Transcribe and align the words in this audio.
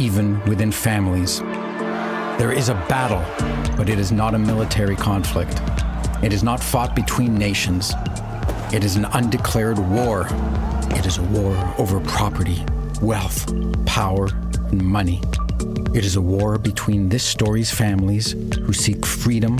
even 0.00 0.42
within 0.46 0.72
families. 0.72 1.40
There 2.40 2.52
is 2.52 2.70
a 2.70 2.74
battle, 2.88 3.22
but 3.76 3.90
it 3.90 3.98
is 3.98 4.10
not 4.10 4.34
a 4.34 4.38
military 4.38 4.96
conflict. 4.96 5.60
It 6.22 6.32
is 6.32 6.42
not 6.42 6.58
fought 6.58 6.96
between 6.96 7.34
nations. 7.34 7.92
It 8.72 8.82
is 8.82 8.96
an 8.96 9.04
undeclared 9.12 9.78
war. 9.78 10.26
It 10.92 11.04
is 11.04 11.18
a 11.18 11.22
war 11.24 11.54
over 11.76 12.00
property, 12.00 12.64
wealth, 13.02 13.52
power, 13.84 14.28
and 14.70 14.82
money. 14.82 15.20
It 15.94 16.06
is 16.06 16.16
a 16.16 16.22
war 16.22 16.56
between 16.56 17.10
this 17.10 17.22
story's 17.22 17.70
families 17.70 18.32
who 18.32 18.72
seek 18.72 19.04
freedom 19.04 19.58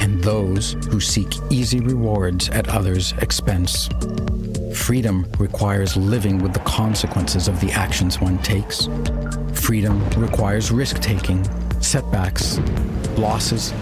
and 0.00 0.24
those 0.24 0.72
who 0.88 1.00
seek 1.00 1.28
easy 1.50 1.80
rewards 1.80 2.48
at 2.48 2.66
others' 2.68 3.12
expense. 3.18 3.90
Freedom 4.82 5.24
requires 5.38 5.96
living 5.96 6.38
with 6.38 6.52
the 6.52 6.58
consequences 6.60 7.46
of 7.46 7.60
the 7.60 7.70
actions 7.70 8.20
one 8.20 8.36
takes. 8.38 8.88
Freedom 9.54 10.04
requires 10.18 10.72
risk 10.72 11.00
taking, 11.00 11.44
setbacks, 11.80 12.58
losses, 13.16 13.72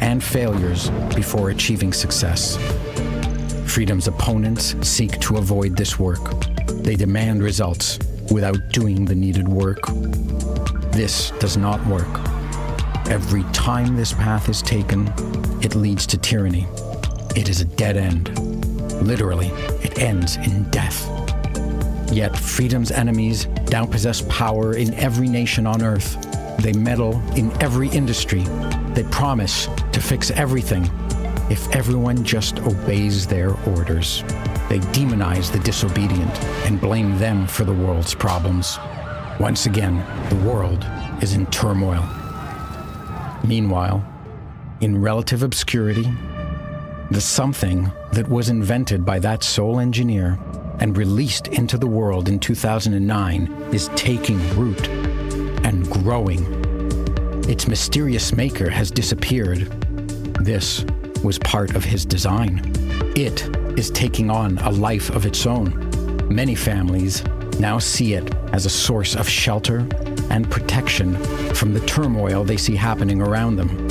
and 0.00 0.22
failures 0.22 0.90
before 1.14 1.50
achieving 1.50 1.92
success. 1.92 2.56
Freedom's 3.64 4.08
opponents 4.08 4.74
seek 4.82 5.20
to 5.20 5.36
avoid 5.36 5.76
this 5.76 6.00
work. 6.00 6.18
They 6.66 6.96
demand 6.96 7.44
results 7.44 8.00
without 8.32 8.70
doing 8.70 9.04
the 9.04 9.14
needed 9.14 9.46
work. 9.46 9.78
This 10.90 11.30
does 11.38 11.56
not 11.56 11.86
work. 11.86 12.10
Every 13.08 13.44
time 13.52 13.96
this 13.96 14.12
path 14.12 14.48
is 14.48 14.62
taken, 14.62 15.06
it 15.62 15.76
leads 15.76 16.08
to 16.08 16.18
tyranny. 16.18 16.66
It 17.36 17.48
is 17.48 17.60
a 17.60 17.66
dead 17.66 17.96
end. 17.96 18.49
Literally, 19.00 19.48
it 19.82 19.98
ends 19.98 20.36
in 20.36 20.64
death. 20.70 21.08
Yet 22.12 22.36
freedom's 22.36 22.90
enemies 22.90 23.46
now 23.70 23.86
possess 23.86 24.22
power 24.22 24.74
in 24.74 24.94
every 24.94 25.28
nation 25.28 25.66
on 25.66 25.82
earth. 25.82 26.16
They 26.58 26.72
meddle 26.72 27.20
in 27.36 27.50
every 27.62 27.88
industry. 27.88 28.42
They 28.94 29.04
promise 29.04 29.68
to 29.92 30.00
fix 30.00 30.30
everything 30.32 30.90
if 31.50 31.68
everyone 31.74 32.24
just 32.24 32.58
obeys 32.60 33.26
their 33.26 33.54
orders. 33.68 34.22
They 34.68 34.78
demonize 34.92 35.50
the 35.50 35.60
disobedient 35.60 36.44
and 36.66 36.80
blame 36.80 37.18
them 37.18 37.46
for 37.46 37.64
the 37.64 37.72
world's 37.72 38.14
problems. 38.14 38.78
Once 39.40 39.66
again, 39.66 40.04
the 40.28 40.48
world 40.48 40.86
is 41.22 41.32
in 41.32 41.46
turmoil. 41.46 42.06
Meanwhile, 43.42 44.04
in 44.80 45.00
relative 45.00 45.42
obscurity, 45.42 46.12
the 47.10 47.20
something 47.20 47.90
that 48.12 48.28
was 48.28 48.50
invented 48.50 49.04
by 49.04 49.18
that 49.18 49.42
sole 49.42 49.80
engineer 49.80 50.38
and 50.78 50.96
released 50.96 51.48
into 51.48 51.76
the 51.76 51.86
world 51.86 52.28
in 52.28 52.38
2009 52.38 53.48
is 53.72 53.90
taking 53.96 54.38
root 54.56 54.88
and 55.64 55.90
growing. 55.90 56.44
Its 57.48 57.66
mysterious 57.66 58.32
maker 58.32 58.70
has 58.70 58.92
disappeared. 58.92 59.58
This 60.40 60.84
was 61.24 61.36
part 61.40 61.74
of 61.74 61.82
his 61.82 62.06
design. 62.06 62.60
It 63.16 63.42
is 63.76 63.90
taking 63.90 64.30
on 64.30 64.58
a 64.58 64.70
life 64.70 65.10
of 65.10 65.26
its 65.26 65.46
own. 65.46 65.90
Many 66.32 66.54
families 66.54 67.24
now 67.58 67.80
see 67.80 68.14
it 68.14 68.32
as 68.52 68.66
a 68.66 68.70
source 68.70 69.16
of 69.16 69.28
shelter 69.28 69.80
and 70.30 70.48
protection 70.48 71.16
from 71.54 71.74
the 71.74 71.84
turmoil 71.86 72.44
they 72.44 72.56
see 72.56 72.76
happening 72.76 73.20
around 73.20 73.56
them. 73.56 73.88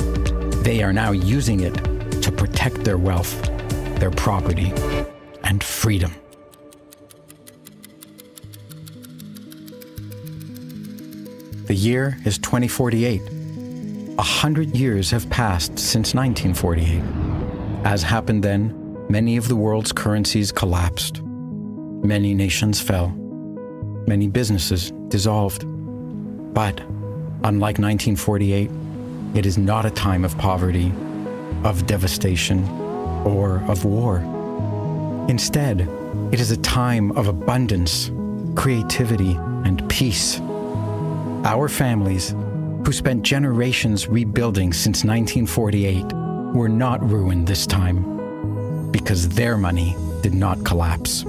They 0.62 0.82
are 0.82 0.92
now 0.92 1.12
using 1.12 1.60
it 1.60 1.89
protect 2.60 2.84
their 2.84 2.98
wealth, 2.98 3.42
their 4.00 4.10
property, 4.10 4.70
and 5.44 5.64
freedom. 5.64 6.14
The 11.64 11.74
year 11.74 12.18
is 12.26 12.36
2048. 12.36 13.22
A 14.18 14.22
hundred 14.22 14.76
years 14.76 15.10
have 15.10 15.30
passed 15.30 15.78
since 15.78 16.12
1948. 16.12 17.02
As 17.86 18.02
happened 18.02 18.44
then, 18.44 19.06
many 19.08 19.38
of 19.38 19.48
the 19.48 19.56
world's 19.56 19.92
currencies 19.92 20.52
collapsed. 20.52 21.22
Many 21.22 22.34
nations 22.34 22.78
fell. 22.78 23.08
Many 24.06 24.28
businesses 24.28 24.92
dissolved. 25.08 25.64
But, 26.52 26.78
unlike 27.42 27.78
1948, 27.78 28.70
it 29.34 29.46
is 29.46 29.56
not 29.56 29.86
a 29.86 29.90
time 29.90 30.26
of 30.26 30.36
poverty, 30.36 30.92
of 31.64 31.86
devastation, 31.86 32.68
or 33.24 33.62
of 33.68 33.84
war. 33.84 34.18
Instead, 35.28 35.88
it 36.32 36.40
is 36.40 36.50
a 36.50 36.56
time 36.56 37.12
of 37.12 37.28
abundance, 37.28 38.10
creativity, 38.56 39.32
and 39.64 39.88
peace. 39.88 40.40
Our 41.44 41.68
families, 41.68 42.34
who 42.84 42.92
spent 42.92 43.22
generations 43.22 44.08
rebuilding 44.08 44.72
since 44.72 45.04
1948, 45.04 46.04
were 46.54 46.68
not 46.68 47.08
ruined 47.08 47.46
this 47.46 47.66
time 47.66 48.90
because 48.90 49.28
their 49.28 49.56
money 49.56 49.96
did 50.22 50.34
not 50.34 50.64
collapse. 50.64 51.24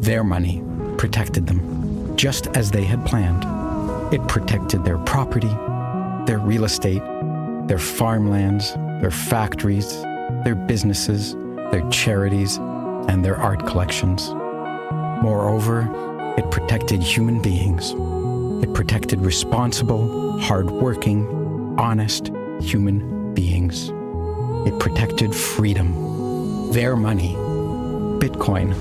Their 0.00 0.24
money 0.24 0.62
protected 0.98 1.46
them, 1.46 2.16
just 2.16 2.48
as 2.48 2.70
they 2.70 2.84
had 2.84 3.04
planned. 3.06 3.44
It 4.12 4.26
protected 4.26 4.84
their 4.84 4.98
property, 4.98 5.54
their 6.26 6.38
real 6.38 6.64
estate, 6.64 7.02
their 7.68 7.78
farmlands, 7.78 8.74
their 9.00 9.10
factories, 9.10 10.02
their 10.44 10.54
businesses, 10.54 11.34
their 11.70 11.88
charities, 11.90 12.56
and 12.56 13.24
their 13.24 13.36
art 13.36 13.66
collections. 13.66 14.28
Moreover, 15.22 15.88
it 16.38 16.50
protected 16.50 17.02
human 17.02 17.40
beings. 17.40 17.94
It 18.62 18.74
protected 18.74 19.20
responsible, 19.20 20.38
hardworking, 20.40 21.26
honest 21.78 22.30
human 22.60 23.34
beings. 23.34 23.90
It 24.66 24.78
protected 24.78 25.34
freedom. 25.34 26.70
Their 26.72 26.94
money, 26.94 27.34
Bitcoin, 28.20 28.74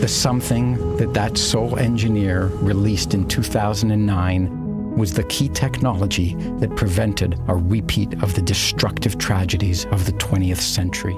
The 0.00 0.08
something 0.08 0.96
that 0.96 1.14
that 1.14 1.38
sole 1.38 1.78
engineer 1.78 2.46
released 2.46 3.14
in 3.14 3.28
2009 3.28 4.61
was 4.96 5.12
the 5.12 5.24
key 5.24 5.48
technology 5.48 6.34
that 6.60 6.74
prevented 6.76 7.38
a 7.48 7.54
repeat 7.54 8.22
of 8.22 8.34
the 8.34 8.42
destructive 8.42 9.18
tragedies 9.18 9.86
of 9.86 10.06
the 10.06 10.12
20th 10.12 10.60
century. 10.60 11.16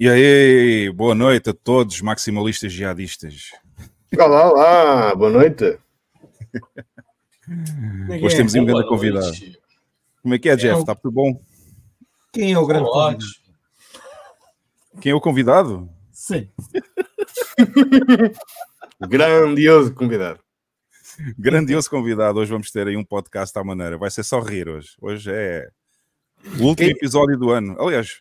E 0.00 0.08
aí, 0.08 0.92
boa 0.92 1.12
noite 1.12 1.50
a 1.50 1.52
todos, 1.52 2.00
maximalistas 2.00 2.72
jihadistas. 2.72 3.50
Olá, 4.16 4.52
olá, 4.52 5.14
boa 5.16 5.30
noite. 5.30 5.76
Hoje 8.22 8.36
temos 8.36 8.54
um 8.54 8.64
grande 8.64 8.88
convidado. 8.88 9.32
Como 10.22 10.34
é 10.34 10.38
que 10.38 10.48
é, 10.48 10.56
Jeff? 10.56 10.80
Está 10.80 10.94
tudo 10.94 11.12
bom? 11.12 11.40
Quem 12.32 12.52
é 12.52 12.58
o 12.58 12.66
grande 12.66 12.88
convidado? 12.88 13.47
Quem 15.00 15.12
é 15.12 15.14
o 15.14 15.20
convidado? 15.20 15.88
Sim. 16.10 16.50
Grandioso 19.08 19.94
convidado. 19.94 20.40
Grandioso 21.38 21.88
convidado. 21.88 22.40
Hoje 22.40 22.50
vamos 22.50 22.70
ter 22.72 22.88
aí 22.88 22.96
um 22.96 23.04
podcast 23.04 23.56
à 23.56 23.62
maneira. 23.62 23.96
Vai 23.96 24.10
ser 24.10 24.24
só 24.24 24.40
rir 24.40 24.68
hoje. 24.68 24.96
Hoje 25.00 25.30
é 25.32 25.68
o 26.60 26.64
último 26.64 26.90
episódio 26.90 27.38
do 27.38 27.50
ano. 27.50 27.80
Aliás, 27.80 28.20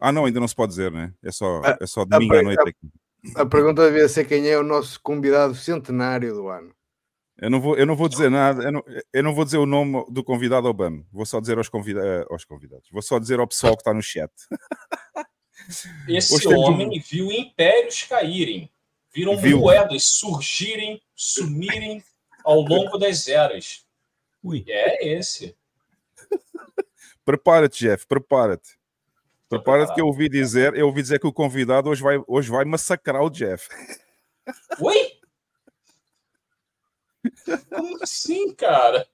ah, 0.00 0.12
não, 0.12 0.24
ainda 0.24 0.38
não 0.38 0.46
se 0.46 0.54
pode 0.54 0.70
dizer, 0.70 0.92
né? 0.92 1.12
É 1.22 1.32
só, 1.32 1.60
é 1.80 1.86
só 1.86 2.04
domingo 2.04 2.36
à 2.36 2.42
noite 2.42 2.68
aqui. 2.68 2.88
A 3.34 3.44
pergunta 3.44 3.84
devia 3.86 4.08
ser 4.08 4.24
quem 4.24 4.48
é 4.48 4.56
o 4.58 4.62
nosso 4.62 5.00
convidado 5.00 5.54
centenário 5.56 6.34
do 6.34 6.48
ano. 6.48 6.72
Eu 7.38 7.50
não 7.50 7.60
vou, 7.60 7.76
eu 7.76 7.86
não 7.86 7.96
vou 7.96 8.08
dizer 8.08 8.30
nada, 8.30 8.62
eu 8.62 8.70
não, 8.70 8.84
eu 9.12 9.22
não 9.22 9.34
vou 9.34 9.44
dizer 9.44 9.58
o 9.58 9.66
nome 9.66 10.04
do 10.08 10.22
convidado 10.22 10.68
ao 10.68 10.74
BAM. 10.74 11.04
Vou 11.12 11.26
só 11.26 11.40
dizer 11.40 11.58
aos, 11.58 11.68
convida 11.68 12.24
aos 12.30 12.44
convidados. 12.44 12.88
Vou 12.92 13.02
só 13.02 13.18
dizer 13.18 13.40
ao 13.40 13.48
pessoal 13.48 13.74
que 13.74 13.80
está 13.80 13.92
no 13.92 14.02
chat. 14.02 14.30
Esse 16.08 16.34
Hoje 16.34 16.48
homem 16.48 17.00
viu 17.00 17.30
impérios 17.30 18.02
caírem, 18.02 18.70
viram 19.14 19.36
viu. 19.36 19.58
moedas 19.58 20.04
surgirem, 20.04 21.00
sumirem 21.14 22.02
ao 22.44 22.60
longo 22.60 22.98
das 22.98 23.28
eras. 23.28 23.86
Ui. 24.42 24.64
É 24.68 25.08
esse. 25.08 25.56
Prepara-te, 27.24 27.84
Jeff, 27.84 28.06
prepara-te. 28.06 28.76
Prepara-te 29.48 29.94
que 29.94 30.00
eu 30.00 30.06
ouvi 30.06 30.28
dizer, 30.28 30.74
eu 30.74 30.86
ouvi 30.86 31.02
dizer 31.02 31.20
que 31.20 31.26
o 31.26 31.32
convidado 31.32 31.90
hoje 31.90 32.02
vai, 32.02 32.18
hoje 32.26 32.50
vai 32.50 32.64
massacrar 32.64 33.22
o 33.22 33.30
Jeff. 33.30 33.68
Oi? 34.80 35.20
Como 37.68 38.02
assim, 38.02 38.52
cara? 38.54 39.06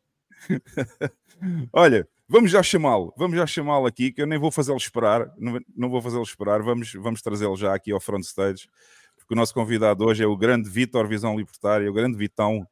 Olha, 1.73 2.09
vamos 2.29 2.51
já 2.51 2.63
chamá-lo, 2.63 3.13
vamos 3.17 3.37
já 3.37 3.47
chamá-lo 3.47 3.87
aqui, 3.87 4.13
que 4.13 4.23
eu 4.23 4.27
nem 4.27 4.39
vou 4.39 4.51
fazê-lo 4.51 4.77
esperar, 4.77 5.33
não, 5.37 5.59
não 5.77 5.91
vou 5.91 6.03
fazê-lo 6.03 6.23
esperar, 6.23 6.63
vamos, 6.63 6.93
vamos 6.95 7.23
trazê-lo 7.23 7.57
já 7.57 7.75
aqui 7.75 7.91
ao 7.91 8.01
front 8.01 8.23
stage, 8.23 8.69
porque 9.17 9.35
o 9.35 9.37
nosso 9.37 9.55
convidado 9.55 10.05
hoje 10.05 10.23
é 10.23 10.27
o 10.27 10.37
grande 10.37 10.69
Vitor 10.69 11.09
Visão 11.09 11.37
Libertária, 11.37 11.91
o 11.91 11.95
grande 11.95 12.17
Vitão 12.17 12.67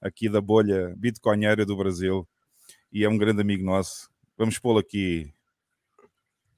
aqui 0.00 0.28
da 0.28 0.40
bolha 0.40 0.94
bitcoinheira 0.96 1.64
do 1.64 1.76
Brasil, 1.76 2.26
e 2.92 3.04
é 3.04 3.08
um 3.08 3.16
grande 3.16 3.40
amigo 3.40 3.64
nosso. 3.64 4.10
Vamos 4.36 4.58
pô-lo 4.58 4.78
aqui 4.78 5.32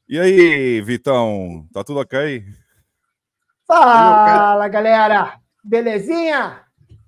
e 0.07 0.21
aí, 0.21 0.83
Vitão, 0.83 1.67
tá 1.73 1.83
tudo 1.83 2.01
ok? 2.01 2.45
Fala, 3.67 4.69
galera! 4.69 5.41
Belezinha? 5.65 6.61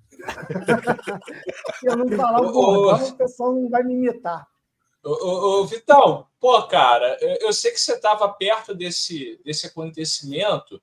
Se 1.79 1.85
eu 1.85 1.95
não 1.95 2.09
falar 2.17 2.41
o 2.41 2.51
bordão, 2.51 3.07
o 3.07 3.15
pessoal 3.15 3.53
não 3.53 3.69
vai 3.69 3.83
me 3.83 3.93
imitar. 3.93 4.47
Ô, 5.07 5.61
ô, 5.61 5.65
Vitão, 5.65 6.27
pô, 6.37 6.61
cara, 6.67 7.17
eu 7.39 7.53
sei 7.53 7.71
que 7.71 7.79
você 7.79 7.93
estava 7.93 8.27
perto 8.27 8.75
desse, 8.75 9.39
desse 9.45 9.67
acontecimento 9.67 10.81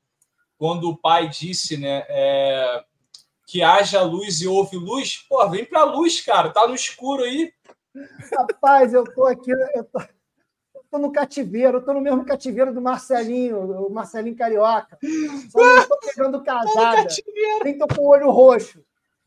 quando 0.57 0.89
o 0.89 0.97
pai 0.97 1.29
disse, 1.29 1.77
né, 1.77 2.07
é, 2.09 2.85
que 3.47 3.63
haja 3.63 4.01
luz 4.01 4.41
e 4.41 4.49
houve 4.49 4.79
luz. 4.79 5.19
Pô, 5.29 5.47
vem 5.51 5.67
pra 5.67 5.85
luz, 5.85 6.23
cara, 6.23 6.49
tá 6.49 6.67
no 6.67 6.75
escuro 6.75 7.23
aí. 7.23 7.53
Rapaz, 8.33 8.95
eu 8.95 9.05
tô 9.05 9.27
aqui, 9.27 9.51
eu 9.51 9.85
tô, 9.85 10.01
estou 10.83 11.01
no 11.01 11.13
cativeiro, 11.13 11.79
estou 11.79 11.93
no 11.93 12.01
mesmo 12.01 12.25
cativeiro 12.25 12.73
do 12.73 12.81
Marcelinho, 12.81 13.87
o 13.87 13.91
Marcelinho 13.91 14.37
Carioca. 14.37 14.99
Só 15.51 15.59
não 15.59 15.79
estou 15.83 15.99
pegando 15.99 16.43
casada, 16.43 17.09
nem 17.63 17.75
estou 17.75 17.89
com 17.89 18.01
o 18.01 18.09
olho 18.09 18.31
roxo. 18.31 18.83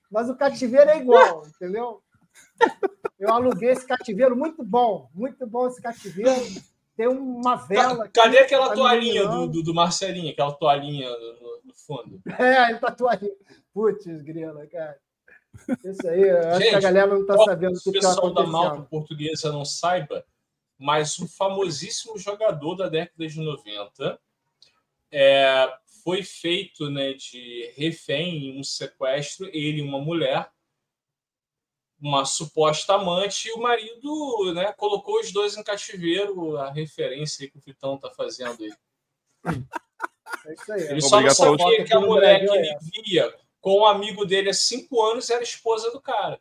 Mas 0.10 0.28
o 0.28 0.36
cativeiro 0.36 0.90
é 0.90 0.98
igual, 0.98 1.46
entendeu? 1.46 2.02
Eu 3.20 3.34
aluguei 3.34 3.70
esse 3.70 3.86
cativeiro, 3.86 4.36
muito 4.36 4.64
bom, 4.64 5.10
muito 5.14 5.46
bom 5.48 5.68
esse 5.68 5.82
cativeiro. 5.82 6.46
Tem 6.96 7.08
uma 7.08 7.56
vela. 7.56 8.08
Cadê 8.10 8.40
aquela 8.40 8.74
toalhinha 8.74 9.28
do, 9.28 9.48
do, 9.48 9.64
do, 9.64 9.74
Marcelinho, 9.74 10.32
aquela 10.32 10.52
toalhinha 10.52 11.10
no, 11.10 11.62
no 11.66 11.74
fundo? 11.74 12.22
É, 12.40 12.70
ele 12.70 12.80
tá 12.80 12.92
toalhinha. 12.92 13.34
Putz, 13.74 14.22
grila, 14.22 14.66
cara. 14.68 14.98
Isso 15.84 16.08
aí, 16.08 16.30
acho 16.30 16.60
Gente, 16.60 16.70
que 16.70 16.76
a 16.76 16.80
galera 16.80 17.08
não 17.08 17.22
está 17.22 17.38
sabendo 17.38 17.78
o 17.78 17.92
que 17.92 17.98
está 17.98 18.14
acontecendo. 18.14 18.32
O 18.32 18.34
pessoal 18.34 18.34
da 18.34 18.46
malta 18.46 18.82
portuguesa 18.84 19.52
não 19.52 19.66
saiba, 19.66 20.26
mas 20.78 21.20
um 21.20 21.28
famosíssimo 21.28 22.18
jogador 22.18 22.76
da 22.76 22.90
década 22.90 23.28
de 23.28 23.40
90 23.40 24.20
é, 25.12 25.74
foi 26.04 26.24
feito 26.24 26.90
né, 26.90 27.14
de 27.14 27.72
refém 27.76 28.46
em 28.46 28.60
um 28.60 28.64
sequestro, 28.64 29.48
ele 29.48 29.80
e 29.80 29.82
uma 29.82 30.00
mulher, 30.00 30.50
uma 32.00 32.26
suposta 32.26 32.94
amante, 32.94 33.48
e 33.48 33.54
o 33.54 33.60
marido 33.60 34.54
né, 34.54 34.72
colocou 34.74 35.20
os 35.20 35.32
dois 35.32 35.58
em 35.58 35.64
cativeiro, 35.64 36.58
a 36.58 36.72
referência 36.72 37.50
que 37.50 37.58
o 37.58 37.62
Vitão 37.62 37.96
está 37.96 38.12
fazendo 38.12 38.64
aí. 38.64 38.74
É 40.46 40.54
isso 40.54 40.74
aí. 40.74 40.82
Ele 40.84 41.02
só 41.02 41.22
não 41.22 41.30
sabia 41.30 41.84
que 41.84 41.94
a 41.94 42.00
mulher 42.00 42.46
que 42.46 42.52
ele 42.52 42.78
via 43.06 43.34
com 43.60 43.72
o 43.72 43.82
um 43.82 43.86
amigo 43.86 44.26
dele 44.26 44.50
há 44.50 44.54
cinco 44.54 45.04
anos 45.04 45.30
era 45.30 45.44
esposa 45.44 45.92
do 45.92 46.00
cara. 46.00 46.40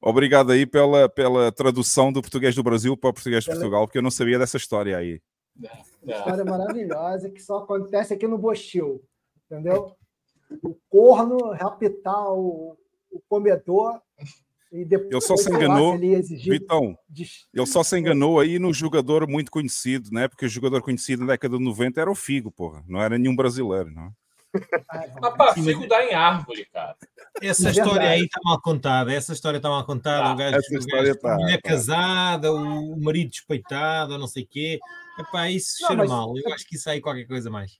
Obrigado 0.00 0.52
aí 0.52 0.64
pela, 0.64 1.08
pela 1.08 1.50
tradução 1.50 2.12
do 2.12 2.20
português 2.20 2.54
do 2.54 2.62
Brasil 2.62 2.96
para 2.96 3.10
o 3.10 3.12
português 3.12 3.42
de 3.42 3.50
Portugal, 3.50 3.86
porque 3.86 3.98
eu 3.98 4.02
não 4.02 4.10
sabia 4.10 4.38
dessa 4.38 4.56
história 4.56 4.96
aí. 4.96 5.20
História 6.06 6.44
maravilhosa 6.44 7.30
que 7.30 7.40
só 7.40 7.58
acontece 7.58 8.14
aqui 8.14 8.28
no 8.28 8.38
Bochil, 8.38 9.02
entendeu? 9.44 9.96
O 10.62 10.76
corno 10.88 11.52
raptar 11.52 12.32
o, 12.32 12.78
o 13.10 13.20
comedor 13.28 14.00
depois 14.70 15.10
ele 15.10 15.20
só 15.20 15.36
se 15.36 15.50
enganou, 15.50 15.94
ele 15.94 16.22
Vitão, 16.22 16.96
ele 17.54 17.66
só 17.66 17.82
se 17.82 17.98
enganou 17.98 18.38
aí 18.38 18.58
no 18.58 18.72
jogador 18.72 19.26
muito 19.26 19.50
conhecido, 19.50 20.10
né? 20.12 20.28
Porque 20.28 20.46
o 20.46 20.48
jogador 20.48 20.82
conhecido 20.82 21.24
na 21.24 21.32
década 21.32 21.56
de 21.56 21.64
90 21.64 22.00
era 22.00 22.10
o 22.10 22.14
Figo, 22.14 22.50
porra, 22.50 22.84
não 22.86 23.00
era 23.00 23.16
nenhum 23.16 23.34
brasileiro, 23.34 23.90
não. 23.90 24.12
Rapaz, 25.22 25.62
fico 25.62 25.86
dá 25.86 26.04
em 26.04 26.14
árvore, 26.14 26.66
cara. 26.72 26.96
Essa 27.40 27.68
é 27.68 27.70
história 27.70 28.08
aí 28.08 28.22
está 28.22 28.40
mal 28.42 28.60
contada. 28.60 29.12
Essa 29.12 29.32
história 29.32 29.58
está 29.58 29.68
mal 29.68 29.84
contada. 29.84 30.28
Ah, 30.28 30.32
o 30.32 30.36
gajo, 30.36 30.56
essa 30.56 30.74
o 30.74 30.86
gajo, 30.86 31.14
tá, 31.16 31.34
mulher 31.36 31.60
tá. 31.60 31.68
casada, 31.68 32.52
o 32.52 33.00
marido 33.00 33.30
despeitado, 33.30 34.18
não 34.18 34.26
sei 34.26 34.44
o 34.44 34.46
quê. 34.46 34.78
Epá, 35.18 35.50
isso 35.50 35.76
não, 35.82 35.88
cheira 35.88 36.02
mas... 36.02 36.10
mal. 36.10 36.32
Eu 36.36 36.52
acho 36.52 36.66
que 36.66 36.76
isso 36.76 36.88
aí 36.88 36.98
é 36.98 37.00
qualquer 37.00 37.26
coisa 37.26 37.50
mais. 37.50 37.78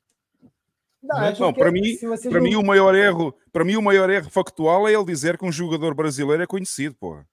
Não, 1.09 1.23
é 1.23 1.39
não 1.39 1.55
para 1.55 1.73
mim, 1.73 1.97
para 2.31 2.41
mim 2.41 2.55
o 2.55 2.63
maior 2.63 2.95
erro, 2.95 3.35
para 3.51 3.65
mim 3.65 3.77
o 3.77 3.83
maior 3.83 4.11
erro 4.11 4.29
factual 4.29 4.87
é 4.87 4.93
ele 4.93 5.05
dizer 5.07 5.39
que 5.39 5.45
um 5.45 5.51
jogador 5.51 5.95
brasileiro 5.95 6.43
é 6.43 6.47
conhecido, 6.47 6.95
porra. 6.97 7.27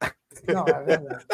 Não, 0.52 0.64
é 0.66 0.82
verdade. 0.82 1.26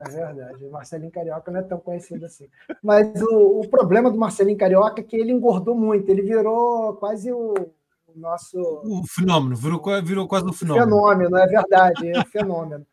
É 0.00 0.08
verdade. 0.08 0.64
O 0.64 0.70
Marcelinho 0.70 1.10
Carioca 1.10 1.50
não 1.50 1.60
é 1.60 1.62
tão 1.62 1.78
conhecido 1.78 2.24
assim. 2.24 2.48
Mas 2.82 3.20
o, 3.20 3.60
o 3.60 3.68
problema 3.68 4.10
do 4.10 4.18
Marcelinho 4.18 4.56
Carioca 4.56 5.00
é 5.00 5.04
que 5.04 5.16
ele 5.16 5.32
engordou 5.32 5.74
muito. 5.74 6.08
Ele 6.08 6.22
virou 6.22 6.94
quase 6.94 7.30
o, 7.32 7.52
o 7.52 8.18
nosso. 8.18 8.58
O 8.58 9.06
fenômeno, 9.06 9.56
virou, 9.56 9.82
virou 10.02 10.26
quase 10.26 10.46
um 10.46 10.52
fenômeno. 10.52 10.86
Fenômeno, 10.86 11.36
é 11.36 11.46
verdade, 11.46 12.10
é 12.10 12.18
um 12.18 12.24
fenômeno. 12.24 12.86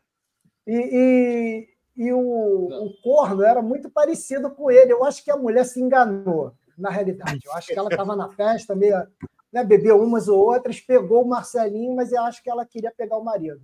E, 0.66 1.68
e, 1.96 2.04
e 2.04 2.12
o, 2.12 2.18
o 2.18 3.02
corno 3.02 3.42
era 3.42 3.62
muito 3.62 3.90
parecido 3.90 4.50
com 4.50 4.70
ele. 4.70 4.92
Eu 4.92 5.04
acho 5.04 5.24
que 5.24 5.30
a 5.30 5.36
mulher 5.36 5.64
se 5.64 5.80
enganou, 5.80 6.52
na 6.76 6.90
realidade. 6.90 7.40
Eu 7.44 7.52
acho 7.52 7.68
que 7.68 7.78
ela 7.78 7.88
estava 7.88 8.16
na 8.16 8.28
festa, 8.28 8.74
meio, 8.74 8.96
né, 9.52 9.62
bebeu 9.64 10.02
umas 10.02 10.28
ou 10.28 10.38
outras, 10.38 10.80
pegou 10.80 11.22
o 11.22 11.28
Marcelinho, 11.28 11.94
mas 11.94 12.12
eu 12.12 12.22
acho 12.22 12.42
que 12.42 12.50
ela 12.50 12.64
queria 12.64 12.92
pegar 12.96 13.16
o 13.16 13.24
marido. 13.24 13.60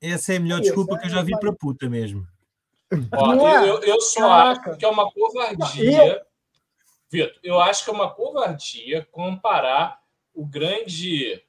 Essa 0.00 0.34
é 0.34 0.36
a 0.36 0.40
melhor 0.40 0.58
é 0.58 0.62
desculpa 0.62 0.98
que 0.98 1.06
eu 1.06 1.10
já 1.10 1.22
vi 1.22 1.38
para 1.38 1.52
puta 1.52 1.88
mesmo. 1.88 2.26
Ó, 3.12 3.48
é? 3.48 3.68
eu, 3.68 3.80
eu 3.82 4.00
só 4.00 4.20
Caraca. 4.20 4.70
acho 4.70 4.78
que 4.78 4.84
é 4.84 4.88
uma 4.88 5.10
covardia. 5.10 6.22
Vitor, 7.10 7.40
eu 7.42 7.60
acho 7.60 7.84
que 7.84 7.90
é 7.90 7.92
uma 7.92 8.10
covardia 8.10 9.06
comparar 9.10 10.00
o 10.32 10.46
grande 10.46 11.42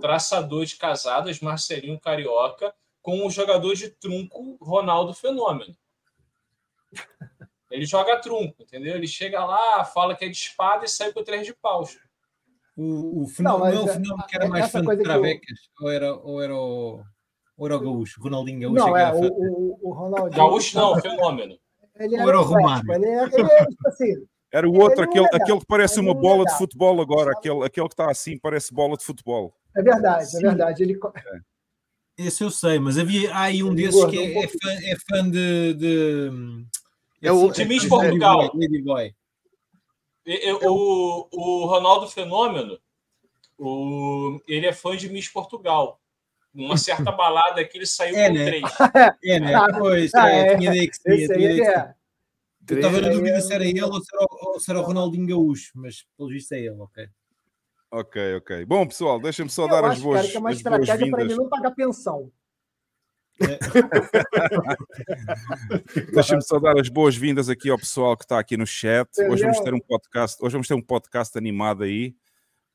traçador 0.00 0.64
de 0.64 0.76
casadas, 0.76 1.40
Marcelinho 1.40 2.00
Carioca, 2.00 2.72
com 3.02 3.26
o 3.26 3.30
jogador 3.30 3.74
de 3.74 3.88
trunco 3.90 4.56
Ronaldo 4.60 5.12
Fenômeno. 5.12 5.76
Ele 7.70 7.86
joga 7.86 8.20
trunco, 8.20 8.62
entendeu? 8.62 8.96
Ele 8.96 9.06
chega 9.06 9.44
lá, 9.44 9.84
fala 9.84 10.16
que 10.16 10.24
é 10.24 10.28
de 10.28 10.36
espada 10.36 10.84
e 10.84 10.88
sai 10.88 11.12
com 11.12 11.22
três 11.22 11.46
de 11.46 11.54
paus. 11.54 11.98
O, 12.76 13.24
o 13.24 13.26
não, 13.40 13.58
não 13.58 13.66
é 13.66 13.78
o 13.78 13.86
fenômeno 13.86 14.26
que 14.26 14.36
era 14.36 14.48
mais 14.48 14.70
fã 14.70 14.82
de 14.82 15.02
travecas? 15.02 15.58
Eu... 15.78 15.84
Ou 15.84 15.90
era, 15.90 16.14
ou 16.14 16.42
era 16.42 16.54
o 16.54 17.02
Ou 17.56 17.66
era 17.66 17.76
o 17.76 17.80
Gaúcho? 17.80 18.20
Ronaldinho 18.20 18.60
Gaúcho? 18.60 18.86
Não, 18.86 18.96
é, 18.96 19.12
o, 19.12 19.20
o, 19.20 19.78
o 19.82 19.92
Ronaldinho. 19.92 20.36
Gaúcho 20.36 20.76
não, 20.76 21.00
fenômeno. 21.00 21.58
Ele 21.98 22.16
era, 22.16 22.40
o 22.40 22.42
Romário. 22.42 22.92
Ele, 22.92 23.06
é, 23.06 23.24
ele 23.24 23.52
é, 23.52 23.66
tipo 23.66 23.88
assim, 23.88 24.26
era 24.52 24.68
o 24.68 24.74
outro, 24.74 25.04
aquele, 25.04 25.26
aquele 25.26 25.60
que 25.60 25.66
parece 25.66 26.00
uma 26.00 26.14
bola 26.14 26.44
de 26.44 26.56
futebol 26.58 27.00
agora, 27.00 27.30
aquele, 27.32 27.64
aquele 27.64 27.86
que 27.86 27.92
está 27.92 28.10
assim, 28.10 28.36
parece 28.36 28.74
bola 28.74 28.96
de 28.96 29.04
futebol. 29.04 29.54
É 29.76 29.82
verdade, 29.82 30.28
Sim. 30.28 30.38
é 30.38 30.40
verdade. 30.40 30.82
Ele... 30.82 30.98
É. 31.14 32.26
Esse 32.26 32.42
eu 32.42 32.50
sei, 32.50 32.78
mas 32.78 32.98
havia 32.98 33.32
há 33.32 33.42
aí 33.42 33.62
um 33.62 33.74
desses 33.74 34.04
que 34.06 34.18
é, 34.18 34.44
é, 34.44 34.48
fã, 34.48 34.70
é 34.70 34.96
fã 35.08 35.30
de. 35.30 35.74
de... 35.74 36.30
É 37.22 37.32
o 37.32 37.50
de 37.50 37.64
Miss 37.64 37.86
Portugal. 37.86 38.50
Boy. 38.84 39.14
O, 40.66 41.28
o 41.32 41.66
Ronaldo 41.66 42.08
Fenômeno, 42.08 42.78
o, 43.58 44.40
ele 44.46 44.66
é 44.66 44.72
fã 44.72 44.96
de 44.96 45.08
Miss 45.08 45.28
Portugal. 45.28 46.00
Numa 46.52 46.76
certa 46.76 47.12
balada 47.12 47.64
que 47.64 47.78
ele 47.78 47.86
saiu 47.86 48.16
é, 48.16 48.28
com 48.28 48.34
né? 48.34 48.44
três. 48.44 48.64
É, 49.24 49.38
né? 49.38 49.52
Pois, 49.78 50.14
ah, 50.14 50.28
é, 50.28 50.56
tinha 50.56 50.70
ideia 50.70 50.88
que 50.88 50.96
sim. 50.96 51.02
Tinha 51.02 51.24
ideia 51.24 51.56
que 51.56 51.80
sim. 51.80 51.94
Eu 52.70 52.76
estava 52.76 53.00
na 53.00 53.08
dúvida 53.08 53.40
se 53.40 53.52
era 53.52 53.64
ele 53.64 53.82
ou 53.82 54.00
se 54.00 54.14
era, 54.14 54.26
ou 54.30 54.60
se 54.60 54.70
era 54.70 54.80
o 54.80 54.82
Ronaldinho 54.82 55.26
Gaúcho, 55.26 55.72
mas 55.74 56.06
pelo 56.16 56.28
visto 56.28 56.52
é 56.52 56.60
ele, 56.60 56.78
ok. 56.78 57.08
Ok, 57.90 58.36
ok. 58.36 58.64
Bom, 58.64 58.86
pessoal, 58.86 59.20
deixa-me 59.20 59.50
só 59.50 59.64
eu 59.64 59.68
dar 59.68 59.84
acho, 59.84 59.94
as 59.94 60.00
boas. 60.00 60.20
Cara, 60.20 60.30
que 60.30 60.36
é 60.36 60.40
uma 60.40 60.52
estratégia 60.52 61.10
para 61.10 61.22
ele 61.22 61.34
não 61.34 61.48
pagar 61.48 61.72
pensão. 61.72 62.30
É. 63.40 63.58
Deixa-me 66.12 66.42
só 66.42 66.58
dar 66.58 66.78
as 66.78 66.88
boas-vindas 66.88 67.48
aqui 67.48 67.70
ao 67.70 67.78
pessoal 67.78 68.16
que 68.16 68.24
está 68.24 68.38
aqui 68.38 68.56
no 68.56 68.66
chat. 68.66 69.08
Hoje 69.28 69.42
vamos 69.42 69.60
ter 69.60 69.74
um 69.74 69.80
podcast, 69.80 70.44
hoje 70.44 70.52
vamos 70.52 70.68
ter 70.68 70.74
um 70.74 70.82
podcast 70.82 71.36
animado 71.38 71.84
aí. 71.84 72.14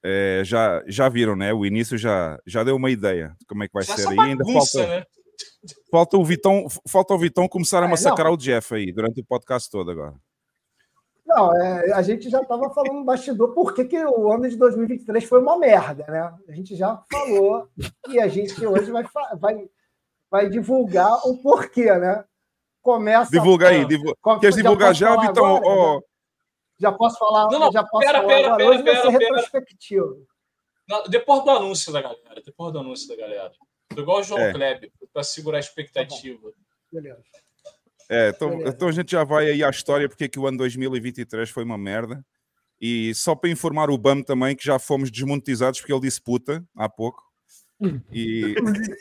É, 0.03 0.41
já, 0.43 0.83
já 0.87 1.09
viram, 1.09 1.35
né? 1.35 1.53
O 1.53 1.65
início 1.65 1.97
já, 1.97 2.39
já 2.45 2.63
deu 2.63 2.75
uma 2.75 2.91
ideia 2.91 3.35
de 3.39 3.45
como 3.45 3.63
é 3.63 3.67
que 3.67 3.73
vai 3.73 3.83
já 3.83 3.95
ser 3.95 4.07
aí. 4.07 4.19
Ainda 4.19 4.45
falta, 4.45 4.87
né? 4.87 5.03
falta 5.91 6.17
o 6.17 6.25
Vitão, 6.25 6.67
falta 6.87 7.13
o 7.13 7.17
Vitão 7.17 7.47
começar 7.47 7.81
a 7.81 7.87
é, 7.87 7.89
massacrar 7.89 8.31
o 8.31 8.37
Jeff 8.37 8.73
aí 8.73 8.91
durante 8.91 9.21
o 9.21 9.25
podcast 9.25 9.69
todo 9.69 9.91
agora. 9.91 10.15
Não, 11.25 11.55
é, 11.55 11.91
a 11.91 12.03
gente 12.03 12.29
já 12.29 12.39
estava 12.39 12.71
falando 12.71 12.93
no 12.93 13.03
bastidor 13.03 13.53
por 13.53 13.73
que, 13.73 13.85
que 13.85 13.97
o 13.97 14.31
ano 14.31 14.47
de 14.47 14.55
2023 14.57 15.23
foi 15.23 15.41
uma 15.41 15.57
merda, 15.57 16.05
né? 16.07 16.31
A 16.47 16.51
gente 16.51 16.75
já 16.75 17.01
falou 17.11 17.67
e 18.07 18.19
a 18.19 18.27
gente 18.27 18.63
hoje 18.65 18.91
vai, 18.91 19.03
vai, 19.39 19.67
vai 20.29 20.49
divulgar 20.49 21.13
o 21.27 21.37
porquê, 21.41 21.91
né? 21.97 22.23
Começa. 22.81 23.31
Divulga 23.31 23.69
aí, 23.69 23.85
divulga. 23.85 24.15
Quer 24.39 24.51
divulgar 24.51 24.93
já, 24.93 25.15
Vitão? 25.17 25.57
Agora, 25.57 25.97
oh. 25.97 26.03
Já 26.79 26.91
posso 26.91 27.17
falar? 27.17 27.49
Não, 27.49 27.59
não, 27.59 27.71
já 27.71 27.83
posso 27.83 28.05
pera, 28.05 28.19
falar 28.19 28.27
pera, 28.27 28.47
agora. 28.47 28.57
Pera, 28.57 28.69
hoje 28.69 28.83
pera, 28.83 29.01
vai 29.01 29.11
ser 29.11 29.17
retrospectivo. 29.17 30.27
Não, 30.87 31.03
depois 31.03 31.43
do 31.43 31.49
anúncio 31.49 31.91
da 31.91 32.01
galera, 32.01 32.41
depois 32.45 32.73
do 32.73 32.79
anúncio 32.79 33.07
da 33.07 33.15
galera. 33.15 33.51
Igual 33.97 34.19
o 34.19 34.23
João 34.23 34.41
é. 34.41 34.53
Kleber, 34.53 34.91
para 35.11 35.23
segurar 35.23 35.57
a 35.57 35.59
expectativa. 35.59 36.49
Tá 36.51 36.57
Beleza. 36.91 37.23
É, 38.09 38.29
então, 38.29 38.61
então 38.67 38.87
a 38.87 38.91
gente 38.91 39.11
já 39.11 39.23
vai 39.23 39.49
aí 39.49 39.63
à 39.63 39.69
história 39.69 40.07
porque 40.07 40.29
que 40.29 40.39
o 40.39 40.45
ano 40.45 40.57
2023 40.59 41.49
foi 41.49 41.63
uma 41.63 41.77
merda. 41.77 42.23
E 42.79 43.15
só 43.15 43.33
para 43.33 43.49
informar 43.49 43.89
o 43.89 43.97
BAM 43.97 44.21
também 44.21 44.55
que 44.55 44.63
já 44.63 44.77
fomos 44.77 45.09
desmonetizados 45.09 45.79
porque 45.79 45.93
ele 45.93 46.01
disse 46.01 46.21
puta 46.21 46.63
há 46.75 46.87
pouco. 46.89 47.24
E... 48.11 48.55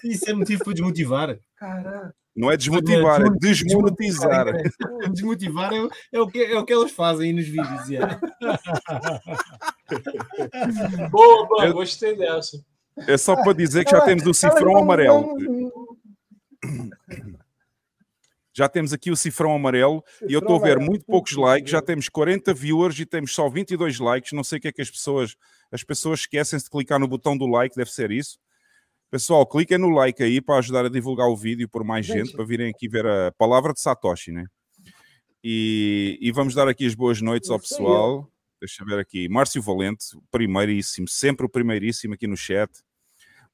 Isso 0.04 0.28
é 0.28 0.32
motivo 0.32 0.64
para 0.64 0.72
desmotivar. 0.72 1.38
Caraca. 1.56 2.14
Não 2.36 2.50
é 2.50 2.56
desmotivar, 2.56 3.22
é 3.22 3.30
desmonetizar. 3.38 4.46
Desmotivar 5.12 5.72
é, 5.72 5.88
é, 6.12 6.20
o 6.20 6.26
que, 6.26 6.40
é 6.40 6.58
o 6.58 6.64
que 6.64 6.74
eles 6.74 6.90
fazem 6.90 7.32
nos 7.32 7.46
vídeos. 7.46 7.88
Yeah. 7.88 8.18
Boa, 11.10 11.46
boa, 11.46 11.72
gostei 11.72 12.16
dessa. 12.16 12.58
É 13.06 13.16
só 13.16 13.36
para 13.36 13.52
dizer 13.52 13.84
que 13.84 13.92
já 13.92 14.00
temos 14.00 14.26
o 14.26 14.34
cifrão 14.34 14.78
amarelo. 14.78 15.36
Já 18.56 18.68
temos 18.68 18.92
aqui 18.92 19.10
o 19.10 19.16
cifrão 19.16 19.52
amarelo 19.52 20.00
e 20.28 20.32
eu 20.32 20.38
estou 20.38 20.54
a 20.54 20.60
ver 20.60 20.78
muito 20.78 21.04
poucos 21.04 21.34
likes. 21.34 21.72
Já 21.72 21.82
temos 21.82 22.08
40 22.08 22.54
viewers 22.54 22.96
e 23.00 23.04
temos 23.04 23.34
só 23.34 23.48
22 23.48 23.98
likes. 23.98 24.30
Não 24.30 24.44
sei 24.44 24.58
o 24.58 24.62
que 24.62 24.68
é 24.68 24.72
que 24.72 24.80
as 24.80 24.88
pessoas. 24.88 25.34
As 25.72 25.82
pessoas 25.82 26.20
esquecem-se 26.20 26.66
de 26.66 26.70
clicar 26.70 27.00
no 27.00 27.08
botão 27.08 27.36
do 27.36 27.46
like, 27.46 27.74
deve 27.74 27.90
ser 27.90 28.12
isso. 28.12 28.38
Pessoal, 29.14 29.46
cliquem 29.46 29.78
no 29.78 29.90
like 29.90 30.20
aí 30.24 30.40
para 30.40 30.58
ajudar 30.58 30.86
a 30.86 30.88
divulgar 30.88 31.28
o 31.28 31.36
vídeo 31.36 31.68
por 31.68 31.84
mais 31.84 32.04
gente, 32.04 32.24
gente 32.24 32.32
para 32.32 32.44
virem 32.44 32.68
aqui 32.68 32.88
ver 32.88 33.06
a 33.06 33.30
palavra 33.38 33.72
de 33.72 33.80
Satoshi, 33.80 34.32
né? 34.32 34.44
E, 35.40 36.18
e 36.20 36.32
vamos 36.32 36.52
dar 36.52 36.66
aqui 36.66 36.84
as 36.84 36.96
boas 36.96 37.22
noites 37.22 37.48
ao 37.48 37.60
pessoal. 37.60 38.28
Deixa 38.58 38.82
eu 38.82 38.86
ver 38.88 38.98
aqui. 38.98 39.28
Márcio 39.28 39.62
Valente, 39.62 40.04
primeiríssimo, 40.32 41.06
sempre 41.06 41.46
o 41.46 41.48
primeiríssimo 41.48 42.14
aqui 42.14 42.26
no 42.26 42.36
chat. 42.36 42.68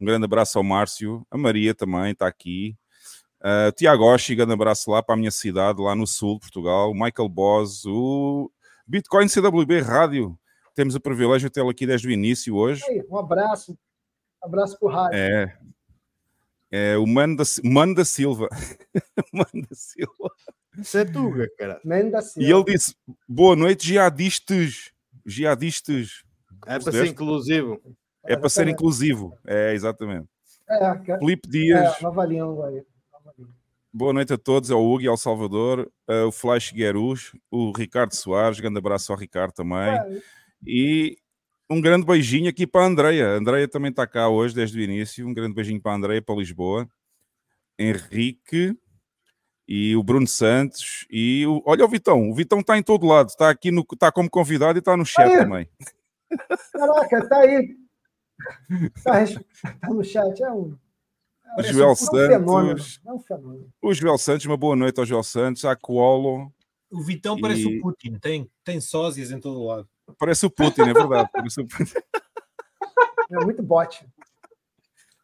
Um 0.00 0.06
grande 0.06 0.24
abraço 0.24 0.56
ao 0.56 0.64
Márcio. 0.64 1.26
A 1.30 1.36
Maria 1.36 1.74
também 1.74 2.12
está 2.12 2.26
aqui. 2.26 2.74
Uh, 3.42 3.70
Tiago 3.76 4.04
Oshi, 4.04 4.34
grande 4.34 4.54
abraço 4.54 4.90
lá 4.90 5.02
para 5.02 5.14
a 5.14 5.18
minha 5.18 5.30
cidade, 5.30 5.82
lá 5.82 5.94
no 5.94 6.06
sul 6.06 6.36
de 6.36 6.40
Portugal. 6.40 6.90
O 6.90 6.94
Michael 6.94 7.28
Boz, 7.28 7.84
o 7.84 8.50
Bitcoin 8.86 9.28
CWB 9.28 9.82
Rádio. 9.82 10.38
Temos 10.74 10.94
o 10.94 11.00
privilégio 11.00 11.50
de 11.50 11.52
tê-lo 11.52 11.68
aqui 11.68 11.86
desde 11.86 12.08
o 12.08 12.10
início 12.10 12.56
hoje. 12.56 12.82
um 13.10 13.18
abraço. 13.18 13.76
Abraço 14.42 14.78
para 14.78 14.88
o 14.88 14.90
rádio. 14.90 15.18
É. 15.18 15.58
É 16.72 16.96
o 16.96 17.06
Manda, 17.06 17.42
Manda 17.64 18.04
Silva. 18.04 18.48
Manda 19.32 19.68
Silva. 19.72 20.30
Isso 20.78 20.98
é 20.98 21.04
Tuga, 21.04 21.50
cara. 21.58 21.80
Manda 21.84 22.22
Silva. 22.22 22.48
E 22.48 22.52
ele 22.52 22.64
disse: 22.64 22.94
Boa 23.28 23.56
noite, 23.56 23.86
jihadistas 23.88 24.92
jihadistas. 25.24 26.24
É 26.66 26.78
para 26.78 26.92
ser 26.92 27.06
inclusivo. 27.06 27.80
É 28.24 28.36
para 28.36 28.48
ser 28.48 28.68
inclusivo, 28.68 29.38
é 29.46 29.72
exatamente. 29.72 30.28
É, 30.68 31.18
Felipe 31.18 31.48
Dias. 31.48 31.98
É, 31.98 32.02
nova 32.02 32.24
língua 32.24 32.68
aí. 32.68 32.82
Boa 33.92 34.12
noite 34.12 34.32
a 34.32 34.38
todos, 34.38 34.70
ao 34.70 34.84
Hugo 34.84 35.00
e 35.00 35.08
ao 35.08 35.16
Salvador, 35.16 35.90
uh, 36.08 36.26
o 36.26 36.30
Flash 36.30 36.70
Guerus, 36.70 37.34
o 37.50 37.72
Ricardo 37.72 38.14
Soares, 38.14 38.60
grande 38.60 38.78
abraço 38.78 39.10
ao 39.10 39.18
Ricardo 39.18 39.52
também. 39.52 39.90
É. 39.90 40.22
E 40.64 41.18
um 41.70 41.80
grande 41.80 42.04
beijinho 42.04 42.48
aqui 42.48 42.66
para 42.66 42.82
a 42.82 42.86
Andreia. 42.86 43.28
A 43.28 43.36
Andreia 43.36 43.68
também 43.68 43.90
está 43.90 44.06
cá 44.06 44.28
hoje, 44.28 44.54
desde 44.54 44.78
o 44.78 44.82
início. 44.82 45.26
Um 45.26 45.32
grande 45.32 45.54
beijinho 45.54 45.80
para 45.80 45.92
a 45.92 45.96
Andreia, 45.96 46.20
para 46.20 46.34
Lisboa. 46.34 46.88
Henrique, 47.78 48.76
e 49.70 49.94
o 49.94 50.02
Bruno 50.02 50.26
Santos 50.26 51.06
e 51.08 51.46
o, 51.46 51.62
olha 51.64 51.84
o 51.84 51.88
Vitão, 51.88 52.28
o 52.28 52.34
Vitão 52.34 52.58
está 52.58 52.76
em 52.76 52.82
todo 52.82 53.06
lado, 53.06 53.28
está 53.28 53.48
aqui 53.48 53.70
no, 53.70 53.86
está 53.92 54.10
como 54.10 54.28
convidado 54.28 54.76
e 54.76 54.80
está 54.80 54.96
no 54.96 55.06
chat 55.06 55.30
aí. 55.30 55.38
também. 55.38 55.68
Caraca, 56.72 57.18
está 57.18 57.38
aí. 57.38 57.76
Está 58.96 59.24
tá 59.80 59.88
no 59.90 60.02
chat, 60.02 60.42
é 60.42 60.50
um. 60.50 60.76
O 61.56 61.62
Joel 61.62 61.90
um 61.90 61.94
Santos. 61.94 63.00
É 63.06 63.12
um 63.12 63.20
fenômeno. 63.20 63.72
O 63.80 63.94
Joel 63.94 64.18
Santos, 64.18 64.46
uma 64.46 64.56
boa 64.56 64.74
noite 64.74 64.98
ao 64.98 65.06
Joel 65.06 65.22
Santos, 65.22 65.64
a 65.64 65.76
Coolo. 65.76 66.52
O 66.90 67.02
Vitão 67.04 67.38
e... 67.38 67.40
parece 67.40 67.66
o 67.66 67.80
Putin, 67.80 68.18
tem, 68.18 68.50
tem 68.64 68.80
sósias 68.80 69.30
em 69.30 69.38
todo 69.38 69.64
lado. 69.64 69.88
Parece 70.18 70.46
o 70.46 70.50
Putin, 70.50 70.82
é 70.82 70.92
verdade. 70.92 71.28
Parece 71.32 71.60
o 71.60 71.66
Putin. 71.66 71.92
É 73.30 73.44
muito 73.44 73.62
bote. 73.62 74.04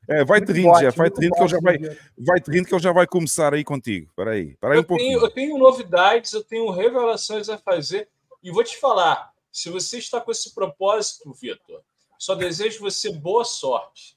É, 0.09 0.25
vai 0.25 0.41
te 0.41 0.53
rindo, 0.53 0.79
já, 0.79 0.91
vai 0.91 1.11
te 1.11 1.21
rindo 1.21 1.35
que 1.35 1.41
ele 1.41 1.49
já 1.49 1.59
vai, 1.61 1.79
vai 2.17 2.41
te 2.41 2.51
rindo 2.51 2.69
que 2.69 2.75
ele 2.75 2.83
já 2.83 2.93
vai 2.93 3.07
começar 3.07 3.53
aí 3.53 3.65
contigo. 3.65 4.07
Espera 4.09 4.31
aí, 4.33 4.51
espera 4.51 4.75
aí 4.75 4.81
um 4.81 4.85
pouquinho. 4.85 5.19
eu 5.19 5.31
tenho 5.31 5.59
novidades, 5.59 6.33
eu 6.33 6.45
tenho 6.45 6.71
revelações 6.71 7.49
a 7.49 7.59
fazer 7.59 8.09
e 8.41 8.53
vou 8.53 8.63
te 8.63 8.79
falar, 8.79 9.33
se 9.51 9.69
você 9.69 9.99
está 9.99 10.21
com 10.21 10.31
esse 10.31 10.55
propósito, 10.55 11.33
Vitor, 11.33 11.83
só 12.19 12.37
desejo 12.37 12.81
você 12.81 13.11
boa 13.11 13.45
sorte, 13.45 14.17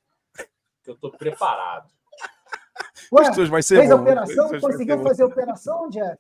que 0.84 0.92
eu 0.92 0.94
estou 0.94 1.12
preparado. 1.12 1.92
Ué, 3.12 3.32
vai 3.48 3.64
ser 3.64 3.78
fez 3.78 3.90
bom, 3.90 3.98
a 3.98 4.02
operação? 4.02 4.60
Conseguiu 4.60 5.02
fazer 5.02 5.24
a 5.24 5.26
operação, 5.26 5.90
Jeff? 5.90 6.20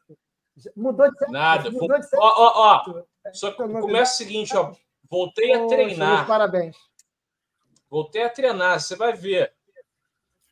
Mudou 0.75 1.09
de 1.11 1.17
sexo? 1.17 1.33
Nada. 1.33 1.71
Mudou 1.71 1.99
de 1.99 2.03
sexo. 2.03 2.17
Ó, 2.17 2.27
ó, 2.27 2.83
ó. 2.85 3.03
Só 3.33 3.51
que 3.51 3.57
começa 3.57 4.13
o 4.13 4.17
seguinte, 4.17 4.55
ó. 4.55 4.73
Voltei 5.09 5.53
a 5.53 5.65
treinar. 5.67 6.27
Parabéns. 6.27 6.75
Voltei 7.89 8.23
a 8.23 8.29
treinar, 8.29 8.79
você 8.79 8.95
vai 8.95 9.13
ver. 9.13 9.51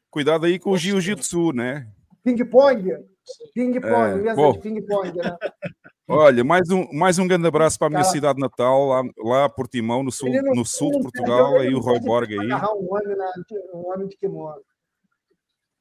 Cuidado 0.10 0.46
aí 0.46 0.58
com 0.58 0.72
o 0.72 0.78
jiu-jitsu, 0.78 1.52
né? 1.54 1.88
Ping-pong. 2.24 3.06
Ping-pong, 3.54 4.28
é, 4.28 4.60
ping-pong, 4.60 5.18
né? 5.18 5.38
Olha, 6.10 6.42
mais 6.44 6.70
um, 6.70 6.88
mais 6.94 7.20
um 7.20 7.28
grande 7.28 7.46
abraço 7.48 7.78
para 7.78 7.88
a 7.88 7.90
minha 7.90 8.04
tá. 8.04 8.10
cidade 8.10 8.40
natal, 8.40 8.88
lá, 8.88 9.04
lá 9.18 9.50
Portimão, 9.50 10.02
no 10.04 10.12
sul, 10.12 10.30
no 10.56 10.66
sul 10.66 10.92
de 10.92 11.02
Portugal, 11.02 11.58
aí 11.58 11.76
o 11.76 11.82
Roy 11.82 12.00
Borg 12.00 12.32
aí. 12.32 12.48
Um 12.48 12.94
homem, 12.94 13.18
na, 13.18 13.34
um 13.74 13.92
homem 13.92 14.08
de 14.08 14.16
kimono. 14.16 14.62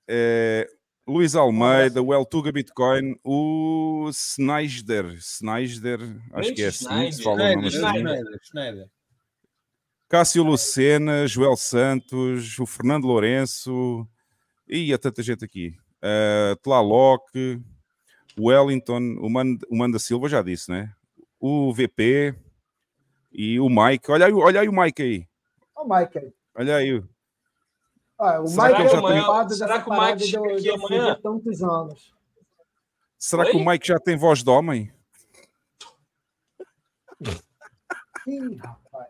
É, 0.09 0.69
Luís 1.07 1.37
Almeida, 1.37 2.03
o 2.03 2.13
Eltuga 2.13 2.51
Bitcoin, 2.51 3.17
o 3.23 4.09
Snyder, 4.11 5.15
Snyder, 5.15 6.01
acho 6.33 6.53
que 6.53 6.63
é 6.63 6.67
assim 6.67 7.13
se 7.13 7.23
fala 7.23 7.45
o 7.45 7.55
nome 7.55 7.69
assim. 7.69 8.91
Cássio 10.09 10.43
Lucena, 10.43 11.27
Joel 11.29 11.57
Santos, 11.57 12.59
o 12.59 12.67
Fernando 12.67 13.07
Lourenço, 13.07 14.07
e 14.69 14.93
há 14.93 14.99
tanta 14.99 15.23
gente 15.23 15.45
aqui. 15.45 15.77
Uh, 16.03 16.57
Tlaloc, 16.57 17.23
o 18.37 18.49
Wellington, 18.49 19.17
o, 19.21 19.31
Man, 19.31 19.57
o 19.71 19.77
Manda 19.77 20.01
Silva, 20.01 20.29
já 20.29 20.43
disse, 20.43 20.71
né? 20.71 20.93
O 21.39 21.73
VP 21.73 22.35
e 23.33 23.61
o 23.61 23.69
Mike. 23.69 24.11
Olha 24.11 24.27
aí, 24.27 24.33
olha 24.33 24.61
aí 24.61 24.69
o 24.69 24.73
Mike 24.73 25.03
aí. 25.03 25.27
O 25.77 25.85
Mike 25.85 26.19
aí. 26.19 26.33
Olha 26.55 26.77
aí. 26.77 27.03
Ah, 28.19 28.41
o 28.41 28.47
será 28.47 28.69
Mike 28.69 28.83
é 28.83 29.01
culpado 29.01 29.55
será 29.55 29.83
que 29.83 29.91
o 29.91 30.01
Mike 30.01 30.25
chega 30.25 30.53
aqui 30.55 30.71
amanhã? 30.71 31.21
tantos 31.23 31.63
anos. 31.63 32.15
Será 33.19 33.43
Oi? 33.45 33.51
que 33.51 33.57
o 33.57 33.65
Mike 33.65 33.89
já 33.89 33.99
tem 33.99 34.17
voz 34.17 34.43
de 34.43 34.51
homem? 34.51 34.93
Ih, 38.27 38.57
rapaz. 38.57 39.09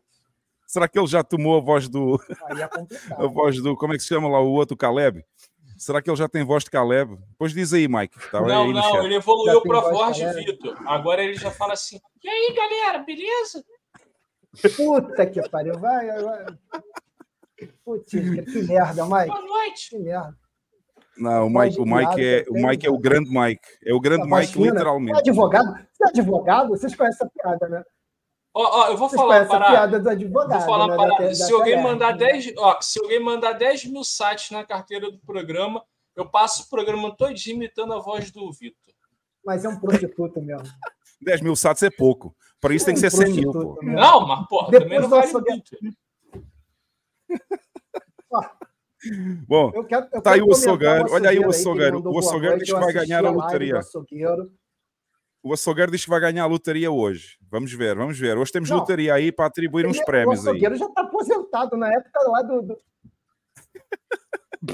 Será 0.66 0.88
que 0.88 0.98
ele 0.98 1.06
já 1.06 1.22
tomou 1.22 1.56
a 1.56 1.60
voz 1.60 1.88
do. 1.88 2.20
É 2.28 2.62
a 3.24 3.26
voz 3.26 3.62
do. 3.62 3.76
Como 3.76 3.94
é 3.94 3.96
que 3.96 4.02
se 4.02 4.08
chama 4.08 4.28
lá 4.28 4.40
o 4.40 4.52
outro 4.52 4.76
Caleb? 4.76 5.24
Será 5.78 6.02
que 6.02 6.10
ele 6.10 6.16
já 6.16 6.28
tem 6.28 6.44
voz 6.44 6.64
de 6.64 6.70
Caleb? 6.70 7.18
Pois 7.38 7.52
diz 7.52 7.72
aí, 7.72 7.86
Mike. 7.86 8.18
Tá 8.30 8.40
não, 8.40 8.64
aí 8.64 8.72
não, 8.72 9.04
ele 9.04 9.16
evoluiu 9.16 9.62
para 9.62 9.80
voz 9.80 10.16
de 10.16 10.26
Vitor. 10.32 10.76
Agora 10.86 11.22
ele 11.22 11.34
já 11.34 11.50
fala 11.50 11.74
assim: 11.74 12.00
E 12.22 12.28
aí, 12.28 12.54
galera, 12.54 12.98
beleza? 13.04 13.64
Puta 14.76 15.26
que 15.26 15.46
pariu, 15.48 15.78
vai. 15.78 16.06
vai. 16.22 16.46
Putz, 17.84 18.10
que 18.10 18.62
merda, 18.62 19.04
Mike. 19.04 19.26
Boa 19.26 19.42
noite. 19.42 19.90
Que 19.90 19.98
merda. 19.98 20.36
Não, 21.16 21.46
o 21.46 21.50
Mike, 21.50 21.80
o 21.80 21.86
Mike, 21.86 22.24
é, 22.24 22.44
o 22.48 22.54
Mike 22.54 22.86
é 22.86 22.90
o 22.90 22.98
grande 22.98 23.30
Mike. 23.30 23.66
É 23.84 23.94
o 23.94 24.00
grande 24.00 24.28
Mike, 24.28 24.60
literalmente. 24.60 25.12
Você 25.12 25.16
é 25.16 25.20
advogado? 25.20 25.86
Você 25.90 26.04
é 26.04 26.08
advogado? 26.08 26.68
Vocês 26.68 26.94
conhecem 26.94 27.26
essa 27.26 27.30
piada, 27.34 27.68
né? 27.68 27.82
Ó, 28.52 28.82
ó, 28.82 28.88
eu 28.88 28.96
vou 28.96 29.08
Vocês 29.08 29.20
falar 29.20 29.46
para 29.46 29.66
piada 29.66 30.00
do 30.00 30.08
advogado. 30.08 30.58
Vou 30.58 30.68
falar 30.68 30.88
né, 30.88 31.16
para 31.16 31.34
se 31.34 31.52
alguém 31.52 31.82
mandar 31.82 32.12
10, 32.12 32.54
ó, 32.58 32.78
se 32.80 32.98
alguém 33.02 33.20
mandar 33.20 33.52
10 33.52 33.86
mil 33.86 34.04
sites 34.04 34.50
na 34.50 34.64
carteira 34.64 35.10
do 35.10 35.18
programa, 35.20 35.82
eu 36.14 36.26
passo 36.26 36.64
o 36.64 36.68
programa 36.68 37.14
todinho 37.14 37.56
imitando 37.56 37.92
a 37.94 37.98
voz 37.98 38.30
do 38.30 38.50
Vitor. 38.52 38.94
Mas 39.44 39.64
é 39.64 39.68
um 39.68 39.78
prostituto 39.78 40.40
mesmo. 40.42 40.66
10 41.20 41.40
mil 41.40 41.56
sites 41.56 41.82
é 41.82 41.90
pouco. 41.90 42.34
Para 42.60 42.74
isso 42.74 42.84
é 42.84 42.86
tem 42.86 42.94
que 42.94 43.00
ser 43.00 43.10
100 43.10 43.32
mil. 43.34 43.52
Pô. 43.52 43.78
Não, 43.82 44.26
mas 44.26 44.46
pô, 44.48 44.64
também 44.66 45.00
não 45.00 45.08
vale 45.08 45.32
muito. 45.32 45.76
Bom, 49.46 49.70
eu 49.74 49.84
quero, 49.84 50.08
eu 50.12 50.22
tá 50.22 50.32
aí 50.32 50.42
o 50.42 50.50
açougueiro. 50.50 51.12
Olha 51.12 51.30
aí 51.30 51.38
o 51.38 51.48
açougueiro. 51.48 52.02
O 52.04 52.18
açougueiro 52.18 52.58
diz 52.58 52.72
que 52.72 52.80
vai 52.80 52.92
ganhar 52.92 53.24
a 53.24 53.30
loteria. 53.30 53.80
O 55.42 55.52
açougueiro 55.52 55.92
diz 55.92 56.04
que 56.04 56.10
vai 56.10 56.20
ganhar 56.20 56.44
a 56.44 56.46
loteria 56.46 56.90
hoje. 56.90 57.38
Vamos 57.48 57.72
ver, 57.72 57.94
vamos 57.94 58.18
ver. 58.18 58.36
Hoje 58.36 58.50
temos 58.52 58.68
Não, 58.68 58.78
loteria 58.78 59.14
aí 59.14 59.30
para 59.30 59.46
atribuir 59.46 59.86
uns 59.86 60.02
prémios 60.04 60.40
aí. 60.40 60.46
O 60.46 60.50
açougueiro 60.50 60.76
já 60.76 60.86
está 60.86 61.02
aposentado. 61.02 61.76
Na 61.76 61.92
época 61.92 62.28
lá 62.28 62.42
do, 62.42 62.62
do... 62.62 62.78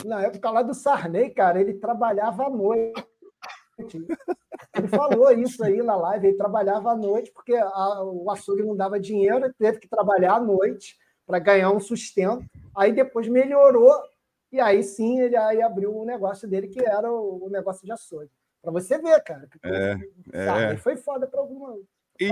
Na 0.07 0.23
época 0.23 0.51
lá 0.51 0.63
do 0.63 0.73
Sarney, 0.73 1.31
cara, 1.31 1.61
ele 1.61 1.75
trabalhava 1.75 2.47
à 2.47 2.51
noite. 2.51 3.07
Ele 4.75 4.89
falou 4.89 5.31
isso 5.33 5.63
aí 5.63 5.83
na 5.83 5.97
live, 5.97 6.29
ele 6.29 6.37
trabalhava 6.37 6.93
à 6.93 6.97
noite 6.97 7.31
porque 7.33 7.55
a, 7.55 8.03
o 8.05 8.31
açougue 8.31 8.63
não 8.63 8.77
dava 8.77 8.99
dinheiro, 8.99 9.53
teve 9.59 9.79
que 9.79 9.89
trabalhar 9.89 10.37
à 10.37 10.41
noite 10.41 10.97
para 11.27 11.39
ganhar 11.39 11.71
um 11.71 11.81
sustento. 11.81 12.45
Aí 12.77 12.93
depois 12.93 13.29
melhorou 13.29 13.93
e 14.51 14.61
aí 14.61 14.83
sim 14.83 15.21
ele 15.21 15.37
aí 15.37 15.63
abriu 15.63 15.97
o 15.97 16.05
negócio 16.05 16.47
dele, 16.47 16.69
que 16.69 16.85
era 16.85 17.11
o, 17.11 17.47
o 17.47 17.51
negócio 17.51 17.85
de 17.85 17.93
açougue. 17.93 18.31
Para 18.63 18.71
você 18.71 18.99
ver, 18.99 19.21
cara. 19.25 19.49
É, 19.65 19.97
é. 20.33 20.77
Foi 20.77 20.97
foda 20.97 21.27
para 21.27 21.41
alguma. 21.41 21.77
E, 22.21 22.31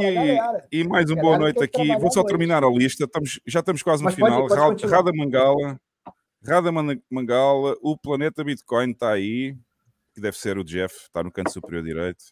e, 0.70 0.85
mais 0.85 1.11
um 1.11 1.16
boa 1.16 1.37
noite 1.37 1.61
aqui. 1.62 1.96
Vou 1.98 2.11
só 2.12 2.22
terminar 2.22 2.62
a 2.62 2.70
lista. 2.70 3.05
Estamos, 3.05 3.40
já 3.44 3.59
estamos 3.59 3.83
quase 3.83 4.03
no 4.03 4.05
Mas 4.05 4.14
final. 4.14 4.46
Pode, 4.46 4.83
pode 4.83 4.87
Rada 4.87 5.11
Mangala. 5.12 5.81
Rada 6.46 6.70
Mangala. 7.11 7.76
O 7.83 7.98
Planeta 7.98 8.44
Bitcoin 8.44 8.92
está 8.92 9.11
aí. 9.11 9.57
Que 10.14 10.20
deve 10.20 10.37
ser 10.37 10.57
o 10.57 10.62
Jeff. 10.62 10.94
Está 10.94 11.24
no 11.24 11.33
canto 11.33 11.50
superior 11.50 11.83
direito. 11.83 12.22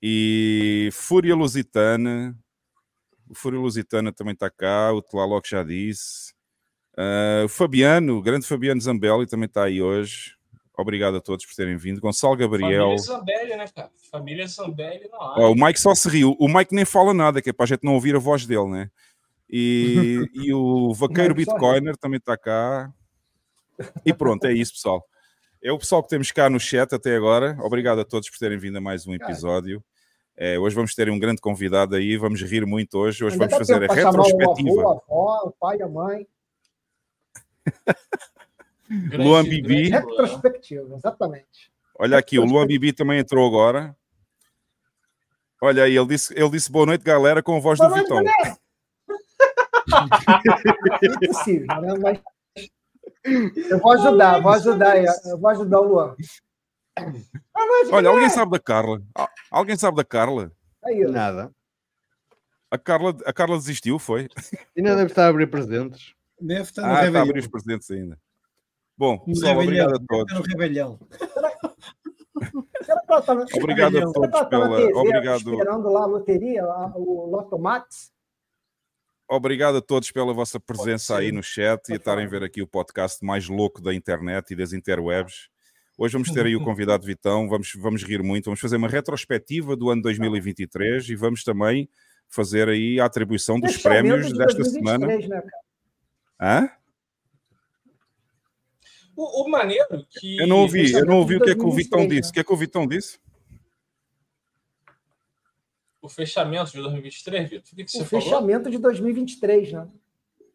E 0.00 0.88
Fúria 0.92 1.34
Lusitana. 1.34 2.34
O 3.30 3.34
Fúria 3.34 3.60
Lusitana 3.60 4.12
também 4.12 4.34
está 4.34 4.50
cá. 4.50 4.92
O 4.92 5.00
Tlaloc 5.00 5.46
já 5.46 5.62
disse. 5.62 6.34
Uh, 6.98 7.44
o 7.44 7.48
Fabiano, 7.48 8.16
o 8.16 8.22
grande 8.22 8.44
Fabiano 8.44 8.80
Zambelli 8.80 9.24
também 9.24 9.46
está 9.46 9.64
aí 9.64 9.80
hoje. 9.80 10.34
Obrigado 10.76 11.16
a 11.16 11.20
todos 11.20 11.46
por 11.46 11.54
terem 11.54 11.76
vindo. 11.76 12.00
Gonçalo 12.00 12.36
Gabriel. 12.36 12.88
Família 12.88 12.98
Zambelli, 12.98 13.56
né, 13.56 13.68
cara? 13.68 13.90
Família 14.10 14.46
Zambelli 14.48 15.08
não 15.12 15.18
oh, 15.36 15.52
O 15.52 15.54
Mike 15.54 15.78
só 15.78 15.94
se 15.94 16.08
riu. 16.08 16.34
O 16.40 16.48
Mike 16.48 16.74
nem 16.74 16.84
fala 16.84 17.14
nada, 17.14 17.40
que 17.40 17.50
é 17.50 17.52
para 17.52 17.64
a 17.64 17.68
gente 17.68 17.84
não 17.84 17.94
ouvir 17.94 18.16
a 18.16 18.18
voz 18.18 18.44
dele, 18.44 18.68
né? 18.68 18.90
E, 19.48 20.28
e 20.34 20.52
o 20.52 20.92
Vaqueiro 20.92 21.34
Bitcoiner 21.34 21.96
também 21.96 22.18
está 22.18 22.36
cá. 22.36 22.92
E 24.04 24.12
pronto, 24.12 24.44
é 24.46 24.52
isso, 24.52 24.72
pessoal. 24.72 25.06
É 25.62 25.70
o 25.70 25.78
pessoal 25.78 26.02
que 26.02 26.08
temos 26.08 26.32
cá 26.32 26.50
no 26.50 26.58
chat 26.58 26.92
até 26.92 27.14
agora. 27.14 27.56
Obrigado 27.60 28.00
a 28.00 28.04
todos 28.04 28.28
por 28.28 28.38
terem 28.38 28.58
vindo 28.58 28.78
a 28.78 28.80
mais 28.80 29.06
um 29.06 29.14
episódio. 29.14 29.84
É, 30.42 30.58
hoje 30.58 30.74
vamos 30.74 30.94
ter 30.94 31.10
um 31.10 31.18
grande 31.18 31.38
convidado 31.38 31.96
aí, 31.96 32.16
vamos 32.16 32.40
rir 32.40 32.64
muito 32.64 32.96
hoje. 32.96 33.22
Hoje 33.22 33.36
vamos 33.36 33.54
fazer 33.54 33.74
a 33.74 33.80
retrospectiva. 33.92 34.70
O 34.70 34.80
avô, 34.80 34.88
a 34.88 34.92
avó, 34.92 35.42
o 35.44 35.52
pai, 35.52 35.82
a 35.82 35.86
mãe. 35.86 36.26
Luan 39.18 39.44
Bibi. 39.44 39.90
Retrospectiva, 39.90 40.96
exatamente. 40.96 41.70
Olha 41.94 42.16
aqui, 42.16 42.38
o 42.38 42.44
Luan 42.46 42.66
Bibi 42.66 42.94
também 42.94 43.18
entrou 43.18 43.46
agora. 43.46 43.94
Olha 45.60 45.84
aí, 45.84 45.94
ele 45.94 46.06
disse, 46.06 46.32
ele 46.34 46.48
disse 46.48 46.72
boa 46.72 46.86
noite, 46.86 47.04
galera, 47.04 47.42
com 47.42 47.58
a 47.58 47.60
voz 47.60 47.78
boa 47.78 47.90
do 47.90 47.96
Vitão. 47.96 48.24
Impossível, 51.02 51.82
né? 51.82 51.94
Mas 52.00 52.18
eu 53.70 53.78
vou 53.78 53.92
ajudar, 53.92 54.40
vou 54.40 54.52
ajudar, 54.52 55.04
eu 55.04 55.38
vou 55.38 55.50
ajudar 55.50 55.80
o 55.80 55.84
Luan. 55.84 56.16
Olha, 57.92 58.08
alguém 58.08 58.30
sabe 58.30 58.52
da 58.52 58.58
Carla? 58.58 59.02
Alguém 59.50 59.76
sabe 59.76 59.96
da 59.96 60.04
Carla? 60.04 60.52
Aí, 60.84 61.04
Nada. 61.04 61.52
A 62.70 62.78
Carla, 62.78 63.16
a 63.26 63.32
Carla 63.32 63.58
desistiu, 63.58 63.98
foi? 63.98 64.28
Ainda 64.76 64.94
deve 64.94 65.10
estar 65.10 65.26
a 65.26 65.28
abrir 65.28 65.48
presentes. 65.48 66.14
Deve 66.40 66.62
estar 66.62 66.82
no 66.82 66.94
ah, 66.94 67.04
está 67.04 67.18
a 67.18 67.22
abrir 67.22 67.40
os 67.40 67.48
presentes 67.48 67.90
ainda. 67.90 68.16
Bom, 68.96 69.18
pessoal, 69.18 69.58
obrigado 69.58 69.96
a 69.96 70.00
todos. 70.06 70.34
No 70.34 70.42
rebelião. 70.42 71.00
obrigado 73.56 73.98
a 73.98 74.12
todos 74.12 74.42
pela. 74.48 74.96
Obrigado. 74.96 75.52
Esperando 75.52 75.90
lá 75.90 76.02
a 76.02 76.06
loteria, 76.06 76.64
o 76.94 77.26
Lotomax. 77.26 78.12
Obrigado 79.28 79.78
a 79.78 79.82
todos 79.82 80.10
pela 80.10 80.32
vossa 80.32 80.58
presença 80.58 81.16
aí 81.16 81.30
no 81.30 81.42
chat 81.42 81.88
e 81.88 81.94
estarem 81.94 82.26
a 82.26 82.28
ver 82.28 82.42
aqui 82.42 82.62
o 82.62 82.66
podcast 82.66 83.24
mais 83.24 83.48
louco 83.48 83.80
da 83.80 83.94
internet 83.94 84.52
e 84.52 84.56
das 84.56 84.72
interwebs. 84.72 85.48
Hoje 86.02 86.14
vamos 86.14 86.30
ter 86.30 86.46
aí 86.46 86.56
o 86.56 86.64
convidado 86.64 87.04
Vitão, 87.04 87.46
vamos, 87.46 87.74
vamos 87.74 88.02
rir 88.02 88.22
muito, 88.22 88.46
vamos 88.46 88.58
fazer 88.58 88.76
uma 88.76 88.88
retrospectiva 88.88 89.76
do 89.76 89.90
ano 89.90 90.00
2023 90.00 91.10
e 91.10 91.14
vamos 91.14 91.44
também 91.44 91.90
fazer 92.26 92.70
aí 92.70 92.98
a 92.98 93.04
atribuição 93.04 93.60
dos 93.60 93.76
prémios 93.76 94.28
de 94.28 94.32
desta 94.32 94.62
2023, 94.62 94.72
semana. 94.72 95.28
Né, 95.28 95.50
Hã? 96.40 96.70
O, 99.14 99.42
o 99.44 99.50
maneiro 99.50 100.06
que. 100.08 100.38
Eu 100.38 100.46
não 100.46 100.60
ouvi, 100.60 100.90
eu 100.90 101.04
não 101.04 101.18
ouvi 101.18 101.36
o 101.36 101.40
que, 101.42 101.50
é 101.50 101.54
que 101.54 101.66
o 101.66 101.70
Vitão 101.70 102.08
disse. 102.08 102.30
O 102.30 102.32
que 102.32 102.40
é 102.40 102.44
que 102.44 102.52
o 102.54 102.56
Vitão 102.56 102.86
disse? 102.86 103.18
O 106.00 106.08
fechamento 106.08 106.70
de 106.70 106.78
2023, 106.78 107.50
Vitor? 107.50 107.72
O, 107.72 107.76
que, 107.76 107.84
que 107.84 107.98
o 107.98 108.04
fechamento 108.06 108.64
falou? 108.64 108.70
de 108.70 108.78
2023, 108.78 109.72
né? 109.72 109.86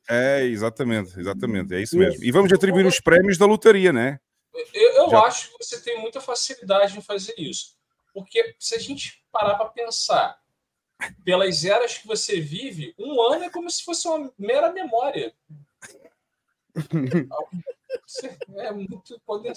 É, 0.09 0.43
exatamente, 0.43 1.19
exatamente, 1.19 1.75
é 1.75 1.81
isso, 1.83 1.95
isso. 1.95 1.97
mesmo. 1.97 2.23
E 2.23 2.31
vamos 2.31 2.51
atribuir 2.51 2.87
os 2.87 2.99
prémios 2.99 3.37
da 3.37 3.45
lotaria, 3.45 3.93
né? 3.93 4.19
Eu, 4.73 4.93
eu 4.93 5.09
Já... 5.09 5.19
acho 5.21 5.51
que 5.51 5.63
você 5.63 5.81
tem 5.81 5.99
muita 5.99 6.21
facilidade 6.21 6.97
em 6.97 7.01
fazer 7.01 7.35
isso. 7.37 7.75
Porque 8.13 8.55
se 8.59 8.75
a 8.75 8.79
gente 8.79 9.25
parar 9.31 9.55
para 9.55 9.69
pensar, 9.69 10.39
pelas 11.23 11.65
eras 11.65 11.97
que 11.97 12.07
você 12.07 12.39
vive, 12.39 12.95
um 12.97 13.21
ano 13.21 13.43
é 13.43 13.49
como 13.49 13.69
se 13.69 13.83
fosse 13.83 14.07
uma 14.07 14.31
mera 14.37 14.71
memória. 14.71 15.33
É 18.57 18.71
muito 18.71 19.19
poder. 19.25 19.53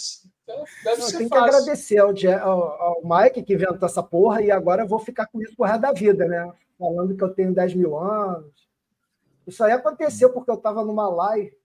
Deve 0.84 1.02
ser 1.02 1.18
tem 1.18 1.28
que 1.28 1.36
agradecer 1.36 1.98
ao, 1.98 2.14
ao, 2.40 2.82
ao, 2.82 3.02
Mike 3.04 3.42
que 3.42 3.54
inventou 3.54 3.86
essa 3.86 4.02
porra 4.02 4.40
e 4.40 4.50
agora 4.50 4.82
eu 4.82 4.86
vou 4.86 5.00
ficar 5.00 5.26
com 5.26 5.42
isso 5.42 5.56
por 5.56 5.66
resto 5.66 5.80
da 5.80 5.92
vida, 5.92 6.26
né? 6.26 6.50
Falando 6.78 7.16
que 7.16 7.22
eu 7.22 7.34
tenho 7.34 7.52
10 7.52 7.74
mil 7.74 7.98
anos. 7.98 8.68
Isso 9.46 9.62
aí 9.64 9.72
aconteceu 9.72 10.32
porque 10.32 10.50
eu 10.50 10.54
estava 10.54 10.84
numa 10.84 11.08
live 11.08 11.57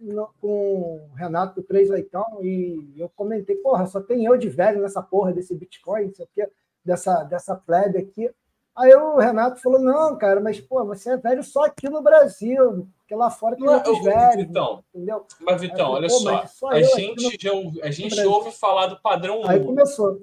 no, 0.00 0.28
com 0.40 1.08
o 1.12 1.14
Renato 1.14 1.60
do 1.60 1.66
Três 1.66 1.90
Leitão 1.90 2.24
e 2.42 2.94
eu 2.96 3.08
comentei, 3.10 3.56
porra, 3.56 3.86
só 3.86 4.00
tem 4.00 4.24
eu 4.24 4.36
de 4.36 4.48
velho 4.48 4.80
nessa 4.80 5.02
porra 5.02 5.32
desse 5.32 5.54
Bitcoin, 5.54 6.06
não 6.06 6.14
sei 6.14 6.24
o 6.24 6.28
quê, 6.34 6.50
dessa, 6.84 7.22
dessa 7.24 7.54
plebe 7.54 7.98
aqui. 7.98 8.30
Aí 8.76 8.94
o 8.94 9.18
Renato 9.18 9.60
falou: 9.60 9.78
não, 9.78 10.16
cara, 10.16 10.40
mas 10.40 10.60
pô, 10.60 10.84
você 10.84 11.10
é 11.10 11.16
velho 11.16 11.42
só 11.42 11.64
aqui 11.64 11.88
no 11.88 12.02
Brasil, 12.02 12.88
porque 12.98 13.14
lá 13.14 13.30
fora 13.30 13.56
tem 13.56 13.68
outros 13.68 14.02
velhos. 14.02 14.46
Vitão, 14.46 14.84
entendeu? 14.94 15.26
Mas, 15.40 15.60
Vitão, 15.60 15.92
falei, 15.92 15.94
olha 15.94 16.08
só, 16.08 16.46
só 16.46 16.68
a 16.68 16.82
gente, 16.82 17.22
no... 17.22 17.74
já, 17.74 17.86
a 17.86 17.90
gente 17.90 18.20
ouve 18.22 18.50
falar 18.52 18.86
do 18.86 19.00
padrão 19.00 19.42
Aí 19.46 19.62
começou. 19.62 20.22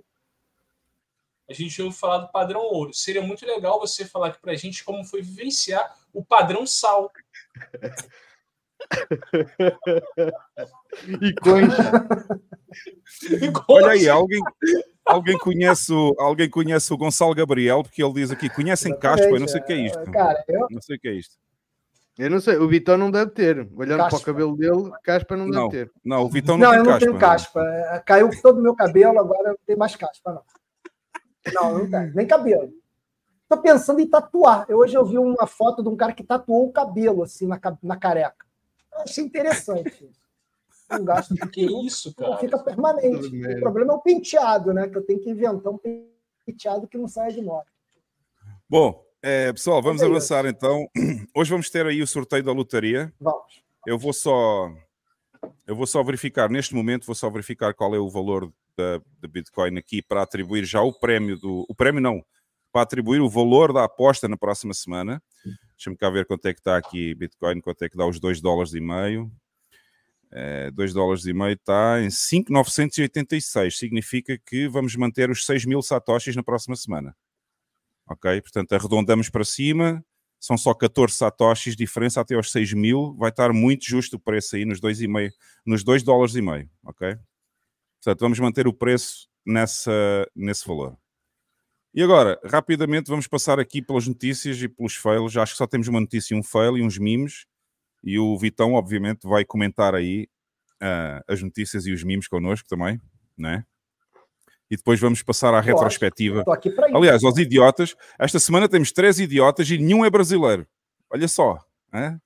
A 1.50 1.54
gente 1.54 1.82
ouve 1.82 1.96
falar 1.96 2.18
do 2.18 2.32
padrão 2.32 2.62
ouro. 2.62 2.94
Seria 2.94 3.22
muito 3.22 3.46
legal 3.46 3.80
você 3.80 4.04
falar 4.04 4.28
aqui 4.28 4.42
pra 4.42 4.56
gente 4.56 4.84
como 4.84 5.06
foi 5.06 5.22
vivenciar 5.22 5.96
o 6.14 6.24
padrão 6.24 6.66
sal. 6.66 7.10
e 11.22 11.34
concha. 11.34 12.08
Olha 13.68 13.92
aí, 13.92 14.08
alguém, 14.08 14.40
alguém, 15.06 15.38
conhece 15.38 15.92
o, 15.92 16.16
alguém 16.20 16.50
conhece 16.50 16.94
o 16.94 16.98
Gonçalo 16.98 17.36
Gabriel, 17.36 17.84
porque 17.84 18.02
ele 18.04 18.14
diz 18.14 18.32
aqui: 18.32 18.50
conhecem 18.50 18.98
Caspa, 18.98 19.28
eu 19.28 19.40
não 19.40 19.48
sei 19.48 19.62
o 19.62 19.66
que 19.66 19.74
é 19.74 19.78
isto. 19.78 20.12
Cara, 20.12 20.44
eu... 20.48 20.68
Não 20.70 20.82
sei 20.82 20.98
o 20.98 21.00
que 21.00 21.08
é 21.08 21.14
isto. 21.14 21.36
Eu 22.18 22.32
não 22.32 22.40
sei, 22.40 22.58
o 22.58 22.68
Vitão 22.68 22.98
não 22.98 23.12
deve 23.12 23.30
ter. 23.30 23.70
Olhando 23.76 24.00
caspa. 24.00 24.10
para 24.10 24.18
o 24.18 24.26
cabelo 24.26 24.58
dele, 24.58 24.92
caspa 25.04 25.38
não, 25.38 25.46
não 25.48 25.70
deve 25.70 25.86
ter. 25.86 25.94
Não, 26.04 26.24
o 26.24 26.30
Vitão 26.30 26.58
não, 26.58 26.84
não 26.84 26.84
tem 26.84 26.84
caspa. 26.84 26.84
Não, 26.84 26.92
eu 26.92 26.94
não 26.94 27.00
tenho 27.00 27.20
caspa. 27.20 27.64
É, 27.64 28.00
caiu 28.00 28.30
todo 28.42 28.58
o 28.58 28.64
meu 28.64 28.76
cabelo, 28.76 29.20
agora 29.20 29.50
não 29.50 29.58
tem 29.68 29.76
mais 29.76 29.96
caspa, 29.96 30.34
não. 30.34 30.42
Não, 31.54 31.80
não 31.80 31.90
tem. 31.90 32.12
Nem 32.16 32.26
cabelo. 32.26 32.74
Tô 33.48 33.58
pensando 33.58 34.02
em 34.02 34.10
tatuar. 34.10 34.66
Eu, 34.68 34.80
hoje 34.80 34.96
eu 34.96 35.06
vi 35.06 35.20
uma 35.20 35.46
foto 35.46 35.84
de 35.84 35.90
um 35.90 35.96
cara 35.96 36.12
que 36.12 36.24
tatuou 36.24 36.68
o 36.68 36.72
cabelo, 36.72 37.22
assim, 37.22 37.48
na, 37.48 37.60
na 37.84 37.96
careca. 37.96 38.47
Eu 38.98 39.04
achei 39.04 39.24
interessante. 39.24 40.10
Um 40.92 41.04
gasto 41.04 41.36
que 41.52 41.66
isso, 41.86 42.14
cara? 42.16 42.38
Fica 42.38 42.58
permanente. 42.60 43.28
O 43.28 43.60
problema 43.60 43.94
é 43.94 43.96
o 43.96 44.02
penteado, 44.02 44.74
né? 44.74 44.88
Que 44.88 44.98
eu 44.98 45.06
tenho 45.06 45.20
que 45.20 45.30
inventar 45.30 45.72
um 45.72 45.80
penteado 46.46 46.88
que 46.88 46.98
não 46.98 47.08
saia 47.08 47.32
de 47.32 47.42
moda. 47.42 47.66
Bom, 48.70 49.04
é, 49.22 49.52
pessoal, 49.52 49.82
vamos 49.82 50.02
avançar 50.02 50.46
então. 50.46 50.88
Hoje 51.36 51.50
vamos 51.50 51.70
ter 51.70 51.86
aí 51.86 52.02
o 52.02 52.08
sorteio 52.08 52.44
da 52.44 52.52
lotaria. 52.52 53.14
Vamos. 53.20 53.62
Eu 53.86 53.98
vou 53.98 54.14
só, 54.14 54.70
eu 55.66 55.76
vou 55.76 55.88
só 55.88 56.04
verificar 56.04 56.50
neste 56.50 56.76
momento, 56.76 57.06
vou 57.06 57.16
só 57.16 57.30
verificar 57.30 57.74
qual 57.74 57.94
é 57.96 58.00
o 58.00 58.10
valor 58.10 58.52
da, 58.76 58.98
da 59.20 59.28
Bitcoin 59.28 59.78
aqui 59.78 60.02
para 60.02 60.22
atribuir 60.22 60.66
já 60.66 60.82
o 60.82 60.94
prémio 60.94 61.38
do, 61.38 61.66
o 61.68 61.76
prémio 61.76 62.02
não, 62.02 62.24
para 62.72 62.82
atribuir 62.82 63.22
o 63.22 63.30
valor 63.30 63.74
da 63.74 63.84
aposta 63.84 64.28
na 64.28 64.38
próxima 64.38 64.74
semana. 64.74 65.22
Deixa-me 65.78 65.96
cá 65.96 66.10
ver 66.10 66.26
quanto 66.26 66.46
é 66.48 66.54
que 66.54 66.60
está 66.60 66.76
aqui 66.76 67.14
Bitcoin, 67.16 67.62
quanto 67.62 67.84
é 67.84 67.90
que 67.90 67.98
dá 67.98 68.06
os 68.06 68.20
2 68.20 68.42
dólares 68.42 68.74
e 68.74 68.82
meio. 68.82 69.32
É, 70.32 70.72
2 70.72 70.94
dólares 70.94 71.26
e 71.26 71.34
meio 71.34 71.54
está 71.54 72.02
em 72.02 72.10
5,986. 72.10 73.78
Significa 73.78 74.38
que 74.38 74.68
vamos 74.68 74.96
manter 74.96 75.30
os 75.30 75.46
6 75.46 75.66
mil 75.66 75.82
satoshis 75.82 76.36
na 76.36 76.44
próxima 76.44 76.76
semana 76.76 77.16
ok? 78.08 78.42
Portanto, 78.42 78.74
arredondamos 78.74 79.30
para 79.30 79.44
cima, 79.44 80.04
são 80.40 80.58
só 80.58 80.74
14 80.74 81.14
satoshis, 81.14 81.76
diferença 81.76 82.22
até 82.22 82.36
aos 82.36 82.52
6 82.52 82.74
mil, 82.74 83.16
vai 83.18 83.30
estar 83.30 83.52
muito 83.52 83.86
justo 83.86 84.16
o 84.16 84.20
preço 84.20 84.56
aí 84.56 84.66
nos 84.66 84.80
2,5, 84.80 85.32
nos 85.66 85.84
2 85.84 86.04
dólares 86.04 86.36
e 86.36 86.42
meio, 86.42 86.70
ok? 86.84 87.18
Portanto, 88.02 88.20
vamos 88.22 88.40
manter 88.40 88.68
o 88.68 88.74
preço 88.74 89.28
nessa, 89.46 89.92
nesse 90.36 90.68
valor. 90.68 90.98
E 91.98 92.04
agora, 92.04 92.40
rapidamente, 92.46 93.10
vamos 93.10 93.26
passar 93.26 93.60
aqui 93.60 93.82
pelas 93.82 94.08
notícias 94.08 94.62
e 94.62 94.70
pelos 94.70 94.94
fails. 94.94 95.36
Acho 95.36 95.54
que 95.54 95.58
só 95.58 95.66
temos 95.66 95.88
uma 95.88 96.00
notícia 96.00 96.36
e 96.36 96.38
um 96.38 96.44
fail 96.44 96.78
e 96.78 96.84
uns 96.84 97.00
memes. 97.00 97.48
E 98.04 98.20
o 98.20 98.38
Vitão, 98.38 98.74
obviamente, 98.74 99.28
vai 99.28 99.44
comentar 99.44 99.96
aí 99.96 100.28
uh, 100.76 101.24
as 101.28 101.42
notícias 101.42 101.88
e 101.88 101.92
os 101.92 102.04
memes 102.04 102.28
connosco 102.28 102.70
também, 102.70 103.02
né? 103.36 103.66
e 104.70 104.78
depois 104.78 105.00
vamos 105.00 105.24
passar 105.24 105.56
à 105.56 105.60
retrospectiva. 105.60 106.44
Aliás, 106.94 107.24
aos 107.24 107.36
idiotas, 107.40 107.96
esta 108.20 108.38
semana 108.38 108.70
temos 108.70 108.92
três 108.92 109.20
idiotas 109.20 109.68
e 109.72 109.80
nenhum 109.80 110.06
é 110.06 110.10
brasileiro. 110.12 110.68
Olha 111.10 111.28
só. 111.28 111.58
Hein? 111.92 112.22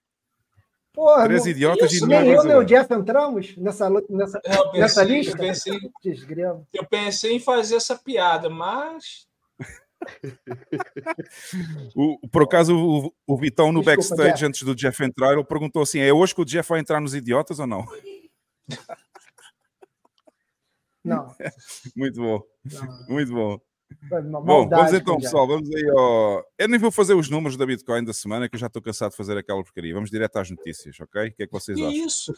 Porra, 0.91 1.23
três 1.23 1.45
não, 1.45 1.49
idiotas 1.49 1.93
isso, 1.93 2.03
e 2.03 2.07
nenhum 2.09 2.19
é 2.19 2.25
brasileiro. 2.25 2.43
Nem 2.43 2.51
eu 2.51 2.65
nem 2.65 2.65
o 2.65 2.83
Jeff 2.83 2.93
entramos 2.93 3.55
nessa, 3.55 3.89
nessa, 4.09 4.37
é, 4.43 4.57
pensei, 4.57 4.79
nessa 4.81 5.03
lista? 5.05 5.31
Eu 5.31 5.37
pensei, 5.37 5.79
eu 6.73 6.85
pensei 6.85 7.35
em 7.35 7.39
fazer 7.39 7.77
essa 7.77 7.95
piada, 7.95 8.49
mas... 8.49 9.30
o, 11.95 12.27
por 12.29 12.43
acaso, 12.43 12.75
o, 12.75 13.13
o 13.27 13.37
Vitão 13.37 13.71
no 13.71 13.81
Desculpa, 13.81 13.97
backstage, 13.97 14.33
Jeff. 14.33 14.45
antes 14.45 14.63
do 14.63 14.75
Jeff 14.75 15.03
entrar, 15.03 15.33
ele 15.33 15.43
perguntou 15.43 15.81
assim: 15.81 15.99
é 15.99 16.11
hoje 16.13 16.33
que 16.33 16.41
o 16.41 16.45
Jeff 16.45 16.69
vai 16.69 16.79
entrar 16.79 16.99
nos 16.99 17.13
idiotas 17.13 17.59
ou 17.59 17.67
não? 17.67 17.85
Não. 21.03 21.35
Muito 21.95 22.21
bom. 22.21 22.41
Não. 22.63 23.05
Muito 23.09 23.33
bom. 23.33 23.59
Bom, 24.09 24.69
vamos 24.69 24.93
então, 24.93 25.17
pessoal, 25.17 25.45
vamos 25.45 25.69
aí 25.75 25.89
ao... 25.89 26.45
Eu 26.57 26.69
nem 26.69 26.79
vou 26.79 26.91
fazer 26.91 27.13
os 27.13 27.29
números 27.29 27.57
da 27.57 27.65
Bitcoin 27.65 28.05
da 28.05 28.13
semana, 28.13 28.47
que 28.47 28.55
eu 28.55 28.59
já 28.59 28.67
estou 28.67 28.81
cansado 28.81 29.11
de 29.11 29.17
fazer 29.17 29.37
aquela 29.37 29.61
porcaria. 29.61 29.93
Vamos 29.93 30.09
direto 30.09 30.37
às 30.37 30.49
notícias, 30.49 30.97
ok? 30.99 31.27
O 31.27 31.33
que 31.33 31.43
é 31.43 31.45
que 31.45 31.51
vocês 31.51 31.77
que 31.77 31.85
acham? 31.85 32.05
isso? 32.05 32.33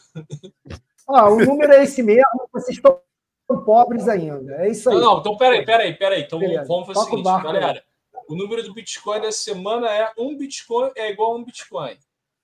Ah, 1.08 1.30
o 1.30 1.38
número 1.38 1.72
é 1.72 1.84
esse 1.84 2.02
mesmo, 2.02 2.48
vocês 2.52 2.76
estão 2.76 3.00
pobres 3.46 4.08
ainda. 4.08 4.54
É 4.56 4.70
isso 4.70 4.88
aí. 4.88 4.96
Não, 4.96 5.14
não 5.14 5.20
então 5.20 5.36
peraí, 5.36 5.64
peraí, 5.64 5.94
peraí. 5.94 6.22
Então 6.22 6.38
Beleza. 6.38 6.66
vamos 6.66 6.86
fazer 6.86 6.98
o 6.98 7.04
seguinte, 7.04 7.24
barco, 7.24 7.46
galera. 7.46 7.84
O 8.28 8.34
número 8.34 8.62
do 8.62 8.72
Bitcoin 8.72 9.20
da 9.20 9.30
semana 9.30 9.90
é 9.90 10.10
um 10.18 10.36
Bitcoin 10.36 10.90
é 10.96 11.10
igual 11.10 11.32
a 11.32 11.36
um 11.36 11.44
Bitcoin. 11.44 11.96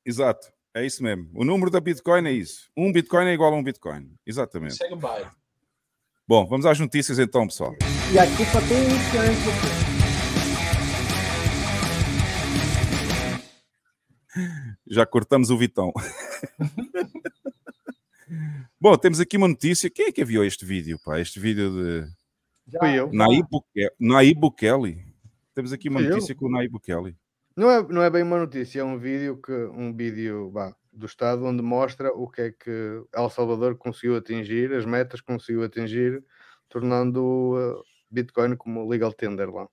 Exato, 0.04 0.52
é 0.74 0.84
isso 0.84 1.02
mesmo. 1.02 1.30
O 1.34 1.44
número 1.44 1.70
da 1.70 1.80
Bitcoin 1.80 2.26
é 2.26 2.32
isso. 2.32 2.70
Um 2.76 2.92
Bitcoin 2.92 3.26
é 3.26 3.32
igual 3.32 3.52
a 3.52 3.56
um 3.56 3.62
Bitcoin. 3.62 4.12
Exatamente. 4.26 4.74
Segue 4.74 4.94
o 4.94 4.96
baile. 4.96 5.28
Bom, 6.28 6.46
vamos 6.46 6.66
às 6.66 6.78
notícias 6.78 7.18
então, 7.18 7.46
pessoal. 7.46 7.74
E 8.12 8.18
aqui 8.18 8.44
só 8.46 8.60
tem 8.60 8.84
iniciante. 8.84 9.90
Já 14.86 15.06
cortamos 15.06 15.50
o 15.50 15.58
Vitão. 15.58 15.92
Bom, 18.82 18.96
temos 18.96 19.20
aqui 19.20 19.36
uma 19.36 19.46
notícia. 19.46 19.90
Quem 19.90 20.06
é 20.06 20.12
que 20.12 20.24
viu 20.24 20.42
este 20.42 20.64
vídeo, 20.64 20.98
pá? 21.04 21.20
Este 21.20 21.38
vídeo 21.38 21.70
de. 21.70 22.78
Fui 22.78 22.98
eu. 22.98 23.12
Naí, 23.12 23.42
Buke... 23.42 23.90
Naí 24.00 24.34
Bukele. 24.34 25.04
Temos 25.54 25.70
aqui 25.70 25.90
uma 25.90 26.00
Fui 26.00 26.08
notícia 26.08 26.32
eu. 26.32 26.36
com 26.36 26.46
o 26.46 26.50
Naí 26.50 26.66
Bukele. 26.66 27.14
Não 27.54 27.70
é, 27.70 27.82
não 27.82 28.02
é 28.02 28.08
bem 28.08 28.22
uma 28.22 28.38
notícia, 28.38 28.80
é 28.80 28.84
um 28.84 28.98
vídeo 28.98 29.38
que 29.42 29.52
um 29.52 29.94
vídeo 29.94 30.50
bah, 30.50 30.74
do 30.90 31.04
Estado, 31.04 31.44
onde 31.44 31.62
mostra 31.62 32.10
o 32.10 32.26
que 32.26 32.40
é 32.40 32.52
que 32.52 33.04
El 33.12 33.28
Salvador 33.28 33.76
conseguiu 33.76 34.16
atingir, 34.16 34.72
as 34.72 34.86
metas 34.86 35.20
que 35.20 35.26
conseguiu 35.26 35.62
atingir, 35.62 36.24
tornando 36.66 37.20
uh, 37.22 37.84
Bitcoin 38.10 38.56
como 38.56 38.88
legal 38.88 39.12
tender 39.12 39.50
lá. 39.50 39.68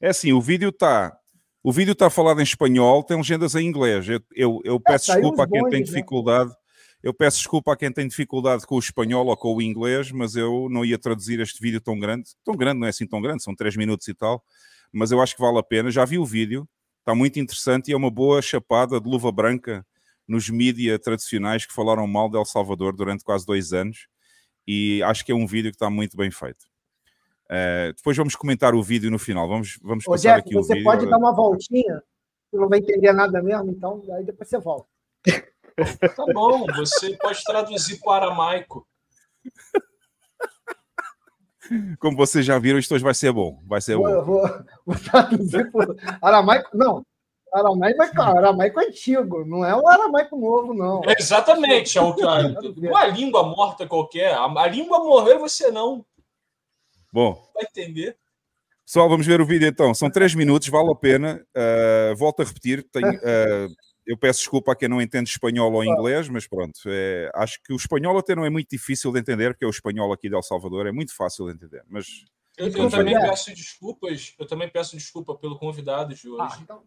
É 0.00 0.08
assim, 0.08 0.32
o 0.32 0.40
vídeo 0.40 0.70
está 0.70 1.14
o 1.62 1.70
vídeo 1.70 1.92
está 1.92 2.08
falado 2.08 2.40
em 2.40 2.44
espanhol, 2.44 3.04
tem 3.04 3.18
legendas 3.18 3.54
em 3.54 3.66
inglês. 3.66 4.08
Eu, 4.08 4.22
eu, 4.34 4.60
eu 4.64 4.80
peço 4.80 5.12
é, 5.12 5.16
desculpa 5.16 5.42
a 5.42 5.46
quem 5.46 5.60
bons, 5.60 5.68
tem 5.70 5.80
né? 5.80 5.84
dificuldade. 5.84 6.48
Né? 6.48 6.56
Eu 7.02 7.14
peço 7.14 7.38
desculpa 7.38 7.72
a 7.72 7.76
quem 7.76 7.90
tem 7.90 8.06
dificuldade 8.06 8.66
com 8.66 8.76
o 8.76 8.78
espanhol 8.78 9.26
ou 9.26 9.36
com 9.36 9.54
o 9.54 9.62
inglês, 9.62 10.12
mas 10.12 10.36
eu 10.36 10.68
não 10.70 10.84
ia 10.84 10.98
traduzir 10.98 11.40
este 11.40 11.60
vídeo 11.60 11.80
tão 11.80 11.98
grande. 11.98 12.30
Tão 12.44 12.54
grande, 12.54 12.80
não 12.80 12.86
é 12.86 12.90
assim 12.90 13.06
tão 13.06 13.22
grande, 13.22 13.42
são 13.42 13.54
3 13.54 13.76
minutos 13.76 14.06
e 14.08 14.14
tal. 14.14 14.44
Mas 14.92 15.10
eu 15.10 15.20
acho 15.20 15.34
que 15.34 15.40
vale 15.40 15.58
a 15.58 15.62
pena. 15.62 15.90
Já 15.90 16.04
vi 16.04 16.18
o 16.18 16.26
vídeo, 16.26 16.68
está 16.98 17.14
muito 17.14 17.40
interessante 17.40 17.88
e 17.88 17.92
é 17.94 17.96
uma 17.96 18.10
boa 18.10 18.42
chapada 18.42 19.00
de 19.00 19.08
luva 19.08 19.32
branca 19.32 19.86
nos 20.28 20.50
mídias 20.50 20.98
tradicionais 21.00 21.64
que 21.64 21.72
falaram 21.72 22.06
mal 22.06 22.28
de 22.28 22.36
El 22.36 22.44
Salvador 22.44 22.94
durante 22.94 23.24
quase 23.24 23.46
dois 23.46 23.72
anos 23.72 24.06
e 24.66 25.02
acho 25.02 25.24
que 25.24 25.32
é 25.32 25.34
um 25.34 25.46
vídeo 25.46 25.70
que 25.70 25.76
está 25.76 25.90
muito 25.90 26.16
bem 26.16 26.30
feito. 26.30 26.66
Uh, 27.46 27.92
depois 27.96 28.16
vamos 28.16 28.36
comentar 28.36 28.74
o 28.74 28.82
vídeo 28.82 29.10
no 29.10 29.18
final. 29.18 29.48
Vamos, 29.48 29.78
vamos 29.82 30.06
Ô, 30.06 30.12
passar 30.12 30.36
Jeff, 30.36 30.40
aqui 30.40 30.56
o 30.56 30.62
vídeo. 30.62 30.76
Você 30.76 30.84
pode 30.84 31.10
dar 31.10 31.18
uma 31.18 31.34
voltinha, 31.34 32.00
você 32.48 32.60
não 32.60 32.68
vai 32.68 32.78
entender 32.78 33.12
nada 33.12 33.42
mesmo, 33.42 33.70
então 33.70 34.04
aí 34.12 34.24
depois 34.24 34.48
você 34.48 34.58
volta. 34.58 34.88
Tá 36.16 36.24
bom, 36.32 36.66
você 36.76 37.16
pode 37.16 37.42
traduzir 37.44 38.00
para 38.00 38.26
aramaico. 38.26 38.86
Como 42.00 42.16
vocês 42.16 42.44
já 42.44 42.58
viram, 42.58 42.78
hoje 42.78 42.98
vai 42.98 43.14
ser 43.14 43.32
bom. 43.32 43.62
Vai 43.66 43.80
ser 43.80 43.96
vou, 43.96 44.06
bom. 44.06 44.24
Vou, 44.24 44.64
vou 44.86 44.96
traduzir 44.96 45.70
por 45.70 45.96
aramaico. 46.20 46.76
Não, 46.76 47.04
aramaico 47.52 48.02
é 48.02 48.08
claro, 48.08 48.38
aramaico 48.38 48.80
antigo, 48.80 49.44
não 49.44 49.64
é 49.64 49.74
um 49.74 49.86
aramaico 49.88 50.36
novo, 50.36 50.74
não. 50.74 51.02
É 51.06 51.14
exatamente, 51.18 51.98
é 51.98 52.00
o 52.00 52.14
que 52.14 52.24
uma 52.24 53.06
língua 53.06 53.42
morta 53.42 53.86
qualquer. 53.86 54.34
A, 54.34 54.66
língua 54.66 55.00
morreu 55.00 55.38
você 55.38 55.70
não. 55.70 56.04
Bom. 57.12 57.40
Vai 57.54 57.64
entender. 57.64 58.16
Pessoal, 58.84 59.08
vamos 59.08 59.26
ver 59.26 59.40
o 59.40 59.46
vídeo 59.46 59.68
então. 59.68 59.94
São 59.94 60.10
três 60.10 60.34
minutos, 60.34 60.68
vale 60.68 60.90
a 60.90 60.94
pena. 60.96 61.44
Uh, 61.56 62.16
volto 62.16 62.42
a 62.42 62.44
repetir. 62.44 62.84
Tenho, 62.90 63.08
uh, 63.08 63.68
eu 64.10 64.16
peço 64.16 64.40
desculpa 64.40 64.72
a 64.72 64.76
quem 64.76 64.88
não 64.88 65.00
entende 65.00 65.30
espanhol 65.30 65.72
ou 65.72 65.84
inglês, 65.84 66.28
mas 66.28 66.44
pronto. 66.44 66.80
É, 66.86 67.30
acho 67.32 67.62
que 67.62 67.72
o 67.72 67.76
espanhol 67.76 68.18
até 68.18 68.34
não 68.34 68.44
é 68.44 68.50
muito 68.50 68.68
difícil 68.68 69.12
de 69.12 69.20
entender, 69.20 69.52
porque 69.52 69.64
é 69.64 69.68
o 69.68 69.70
espanhol 69.70 70.12
aqui 70.12 70.28
de 70.28 70.34
El 70.34 70.42
Salvador 70.42 70.88
é 70.88 70.90
muito 70.90 71.14
fácil 71.14 71.46
de 71.46 71.52
entender. 71.52 71.84
Mas 71.88 72.24
eu, 72.58 72.66
eu 72.66 72.90
também 72.90 73.14
peço 73.14 73.54
desculpas. 73.54 74.34
Eu 74.36 74.48
também 74.48 74.68
peço 74.68 74.96
desculpa 74.96 75.36
pelo 75.36 75.56
convidado 75.56 76.12
de 76.12 76.28
hoje. 76.28 76.42
Ah, 76.42 76.58
então... 76.60 76.82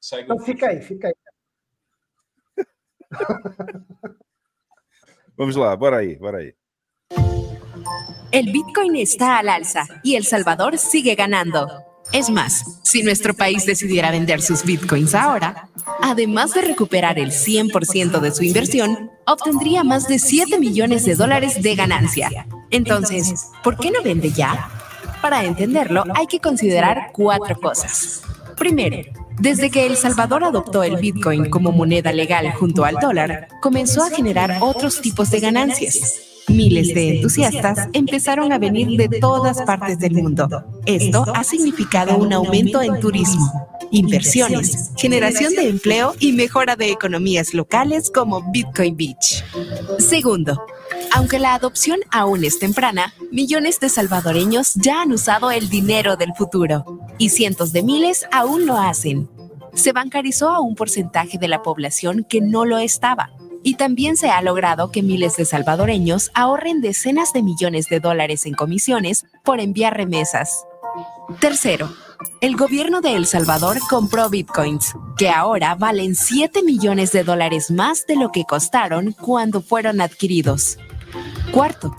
Segue 0.00 0.22
então 0.24 0.38
fica 0.38 0.68
aí, 0.68 0.80
fica 0.80 1.08
aí. 1.08 1.14
Vamos 5.36 5.56
lá, 5.56 5.76
bora 5.76 5.98
aí, 5.98 6.16
bora 6.16 6.38
aí. 6.38 6.54
El 8.32 8.52
Bitcoin 8.52 9.02
está 9.02 9.38
al 9.38 9.50
alza 9.50 9.84
y 10.02 10.16
El 10.16 10.24
Salvador 10.24 10.78
sigue 10.78 11.14
ganando. 11.14 11.83
Es 12.14 12.30
más, 12.30 12.78
si 12.82 13.02
nuestro 13.02 13.34
país 13.34 13.66
decidiera 13.66 14.12
vender 14.12 14.40
sus 14.40 14.62
bitcoins 14.62 15.16
ahora, 15.16 15.68
además 16.00 16.54
de 16.54 16.62
recuperar 16.62 17.18
el 17.18 17.32
100% 17.32 18.20
de 18.20 18.30
su 18.30 18.44
inversión, 18.44 19.10
obtendría 19.26 19.82
más 19.82 20.06
de 20.06 20.20
7 20.20 20.60
millones 20.60 21.04
de 21.04 21.16
dólares 21.16 21.60
de 21.60 21.74
ganancia. 21.74 22.46
Entonces, 22.70 23.50
¿por 23.64 23.76
qué 23.78 23.90
no 23.90 24.00
vende 24.00 24.30
ya? 24.30 24.70
Para 25.20 25.42
entenderlo, 25.42 26.04
hay 26.14 26.28
que 26.28 26.38
considerar 26.38 27.10
cuatro 27.12 27.58
cosas. 27.58 28.22
Primero, 28.56 29.02
desde 29.38 29.70
que 29.70 29.86
El 29.86 29.96
Salvador 29.96 30.44
adoptó 30.44 30.82
el 30.82 30.96
Bitcoin 30.96 31.50
como 31.50 31.72
moneda 31.72 32.12
legal 32.12 32.52
junto 32.52 32.84
al 32.84 32.96
dólar, 32.96 33.48
comenzó 33.60 34.02
a 34.02 34.10
generar 34.10 34.58
otros 34.60 35.00
tipos 35.00 35.30
de 35.30 35.40
ganancias. 35.40 36.34
Miles 36.48 36.94
de 36.94 37.16
entusiastas 37.16 37.88
empezaron 37.94 38.52
a 38.52 38.58
venir 38.58 38.98
de 38.98 39.18
todas 39.18 39.62
partes 39.62 39.98
del 39.98 40.12
mundo. 40.12 40.48
Esto 40.84 41.24
ha 41.34 41.42
significado 41.42 42.16
un 42.16 42.32
aumento 42.32 42.82
en 42.82 43.00
turismo. 43.00 43.70
inversiones, 43.90 44.90
generación 44.96 45.54
de 45.54 45.68
empleo 45.68 46.14
y 46.18 46.32
mejora 46.32 46.74
de 46.74 46.90
economías 46.90 47.54
locales 47.54 48.10
como 48.12 48.50
Bitcoin 48.50 48.96
Beach. 48.96 49.44
Segundo, 49.98 50.60
aunque 51.14 51.38
la 51.38 51.54
adopción 51.54 52.00
aún 52.10 52.44
es 52.44 52.58
temprana, 52.58 53.14
millones 53.30 53.78
de 53.78 53.88
salvadoreños 53.88 54.74
ya 54.74 55.00
han 55.00 55.12
usado 55.12 55.52
el 55.52 55.68
dinero 55.68 56.16
del 56.16 56.34
futuro 56.34 56.84
y 57.18 57.28
cientos 57.28 57.72
de 57.72 57.84
miles 57.84 58.26
aún 58.32 58.66
lo 58.66 58.76
hacen. 58.76 59.30
Se 59.74 59.92
bancarizó 59.92 60.50
a 60.50 60.58
un 60.58 60.74
porcentaje 60.74 61.38
de 61.38 61.46
la 61.46 61.62
población 61.62 62.26
que 62.28 62.40
no 62.40 62.64
lo 62.64 62.78
estaba 62.78 63.30
y 63.62 63.76
también 63.76 64.16
se 64.16 64.30
ha 64.30 64.42
logrado 64.42 64.90
que 64.90 65.04
miles 65.04 65.36
de 65.36 65.44
salvadoreños 65.44 66.32
ahorren 66.34 66.80
decenas 66.80 67.32
de 67.32 67.44
millones 67.44 67.88
de 67.88 68.00
dólares 68.00 68.44
en 68.44 68.54
comisiones 68.54 69.24
por 69.44 69.60
enviar 69.60 69.96
remesas. 69.96 70.64
Tercero, 71.38 71.90
el 72.40 72.56
gobierno 72.56 73.00
de 73.00 73.14
El 73.14 73.26
Salvador 73.26 73.78
compró 73.88 74.28
bitcoins, 74.30 74.94
que 75.16 75.30
ahora 75.30 75.76
valen 75.76 76.16
7 76.16 76.64
millones 76.64 77.12
de 77.12 77.22
dólares 77.22 77.70
más 77.70 78.04
de 78.06 78.16
lo 78.16 78.32
que 78.32 78.44
costaron 78.44 79.12
cuando 79.12 79.62
fueron 79.62 80.00
adquiridos. 80.00 80.76
Cuarto, 81.52 81.94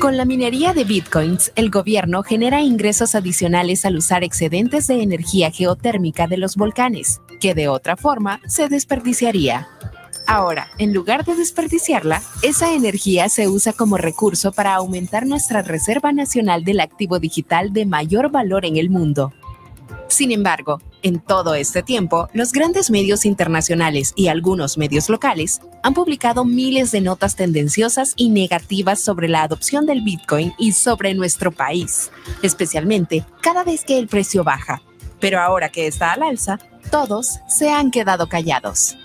con 0.00 0.16
la 0.16 0.24
minería 0.24 0.72
de 0.72 0.84
bitcoins, 0.84 1.52
el 1.56 1.68
gobierno 1.70 2.22
genera 2.22 2.62
ingresos 2.62 3.14
adicionales 3.14 3.84
al 3.84 3.96
usar 3.96 4.24
excedentes 4.24 4.86
de 4.86 5.02
energía 5.02 5.50
geotérmica 5.50 6.26
de 6.26 6.38
los 6.38 6.56
volcanes, 6.56 7.20
que 7.38 7.54
de 7.54 7.68
otra 7.68 7.98
forma 7.98 8.40
se 8.46 8.70
desperdiciaría. 8.70 9.68
Ahora, 10.26 10.68
en 10.78 10.94
lugar 10.94 11.26
de 11.26 11.34
desperdiciarla, 11.34 12.22
esa 12.40 12.72
energía 12.72 13.28
se 13.28 13.48
usa 13.48 13.74
como 13.74 13.98
recurso 13.98 14.52
para 14.52 14.74
aumentar 14.74 15.26
nuestra 15.26 15.60
Reserva 15.60 16.12
Nacional 16.12 16.64
del 16.64 16.80
Activo 16.80 17.18
Digital 17.18 17.74
de 17.74 17.84
mayor 17.84 18.30
valor 18.30 18.64
en 18.64 18.78
el 18.78 18.88
mundo. 18.88 19.34
Sin 20.10 20.32
embargo, 20.32 20.80
en 21.02 21.20
todo 21.20 21.54
este 21.54 21.84
tiempo, 21.84 22.28
los 22.34 22.50
grandes 22.50 22.90
medios 22.90 23.24
internacionales 23.24 24.12
y 24.16 24.26
algunos 24.26 24.76
medios 24.76 25.08
locales 25.08 25.60
han 25.84 25.94
publicado 25.94 26.44
miles 26.44 26.90
de 26.90 27.00
notas 27.00 27.36
tendenciosas 27.36 28.14
y 28.16 28.28
negativas 28.28 29.00
sobre 29.00 29.28
la 29.28 29.44
adopción 29.44 29.86
del 29.86 30.02
Bitcoin 30.02 30.52
y 30.58 30.72
sobre 30.72 31.14
nuestro 31.14 31.52
país, 31.52 32.10
especialmente 32.42 33.24
cada 33.40 33.62
vez 33.62 33.84
que 33.84 33.98
el 33.98 34.08
precio 34.08 34.42
baja. 34.42 34.82
Pero 35.20 35.40
ahora 35.40 35.68
que 35.68 35.86
está 35.86 36.12
al 36.12 36.24
alza, 36.24 36.58
todos 36.90 37.38
se 37.46 37.70
han 37.70 37.92
quedado 37.92 38.28
callados. 38.28 38.96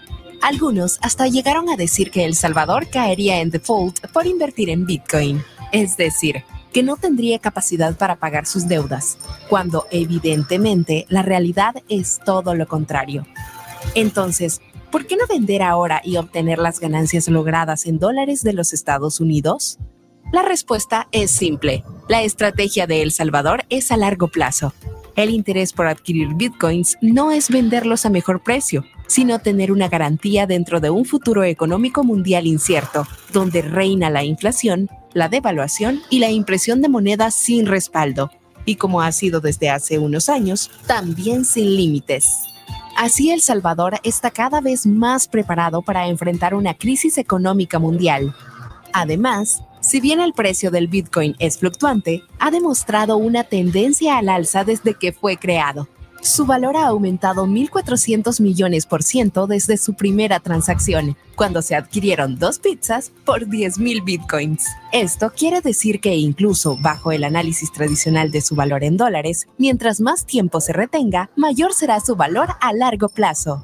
Algunos 0.41 0.97
hasta 1.03 1.27
llegaron 1.27 1.69
a 1.69 1.77
decir 1.77 2.09
que 2.09 2.25
El 2.25 2.35
Salvador 2.35 2.89
caería 2.89 3.41
en 3.41 3.51
default 3.51 4.07
por 4.07 4.25
invertir 4.25 4.71
en 4.71 4.87
Bitcoin, 4.87 5.43
es 5.71 5.97
decir, 5.97 6.43
que 6.75 6.83
no 6.83 6.97
tendría 6.97 7.39
capacidad 7.39 7.95
para 7.97 8.17
pagar 8.17 8.45
sus 8.45 8.67
deudas, 8.67 9.17
cuando 9.47 9.85
evidentemente 9.91 11.05
la 11.07 11.21
realidad 11.21 11.73
es 11.87 12.19
todo 12.25 12.53
lo 12.53 12.67
contrario. 12.67 13.25
Entonces, 13.93 14.59
¿por 14.91 15.07
qué 15.07 15.15
no 15.15 15.25
vender 15.25 15.63
ahora 15.63 16.01
y 16.03 16.17
obtener 16.17 16.59
las 16.59 16.81
ganancias 16.81 17.29
logradas 17.29 17.85
en 17.85 17.97
dólares 17.97 18.43
de 18.43 18.51
los 18.51 18.73
Estados 18.73 19.21
Unidos? 19.21 19.79
La 20.33 20.41
respuesta 20.41 21.07
es 21.13 21.31
simple. 21.31 21.85
La 22.09 22.23
estrategia 22.23 22.87
de 22.87 23.03
El 23.03 23.13
Salvador 23.13 23.63
es 23.69 23.89
a 23.93 23.95
largo 23.95 24.27
plazo. 24.27 24.73
El 25.15 25.29
interés 25.29 25.71
por 25.71 25.87
adquirir 25.87 26.33
bitcoins 26.35 26.97
no 26.99 27.31
es 27.31 27.49
venderlos 27.49 28.05
a 28.05 28.09
mejor 28.09 28.43
precio, 28.43 28.83
sino 29.07 29.39
tener 29.39 29.71
una 29.71 29.87
garantía 29.87 30.45
dentro 30.45 30.81
de 30.81 30.89
un 30.89 31.05
futuro 31.05 31.45
económico 31.45 32.03
mundial 32.03 32.45
incierto, 32.45 33.07
donde 33.31 33.61
reina 33.61 34.09
la 34.09 34.25
inflación 34.25 34.89
la 35.15 35.29
devaluación 35.29 36.03
y 36.11 36.19
la 36.19 36.29
impresión 36.29 36.81
de 36.81 36.89
monedas 36.89 37.33
sin 37.33 37.65
respaldo, 37.65 38.29
y 38.65 38.75
como 38.75 39.01
ha 39.01 39.11
sido 39.13 39.39
desde 39.39 39.69
hace 39.69 39.97
unos 39.97 40.27
años, 40.27 40.69
también 40.85 41.45
sin 41.45 41.75
límites. 41.75 42.41
Así 42.97 43.31
El 43.31 43.41
Salvador 43.41 43.99
está 44.03 44.29
cada 44.29 44.59
vez 44.59 44.85
más 44.85 45.27
preparado 45.27 45.81
para 45.81 46.07
enfrentar 46.07 46.53
una 46.53 46.73
crisis 46.73 47.17
económica 47.17 47.79
mundial. 47.79 48.35
Además, 48.91 49.63
si 49.79 50.01
bien 50.01 50.19
el 50.19 50.33
precio 50.33 50.69
del 50.69 50.89
Bitcoin 50.89 51.35
es 51.39 51.59
fluctuante, 51.59 52.23
ha 52.39 52.51
demostrado 52.51 53.15
una 53.15 53.45
tendencia 53.45 54.17
al 54.17 54.27
alza 54.27 54.65
desde 54.65 54.95
que 54.95 55.13
fue 55.13 55.37
creado. 55.37 55.87
Su 56.25 56.47
valor 56.47 56.75
ha 56.75 56.87
aumentado 56.87 57.45
1.400 57.45 58.41
millones 58.41 58.87
por 58.87 59.03
ciento 59.03 59.45
desde 59.45 59.77
su 59.77 59.93
primera 59.93 60.39
transacción, 60.39 61.15
cuando 61.35 61.61
se 61.61 61.75
adquirieron 61.75 62.39
dos 62.39 62.57
pizzas 62.57 63.11
por 63.25 63.45
10.000 63.45 64.03
bitcoins. 64.03 64.65
Esto 64.91 65.31
quiere 65.37 65.61
decir 65.61 65.99
que 65.99 66.15
incluso 66.15 66.77
bajo 66.77 67.11
el 67.11 67.25
análisis 67.25 67.71
tradicional 67.71 68.31
de 68.31 68.41
su 68.41 68.55
valor 68.55 68.83
en 68.83 68.97
dólares, 68.97 69.47
mientras 69.59 70.01
más 70.01 70.25
tiempo 70.25 70.61
se 70.61 70.73
retenga, 70.73 71.29
mayor 71.35 71.73
será 71.75 71.99
su 71.99 72.15
valor 72.15 72.49
a 72.59 72.73
largo 72.73 73.09
plazo. 73.09 73.63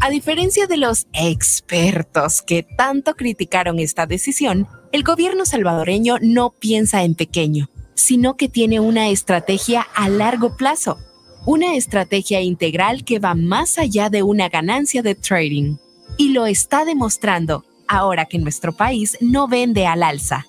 A 0.00 0.10
diferencia 0.10 0.66
de 0.66 0.78
los 0.78 1.06
expertos 1.12 2.42
que 2.42 2.64
tanto 2.64 3.14
criticaron 3.14 3.78
esta 3.78 4.06
decisión, 4.06 4.66
el 4.90 5.04
gobierno 5.04 5.46
salvadoreño 5.46 6.16
no 6.20 6.50
piensa 6.50 7.04
en 7.04 7.14
pequeño, 7.14 7.68
sino 7.94 8.36
que 8.36 8.48
tiene 8.48 8.80
una 8.80 9.10
estrategia 9.10 9.86
a 9.94 10.08
largo 10.08 10.56
plazo 10.56 10.98
una 11.46 11.76
estrategia 11.76 12.40
integral 12.40 13.04
que 13.04 13.20
va 13.20 13.36
más 13.36 13.78
allá 13.78 14.10
de 14.10 14.24
una 14.24 14.48
ganancia 14.48 15.00
de 15.00 15.14
trading. 15.14 15.76
Y 16.18 16.30
lo 16.32 16.44
está 16.46 16.84
demostrando 16.84 17.64
ahora 17.86 18.24
que 18.26 18.38
nuestro 18.38 18.72
país 18.72 19.16
no 19.20 19.46
vende 19.46 19.86
al 19.86 20.02
alza. 20.02 20.44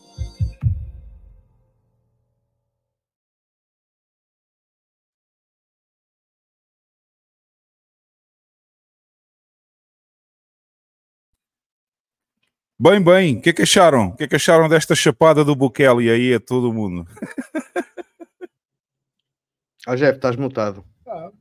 Bem, 12.79 13.03
bem, 13.03 13.37
o 13.37 13.41
que 13.41 13.49
é 13.49 13.53
que 13.53 13.63
acharam? 13.63 14.09
O 14.09 14.15
que 14.15 14.23
é 14.25 14.27
que 14.27 14.35
acharam 14.35 14.69
desta 14.69 14.95
chapada 14.95 15.43
do 15.43 15.55
Bukele 15.55 16.11
aí 16.11 16.33
a 16.33 16.39
todo 16.39 16.71
mundo? 16.71 17.07
Ah, 19.89 19.95
Jeff, 19.95 20.17
estás 20.17 20.35
mutado. 20.35 20.83
Ah. 21.07 21.31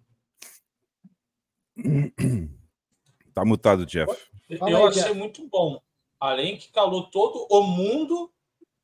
Tá 3.34 3.44
mutado, 3.44 3.84
Jeff. 3.84 4.08
Eu 4.48 4.86
achei 4.86 5.12
muito 5.12 5.44
bom. 5.48 5.82
Além 6.20 6.56
que 6.56 6.70
calou 6.70 7.10
todo 7.10 7.44
o 7.50 7.62
mundo, 7.64 8.32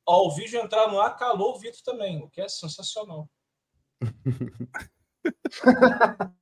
ao 0.05 0.29
vídeo 0.35 0.59
entrar 0.59 0.91
no 0.91 0.99
ar, 0.99 1.15
calou 1.15 1.55
o 1.55 1.59
Vitor 1.59 1.79
também, 1.81 2.21
o 2.21 2.29
que 2.29 2.41
é 2.41 2.49
sensacional. 2.49 3.29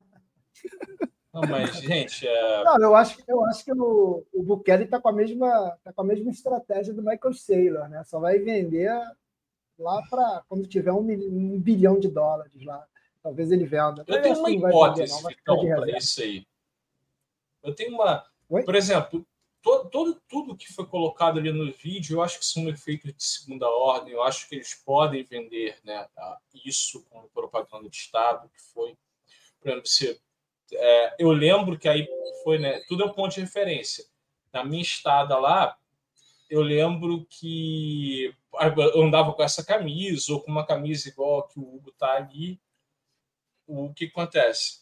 Não, 1.31 1.43
mas, 1.47 1.75
gente. 1.75 2.27
É... 2.27 2.63
Não, 2.63 2.81
eu 2.81 2.95
acho, 2.95 3.21
eu 3.27 3.45
acho 3.45 3.63
que 3.63 3.71
o, 3.71 4.25
o 4.33 4.43
Bukele 4.43 4.85
está 4.85 4.99
com, 4.99 5.09
a 5.09 5.13
mesma, 5.13 5.77
tá 5.83 5.93
com 5.93 6.01
a 6.01 6.05
mesma 6.05 6.31
estratégia 6.31 6.91
do 6.91 7.03
Michael 7.03 7.35
Saylor, 7.35 7.87
né? 7.87 8.03
Só 8.03 8.19
vai 8.19 8.39
vender 8.39 8.91
lá 9.77 10.01
para 10.09 10.43
quando 10.49 10.67
tiver 10.67 10.91
um, 10.91 11.07
um 11.07 11.59
bilhão 11.59 11.99
de 11.99 12.09
dólares 12.09 12.65
lá. 12.65 12.87
Talvez 13.23 13.51
ele 13.51 13.65
venda. 13.65 14.03
Eu 14.07 14.21
tenho 14.21 14.37
uma 14.39 14.49
hipótese, 14.49 15.21
para 15.43 15.97
isso 15.97 16.21
aí. 16.21 16.45
Eu 17.61 17.75
tenho 17.75 17.93
uma. 17.93 18.25
Oi? 18.49 18.63
Por 18.63 18.75
exemplo, 18.75 19.25
todo, 19.61 19.89
todo, 19.89 20.21
tudo 20.27 20.57
que 20.57 20.73
foi 20.73 20.85
colocado 20.85 21.37
ali 21.37 21.51
no 21.51 21.71
vídeo, 21.71 22.17
eu 22.17 22.21
acho 22.23 22.39
que 22.39 22.45
são 22.45 22.67
efeitos 22.67 23.13
de 23.13 23.23
segunda 23.23 23.69
ordem. 23.69 24.13
Eu 24.13 24.23
acho 24.23 24.49
que 24.49 24.55
eles 24.55 24.73
podem 24.73 25.23
vender 25.23 25.77
né, 25.83 26.07
isso 26.65 27.05
como 27.09 27.29
propaganda 27.29 27.87
de 27.89 27.95
Estado, 27.95 28.49
que 28.49 28.61
foi. 28.73 28.97
Por 29.59 29.69
exemplo, 29.69 29.87
se, 29.87 30.19
é, 30.73 31.15
eu 31.19 31.31
lembro 31.31 31.77
que 31.77 31.87
aí 31.87 32.07
foi, 32.43 32.57
né? 32.57 32.81
Tudo 32.87 33.03
é 33.03 33.05
um 33.05 33.13
ponto 33.13 33.35
de 33.35 33.41
referência. 33.41 34.03
Na 34.51 34.63
minha 34.63 34.81
estada 34.81 35.37
lá, 35.37 35.77
eu 36.49 36.61
lembro 36.61 37.25
que 37.29 38.35
eu 38.93 39.03
andava 39.03 39.31
com 39.31 39.43
essa 39.43 39.63
camisa, 39.63 40.33
ou 40.33 40.41
com 40.41 40.51
uma 40.51 40.65
camisa 40.65 41.07
igual 41.07 41.47
que 41.47 41.59
o 41.59 41.75
Hugo 41.75 41.91
tá 41.91 42.17
ali 42.17 42.59
o 43.71 43.93
que 43.93 44.05
acontece? 44.05 44.81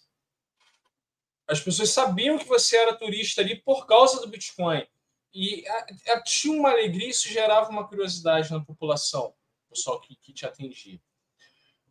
As 1.48 1.60
pessoas 1.60 1.90
sabiam 1.90 2.38
que 2.38 2.48
você 2.48 2.78
era 2.78 2.96
turista 2.96 3.42
ali 3.42 3.56
por 3.56 3.88
causa 3.88 4.22
do 4.22 4.28
Bitcoin. 4.28 4.86
E 5.34 5.68
a, 5.68 6.14
a, 6.14 6.24
tinha 6.24 6.58
uma 6.58 6.72
alegria, 6.72 7.10
isso 7.10 7.28
gerava 7.28 7.70
uma 7.70 7.88
curiosidade 7.88 8.52
na 8.52 8.60
população, 8.60 9.34
o 9.68 9.74
pessoal 9.74 10.00
que, 10.00 10.16
que 10.16 10.34
te 10.34 10.46
atendia. 10.46 11.00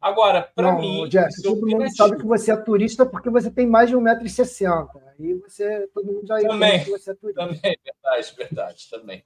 Agora, 0.01 0.43
para 0.55 0.73
mim. 0.79 1.09
Jeff, 1.09 1.43
todo 1.43 1.67
mundo 1.67 1.95
sabe 1.95 2.17
que 2.17 2.25
você 2.25 2.53
é 2.53 2.57
turista 2.57 3.05
porque 3.05 3.31
você 3.31 3.51
tem 3.51 3.67
mais 3.67 3.91
de 3.91 3.97
1,60m. 3.97 4.89
Aí 5.19 5.35
você, 5.35 5.89
todo 5.93 6.07
mundo 6.07 6.27
já 6.27 6.39
também, 6.39 6.85
que 6.85 6.91
você 6.91 7.11
é 7.11 7.15
turista. 7.15 7.47
Também, 7.47 7.79
verdade, 7.85 8.35
verdade, 8.37 8.91
também. 8.91 9.25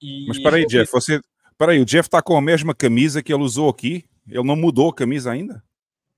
E... 0.00 0.26
Mas 0.28 0.38
espera 0.38 0.56
aí, 0.56 0.66
Jeff, 0.66 0.90
você. 0.90 1.20
Espera 1.50 1.72
aí, 1.72 1.80
o 1.80 1.84
Jeff 1.84 2.08
está 2.08 2.22
com 2.22 2.36
a 2.38 2.40
mesma 2.40 2.74
camisa 2.74 3.22
que 3.22 3.32
ele 3.32 3.42
usou 3.42 3.68
aqui? 3.68 4.06
Ele 4.26 4.42
não 4.42 4.56
mudou 4.56 4.88
a 4.88 4.94
camisa 4.94 5.30
ainda? 5.30 5.62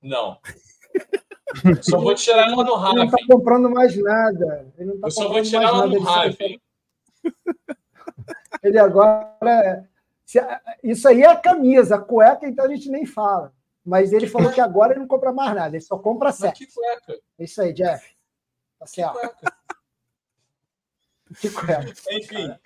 Não. 0.03 0.39
só 1.83 1.99
vou 1.99 2.15
tirar 2.15 2.49
ela 2.49 2.65
no 2.65 2.75
Hive. 2.75 2.89
Ele 2.89 2.99
não 2.99 3.05
está 3.05 3.27
comprando 3.27 3.71
mais 3.71 3.97
nada. 3.97 4.73
Ele 4.77 4.91
não 4.91 5.01
tá 5.01 5.07
Eu 5.07 5.11
só 5.11 5.29
vou 5.29 5.43
tirar 5.43 5.63
ela 5.63 5.87
no 5.87 5.99
Hive. 5.99 6.61
Ele 8.63 8.79
agora. 8.79 9.89
Isso 10.83 11.09
aí 11.09 11.23
é 11.23 11.27
a 11.27 11.37
camisa, 11.37 11.97
a 11.97 12.01
cueca, 12.01 12.47
então 12.47 12.65
a 12.65 12.69
gente 12.69 12.89
nem 12.89 13.05
fala. 13.05 13.53
Mas 13.85 14.13
ele 14.13 14.27
falou 14.27 14.53
que 14.53 14.61
agora 14.61 14.93
ele 14.93 15.01
não 15.01 15.09
compra 15.09 15.33
mais 15.33 15.55
nada, 15.55 15.77
ele 15.77 15.85
só 15.85 15.99
compra 15.99 16.33
sete. 16.33 16.67
que 16.67 16.73
cueca? 16.73 17.21
É 17.39 17.45
isso 17.45 17.61
aí, 17.61 17.73
Jeff. 17.73 18.17
Tá 18.79 18.87
certo. 18.87 19.19
Que 21.41 21.51
cueca? 21.51 21.85
que 21.93 21.93
cueca? 21.93 21.95
Enfim, 22.13 22.57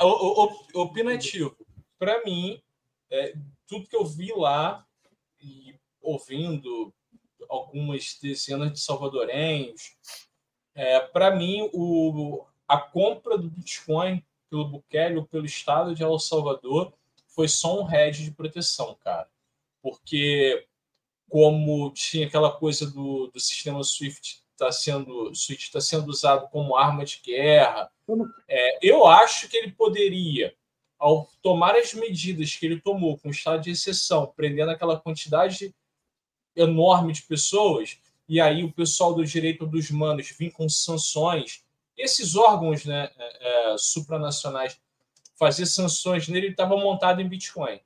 o, 0.00 0.44
o, 0.44 0.80
opinativo. 0.82 1.56
Para 1.98 2.22
mim, 2.24 2.62
é, 3.10 3.34
tudo 3.66 3.88
que 3.88 3.96
eu 3.96 4.04
vi 4.04 4.32
lá 4.36 4.86
e 5.40 5.74
ouvindo 6.02 6.92
algumas 7.48 8.18
dezenas 8.20 8.72
de 8.72 8.80
salvadorenhos, 8.80 9.96
é, 10.74 11.00
para 11.00 11.34
mim, 11.34 11.68
o, 11.72 12.44
a 12.66 12.78
compra 12.78 13.36
do 13.36 13.50
Bitcoin 13.50 14.24
pelo 14.48 14.68
Bukele 14.68 15.16
ou 15.16 15.26
pelo 15.26 15.46
Estado 15.46 15.94
de 15.94 16.02
El 16.02 16.18
Salvador 16.18 16.92
foi 17.28 17.48
só 17.48 17.82
um 17.82 17.90
hedge 17.90 18.24
de 18.24 18.30
proteção, 18.30 18.96
cara. 19.02 19.28
Porque 19.82 20.66
como 21.28 21.90
tinha 21.92 22.26
aquela 22.26 22.52
coisa 22.52 22.90
do, 22.90 23.28
do 23.28 23.40
sistema 23.40 23.82
SWIFT 23.82 24.42
está 24.52 24.70
sendo 24.70 25.34
SWIFT 25.34 25.64
está 25.64 25.80
sendo 25.80 26.08
usado 26.08 26.48
como 26.50 26.76
arma 26.76 27.04
de 27.04 27.20
guerra, 27.24 27.90
é, 28.46 28.86
eu 28.86 29.06
acho 29.06 29.48
que 29.48 29.56
ele 29.56 29.72
poderia, 29.72 30.54
ao 30.98 31.26
tomar 31.40 31.74
as 31.74 31.94
medidas 31.94 32.54
que 32.54 32.66
ele 32.66 32.80
tomou 32.80 33.18
com 33.18 33.28
o 33.28 33.32
estado 33.32 33.62
de 33.62 33.70
exceção, 33.70 34.32
prendendo 34.36 34.70
aquela 34.70 35.00
quantidade 35.00 35.74
enorme 36.56 37.12
de 37.12 37.22
pessoas, 37.22 37.98
e 38.28 38.40
aí 38.40 38.64
o 38.64 38.72
pessoal 38.72 39.14
do 39.14 39.24
direito 39.24 39.66
dos 39.66 39.90
manos 39.90 40.30
vir 40.38 40.50
com 40.50 40.68
sanções, 40.68 41.64
esses 41.96 42.34
órgãos 42.34 42.84
né, 42.84 43.10
é, 43.16 43.72
é, 43.72 43.78
supranacionais 43.78 44.80
fazer 45.38 45.66
sanções 45.66 46.28
nele, 46.28 46.46
ele 46.46 46.52
estava 46.52 46.76
montado 46.76 47.20
em 47.20 47.28
Bitcoin. 47.28 47.80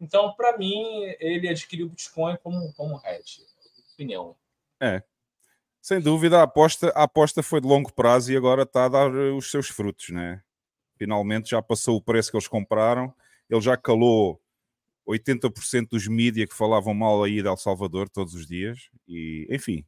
Então, 0.00 0.32
para 0.32 0.58
mim, 0.58 0.82
ele 1.20 1.48
adquiriu 1.48 1.88
Bitcoin 1.88 2.36
como, 2.42 2.72
como 2.74 3.00
hedge. 3.04 3.42
Opinião. 3.94 4.34
É. 4.80 5.02
Sem 5.80 6.00
dúvida, 6.00 6.40
a 6.40 6.42
aposta, 6.42 6.88
a 6.94 7.04
aposta 7.04 7.42
foi 7.42 7.60
de 7.60 7.68
longo 7.68 7.92
prazo 7.92 8.32
e 8.32 8.36
agora 8.36 8.62
está 8.62 8.86
a 8.86 8.88
dar 8.88 9.10
os 9.10 9.50
seus 9.50 9.68
frutos, 9.68 10.08
né? 10.08 10.42
Finalmente 10.96 11.50
já 11.50 11.62
passou 11.62 11.96
o 11.96 12.00
preço 12.00 12.30
que 12.30 12.36
eles 12.36 12.48
compraram, 12.48 13.14
ele 13.48 13.60
já 13.60 13.76
calou 13.76 14.41
80% 15.06 15.88
dos 15.90 16.06
mídias 16.06 16.48
que 16.48 16.54
falavam 16.54 16.94
mal 16.94 17.22
aí 17.22 17.42
de 17.42 17.48
El 17.48 17.56
Salvador 17.56 18.08
todos 18.08 18.34
os 18.34 18.46
dias 18.46 18.88
e, 19.06 19.46
enfim, 19.50 19.84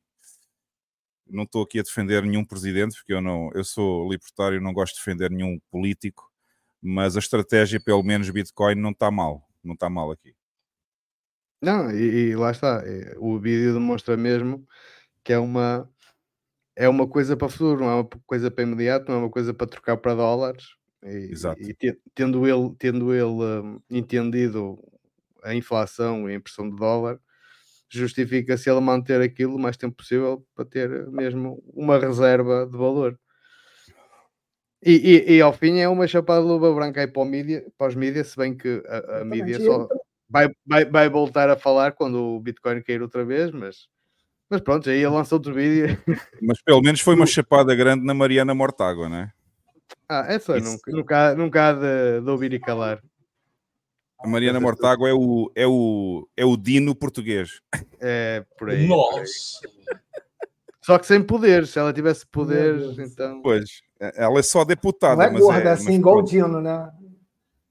não 1.27 1.45
estou 1.45 1.63
aqui 1.63 1.79
a 1.79 1.83
defender 1.83 2.23
nenhum 2.23 2.45
presidente, 2.45 2.97
porque 2.97 3.13
eu 3.13 3.21
não, 3.21 3.51
eu 3.55 3.65
sou 3.65 4.11
libertário, 4.11 4.61
não 4.61 4.73
gosto 4.73 4.95
de 4.95 5.01
defender 5.01 5.31
nenhum 5.31 5.59
político, 5.71 6.31
mas 6.81 7.17
a 7.17 7.21
estratégia, 7.21 7.81
pelo 7.81 8.03
menos 8.03 8.29
Bitcoin, 8.29 8.75
não 8.75 8.91
está 8.91 9.11
mal, 9.11 9.49
não 9.63 9.75
está 9.75 9.89
mal 9.89 10.11
aqui. 10.11 10.35
Não, 11.63 11.91
e, 11.91 12.31
e, 12.31 12.37
lá 12.37 12.51
está, 12.51 12.83
é, 12.85 13.15
o 13.19 13.39
vídeo 13.39 13.73
demonstra 13.73 14.17
mesmo 14.17 14.67
que 15.25 15.33
é 15.33 15.39
uma 15.39 15.91
é 16.77 16.89
uma 16.89 17.09
coisa 17.09 17.37
para 17.37 17.47
o 17.47 17.51
futuro, 17.51 17.81
não 17.81 17.91
é 17.91 17.95
uma 17.95 18.09
coisa 18.27 18.51
para 18.51 18.65
imediato, 18.65 19.09
não 19.09 19.15
é 19.15 19.19
uma 19.21 19.31
coisa 19.31 19.55
para 19.55 19.67
trocar 19.67 19.97
para 19.97 20.15
dólares. 20.15 20.75
E, 21.05 21.33
Exato. 21.33 21.61
e 21.63 21.97
tendo 22.15 22.47
ele, 22.47 22.75
tendo 22.79 23.15
ele 23.15 23.25
um, 23.25 23.81
entendido 23.89 24.79
a 25.45 25.55
inflação 25.55 26.29
e 26.29 26.33
a 26.33 26.37
impressão 26.37 26.69
de 26.69 26.77
dólar, 26.77 27.19
justifica-se 27.89 28.69
ele 28.69 28.81
manter 28.81 29.21
aquilo 29.21 29.57
o 29.57 29.59
mais 29.59 29.77
tempo 29.77 29.97
possível 29.97 30.45
para 30.55 30.65
ter 30.65 31.07
mesmo 31.09 31.63
uma 31.73 31.99
reserva 31.99 32.67
de 32.67 32.77
valor. 32.77 33.19
E, 34.83 34.93
e, 34.93 35.37
e, 35.37 35.41
ao 35.41 35.53
fim 35.53 35.79
é 35.81 35.89
uma 35.89 36.07
chapada 36.07 36.43
de 36.43 36.49
luva 36.49 36.75
branca 36.75 37.01
aí 37.01 37.07
para, 37.07 37.23
o 37.23 37.25
mídia, 37.25 37.65
para 37.79 37.89
os 37.89 37.95
mídias, 37.95 38.29
se 38.29 38.37
bem 38.37 38.55
que 38.55 38.83
a, 38.87 39.21
a 39.21 39.25
mídia 39.25 39.59
só 39.59 39.89
vai, 40.29 40.49
vai, 40.67 40.85
vai 40.85 41.09
voltar 41.09 41.49
a 41.49 41.57
falar 41.57 41.93
quando 41.93 42.19
o 42.23 42.41
Bitcoin 42.41 42.83
cair 42.83 43.01
outra 43.01 43.25
vez, 43.25 43.51
mas, 43.51 43.89
mas 44.51 44.61
pronto, 44.61 44.91
aí 44.91 44.97
ele 44.97 45.07
lança 45.07 45.35
outro 45.35 45.55
vídeo. 45.55 45.97
Mas 46.43 46.61
pelo 46.61 46.83
menos 46.83 47.01
foi 47.01 47.15
uma 47.15 47.25
chapada 47.25 47.75
grande 47.75 48.05
na 48.05 48.13
Mariana 48.13 48.55
Mortágua, 48.55 49.09
não 49.09 49.17
é? 49.17 49.33
Ah, 50.07 50.27
essa 50.29 50.59
Isso. 50.59 50.71
nunca, 50.71 50.91
nunca, 50.91 51.35
nunca 51.35 51.69
há 51.69 51.73
de, 51.73 52.21
de 52.21 52.31
ouvir 52.31 52.53
e 52.53 52.61
calar. 52.61 53.03
A 54.25 54.27
Mariana 54.27 54.59
Mortágua 54.59 55.07
é 55.07 55.13
o, 55.13 55.53
é, 55.55 55.67
o, 55.67 56.27
é 56.35 56.47
o 56.47 56.57
Dino 56.57 56.95
português. 56.95 57.61
É, 58.01 58.43
por 58.57 58.71
aí. 58.71 58.87
Nossa! 58.87 59.61
Só 60.81 60.99
que 60.99 61.07
sem 61.07 61.23
poderes, 61.23 61.69
se 61.69 61.79
ela 61.79 61.93
tivesse 61.93 62.27
poderes, 62.27 62.99
então. 62.99 63.43
Pois, 63.43 63.83
ela 64.01 64.39
é 64.39 64.43
só 64.43 64.65
deputada. 64.65 65.31
Não 65.31 65.37
é 65.37 65.41
gorda, 65.41 65.69
é, 65.69 65.73
assim, 65.73 65.93
igual 65.97 66.21
o 66.21 66.23
Dino, 66.23 66.59
né? 66.63 66.91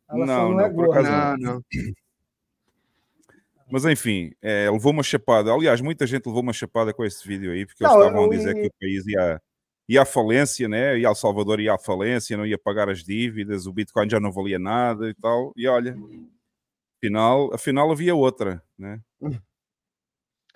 Ela 0.07 0.25
não, 0.27 0.51
não, 0.51 0.59
é 0.59 0.69
gorda. 0.69 1.37
Não, 1.37 1.37
não. 1.37 1.63
Mas 3.71 3.85
enfim, 3.85 4.31
é, 4.39 4.69
levou 4.69 4.91
uma 4.91 5.01
chapada. 5.01 5.51
Aliás, 5.51 5.81
muita 5.81 6.05
gente 6.05 6.27
levou 6.27 6.43
uma 6.43 6.53
chapada 6.53 6.93
com 6.93 7.03
esse 7.03 7.27
vídeo 7.27 7.51
aí, 7.51 7.65
porque 7.65 7.83
não, 7.83 7.93
eles 7.93 8.05
estavam 8.05 8.25
a 8.25 8.29
dizer 8.29 8.53
que 8.53 8.67
o 8.67 8.71
país 8.79 9.07
ia, 9.07 9.41
ia 9.89 10.01
à 10.03 10.05
falência, 10.05 10.69
né? 10.69 10.99
Ia 10.99 11.07
ao 11.07 11.15
Salvador 11.15 11.59
ia 11.59 11.73
à 11.73 11.79
falência, 11.79 12.37
não 12.37 12.45
ia 12.45 12.59
pagar 12.59 12.89
as 12.89 13.03
dívidas, 13.03 13.65
o 13.65 13.73
Bitcoin 13.73 14.07
já 14.07 14.19
não 14.19 14.31
valia 14.31 14.59
nada 14.59 15.09
e 15.09 15.15
tal. 15.15 15.51
E 15.57 15.67
olha, 15.67 15.97
afinal, 17.03 17.53
afinal 17.53 17.91
havia 17.91 18.15
outra, 18.15 18.63
né? 18.77 19.01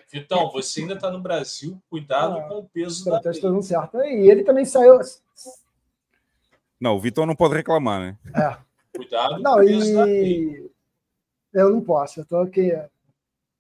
Vitão, 0.10 0.50
você 0.52 0.82
ainda 0.82 0.94
está 0.94 1.12
no 1.12 1.20
Brasil, 1.20 1.82
cuidado 1.90 2.38
ah, 2.38 2.48
com 2.48 2.60
o 2.60 2.70
peso 2.70 3.04
da 3.04 3.20
tá 3.20 3.32
dando 3.42 3.62
certo. 3.62 3.98
E 3.98 4.30
ele 4.30 4.44
também 4.44 4.64
saiu. 4.64 5.00
Não, 6.80 6.96
o 6.96 7.00
Vitão 7.00 7.26
não 7.26 7.36
pode 7.36 7.56
reclamar, 7.56 8.00
né? 8.00 8.18
É. 8.34 8.58
Cuidado 8.96 9.40
não, 9.42 9.56
com 9.56 9.60
o 9.60 9.66
peso 9.66 10.08
e... 10.08 10.72
da 11.54 11.62
Eu 11.62 11.72
não 11.72 11.82
posso, 11.82 12.22
eu 12.22 12.26
tô 12.26 12.38
aqui. 12.38 12.72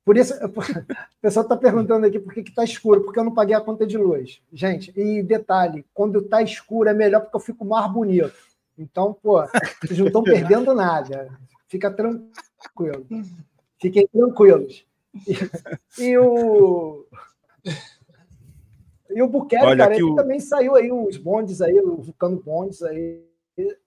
Por 0.05 0.15
isso, 0.15 0.33
o 0.41 1.21
pessoal 1.21 1.43
está 1.43 1.57
perguntando 1.57 2.05
aqui 2.05 2.17
por 2.17 2.33
que 2.33 2.39
está 2.39 2.63
escuro, 2.63 3.03
porque 3.03 3.19
eu 3.19 3.25
não 3.25 3.33
paguei 3.33 3.55
a 3.55 3.61
conta 3.61 3.85
de 3.85 3.97
luz. 3.97 4.41
Gente, 4.53 4.93
e 4.95 5.21
detalhe, 5.21 5.85
quando 5.93 6.19
está 6.19 6.41
escuro 6.41 6.87
é 6.87 6.93
melhor 6.93 7.21
porque 7.21 7.35
eu 7.35 7.41
fico 7.41 7.65
mais 7.65 7.91
bonito. 7.91 8.33
Então, 8.77 9.13
pô, 9.13 9.43
vocês 9.81 9.99
não 9.99 10.07
estão 10.07 10.23
perdendo 10.23 10.73
nada. 10.73 11.37
Fica 11.67 11.91
tranquilo. 11.91 13.05
Fiquem 13.79 14.07
tranquilos. 14.07 14.85
E, 15.97 16.03
e 16.03 16.17
o. 16.17 17.05
E 19.09 19.21
o 19.21 19.27
Buquerque, 19.27 19.77
cara, 19.77 19.95
ele 19.95 20.03
o... 20.03 20.15
também 20.15 20.39
saiu 20.39 20.75
aí 20.75 20.91
uns 20.91 21.17
bondes 21.17 21.61
aí, 21.61 21.79
o 21.79 22.01
Vulcano 22.01 22.41
Bondes 22.41 22.83
aí. 22.83 23.25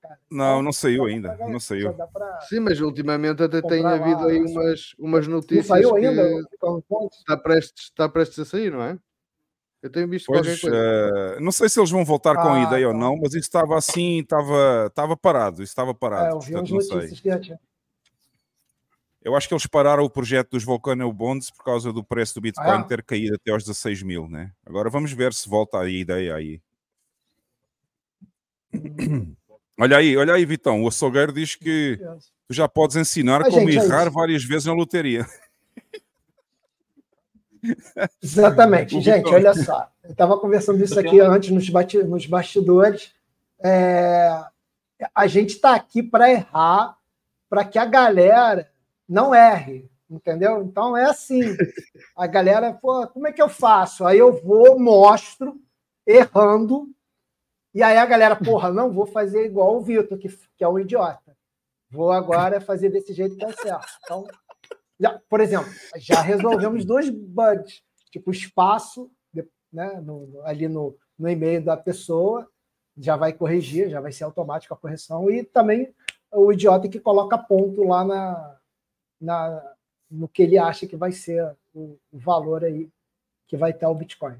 Cara, 0.02 0.18
não, 0.28 0.62
não 0.62 0.72
saiu 0.72 1.04
ainda. 1.04 1.36
Não 1.36 1.60
saiu. 1.60 1.94
Pra... 1.94 2.40
Sim, 2.48 2.60
mas 2.60 2.80
ultimamente 2.80 3.42
até 3.42 3.62
tem 3.62 3.84
havido 3.84 4.26
aí 4.26 4.40
umas, 4.40 4.94
umas 4.98 5.28
notícias. 5.28 5.68
Não 5.68 5.76
saiu 5.76 5.94
ainda? 5.94 6.28
Está 7.12 7.36
prestes, 7.36 7.84
está 7.84 8.08
prestes 8.08 8.38
a 8.40 8.44
sair, 8.44 8.72
não 8.72 8.82
é? 8.82 8.98
Eu 9.82 9.90
tenho 9.90 10.08
visto 10.08 10.26
pois, 10.26 10.40
qualquer 10.40 10.60
coisa. 10.60 11.36
Uh, 11.38 11.40
não 11.40 11.52
sei 11.52 11.68
se 11.68 11.78
eles 11.78 11.90
vão 11.90 12.04
voltar 12.04 12.32
ah, 12.32 12.42
com 12.42 12.48
a 12.48 12.56
ah, 12.56 12.62
ideia 12.64 12.86
tá. 12.86 12.92
ou 12.92 12.98
não, 12.98 13.16
mas 13.16 13.28
isso 13.28 13.46
estava 13.46 13.78
assim, 13.78 14.18
estava, 14.18 14.86
estava 14.88 15.16
parado. 15.16 15.62
Isso 15.62 15.70
estava 15.70 15.94
parado. 15.94 16.26
É, 16.26 16.32
eu 16.32 16.40
vi 16.40 16.52
portanto, 16.52 16.74
notícias 16.74 17.20
que 17.20 17.28
já 17.28 17.38
eu 19.22 19.36
acho 19.36 19.46
que 19.46 19.54
eles 19.54 19.66
pararam 19.66 20.02
o 20.04 20.10
projeto 20.10 20.50
dos 20.52 20.64
Volcano 20.64 21.12
Bonds 21.12 21.50
por 21.50 21.64
causa 21.64 21.92
do 21.92 22.02
preço 22.02 22.34
do 22.34 22.40
Bitcoin 22.40 22.66
ah, 22.66 22.82
ter 22.82 23.02
caído 23.02 23.34
até 23.34 23.50
aos 23.50 23.64
16 23.64 24.02
mil, 24.02 24.28
né? 24.28 24.50
Agora 24.64 24.88
vamos 24.88 25.12
ver 25.12 25.34
se 25.34 25.48
volta 25.48 25.78
a 25.78 25.88
ideia 25.88 26.34
aí. 26.34 26.60
Olha 29.78 29.96
aí, 29.96 30.14
olha 30.14 30.34
aí, 30.34 30.44
Vitão. 30.44 30.84
O 30.84 30.88
açougueiro 30.88 31.32
diz 31.32 31.54
que 31.54 31.98
tu 32.46 32.52
já 32.52 32.68
podes 32.68 32.96
ensinar 32.96 33.42
como 33.44 33.66
gente, 33.66 33.82
errar 33.82 34.08
é 34.08 34.10
várias 34.10 34.44
vezes 34.44 34.66
na 34.66 34.74
loteria. 34.74 35.26
Exatamente, 38.22 39.00
gente. 39.00 39.26
Olha 39.32 39.54
só, 39.54 39.88
eu 40.04 40.10
estava 40.10 40.38
conversando 40.38 40.84
isso 40.84 41.00
aqui 41.00 41.18
antes 41.20 41.48
nos, 41.48 41.66
nos 42.06 42.26
bastidores. 42.26 43.14
É... 43.64 44.30
A 45.14 45.26
gente 45.26 45.54
está 45.54 45.74
aqui 45.74 46.02
para 46.02 46.30
errar, 46.30 46.98
para 47.48 47.64
que 47.64 47.78
a 47.78 47.86
galera 47.86 48.69
não 49.10 49.34
erre, 49.34 49.90
entendeu? 50.08 50.62
Então 50.62 50.96
é 50.96 51.04
assim. 51.04 51.40
A 52.16 52.28
galera, 52.28 52.72
pô, 52.72 53.06
como 53.08 53.26
é 53.26 53.32
que 53.32 53.42
eu 53.42 53.48
faço? 53.48 54.04
Aí 54.06 54.18
eu 54.18 54.40
vou, 54.40 54.78
mostro, 54.78 55.60
errando, 56.06 56.88
e 57.74 57.82
aí 57.82 57.96
a 57.96 58.06
galera, 58.06 58.36
porra, 58.36 58.72
não 58.72 58.92
vou 58.92 59.06
fazer 59.06 59.44
igual 59.44 59.76
o 59.76 59.80
Vitor, 59.80 60.16
que, 60.16 60.28
que 60.28 60.64
é 60.64 60.68
um 60.68 60.78
idiota. 60.78 61.36
Vou 61.90 62.12
agora 62.12 62.60
fazer 62.60 62.88
desse 62.88 63.12
jeito 63.12 63.36
que 63.36 63.44
é 63.44 63.52
certo. 63.52 63.88
Então, 64.04 64.26
já, 64.98 65.20
por 65.28 65.40
exemplo, 65.40 65.70
já 65.96 66.20
resolvemos 66.20 66.84
dois 66.84 67.10
bugs, 67.10 67.82
tipo 68.12 68.30
espaço, 68.30 69.10
né, 69.72 70.00
no, 70.02 70.40
ali 70.44 70.68
no, 70.68 70.96
no 71.18 71.28
e-mail 71.28 71.64
da 71.64 71.76
pessoa, 71.76 72.48
já 72.96 73.16
vai 73.16 73.32
corrigir, 73.32 73.88
já 73.88 74.00
vai 74.00 74.12
ser 74.12 74.24
automático 74.24 74.74
a 74.74 74.76
correção, 74.76 75.30
e 75.30 75.44
também 75.44 75.94
o 76.32 76.52
idiota 76.52 76.88
que 76.88 76.98
coloca 76.98 77.38
ponto 77.38 77.84
lá 77.84 78.04
na, 78.04 78.59
na, 79.20 79.74
no 80.10 80.28
que 80.28 80.42
ele 80.42 80.58
acha 80.58 80.86
que 80.86 80.96
vai 80.96 81.12
ser 81.12 81.56
o, 81.74 81.98
o 82.10 82.18
valor 82.18 82.64
aí 82.64 82.88
que 83.46 83.56
vai 83.56 83.72
ter 83.72 83.86
o 83.86 83.94
Bitcoin. 83.94 84.38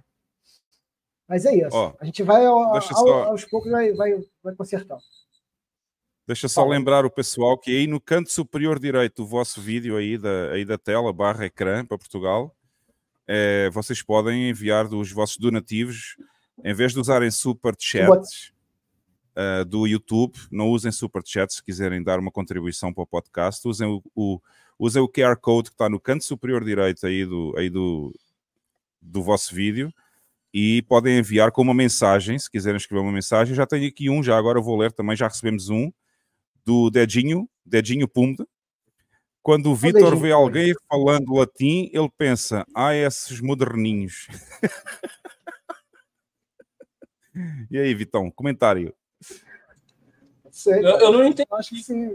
Mas 1.28 1.44
é 1.44 1.54
isso. 1.54 1.76
Ó, 1.76 1.94
a 2.00 2.04
gente 2.04 2.22
vai 2.22 2.44
ao, 2.44 2.74
ao, 2.74 2.82
só... 2.82 3.24
aos 3.24 3.44
poucos 3.44 3.70
vai, 3.70 3.92
vai, 3.92 4.20
vai 4.42 4.54
consertando. 4.54 5.02
Deixa 6.26 6.48
só 6.48 6.64
lembrar 6.64 7.04
o 7.04 7.10
pessoal 7.10 7.58
que 7.58 7.76
aí 7.76 7.86
no 7.86 8.00
canto 8.00 8.30
superior 8.30 8.78
direito 8.78 9.22
do 9.22 9.26
vosso 9.26 9.60
vídeo 9.60 9.96
aí 9.96 10.16
da, 10.16 10.50
aí 10.52 10.64
da 10.64 10.78
tela, 10.78 11.12
barra 11.12 11.46
ecrã 11.46 11.84
para 11.84 11.98
Portugal, 11.98 12.54
é, 13.26 13.68
vocês 13.70 14.00
podem 14.02 14.48
enviar 14.48 14.86
dos 14.86 15.10
vossos 15.10 15.38
donativos, 15.38 16.16
em 16.64 16.74
vez 16.74 16.92
de 16.92 17.00
usarem 17.00 17.30
super 17.30 17.74
chats 17.78 18.52
uh, 19.40 19.64
do 19.64 19.86
YouTube, 19.86 20.38
não 20.50 20.68
usem 20.68 20.92
super 20.92 21.22
chats 21.24 21.56
se 21.56 21.64
quiserem 21.64 22.02
dar 22.02 22.18
uma 22.18 22.30
contribuição 22.30 22.92
para 22.92 23.04
o 23.04 23.06
podcast, 23.06 23.66
usem 23.66 23.88
o, 23.88 24.02
o, 24.14 24.40
usem 24.78 25.00
o 25.00 25.08
QR 25.08 25.36
Code 25.36 25.70
que 25.70 25.74
está 25.74 25.88
no 25.88 26.00
canto 26.00 26.24
superior 26.24 26.64
direito 26.64 27.06
aí 27.06 27.24
do, 27.24 27.54
aí 27.56 27.70
do, 27.70 28.14
do 29.00 29.22
vosso 29.22 29.54
vídeo 29.54 29.92
e 30.52 30.82
podem 30.82 31.18
enviar 31.18 31.52
com 31.52 31.62
uma 31.62 31.74
mensagem, 31.74 32.38
se 32.38 32.50
quiserem 32.50 32.76
escrever 32.76 33.02
uma 33.02 33.12
mensagem. 33.12 33.54
Já 33.54 33.66
tenho 33.66 33.88
aqui 33.88 34.10
um, 34.10 34.22
já 34.22 34.36
agora 34.36 34.60
vou 34.60 34.76
ler 34.76 34.92
também, 34.92 35.16
já 35.16 35.28
recebemos 35.28 35.68
um 35.68 35.92
do 36.64 36.90
Dedinho, 36.90 37.48
Dedinho 37.64 38.08
Pumda. 38.08 38.46
Quando 39.42 39.70
o 39.70 39.74
Vitor 39.74 40.16
vê 40.16 40.32
alguém 40.32 40.74
falando 40.88 41.32
latim, 41.32 41.90
ele 41.92 42.10
pensa: 42.16 42.64
ah, 42.74 42.94
esses 42.94 43.40
moderninhos. 43.40 44.28
e 47.70 47.78
aí, 47.78 47.94
Vitão, 47.94 48.30
comentário. 48.30 48.94
Sei, 50.60 50.78
eu, 50.80 50.98
eu, 50.98 51.12
não 51.12 51.24
entendi. 51.24 51.48
Acho 51.52 51.70
que 51.70 51.82
sim. 51.82 52.14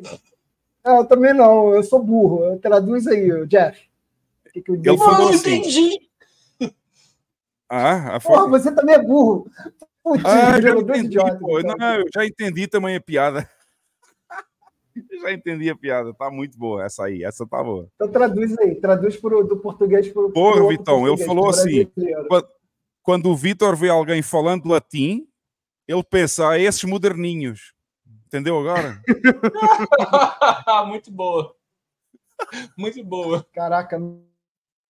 É, 0.86 1.00
eu 1.00 1.06
também 1.06 1.34
não, 1.34 1.74
eu 1.74 1.82
sou 1.82 2.00
burro. 2.00 2.60
Traduz 2.60 3.08
aí, 3.08 3.48
Jeff. 3.48 3.82
Que 4.54 4.62
que 4.62 4.72
eu 4.72 4.98
falou 5.00 5.30
assim. 5.30 5.56
entendi. 5.56 6.00
Ah, 7.68 8.16
a 8.16 8.20
Porra, 8.20 8.48
você 8.48 8.72
também 8.72 8.93
é 8.93 9.02
burro. 9.02 9.50
Putz, 10.04 10.24
ah, 10.24 10.62
já 10.62 10.70
entendi, 10.70 11.18
pô. 11.39 11.60
Não, 11.64 11.96
eu 11.96 12.06
já 12.14 12.24
entendi 12.24 12.68
também 12.68 12.96
a 12.96 13.02
piada. 13.02 13.50
já 15.24 15.34
entendi 15.34 15.68
a 15.72 15.76
piada, 15.76 16.14
tá 16.14 16.30
muito 16.30 16.56
boa 16.56 16.86
essa 16.86 17.06
aí, 17.06 17.24
essa 17.24 17.48
tá 17.48 17.64
boa. 17.64 17.89
Então 17.96 18.08
traduz 18.08 18.56
aí, 18.60 18.76
traduz 18.76 19.18
pro, 19.18 19.43
do 19.43 19.58
português 19.58 20.08
para 20.08 20.22
o. 20.22 20.32
Porra, 20.32 20.70
Vitão, 20.70 21.08
ele 21.08 21.18
falou 21.26 21.50
assim: 21.50 21.91
quando 23.02 23.32
o 23.32 23.36
Vitor 23.36 23.76
vê 23.76 23.89
alguém 23.89 24.22
falando 24.22 24.70
latim, 24.70 25.28
ele 25.88 26.04
pensa, 26.04 26.50
ah, 26.50 26.60
esses 26.60 26.84
moderninhos. 26.84 27.74
Entendeu 28.26 28.59
agora? 28.59 29.01
muito 30.88 31.11
boa. 31.11 31.55
Muito 32.78 33.03
boa. 33.03 33.45
Caraca, 33.53 33.97
não 33.97 34.26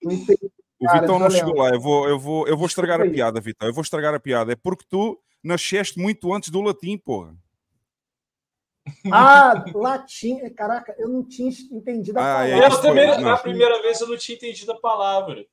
entendi. 0.03 0.51
O 0.79 0.85
Cara, 0.85 1.01
Vitão 1.01 1.19
não 1.19 1.29
chegou 1.29 1.55
lá. 1.55 1.69
Eu 1.69 1.79
vou, 1.79 2.07
eu 2.07 2.19
vou, 2.19 2.47
eu 2.47 2.57
vou 2.57 2.67
estragar 2.67 3.01
a 3.01 3.09
piada, 3.09 3.39
Vitão. 3.41 3.67
Eu 3.67 3.73
vou 3.73 3.81
estragar 3.81 4.13
a 4.13 4.19
piada. 4.19 4.53
É 4.53 4.55
porque 4.55 4.85
tu 4.89 5.19
nasceste 5.43 5.99
muito 5.99 6.33
antes 6.33 6.49
do 6.49 6.61
latim, 6.61 6.97
porra. 6.97 7.35
Ah, 9.11 9.65
latim. 9.73 10.47
Caraca, 10.49 10.95
eu 10.99 11.09
não 11.09 11.27
tinha 11.27 11.49
entendido 11.71 12.19
a 12.19 12.21
ah, 12.21 12.25
palavra. 12.25 12.53
É, 12.53 12.65
eu 12.67 12.81
também, 12.81 13.21
na 13.21 13.37
primeira 13.37 13.81
vez, 13.81 13.99
eu 13.99 14.07
não 14.07 14.17
tinha 14.17 14.35
entendido 14.35 14.71
a 14.71 14.79
palavra. 14.79 15.43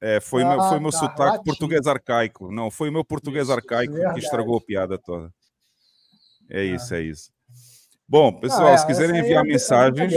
É, 0.00 0.20
foi, 0.20 0.44
ah, 0.44 0.48
meu, 0.50 0.62
foi 0.62 0.78
meu 0.78 0.92
tá, 0.92 0.98
sotaque 0.98 1.38
latim. 1.38 1.44
português 1.44 1.86
arcaico. 1.88 2.52
Não, 2.52 2.70
foi 2.70 2.88
o 2.88 2.92
meu 2.92 3.04
português 3.04 3.44
isso, 3.44 3.52
arcaico 3.52 3.94
que 4.14 4.20
estragou 4.20 4.58
a 4.58 4.60
piada 4.60 4.96
toda. 4.96 5.32
É 6.50 6.60
ah. 6.60 6.64
isso, 6.64 6.94
é 6.94 7.02
isso. 7.02 7.30
Bom, 8.08 8.32
pessoal, 8.32 8.62
não, 8.62 8.68
é, 8.68 8.78
se 8.78 8.86
quiserem 8.86 9.20
enviar 9.20 9.44
é 9.44 9.48
mensagens, 9.48 10.14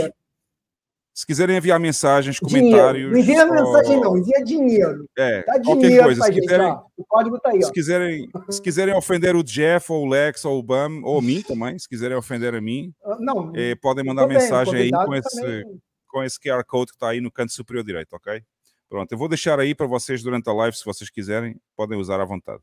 se 1.14 1.26
quiserem 1.26 1.58
enviar 1.58 1.78
mensagens, 1.78 2.40
comentários. 2.40 3.12
Não 3.12 3.18
envia 3.18 3.44
mensagem, 3.44 4.00
não, 4.00 4.16
envia 4.16 4.42
dinheiro. 4.42 5.06
É, 5.18 5.44
Dá 5.44 5.60
qualquer 5.60 5.88
dinheiro 5.88 6.04
coisa. 6.04 6.22
Se 6.22 6.32
quiserem, 6.32 6.66
gente, 6.68 6.82
o 6.96 7.04
código 7.04 7.38
tá 7.38 7.50
aí. 7.50 7.62
Se, 7.62 7.72
quiserem, 7.72 8.30
se 8.48 8.62
quiserem 8.62 8.94
ofender 8.94 9.36
o 9.36 9.42
Jeff, 9.42 9.92
ou 9.92 10.06
o 10.06 10.08
Lex, 10.08 10.42
ou 10.46 10.58
o 10.58 10.62
Bam, 10.62 11.02
ou 11.04 11.20
mim 11.20 11.42
também, 11.42 11.78
se 11.78 11.86
quiserem 11.86 12.16
ofender 12.16 12.54
a 12.54 12.62
mim, 12.62 12.94
ah, 13.04 13.16
não, 13.20 13.52
é, 13.54 13.74
podem 13.74 14.02
mandar 14.02 14.26
mensagem 14.26 14.74
aí 14.74 14.90
com 14.90 15.14
esse, 15.14 15.64
com 16.08 16.22
esse 16.22 16.40
QR 16.40 16.64
Code 16.64 16.92
que 16.92 16.96
está 16.96 17.10
aí 17.10 17.20
no 17.20 17.30
canto 17.30 17.52
superior 17.52 17.84
direito, 17.84 18.14
ok? 18.14 18.42
Pronto, 18.88 19.12
eu 19.12 19.18
vou 19.18 19.28
deixar 19.28 19.60
aí 19.60 19.74
para 19.74 19.86
vocês 19.86 20.22
durante 20.22 20.48
a 20.48 20.52
live, 20.54 20.74
se 20.74 20.84
vocês 20.84 21.10
quiserem, 21.10 21.60
podem 21.76 21.98
usar 21.98 22.20
à 22.20 22.24
vontade. 22.24 22.62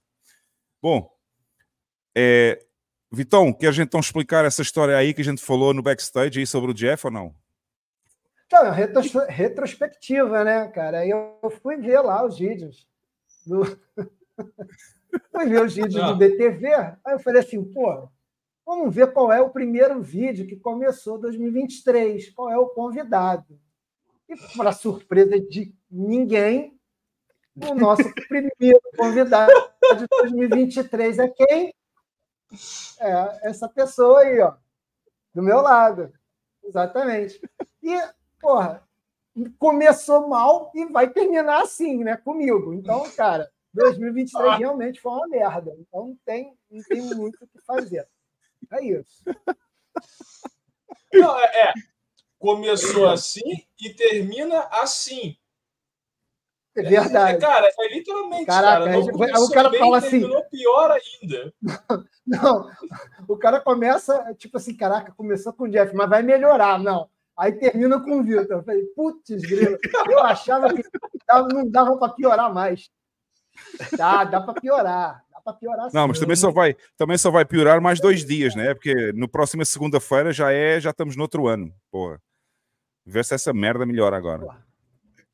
Bom, 0.82 1.07
é, 2.15 2.59
Vitão, 3.12 3.51
queres 3.51 3.80
então 3.80 3.99
explicar 3.99 4.45
essa 4.45 4.62
história 4.62 4.95
aí 4.95 5.14
que 5.14 5.22
a 5.22 5.26
gente 5.26 5.41
falou 5.41 5.74
no 5.74 5.82
backstage 5.82 6.39
aí 6.39 6.45
sobre 6.45 6.72
o 6.72 6.74
Jeff 6.74 7.07
ou 7.07 7.12
não? 7.12 7.36
Então, 8.45 8.66
é 8.66 9.30
retrospectiva, 9.30 10.43
né, 10.43 10.68
cara? 10.70 10.99
Aí 10.99 11.10
eu 11.10 11.38
fui 11.62 11.78
ver 11.78 12.01
lá 12.01 12.26
os 12.26 12.38
vídeos. 12.38 12.88
Do... 13.45 13.64
fui 15.32 15.45
ver 15.47 15.64
os 15.64 15.76
vídeos 15.76 15.95
Não. 15.95 16.14
do 16.14 16.18
BTV. 16.18 16.68
Aí 16.74 17.14
eu 17.14 17.20
falei 17.20 17.41
assim, 17.41 17.64
pô, 17.64 18.10
vamos 18.66 18.93
ver 18.93 19.12
qual 19.14 19.32
é 19.32 19.41
o 19.41 19.51
primeiro 19.51 20.01
vídeo 20.01 20.47
que 20.47 20.55
começou 20.55 21.20
2023, 21.20 22.30
qual 22.32 22.49
é 22.49 22.57
o 22.57 22.70
convidado. 22.70 23.60
E, 24.28 24.36
para 24.55 24.72
surpresa 24.72 25.39
de 25.39 25.74
ninguém, 25.89 26.80
o 27.55 27.74
nosso 27.74 28.03
primeiro 28.28 28.82
convidado 28.95 29.53
de 29.97 30.05
2023 30.22 31.20
é 31.20 31.28
quem? 31.28 31.74
É 32.99 33.49
essa 33.49 33.69
pessoa 33.69 34.21
aí, 34.21 34.39
ó, 34.39 34.55
do 35.33 35.41
meu 35.41 35.61
lado. 35.61 36.11
Exatamente. 36.63 37.41
E 37.81 37.95
porra, 38.39 38.83
começou 39.57 40.27
mal 40.27 40.71
e 40.73 40.85
vai 40.85 41.09
terminar 41.09 41.61
assim, 41.61 42.03
né? 42.03 42.17
Comigo. 42.17 42.73
Então, 42.73 43.09
cara, 43.11 43.49
2023 43.73 44.45
ah. 44.45 44.55
realmente 44.57 44.99
foi 44.99 45.11
uma 45.11 45.27
merda. 45.27 45.75
Então 45.79 46.07
não 46.07 46.17
tem, 46.25 46.57
não 46.69 46.83
tem 46.83 47.01
muito 47.01 47.43
o 47.43 47.47
que 47.47 47.59
fazer. 47.65 48.07
É 48.71 48.83
isso. 48.83 49.23
Não, 51.13 51.39
é, 51.39 51.69
é. 51.69 51.73
Começou 52.37 53.07
assim 53.07 53.65
e 53.81 53.93
termina 53.93 54.59
assim. 54.71 55.35
É 56.80 56.89
verdade. 56.89 57.36
É, 57.36 57.39
cara, 57.47 57.69
é 57.80 57.93
literalmente, 57.93 58.45
Caraca, 58.45 58.86
cara. 58.86 58.99
Não 58.99 59.43
o 59.45 59.51
cara 59.51 59.69
bem, 59.69 59.80
fala 59.80 59.97
assim. 59.97 60.21
pior 60.51 60.91
ainda. 60.91 61.53
Não, 61.61 62.05
não, 62.27 62.69
o 63.27 63.38
cara 63.38 63.59
começa, 63.59 64.34
tipo 64.38 64.57
assim, 64.57 64.75
caraca, 64.75 65.11
começou 65.11 65.53
com 65.53 65.63
o 65.63 65.69
Jeff, 65.69 65.95
mas 65.95 66.09
vai 66.09 66.21
melhorar. 66.21 66.80
Não, 66.80 67.09
Aí 67.39 67.53
termina 67.53 67.97
com 68.01 68.19
o 68.19 68.23
Vitor. 68.23 68.57
Eu 68.57 68.63
falei, 68.63 68.84
putz, 68.93 69.41
grilo, 69.43 69.77
eu 70.09 70.19
achava 70.19 70.73
que 70.73 70.84
não 71.53 71.69
dava 71.69 71.97
para 71.97 72.11
piorar 72.11 72.53
mais. 72.53 72.89
Dá, 73.97 74.25
dá 74.25 74.41
para 74.41 74.59
piorar. 74.59 75.23
Dá 75.32 75.39
para 75.39 75.53
piorar 75.53 75.89
Não, 75.93 76.09
mas 76.09 76.19
também 76.19 76.36
só, 76.36 76.51
vai, 76.51 76.75
também 76.97 77.17
só 77.17 77.32
vai 77.32 77.45
piorar 77.45 77.80
mais 77.80 78.01
dois 78.01 78.25
dias, 78.25 78.55
né? 78.55 78.73
Porque 78.73 79.13
no 79.13 79.30
próximo 79.30 79.65
segunda-feira 79.65 80.34
já 80.34 80.51
é, 80.51 80.82
já 80.82 80.89
estamos 80.89 81.15
no 81.15 81.21
outro 81.21 81.47
ano. 81.47 81.73
Porra. 81.89 82.21
Vê 83.05 83.23
se 83.23 83.34
essa 83.34 83.53
merda 83.53 83.86
melhora 83.86 84.17
agora. 84.17 84.45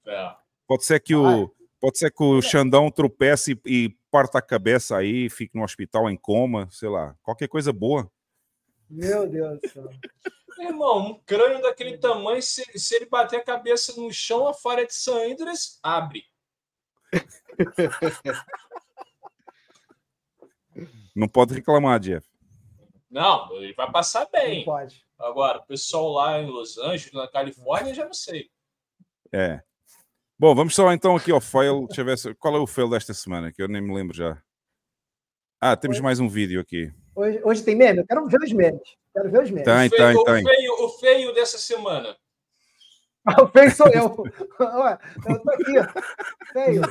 É. 0.05 0.35
Pode 0.67 0.85
ser 0.85 0.99
que 0.99 1.15
o, 1.15 1.53
pode 1.79 1.97
ser 1.97 2.11
que 2.11 2.23
o 2.23 2.41
Xandão 2.41 2.89
tropece 2.89 3.59
e, 3.65 3.85
e 3.85 3.97
parta 4.09 4.39
a 4.39 4.41
cabeça 4.41 4.97
aí, 4.97 5.29
fique 5.29 5.55
no 5.55 5.63
hospital 5.63 6.09
em 6.09 6.17
coma, 6.17 6.67
sei 6.71 6.89
lá, 6.89 7.15
qualquer 7.21 7.47
coisa 7.47 7.71
boa. 7.71 8.09
Meu 8.89 9.27
Deus 9.27 9.59
do 9.61 9.69
céu. 9.69 9.89
Irmão, 10.57 11.09
um 11.09 11.19
crânio 11.25 11.61
daquele 11.61 11.97
tamanho, 11.97 12.41
se, 12.41 12.63
se 12.79 12.95
ele 12.95 13.05
bater 13.07 13.41
a 13.41 13.43
cabeça 13.43 13.99
no 13.99 14.11
chão, 14.11 14.47
a 14.47 14.53
fora 14.53 14.85
de 14.85 14.93
Sandras 14.93 15.77
abre. 15.83 16.23
Não 21.15 21.27
pode 21.27 21.53
reclamar, 21.53 21.99
Jeff. 21.99 22.27
Não, 23.09 23.53
ele 23.55 23.73
vai 23.73 23.89
passar 23.91 24.27
bem. 24.29 24.59
Não 24.59 24.65
pode. 24.65 25.05
Agora, 25.17 25.59
o 25.59 25.65
pessoal 25.65 26.09
lá 26.11 26.41
em 26.41 26.47
Los 26.47 26.77
Angeles, 26.77 27.13
na 27.13 27.27
Califórnia, 27.27 27.93
já 27.93 28.03
não 28.03 28.13
sei. 28.13 28.49
É. 29.31 29.63
Bom, 30.37 30.53
vamos 30.53 30.75
só 30.75 30.91
então 30.91 31.15
aqui 31.15 31.31
ao 31.31 31.39
fail. 31.39 31.87
Deixa 31.87 32.01
eu 32.01 32.05
ver 32.05 32.35
qual 32.35 32.57
é 32.57 32.59
o 32.59 32.67
fail 32.67 32.89
desta 32.89 33.13
semana, 33.13 33.53
que 33.53 33.61
eu 33.61 33.69
nem 33.69 33.81
me 33.81 33.93
lembro 33.93 34.13
já. 34.13 34.37
Ah, 35.61 35.77
temos 35.77 36.01
mais 36.01 36.19
um 36.19 36.27
vídeo 36.27 36.59
aqui. 36.59 36.91
Hoje, 37.15 37.39
hoje 37.41 37.63
tem 37.63 37.73
meme? 37.73 37.99
Eu 37.99 38.05
quero 38.05 38.27
ver 38.27 38.41
os 38.41 38.51
memes. 38.51 38.81
Quero 39.13 39.31
ver 39.31 39.43
os 39.43 39.49
memes. 39.49 39.63
Tem, 39.63 39.87
o, 39.87 39.89
feio, 39.89 40.23
tem, 40.25 40.43
o, 40.43 40.47
feio, 40.47 40.73
o 40.73 40.89
feio 40.89 41.33
dessa 41.33 41.57
semana. 41.57 42.17
o 43.41 43.47
feio 43.47 43.71
sou 43.71 43.87
eu. 43.87 44.23
eu 45.29 45.41
tô 45.41 45.51
aqui. 45.51 45.73
Feio. 46.51 46.81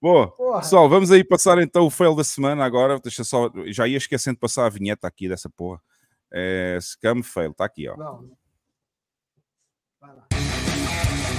Bom, 0.00 0.28
pessoal, 0.60 0.88
vamos 0.88 1.10
aí 1.10 1.24
passar 1.24 1.58
então 1.58 1.84
o 1.84 1.90
fail 1.90 2.14
da 2.14 2.22
semana 2.22 2.64
agora. 2.64 3.00
Deixa 3.00 3.24
só, 3.24 3.50
já 3.66 3.88
ia 3.88 3.98
esquecendo 3.98 4.36
de 4.36 4.40
passar 4.40 4.66
a 4.66 4.70
vinheta 4.70 5.08
aqui 5.08 5.28
dessa 5.28 5.50
porra. 5.50 5.82
É, 6.32 6.78
scam 6.80 7.24
fail, 7.24 7.50
está 7.50 7.64
aqui, 7.64 7.88
ó. 7.88 7.96
Não. 7.96 8.43
Vai 10.04 10.16
lá. 10.16 10.26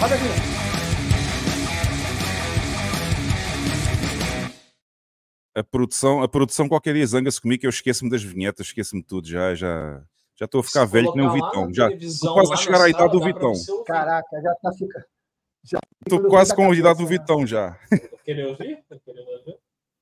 Roda 0.02 0.16
aqui. 0.16 0.56
a 5.56 5.64
produção, 5.64 6.22
a 6.22 6.28
produção 6.28 6.68
qualquer 6.68 6.96
dia 6.96 7.08
zanga-se 7.08 7.40
comigo 7.40 7.62
que 7.62 7.68
eu 7.68 7.70
esqueço-me 7.70 8.10
das 8.10 8.22
vinhetas, 8.22 8.68
esqueço-me 8.68 9.02
tudo, 9.02 9.26
já, 9.26 9.56
já, 9.56 10.04
já 10.36 10.46
estou 10.46 10.60
a 10.60 10.64
ficar 10.64 10.86
Se 10.86 10.92
velho 10.92 11.14
que 11.14 11.18
nem 11.18 11.28
o 11.28 11.32
Vitão. 11.32 11.74
Já 11.74 11.90
estou 11.92 12.34
quase 12.34 12.54
a 12.54 12.58
chegar 12.58 12.82
à 12.82 12.90
idade 12.90 13.12
do 13.12 13.24
Vitão. 13.24 13.54
Caraca, 13.86 14.42
já 14.42 14.52
está 14.52 14.74
ficando. 14.74 15.06
Estou 16.02 16.24
quase 16.28 16.54
com 16.56 16.70
a 16.70 16.76
idade 16.76 17.00
do 17.00 17.08
Vitão 17.08 17.48
já. 17.48 17.80
ouvir? 18.50 18.84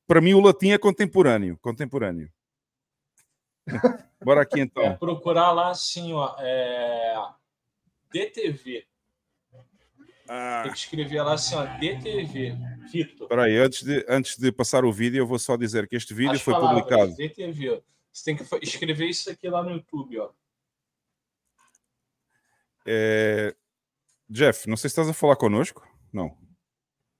Para 0.07 0.21
mim 0.21 0.33
o 0.33 0.39
latim 0.39 0.71
é 0.71 0.77
contemporâneo, 0.77 1.57
contemporâneo. 1.61 2.31
Bora 4.23 4.41
aqui 4.41 4.59
então. 4.59 4.83
É, 4.83 4.93
procurar 4.95 5.51
lá 5.51 5.69
assim, 5.69 6.13
ó, 6.13 6.35
é... 6.39 7.15
DTV. 8.13 8.85
Ah. 10.27 10.61
Tem 10.63 10.71
que 10.71 10.77
escrever 10.77 11.21
lá 11.21 11.33
assim, 11.33 11.55
ó, 11.55 11.65
DTV, 11.65 12.55
Vitor. 12.91 13.23
Espera 13.23 13.43
aí, 13.43 13.57
antes 13.57 13.83
de, 13.83 14.05
antes 14.07 14.37
de 14.37 14.51
passar 14.51 14.85
o 14.85 14.91
vídeo, 14.91 15.19
eu 15.19 15.27
vou 15.27 15.37
só 15.37 15.57
dizer 15.57 15.87
que 15.87 15.95
este 15.95 16.13
vídeo 16.13 16.31
As 16.33 16.41
foi 16.41 16.53
palavras, 16.53 16.83
publicado. 16.83 17.15
DTV. 17.15 17.83
Você 18.11 18.23
tem 18.23 18.35
que 18.35 18.43
escrever 18.61 19.07
isso 19.07 19.29
aqui 19.29 19.49
lá 19.49 19.63
no 19.63 19.71
YouTube, 19.71 20.19
ó. 20.19 20.31
É... 22.85 23.55
Jeff, 24.29 24.69
não 24.69 24.77
sei 24.77 24.89
se 24.89 24.93
estás 24.93 25.09
a 25.09 25.13
falar 25.13 25.35
conosco. 25.35 25.85
Não. 26.11 26.37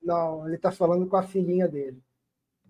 Não, 0.02 0.46
ele 0.46 0.56
está 0.56 0.72
falando 0.72 1.08
com 1.08 1.16
a 1.16 1.24
filhinha 1.24 1.68
dele. 1.68 2.02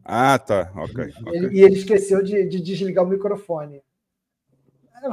Ah, 0.04 0.38
tá. 0.38 0.72
Ok. 0.76 0.94
okay. 0.94 1.14
Ele, 1.34 1.58
e 1.58 1.62
ele 1.64 1.76
esqueceu 1.76 2.22
de, 2.22 2.48
de, 2.48 2.60
desligar 2.60 3.04
o 3.04 3.08
microfone. 3.08 3.82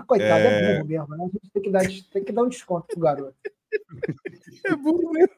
Coitado, 0.06 0.40
é... 0.40 0.46
é 0.46 0.78
burro 0.78 0.88
mesmo, 0.88 1.16
né? 1.16 1.24
A 1.24 1.28
gente 1.28 1.50
tem 1.52 1.62
que 1.62 1.70
dar, 1.70 1.86
tem 2.12 2.24
que 2.24 2.32
dar 2.32 2.42
um 2.42 2.48
desconto 2.48 2.86
pro 2.88 3.00
garoto. 3.00 3.36
é 4.66 4.76
burro 4.76 5.12
mesmo. 5.12 5.34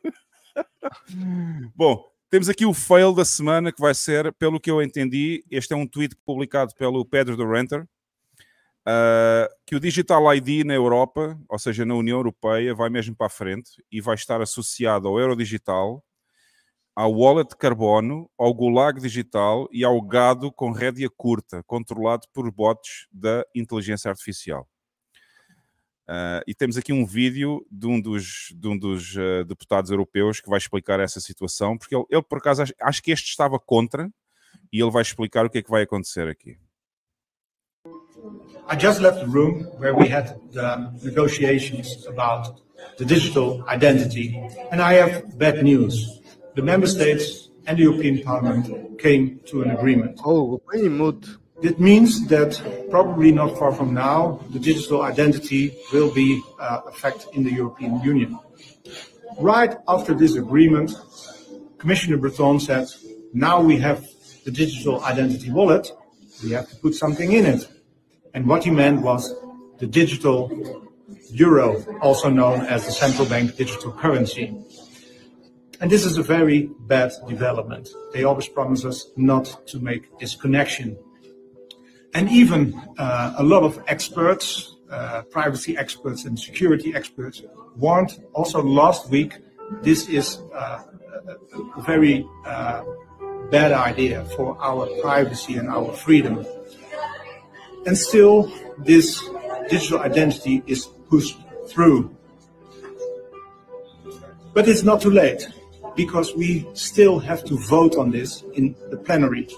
Bom, 1.74 2.04
temos 2.30 2.48
aqui 2.48 2.64
o 2.64 2.74
fail 2.74 3.14
da 3.14 3.24
semana 3.24 3.72
que 3.72 3.80
vai 3.80 3.94
ser, 3.94 4.32
pelo 4.34 4.60
que 4.60 4.70
eu 4.70 4.82
entendi, 4.82 5.44
este 5.50 5.72
é 5.72 5.76
um 5.76 5.86
tweet 5.86 6.16
publicado 6.24 6.74
pelo 6.74 7.04
Pedro 7.04 7.36
do 7.36 7.48
Renter, 7.48 7.86
Uh, 8.82 9.46
que 9.64 9.76
o 9.76 9.80
Digital 9.80 10.34
ID 10.34 10.66
na 10.66 10.74
Europa, 10.74 11.38
ou 11.48 11.56
seja, 11.56 11.84
na 11.84 11.94
União 11.94 12.18
Europeia, 12.18 12.74
vai 12.74 12.90
mesmo 12.90 13.14
para 13.14 13.28
a 13.28 13.30
frente 13.30 13.70
e 13.92 14.00
vai 14.00 14.16
estar 14.16 14.40
associado 14.42 15.06
ao 15.06 15.20
Euro 15.20 15.36
Digital, 15.36 16.04
ao 16.94 17.12
wallet 17.12 17.48
de 17.48 17.56
carbono, 17.56 18.30
ao 18.38 18.52
gulag 18.52 19.00
digital 19.00 19.68
e 19.72 19.84
ao 19.84 20.00
gado 20.00 20.52
com 20.52 20.70
rédea 20.70 21.08
curta, 21.08 21.62
controlado 21.64 22.26
por 22.32 22.50
bots 22.50 23.06
da 23.10 23.44
inteligência 23.54 24.10
artificial. 24.10 24.68
Uh, 26.02 26.42
e 26.46 26.54
temos 26.54 26.76
aqui 26.76 26.92
um 26.92 27.06
vídeo 27.06 27.64
de 27.70 27.86
um 27.86 28.00
dos, 28.00 28.52
de 28.54 28.68
um 28.68 28.76
dos 28.76 29.16
uh, 29.16 29.44
deputados 29.46 29.90
europeus 29.90 30.40
que 30.40 30.50
vai 30.50 30.58
explicar 30.58 31.00
essa 31.00 31.20
situação, 31.20 31.78
porque 31.78 31.94
ele, 31.94 32.04
ele 32.10 32.22
por 32.22 32.38
acaso, 32.38 32.62
acho, 32.62 32.74
acho 32.80 33.02
que 33.02 33.12
este 33.12 33.28
estava 33.28 33.58
contra 33.58 34.10
e 34.72 34.80
ele 34.80 34.90
vai 34.90 35.02
explicar 35.02 35.46
o 35.46 35.50
que 35.50 35.58
é 35.58 35.62
que 35.62 35.70
vai 35.70 35.82
acontecer 35.82 36.28
aqui. 36.28 36.58
I 38.68 38.78
just 38.78 39.00
left 39.00 39.20
the 39.20 39.26
room 39.26 39.64
where 39.78 39.94
we 39.94 40.08
had 40.08 40.38
the 40.52 40.92
negotiations 41.02 42.06
about 42.06 42.62
the 42.96 43.04
digital 43.04 43.64
identity, 43.68 44.36
and 44.70 44.80
I 44.80 44.94
have 44.94 45.36
bad 45.36 45.62
news. 45.62 46.21
The 46.54 46.62
member 46.62 46.86
states 46.86 47.48
and 47.66 47.78
the 47.78 47.84
European 47.84 48.22
Parliament 48.22 48.98
came 48.98 49.40
to 49.46 49.62
an 49.62 49.70
agreement. 49.70 50.20
Oh, 50.24 50.60
very 50.70 50.88
mood. 50.88 51.26
It 51.62 51.78
means 51.78 52.26
that 52.26 52.60
probably 52.90 53.30
not 53.30 53.56
far 53.56 53.72
from 53.72 53.94
now, 53.94 54.40
the 54.50 54.58
digital 54.58 55.02
identity 55.02 55.74
will 55.92 56.12
be 56.12 56.42
uh, 56.60 56.80
a 56.86 56.92
fact 56.92 57.28
in 57.34 57.44
the 57.44 57.52
European 57.52 58.00
Union. 58.02 58.38
Right 59.38 59.76
after 59.86 60.12
this 60.12 60.34
agreement, 60.34 60.92
Commissioner 61.78 62.16
Breton 62.16 62.60
said, 62.60 62.88
now 63.32 63.60
we 63.60 63.76
have 63.78 64.04
the 64.44 64.50
digital 64.50 65.02
identity 65.04 65.50
wallet, 65.50 65.92
we 66.42 66.50
have 66.50 66.68
to 66.68 66.76
put 66.76 66.94
something 66.94 67.32
in 67.32 67.46
it. 67.46 67.68
And 68.34 68.46
what 68.46 68.64
he 68.64 68.70
meant 68.70 69.02
was 69.02 69.32
the 69.78 69.86
digital 69.86 70.50
euro, 71.30 71.82
also 72.00 72.28
known 72.28 72.62
as 72.66 72.86
the 72.86 72.92
central 72.92 73.26
bank 73.28 73.56
digital 73.56 73.92
currency. 73.92 74.54
And 75.82 75.90
this 75.90 76.04
is 76.04 76.16
a 76.16 76.22
very 76.22 76.70
bad 76.86 77.10
development. 77.28 77.88
They 78.12 78.22
always 78.22 78.46
promise 78.46 78.84
us 78.84 79.10
not 79.16 79.66
to 79.66 79.80
make 79.80 80.16
this 80.20 80.36
connection. 80.36 80.96
And 82.14 82.30
even 82.30 82.80
uh, 82.98 83.34
a 83.36 83.42
lot 83.42 83.64
of 83.64 83.82
experts, 83.88 84.76
uh, 84.92 85.22
privacy 85.22 85.76
experts 85.76 86.24
and 86.24 86.38
security 86.38 86.94
experts, 86.94 87.42
warned 87.74 88.22
also 88.32 88.62
last 88.62 89.10
week 89.10 89.38
this 89.82 90.08
is 90.08 90.38
uh, 90.54 90.84
a 91.76 91.82
very 91.82 92.24
uh, 92.46 92.84
bad 93.50 93.72
idea 93.72 94.24
for 94.36 94.56
our 94.62 94.86
privacy 95.00 95.56
and 95.56 95.68
our 95.68 95.92
freedom. 95.92 96.46
And 97.86 97.98
still, 97.98 98.52
this 98.78 99.20
digital 99.68 99.98
identity 99.98 100.62
is 100.68 100.86
pushed 101.10 101.40
through. 101.66 102.16
But 104.54 104.68
it's 104.68 104.84
not 104.84 105.00
too 105.00 105.10
late 105.10 105.48
because 105.94 106.34
we 106.34 106.66
still 106.74 107.18
have 107.18 107.44
to 107.44 107.58
vote 107.58 107.96
on 107.96 108.10
this 108.10 108.44
in 108.54 108.74
the 108.90 108.96
plenary. 108.96 109.48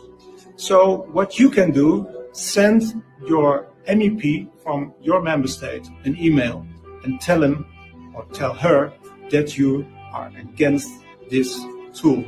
So, 0.56 1.08
what 1.12 1.38
you 1.38 1.50
can 1.50 1.70
do, 1.70 2.08
send 2.32 3.02
your 3.26 3.68
MEP 3.88 4.48
from 4.62 4.94
your 5.02 5.20
member 5.20 5.48
state 5.48 5.86
an 6.04 6.16
email 6.18 6.66
and 7.04 7.20
tell 7.20 7.42
him 7.42 7.66
or 8.14 8.24
tell 8.32 8.54
her 8.54 8.92
that 9.30 9.58
you 9.58 9.86
are 10.12 10.30
against 10.38 10.88
this 11.30 11.58
tool. 11.92 12.24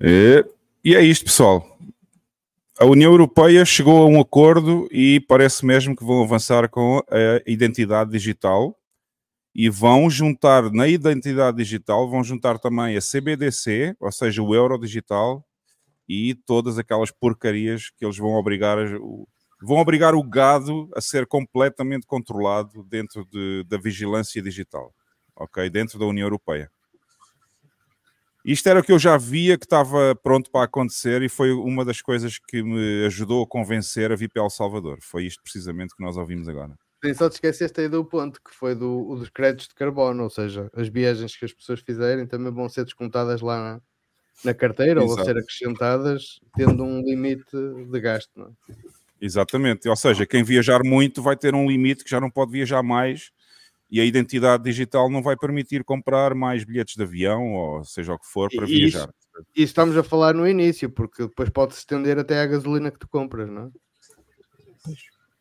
E, 0.00 0.44
e 0.84 0.94
é 0.94 1.02
isto, 1.02 1.24
pessoal. 1.24 1.67
A 2.80 2.86
União 2.86 3.10
Europeia 3.10 3.64
chegou 3.64 4.00
a 4.00 4.06
um 4.06 4.20
acordo 4.20 4.86
e 4.92 5.18
parece 5.18 5.66
mesmo 5.66 5.96
que 5.96 6.04
vão 6.04 6.22
avançar 6.22 6.68
com 6.68 7.02
a 7.10 7.42
identidade 7.44 8.08
digital 8.12 8.78
e 9.52 9.68
vão 9.68 10.08
juntar 10.08 10.70
na 10.70 10.86
identidade 10.86 11.56
digital, 11.56 12.08
vão 12.08 12.22
juntar 12.22 12.56
também 12.60 12.96
a 12.96 13.00
CBDC, 13.00 13.96
ou 13.98 14.12
seja, 14.12 14.40
o 14.40 14.54
euro 14.54 14.78
digital 14.78 15.44
e 16.08 16.36
todas 16.46 16.78
aquelas 16.78 17.10
porcarias 17.10 17.90
que 17.90 18.04
eles 18.04 18.16
vão 18.16 18.34
obrigar 18.34 18.78
vão 19.60 19.78
obrigar 19.78 20.14
o 20.14 20.22
gado 20.22 20.88
a 20.94 21.00
ser 21.00 21.26
completamente 21.26 22.06
controlado 22.06 22.84
dentro 22.84 23.24
de, 23.24 23.64
da 23.64 23.76
vigilância 23.76 24.40
digital, 24.40 24.94
ok? 25.34 25.68
Dentro 25.68 25.98
da 25.98 26.06
União 26.06 26.26
Europeia. 26.26 26.70
Isto 28.48 28.66
era 28.70 28.80
o 28.80 28.82
que 28.82 28.90
eu 28.90 28.98
já 28.98 29.18
via 29.18 29.58
que 29.58 29.66
estava 29.66 30.14
pronto 30.14 30.50
para 30.50 30.64
acontecer 30.64 31.20
e 31.20 31.28
foi 31.28 31.52
uma 31.52 31.84
das 31.84 32.00
coisas 32.00 32.38
que 32.38 32.62
me 32.62 33.04
ajudou 33.04 33.42
a 33.42 33.46
convencer 33.46 34.10
a 34.10 34.16
vir 34.16 34.30
para 34.30 34.42
El 34.42 34.48
Salvador. 34.48 35.00
Foi 35.02 35.26
isto 35.26 35.42
precisamente 35.42 35.94
que 35.94 36.02
nós 36.02 36.16
ouvimos 36.16 36.48
agora. 36.48 36.72
Sim, 37.04 37.12
só 37.12 37.28
te 37.28 37.34
esqueceste 37.34 37.78
aí 37.82 37.90
do 37.90 38.02
ponto, 38.02 38.40
que 38.42 38.50
foi 38.54 38.74
do, 38.74 39.16
dos 39.16 39.28
créditos 39.28 39.68
de 39.68 39.74
carbono, 39.74 40.22
ou 40.22 40.30
seja, 40.30 40.70
as 40.74 40.88
viagens 40.88 41.36
que 41.36 41.44
as 41.44 41.52
pessoas 41.52 41.80
fizerem 41.80 42.26
também 42.26 42.50
vão 42.50 42.70
ser 42.70 42.84
descontadas 42.84 43.42
lá 43.42 43.58
na, 43.62 43.80
na 44.42 44.54
carteira 44.54 45.00
Exato. 45.02 45.10
ou 45.10 45.16
vão 45.16 45.24
ser 45.26 45.36
acrescentadas 45.36 46.40
tendo 46.56 46.82
um 46.82 47.02
limite 47.02 47.54
de 47.90 48.00
gasto. 48.00 48.30
Não 48.34 48.46
é? 48.46 48.50
Exatamente, 49.20 49.90
ou 49.90 49.96
seja, 49.96 50.24
quem 50.24 50.42
viajar 50.42 50.82
muito 50.82 51.20
vai 51.20 51.36
ter 51.36 51.54
um 51.54 51.68
limite 51.68 52.02
que 52.02 52.10
já 52.10 52.18
não 52.18 52.30
pode 52.30 52.50
viajar 52.52 52.82
mais 52.82 53.30
e 53.90 54.00
a 54.00 54.04
identidade 54.04 54.64
digital 54.64 55.10
não 55.10 55.22
vai 55.22 55.36
permitir 55.36 55.82
comprar 55.82 56.34
mais 56.34 56.64
bilhetes 56.64 56.94
de 56.94 57.02
avião 57.02 57.54
ou 57.54 57.84
seja 57.84 58.12
o 58.12 58.18
que 58.18 58.26
for 58.26 58.50
para 58.54 58.68
e 58.68 58.88
viajar. 58.88 59.08
E 59.56 59.62
estamos 59.62 59.96
a 59.96 60.02
falar 60.02 60.34
no 60.34 60.46
início, 60.46 60.90
porque 60.90 61.22
depois 61.22 61.48
pode-se 61.48 61.80
estender 61.80 62.18
até 62.18 62.40
à 62.40 62.46
gasolina 62.46 62.90
que 62.90 62.98
tu 62.98 63.08
compras, 63.08 63.48
não 63.48 63.66
é? 63.66 63.70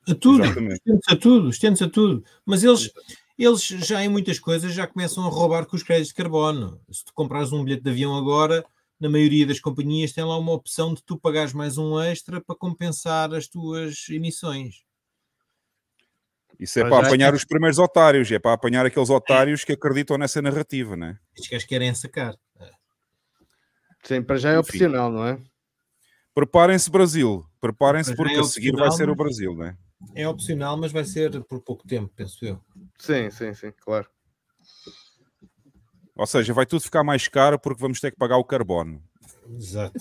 A 0.10 0.16
tudo, 0.16 0.44
estende-se 0.44 1.14
a 1.14 1.16
tudo, 1.18 1.50
estende 1.50 1.84
a 1.84 1.90
tudo. 1.90 2.24
Mas 2.46 2.64
eles, 2.64 2.92
eles 3.38 3.64
já 3.64 4.04
em 4.04 4.08
muitas 4.08 4.40
coisas 4.40 4.74
já 4.74 4.88
começam 4.88 5.26
a 5.26 5.30
roubar 5.30 5.66
com 5.66 5.76
os 5.76 5.84
créditos 5.84 6.10
de 6.10 6.16
carbono. 6.16 6.80
Se 6.90 7.04
tu 7.04 7.14
comprares 7.14 7.52
um 7.52 7.64
bilhete 7.64 7.84
de 7.84 7.90
avião 7.90 8.16
agora, 8.16 8.64
na 9.00 9.10
maioria 9.10 9.46
das 9.46 9.60
companhias 9.60 10.14
tem 10.14 10.24
lá 10.24 10.38
uma 10.38 10.54
opção 10.54 10.94
de 10.94 11.04
tu 11.04 11.18
pagares 11.18 11.54
mais 11.54 11.78
um 11.78 12.00
extra 12.00 12.40
para 12.40 12.56
compensar 12.56 13.34
as 13.34 13.48
tuas 13.48 14.08
emissões. 14.10 14.87
Isso 16.60 16.80
é 16.80 16.84
Mas 16.84 16.92
para 16.92 17.08
apanhar 17.08 17.32
que... 17.32 17.38
os 17.38 17.46
primeiros 17.46 17.78
otários, 17.78 18.32
é 18.32 18.40
para 18.40 18.54
apanhar 18.54 18.86
aqueles 18.86 19.10
otários 19.10 19.64
que 19.64 19.74
acreditam 19.74 20.18
nessa 20.18 20.42
narrativa, 20.42 20.96
não 20.96 21.08
é? 21.08 21.20
Estes 21.36 21.52
gajos 21.52 21.68
querem 21.68 21.94
sacar. 21.94 22.36
Sim, 24.04 24.24
para 24.24 24.38
já 24.38 24.52
é 24.52 24.60
Enfim. 24.60 24.70
opcional, 24.70 25.12
não 25.12 25.28
é? 25.28 25.40
Preparem-se, 26.34 26.90
Brasil. 26.90 27.46
Preparem-se 27.60 28.16
porque 28.16 28.36
é 28.36 28.40
a 28.40 28.44
seguir 28.44 28.72
vai 28.72 28.92
ser 28.92 29.10
o 29.10 29.16
Brasil, 29.16 29.54
não 29.56 29.66
é? 29.66 29.78
É 30.16 30.28
opcional, 30.28 30.78
mas 30.78 30.92
vai 30.92 31.04
ser 31.04 31.44
por 31.44 31.62
pouco 31.62 31.86
tempo, 31.88 32.12
penso 32.16 32.46
eu. 32.46 32.62
Sim, 33.00 33.30
sim, 33.32 33.54
sim, 33.54 33.72
claro. 33.82 34.08
Ou 36.16 36.26
seja, 36.26 36.54
vai 36.54 36.66
tudo 36.66 36.82
ficar 36.82 37.04
mais 37.04 37.28
caro 37.28 37.60
porque 37.60 37.82
vamos 37.82 38.00
ter 38.00 38.12
que 38.12 38.18
pagar 38.18 38.38
o 38.38 38.44
carbono. 38.44 39.04
Exato. 39.50 40.00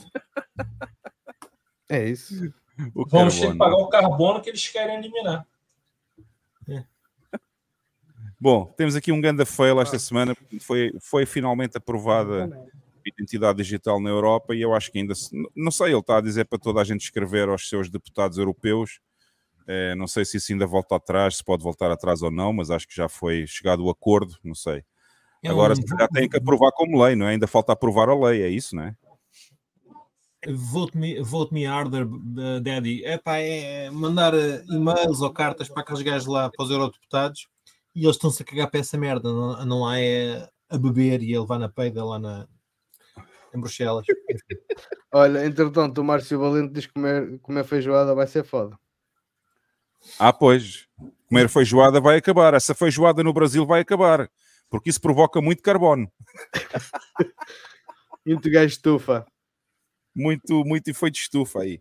é 1.88 2.09
isso. 2.09 2.34
O 2.94 3.09
vamos 3.09 3.32
carbono. 3.34 3.40
ter 3.40 3.52
que 3.52 3.59
pagar 3.59 3.76
o 3.76 3.88
carbono 3.88 4.42
que 4.42 4.50
eles 4.50 4.68
querem 4.68 4.98
eliminar. 4.98 5.46
Bom, 8.39 8.66
temos 8.76 8.95
aqui 8.95 9.11
um 9.11 9.20
grande 9.20 9.45
fail 9.45 9.80
esta 9.80 9.99
semana. 9.99 10.37
Foi, 10.61 10.93
foi 11.01 11.24
finalmente 11.26 11.76
aprovada 11.76 12.45
a 12.45 13.09
identidade 13.09 13.59
digital 13.59 14.01
na 14.01 14.11
Europa 14.11 14.55
e 14.55 14.61
eu 14.61 14.74
acho 14.74 14.93
que 14.93 14.99
ainda, 14.99 15.14
não 15.55 15.70
sei, 15.70 15.93
ele 15.93 16.01
está 16.01 16.18
a 16.18 16.20
dizer 16.20 16.45
para 16.45 16.59
toda 16.59 16.80
a 16.80 16.84
gente 16.84 17.03
escrever 17.03 17.49
aos 17.49 17.68
seus 17.68 17.89
deputados 17.89 18.37
europeus. 18.37 19.01
É, 19.66 19.95
não 19.97 20.07
sei 20.07 20.24
se 20.24 20.37
isso 20.37 20.53
ainda 20.53 20.66
volta 20.66 20.97
atrás, 20.97 21.39
se 21.39 21.45
pode 21.45 21.62
voltar 21.62 21.91
atrás 21.91 22.22
ou 22.22 22.30
não, 22.30 22.53
mas 22.53 22.70
acho 22.70 22.87
que 22.87 22.95
já 22.95 23.09
foi 23.09 23.47
chegado 23.47 23.84
o 23.84 23.91
acordo, 23.91 24.37
não 24.45 24.55
sei. 24.55 24.84
Agora, 25.45 25.74
se 25.74 25.84
calhar 25.84 26.09
tem 26.09 26.28
que 26.28 26.37
aprovar 26.37 26.72
como 26.72 27.03
lei, 27.03 27.14
não 27.14 27.26
é? 27.26 27.30
Ainda 27.30 27.47
falta 27.47 27.72
aprovar 27.72 28.09
a 28.09 28.14
lei, 28.14 28.43
é 28.43 28.49
isso, 28.49 28.74
não 28.74 28.84
é? 28.84 28.97
Vote 30.49 30.97
me, 30.97 31.20
vote 31.20 31.53
me 31.53 31.66
harder, 31.66 32.07
daddy. 32.62 33.05
Epá, 33.05 33.39
é 33.39 33.91
mandar 33.91 34.34
uh, 34.34 34.62
e-mails 34.68 35.20
ou 35.20 35.32
cartas 35.32 35.68
para 35.68 35.82
aqueles 35.82 36.03
gajos 36.03 36.26
lá, 36.26 36.51
para 36.51 36.64
os 36.64 36.70
eurodeputados, 36.70 37.49
e 37.97 38.05
eles 38.05 38.16
estão-se 38.16 38.42
a 38.42 38.47
cagar 38.47 38.70
para 38.70 38.80
essa 38.80 38.99
merda. 38.99 39.32
Não, 39.32 39.64
não 39.64 39.88
há 39.88 39.99
é 39.99 40.47
a 40.68 40.76
beber 40.76 41.22
e 41.22 41.34
a 41.34 41.40
levar 41.40 41.59
na 41.59 41.68
peida 41.68 42.05
lá 42.05 42.18
na, 42.18 42.47
em 43.55 43.59
Bruxelas. 43.59 44.05
Olha, 45.11 45.47
entretanto, 45.47 45.99
o 45.99 46.05
Márcio 46.05 46.38
Valente 46.38 46.74
diz 46.74 46.84
que 46.84 46.92
comer, 46.92 47.38
comer 47.40 47.64
feijoada 47.64 48.14
vai 48.14 48.26
ser 48.26 48.44
foda. 48.44 48.78
Ah, 50.18 50.30
pois. 50.30 50.86
Comer 51.26 51.49
feijoada 51.49 51.99
vai 51.99 52.18
acabar. 52.18 52.53
Essa 52.53 52.74
feijoada 52.74 53.24
no 53.24 53.32
Brasil 53.32 53.64
vai 53.64 53.80
acabar. 53.80 54.30
Porque 54.68 54.90
isso 54.90 55.01
provoca 55.01 55.40
muito 55.40 55.62
carbono. 55.62 56.12
muito 58.26 58.51
gás 58.51 58.72
estufa. 58.72 59.24
Muito, 60.14 60.64
muito 60.66 60.88
efeito 60.88 61.14
de 61.14 61.20
estufa 61.20 61.61
aí. 61.61 61.80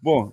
Bom, 0.00 0.32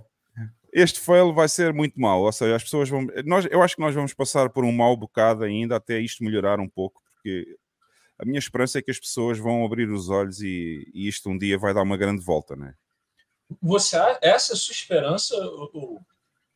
este 0.74 1.00
fail 1.00 1.32
vai 1.32 1.48
ser 1.48 1.72
muito 1.72 2.00
mau. 2.00 2.24
Ou 2.24 2.32
seja, 2.32 2.56
as 2.56 2.64
pessoas 2.64 2.90
vão. 2.90 3.08
Nós, 3.26 3.46
eu 3.50 3.62
acho 3.62 3.76
que 3.76 3.82
nós 3.82 3.94
vamos 3.94 4.14
passar 4.14 4.50
por 4.50 4.66
um 4.66 4.72
mau 4.72 4.98
bocado 4.98 5.44
ainda 5.44 5.76
até 5.76 6.00
isto 6.00 6.24
melhorar 6.24 6.60
um 6.60 6.68
pouco, 6.68 7.02
porque 7.14 7.58
a 8.18 8.26
minha 8.26 8.40
esperança 8.40 8.80
é 8.80 8.82
que 8.82 8.92
as 8.92 9.00
pessoas 9.00 9.38
vão 9.38 9.66
abrir 9.66 9.90
os 9.90 10.10
olhos 10.10 10.42
e, 10.42 10.90
e 10.94 11.08
isto 11.08 11.30
um 11.30 11.38
dia 11.38 11.58
vai 11.58 11.74
dar 11.74 11.84
uma 11.84 11.98
grande 11.98 12.24
volta, 12.24 12.56
né? 12.56 12.74
Você, 13.62 13.96
essa 14.22 14.54
é 14.54 14.56
a 14.56 14.58
sua 14.58 14.74
esperança? 14.74 15.36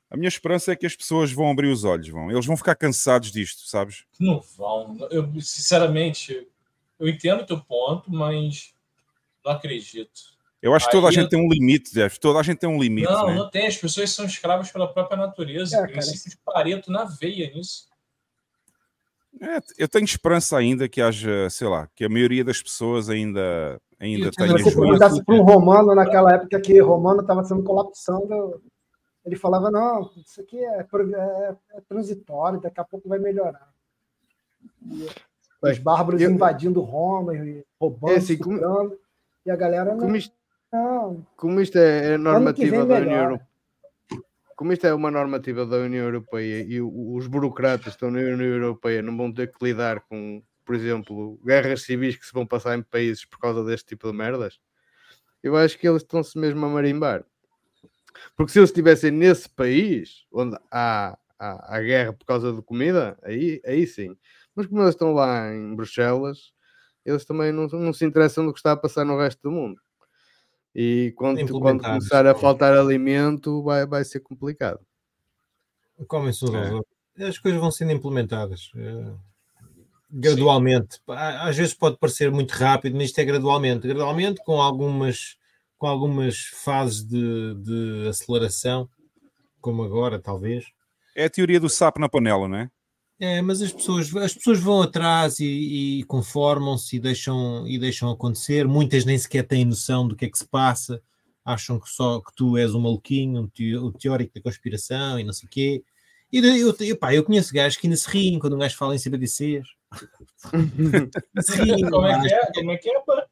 A 0.09 0.17
minha 0.17 0.29
esperança 0.29 0.71
é 0.71 0.75
que 0.75 0.85
as 0.85 0.95
pessoas 0.95 1.31
vão 1.31 1.51
abrir 1.51 1.67
os 1.67 1.83
olhos, 1.83 2.07
vão. 2.07 2.31
Eles 2.31 2.45
vão 2.45 2.57
ficar 2.57 2.75
cansados 2.75 3.31
disto, 3.31 3.67
sabes? 3.67 4.05
Não 4.19 4.39
vão. 4.39 4.97
Eu, 5.11 5.29
sinceramente, 5.41 6.47
eu 6.99 7.07
entendo 7.07 7.41
o 7.41 7.45
teu 7.45 7.59
ponto, 7.59 8.11
mas 8.11 8.73
não 9.45 9.51
acredito. 9.51 10.36
Eu 10.61 10.73
acho 10.73 10.85
que 10.85 10.91
toda 10.91 11.07
Aí 11.07 11.09
a 11.09 11.13
gente 11.13 11.25
eu... 11.25 11.29
tem 11.29 11.39
um 11.39 11.49
limite, 11.49 11.93
Jeff. 11.93 12.19
Toda 12.19 12.39
a 12.39 12.43
gente 12.43 12.57
tem 12.57 12.69
um 12.69 12.81
limite. 12.81 13.11
Não, 13.11 13.27
né? 13.27 13.35
não 13.35 13.49
tem. 13.49 13.67
As 13.67 13.77
pessoas 13.77 14.11
são 14.11 14.25
escravas 14.25 14.71
pela 14.71 14.91
própria 14.91 15.17
natureza. 15.17 15.77
É, 15.77 15.87
princípio 15.87 16.31
de 16.31 16.37
Pareto 16.37 16.91
na 16.91 17.03
veia 17.03 17.51
nisso. 17.53 17.87
É, 19.39 19.59
eu 19.77 19.87
tenho 19.87 20.05
esperança 20.05 20.57
ainda 20.57 20.89
que 20.89 20.99
haja, 21.01 21.49
sei 21.49 21.67
lá, 21.67 21.87
que 21.95 22.03
a 22.03 22.09
maioria 22.09 22.43
das 22.43 22.61
pessoas 22.61 23.07
ainda, 23.07 23.79
ainda 23.99 24.31
tenha 24.31 24.57
Se 24.57 24.75
perguntasse 24.75 25.23
para 25.23 25.35
um 25.35 25.43
romano 25.43 25.93
naquela 25.93 26.33
época 26.33 26.59
que 26.59 26.79
romano 26.79 27.21
estava 27.21 27.43
sendo 27.43 27.63
colapsando, 27.63 28.59
ele 29.23 29.35
falava, 29.35 29.69
não, 29.69 30.09
isso 30.17 30.41
aqui 30.41 30.57
é, 30.57 30.79
é, 30.79 31.55
é 31.75 31.81
transitório, 31.87 32.59
daqui 32.59 32.79
a 32.79 32.83
pouco 32.83 33.07
vai 33.07 33.19
melhorar. 33.19 33.69
E 34.89 35.07
os 35.61 35.77
bárbaros 35.77 36.21
eu, 36.21 36.31
invadindo 36.31 36.81
Roma 36.81 37.35
e 37.35 37.63
roubando, 37.79 38.13
é 38.13 38.17
assim, 38.17 38.37
como, 38.37 38.97
e 39.45 39.51
a 39.51 39.55
galera 39.55 39.93
não. 39.93 39.99
Como 39.99 40.17
não, 40.71 41.25
como 41.35 41.59
isto 41.61 41.77
é, 41.77 42.13
é 42.13 42.17
normativa 42.17 42.85
da 42.85 42.95
União 42.95 43.23
Europeia 43.23 43.47
como 44.57 44.73
isto 44.73 44.87
é 44.87 44.93
uma 44.93 45.11
normativa 45.11 45.67
da 45.67 45.77
União 45.77 46.05
Europeia 46.05 46.65
e 46.67 46.81
os 46.81 47.27
burocratas 47.27 47.83
que 47.83 47.89
estão 47.89 48.09
na 48.09 48.17
União 48.17 48.41
Europeia 48.41 49.03
não 49.03 49.15
vão 49.15 49.31
ter 49.31 49.51
que 49.51 49.63
lidar 49.63 50.01
com, 50.01 50.41
por 50.65 50.73
exemplo, 50.73 51.39
guerras 51.45 51.83
civis 51.83 52.15
que 52.15 52.25
se 52.25 52.33
vão 52.33 52.43
passar 52.43 52.75
em 52.75 52.81
países 52.81 53.23
por 53.23 53.37
causa 53.37 53.63
deste 53.63 53.89
tipo 53.89 54.11
de 54.11 54.17
merdas, 54.17 54.59
eu 55.43 55.55
acho 55.55 55.77
que 55.77 55.87
eles 55.87 56.01
estão-se 56.01 56.35
mesmo 56.39 56.65
a 56.65 56.69
marimbar. 56.69 57.23
Porque 58.35 58.51
se 58.51 58.57
eles 58.57 58.71
estivessem 58.71 59.11
nesse 59.11 59.47
país 59.47 60.25
onde 60.31 60.57
há, 60.71 61.15
há, 61.37 61.75
há, 61.75 61.81
guerra 61.81 62.13
por 62.13 62.25
causa 62.25 62.51
de 62.51 62.63
comida, 62.63 63.15
aí, 63.21 63.61
aí 63.63 63.85
sim. 63.85 64.17
Mas 64.55 64.65
como 64.65 64.81
eles 64.81 64.95
estão 64.95 65.13
lá 65.13 65.53
em 65.53 65.75
Bruxelas, 65.75 66.51
eles 67.05 67.23
também 67.25 67.51
não, 67.51 67.67
não 67.67 67.93
se 67.93 68.03
interessam 68.03 68.43
do 68.43 68.51
que 68.51 68.57
está 68.57 68.71
a 68.71 68.77
passar 68.77 69.05
no 69.05 69.19
resto 69.19 69.39
do 69.43 69.51
mundo. 69.51 69.79
E 70.79 71.11
quando, 71.15 71.59
quando 71.59 71.81
começar 71.81 72.27
a 72.27 72.35
faltar 72.35 72.77
alimento, 72.77 73.63
vai, 73.63 73.83
vai 73.87 74.05
ser 74.05 74.19
complicado. 74.19 74.79
Comem-se 76.07 76.45
é. 76.45 77.25
As 77.25 77.39
coisas 77.39 77.59
vão 77.59 77.71
sendo 77.71 77.93
implementadas 77.93 78.69
eh, 78.75 79.11
gradualmente. 80.07 80.97
Sim. 80.97 81.01
Às 81.07 81.57
vezes 81.57 81.73
pode 81.73 81.97
parecer 81.97 82.29
muito 82.29 82.51
rápido, 82.51 82.95
mas 82.95 83.05
isto 83.05 83.17
é 83.17 83.25
gradualmente. 83.25 83.87
Gradualmente, 83.87 84.39
com 84.45 84.61
algumas, 84.61 85.35
com 85.79 85.87
algumas 85.87 86.41
fases 86.63 87.03
de, 87.03 87.55
de 87.55 88.07
aceleração, 88.07 88.87
como 89.59 89.81
agora, 89.81 90.19
talvez. 90.19 90.67
É 91.15 91.25
a 91.25 91.29
teoria 91.29 91.59
do 91.59 91.69
sapo 91.69 91.99
na 91.99 92.07
panela, 92.07 92.47
não 92.47 92.57
é? 92.59 92.69
É, 93.19 93.41
mas 93.41 93.61
as 93.63 93.71
pessoas, 93.71 94.15
as 94.15 94.33
pessoas 94.35 94.59
vão 94.59 94.81
atrás 94.81 95.39
e, 95.39 95.99
e 95.99 96.03
conformam-se 96.03 96.97
e 96.97 96.99
deixam, 96.99 97.67
e 97.67 97.79
deixam 97.79 98.11
acontecer. 98.11 98.67
Muitas 98.67 99.05
nem 99.05 99.17
sequer 99.17 99.43
têm 99.43 99.65
noção 99.65 100.07
do 100.07 100.15
que 100.15 100.25
é 100.25 100.29
que 100.29 100.37
se 100.37 100.47
passa, 100.47 101.01
acham 101.43 101.79
que 101.79 101.89
só 101.89 102.21
que 102.21 102.31
tu 102.35 102.57
és 102.57 102.75
um 102.75 102.79
maluquinho, 102.79 103.49
um 103.81 103.91
teórico 103.91 104.33
da 104.35 104.41
conspiração 104.41 105.19
e 105.19 105.23
não 105.23 105.33
sei 105.33 105.47
o 105.47 105.49
quê. 105.49 105.83
E 106.31 106.37
eu, 106.37 106.75
eu, 106.79 106.97
pá, 106.97 107.13
eu 107.15 107.23
conheço 107.23 107.53
gajos 107.53 107.79
que 107.79 107.87
ainda 107.87 107.97
se 107.97 108.09
riem 108.09 108.37
quando 108.37 108.55
um 108.55 108.59
gajo 108.59 108.77
fala 108.77 108.95
em 108.95 108.99
CBDCs. 108.99 109.65
se 111.41 111.61
riem, 111.61 111.89
Como 111.89 112.05
é 112.05 112.21
que 112.21 112.33
é? 112.33 112.51
Como 112.53 112.71
é 112.71 112.77
que 112.77 112.89
é, 112.89 112.99
pá? 113.01 113.25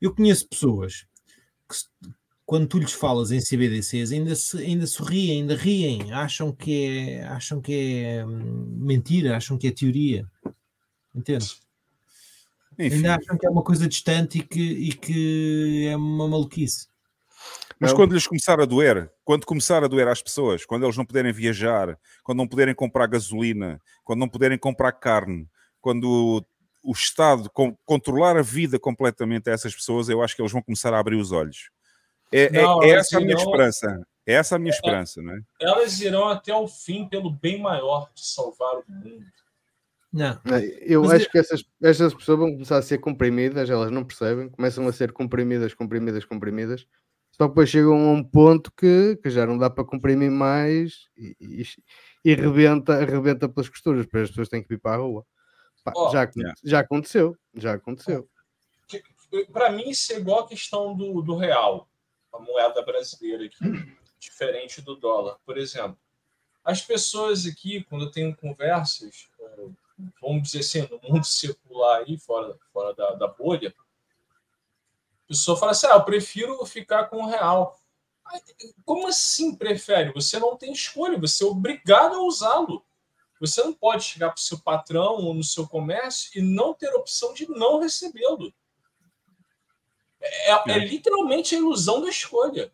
Eu 0.00 0.14
conheço 0.14 0.48
pessoas 0.48 1.06
quando 2.46 2.68
tu 2.68 2.78
lhes 2.78 2.92
falas 2.92 3.32
em 3.32 3.40
CBDCs, 3.40 4.12
ainda, 4.12 4.34
se, 4.36 4.56
ainda 4.58 4.86
sorriem, 4.86 5.40
ainda 5.40 5.56
riem, 5.56 6.12
acham 6.12 6.52
que 6.52 6.86
é, 6.86 7.24
acham 7.24 7.60
que 7.60 8.04
é 8.04 8.24
hum, 8.24 8.78
mentira, 8.78 9.36
acham 9.36 9.58
que 9.58 9.66
é 9.66 9.72
teoria. 9.72 10.24
Entende? 11.12 11.56
Enfim. 12.78 12.96
Ainda 12.96 13.16
acham 13.16 13.36
que 13.36 13.46
é 13.46 13.50
uma 13.50 13.64
coisa 13.64 13.88
distante 13.88 14.38
e 14.38 14.42
que, 14.42 14.60
e 14.60 14.92
que 14.92 15.88
é 15.88 15.96
uma 15.96 16.28
maluquice. 16.28 16.86
Mas 17.80 17.92
quando 17.92 18.14
lhes 18.14 18.26
começar 18.26 18.60
a 18.60 18.64
doer, 18.64 19.10
quando 19.24 19.44
começar 19.44 19.84
a 19.84 19.88
doer 19.88 20.08
às 20.08 20.22
pessoas, 20.22 20.64
quando 20.64 20.84
eles 20.84 20.96
não 20.96 21.04
puderem 21.04 21.32
viajar, 21.32 21.98
quando 22.22 22.38
não 22.38 22.48
puderem 22.48 22.74
comprar 22.74 23.06
gasolina, 23.06 23.82
quando 24.04 24.20
não 24.20 24.28
puderem 24.28 24.56
comprar 24.56 24.92
carne, 24.92 25.48
quando 25.80 26.44
o, 26.82 26.90
o 26.90 26.92
Estado 26.92 27.50
com, 27.50 27.76
controlar 27.84 28.36
a 28.36 28.42
vida 28.42 28.78
completamente 28.78 29.50
a 29.50 29.52
essas 29.52 29.74
pessoas, 29.74 30.08
eu 30.08 30.22
acho 30.22 30.34
que 30.34 30.40
eles 30.40 30.52
vão 30.52 30.62
começar 30.62 30.94
a 30.94 30.98
abrir 30.98 31.16
os 31.16 31.32
olhos. 31.32 31.70
É, 32.32 32.44
é, 32.44 32.50
não, 32.50 32.82
é 32.82 32.90
essa 32.90 33.18
a 33.18 33.20
minha 33.20 33.34
esperança. 33.34 34.06
É 34.26 34.32
essa 34.34 34.56
a 34.56 34.58
minha 34.58 34.72
é, 34.72 34.74
esperança, 34.74 35.22
né? 35.22 35.40
Elas 35.60 36.00
irão 36.00 36.28
até 36.28 36.54
o 36.54 36.66
fim 36.66 37.08
pelo 37.08 37.30
bem 37.30 37.60
maior 37.60 38.10
de 38.12 38.26
salvar 38.26 38.76
o 38.76 38.84
mundo. 38.88 39.24
Não. 40.12 40.40
Eu 40.80 41.02
Mas 41.02 41.12
acho 41.12 41.30
que 41.30 41.38
essas, 41.38 41.64
essas 41.82 42.14
pessoas 42.14 42.38
vão 42.38 42.52
começar 42.52 42.78
a 42.78 42.82
ser 42.82 42.98
comprimidas, 42.98 43.68
elas 43.68 43.90
não 43.90 44.02
percebem, 44.02 44.48
começam 44.48 44.86
a 44.88 44.92
ser 44.92 45.12
comprimidas, 45.12 45.74
comprimidas, 45.74 46.24
comprimidas, 46.24 46.86
só 47.32 47.44
que 47.44 47.48
depois 47.50 47.68
chegam 47.68 47.92
a 47.92 48.12
um 48.12 48.24
ponto 48.24 48.72
que, 48.72 49.16
que 49.22 49.28
já 49.28 49.44
não 49.44 49.58
dá 49.58 49.68
para 49.68 49.84
comprimir 49.84 50.30
mais 50.30 51.06
e, 51.16 51.36
e, 51.38 51.64
e 52.24 52.34
rebenta, 52.34 53.04
rebenta 53.04 53.46
pelas 53.46 53.68
costuras, 53.68 54.06
para 54.06 54.22
as 54.22 54.30
pessoas 54.30 54.48
têm 54.48 54.62
que 54.62 54.72
ir 54.72 54.78
para 54.78 54.96
a 54.96 54.98
rua. 54.98 55.24
Pá, 55.84 55.92
oh, 55.94 56.10
já, 56.10 56.28
yeah. 56.34 56.54
já 56.64 56.80
aconteceu, 56.80 57.36
já 57.54 57.74
aconteceu. 57.74 58.26
Para 59.52 59.70
mim, 59.70 59.90
isso 59.90 60.14
é 60.14 60.16
igual 60.16 60.40
a 60.40 60.48
questão 60.48 60.96
do, 60.96 61.20
do 61.20 61.36
real 61.36 61.86
a 62.36 62.40
moeda 62.40 62.82
brasileira 62.82 63.44
aqui, 63.44 63.58
diferente 64.18 64.80
do 64.80 64.96
dólar. 64.96 65.38
Por 65.44 65.58
exemplo, 65.58 65.98
as 66.64 66.82
pessoas 66.82 67.46
aqui, 67.46 67.84
quando 67.84 68.06
eu 68.06 68.10
tenho 68.10 68.36
conversas, 68.36 69.28
eh, 69.40 69.68
vamos 70.20 70.42
dizer 70.42 70.60
assim, 70.60 70.88
no 70.90 71.00
mundo 71.08 71.24
circular 71.24 71.98
aí, 71.98 72.18
fora, 72.18 72.58
fora 72.72 72.94
da, 72.94 73.12
da 73.12 73.28
bolha, 73.28 73.74
a 75.24 75.28
pessoa 75.28 75.56
fala 75.56 75.72
assim: 75.72 75.86
ah, 75.86 75.94
eu 75.94 76.04
prefiro 76.04 76.64
ficar 76.66 77.04
com 77.04 77.18
o 77.18 77.26
real. 77.26 77.80
Como 78.84 79.06
assim 79.06 79.54
prefere? 79.54 80.12
Você 80.12 80.38
não 80.38 80.56
tem 80.56 80.72
escolha, 80.72 81.18
você 81.18 81.44
é 81.44 81.46
obrigado 81.46 82.16
a 82.16 82.22
usá-lo. 82.22 82.84
Você 83.40 83.62
não 83.62 83.72
pode 83.72 84.04
chegar 84.04 84.30
para 84.30 84.38
o 84.38 84.42
seu 84.42 84.58
patrão 84.58 85.16
ou 85.16 85.34
no 85.34 85.44
seu 85.44 85.68
comércio 85.68 86.30
e 86.34 86.40
não 86.40 86.72
ter 86.74 86.88
opção 86.94 87.34
de 87.34 87.48
não 87.48 87.80
recebê-lo. 87.80 88.52
É, 90.20 90.52
é, 90.52 90.62
é 90.68 90.78
literalmente 90.78 91.54
a 91.54 91.58
ilusão 91.58 92.00
da 92.00 92.08
escolha. 92.08 92.72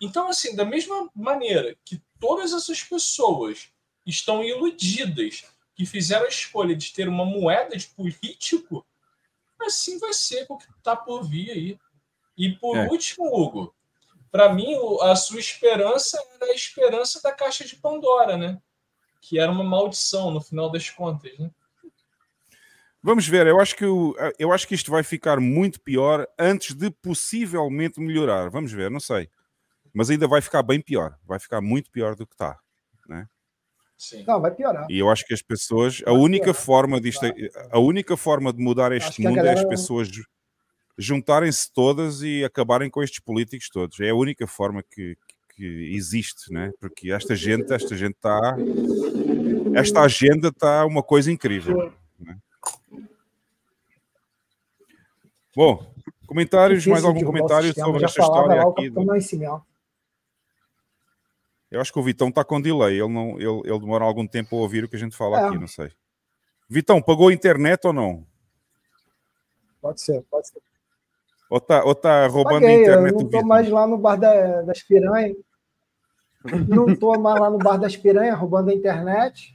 Então, 0.00 0.28
assim, 0.28 0.54
da 0.54 0.64
mesma 0.64 1.10
maneira 1.14 1.76
que 1.84 2.02
todas 2.20 2.52
essas 2.52 2.82
pessoas 2.82 3.68
estão 4.06 4.42
iludidas 4.42 5.44
que 5.74 5.86
fizeram 5.86 6.26
a 6.26 6.28
escolha 6.28 6.74
de 6.76 6.92
ter 6.92 7.08
uma 7.08 7.24
moeda 7.24 7.76
de 7.76 7.86
político, 7.88 8.86
assim 9.60 9.98
vai 9.98 10.12
ser 10.12 10.46
com 10.46 10.54
o 10.54 10.58
que 10.58 10.70
está 10.70 10.94
por 10.94 11.22
vir 11.24 11.50
aí. 11.50 11.78
E 12.36 12.52
por 12.52 12.76
é. 12.76 12.88
último, 12.88 13.26
Hugo, 13.34 13.74
para 14.30 14.52
mim, 14.52 14.74
a 15.02 15.14
sua 15.14 15.38
esperança 15.38 16.20
era 16.34 16.50
a 16.50 16.54
esperança 16.54 17.20
da 17.22 17.32
caixa 17.32 17.64
de 17.64 17.76
Pandora, 17.76 18.36
né? 18.36 18.60
Que 19.20 19.38
era 19.38 19.50
uma 19.50 19.64
maldição 19.64 20.30
no 20.30 20.40
final 20.40 20.68
das 20.70 20.90
contas, 20.90 21.38
né? 21.38 21.50
Vamos 23.06 23.28
ver, 23.28 23.46
eu 23.46 23.60
acho, 23.60 23.76
que 23.76 23.84
eu 23.84 24.50
acho 24.50 24.66
que 24.66 24.74
isto 24.74 24.90
vai 24.90 25.02
ficar 25.02 25.38
muito 25.38 25.78
pior 25.78 26.26
antes 26.38 26.74
de 26.74 26.90
possivelmente 26.90 28.00
melhorar. 28.00 28.48
Vamos 28.48 28.72
ver, 28.72 28.90
não 28.90 28.98
sei. 28.98 29.28
Mas 29.92 30.08
ainda 30.08 30.26
vai 30.26 30.40
ficar 30.40 30.62
bem 30.62 30.80
pior. 30.80 31.14
Vai 31.22 31.38
ficar 31.38 31.60
muito 31.60 31.90
pior 31.90 32.16
do 32.16 32.26
que 32.26 32.32
está. 32.32 32.58
Né? 33.06 33.26
Sim. 33.98 34.24
Não, 34.26 34.40
vai 34.40 34.52
piorar. 34.52 34.86
E 34.88 34.98
eu 34.98 35.10
acho 35.10 35.26
que 35.26 35.34
as 35.34 35.42
pessoas, 35.42 36.02
a 36.06 36.12
única 36.14 36.44
piorar. 36.44 36.62
forma 36.62 36.98
disto, 36.98 37.26
a 37.70 37.78
única 37.78 38.16
forma 38.16 38.50
de 38.54 38.62
mudar 38.62 38.90
este 38.90 39.20
mundo 39.20 39.36
galera... 39.36 39.58
é 39.58 39.62
as 39.62 39.68
pessoas 39.68 40.08
juntarem-se 40.96 41.70
todas 41.74 42.22
e 42.22 42.42
acabarem 42.42 42.88
com 42.88 43.02
estes 43.02 43.20
políticos 43.20 43.68
todos. 43.68 44.00
É 44.00 44.08
a 44.08 44.14
única 44.14 44.46
forma 44.46 44.82
que, 44.82 45.14
que 45.54 45.94
existe, 45.94 46.50
né? 46.50 46.72
Porque 46.80 47.12
esta 47.12 47.36
gente, 47.36 47.70
esta 47.70 47.94
gente 47.94 48.14
está, 48.14 48.56
esta 49.74 50.00
agenda 50.00 50.48
está 50.48 50.86
uma 50.86 51.02
coisa 51.02 51.30
incrível. 51.30 51.92
Bom, 55.56 55.86
comentários, 56.26 56.86
mais 56.86 57.04
algum 57.04 57.24
comentário 57.24 57.72
sobre 57.74 58.04
esta 58.04 58.20
história 58.20 58.62
aqui? 58.62 58.90
Do... 58.90 59.00
Eu 61.70 61.80
acho 61.80 61.92
que 61.92 61.98
o 61.98 62.02
Vitão 62.02 62.28
está 62.28 62.44
com 62.44 62.60
delay, 62.60 63.00
ele, 63.00 63.08
não, 63.08 63.38
ele, 63.38 63.62
ele 63.64 63.78
demora 63.80 64.04
algum 64.04 64.26
tempo 64.26 64.56
a 64.56 64.60
ouvir 64.60 64.84
o 64.84 64.88
que 64.88 64.96
a 64.96 64.98
gente 64.98 65.16
fala 65.16 65.40
é. 65.40 65.44
aqui, 65.44 65.58
não 65.58 65.66
sei. 65.66 65.90
Vitão, 66.68 67.02
pagou 67.02 67.28
a 67.28 67.34
internet 67.34 67.86
ou 67.86 67.92
não? 67.92 68.26
Pode 69.80 70.00
ser, 70.00 70.22
pode 70.30 70.48
ser. 70.48 70.62
Ou 71.50 71.60
tá, 71.60 71.84
ou 71.84 71.94
tá 71.94 72.26
roubando 72.26 72.62
Paguei, 72.62 72.76
a 72.76 72.80
internet? 72.80 73.12
Eu 73.12 73.18
não 73.18 73.26
estou 73.26 73.44
mais 73.44 73.68
lá 73.68 73.86
no 73.86 73.98
bar 73.98 74.16
da, 74.16 74.62
das 74.62 74.82
piranhas. 74.82 75.36
Não 76.68 76.88
estou 76.88 77.18
mais 77.18 77.40
lá 77.40 77.50
no 77.50 77.58
bar 77.58 77.76
das 77.76 77.96
piranhas 77.96 78.38
roubando 78.38 78.70
a 78.70 78.74
internet. 78.74 79.53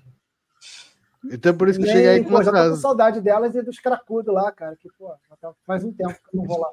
Então 1.26 1.55
por 1.55 1.67
isso 1.67 1.80
que 1.80 1.86
Nem, 1.86 1.93
cheguei 1.93 2.09
aí 2.09 2.24
com 2.24 2.30
pô, 2.30 2.43
já 2.43 2.51
tô 2.51 2.70
com 2.72 2.76
saudade 2.78 3.22
delas 3.22 3.53
e 3.55 3.61
dos 3.61 3.80
cracudos 3.80 4.34
lá, 4.34 4.51
cara. 4.51 4.76
Que, 4.76 4.89
pô, 4.97 5.13
faz 5.65 5.84
um 5.84 5.91
tempo 5.91 6.13
que 6.13 6.38
eu 6.38 6.39
não 6.39 6.45
vou 6.45 6.59
lá. 6.59 6.70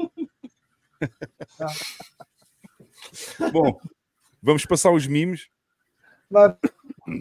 Tá. 1.58 1.66
Bom, 3.52 3.78
vamos 4.42 4.64
passar 4.64 4.90
os 4.90 5.06
memes. 5.06 5.48
Mas, 6.30 6.54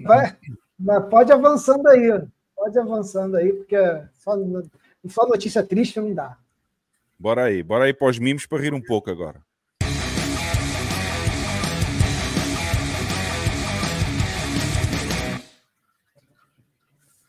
vai, 0.04 0.38
mas 0.80 1.10
pode 1.10 1.32
avançando 1.32 1.88
aí. 1.88 2.22
Pode 2.56 2.80
avançando 2.80 3.38
aí, 3.38 3.54
porque 3.54 3.76
só, 4.14 4.36
só 5.10 5.28
notícia 5.28 5.62
triste 5.64 6.00
não 6.00 6.14
dá. 6.14 6.38
Bora 7.20 7.44
aí, 7.44 7.62
bora 7.62 7.86
aí 7.86 7.94
para 7.94 8.10
os 8.10 8.20
mimos 8.20 8.46
para 8.46 8.62
rir 8.62 8.74
um 8.74 8.82
pouco 8.82 9.10
agora. 9.10 9.42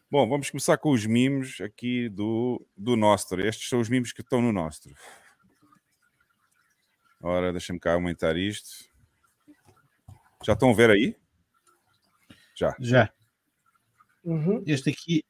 Bom, 0.09 0.28
vamos 0.28 0.50
começar 0.50 0.78
com 0.78 0.92
os 0.92 1.04
mimos 1.04 1.61
aqui 1.61 2.09
do, 2.09 2.64
do 2.76 2.94
Nostro. 2.94 3.44
Estes 3.44 3.68
são 3.68 3.80
os 3.80 3.88
mimos 3.88 4.12
que 4.12 4.20
estão 4.20 4.40
no 4.40 4.52
Nostro. 4.52 4.94
Ora, 7.20 7.50
deixa-me 7.50 7.80
cá 7.80 7.94
aumentar 7.94 8.36
isto. 8.36 8.88
Já 10.44 10.52
estão 10.52 10.70
a 10.70 10.74
ver 10.74 10.90
aí? 10.90 11.16
Já. 12.54 12.76
Já. 12.78 13.12
Uhum. 14.22 14.62
Este 14.64 14.90
aqui, 14.90 15.24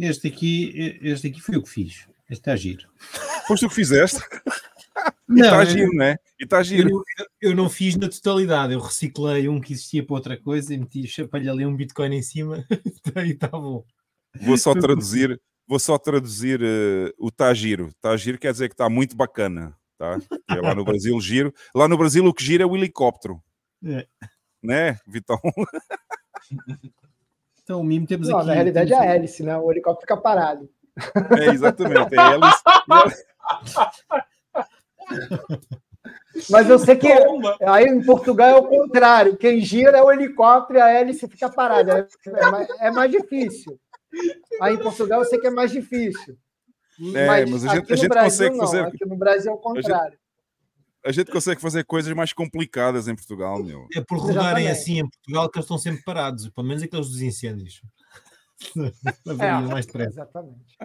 este 0.00 0.26
aqui, 0.26 0.98
este 1.00 1.28
aqui 1.28 1.40
foi 1.40 1.56
o 1.56 1.62
que 1.62 1.70
fiz. 1.70 2.08
Este 2.28 2.40
está 2.40 2.56
giro. 2.56 2.90
Foste 3.46 3.66
tu 3.66 3.68
que 3.68 3.76
fizeste? 3.76 4.18
Não, 5.28 5.38
e 5.38 5.40
está 5.42 5.64
giro, 5.64 5.94
não 5.94 6.04
é? 6.04 6.16
E 6.40 6.44
está 6.44 6.62
giro. 6.64 6.90
Eu, 6.90 7.26
eu, 7.40 7.54
não 7.54 7.70
fiz 7.70 7.94
na 7.94 8.08
totalidade, 8.08 8.72
eu 8.72 8.80
reciclei 8.80 9.48
um 9.48 9.60
que 9.60 9.74
existia 9.74 10.04
para 10.04 10.16
outra 10.16 10.36
coisa 10.36 10.74
e 10.74 10.78
meti, 10.78 11.06
chapalhei 11.06 11.48
ali 11.48 11.64
um 11.64 11.76
Bitcoin 11.76 12.16
em 12.16 12.22
cima 12.22 12.66
e 13.24 13.30
está 13.30 13.46
bom. 13.46 13.86
Vou 14.40 14.56
só 14.56 14.74
traduzir, 14.78 15.40
vou 15.66 15.78
só 15.78 15.98
traduzir 15.98 16.60
uh, 16.60 17.12
o 17.18 17.30
tá 17.30 17.52
giro. 17.54 17.90
Tá 18.00 18.16
giro 18.16 18.38
quer 18.38 18.52
dizer 18.52 18.68
que 18.68 18.74
está 18.74 18.88
muito 18.88 19.16
bacana, 19.16 19.76
tá? 19.96 20.18
É 20.50 20.60
lá 20.60 20.74
no 20.74 20.84
Brasil 20.84 21.18
giro. 21.20 21.52
Lá 21.74 21.88
no 21.88 21.96
Brasil 21.96 22.24
o 22.24 22.34
que 22.34 22.44
gira 22.44 22.64
é 22.64 22.66
o 22.66 22.76
helicóptero. 22.76 23.42
É. 23.84 24.06
Né, 24.62 24.98
Vitão? 25.06 25.38
Então, 27.68 27.82
o 27.82 27.84
mimo 27.84 28.06
temos 28.06 28.28
não, 28.28 28.38
aqui. 28.38 28.46
Na 28.46 28.54
realidade 28.54 28.94
é 28.94 28.96
a 28.96 29.04
hélice, 29.04 29.42
né? 29.42 29.54
O 29.58 29.70
helicóptero 29.70 30.00
fica 30.00 30.16
parado. 30.16 30.70
É, 31.38 31.48
exatamente. 31.52 32.14
É 32.14 32.32
hélice. 32.32 32.62
Mas 36.50 36.70
eu 36.70 36.78
sei 36.78 36.96
que 36.96 37.08
aí 37.66 37.84
em 37.84 38.02
Portugal 38.02 38.48
é 38.48 38.56
o 38.56 38.66
contrário. 38.66 39.36
Quem 39.36 39.60
gira 39.60 39.98
é 39.98 40.02
o 40.02 40.10
helicóptero 40.10 40.78
e 40.78 40.82
a 40.82 40.88
hélice 40.88 41.28
fica 41.28 41.50
parada. 41.50 42.08
É, 42.26 42.50
mais, 42.50 42.68
é 42.80 42.90
mais 42.90 43.10
difícil. 43.10 43.78
Aí 44.60 44.74
em 44.74 44.78
Portugal 44.78 45.20
eu 45.20 45.26
sei 45.26 45.38
que 45.38 45.46
é 45.46 45.50
mais 45.50 45.70
difícil. 45.70 46.36
É, 47.14 47.26
mas, 47.26 47.50
mas 47.50 47.64
a 47.64 47.76
gente, 47.76 47.92
a 47.92 47.96
gente 47.96 48.08
Brasil, 48.08 48.30
consegue 48.30 48.56
não. 48.56 48.66
fazer. 48.66 48.84
Aqui 48.84 49.06
no 49.06 49.16
Brasil 49.16 49.52
é 49.52 49.54
o 49.54 49.58
contrário. 49.58 50.18
A 51.04 51.10
gente, 51.12 51.20
a 51.20 51.22
gente, 51.22 51.30
consegue 51.30 51.60
fazer 51.60 51.84
coisas 51.84 52.12
mais 52.12 52.32
complicadas 52.32 53.06
em 53.06 53.14
Portugal, 53.14 53.62
meu. 53.62 53.86
É 53.94 54.00
por 54.00 54.18
rodarem 54.18 54.68
assim 54.68 54.98
em 54.98 55.08
Portugal 55.08 55.48
que 55.48 55.58
eles 55.58 55.64
estão 55.64 55.78
sempre 55.78 56.02
parados, 56.02 56.48
pelo 56.48 56.66
menos 56.66 56.82
aqueles 56.82 57.08
dos 57.08 57.22
incêndios. 57.22 57.80
é, 59.40 59.52
mais 59.60 59.86
depressa. 59.86 60.10
Exatamente. 60.10 60.76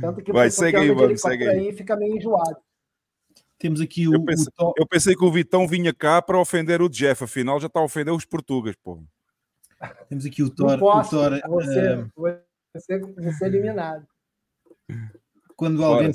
Tanto 0.00 0.22
que 0.22 0.32
Vai, 0.32 0.50
segue 0.50 0.76
aí, 0.76 0.94
mano, 0.94 1.16
segue 1.16 1.48
aí. 1.48 1.68
aí. 1.68 1.72
fica 1.72 1.96
meio 1.96 2.16
enjoado. 2.16 2.56
Temos 3.58 3.80
aqui 3.80 4.08
o 4.08 4.14
eu, 4.14 4.24
pensei, 4.24 4.52
o 4.58 4.72
eu 4.76 4.86
pensei 4.86 5.14
que 5.14 5.24
o 5.24 5.32
Vitão 5.32 5.66
vinha 5.66 5.94
cá 5.94 6.20
para 6.20 6.38
ofender 6.38 6.82
o 6.82 6.88
Jeff, 6.88 7.24
afinal 7.24 7.58
já 7.60 7.66
está 7.66 7.80
a 7.80 7.84
ofender 7.84 8.12
os 8.12 8.24
portugueses, 8.24 8.78
pô. 8.82 9.02
Temos 10.08 10.24
aqui 10.26 10.42
o 10.42 10.50
Thor. 10.50 10.78
Posso, 10.78 11.16
o 11.16 11.20
Thor 11.20 11.40
você, 11.48 12.06
você, 12.72 12.98
você 12.98 13.44
eliminado. 13.46 14.06
Quando 15.56 15.84
alguém 15.84 16.10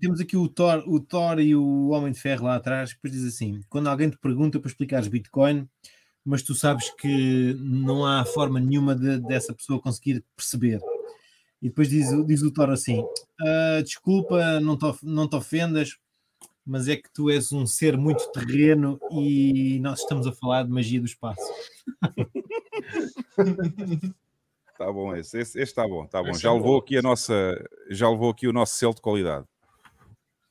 temos 0.00 0.20
aqui 0.20 0.36
o 0.36 0.48
Thor, 0.48 0.84
o 0.86 1.00
Thor 1.00 1.40
e 1.40 1.56
o 1.56 1.88
Homem 1.88 2.12
de 2.12 2.20
Ferro 2.20 2.44
lá 2.44 2.56
atrás, 2.56 2.90
depois 2.90 3.12
diz 3.12 3.24
assim: 3.24 3.60
quando 3.68 3.88
alguém 3.88 4.10
te 4.10 4.18
pergunta 4.18 4.60
para 4.60 4.68
explicares 4.68 5.08
Bitcoin, 5.08 5.68
mas 6.24 6.42
tu 6.42 6.54
sabes 6.54 6.90
que 6.90 7.54
não 7.58 8.04
há 8.04 8.24
forma 8.24 8.60
nenhuma 8.60 8.94
de, 8.94 9.18
dessa 9.20 9.54
pessoa 9.54 9.80
conseguir 9.80 10.24
perceber. 10.36 10.80
E 11.60 11.68
depois 11.68 11.88
diz, 11.88 12.08
diz 12.26 12.42
o 12.42 12.52
Thor 12.52 12.70
assim: 12.70 13.00
uh, 13.00 13.82
desculpa, 13.82 14.60
não 14.60 14.76
te, 14.76 14.84
não 15.02 15.28
te 15.28 15.36
ofendas, 15.36 15.96
mas 16.64 16.86
é 16.88 16.96
que 16.96 17.10
tu 17.12 17.30
és 17.30 17.52
um 17.52 17.66
ser 17.66 17.96
muito 17.96 18.30
terreno 18.30 19.00
e 19.10 19.78
nós 19.80 20.00
estamos 20.00 20.26
a 20.26 20.32
falar 20.32 20.64
de 20.64 20.70
magia 20.70 21.00
do 21.00 21.06
espaço. 21.06 21.42
Tá 24.78 24.90
bom, 24.90 25.14
esse, 25.14 25.38
esse, 25.38 25.60
esse 25.60 25.74
tá 25.74 25.86
bom, 25.86 26.06
tá 26.06 26.20
bom. 26.22 26.32
já 26.32 26.50
é 26.50 26.52
levou 26.52 26.78
aqui 26.78 26.96
a 26.96 27.02
nossa, 27.02 27.32
já 27.88 28.08
levou 28.10 28.30
aqui 28.30 28.48
o 28.48 28.52
nosso 28.52 28.74
selo 28.74 28.94
de 28.94 29.00
qualidade. 29.00 29.46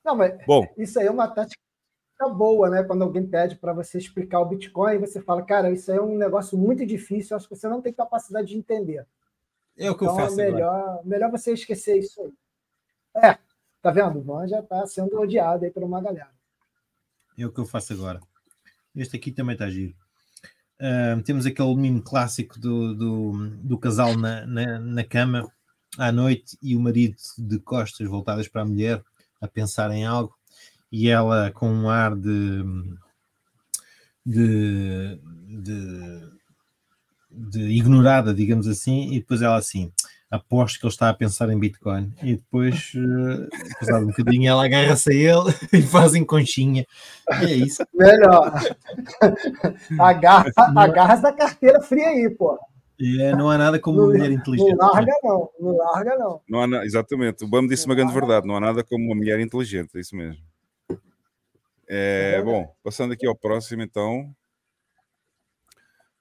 Não, 0.05 0.15
mas 0.15 0.45
bom. 0.45 0.65
isso 0.77 0.99
aí 0.99 1.07
é 1.07 1.11
uma 1.11 1.27
tática 1.27 1.59
boa, 2.33 2.69
né? 2.69 2.83
Quando 2.83 3.03
alguém 3.03 3.27
pede 3.27 3.57
para 3.57 3.73
você 3.73 3.97
explicar 3.97 4.39
o 4.39 4.45
Bitcoin, 4.45 4.99
você 4.99 5.21
fala, 5.21 5.43
cara, 5.43 5.71
isso 5.71 5.91
aí 5.91 5.97
é 5.97 6.01
um 6.01 6.17
negócio 6.17 6.57
muito 6.57 6.85
difícil, 6.85 7.35
acho 7.35 7.49
que 7.49 7.55
você 7.55 7.67
não 7.67 7.81
tem 7.81 7.91
capacidade 7.91 8.47
de 8.47 8.57
entender. 8.57 9.05
É 9.77 9.89
o 9.89 9.97
que 9.97 10.05
então, 10.05 10.17
eu 10.17 10.25
faço. 10.25 10.39
É 10.39 10.51
melhor, 10.51 11.01
melhor 11.03 11.31
você 11.31 11.51
esquecer 11.51 11.97
isso 11.97 12.21
aí. 12.21 12.33
É, 13.23 13.37
tá 13.81 13.91
vendo? 13.91 14.19
O 14.19 14.21
Van 14.21 14.47
já 14.47 14.59
está 14.59 14.85
sendo 14.85 15.19
odiado 15.19 15.65
aí 15.65 15.71
por 15.71 15.83
uma 15.83 16.01
galera. 16.01 16.31
É 17.37 17.45
o 17.45 17.51
que 17.51 17.59
eu 17.59 17.65
faço 17.65 17.91
agora. 17.93 18.21
Este 18.95 19.17
aqui 19.17 19.31
também 19.31 19.53
está 19.53 19.69
giro. 19.69 19.95
Temos 21.25 21.45
aquele 21.45 21.75
mimo 21.75 22.01
clássico 22.01 22.59
do, 22.59 22.95
do, 22.95 23.49
do 23.63 23.77
casal 23.77 24.17
na, 24.17 24.45
na, 24.47 24.79
na, 24.79 25.03
cama 25.03 25.47
à 25.97 26.11
noite 26.11 26.57
e 26.61 26.75
o 26.75 26.79
marido 26.79 27.15
de 27.37 27.59
costas 27.59 28.07
voltadas 28.07 28.47
para 28.47 28.63
a 28.63 28.65
mulher 28.65 29.03
a 29.39 29.47
pensar 29.47 29.91
em 29.91 30.05
algo 30.05 30.35
e 30.91 31.07
ela 31.07 31.51
com 31.51 31.71
um 31.71 31.89
ar 31.89 32.15
de, 32.15 32.63
de, 34.25 35.19
de, 35.47 36.29
de 37.29 37.61
ignorada, 37.61 38.33
digamos 38.33 38.67
assim, 38.67 39.13
e 39.13 39.19
depois 39.19 39.41
ela 39.41 39.57
assim 39.57 39.91
aposto 40.31 40.79
que 40.79 40.85
ele 40.85 40.93
está 40.93 41.09
a 41.09 41.13
pensar 41.13 41.49
em 41.49 41.59
Bitcoin. 41.59 42.13
E 42.23 42.37
depois, 42.37 42.93
uh, 42.95 43.49
passado 43.77 44.05
um 44.05 44.07
bocadinho, 44.07 44.49
ela 44.49 44.63
agarra-se 44.63 45.11
a 45.11 45.13
ele 45.13 45.53
e 45.73 45.81
fazem 45.81 46.23
conchinha. 46.23 46.87
E 47.41 47.45
é 47.45 47.53
isso. 47.53 47.83
Melhor. 47.93 48.53
Agarra, 49.99 50.51
agarra 50.77 51.15
da 51.17 51.33
carteira 51.33 51.81
fria 51.81 52.07
aí, 52.07 52.29
pô. 52.29 52.57
É, 53.19 53.35
não 53.35 53.49
há 53.49 53.57
nada 53.57 53.79
como 53.79 53.97
não, 53.97 54.05
mulher 54.05 54.31
inteligente. 54.31 54.75
Não 54.75 54.91
larga, 54.91 55.13
não. 55.23 55.49
Não 55.59 55.75
larga, 55.75 56.15
não. 56.17 56.41
não 56.47 56.61
há, 56.61 56.85
exatamente. 56.85 57.43
O 57.43 57.47
Bam 57.47 57.67
disse 57.67 57.85
não 57.85 57.91
uma 57.91 57.95
grande 57.95 58.13
verdade. 58.13 58.47
Não 58.47 58.55
há 58.55 58.59
nada 58.59 58.83
como 58.83 59.03
uma 59.05 59.15
mulher 59.15 59.39
inteligente. 59.39 59.97
É 59.97 59.99
isso 59.99 60.15
mesmo. 60.15 60.41
É, 61.89 62.35
é 62.37 62.41
bom, 62.41 62.73
passando 62.83 63.11
aqui 63.11 63.27
ao 63.27 63.35
próximo, 63.35 63.81
então. 63.81 64.33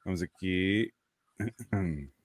Vamos 0.04 0.20
aqui. 0.22 0.90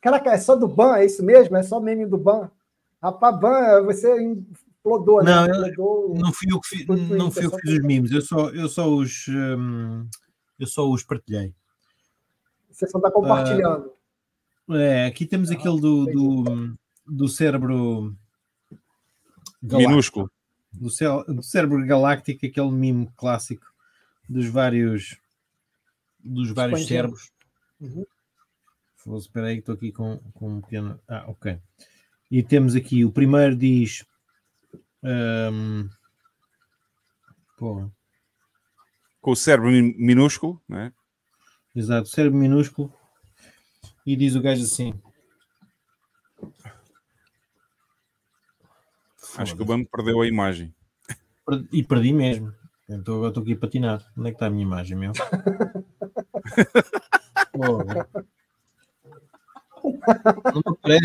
Caraca, 0.00 0.30
é 0.30 0.38
só 0.38 0.56
do 0.56 0.66
ban, 0.66 0.96
é 0.96 1.04
isso 1.04 1.22
mesmo? 1.22 1.56
É 1.56 1.62
só 1.62 1.78
meme 1.80 2.06
do 2.06 2.16
ban? 2.16 2.50
Rapaz, 3.02 3.38
ban, 3.38 3.82
você 3.82 4.22
implodou, 4.22 5.22
né? 5.22 5.34
Não, 5.34 5.68
implodou, 5.68 6.14
não 6.16 6.32
fui 6.32 6.48
eu 6.50 6.60
que, 6.60 6.68
fiz, 6.68 6.86
não 6.86 7.30
fui 7.30 7.44
eu 7.44 7.50
que 7.50 7.60
fiz 7.60 7.72
os 7.72 7.82
memes, 7.82 8.10
eu 8.10 8.22
só, 8.22 8.50
eu 8.50 8.68
só 8.68 8.88
os 8.88 9.26
hum, 9.28 10.06
eu 10.58 10.66
só 10.66 10.88
os 10.88 11.02
partilhei. 11.02 11.54
Você 12.70 12.86
só 12.86 12.98
está 12.98 13.10
compartilhando. 13.10 13.92
Uh, 14.68 14.74
é, 14.74 15.06
aqui 15.06 15.26
temos 15.26 15.50
ah, 15.50 15.54
aquele 15.54 15.80
do, 15.80 16.06
do, 16.06 16.78
do 17.06 17.28
cérebro 17.28 18.14
galáctico. 19.62 19.90
minúsculo. 19.90 20.30
Do, 20.72 21.34
do 21.34 21.42
cérebro 21.42 21.84
galáctico, 21.86 22.46
aquele 22.46 22.70
meme 22.70 23.10
clássico 23.16 23.66
dos 24.28 24.46
vários 24.46 25.18
dos 26.22 26.52
vários 26.52 26.86
cérebros. 26.86 27.30
Uhum. 27.80 28.04
Espera 29.06 29.46
aí 29.46 29.54
que 29.54 29.60
estou 29.60 29.74
aqui 29.74 29.92
com, 29.92 30.18
com 30.34 30.48
um 30.48 30.60
pequeno. 30.60 31.00
Ah, 31.08 31.24
ok. 31.28 31.58
E 32.30 32.42
temos 32.42 32.74
aqui, 32.76 33.04
o 33.04 33.10
primeiro 33.10 33.56
diz. 33.56 34.04
Um, 35.02 35.88
com 39.20 39.30
o 39.30 39.36
cérebro 39.36 39.70
minúsculo, 39.70 40.60
né? 40.68 40.92
Exato, 41.74 42.08
cérebro 42.08 42.38
minúsculo. 42.38 42.92
E 44.04 44.16
diz 44.16 44.34
o 44.34 44.42
gajo 44.42 44.62
assim: 44.62 44.92
Acho 49.36 49.56
que 49.56 49.62
o 49.62 49.64
Bambo 49.64 49.88
perdeu 49.90 50.20
a 50.20 50.26
imagem. 50.26 50.74
E 51.72 51.82
perdi 51.82 52.12
mesmo. 52.12 52.54
Então 52.88 53.16
agora 53.16 53.30
estou 53.30 53.42
aqui 53.42 53.52
a 53.54 53.58
patinar. 53.58 54.12
Onde 54.16 54.28
é 54.28 54.30
que 54.30 54.36
está 54.36 54.46
a 54.46 54.50
minha 54.50 54.64
imagem, 54.64 54.96
meu? 54.96 55.12
aparece, 57.52 58.39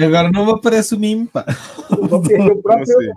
agora 0.03 0.32
não 0.32 0.45
me 0.45 0.51
aparece 0.51 0.95
o 0.95 0.99
mimo, 0.99 1.28
pá. 1.28 1.45
O 1.91 2.61
próprio... 2.61 3.13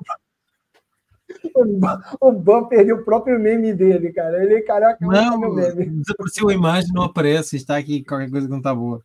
O 2.21 2.33
Bam 2.33 2.69
perdeu 2.69 2.97
o 2.97 3.05
próprio 3.05 3.39
meme 3.39 3.73
dele, 3.75 4.13
cara. 4.13 4.43
Ele, 4.43 4.61
caraca, 4.63 4.99
não, 5.01 5.55
desapareceu 5.55 6.49
a 6.49 6.55
imagem, 6.55 6.91
não 6.93 7.03
aparece. 7.03 7.57
Está 7.57 7.77
aqui 7.77 8.03
qualquer 8.03 8.31
coisa 8.31 8.47
que 8.47 8.51
não 8.51 8.59
está 8.59 8.75
boa. 8.75 9.03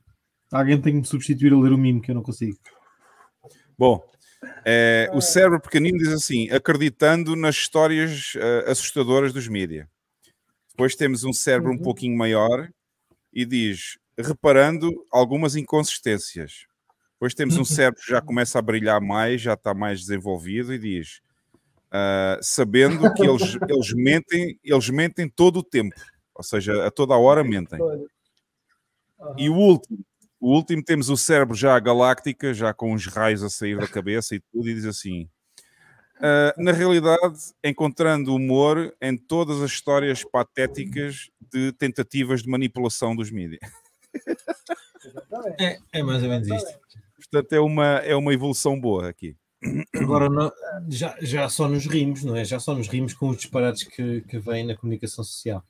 Alguém 0.51 0.79
tem 0.79 0.93
que 0.93 0.99
me 0.99 1.05
substituir 1.05 1.53
a 1.53 1.57
ler 1.57 1.73
o 1.73 1.77
mimo, 1.77 2.01
que 2.01 2.11
eu 2.11 2.15
não 2.15 2.23
consigo. 2.23 2.57
Bom, 3.77 4.03
é, 4.65 5.09
o 5.13 5.21
cérebro 5.21 5.59
pequenino 5.59 5.97
diz 5.97 6.09
assim, 6.09 6.49
acreditando 6.49 7.35
nas 7.35 7.55
histórias 7.55 8.35
uh, 8.35 8.69
assustadoras 8.69 9.33
dos 9.33 9.47
mídia. 9.47 9.89
Depois 10.69 10.95
temos 10.95 11.23
um 11.23 11.33
cérebro 11.33 11.71
uhum. 11.71 11.77
um 11.77 11.81
pouquinho 11.81 12.17
maior 12.17 12.69
e 13.31 13.45
diz, 13.45 13.97
reparando 14.17 14.91
algumas 15.11 15.55
inconsistências. 15.55 16.65
Depois 17.13 17.33
temos 17.33 17.57
um 17.57 17.65
cérebro 17.65 18.01
que 18.01 18.09
já 18.09 18.21
começa 18.21 18.59
a 18.59 18.61
brilhar 18.61 19.01
mais, 19.01 19.41
já 19.41 19.53
está 19.53 19.73
mais 19.73 20.01
desenvolvido 20.01 20.73
e 20.73 20.79
diz, 20.79 21.21
uh, 21.87 22.37
sabendo 22.41 23.13
que 23.13 23.23
eles, 23.23 23.57
eles, 23.69 23.93
mentem, 23.93 24.59
eles 24.63 24.89
mentem 24.89 25.29
todo 25.29 25.57
o 25.57 25.63
tempo. 25.63 25.95
Ou 26.35 26.43
seja, 26.43 26.85
a 26.85 26.91
toda 26.91 27.13
a 27.13 27.17
hora 27.17 27.43
mentem. 27.43 27.79
E 29.37 29.49
o 29.49 29.55
último, 29.55 29.99
o 30.39 30.53
último 30.53 30.83
temos 30.83 31.09
o 31.09 31.15
cérebro 31.15 31.55
já 31.55 31.79
galáctica, 31.79 32.53
já 32.53 32.73
com 32.73 32.93
os 32.93 33.05
raios 33.05 33.43
a 33.43 33.49
sair 33.49 33.77
da 33.77 33.87
cabeça 33.87 34.35
e 34.35 34.41
tudo, 34.51 34.67
e 34.67 34.73
diz 34.73 34.85
assim: 34.85 35.29
uh, 36.17 36.61
na 36.61 36.71
realidade, 36.71 37.39
encontrando 37.63 38.35
humor 38.35 38.93
em 39.01 39.15
todas 39.15 39.61
as 39.61 39.71
histórias 39.71 40.23
patéticas 40.23 41.29
de 41.53 41.71
tentativas 41.73 42.43
de 42.43 42.49
manipulação 42.49 43.15
dos 43.15 43.31
mídias. 43.31 43.61
É, 45.59 45.79
é, 45.91 46.03
mais 46.03 46.23
ou 46.23 46.29
menos 46.29 46.47
isto. 46.47 46.79
Portanto, 47.17 47.53
é 47.53 47.59
uma, 47.59 47.85
é 47.97 48.15
uma 48.15 48.33
evolução 48.33 48.79
boa 48.79 49.09
aqui. 49.09 49.35
Agora, 49.95 50.29
não, 50.29 50.51
já, 50.89 51.15
já 51.21 51.49
só 51.49 51.67
nos 51.67 51.85
rimos, 51.85 52.23
não 52.23 52.35
é? 52.35 52.43
Já 52.43 52.59
só 52.59 52.75
nos 52.75 52.87
rimos 52.87 53.13
com 53.13 53.29
os 53.29 53.37
disparates 53.37 53.83
que, 53.83 54.21
que 54.21 54.37
vêm 54.39 54.65
na 54.65 54.75
comunicação 54.75 55.23
social. 55.23 55.63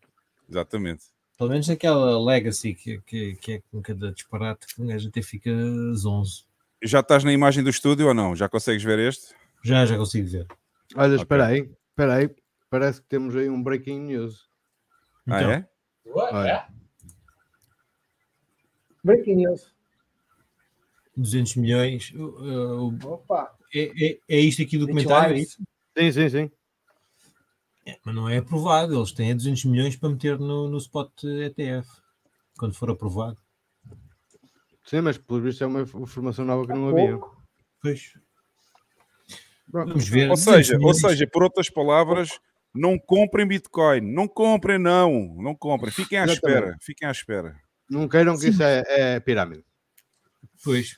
Exatamente. 0.49 1.05
Pelo 1.37 1.49
menos 1.49 1.69
aquela 1.69 2.23
legacy 2.23 2.73
que, 2.73 2.99
que, 3.01 3.35
que 3.35 3.53
é 3.53 3.61
com 3.71 3.81
cada 3.81 4.11
disparate 4.11 4.67
que 4.67 4.81
um 4.81 4.87
gajo 4.87 5.09
até 5.09 5.21
fica 5.21 5.51
zonzo. 5.95 6.45
Já 6.83 6.99
estás 6.99 7.23
na 7.23 7.31
imagem 7.31 7.63
do 7.63 7.69
estúdio 7.69 8.07
ou 8.07 8.13
não? 8.13 8.35
Já 8.35 8.49
consegues 8.49 8.83
ver 8.83 8.99
este? 8.99 9.33
Já, 9.63 9.85
já 9.85 9.97
consigo 9.97 10.27
ver. 10.27 10.47
Olha, 10.95 11.13
okay. 11.13 11.23
espera 11.23 11.45
aí, 11.47 11.71
espera 11.89 12.15
aí. 12.15 12.29
Parece 12.69 13.01
que 13.01 13.07
temos 13.07 13.35
aí 13.35 13.49
um 13.49 13.61
breaking 13.61 13.99
news. 13.99 14.47
Ah, 15.27 15.41
então, 15.41 15.51
é? 15.51 15.67
Olha. 16.05 16.67
Breaking 19.03 19.35
news. 19.35 19.73
200 21.15 21.55
milhões. 21.55 22.11
Uh, 22.15 22.97
Opa. 23.05 23.53
É, 23.73 23.91
é, 24.05 24.19
é 24.29 24.39
isto 24.39 24.61
aqui 24.61 24.77
do 24.77 24.87
comentário? 24.87 25.35
É 25.35 25.39
isso? 25.39 25.57
Sim, 25.97 26.11
sim, 26.11 26.29
sim. 26.29 26.51
É, 27.85 27.97
mas 28.05 28.15
não 28.15 28.29
é 28.29 28.37
aprovado, 28.37 28.95
eles 28.95 29.11
têm 29.11 29.35
200 29.35 29.65
milhões 29.65 29.95
para 29.95 30.09
meter 30.09 30.39
no, 30.39 30.69
no 30.69 30.77
spot 30.77 31.11
ETF, 31.23 31.89
quando 32.57 32.73
for 32.73 32.89
aprovado. 32.89 33.37
Sim, 34.85 35.01
mas 35.01 35.17
pelo 35.17 35.41
visto 35.41 35.63
é 35.63 35.67
uma 35.67 35.81
informação 35.81 36.45
nova 36.45 36.65
que 36.65 36.73
não 36.73 36.89
havia. 36.89 37.19
Pois. 37.81 38.13
Vamos 39.67 40.07
ver. 40.07 40.29
Ou 40.29 40.37
seja, 40.37 40.77
ou 40.79 40.93
seja, 40.93 41.27
por 41.27 41.43
outras 41.43 41.69
palavras, 41.69 42.39
não 42.73 42.97
comprem 42.97 43.47
Bitcoin. 43.47 44.01
Não 44.01 44.27
comprem, 44.27 44.79
não. 44.79 45.35
Não 45.35 45.55
comprem. 45.55 45.91
Fiquem 45.91 46.19
à 46.19 46.25
espera. 46.25 46.77
Fiquem 46.81 47.07
à 47.07 47.11
espera. 47.11 47.59
Não 47.89 48.07
queiram 48.07 48.33
que 48.35 48.41
Sim. 48.41 48.49
isso 48.49 48.63
é, 48.63 48.83
é 48.87 49.19
pirâmide. 49.19 49.63
Pois. 50.63 50.97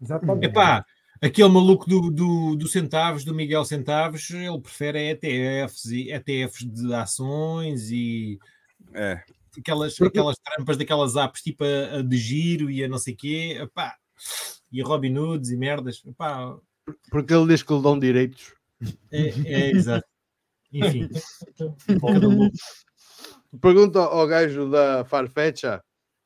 Exatamente. 0.00 0.46
Epá, 0.46 0.84
Aquele 1.24 1.48
maluco 1.48 1.88
do, 1.88 2.10
do, 2.10 2.54
do, 2.54 2.68
Centavos, 2.68 3.24
do 3.24 3.34
Miguel 3.34 3.64
Centavos, 3.64 4.28
ele 4.28 4.60
prefere 4.60 5.10
ETFs 5.10 5.86
e 5.86 6.12
ETFs 6.12 6.70
de 6.70 6.92
ações 6.94 7.90
e 7.90 8.38
é. 8.92 9.22
aquelas, 9.58 9.98
aquelas 10.02 10.36
trampas 10.36 10.76
daquelas 10.76 11.16
apps 11.16 11.40
tipo 11.40 11.64
a, 11.64 12.00
a 12.00 12.02
de 12.02 12.16
giro 12.18 12.70
e 12.70 12.84
a 12.84 12.88
não 12.88 12.98
sei 12.98 13.14
quê, 13.14 13.56
epá, 13.58 13.96
e 14.70 14.82
Robin 14.82 15.16
Hoods 15.16 15.50
e 15.50 15.56
merdas. 15.56 16.02
Epá. 16.04 16.58
Porque 17.10 17.32
ele 17.32 17.46
diz 17.46 17.62
que 17.62 17.72
lhe 17.72 17.82
dão 17.82 17.98
direitos. 17.98 18.52
É, 19.10 19.28
é 19.46 19.70
exato. 19.70 20.06
Enfim. 20.70 21.08
Pergunta 23.60 24.00
ao 24.00 24.26
gajo 24.26 24.70
da 24.70 25.04
Farfetcha, 25.04 25.82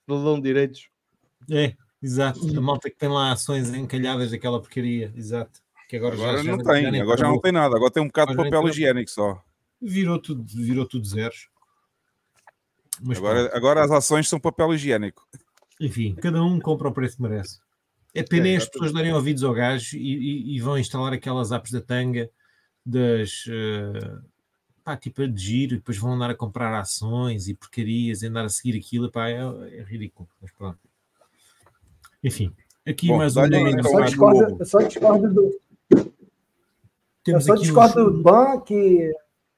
lhe 0.08 0.14
dão 0.14 0.40
direitos. 0.40 0.88
É. 1.50 1.74
Exato, 2.00 2.40
a 2.56 2.60
malta 2.60 2.88
que 2.88 2.96
tem 2.96 3.08
lá 3.08 3.32
ações 3.32 3.74
encalhadas 3.74 4.30
daquela 4.30 4.60
porcaria, 4.60 5.12
exato. 5.16 5.60
Que 5.88 5.96
agora, 5.96 6.14
agora 6.14 6.42
já, 6.44 6.50
não 6.50 6.64
já, 6.64 6.72
tem, 6.72 6.94
já 6.94 7.02
agora 7.02 7.18
já 7.18 7.28
não 7.28 7.40
tem 7.40 7.52
nada, 7.52 7.76
agora 7.76 7.90
tem 7.90 8.02
um 8.02 8.06
bocado 8.06 8.30
de 8.30 8.36
papel 8.36 8.68
higiênico 8.68 9.10
só. 9.10 9.42
Virou 9.80 10.18
tudo, 10.18 10.44
virou 10.46 10.86
tudo 10.86 11.06
zeros. 11.06 11.48
Mas 13.00 13.18
agora, 13.18 13.56
agora 13.56 13.84
as 13.84 13.90
ações 13.90 14.28
são 14.28 14.38
papel 14.38 14.74
higiênico. 14.74 15.26
Enfim, 15.80 16.14
cada 16.14 16.42
um 16.42 16.60
compra 16.60 16.88
o 16.88 16.92
preço 16.92 17.16
que 17.16 17.22
merece. 17.22 17.58
É 18.14 18.22
pena 18.22 18.48
é, 18.48 18.56
as 18.56 18.66
pessoas 18.66 18.92
darem 18.92 19.12
ouvidos 19.12 19.42
ao 19.42 19.54
gajo 19.54 19.96
e, 19.96 20.00
e, 20.00 20.56
e, 20.56 20.60
vão 20.60 20.78
instalar 20.78 21.12
aquelas 21.12 21.52
apps 21.52 21.70
da 21.70 21.80
tanga 21.80 22.30
das 22.84 23.44
uh, 23.46 24.22
pá, 24.88 24.96
tipo 24.96 25.28
de 25.28 25.42
giro, 25.42 25.74
e 25.74 25.76
depois 25.76 25.98
vão 25.98 26.14
andar 26.14 26.30
a 26.30 26.34
comprar 26.34 26.74
ações 26.78 27.46
e 27.46 27.54
porcarias 27.54 28.22
e 28.22 28.26
andar 28.26 28.46
a 28.46 28.48
seguir 28.48 28.78
aquilo, 28.78 29.10
pá, 29.10 29.28
é, 29.28 29.36
é 29.36 29.82
ridículo. 29.82 30.26
Mas 30.40 30.50
pronto. 30.52 30.78
Enfim, 32.24 32.54
aqui 32.86 33.08
Bom, 33.08 33.18
mais 33.18 33.36
um. 33.36 33.44
Eu 33.44 33.84
só, 33.84 34.00
discordo, 34.00 34.56
eu 34.58 34.66
só 34.66 34.78
discordo 34.80 35.34
do. 35.34 35.60
Temos 37.22 37.46
eu 37.46 37.54
só 37.54 37.60
discordo 37.60 38.10
do 38.10 38.22
BAN 38.22 38.60
que 38.60 39.12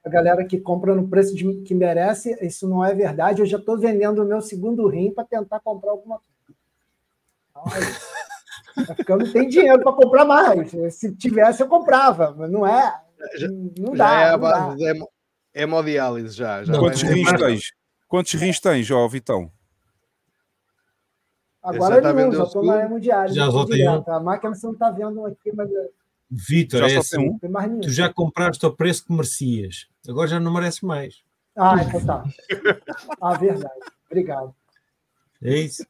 a 0.05 0.09
galera 0.09 0.45
que 0.45 0.59
compra 0.59 0.97
no 0.97 1.07
preço 1.07 1.35
de, 1.37 1.63
que 1.63 1.75
merece, 1.75 2.37
isso 2.45 2.69
não 2.69 2.85
é 2.85 2.93
verdade. 2.93 3.41
Eu 3.41 3.47
já 3.47 3.59
estou 3.59 3.79
vendendo 3.79 4.23
o 4.23 4.27
meu 4.27 4.41
segundo 4.41 4.89
rim 4.89 5.13
para 5.13 5.25
tentar 5.25 5.61
comprar 5.61 5.93
alguma 5.93 6.21
coisa. 7.55 8.01
Então, 8.77 8.95
é 8.99 9.13
eu 9.13 9.19
não 9.19 9.33
tenho 9.33 9.49
dinheiro 9.49 9.83
para 9.83 9.93
comprar 9.93 10.25
mais. 10.25 10.73
Se 10.95 11.15
tivesse, 11.15 11.63
eu 11.63 11.69
comprava, 11.69 12.35
mas 12.37 12.51
não 12.51 12.67
é. 12.67 13.01
Já, 13.37 13.49
não 13.49 13.95
dá. 13.95 14.23
É, 14.23 14.37
não 14.37 14.77
dá. 14.77 15.07
É, 15.55 15.63
hemodiálise 15.63 16.37
já. 16.37 16.65
já 16.65 16.79
Quantos 16.79 17.03
rins 17.03 17.33
tens? 17.33 17.73
Quantos 18.09 18.33
rins 18.35 18.61
tens, 18.61 18.91
ó, 18.91 19.07
Vitão? 19.09 19.51
Agora 21.63 22.01
tá 22.01 22.13
não, 22.13 22.33
já 22.33 22.45
estou 22.45 22.65
na 22.65 22.85
hemodiálise. 22.85 23.37
Já 23.37 23.51
só 23.51 23.67
tem 23.67 23.89
um. 23.89 24.05
A 24.07 24.21
máquina 24.21 24.55
você 24.55 24.67
não 24.67 24.73
está 24.73 24.91
vendo 24.91 25.25
aqui, 25.27 25.53
mas. 25.55 25.71
É- 25.71 25.91
Vitor, 26.33 26.89
é 26.89 26.97
assim, 26.97 27.29
um. 27.29 27.81
tu 27.81 27.91
já 27.91 28.13
compraste 28.13 28.65
ao 28.65 28.73
preço 28.73 29.05
que 29.05 29.13
merecias. 29.13 29.89
Agora 30.09 30.29
já 30.29 30.39
não 30.39 30.53
mereces 30.53 30.81
mais. 30.81 31.25
Ah, 31.57 31.75
então 31.83 32.05
tá. 32.07 32.25
ah, 33.21 33.37
verdade. 33.37 33.81
Obrigado. 34.07 34.55
É 35.43 35.59
isso. 35.59 35.85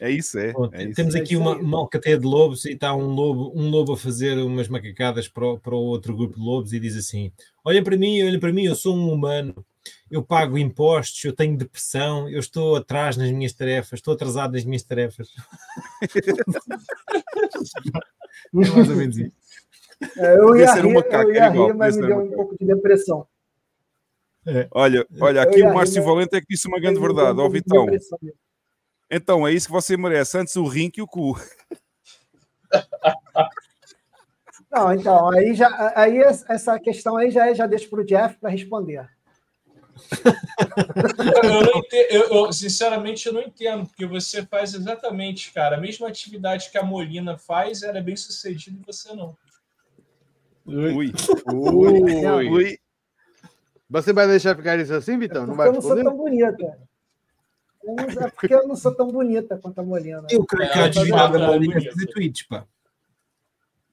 É 0.00 0.10
isso, 0.10 0.38
é. 0.38 0.52
Bom, 0.52 0.68
é 0.72 0.86
temos 0.92 1.14
isso. 1.14 1.22
aqui 1.22 1.36
uma, 1.36 1.56
uma 1.56 1.78
alcateia 1.78 2.18
de 2.18 2.26
lobos 2.26 2.64
e 2.64 2.72
está 2.72 2.94
um 2.94 3.08
lobo, 3.08 3.52
um 3.54 3.70
lobo 3.70 3.92
a 3.92 3.96
fazer 3.96 4.38
umas 4.38 4.68
macacadas 4.68 5.28
para 5.28 5.46
o, 5.46 5.58
para 5.58 5.74
o 5.74 5.78
outro 5.78 6.16
grupo 6.16 6.36
de 6.36 6.44
lobos 6.44 6.72
e 6.72 6.80
diz 6.80 6.96
assim: 6.96 7.32
Olha 7.64 7.82
para 7.82 7.96
mim, 7.96 8.22
olha 8.22 8.38
para 8.38 8.52
mim, 8.52 8.64
eu 8.64 8.74
sou 8.74 8.96
um 8.96 9.12
humano 9.12 9.64
eu 10.10 10.22
pago 10.22 10.58
impostos, 10.58 11.24
eu 11.24 11.34
tenho 11.34 11.56
depressão, 11.56 12.28
eu 12.28 12.38
estou 12.38 12.76
atrás 12.76 13.16
nas 13.16 13.30
minhas 13.30 13.52
tarefas, 13.52 13.94
estou 13.94 14.14
atrasado 14.14 14.52
nas 14.52 14.64
minhas 14.64 14.82
tarefas. 14.82 15.28
é 16.14 16.30
mais 18.52 18.88
ou 18.90 18.96
menos 18.96 19.16
isso. 19.16 19.32
É, 20.18 20.36
eu 20.36 20.56
ia 20.56 20.74
rir, 20.74 20.92
macaco, 20.92 21.30
eu 21.30 21.34
ia 21.34 21.48
rir 21.48 21.74
mas 21.74 21.96
me 21.96 22.06
deu 22.06 22.18
um 22.18 22.30
pouco 22.30 22.56
de 22.58 22.66
depressão. 22.66 23.26
É. 24.44 24.66
Olha, 24.72 25.06
olha, 25.20 25.42
aqui 25.42 25.62
o 25.62 25.72
Márcio 25.72 26.02
Valente 26.02 26.36
é 26.36 26.40
que 26.40 26.48
disse 26.50 26.66
uma 26.66 26.80
grande 26.80 27.00
verdade, 27.00 27.40
ó 27.40 27.48
Vitão. 27.48 27.86
Então, 29.14 29.46
é 29.46 29.52
isso 29.52 29.66
que 29.66 29.72
você 29.72 29.94
merece, 29.94 30.38
antes 30.38 30.56
o 30.56 30.64
rim 30.64 30.88
que 30.88 31.02
o 31.02 31.06
cu. 31.06 31.38
Não, 34.72 34.90
então, 34.94 35.28
aí, 35.30 35.52
já, 35.52 35.92
aí 35.94 36.16
essa 36.48 36.80
questão 36.80 37.18
aí 37.18 37.30
já, 37.30 37.52
já 37.52 37.66
deixo 37.66 37.90
para 37.90 38.00
o 38.00 38.04
Jeff 38.06 38.38
para 38.38 38.48
responder. 38.48 39.06
eu, 41.44 41.78
entendo, 41.78 42.06
eu, 42.08 42.22
eu, 42.30 42.50
sinceramente, 42.54 43.26
eu 43.26 43.34
não 43.34 43.42
entendo, 43.42 43.84
porque 43.84 44.06
você 44.06 44.46
faz 44.46 44.72
exatamente, 44.72 45.52
cara, 45.52 45.76
a 45.76 45.80
mesma 45.80 46.08
atividade 46.08 46.70
que 46.70 46.78
a 46.78 46.82
Molina 46.82 47.36
faz, 47.36 47.82
era 47.82 48.00
bem 48.00 48.16
sucedida 48.16 48.78
e 48.80 48.86
você 48.86 49.14
não. 49.14 49.36
Ui. 50.64 50.94
Ui. 50.94 51.12
Ui. 51.52 52.48
Ui. 52.48 52.78
Você 53.90 54.14
vai 54.14 54.26
deixar 54.26 54.56
ficar 54.56 54.78
isso 54.78 54.94
assim, 54.94 55.18
Vitão? 55.18 55.46
Não 55.46 55.54
vai 55.54 55.68
eu 55.68 55.74
não 55.74 55.82
sou 55.82 56.02
tão 56.02 56.16
bonita. 56.16 56.78
É 57.84 58.30
porque 58.30 58.54
eu 58.54 58.66
não 58.66 58.76
sou 58.76 58.94
tão 58.94 59.08
bonita 59.08 59.58
quanto 59.58 59.80
a 59.80 59.84
Molina. 59.84 60.26
Eu 60.30 60.44
creio 60.46 60.72
que 60.72 60.78
a 60.78 60.88
desvirada 60.88 61.38
da 61.38 61.46
Molina 61.48 61.78
é 61.78 61.90
fazer 61.90 62.06
tweets, 62.06 62.46
pá. 62.46 62.66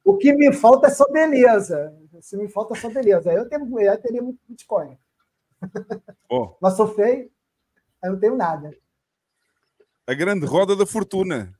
O 0.03 0.17
que 0.17 0.33
me 0.33 0.53
falta 0.53 0.87
é 0.87 0.89
só 0.89 1.07
beleza. 1.11 1.95
Se 2.21 2.37
me 2.37 2.47
falta 2.47 2.75
só 2.75 2.89
beleza. 2.89 3.29
Aí 3.29 3.37
eu, 3.37 3.47
tenho, 3.47 3.79
eu 3.79 4.01
teria 4.01 4.21
muito 4.21 4.39
Bitcoin. 4.47 4.97
Oh. 6.29 6.55
Mas 6.61 6.77
sou 6.77 6.87
feio, 6.93 7.29
aí 8.01 8.09
não 8.09 8.19
tenho 8.19 8.35
nada. 8.35 8.71
A 10.07 10.13
grande 10.13 10.45
roda 10.45 10.75
da 10.75 10.85
fortuna. 10.85 11.53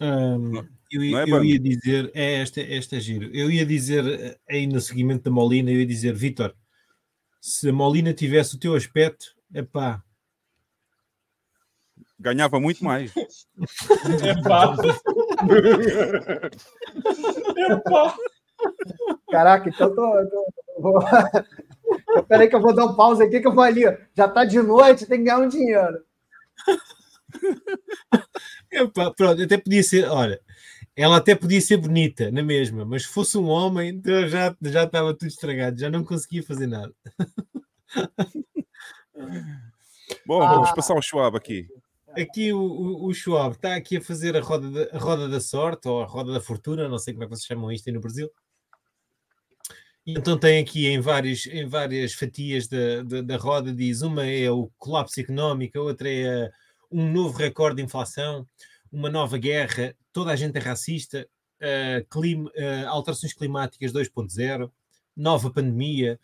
Um, 0.00 0.56
eu, 0.90 1.18
é, 1.18 1.24
eu 1.30 1.44
ia 1.44 1.58
dizer, 1.58 2.10
é 2.14 2.40
esta, 2.40 2.60
esta 2.60 2.96
é 2.96 3.00
giro. 3.00 3.30
Eu 3.34 3.50
ia 3.50 3.64
dizer 3.64 4.04
eh, 4.06 4.38
aí 4.48 4.66
no 4.66 4.80
seguimento 4.80 5.24
da 5.24 5.30
Molina, 5.30 5.70
eu 5.70 5.80
ia 5.80 5.86
dizer, 5.86 6.14
Vitor, 6.14 6.54
se 7.42 7.68
a 7.68 7.72
Molina 7.72 8.14
tivesse 8.14 8.54
o 8.54 8.58
teu 8.58 8.76
aspecto, 8.76 9.34
é 9.52 9.62
pá, 9.62 10.00
ganhava 12.18 12.58
muito 12.60 12.82
mais. 12.84 13.12
Epá. 14.24 14.76
Epá. 17.68 18.16
Caraca, 19.28 19.68
então 19.68 19.92
tô. 19.92 19.96
tô 19.96 20.46
vou... 20.78 21.00
Peraí 22.28 22.48
que 22.48 22.54
eu 22.54 22.62
vou 22.62 22.72
dar 22.72 22.86
um 22.86 22.94
pause 22.94 23.24
aqui 23.24 23.40
que 23.40 23.48
eu 23.48 23.54
vou 23.54 23.64
ali. 23.64 23.82
Já 24.14 24.28
tá 24.28 24.44
de 24.44 24.62
noite, 24.62 25.04
tem 25.04 25.18
que 25.18 25.24
ganhar 25.24 25.40
um 25.40 25.48
dinheiro. 25.48 26.00
Epá, 28.70 29.10
pronto, 29.10 29.42
até 29.42 29.58
podia 29.58 29.82
ser, 29.82 30.08
olha, 30.08 30.40
ela 30.94 31.16
até 31.16 31.34
podia 31.34 31.60
ser 31.60 31.78
bonita, 31.78 32.30
na 32.30 32.42
mesma, 32.42 32.84
mas 32.84 33.02
se 33.04 33.08
fosse 33.08 33.38
um 33.38 33.48
homem, 33.48 33.90
então 33.90 34.28
já, 34.28 34.54
já 34.60 34.84
estava 34.84 35.14
tudo 35.14 35.28
estragado, 35.28 35.80
já 35.80 35.90
não 35.90 36.04
conseguia 36.04 36.42
fazer 36.42 36.66
nada. 36.66 36.92
Bom, 40.26 40.42
ah. 40.42 40.54
vamos 40.54 40.72
passar 40.72 40.94
o 40.94 41.02
Schwab 41.02 41.36
aqui. 41.36 41.68
Aqui 42.16 42.52
o, 42.52 42.60
o, 42.60 43.06
o 43.06 43.14
Schwab 43.14 43.54
está 43.54 43.74
aqui 43.74 43.96
a 43.96 44.00
fazer 44.02 44.36
a 44.36 44.40
roda, 44.40 44.70
da, 44.70 44.96
a 44.96 45.00
roda 45.00 45.28
da 45.28 45.40
sorte 45.40 45.88
ou 45.88 46.02
a 46.02 46.06
roda 46.06 46.32
da 46.32 46.40
fortuna, 46.40 46.88
não 46.88 46.98
sei 46.98 47.14
como 47.14 47.24
é 47.24 47.26
que 47.26 47.34
vocês 47.34 47.46
chamam 47.46 47.72
isto 47.72 47.88
aí 47.88 47.94
no 47.94 48.00
Brasil. 48.00 48.30
Então 50.06 50.36
tem 50.36 50.60
aqui 50.60 50.88
em, 50.88 51.00
vários, 51.00 51.46
em 51.46 51.66
várias 51.66 52.12
fatias 52.12 52.66
da, 52.66 53.02
da, 53.02 53.22
da, 53.22 53.36
roda, 53.36 53.72
diz 53.72 54.02
uma 54.02 54.26
é 54.26 54.50
o 54.50 54.68
colapso 54.76 55.20
económico, 55.20 55.78
a 55.78 55.82
outra 55.82 56.10
é 56.10 56.50
um 56.90 57.10
novo 57.10 57.38
recorde 57.38 57.76
de 57.76 57.82
inflação, 57.82 58.46
uma 58.90 59.08
nova 59.08 59.38
guerra, 59.38 59.94
toda 60.12 60.30
a 60.30 60.36
gente 60.36 60.56
é 60.56 60.60
racista, 60.60 61.28
uh, 61.60 62.06
clima, 62.08 62.50
uh, 62.50 62.88
alterações 62.88 63.32
climáticas 63.32 63.92
2.0, 63.92 64.70
nova 65.16 65.50
pandemia 65.50 66.18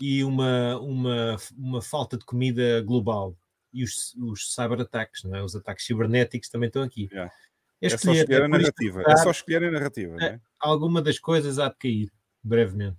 e 0.00 0.24
uma, 0.24 0.78
uma, 0.78 1.36
uma 1.56 1.82
falta 1.82 2.16
de 2.16 2.24
comida 2.24 2.80
global 2.82 3.36
e 3.72 3.84
os, 3.84 4.14
os 4.16 4.52
cyber-ataques, 4.54 5.24
não 5.24 5.36
é? 5.36 5.42
os 5.42 5.54
ataques 5.54 5.84
cibernéticos 5.84 6.48
também 6.48 6.68
estão 6.68 6.82
aqui. 6.82 7.08
Yeah. 7.12 7.32
É, 7.80 7.86
é, 7.86 7.96
só 7.96 8.12
escolher 8.12 8.42
a 8.42 8.48
narrativa. 8.48 9.02
É 9.06 9.16
só 9.16 9.30
escolher 9.30 9.64
a 9.64 9.70
narrativa. 9.70 10.16
É? 10.20 10.26
é? 10.26 10.40
Alguma 10.58 11.00
das 11.00 11.18
coisas 11.18 11.58
há 11.58 11.68
de 11.68 11.76
cair, 11.76 12.12
brevemente. 12.42 12.98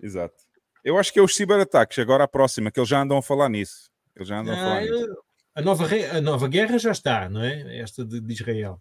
Exato. 0.00 0.34
Eu 0.82 0.98
acho 0.98 1.12
que 1.12 1.18
é 1.18 1.22
os 1.22 1.34
ciberataques, 1.34 1.98
agora 1.98 2.24
a 2.24 2.28
próxima, 2.28 2.70
que 2.70 2.78
eles 2.78 2.88
já 2.88 3.00
andam 3.00 3.18
a 3.18 3.22
falar 3.22 3.48
nisso. 3.48 3.90
Eles 4.14 4.28
já 4.28 4.40
andam 4.40 4.54
ah, 4.54 4.56
a 4.56 4.60
falar 4.60 4.80
nisso. 4.82 5.24
A 5.54 5.62
nova, 5.62 5.86
a 6.12 6.20
nova 6.20 6.48
guerra 6.48 6.78
já 6.78 6.90
está, 6.90 7.28
não 7.28 7.42
é? 7.42 7.78
Esta 7.78 8.04
de, 8.04 8.20
de 8.20 8.32
Israel. 8.32 8.80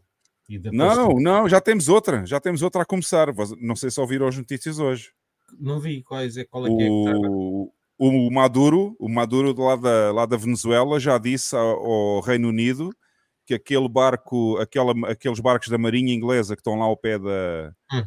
Não, 0.71 1.13
não, 1.19 1.49
já 1.49 1.61
temos 1.61 1.89
outra. 1.89 2.25
Já 2.25 2.39
temos 2.39 2.61
outra 2.61 2.81
a 2.81 2.85
começar. 2.85 3.27
Não 3.59 3.75
sei 3.75 3.89
se 3.89 3.99
ouviram 3.99 4.27
as 4.27 4.37
notícias 4.37 4.79
hoje. 4.79 5.11
Não 5.59 5.79
vi 5.79 6.03
quais 6.03 6.37
é, 6.37 6.43
qual 6.43 6.65
é 6.65 6.69
que 6.69 6.83
é. 6.83 6.89
O, 6.89 7.71
o 7.97 8.31
Maduro, 8.31 8.95
o 8.99 9.07
Maduro 9.07 9.53
lá 9.61 9.75
da, 9.75 10.11
lá 10.11 10.25
da 10.25 10.35
Venezuela 10.35 10.99
já 10.99 11.17
disse 11.17 11.55
ao, 11.55 12.19
Reino 12.21 12.49
Unido 12.49 12.89
que 13.45 13.53
aquele 13.53 13.87
barco, 13.87 14.57
aquela, 14.57 14.93
aqueles 15.09 15.39
barcos 15.39 15.69
da 15.69 15.77
Marinha 15.77 16.13
Inglesa 16.13 16.55
que 16.55 16.61
estão 16.61 16.75
lá 16.77 16.85
ao 16.85 16.97
pé 16.97 17.19
da. 17.19 17.73
Hum. 17.91 18.03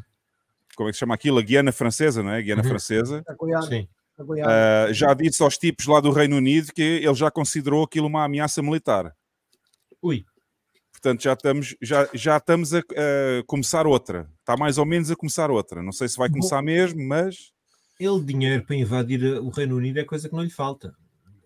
Como 0.77 0.89
é 0.89 0.93
que 0.93 0.97
se 0.97 1.01
chama 1.01 1.15
aquilo? 1.15 1.39
A 1.39 1.43
Guiana 1.43 1.73
Francesa, 1.73 2.23
não 2.23 2.33
é? 2.33 2.39
A 2.39 2.43
Guiana 2.43 2.63
uhum. 2.63 2.69
Francesa. 2.69 3.25
Sim. 3.69 3.89
Uh, 4.19 4.93
já 4.93 5.15
disse 5.15 5.43
aos 5.43 5.57
tipos 5.57 5.87
lá 5.87 6.01
do 6.01 6.11
Reino 6.11 6.37
Unido 6.37 6.73
que 6.73 6.83
ele 6.83 7.15
já 7.15 7.31
considerou 7.31 7.85
aquilo 7.85 8.07
uma 8.07 8.25
ameaça 8.25 8.63
militar. 8.63 9.15
Ui. 10.03 10.25
Portanto, 11.07 11.23
já 11.23 11.35
estamos, 11.35 11.77
já, 11.81 12.09
já 12.13 12.37
estamos 12.37 12.75
a, 12.75 12.79
a 12.81 12.83
começar 13.47 13.87
outra. 13.87 14.29
Está 14.41 14.57
mais 14.57 14.77
ou 14.77 14.85
menos 14.85 15.09
a 15.09 15.15
começar 15.15 15.53
outra. 15.53 15.81
Não 15.81 15.93
sei 15.93 16.09
se 16.09 16.17
vai 16.17 16.29
começar 16.29 16.61
mesmo, 16.63 17.01
mas 17.07 17.53
ele 18.01 18.25
dinheiro 18.25 18.65
para 18.65 18.75
invadir 18.75 19.23
o 19.41 19.49
Reino 19.51 19.77
Unido 19.77 20.01
é 20.01 20.05
coisa 20.05 20.29
que 20.29 20.35
não 20.35 20.43
lhe 20.43 20.51
falta. 20.51 20.97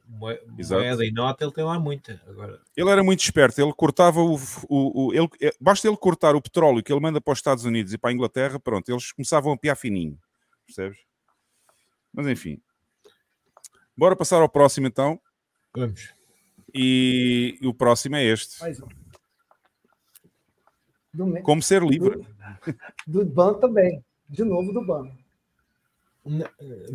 Moeda 0.08 1.04
e 1.04 1.12
nota 1.12 1.44
ele 1.44 1.52
tem 1.52 1.62
lá 1.62 1.78
muita. 1.78 2.22
Agora... 2.26 2.58
Ele 2.74 2.88
era 2.88 3.04
muito 3.04 3.20
esperto, 3.20 3.60
ele 3.60 3.72
cortava 3.74 4.20
o, 4.22 4.34
o, 4.66 5.08
o 5.08 5.14
ele, 5.14 5.28
é, 5.42 5.52
basta 5.60 5.86
ele 5.86 5.96
cortar 5.98 6.34
o 6.34 6.40
petróleo 6.40 6.82
que 6.82 6.90
ele 6.90 7.00
manda 7.00 7.20
para 7.20 7.32
os 7.32 7.38
Estados 7.38 7.66
Unidos 7.66 7.92
e 7.92 7.98
para 7.98 8.10
a 8.10 8.12
Inglaterra, 8.14 8.58
pronto, 8.58 8.90
eles 8.90 9.12
começavam 9.12 9.52
a 9.52 9.58
piar 9.58 9.76
fininho, 9.76 10.18
percebes? 10.66 10.98
Mas 12.12 12.26
enfim, 12.26 12.58
bora 13.94 14.16
passar 14.16 14.40
ao 14.40 14.48
próximo 14.48 14.86
então. 14.86 15.20
Vamos. 15.76 16.14
E, 16.74 17.58
e 17.60 17.66
o 17.66 17.74
próximo 17.74 18.16
é 18.16 18.24
este. 18.24 18.58
Mais 18.60 18.80
um. 18.80 18.99
Como 21.42 21.62
ser 21.62 21.82
livre. 21.82 22.26
Do, 23.06 23.24
do 23.24 23.30
BAN 23.30 23.54
também. 23.54 24.04
De 24.28 24.44
novo 24.44 24.72
do 24.72 24.84
BAN. 24.84 25.10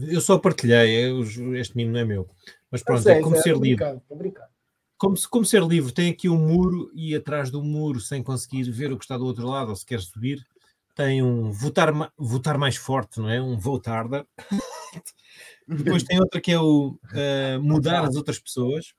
Eu 0.08 0.22
só 0.22 0.38
partilhei, 0.38 1.12
este 1.58 1.76
mimo 1.76 1.92
não 1.92 2.00
é 2.00 2.06
meu. 2.06 2.30
Mas 2.70 2.84
pronto, 2.84 3.02
sei, 3.02 3.16
é 3.16 3.22
como 3.22 3.36
é, 3.36 3.42
ser 3.42 3.58
livre. 3.58 4.00
Como, 4.98 5.16
como 5.30 5.46
ser 5.46 5.64
livre, 5.64 5.92
tem 5.92 6.12
aqui 6.12 6.30
um 6.30 6.38
muro 6.38 6.92
e 6.94 7.16
atrás 7.16 7.50
do 7.50 7.62
muro, 7.62 8.00
sem 8.00 8.24
conseguir 8.24 8.70
ver 8.72 8.92
o 8.92 8.98
que 8.98 9.04
está 9.04 9.18
do 9.18 9.26
outro 9.26 9.48
lado, 9.48 9.70
ou 9.70 9.76
se 9.76 9.86
quer 9.86 10.00
subir, 10.00 10.46
tem 10.96 11.22
um 11.22 11.52
votar, 11.52 11.92
votar 12.18 12.58
mais 12.58 12.78
forte, 12.78 13.20
não 13.20 13.30
é? 13.30 13.42
Um 13.42 13.58
votarda. 13.58 14.26
Depois 15.68 16.04
tem 16.04 16.20
outra 16.20 16.40
que 16.40 16.52
é 16.52 16.60
o 16.60 16.90
uh, 16.92 17.62
mudar 17.62 18.06
as 18.06 18.16
outras 18.16 18.40
pessoas. 18.40 18.94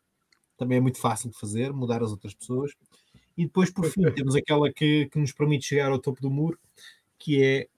Também 0.58 0.78
é 0.78 0.80
muito 0.80 0.98
fácil 0.98 1.30
de 1.30 1.38
fazer, 1.38 1.72
mudar 1.72 2.02
as 2.02 2.10
outras 2.10 2.34
pessoas. 2.34 2.72
E 3.36 3.44
depois, 3.44 3.70
por 3.70 3.84
fim, 3.86 4.10
temos 4.12 4.34
aquela 4.34 4.72
que, 4.72 5.06
que 5.06 5.18
nos 5.18 5.32
permite 5.32 5.66
chegar 5.66 5.90
ao 5.90 5.98
topo 5.98 6.20
do 6.22 6.30
muro, 6.30 6.58
que 7.18 7.42
é, 7.42 7.68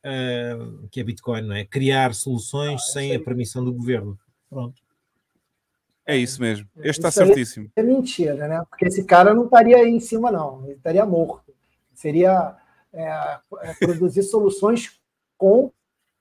uh, 0.55 0.89
que 0.89 1.01
é 1.01 1.05
Bitcoin, 1.05 1.43
não 1.43 1.55
é? 1.55 1.65
Criar 1.65 2.15
soluções 2.15 2.81
ah, 2.83 2.93
sem 2.93 3.15
a 3.15 3.21
permissão 3.21 3.65
do 3.65 3.73
governo. 3.73 4.19
Pronto. 4.49 4.81
É 6.07 6.17
isso 6.17 6.41
mesmo. 6.41 6.67
Este 6.77 7.01
está 7.01 7.11
certíssimo. 7.11 7.71
É 7.77 7.83
mentira, 7.83 8.49
né? 8.49 8.65
Porque 8.71 8.87
esse 8.87 9.05
cara 9.05 9.35
não 9.35 9.45
estaria 9.45 9.77
aí 9.77 9.91
em 9.91 10.01
cima, 10.01 10.31
não. 10.31 10.65
Ele 10.65 10.75
estaria 10.75 11.05
morto. 11.05 11.53
Seria 11.93 12.57
é, 12.93 13.03
é, 13.03 13.75
produzir 13.79 14.23
soluções 14.23 14.99
com 15.37 15.71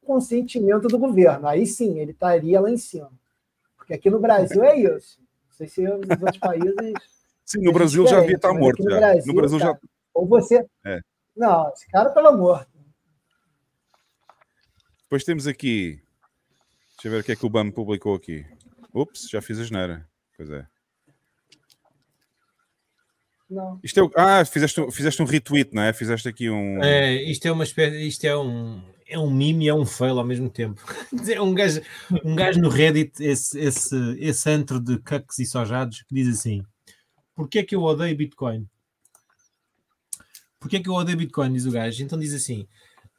consentimento 0.05 0.87
do 0.87 0.97
governo. 0.97 1.47
Aí 1.47 1.65
sim, 1.65 1.99
ele 1.99 2.11
estaria 2.11 2.59
lá 2.59 2.69
em 2.69 2.77
cima. 2.77 3.11
Porque 3.77 3.93
aqui 3.93 4.09
no 4.09 4.19
Brasil 4.19 4.61
é 4.63 4.77
isso. 4.77 5.19
Não 5.19 5.55
sei 5.55 5.67
se 5.67 5.81
nos 5.83 6.09
outros 6.21 6.37
países. 6.37 6.93
Sim, 7.47 7.61
no 7.61 7.71
Brasil 7.71 8.05
já 8.05 8.17
havia 8.17 8.35
estar 8.35 8.53
morto. 8.53 8.83
No, 8.83 8.89
Brasil, 8.89 9.23
no 9.25 9.33
Brasil 9.33 9.59
já. 9.59 9.79
Ou 10.13 10.27
você. 10.27 10.65
É. 10.85 10.99
Não, 11.33 11.71
esse 11.71 11.87
cara 11.87 12.09
estava 12.09 12.35
morto. 12.35 12.67
Depois 15.03 15.23
temos 15.23 15.47
aqui. 15.47 16.01
Deixa 16.95 17.07
eu 17.07 17.11
ver 17.11 17.21
o 17.21 17.23
que 17.23 17.31
é 17.31 17.35
que 17.37 17.45
o 17.45 17.49
BAM 17.49 17.71
publicou 17.71 18.15
aqui. 18.15 18.45
Ups, 18.93 19.29
já 19.29 19.41
fiz 19.41 19.59
a 19.59 19.63
geneira. 19.63 20.05
Pois 20.35 20.49
é. 20.49 20.67
Não. 23.49 23.79
Isto 23.81 24.11
é, 24.17 24.21
ah, 24.21 24.43
fizeste, 24.43 24.91
fizeste 24.91 25.23
um 25.23 25.25
retweet, 25.25 25.73
não 25.73 25.83
é? 25.83 25.93
Fizeste 25.93 26.27
aqui 26.27 26.49
um. 26.49 26.83
É, 26.83 27.13
isto 27.23 27.47
é 27.47 27.51
uma 27.51 27.63
espécie. 27.63 28.05
Isto 28.05 28.25
é 28.25 28.37
um. 28.37 28.83
É 29.07 29.17
um 29.17 29.31
meme 29.31 29.65
e 29.65 29.69
é 29.69 29.73
um 29.73 29.85
fail 29.85 30.19
ao 30.19 30.25
mesmo 30.25 30.49
tempo. 30.49 30.83
É 31.33 31.41
um 31.41 31.53
gajo, 31.53 31.81
um 32.25 32.35
gajo 32.35 32.59
no 32.59 32.67
Reddit, 32.67 33.23
esse, 33.23 33.57
esse, 33.57 33.95
esse 34.19 34.49
antro 34.49 34.81
de 34.81 34.97
cucks 34.97 35.39
e 35.39 35.45
sojados, 35.45 36.01
que 36.01 36.13
diz 36.13 36.27
assim: 36.27 36.65
Porquê 37.37 37.59
é 37.59 37.63
que 37.63 37.75
eu 37.75 37.83
odeio 37.83 38.17
Bitcoin? 38.17 38.67
Porquê 40.59 40.77
é 40.77 40.79
que 40.81 40.89
eu 40.89 40.95
odeio 40.95 41.19
Bitcoin? 41.19 41.53
Diz 41.53 41.67
o 41.67 41.71
gajo. 41.71 42.03
Então 42.03 42.17
diz 42.17 42.33
assim: 42.33 42.67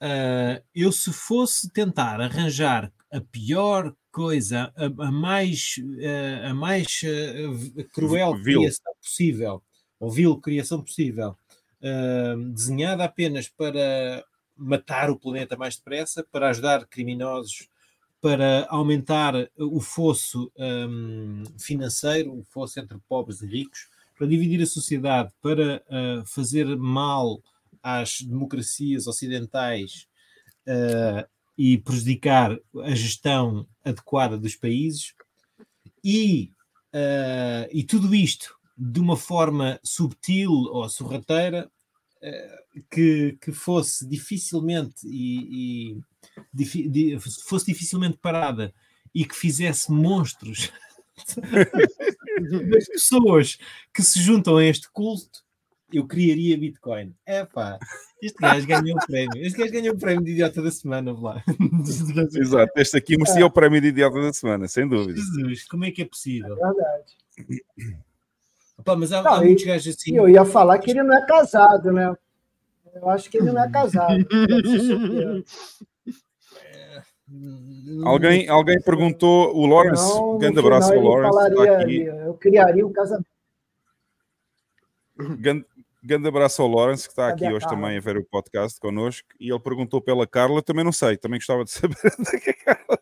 Uh, 0.02 0.60
eu 0.74 0.90
se 0.90 1.12
fosse 1.12 1.70
tentar 1.70 2.20
arranjar 2.20 2.92
a 3.12 3.20
pior 3.20 3.94
coisa, 4.10 4.72
a, 4.76 5.06
a 5.06 5.12
mais, 5.12 5.76
uh, 5.78 6.46
a 6.50 6.54
mais 6.54 7.00
uh, 7.04 7.84
cruel 7.92 8.34
vil. 8.42 8.60
criação 8.60 8.92
possível, 9.00 9.62
ou 10.00 10.10
vil 10.10 10.36
criação 10.38 10.82
possível, 10.82 11.36
desenhada 12.52 13.04
apenas 13.04 13.48
para 13.48 14.24
matar 14.56 15.10
o 15.10 15.18
planeta 15.18 15.56
mais 15.56 15.76
depressa, 15.76 16.26
para 16.30 16.48
ajudar 16.48 16.86
criminosos 16.86 17.68
para 18.20 18.66
aumentar 18.68 19.34
o 19.56 19.80
fosso 19.80 20.50
um, 20.58 21.44
financeiro, 21.56 22.36
o 22.36 22.42
fosso 22.42 22.80
entre 22.80 22.98
pobres 23.08 23.42
e 23.42 23.46
ricos, 23.46 23.88
para 24.18 24.26
dividir 24.26 24.60
a 24.60 24.66
sociedade, 24.66 25.32
para 25.40 25.82
uh, 25.86 26.26
fazer 26.26 26.66
mal 26.76 27.40
às 27.80 28.20
democracias 28.20 29.06
ocidentais 29.06 30.08
uh, 30.66 31.24
e 31.56 31.78
prejudicar 31.78 32.58
a 32.82 32.94
gestão 32.96 33.66
adequada 33.84 34.36
dos 34.36 34.56
países, 34.56 35.14
e, 36.04 36.52
uh, 36.92 37.68
e 37.72 37.84
tudo 37.84 38.12
isto 38.12 38.56
de 38.76 38.98
uma 38.98 39.16
forma 39.16 39.78
subtil 39.84 40.50
ou 40.50 40.88
sorrateira 40.88 41.70
que, 42.90 43.38
que 43.40 43.52
fosse 43.52 44.06
dificilmente 44.08 45.06
e, 45.06 45.96
e 46.54 47.18
fosse 47.48 47.66
dificilmente 47.66 48.18
parada 48.18 48.72
e 49.14 49.24
que 49.24 49.34
fizesse 49.34 49.90
monstros 49.90 50.70
das 52.70 52.86
pessoas 52.86 53.58
que 53.92 54.02
se 54.02 54.20
juntam 54.20 54.56
a 54.56 54.64
este 54.64 54.90
culto, 54.90 55.44
eu 55.92 56.06
criaria 56.06 56.58
Bitcoin. 56.58 57.14
É 57.24 57.44
pá, 57.44 57.78
este 58.22 58.38
gajo 58.40 58.66
ganhou 58.66 58.96
o 58.96 59.06
prémio. 59.06 59.42
Este 59.42 59.58
gajo 59.58 59.72
ganhou 59.72 59.94
o 59.94 59.98
prémio 59.98 60.24
de 60.24 60.32
idiota 60.32 60.62
da 60.62 60.70
semana, 60.70 61.12
lá. 61.12 61.42
Exato, 62.36 62.72
este 62.76 62.96
aqui 62.96 63.16
merecia 63.16 63.46
o 63.46 63.50
prémio 63.50 63.80
de 63.80 63.88
idiota 63.88 64.20
da 64.20 64.32
semana, 64.32 64.68
sem 64.68 64.86
dúvida. 64.86 65.18
Jesus, 65.18 65.66
como 65.66 65.84
é 65.84 65.90
que 65.90 66.02
é 66.02 66.04
possível? 66.04 66.52
É 66.52 66.72
verdade. 66.72 67.64
Opa, 68.76 68.96
mas 68.96 69.12
há, 69.12 69.22
não, 69.22 69.34
há 69.34 69.40
muitos 69.40 69.64
gajos 69.64 69.96
assim. 69.96 70.16
Eu 70.16 70.28
ia 70.28 70.44
falar 70.44 70.78
que 70.78 70.90
ele 70.90 71.02
não 71.02 71.16
é 71.16 71.26
casado, 71.26 71.92
né? 71.92 72.14
Eu 72.94 73.08
acho 73.08 73.30
que 73.30 73.38
ele 73.38 73.52
não 73.52 73.62
é 73.62 73.70
casado. 73.70 74.26
Alguém, 78.04 78.48
alguém 78.48 78.80
perguntou, 78.80 79.54
o 79.54 79.66
Lawrence, 79.66 80.14
não, 80.14 80.38
grande 80.38 80.58
abraço 80.58 80.92
ao 80.92 81.00
Lawrence. 81.00 81.34
Falaria, 81.34 81.78
aqui. 81.78 82.02
Eu 82.04 82.34
criaria 82.34 82.86
o 82.86 82.90
um 82.90 82.92
casamento. 82.92 83.26
Grande, 85.16 85.66
grande 86.02 86.28
abraço 86.28 86.62
ao 86.62 86.68
Lawrence, 86.68 87.04
que 87.04 87.12
está 87.12 87.28
Cadê 87.30 87.46
aqui 87.46 87.54
hoje 87.54 87.64
Carla? 87.64 87.76
também 87.76 87.98
a 87.98 88.00
ver 88.00 88.16
o 88.16 88.24
podcast 88.24 88.78
connosco. 88.80 89.28
E 89.38 89.50
ele 89.50 89.60
perguntou 89.60 90.00
pela 90.00 90.26
Carla, 90.26 90.62
também 90.62 90.84
não 90.84 90.92
sei, 90.92 91.16
também 91.16 91.38
gostava 91.38 91.64
de 91.64 91.70
saber 91.70 91.96
da 92.02 92.40
que 92.40 92.50
a 92.50 92.54
Carla 92.54 92.98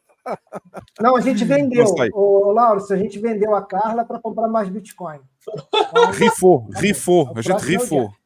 não, 1.01 1.17
a 1.17 1.21
gente 1.21 1.45
vendeu. 1.45 1.85
O 2.15 2.51
Lawrence, 2.51 2.93
a 2.93 2.97
gente 2.97 3.19
vendeu 3.19 3.55
a 3.55 3.65
Carla 3.65 4.05
para 4.05 4.19
comprar 4.19 4.49
mais 4.49 4.69
Bitcoin. 4.69 5.21
Então, 5.89 6.11
rifou, 6.11 6.69
tá 6.73 6.81
rifou, 6.81 7.33
a 7.37 7.41
gente 7.41 7.65
rifou. 7.65 8.13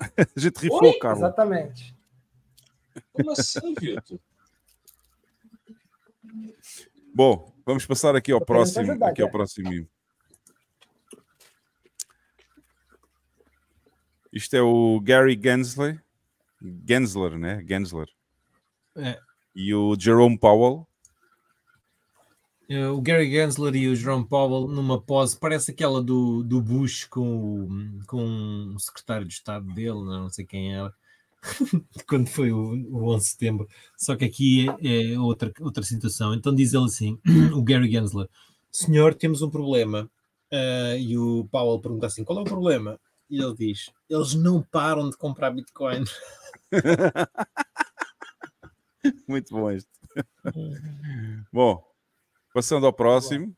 A 0.00 0.40
gente 0.40 0.58
rifou, 0.58 0.84
Oi? 0.84 0.98
Carla. 0.98 1.18
Exatamente. 1.18 1.94
Como 3.12 3.32
assim, 3.32 3.74
Vitor? 3.78 4.18
Bom, 7.14 7.52
vamos 7.66 7.86
passar 7.86 8.14
aqui 8.16 8.32
ao 8.32 8.44
próximo. 8.44 8.90
Ajudar, 8.90 9.08
aqui 9.08 9.22
ao 9.22 9.30
próximo. 9.30 9.88
Isto 14.32 14.56
é 14.56 14.62
o 14.62 15.00
Gary 15.00 15.38
Gensler. 15.40 16.02
Gensler, 16.86 17.38
né? 17.38 17.64
Gensler. 17.66 18.08
É. 18.96 19.18
E 19.54 19.74
o 19.74 19.96
Jerome 19.98 20.38
Powell. 20.38 20.86
É, 22.68 22.86
o 22.86 23.00
Gary 23.00 23.28
Gensler 23.28 23.74
e 23.74 23.88
o 23.88 23.96
Jerome 23.96 24.28
Powell 24.28 24.68
numa 24.68 25.00
pose, 25.00 25.36
parece 25.36 25.72
aquela 25.72 26.00
do, 26.00 26.44
do 26.44 26.62
Bush 26.62 27.04
com, 27.06 27.98
com 28.06 28.72
o 28.72 28.78
secretário 28.78 29.26
de 29.26 29.34
Estado 29.34 29.66
dele, 29.74 30.04
não 30.04 30.30
sei 30.30 30.46
quem 30.46 30.72
era. 30.72 30.94
quando 32.06 32.28
foi 32.28 32.52
o, 32.52 32.74
o 32.90 33.14
11 33.14 33.24
de 33.24 33.30
setembro. 33.30 33.68
Só 33.96 34.16
que 34.16 34.24
aqui 34.24 34.68
é, 34.82 35.12
é, 35.12 35.18
outra, 35.18 35.52
outra 35.60 35.82
situação. 35.82 36.34
Então 36.34 36.54
diz 36.54 36.74
ele 36.74 36.84
assim, 36.84 37.18
o 37.54 37.62
Gary 37.62 37.90
Gensler, 37.90 38.28
senhor, 38.70 39.14
temos 39.14 39.42
um 39.42 39.50
problema. 39.50 40.10
Uh, 40.52 40.98
e 40.98 41.16
o 41.16 41.46
Powell 41.50 41.80
pergunta 41.80 42.06
assim, 42.06 42.24
qual 42.24 42.40
é 42.40 42.42
o 42.42 42.44
problema? 42.44 42.98
E 43.28 43.40
ele 43.40 43.54
diz, 43.54 43.92
eles 44.08 44.34
não 44.34 44.62
param 44.62 45.08
de 45.08 45.16
comprar 45.16 45.52
Bitcoin. 45.52 46.04
Muito 49.28 49.54
bom 49.54 49.70
isto. 49.70 49.88
bom, 51.52 51.84
passando 52.52 52.86
ao 52.86 52.92
próximo. 52.92 53.54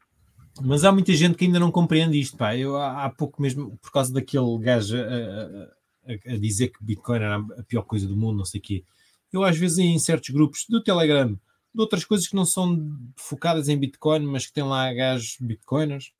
Mas 0.61 0.85
há 0.85 0.93
muita 0.93 1.15
gente 1.15 1.35
que 1.35 1.47
ainda 1.47 1.59
não 1.59 1.73
compreende 1.73 2.21
isto, 2.21 2.37
pá. 2.37 2.55
Eu 2.55 2.77
há, 2.77 3.07
há 3.07 3.11
pouco 3.11 3.41
mesmo, 3.41 3.79
por 3.79 3.91
causa 3.91 4.13
daquele 4.13 4.59
gajo... 4.59 4.99
Uh, 4.99 5.65
uh, 5.65 5.82
a, 6.07 6.37
dizer 6.37 6.69
que 6.69 6.85
Bitcoin 6.85 7.17
era 7.17 7.37
a 7.37 7.63
pior 7.63 7.83
coisa 7.83 8.07
do 8.07 8.17
mundo, 8.17 8.39
não 8.39 8.45
sei 8.45 8.61
o 8.61 8.63
quê. 8.63 8.85
Eu, 9.33 9.45
às 9.45 9.57
vezes, 9.57 9.79
em 9.79 9.99
certos 9.99 10.31
grupos 10.31 10.67
do 10.69 10.83
Telegram, 10.83 11.39
de 11.75 11.81
outras 11.81 12.05
coisas 12.05 12.27
que 12.27 12.37
não 12.37 12.45
são 12.45 12.99
focadas 13.17 13.69
em 13.69 13.79
Bitcoin, 13.79 14.27
mas 14.27 14.47
que 14.47 14.53
têm 14.53 14.65
lá 14.65 14.93
gajos 14.93 15.37
Bitcoiners, 15.41 16.13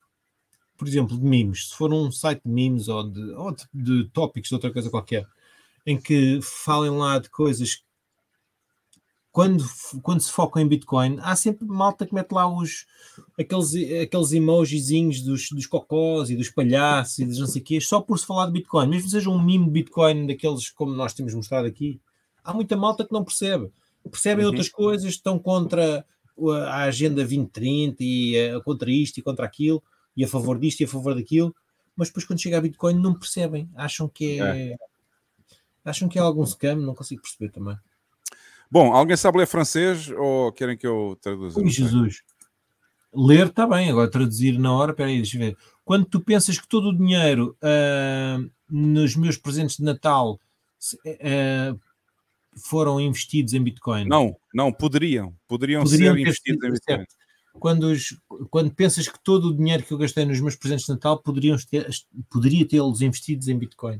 por 0.75 0.87
exemplo, 0.87 1.17
de 1.17 1.23
memes, 1.23 1.69
se 1.69 1.75
for 1.75 1.93
um 1.93 2.11
site 2.11 2.41
de 2.43 2.51
memes 2.51 2.87
ou 2.87 3.03
de, 3.09 3.21
ou 3.33 3.51
de, 3.51 3.65
de 3.73 4.09
tópicos 4.09 4.49
de 4.49 4.55
outra 4.55 4.73
coisa 4.73 4.89
qualquer, 4.89 5.27
em 5.85 5.99
que 5.99 6.39
falem 6.41 6.91
lá 6.91 7.19
de 7.19 7.29
coisas 7.29 7.83
quando, 9.33 9.65
quando 10.03 10.21
se 10.21 10.31
foca 10.31 10.61
em 10.61 10.67
Bitcoin, 10.67 11.17
há 11.19 11.35
sempre 11.35 11.65
malta 11.65 12.05
que 12.05 12.13
mete 12.13 12.31
lá 12.31 12.47
os, 12.47 12.85
aqueles, 13.37 13.73
aqueles 14.03 14.31
emojizinhos 14.31 15.21
dos, 15.21 15.49
dos 15.49 15.65
cocós 15.65 16.29
e 16.29 16.35
dos 16.35 16.51
palhaços 16.51 17.17
e 17.17 17.25
dos 17.25 17.39
não 17.39 17.47
sei 17.47 17.59
o 17.59 17.65
quê, 17.65 17.81
só 17.81 17.99
por 17.99 18.19
se 18.19 18.27
falar 18.27 18.45
de 18.45 18.51
Bitcoin, 18.51 18.87
mesmo 18.87 19.09
seja 19.09 19.31
um 19.31 19.41
mimo 19.41 19.65
de 19.65 19.71
Bitcoin 19.71 20.27
daqueles 20.27 20.69
como 20.69 20.93
nós 20.93 21.15
temos 21.15 21.33
mostrado 21.33 21.65
aqui, 21.65 21.99
há 22.43 22.53
muita 22.53 22.77
malta 22.77 23.03
que 23.03 23.11
não 23.11 23.23
percebe. 23.23 23.71
Percebem 24.03 24.45
uhum. 24.45 24.51
outras 24.51 24.69
coisas, 24.69 25.09
estão 25.09 25.39
contra 25.39 26.05
a 26.67 26.83
Agenda 26.83 27.15
2030 27.15 28.03
e 28.03 28.55
uh, 28.55 28.61
contra 28.61 28.91
isto 28.91 29.17
e 29.17 29.23
contra 29.23 29.47
aquilo, 29.47 29.81
e 30.15 30.23
a 30.23 30.27
favor 30.27 30.59
disto 30.59 30.81
e 30.81 30.83
a 30.83 30.87
favor 30.87 31.15
daquilo, 31.15 31.55
mas 31.95 32.09
depois 32.09 32.23
quando 32.23 32.39
chega 32.39 32.59
a 32.59 32.61
Bitcoin 32.61 32.99
não 32.99 33.17
percebem, 33.17 33.67
acham 33.75 34.07
que 34.07 34.39
é, 34.39 34.73
é. 34.73 34.77
acham 35.83 36.07
que 36.07 36.19
é 36.19 36.21
algum 36.21 36.45
scam, 36.45 36.75
não 36.75 36.93
consigo 36.93 37.23
perceber 37.23 37.49
também. 37.49 37.75
Bom, 38.73 38.91
alguém 38.91 39.15
sabe 39.15 39.37
ler 39.37 39.45
francês 39.45 40.09
ou 40.09 40.51
querem 40.51 40.75
que 40.75 40.87
eu 40.87 41.15
traduza? 41.21 41.59
Ui, 41.59 41.69
Jesus. 41.69 42.23
Ler 43.13 43.45
está 43.45 43.67
bem, 43.67 43.91
agora 43.91 44.09
traduzir 44.09 44.57
na 44.57 44.73
hora, 44.73 44.95
peraí, 44.95 45.17
deixa 45.17 45.37
eu 45.37 45.41
ver. 45.41 45.57
Quando 45.85 46.05
tu 46.05 46.19
pensas 46.19 46.57
que 46.57 46.67
todo 46.67 46.89
o 46.89 46.97
dinheiro 46.97 47.55
uh, 47.61 48.51
nos 48.67 49.15
meus 49.15 49.37
presentes 49.37 49.77
de 49.77 49.83
Natal 49.83 50.39
uh, 51.05 51.79
foram 52.67 52.99
investidos 52.99 53.53
em 53.53 53.61
Bitcoin. 53.61 54.07
Não, 54.07 54.35
não, 54.51 54.73
poderiam. 54.73 55.35
Poderiam, 55.47 55.83
poderiam 55.83 56.15
ser 56.15 56.21
investidos 56.21 56.63
em 56.63 56.71
Bitcoin. 56.71 57.05
Quando, 57.59 57.83
os, 57.83 58.19
quando 58.49 58.73
pensas 58.73 59.07
que 59.07 59.23
todo 59.23 59.49
o 59.49 59.55
dinheiro 59.55 59.83
que 59.83 59.93
eu 59.93 59.99
gastei 59.99 60.25
nos 60.25 60.41
meus 60.41 60.55
presentes 60.55 60.87
de 60.87 60.93
Natal 60.93 61.21
poderiam 61.21 61.55
ter, 61.69 61.87
poderia 62.27 62.67
tê-los 62.67 63.03
investidos 63.03 63.47
em 63.47 63.55
Bitcoin. 63.55 63.99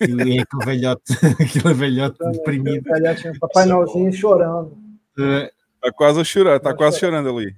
E 0.00 0.04
aquele 0.40 0.64
velhote, 0.64 1.12
aquele 1.40 1.74
velhote 1.74 2.18
deprimido. 2.32 2.84
Um 2.88 3.38
Papai 3.38 3.66
Noelzinho 3.66 4.12
chorando. 4.12 4.76
Está 5.16 5.92
quase 5.92 6.20
a 6.20 6.24
chorar, 6.24 6.56
está 6.56 6.74
quase 6.74 6.98
chorando 6.98 7.28
ali. 7.28 7.56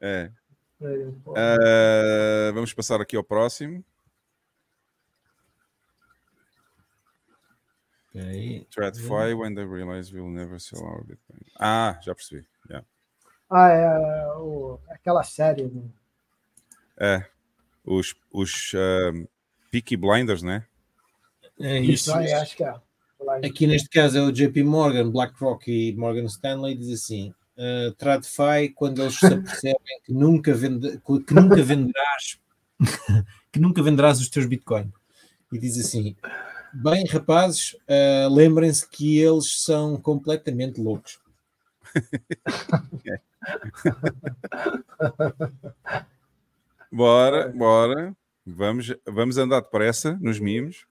É. 0.00 0.30
Uh, 0.80 2.52
vamos 2.54 2.72
passar 2.72 3.00
aqui 3.00 3.16
ao 3.16 3.24
próximo. 3.24 3.84
TradFi 8.70 9.34
when 9.34 9.54
they 9.54 9.64
realize 9.64 10.12
we'll 10.12 10.28
never 10.28 10.58
sell 10.58 10.82
our 10.82 11.04
Bitcoin. 11.04 11.40
Ah, 11.58 11.98
já 12.02 12.14
percebi. 12.14 12.44
Yeah. 12.68 12.86
Ah, 13.50 13.68
é 13.68 14.26
o, 14.38 14.80
aquela 14.90 15.22
série. 15.22 15.64
Né? 15.68 15.82
É. 16.98 17.26
Os, 17.84 18.14
os 18.32 18.72
uh, 18.74 19.28
Peaky 19.70 19.96
Blinders, 19.96 20.42
né? 20.42 20.66
É 21.60 21.78
isso. 21.78 22.12
Ah, 22.12 22.20
acho 22.40 22.56
que 22.56 22.64
é. 22.64 22.74
Aqui 23.44 23.66
neste 23.66 23.88
caso 23.88 24.18
é 24.18 24.22
o 24.22 24.32
JP 24.32 24.62
Morgan, 24.62 25.10
BlackRock 25.10 25.70
e 25.70 25.94
Morgan 25.96 26.26
Stanley, 26.26 26.76
diz 26.76 26.90
assim: 26.90 27.34
uh, 27.56 27.92
TradFi, 27.98 28.70
quando 28.74 29.02
eles 29.02 29.18
se 29.18 29.26
apercebem 29.26 30.00
que 30.04 30.12
nunca, 30.12 30.54
vende, 30.54 31.00
que 31.26 31.34
nunca 31.34 31.62
venderás 31.62 32.38
que 33.52 33.58
nunca 33.58 33.82
venderás 33.82 34.20
os 34.20 34.28
teus 34.28 34.46
Bitcoin. 34.46 34.92
E 35.52 35.58
diz 35.58 35.76
assim: 35.78 36.16
bem, 36.72 37.04
rapazes, 37.06 37.72
uh, 37.72 38.32
lembrem-se 38.32 38.88
que 38.88 39.18
eles 39.18 39.62
são 39.62 39.96
completamente 39.96 40.80
loucos. 40.80 41.18
bora, 46.92 47.48
bora. 47.48 48.16
Vamos, 48.46 48.94
vamos 49.06 49.36
andar 49.36 49.60
depressa 49.60 50.16
nos 50.20 50.38
mimos. 50.38 50.86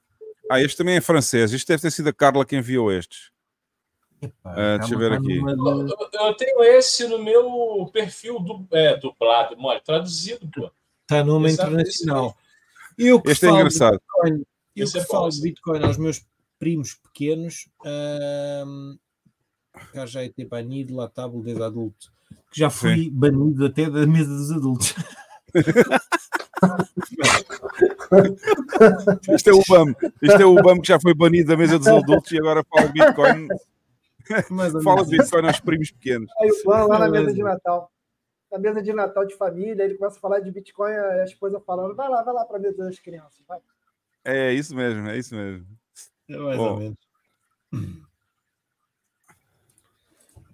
Ah, 0.50 0.62
este 0.62 0.78
também 0.78 0.96
é 0.96 1.02
francês. 1.02 1.52
Isto 1.52 1.68
deve 1.68 1.82
ter 1.82 1.92
sido 1.92 2.10
a 2.10 2.14
Carla 2.14 2.46
que 2.46 2.56
enviou 2.56 2.92
estes. 2.92 3.32
Epa, 4.22 4.52
uh, 4.52 4.80
deixa 4.80 4.94
eu 4.96 5.00
ver 5.00 5.12
aqui. 5.14 5.38
Eu, 5.38 5.88
eu, 6.14 6.34
tenho 6.36 6.64
esse 6.64 7.08
no 7.08 7.24
meu 7.24 7.90
perfil 7.94 8.40
do, 8.40 8.68
é, 8.72 8.98
dublado, 8.98 9.56
mole, 9.58 9.82
traduzido, 9.82 10.50
pô. 10.50 10.72
Está 11.04 11.24
numa 11.24 11.50
internacional. 11.50 12.36
Eu 12.98 13.22
que 13.22 13.32
este 13.32 13.46
é 13.46 13.50
engraçado. 13.50 14.00
Bitcoin, 14.00 14.44
eu 14.76 14.92
que 14.92 14.98
é 14.98 15.06
falo 15.06 15.30
de 15.30 15.42
Bitcoin 15.42 15.84
aos 15.84 15.98
meus 15.98 16.26
primos 16.58 16.96
pequenos, 16.96 17.70
hum, 18.66 18.98
cá 19.94 20.06
já 20.06 20.24
é 20.24 20.30
ter 20.30 20.46
banido 20.46 20.96
lá 20.96 21.08
tábua 21.08 21.44
desde 21.44 21.64
adulto. 21.64 22.12
Que 22.52 22.60
já 22.60 22.70
fui 22.70 22.96
Sim. 22.96 23.12
banido 23.12 23.66
até 23.66 23.90
da 23.90 24.06
mesa 24.08 24.36
dos 24.36 24.52
adultos. 24.52 24.96
Isto 29.36 29.50
é 29.50 29.54
o 29.54 29.62
BAM. 29.68 29.96
Isto 30.22 30.42
é 30.42 30.46
o 30.46 30.56
BAM 30.56 30.80
que 30.82 30.88
já 30.88 31.00
foi 31.00 31.14
banido 31.14 31.50
da 31.50 31.58
mesa 31.58 31.78
dos 31.78 31.88
adultos 31.88 32.32
e 32.32 32.40
agora 32.40 32.64
fala 32.64 32.88
de 32.88 32.94
Bitcoin. 32.94 33.48
fala 34.84 35.06
de 35.06 35.18
Bitcoin 35.18 35.48
aos 35.48 35.60
primos 35.60 35.92
pequenos. 35.92 36.30
Aí 36.40 36.50
o 36.50 36.64
BAM 36.66 36.86
lá 36.88 37.00
na 37.00 37.10
mesa 37.10 37.34
de 37.34 37.44
Natal. 37.44 37.92
Na 38.52 38.60
mesa 38.60 38.82
de 38.82 38.94
Natal 38.94 39.26
de 39.26 39.36
família, 39.36 39.84
ele 39.84 39.96
começa 39.96 40.18
a 40.18 40.22
falar 40.22 40.40
de 40.40 40.52
Bitcoin, 40.52 40.94
a 40.94 41.26
esposa 41.26 41.60
falando, 41.60 41.96
vai 41.96 42.10
lá, 42.10 42.24
vai 42.24 42.34
lá 42.34 42.46
para 42.46 42.58
a 42.58 42.60
mesa 42.60 42.78
das 42.78 42.98
crianças, 42.98 43.44
vai. 43.48 43.60
É 44.24 44.54
isso 44.54 44.76
mesmo, 44.76 45.08
é 45.08 45.18
isso 45.18 45.36
mesmo. 45.36 45.68
É 46.30 46.38
mais 46.38 46.58
Bom. 46.58 46.70
ou 46.70 46.78
menos. 46.78 46.98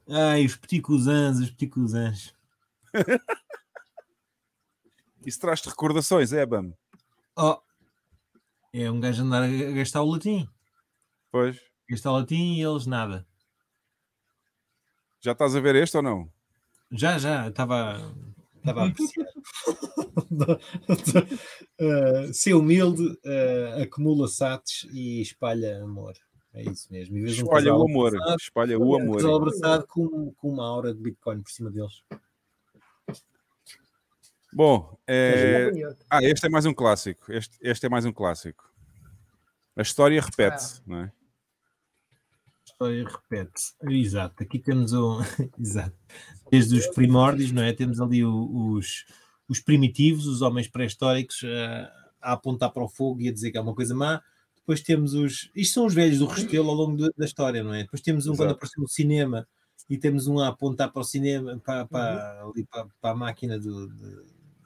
Ai, 0.10 0.46
os 0.46 0.56
petit 0.56 0.82
cousins, 0.82 1.40
os 1.40 1.50
petit 1.52 1.70
cousins. 1.70 2.36
Isso 5.26 5.40
traz-te 5.40 5.70
recordações, 5.70 6.34
é, 6.34 6.46
Bam? 6.46 6.74
Oh, 7.35 7.57
é 8.72 8.91
um 8.91 8.99
gajo 8.99 9.23
andar 9.23 9.43
a 9.43 9.72
gastar 9.72 10.03
o 10.03 10.11
latim. 10.11 10.47
Pois. 11.31 11.60
Gastar 11.89 12.11
o 12.11 12.18
latim 12.18 12.55
e 12.55 12.61
eles 12.61 12.85
nada. 12.85 13.26
Já 15.19 15.31
estás 15.31 15.55
a 15.55 15.60
ver 15.60 15.76
este 15.76 15.97
ou 15.97 16.03
não? 16.03 16.31
Já, 16.91 17.18
já, 17.18 17.47
estava 17.47 17.97
estava 18.57 18.84
a 18.84 18.88
apreciar. 18.88 19.27
uh, 21.81 22.34
ser 22.34 22.53
humilde, 22.53 23.03
uh, 23.03 23.81
acumula 23.81 24.27
sates 24.27 24.88
e 24.91 25.22
espalha 25.22 25.84
amor. 25.84 26.14
É 26.53 26.61
isso 26.64 26.88
mesmo. 26.91 27.18
espalha 27.18 27.73
um 27.73 27.80
o 27.80 27.89
amor. 27.89 28.10
Abraçado, 28.10 28.38
espalha 28.39 28.80
o 28.80 28.95
amor. 28.95 29.26
Um 29.26 29.35
abraçado 29.35 29.88
com, 29.88 30.31
com 30.34 30.49
uma 30.49 30.68
aura 30.68 30.93
de 30.93 30.99
Bitcoin 30.99 31.41
por 31.41 31.49
cima 31.49 31.72
deles. 31.72 32.03
Bom, 34.56 34.98
é... 35.08 35.72
ah, 36.10 36.24
este 36.24 36.46
é 36.46 36.50
mais 36.50 36.66
um 36.66 36.74
clássico. 36.74 37.32
Este, 37.32 37.58
este 37.62 37.86
é 37.86 37.90
mais 37.90 38.06
um 38.06 38.14
clássico. 38.14 38.64
A 39.76 39.82
história 39.82 40.22
repete-se, 40.22 40.80
ah. 40.80 40.84
não 40.86 40.98
é? 41.00 41.04
A 41.04 41.12
história 42.66 43.08
repete-se. 43.08 43.74
Exato. 43.90 44.44
Aqui 44.44 44.60
temos 44.60 44.94
um. 44.94 45.20
Exato. 45.60 45.96
Desde 46.52 46.76
os 46.76 46.88
primórdios, 46.88 47.52
não 47.52 47.64
é? 47.64 47.74
Temos 47.74 48.00
ali 48.00 48.24
os, 48.24 49.06
os 49.48 49.60
primitivos, 49.60 50.28
os 50.28 50.42
homens 50.42 50.68
pré-históricos 50.68 51.42
uh, 51.44 51.88
a 52.22 52.34
apontar 52.34 52.72
para 52.72 52.84
o 52.84 52.90
fogo 52.90 53.22
e 53.22 53.30
a 53.30 53.34
dizer 53.34 53.52
que 53.52 53.58
é 53.58 53.62
uma 53.62 53.76
coisa 53.76 53.96
má. 53.96 54.22
Depois 54.56 54.82
temos 54.82 55.14
os. 55.14 55.52
Isto 55.56 55.74
são 55.74 55.86
os 55.86 55.94
velhos 55.94 56.20
do 56.20 56.26
Restelo 56.26 56.70
ao 56.70 56.76
longo 56.76 56.96
de, 56.96 57.12
da 57.18 57.26
história, 57.26 57.64
não 57.64 57.74
é? 57.74 57.84
Depois 57.84 58.02
temos 58.02 58.28
um 58.28 58.34
Exato. 58.34 58.44
quando 58.44 58.56
apareceu 58.56 58.84
o 58.84 58.88
cinema 58.88 59.48
e 59.90 59.98
temos 59.98 60.28
um 60.28 60.40
a 60.40 60.50
apontar 60.50 60.92
para 60.92 61.02
o 61.02 61.04
cinema, 61.04 61.60
para, 61.60 61.86
para, 61.86 62.44
ali, 62.44 62.66
para, 62.66 62.88
para 63.02 63.12
a 63.12 63.16
máquina 63.16 63.60
do, 63.60 63.88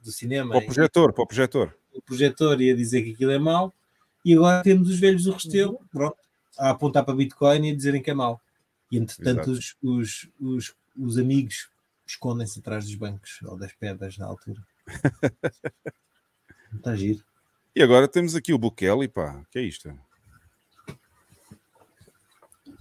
do 0.08 0.12
cinema. 0.12 0.52
Para 0.52 0.64
o 0.64 0.66
projetor, 0.66 1.10
e, 1.10 1.14
para 1.14 1.24
o 1.24 1.28
projetor. 1.28 1.78
O 1.94 2.02
projetor 2.02 2.62
ia 2.62 2.76
dizer 2.76 3.04
que 3.04 3.12
aquilo 3.12 3.32
é 3.32 3.38
mau, 3.40 3.74
e 4.24 4.34
agora 4.34 4.64
temos 4.64 4.90
os 4.90 5.00
velhos 5.00 5.26
do 5.26 5.32
Restelo, 5.32 5.74
uhum. 5.74 5.88
pronto, 5.92 6.18
a 6.58 6.72
apontar 6.72 7.06
para 7.06 7.14
Bitcoin 7.14 7.68
e 7.68 7.72
a 7.72 7.76
dizerem 7.76 8.02
que 8.02 8.10
é 8.10 8.14
mau. 8.14 8.42
E 8.92 8.98
entretanto, 8.98 9.52
os, 9.52 9.76
os, 9.84 10.30
os, 10.40 10.76
os, 10.98 11.18
amigos 11.18 11.70
escondem-se 12.06 12.60
atrás 12.60 12.86
dos 12.86 12.96
bancos 12.96 13.40
ou 13.44 13.58
das 13.58 13.74
pedras 13.74 14.18
na 14.18 14.26
altura. 14.26 14.66
Está 16.74 16.96
giro. 16.96 17.24
E 17.76 17.84
agora 17.84 18.08
temos 18.08 18.34
aqui 18.34 18.54
o 18.54 18.58
Bukele, 18.58 19.08
pá, 19.08 19.46
que 19.52 19.60
é 19.60 19.62
isto? 19.62 19.94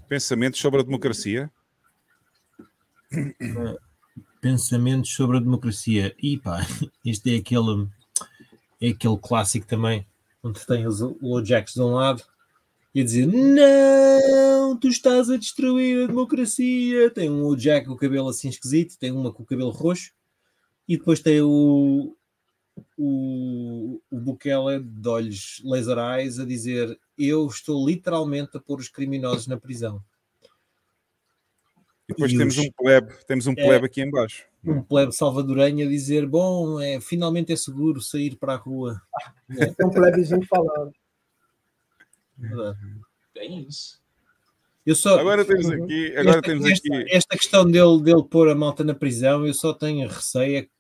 Pensamentos 0.09 0.61
sobre 0.61 0.81
a 0.81 0.85
democracia. 0.85 1.51
Pensamentos 4.47 5.13
sobre 5.13 5.39
a 5.39 5.41
democracia. 5.41 6.15
E 6.23 6.39
pá, 6.39 6.65
este 7.05 7.35
é 7.35 7.39
aquele, 7.39 7.89
é 8.81 8.91
aquele 8.91 9.19
clássico 9.19 9.67
também, 9.67 10.07
onde 10.41 10.65
tem 10.65 10.87
os, 10.87 11.03
Ajax 11.03 11.75
de 11.75 11.81
um 11.81 11.95
lado 11.95 12.23
e 12.95 13.01
a 13.01 13.05
dizer: 13.05 13.27
Não, 13.27 14.77
tu 14.77 14.87
estás 14.87 15.31
a 15.31 15.37
destruir 15.37 16.05
a 16.05 16.07
democracia. 16.07 17.11
Tem 17.11 17.29
um 17.29 17.57
Jack 17.57 17.87
com 17.89 17.95
o 17.95 17.97
cabelo 17.97 18.29
assim 18.29 18.49
esquisito, 18.49 18.97
tem 19.01 19.11
uma 19.11 19.33
com 19.33 19.43
o 19.43 19.47
cabelo 19.47 19.71
roxo, 19.71 20.13
e 20.87 20.97
depois 20.97 21.19
tem 21.19 21.41
o, 21.41 22.17
o, 22.97 24.01
o 24.09 24.21
Bukele 24.21 24.79
de 24.81 25.09
olhos 25.09 25.61
laser 25.65 25.99
eyes 25.99 26.39
a 26.39 26.45
dizer: 26.45 26.97
Eu 27.19 27.49
estou 27.49 27.85
literalmente 27.85 28.57
a 28.57 28.61
pôr 28.61 28.79
os 28.79 28.89
criminosos 28.89 29.49
na 29.49 29.57
prisão. 29.57 30.01
E 32.09 32.13
depois 32.13 32.33
e 32.33 32.39
temos 32.39 32.57
os... 32.57 32.65
um 32.65 32.71
plebe, 32.73 33.15
temos 33.27 33.47
um 33.47 33.53
é. 33.53 33.55
plebe 33.55 33.85
é, 33.85 33.87
aqui 33.87 34.03
embaixo. 34.03 34.45
Um 34.65 34.83
plebe 34.83 35.13
salvadorenho 35.13 35.87
a 35.87 35.91
dizer: 35.91 36.27
Bom, 36.27 36.81
é, 36.81 37.01
finalmente 37.01 37.53
é 37.53 37.57
seguro 37.57 38.01
sair 38.01 38.37
para 38.37 38.55
a 38.55 38.57
rua. 38.57 39.01
É, 39.51 39.75
é 39.83 39.87
um 39.87 39.91
plebezinho 39.91 40.47
falando. 40.47 40.93
Bem 43.35 43.67
isso. 43.69 44.01
Eu 44.85 44.95
só, 44.95 45.19
agora 45.19 45.45
temos 45.45 45.69
aqui, 45.69 46.13
agora 46.17 46.39
esta, 46.39 46.43
temos 46.43 46.65
esta, 46.67 46.95
aqui. 46.95 47.07
Esta 47.11 47.37
questão 47.37 47.69
dele, 47.69 48.01
dele 48.03 48.23
pôr 48.23 48.49
a 48.49 48.55
malta 48.55 48.85
na 48.85 48.95
prisão, 48.95 49.45
eu 49.45 49.53
só 49.53 49.75
tenho 49.75 50.07
receio 50.07 50.59
é 50.59 50.63
que 50.63 50.71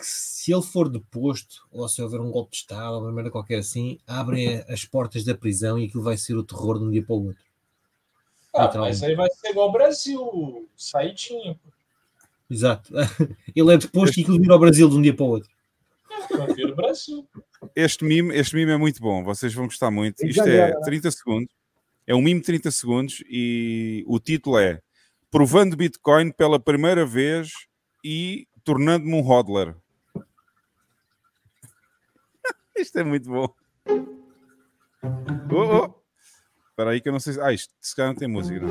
se 0.00 0.52
ele 0.52 0.62
for 0.62 0.88
deposto, 0.88 1.66
ou 1.70 1.88
se 1.88 2.02
houver 2.02 2.20
um 2.20 2.30
golpe 2.30 2.52
de 2.52 2.58
Estado, 2.58 2.94
ou 2.94 3.02
uma 3.02 3.12
merda 3.12 3.30
qualquer 3.30 3.58
assim, 3.58 3.98
abrem 4.04 4.64
as 4.68 4.84
portas 4.84 5.24
da 5.24 5.34
prisão 5.34 5.78
e 5.78 5.86
aquilo 5.86 6.02
vai 6.02 6.16
ser 6.16 6.34
o 6.34 6.44
terror 6.44 6.78
de 6.78 6.84
um 6.84 6.90
dia 6.90 7.02
para 7.04 7.14
o 7.14 7.26
outro. 7.26 7.49
Ah, 8.52 8.70
mas 8.76 9.02
aí 9.02 9.14
vai 9.14 9.28
ser 9.30 9.50
igual 9.50 9.66
ao 9.66 9.72
Brasil, 9.72 10.68
saidinho. 10.76 11.58
Exato. 12.50 12.92
Ele 13.54 13.74
é 13.74 13.78
deposto 13.78 14.18
e 14.18 14.22
aquilo 14.22 14.40
vira 14.40 14.54
ao 14.54 14.58
Brasil 14.58 14.88
de 14.88 14.96
um 14.96 15.02
dia 15.02 15.14
para 15.14 15.24
o 15.24 15.28
outro. 15.28 15.50
É, 16.58 16.66
o 16.66 16.74
Brasil. 16.74 17.26
Este 17.76 18.04
mime, 18.04 18.34
este 18.36 18.56
mime 18.56 18.72
é 18.72 18.76
muito 18.76 19.00
bom, 19.00 19.22
vocês 19.22 19.54
vão 19.54 19.66
gostar 19.66 19.90
muito. 19.90 20.26
Isto 20.26 20.42
é 20.42 20.72
30 20.80 21.10
segundos. 21.10 21.54
É 22.06 22.14
um 22.14 22.20
mime 22.20 22.40
de 22.40 22.46
30 22.46 22.70
segundos 22.70 23.22
e 23.28 24.04
o 24.06 24.18
título 24.18 24.58
é 24.58 24.80
Provando 25.30 25.76
Bitcoin 25.76 26.32
pela 26.32 26.58
primeira 26.58 27.06
vez 27.06 27.52
e 28.04 28.48
tornando-me 28.64 29.14
um 29.14 29.20
hodler. 29.20 29.76
Isto 32.76 32.98
é 32.98 33.04
muito 33.04 33.30
bom. 33.30 33.54
Oh, 35.52 35.84
oh. 35.84 35.99
Espera 36.80 36.92
aí 36.94 37.00
que 37.02 37.10
eu 37.10 37.12
não 37.12 37.20
sei. 37.20 37.38
Ah, 37.42 37.52
isto 37.52 37.74
se 37.78 37.94
calhar 37.94 38.10
não 38.10 38.18
tem 38.18 38.26
música, 38.26 38.58
não. 38.58 38.70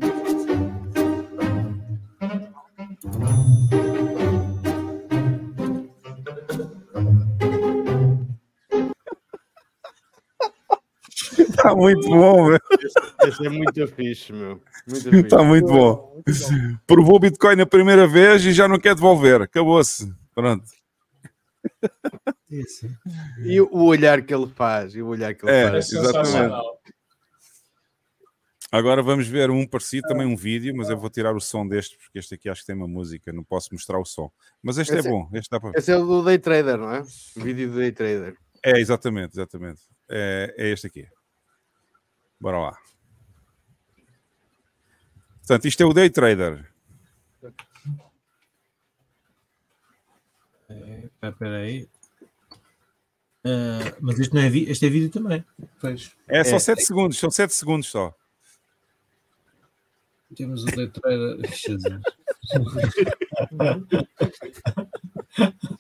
Tá 11.70 11.76
muito 11.76 12.08
bom, 12.08 12.48
meu. 12.48 12.60
Esse, 13.24 13.46
é 13.46 13.50
muito 13.50 13.88
fixe, 13.88 14.34
meu. 14.34 14.62
Muito 14.88 15.10
fixe. 15.10 15.24
Tá 15.24 15.44
muito 15.44 15.68
bom. 15.68 16.24
muito 16.26 16.40
bom. 16.40 16.78
Provou 16.88 17.20
Bitcoin 17.20 17.62
a 17.62 17.66
primeira 17.66 18.08
vez 18.08 18.44
e 18.46 18.52
já 18.52 18.68
não 18.68 18.80
quer 18.80 18.96
devolver. 18.96 19.42
Acabou-se. 19.42 20.14
Pronto. 20.34 20.66
Isso. 22.50 22.88
E 23.44 23.62
o 23.62 23.84
olhar 23.84 24.22
que 24.22 24.34
ele 24.34 24.48
faz. 24.48 24.96
E 24.96 25.02
o 25.02 25.08
olhar 25.08 25.34
que 25.34 25.46
ele 25.46 25.52
é, 25.52 25.70
faz. 25.70 25.92
Exatamente. 25.92 26.56
Agora 28.72 29.02
vamos 29.02 29.28
ver 29.28 29.50
um 29.50 29.66
parecido, 29.66 30.08
também 30.08 30.28
um 30.28 30.36
vídeo, 30.36 30.76
mas 30.76 30.90
eu 30.92 30.98
vou 30.98 31.10
tirar 31.10 31.36
o 31.36 31.40
som 31.40 31.68
deste, 31.68 31.98
porque 31.98 32.20
este 32.20 32.36
aqui 32.36 32.48
acho 32.48 32.62
que 32.62 32.68
tem 32.68 32.76
uma 32.76 32.88
música, 32.88 33.34
não 33.34 33.44
posso 33.44 33.70
mostrar 33.72 34.00
o 34.00 34.06
som. 34.06 34.32
Mas 34.62 34.78
este 34.78 34.94
é 34.94 35.00
esse 35.00 35.08
é 35.08 35.12
bom, 35.12 35.28
este 35.34 35.50
dá 35.50 35.60
para 35.60 35.72
Esse 35.74 35.92
é 35.92 35.98
o 35.98 36.06
do 36.06 36.24
Day 36.24 36.38
Trader, 36.38 36.78
não 36.78 36.94
é? 36.94 37.02
O 37.02 37.42
vídeo 37.42 37.72
do 37.72 37.78
Day 37.78 37.92
Trader. 37.92 38.36
É, 38.64 38.80
exatamente, 38.80 39.34
exatamente. 39.34 39.82
É, 40.08 40.54
é 40.56 40.70
este 40.70 40.86
aqui. 40.86 41.08
Bora 42.40 42.58
lá. 42.58 42.78
Portanto, 45.40 45.68
isto 45.68 45.82
é 45.82 45.86
o 45.86 45.94
day 45.94 46.10
trader. 46.10 46.72
É, 50.70 51.10
espera 51.24 51.58
aí. 51.58 51.90
Uh, 53.44 53.96
mas 54.02 54.20
este, 54.20 54.34
não 54.36 54.42
é 54.42 54.48
este 54.48 54.86
é 54.86 54.90
vídeo 54.90 55.10
também. 55.10 55.44
Pois. 55.82 56.16
É 56.28 56.44
só 56.44 56.60
7 56.60 56.82
é, 56.82 56.86
segundos, 56.86 57.18
são 57.18 57.32
7 57.32 57.54
segundos 57.54 57.90
só. 57.90 58.14
Temos 60.36 60.64
o 60.64 60.66
day 60.68 60.88
trader. 60.88 61.40
Jesus. 61.52 62.02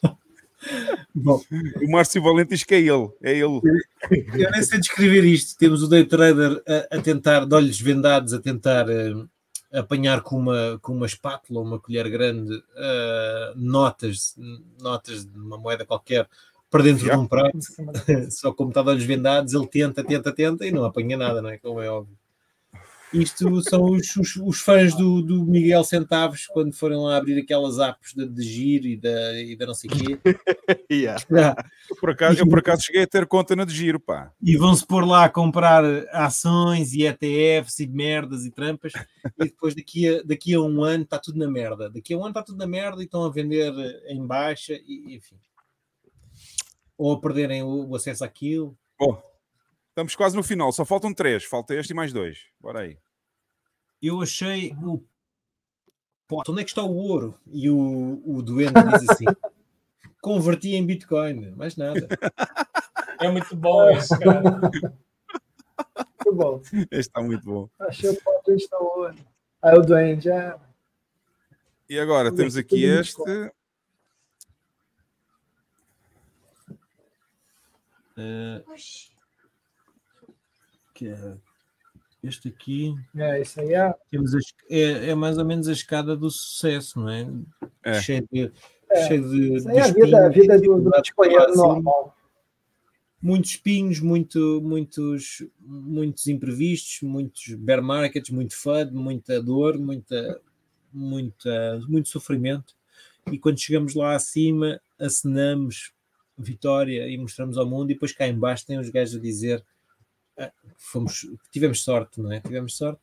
o 1.15 1.91
Márcio 1.91 2.21
Valente 2.21 2.49
diz 2.49 2.63
que 2.63 2.75
é 2.75 2.79
ele. 2.79 3.09
É 3.21 3.31
ele. 3.31 3.61
Eu 4.33 4.51
nem 4.51 4.63
sei 4.63 4.79
descrever 4.79 5.23
isto. 5.23 5.57
Temos 5.57 5.83
o 5.83 5.87
day 5.87 6.05
trader 6.05 6.61
a, 6.67 6.97
a 6.97 7.01
tentar, 7.01 7.45
de 7.45 7.55
olhos 7.55 7.79
vendados, 7.79 8.33
a 8.33 8.39
tentar 8.39 8.87
uh, 8.89 9.29
apanhar 9.71 10.21
com 10.21 10.37
uma, 10.37 10.79
com 10.81 10.93
uma 10.93 11.05
espátula, 11.05 11.61
uma 11.61 11.79
colher 11.79 12.09
grande, 12.09 12.55
uh, 12.55 13.55
notas, 13.55 14.35
notas 14.79 15.25
de 15.25 15.39
uma 15.39 15.57
moeda 15.57 15.85
qualquer 15.85 16.27
para 16.69 16.83
dentro 16.83 17.05
de 17.05 17.11
um 17.11 17.27
prato. 17.27 17.57
Só 18.29 18.51
como 18.51 18.69
está 18.69 18.81
de 18.81 18.89
olhos 18.89 19.03
vendados, 19.03 19.53
ele 19.53 19.67
tenta, 19.67 20.03
tenta, 20.03 20.31
tenta 20.31 20.65
e 20.65 20.71
não 20.71 20.85
apanha 20.85 21.17
nada, 21.17 21.41
não 21.41 21.49
é? 21.49 21.57
Como 21.57 21.81
é 21.81 21.89
óbvio. 21.89 22.18
Isto 23.13 23.61
são 23.63 23.85
os, 23.85 24.15
os, 24.15 24.35
os 24.35 24.61
fãs 24.61 24.95
do, 24.95 25.21
do, 25.21 25.43
Miguel 25.43 25.83
Centavos 25.83 26.45
quando 26.47 26.73
foram 26.73 27.03
lá 27.03 27.17
abrir 27.17 27.39
aquelas 27.39 27.79
apps 27.79 28.13
de, 28.13 28.27
de 28.27 28.43
giro 28.43 28.85
e 28.85 28.97
da, 28.97 29.41
e 29.41 29.55
da 29.55 29.65
não 29.65 29.73
sei 29.73 29.89
quê. 29.89 30.19
yeah. 30.91 31.19
eu, 31.89 31.95
por 31.95 32.11
acaso, 32.11 32.39
eu 32.39 32.47
por 32.47 32.59
acaso 32.59 32.83
cheguei 32.83 33.03
a 33.03 33.07
ter 33.07 33.25
conta 33.25 33.55
na 33.55 33.65
de 33.65 33.73
giro, 33.73 33.99
pá. 33.99 34.31
E 34.41 34.55
vão-se 34.55 34.85
pôr 34.85 35.05
lá 35.05 35.25
a 35.25 35.29
comprar 35.29 35.83
ações 36.11 36.93
e 36.93 37.03
ETFs 37.03 37.79
e 37.79 37.87
merdas 37.87 38.45
e 38.45 38.51
trampas 38.51 38.93
e 39.39 39.45
depois 39.45 39.73
daqui 39.73 40.07
a, 40.07 40.21
daqui 40.23 40.53
a 40.53 40.61
um 40.61 40.83
ano 40.83 41.03
está 41.03 41.17
tudo 41.17 41.39
na 41.39 41.49
merda. 41.49 41.89
Daqui 41.89 42.13
a 42.13 42.17
um 42.17 42.21
ano 42.21 42.29
está 42.29 42.43
tudo 42.43 42.59
na 42.59 42.67
merda 42.67 43.01
e 43.01 43.05
estão 43.05 43.23
a 43.23 43.31
vender 43.31 43.73
em 44.07 44.25
baixa 44.25 44.73
e 44.73 45.15
enfim. 45.15 45.37
Ou 46.95 47.13
a 47.13 47.19
perderem 47.19 47.63
o, 47.63 47.87
o 47.87 47.95
acesso 47.95 48.23
àquilo. 48.23 48.77
Bom, 48.99 49.19
Estamos 49.99 50.15
quase 50.15 50.33
no 50.33 50.43
final, 50.43 50.71
só 50.71 50.85
faltam 50.85 51.13
três. 51.13 51.43
Falta 51.43 51.75
este 51.75 51.91
e 51.91 51.93
mais 51.93 52.13
dois. 52.13 52.45
Bora 52.57 52.79
aí. 52.79 52.97
Eu 54.01 54.21
achei 54.21 54.71
o. 54.81 55.03
Onde 56.31 56.61
é 56.61 56.63
que 56.63 56.69
está 56.69 56.83
o 56.83 56.95
ouro? 56.95 57.37
E 57.45 57.69
o, 57.69 58.21
o 58.25 58.41
doente 58.41 58.71
diz 58.71 59.09
assim: 59.09 59.25
converti 60.21 60.73
em 60.73 60.85
Bitcoin, 60.85 61.51
mais 61.51 61.75
nada. 61.75 62.07
É 63.19 63.29
muito 63.29 63.53
bom 63.57 63.91
isso, 63.91 64.17
cara. 64.17 64.41
Muito 64.41 66.33
bom. 66.33 66.61
Este 66.63 66.95
está 67.09 67.21
muito 67.21 67.43
bom. 67.43 67.69
Achei 67.77 68.09
o 68.09 68.23
ponto 68.23 68.51
onde 68.51 68.63
está 68.63 68.79
o 68.79 68.99
ouro. 68.99 69.15
Aí 69.61 69.77
o 69.77 69.81
doente 69.81 70.23
já. 70.23 70.57
E 71.89 71.99
agora 71.99 72.33
temos 72.33 72.55
aqui 72.55 72.85
este. 72.85 73.21
Uh, 78.17 78.63
que 80.99 81.07
é 81.07 81.37
este 82.21 82.49
aqui. 82.49 82.93
É, 83.15 83.41
isso 83.41 83.61
aí 83.61 83.73
é... 83.73 83.95
Temos 84.11 84.35
a, 84.35 84.39
é, 84.69 85.11
é 85.11 85.15
mais 85.15 85.37
ou 85.37 85.45
menos 85.45 85.69
a 85.69 85.71
escada 85.71 86.15
do 86.15 86.29
sucesso, 86.29 86.99
não 86.99 87.09
é? 87.09 87.27
é. 87.83 88.01
Cheio 88.01 88.27
de. 88.29 88.51
É. 88.91 89.07
Cheio 89.07 89.29
de, 89.29 89.55
isso 89.55 89.69
aí 89.69 89.77
é 89.77 89.81
a 89.81 89.87
vida, 89.87 90.25
a 90.25 90.29
vida 90.29 90.59
do, 90.59 90.81
do 90.81 90.91
bitcoinheiro 90.91 91.55
normal. 91.55 92.15
Muitos 93.21 93.51
espinhos, 93.51 93.99
muito, 93.99 94.61
muitos, 94.61 95.45
muitos 95.59 96.27
imprevistos, 96.27 97.01
muitos 97.01 97.53
bear 97.55 97.81
markets, 97.81 98.29
muito 98.29 98.55
FUD, 98.55 98.93
muita 98.93 99.41
dor, 99.41 99.77
muita, 99.77 100.41
muita, 100.91 101.81
muito 101.87 102.09
sofrimento. 102.09 102.73
E 103.31 103.37
quando 103.37 103.59
chegamos 103.59 103.93
lá 103.93 104.15
acima, 104.15 104.81
acenamos 104.97 105.91
vitória 106.37 107.07
e 107.07 107.17
mostramos 107.17 107.57
ao 107.57 107.65
mundo, 107.65 107.91
e 107.91 107.93
depois 107.93 108.13
cá 108.13 108.25
embaixo 108.25 108.65
tem 108.65 108.79
os 108.79 108.89
gajos 108.89 109.15
a 109.15 109.19
dizer 109.19 109.63
fomos, 110.77 111.27
tivemos 111.51 111.83
sorte, 111.83 112.19
não 112.19 112.31
é? 112.31 112.39
Tivemos 112.39 112.75
sorte. 112.75 113.01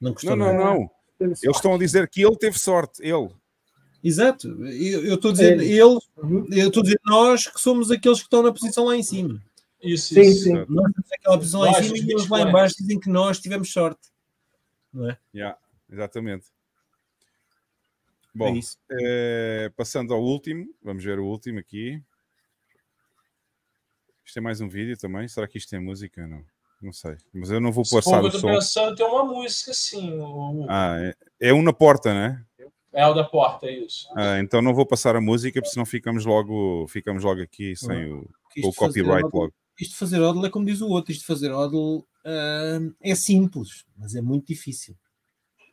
Não, 0.00 0.14
não, 0.24 0.36
não, 0.36 0.54
não. 0.54 0.90
Eles 1.20 1.40
estão 1.42 1.74
a 1.74 1.78
dizer 1.78 2.08
que 2.08 2.24
ele 2.24 2.36
teve 2.36 2.58
sorte, 2.58 3.02
ele. 3.02 3.30
Exato, 4.02 4.48
eu 4.66 5.14
estou 5.14 5.30
a 5.30 5.32
dizer 5.32 5.60
é. 5.60 5.64
ele, 5.64 5.98
eu 6.50 6.68
estou 6.68 6.80
a 6.80 6.84
dizer 6.84 7.00
nós 7.04 7.46
que 7.46 7.60
somos 7.60 7.90
aqueles 7.90 8.18
que 8.18 8.24
estão 8.24 8.42
na 8.42 8.52
posição 8.52 8.86
lá 8.86 8.96
em 8.96 9.02
cima. 9.02 9.40
Isso, 9.80 10.14
sim, 10.14 10.20
isso. 10.22 10.44
sim. 10.44 10.52
Nós 10.52 10.88
estamos 10.88 11.10
naquela 11.10 11.38
posição 11.38 11.60
lá 11.60 11.70
em 11.70 11.82
cima 11.82 11.96
e 11.98 12.10
eles 12.10 12.28
lá 12.28 12.40
em 12.40 12.52
baixo 12.52 12.74
dizem 12.78 12.98
que 12.98 13.08
nós 13.08 13.38
tivemos 13.38 13.72
sorte. 13.72 14.00
Não 14.92 15.08
é? 15.08 15.18
Yeah, 15.32 15.56
exatamente. 15.90 16.46
Bom, 18.34 18.56
é 18.56 18.60
é, 18.90 19.72
passando 19.76 20.12
ao 20.14 20.22
último, 20.22 20.74
vamos 20.82 21.04
ver 21.04 21.18
o 21.18 21.26
último 21.26 21.58
aqui. 21.58 22.02
Isto 24.24 24.38
é 24.38 24.42
mais 24.42 24.60
um 24.60 24.68
vídeo 24.68 24.96
também. 24.96 25.28
Será 25.28 25.46
que 25.46 25.58
isto 25.58 25.70
tem 25.70 25.78
música? 25.80 26.26
Não. 26.26 26.44
Não 26.82 26.92
sei, 26.92 27.16
mas 27.32 27.48
eu 27.50 27.60
não 27.60 27.70
vou 27.70 27.84
passar 27.84 28.24
o 28.24 28.30
som. 28.32 28.48
pensando 28.48 28.96
tem 28.96 29.06
uma 29.06 29.24
música 29.24 29.72
sim. 29.72 30.18
O... 30.18 30.66
Ah, 30.68 30.96
é, 30.98 31.14
é 31.48 31.54
um 31.54 31.62
na 31.62 31.72
porta, 31.72 32.12
né? 32.12 32.44
É 32.92 33.06
o 33.06 33.14
da 33.14 33.22
porta, 33.22 33.66
é 33.66 33.78
isso. 33.78 34.08
Ah, 34.16 34.40
então 34.40 34.60
não 34.60 34.74
vou 34.74 34.84
passar 34.84 35.14
a 35.14 35.20
música, 35.20 35.60
porque 35.60 35.72
senão 35.72 35.86
ficamos 35.86 36.26
logo, 36.26 36.86
ficamos 36.88 37.22
logo 37.22 37.40
aqui 37.40 37.76
sem 37.76 38.12
o, 38.12 38.28
o 38.64 38.72
copyright 38.74 39.30
logo. 39.32 39.54
Isto 39.80 39.92
de 39.92 39.98
fazer 39.98 40.20
odl 40.20 40.44
é 40.44 40.50
como 40.50 40.66
diz 40.66 40.80
o 40.80 40.88
outro, 40.88 41.12
isto 41.12 41.20
de 41.20 41.26
fazer 41.26 41.52
odl 41.52 41.98
uh, 41.98 42.94
é 43.00 43.14
simples, 43.14 43.86
mas 43.96 44.14
é 44.16 44.20
muito 44.20 44.48
difícil. 44.48 44.96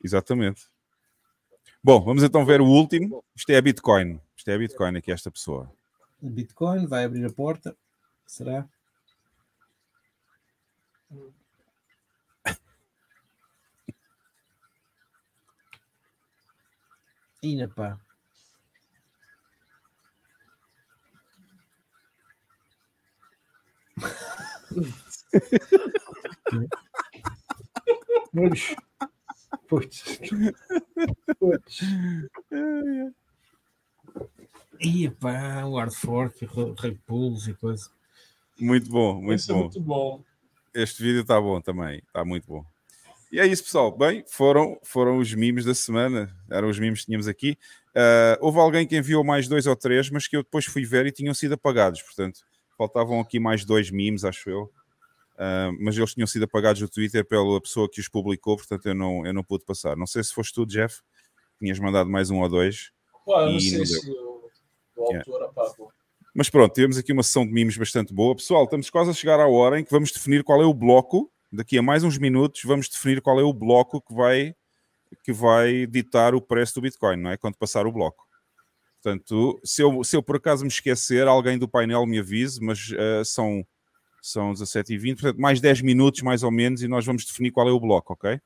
Exatamente. 0.04 0.62
Bom, 1.84 2.00
vamos 2.02 2.24
então 2.24 2.46
ver 2.46 2.62
o 2.62 2.66
último. 2.66 3.24
Isto 3.36 3.50
é 3.52 3.58
a 3.58 3.62
Bitcoin. 3.62 4.20
Isto 4.38 4.52
é 4.52 4.54
a 4.54 4.58
Bitcoin 4.58 4.98
aqui, 4.98 5.12
esta 5.12 5.32
pessoa. 5.32 5.72
A 6.24 6.30
Bitcoin 6.30 6.86
vai 6.86 7.04
abrir 7.04 7.26
a 7.26 7.32
porta. 7.32 7.76
Será? 8.26 8.68
Ina 17.42 17.68
pá. 17.68 17.98
Putz. 28.32 28.76
Putz. 29.68 30.20
Putz. 31.40 31.82
Ia 34.80 35.12
pá, 35.12 35.66
o 35.66 35.78
hard 35.78 35.94
fork, 35.94 36.46
repulso 36.78 37.50
e 37.50 37.54
coisa. 37.54 37.90
Muito 38.60 38.90
bom, 38.90 39.16
muito 39.22 39.36
Esse 39.36 39.52
é 39.52 39.54
bom. 39.54 39.60
É 39.60 39.64
muito 39.64 39.82
bom. 39.82 40.24
Este 40.74 41.02
vídeo 41.02 41.22
está 41.22 41.40
bom 41.40 41.60
também, 41.62 41.98
está 42.08 42.24
muito 42.24 42.48
bom. 42.48 42.64
E 43.32 43.40
é 43.40 43.46
isso, 43.46 43.64
pessoal. 43.64 43.96
Bem, 43.96 44.24
foram, 44.28 44.80
foram 44.84 45.18
os 45.18 45.34
memes 45.34 45.64
da 45.64 45.76
semana. 45.76 46.36
Eram 46.50 46.68
os 46.68 46.80
memes 46.80 47.02
que 47.02 47.06
tínhamos 47.06 47.28
aqui. 47.28 47.58
Uh, 47.90 48.38
houve 48.42 48.60
alguém 48.60 48.88
que 48.88 48.98
enviou 48.98 49.24
mais 49.24 49.48
dois 49.48 49.68
ou 49.68 49.76
três, 49.76 50.10
mas 50.10 50.28
que 50.28 50.36
eu 50.36 50.44
depois 50.44 50.66
fui 50.66 50.84
ver 50.84 51.06
e 51.06 51.12
tinham 51.12 51.34
sido 51.34 51.54
apagados. 51.54 52.02
Portanto, 52.02 52.42
faltavam 52.78 53.20
aqui 53.20 53.40
mais 53.40 53.64
dois 53.64 53.92
memes, 53.92 54.24
acho 54.24 54.50
eu. 54.50 54.64
Uh, 55.36 55.72
mas 55.80 55.96
eles 55.96 56.14
tinham 56.14 56.28
sido 56.28 56.44
apagados 56.44 56.82
do 56.82 56.90
Twitter 56.90 57.24
pela 57.24 57.62
pessoa 57.62 57.90
que 57.90 58.02
os 58.02 58.10
publicou, 58.10 58.58
portanto 58.58 58.88
eu 58.88 58.96
não, 58.96 59.26
eu 59.26 59.34
não 59.34 59.44
pude 59.44 59.64
passar. 59.64 59.96
Não 59.96 60.06
sei 60.06 60.24
se 60.24 60.34
foste 60.34 60.54
tu, 60.54 60.66
Jeff, 60.66 61.02
tinhas 61.60 61.80
mandado 61.80 62.10
mais 62.10 62.30
um 62.30 62.42
ou 62.42 62.50
dois. 62.50 62.92
Pô, 63.24 63.40
eu 63.40 63.52
não 63.54 63.60
sei 63.60 63.78
não 63.78 63.86
se 63.86 64.10
o, 64.10 64.52
o 64.98 65.02
autor 65.02 65.24
yeah. 65.28 65.46
apagou. 65.46 65.92
Mas 66.40 66.50
pronto, 66.50 66.72
temos 66.72 66.98
aqui 66.98 67.12
uma 67.12 67.22
sessão 67.22 67.46
de 67.46 67.52
memes 67.52 67.76
bastante 67.76 68.14
boa. 68.14 68.34
Pessoal, 68.34 68.64
estamos 68.64 68.90
quase 68.90 69.10
a 69.10 69.14
chegar 69.14 69.42
à 69.42 69.48
hora 69.50 69.78
em 69.78 69.84
que 69.84 69.92
vamos 69.92 70.10
definir 70.10 70.42
qual 70.42 70.62
é 70.62 70.66
o 70.66 70.74
bloco. 70.74 71.30
Daqui 71.52 71.78
a 71.78 71.82
mais 71.82 72.02
uns 72.02 72.18
minutos 72.18 72.62
vamos 72.64 72.88
definir 72.88 73.22
qual 73.22 73.38
é 73.42 73.44
o 73.44 73.52
bloco 73.52 74.00
que 74.00 74.14
vai, 74.14 74.56
que 75.22 75.34
vai 75.34 75.86
ditar 75.86 76.34
o 76.34 76.40
preço 76.42 76.76
do 76.76 76.82
Bitcoin, 76.82 77.18
não 77.18 77.32
é? 77.32 77.36
Quando 77.36 77.58
passar 77.58 77.86
o 77.86 77.92
bloco. 77.92 78.26
Portanto, 79.04 79.60
se 79.66 79.82
eu, 79.82 80.02
se 80.02 80.16
eu 80.16 80.24
por 80.24 80.38
acaso 80.38 80.64
me 80.64 80.70
esquecer, 80.70 81.28
alguém 81.28 81.58
do 81.58 81.68
painel 81.68 82.06
me 82.06 82.20
avise, 82.20 82.64
mas 82.64 82.90
uh, 82.92 83.26
são, 83.26 83.68
são 84.22 84.54
17h20, 84.54 85.16
portanto, 85.16 85.42
mais 85.42 85.60
10 85.60 85.82
minutos 85.82 86.22
mais 86.22 86.42
ou 86.42 86.52
menos, 86.52 86.82
e 86.82 86.88
nós 86.88 87.06
vamos 87.06 87.26
definir 87.26 87.52
qual 87.52 87.68
é 87.68 87.72
o 87.74 87.82
bloco, 87.82 88.14
ok? 88.14 88.40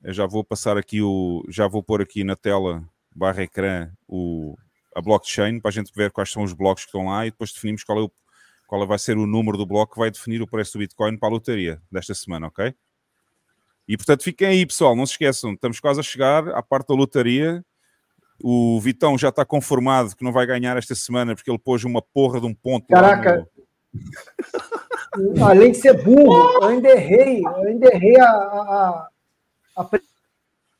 Eu 0.00 0.12
já 0.12 0.26
vou 0.26 0.44
passar 0.44 0.78
aqui 0.78 1.02
o. 1.02 1.44
Já 1.48 1.66
vou 1.66 1.82
pôr 1.82 2.00
aqui 2.00 2.22
na 2.22 2.36
tela 2.36 2.88
barra 3.12 3.42
ecrã 3.42 3.90
o, 4.06 4.56
a 4.94 5.00
blockchain 5.00 5.60
para 5.60 5.70
a 5.70 5.72
gente 5.72 5.92
ver 5.94 6.10
quais 6.10 6.30
são 6.30 6.42
os 6.42 6.52
blocos 6.52 6.84
que 6.84 6.88
estão 6.88 7.06
lá 7.06 7.26
e 7.26 7.30
depois 7.30 7.52
definimos 7.52 7.84
qual, 7.84 7.98
é 7.98 8.02
o, 8.02 8.10
qual 8.66 8.86
vai 8.86 8.98
ser 8.98 9.16
o 9.16 9.26
número 9.26 9.56
do 9.56 9.66
bloco 9.66 9.94
que 9.94 10.00
vai 10.00 10.10
definir 10.10 10.42
o 10.42 10.46
preço 10.46 10.74
do 10.74 10.78
Bitcoin 10.80 11.16
para 11.16 11.28
a 11.28 11.32
lotaria 11.32 11.80
desta 11.90 12.14
semana, 12.14 12.46
ok? 12.46 12.74
E 13.88 13.96
portanto 13.96 14.22
fiquem 14.22 14.48
aí, 14.48 14.66
pessoal, 14.66 14.94
não 14.94 15.06
se 15.06 15.12
esqueçam, 15.12 15.52
estamos 15.52 15.80
quase 15.80 16.00
a 16.00 16.02
chegar 16.02 16.48
à 16.50 16.62
parte 16.62 16.88
da 16.88 16.94
lotaria. 16.94 17.64
O 18.42 18.80
Vitão 18.80 19.16
já 19.16 19.28
está 19.28 19.44
conformado 19.44 20.16
que 20.16 20.24
não 20.24 20.32
vai 20.32 20.46
ganhar 20.46 20.76
esta 20.76 20.94
semana 20.94 21.34
porque 21.34 21.50
ele 21.50 21.58
pôs 21.58 21.84
uma 21.84 22.02
porra 22.02 22.40
de 22.40 22.46
um 22.46 22.54
ponto. 22.54 22.86
Caraca! 22.88 23.46
No... 25.16 25.44
Além 25.44 25.72
de 25.72 25.78
ser 25.78 26.02
burro, 26.02 26.52
eu 26.54 26.64
ainda 26.64 26.88
errei, 26.88 27.42
eu 27.44 27.68
ainda 27.68 27.94
errei 27.94 28.18
a, 28.18 28.26
a, 28.26 29.08
a 29.76 29.84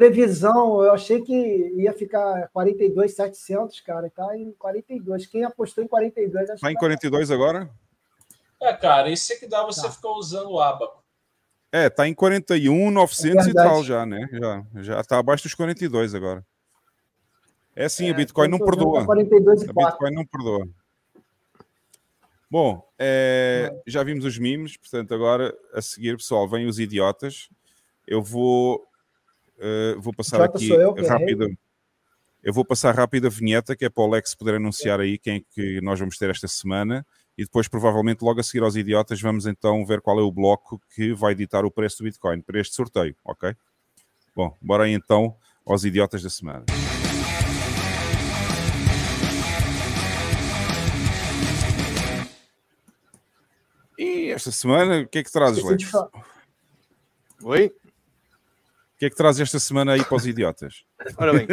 previsão, 0.02 0.82
eu 0.82 0.92
achei 0.92 1.20
que 1.22 1.32
ia 1.76 1.92
ficar 1.92 2.48
42,700, 2.52 3.80
cara, 3.82 4.08
e 4.08 4.10
tá 4.10 4.36
em 4.36 4.52
42. 4.52 5.26
Quem 5.26 5.44
apostou 5.44 5.84
em 5.84 5.86
42? 5.86 6.50
Está 6.50 6.72
em 6.72 6.74
42 6.74 7.28
tá... 7.28 7.34
agora? 7.34 7.70
É, 8.60 8.72
cara, 8.72 9.10
isso 9.10 9.32
é 9.32 9.36
que 9.36 9.46
dá 9.46 9.64
você 9.64 9.82
tá. 9.82 9.90
ficar 9.90 10.10
usando 10.10 10.50
o 10.50 10.60
abaco. 10.60 11.02
É, 11.70 11.88
tá 11.88 12.06
em 12.06 12.14
41,900 12.14 13.46
é 13.46 13.50
e 13.50 13.54
tal 13.54 13.84
já, 13.84 14.04
né? 14.04 14.28
Já, 14.32 14.64
já 14.82 15.04
tá 15.04 15.18
abaixo 15.18 15.44
dos 15.44 15.54
42 15.54 16.14
agora. 16.14 16.44
É 17.74 17.88
sim, 17.88 18.08
é, 18.08 18.10
a 18.10 18.14
Bitcoin 18.14 18.48
não 18.48 18.58
perdoa. 18.58 19.06
42 19.06 19.68
a 19.68 19.72
Bitcoin 19.72 20.14
não 20.14 20.26
perdoa. 20.26 20.68
Bom, 22.50 22.86
é, 22.98 23.72
já 23.86 24.02
vimos 24.02 24.24
os 24.24 24.36
memes, 24.36 24.76
portanto, 24.76 25.14
agora 25.14 25.56
a 25.72 25.80
seguir, 25.80 26.16
pessoal, 26.16 26.46
vêm 26.46 26.66
os 26.66 26.78
idiotas. 26.78 27.48
Eu 28.06 28.20
vou, 28.20 28.86
uh, 29.62 30.00
vou 30.00 30.12
passar 30.12 30.36
Idiota 30.36 30.58
aqui 30.58 30.70
eu, 30.70 31.06
rápido. 31.06 31.58
Eu 32.42 32.52
vou 32.52 32.64
passar 32.64 32.94
rápido 32.94 33.28
a 33.28 33.30
vinheta, 33.30 33.76
que 33.76 33.84
é 33.84 33.88
para 33.88 34.02
o 34.02 34.06
Alex 34.06 34.34
poder 34.34 34.56
anunciar 34.56 35.00
aí 35.00 35.16
quem 35.16 35.36
é 35.36 35.40
que 35.54 35.80
nós 35.80 35.98
vamos 36.00 36.18
ter 36.18 36.28
esta 36.28 36.48
semana. 36.48 37.06
E 37.38 37.44
depois, 37.44 37.68
provavelmente, 37.68 38.22
logo 38.22 38.40
a 38.40 38.42
seguir 38.42 38.62
aos 38.62 38.76
idiotas, 38.76 39.20
vamos 39.20 39.46
então 39.46 39.86
ver 39.86 40.00
qual 40.00 40.18
é 40.18 40.22
o 40.22 40.30
bloco 40.30 40.80
que 40.94 41.14
vai 41.14 41.34
ditar 41.34 41.64
o 41.64 41.70
preço 41.70 41.98
do 41.98 42.04
Bitcoin 42.04 42.42
para 42.42 42.60
este 42.60 42.74
sorteio, 42.74 43.16
ok? 43.24 43.54
Bom, 44.34 44.56
bora 44.60 44.84
aí 44.84 44.92
então 44.92 45.36
aos 45.64 45.84
idiotas 45.84 46.22
da 46.22 46.28
semana. 46.28 46.64
E 53.98 54.30
esta 54.30 54.50
semana, 54.50 55.02
o 55.02 55.06
que 55.06 55.18
é 55.18 55.22
que 55.22 55.30
trazes, 55.30 55.62
Lex? 55.62 55.92
Oi? 57.44 57.72
O 59.02 59.04
que 59.04 59.06
é 59.06 59.10
que 59.10 59.16
traz 59.16 59.40
esta 59.40 59.58
semana 59.58 59.94
aí 59.94 60.04
para 60.04 60.14
os 60.14 60.24
idiotas? 60.28 60.84
Ora 61.18 61.32
bem. 61.32 61.48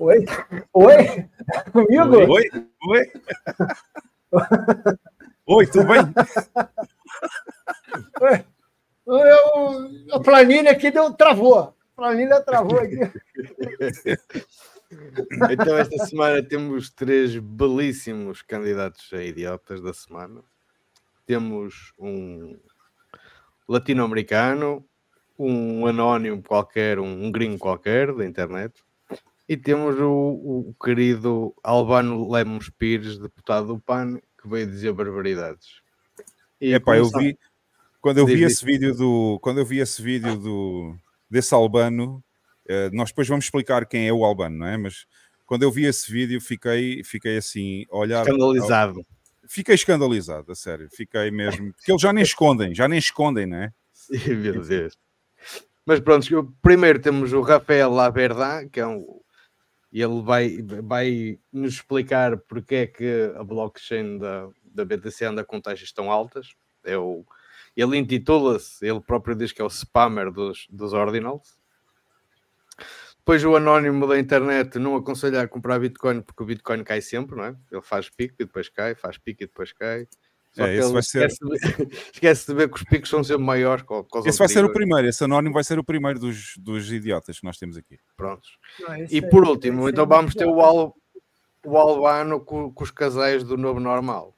Oi? 0.00 0.24
Oi? 0.72 1.28
Comigo? 1.70 2.32
Oi? 2.32 2.50
Oi? 2.88 3.12
Oi, 5.46 5.66
tudo 5.68 5.86
bem? 5.86 6.00
Eu, 9.06 10.16
a 10.16 10.18
planilha 10.18 10.72
aqui 10.72 10.90
deu, 10.90 11.12
travou. 11.12 11.58
A 11.58 11.72
planilha 11.94 12.40
travou 12.40 12.80
aqui. 12.80 12.98
Então, 15.52 15.78
esta 15.78 16.04
semana 16.04 16.42
temos 16.42 16.90
três 16.90 17.36
belíssimos 17.36 18.42
candidatos 18.42 19.08
a 19.12 19.22
idiotas 19.22 19.80
da 19.80 19.94
semana 19.94 20.42
temos 21.28 21.92
um 21.98 22.58
latino-americano, 23.68 24.87
um 25.38 25.86
anónimo 25.86 26.42
qualquer, 26.42 26.98
um 26.98 27.30
gringo 27.30 27.58
qualquer 27.58 28.12
da 28.12 28.26
internet, 28.26 28.74
e 29.48 29.56
temos 29.56 29.98
o, 29.98 30.10
o 30.10 30.74
querido 30.82 31.54
Albano 31.62 32.30
Lemos 32.30 32.68
Pires, 32.68 33.18
deputado 33.18 33.68
do 33.68 33.78
PAN, 33.78 34.18
que 34.40 34.48
veio 34.48 34.66
dizer 34.66 34.92
barbaridades. 34.92 35.80
E 36.60 36.74
Epá, 36.74 36.98
eu 36.98 37.08
vi, 37.08 37.38
quando 38.00 38.18
eu 38.18 38.26
vi 38.26 38.42
esse 38.42 38.64
vídeo 38.64 38.94
do, 38.94 39.38
quando 39.40 39.58
eu 39.58 39.64
vi 39.64 39.78
esse 39.78 40.02
vídeo 40.02 40.36
do, 40.36 40.94
desse 41.30 41.54
Albano, 41.54 42.22
eh, 42.66 42.90
nós 42.92 43.08
depois 43.08 43.26
vamos 43.26 43.46
explicar 43.46 43.86
quem 43.86 44.06
é 44.06 44.12
o 44.12 44.24
Albano, 44.24 44.58
não 44.58 44.66
é? 44.66 44.76
Mas 44.76 45.06
quando 45.46 45.62
eu 45.62 45.70
vi 45.70 45.86
esse 45.86 46.12
vídeo, 46.12 46.40
fiquei, 46.40 47.02
fiquei 47.02 47.38
assim, 47.38 47.86
olhar. 47.90 48.20
Escandalizado. 48.20 49.06
Fiquei 49.48 49.74
escandalizado, 49.74 50.52
a 50.52 50.54
sério. 50.54 50.88
Fiquei 50.90 51.30
mesmo. 51.30 51.72
Porque 51.72 51.90
eles 51.90 52.02
já 52.02 52.12
nem 52.12 52.22
escondem, 52.24 52.74
já 52.74 52.86
nem 52.86 52.98
escondem, 52.98 53.46
não 53.46 53.56
é? 53.56 53.72
Meu 54.26 54.62
Deus. 54.62 54.98
Mas 55.88 56.00
pronto, 56.00 56.54
primeiro 56.60 57.00
temos 57.00 57.32
o 57.32 57.40
Rafael 57.40 57.90
Laverda, 57.90 58.68
que 58.68 58.78
é 58.78 58.86
um. 58.86 59.22
Ele 59.90 60.20
vai, 60.20 60.58
vai 60.82 61.38
nos 61.50 61.76
explicar 61.76 62.36
porque 62.36 62.74
é 62.74 62.86
que 62.86 63.32
a 63.34 63.42
blockchain 63.42 64.18
da, 64.18 64.50
da 64.62 64.84
BTC 64.84 65.24
anda 65.24 65.42
com 65.46 65.58
taxas 65.58 65.90
tão 65.90 66.12
altas. 66.12 66.52
É 66.84 66.98
o, 66.98 67.24
ele 67.74 67.96
intitula-se, 67.96 68.86
ele 68.86 69.00
próprio 69.00 69.34
diz 69.34 69.50
que 69.50 69.62
é 69.62 69.64
o 69.64 69.70
spammer 69.70 70.30
dos, 70.30 70.66
dos 70.68 70.92
ordinals. 70.92 71.58
Depois 73.16 73.42
o 73.42 73.56
anónimo 73.56 74.06
da 74.06 74.18
internet 74.18 74.78
não 74.78 74.94
aconselha 74.94 75.40
a 75.40 75.48
comprar 75.48 75.78
Bitcoin 75.78 76.20
porque 76.20 76.42
o 76.42 76.46
Bitcoin 76.46 76.84
cai 76.84 77.00
sempre, 77.00 77.34
não 77.34 77.44
é? 77.44 77.56
Ele 77.72 77.80
faz 77.80 78.10
pico 78.10 78.34
e 78.38 78.44
depois 78.44 78.68
cai, 78.68 78.94
faz 78.94 79.16
pico 79.16 79.42
e 79.42 79.46
depois 79.46 79.72
cai. 79.72 80.06
Só 80.58 80.66
é, 80.66 80.76
esse 80.76 80.90
vai 80.90 81.00
esquece, 81.00 81.36
ser... 81.36 81.86
de, 81.86 81.94
esquece 82.12 82.46
de 82.48 82.54
ver 82.54 82.68
que 82.68 82.76
os 82.76 82.82
picos 82.82 83.08
são 83.08 83.22
sempre 83.22 83.44
maiores. 83.44 83.84
Com, 83.84 84.02
com 84.02 84.26
esse 84.26 84.38
vai 84.38 84.48
ser 84.48 84.64
o 84.64 84.72
primeiro, 84.72 85.06
esse 85.06 85.22
anónimo 85.22 85.54
vai 85.54 85.62
ser 85.62 85.78
o 85.78 85.84
primeiro 85.84 86.18
dos, 86.18 86.56
dos 86.58 86.90
idiotas 86.90 87.38
que 87.38 87.44
nós 87.44 87.56
temos 87.56 87.76
aqui. 87.76 87.96
Prontos. 88.16 88.58
Não, 88.80 88.96
e 89.08 89.22
por 89.22 89.46
é, 89.46 89.48
último, 89.48 89.88
então 89.88 90.02
é 90.02 90.06
vamos 90.08 90.34
ter 90.34 90.46
o, 90.46 90.60
Al, 90.60 90.96
o 91.64 91.78
Albano 91.78 92.40
com, 92.40 92.72
com 92.72 92.82
os 92.82 92.90
casais 92.90 93.44
do 93.44 93.56
novo 93.56 93.78
normal. 93.78 94.34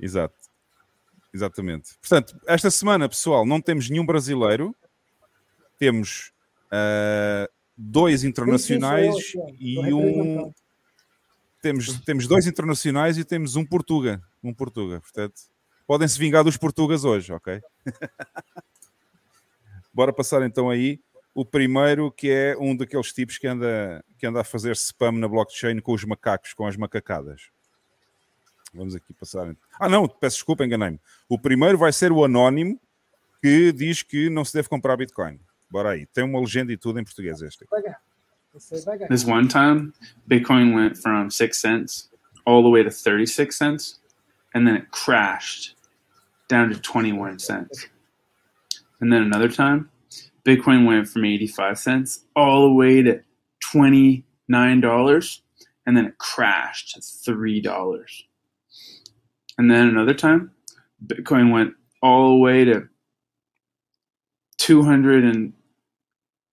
Exato. 0.00 0.34
Exatamente. 1.32 1.92
Portanto, 2.00 2.36
esta 2.48 2.70
semana, 2.70 3.08
pessoal, 3.08 3.46
não 3.46 3.60
temos 3.60 3.88
nenhum 3.88 4.04
brasileiro. 4.04 4.74
Temos 5.78 6.32
uh, 6.66 7.48
dois 7.76 8.24
internacionais 8.24 9.14
e 9.60 9.78
um. 9.92 10.52
Temos, 11.62 12.00
temos 12.00 12.26
dois 12.26 12.46
internacionais 12.46 13.18
e 13.18 13.24
temos 13.24 13.54
um 13.54 13.64
Portuga. 13.64 14.20
Um 14.44 14.52
Portuga, 14.52 15.00
portanto, 15.00 15.34
podem 15.86 16.06
se 16.06 16.18
vingar 16.18 16.44
dos 16.44 16.56
Portugas 16.56 17.04
hoje, 17.04 17.32
ok? 17.32 17.62
Bora 19.92 20.12
passar 20.12 20.42
então 20.42 20.68
aí 20.68 21.00
o 21.34 21.44
primeiro, 21.44 22.12
que 22.12 22.30
é 22.30 22.56
um 22.58 22.76
daqueles 22.76 23.12
tipos 23.12 23.38
que 23.38 23.46
anda, 23.46 24.04
que 24.18 24.26
anda 24.26 24.42
a 24.42 24.44
fazer 24.44 24.72
spam 24.72 25.12
na 25.12 25.26
blockchain 25.26 25.80
com 25.80 25.92
os 25.92 26.04
macacos, 26.04 26.52
com 26.52 26.66
as 26.66 26.76
macacadas. 26.76 27.48
Vamos 28.72 28.94
aqui 28.94 29.12
passar. 29.14 29.54
Ah, 29.78 29.88
não, 29.88 30.06
peço 30.06 30.36
desculpa, 30.36 30.64
enganei-me. 30.64 31.00
O 31.28 31.38
primeiro 31.38 31.78
vai 31.78 31.92
ser 31.92 32.12
o 32.12 32.24
anónimo 32.24 32.78
que 33.42 33.72
diz 33.72 34.02
que 34.02 34.28
não 34.28 34.44
se 34.44 34.52
deve 34.52 34.68
comprar 34.68 34.96
Bitcoin. 34.96 35.40
Bora 35.70 35.90
aí. 35.90 36.06
Tem 36.06 36.24
uma 36.24 36.40
legenda 36.40 36.72
e 36.72 36.76
tudo 36.76 37.00
em 37.00 37.04
português 37.04 37.40
este. 37.40 37.66
This 39.08 39.24
one 39.24 39.48
time, 39.48 39.92
Bitcoin 40.26 40.74
went 40.74 40.96
from 40.96 41.30
six 41.30 41.60
cents 41.60 42.10
all 42.46 42.62
the 42.62 42.68
way 42.68 42.84
to 42.84 42.90
36 42.90 43.56
cents, 43.56 44.00
and 44.54 44.66
then 44.66 44.76
it 44.76 44.90
crashed 44.90 45.74
down 46.48 46.70
to 46.70 46.80
21 46.80 47.38
cents. 47.38 47.88
And 49.00 49.12
then 49.12 49.22
another 49.22 49.48
time, 49.48 49.90
Bitcoin 50.44 50.86
went 50.86 51.08
from 51.08 51.24
85 51.24 51.78
cents 51.78 52.24
all 52.36 52.62
the 52.62 52.74
way 52.74 53.02
to 53.02 53.20
$29, 53.64 55.40
and 55.86 55.96
then 55.96 56.06
it 56.06 56.18
crashed 56.18 56.94
to 56.94 57.00
$3. 57.00 58.06
And 59.58 59.70
then 59.70 59.88
another 59.88 60.14
time, 60.14 60.52
Bitcoin 61.04 61.52
went 61.52 61.74
all 62.02 62.30
the 62.30 62.42
way 62.42 62.64
to 62.64 62.88
200 64.58 65.24
and 65.24 65.52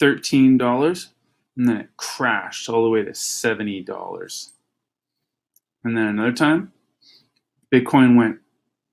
$13 0.02 1.08
and 1.58 1.68
then 1.68 1.78
it 1.78 1.90
crashed 1.98 2.70
all 2.70 2.84
the 2.84 2.90
way 2.90 3.04
to 3.04 3.12
$70. 3.12 4.52
And 5.84 5.98
then 5.98 6.08
another 6.08 6.32
time, 6.32 6.72
Bitcoin 7.74 8.18
went 8.18 8.38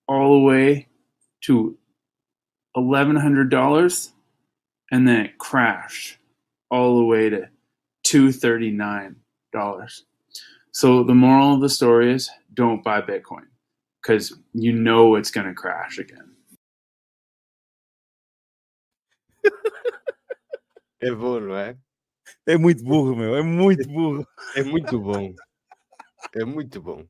all 0.07 0.35
the 0.35 0.45
way 0.47 0.89
to 1.43 1.77
$1,100 2.77 4.13
and 4.91 5.09
then 5.09 5.27
it 5.27 5.39
crashed 5.39 6.19
all 6.71 6.99
the 6.99 7.05
way 7.05 7.29
to 7.29 7.49
$239. 8.07 9.15
So 10.73 11.03
the 11.03 11.15
moral 11.15 11.55
of 11.55 11.61
the 11.61 11.69
story 11.69 12.13
is 12.15 12.31
don't 12.55 12.85
buy 12.85 13.01
Bitcoin 13.01 13.47
because 14.03 14.37
you 14.55 14.73
know 14.73 15.17
it's 15.17 15.31
going 15.31 15.47
to 15.47 15.55
crash 15.55 15.99
again. 15.99 16.35
É 21.01 21.13
bom, 21.15 21.39
não 21.41 21.57
é? 21.57 21.77
É 22.45 22.59
muito 22.59 22.83
burro, 22.83 23.15
meu. 23.15 23.37
É 23.37 23.43
muito 23.43 23.89
burro. 23.89 24.27
É 24.57 24.65
muito 24.65 25.01
bom. 25.01 25.33
É 26.35 26.45
muito 26.45 26.83
bom. 26.83 27.07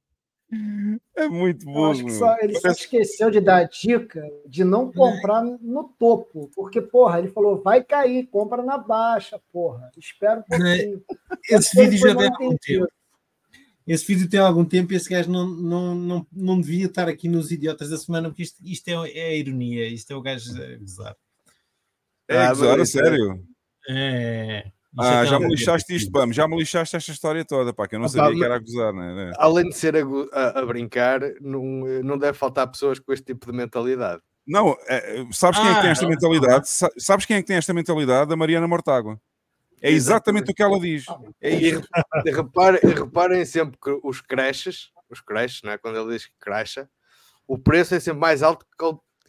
É 1.15 1.29
muito 1.29 1.67
que 1.67 2.11
só, 2.11 2.37
ele 2.41 2.59
só 2.59 2.69
esqueceu 2.69 3.31
de 3.31 3.41
dar 3.41 3.59
a 3.59 3.65
dica 3.65 4.27
de 4.47 4.65
não 4.65 4.91
comprar 4.91 5.43
no 5.43 5.85
topo. 5.99 6.51
Porque, 6.55 6.81
porra, 6.81 7.19
ele 7.19 7.29
falou, 7.29 7.63
vai 7.63 7.85
cair, 7.85 8.27
compra 8.29 8.63
na 8.63 8.79
baixa, 8.79 9.39
porra. 9.53 9.91
Espera 9.99 10.43
um 10.51 10.67
é. 10.67 10.99
Esse 11.51 11.77
vídeo 11.77 11.99
já 11.99 12.17
tem 12.17 12.29
algum 12.29 12.57
tempo. 12.57 12.89
Esse 13.87 14.07
vídeo 14.07 14.29
tem 14.29 14.41
algum 14.41 14.65
tempo 14.65 14.93
e 14.93 14.97
esse 14.97 15.09
gajo 15.09 15.31
não, 15.31 15.47
não, 15.47 15.95
não, 15.95 16.27
não 16.31 16.61
devia 16.61 16.87
estar 16.87 17.09
aqui 17.09 17.27
nos 17.27 17.51
Idiotas 17.51 17.89
da 17.89 17.97
Semana, 17.97 18.29
porque 18.29 18.43
isto, 18.43 18.59
isto 18.63 18.89
é, 18.89 18.93
é 19.13 19.29
a 19.29 19.35
ironia, 19.35 19.87
isto 19.87 20.11
é 20.13 20.17
o 20.17 20.21
gajo 20.21 20.51
a 20.63 20.77
gozar. 20.77 21.17
É, 22.29 22.37
ah, 22.37 22.49
gozar, 22.51 22.81
a 22.81 22.87
sério? 22.87 23.43
É. 23.89 24.71
Ah, 24.97 25.25
já 25.25 25.39
me 25.39 25.49
lixaste 25.49 25.95
isto, 25.95 26.11
vamos, 26.11 26.35
já 26.35 26.49
me 26.49 26.57
lixaste 26.57 26.97
esta 26.97 27.13
história 27.13 27.45
toda, 27.45 27.75
pá, 27.75 27.87
que 27.87 27.95
eu 27.95 28.01
não 28.01 28.09
sabia 28.09 28.35
que 28.35 28.45
era 28.45 28.57
a 28.57 28.59
gozar, 28.59 28.93
né? 28.93 29.33
Além 29.37 29.69
de 29.69 29.77
ser 29.77 29.95
a, 29.97 30.01
a, 30.33 30.61
a, 30.61 30.67
brincar, 30.67 31.21
não, 31.41 31.63
não 32.03 32.17
deve 32.17 32.39
faltar 32.39 32.67
pessoas 32.71 32.99
com 32.99 33.13
este 33.13 33.27
tipo 33.27 33.51
de 33.51 33.57
mentalidade. 33.57 34.23
Não, 34.47 34.75
é, 34.89 35.27
sabes 35.31 35.61
quem 35.61 35.69
é 35.69 35.75
que 35.75 35.81
tem 35.83 35.91
esta 35.91 36.07
ah, 36.07 36.09
mentalidade? 36.09 36.69
Sabes 36.97 37.27
quem 37.27 37.37
é 37.37 37.43
que 37.43 37.47
tem 37.47 37.57
esta 37.57 37.75
mentalidade? 37.75 38.33
A 38.33 38.37
Mariana 38.37 38.67
Mortágua. 38.67 39.21
É 39.81 39.91
exatamente 39.91 40.51
o 40.51 40.55
que 40.55 40.63
ela 40.63 40.81
diz. 40.81 41.05
É 41.41 41.55
e 41.55 41.81
reparem, 42.33 42.81
reparem 42.83 43.45
sempre 43.45 43.79
que 43.81 44.01
os 44.03 44.21
creches, 44.21 44.91
os 45.11 45.21
creches, 45.21 45.63
não 45.63 45.73
é? 45.73 45.79
quando 45.79 45.99
ele 45.99 46.15
diz 46.15 46.27
que 46.27 46.33
crecha, 46.41 46.89
o 47.47 47.59
preço 47.59 47.95
é 47.95 48.01
sempre 48.01 48.21
mais 48.21 48.43
alto 48.43 48.67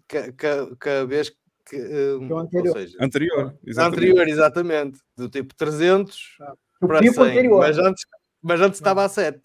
que, 0.08 0.32
que, 0.32 0.76
que 0.76 0.90
a 0.90 1.06
vez 1.06 1.32
que, 1.70 1.78
um, 1.78 2.38
anterior. 2.38 2.78
Seja, 2.78 2.98
anterior, 3.00 3.60
exatamente. 3.66 3.98
anterior, 3.98 4.28
exatamente. 4.28 5.00
Do 5.16 5.30
tipo 5.30 5.56
300 5.56 6.38
ah, 6.42 6.54
para 6.80 7.00
100. 7.00 7.10
Anterior. 7.10 7.60
Mas 7.60 7.78
antes, 7.78 8.06
mas 8.42 8.62
antes 8.62 8.80
estava 8.80 9.06
a 9.06 9.10
7. 9.10 9.40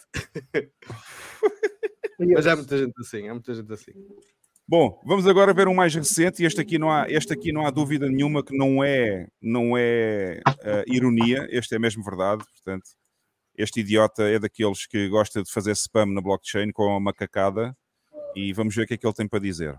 Mas 2.32 2.46
há 2.46 2.54
muita 2.54 2.78
gente 2.78 2.94
assim, 3.00 3.28
há 3.28 3.34
muita 3.34 3.54
gente 3.54 3.72
assim. 3.72 3.92
Bom, 4.66 4.98
vamos 5.04 5.26
agora 5.26 5.52
ver 5.52 5.68
um 5.68 5.74
mais 5.74 5.94
recente 5.94 6.42
e 6.42 6.46
este 6.46 6.60
aqui 6.60 6.78
não 6.78 6.90
há, 6.90 7.06
este 7.10 7.32
aqui 7.32 7.52
não 7.52 7.66
há 7.66 7.70
dúvida 7.70 8.08
nenhuma 8.08 8.42
que 8.42 8.56
não 8.56 8.82
é, 8.82 9.28
não 9.42 9.76
é 9.76 10.40
uh, 10.48 10.84
ironia, 10.86 11.46
este 11.50 11.74
é 11.74 11.78
mesmo 11.78 12.02
verdade, 12.02 12.42
portanto, 12.44 12.88
este 13.56 13.80
idiota 13.80 14.22
é 14.22 14.38
daqueles 14.38 14.86
que 14.86 15.08
gosta 15.08 15.42
de 15.42 15.52
fazer 15.52 15.72
spam 15.72 16.06
na 16.06 16.22
blockchain 16.22 16.72
com 16.72 16.96
a 16.96 17.00
macacada 17.00 17.76
e 18.34 18.54
vamos 18.54 18.74
ver 18.74 18.84
o 18.84 18.86
que 18.86 18.94
é 18.94 18.96
que 18.96 19.06
ele 19.06 19.14
tem 19.14 19.28
para 19.28 19.38
dizer. 19.38 19.78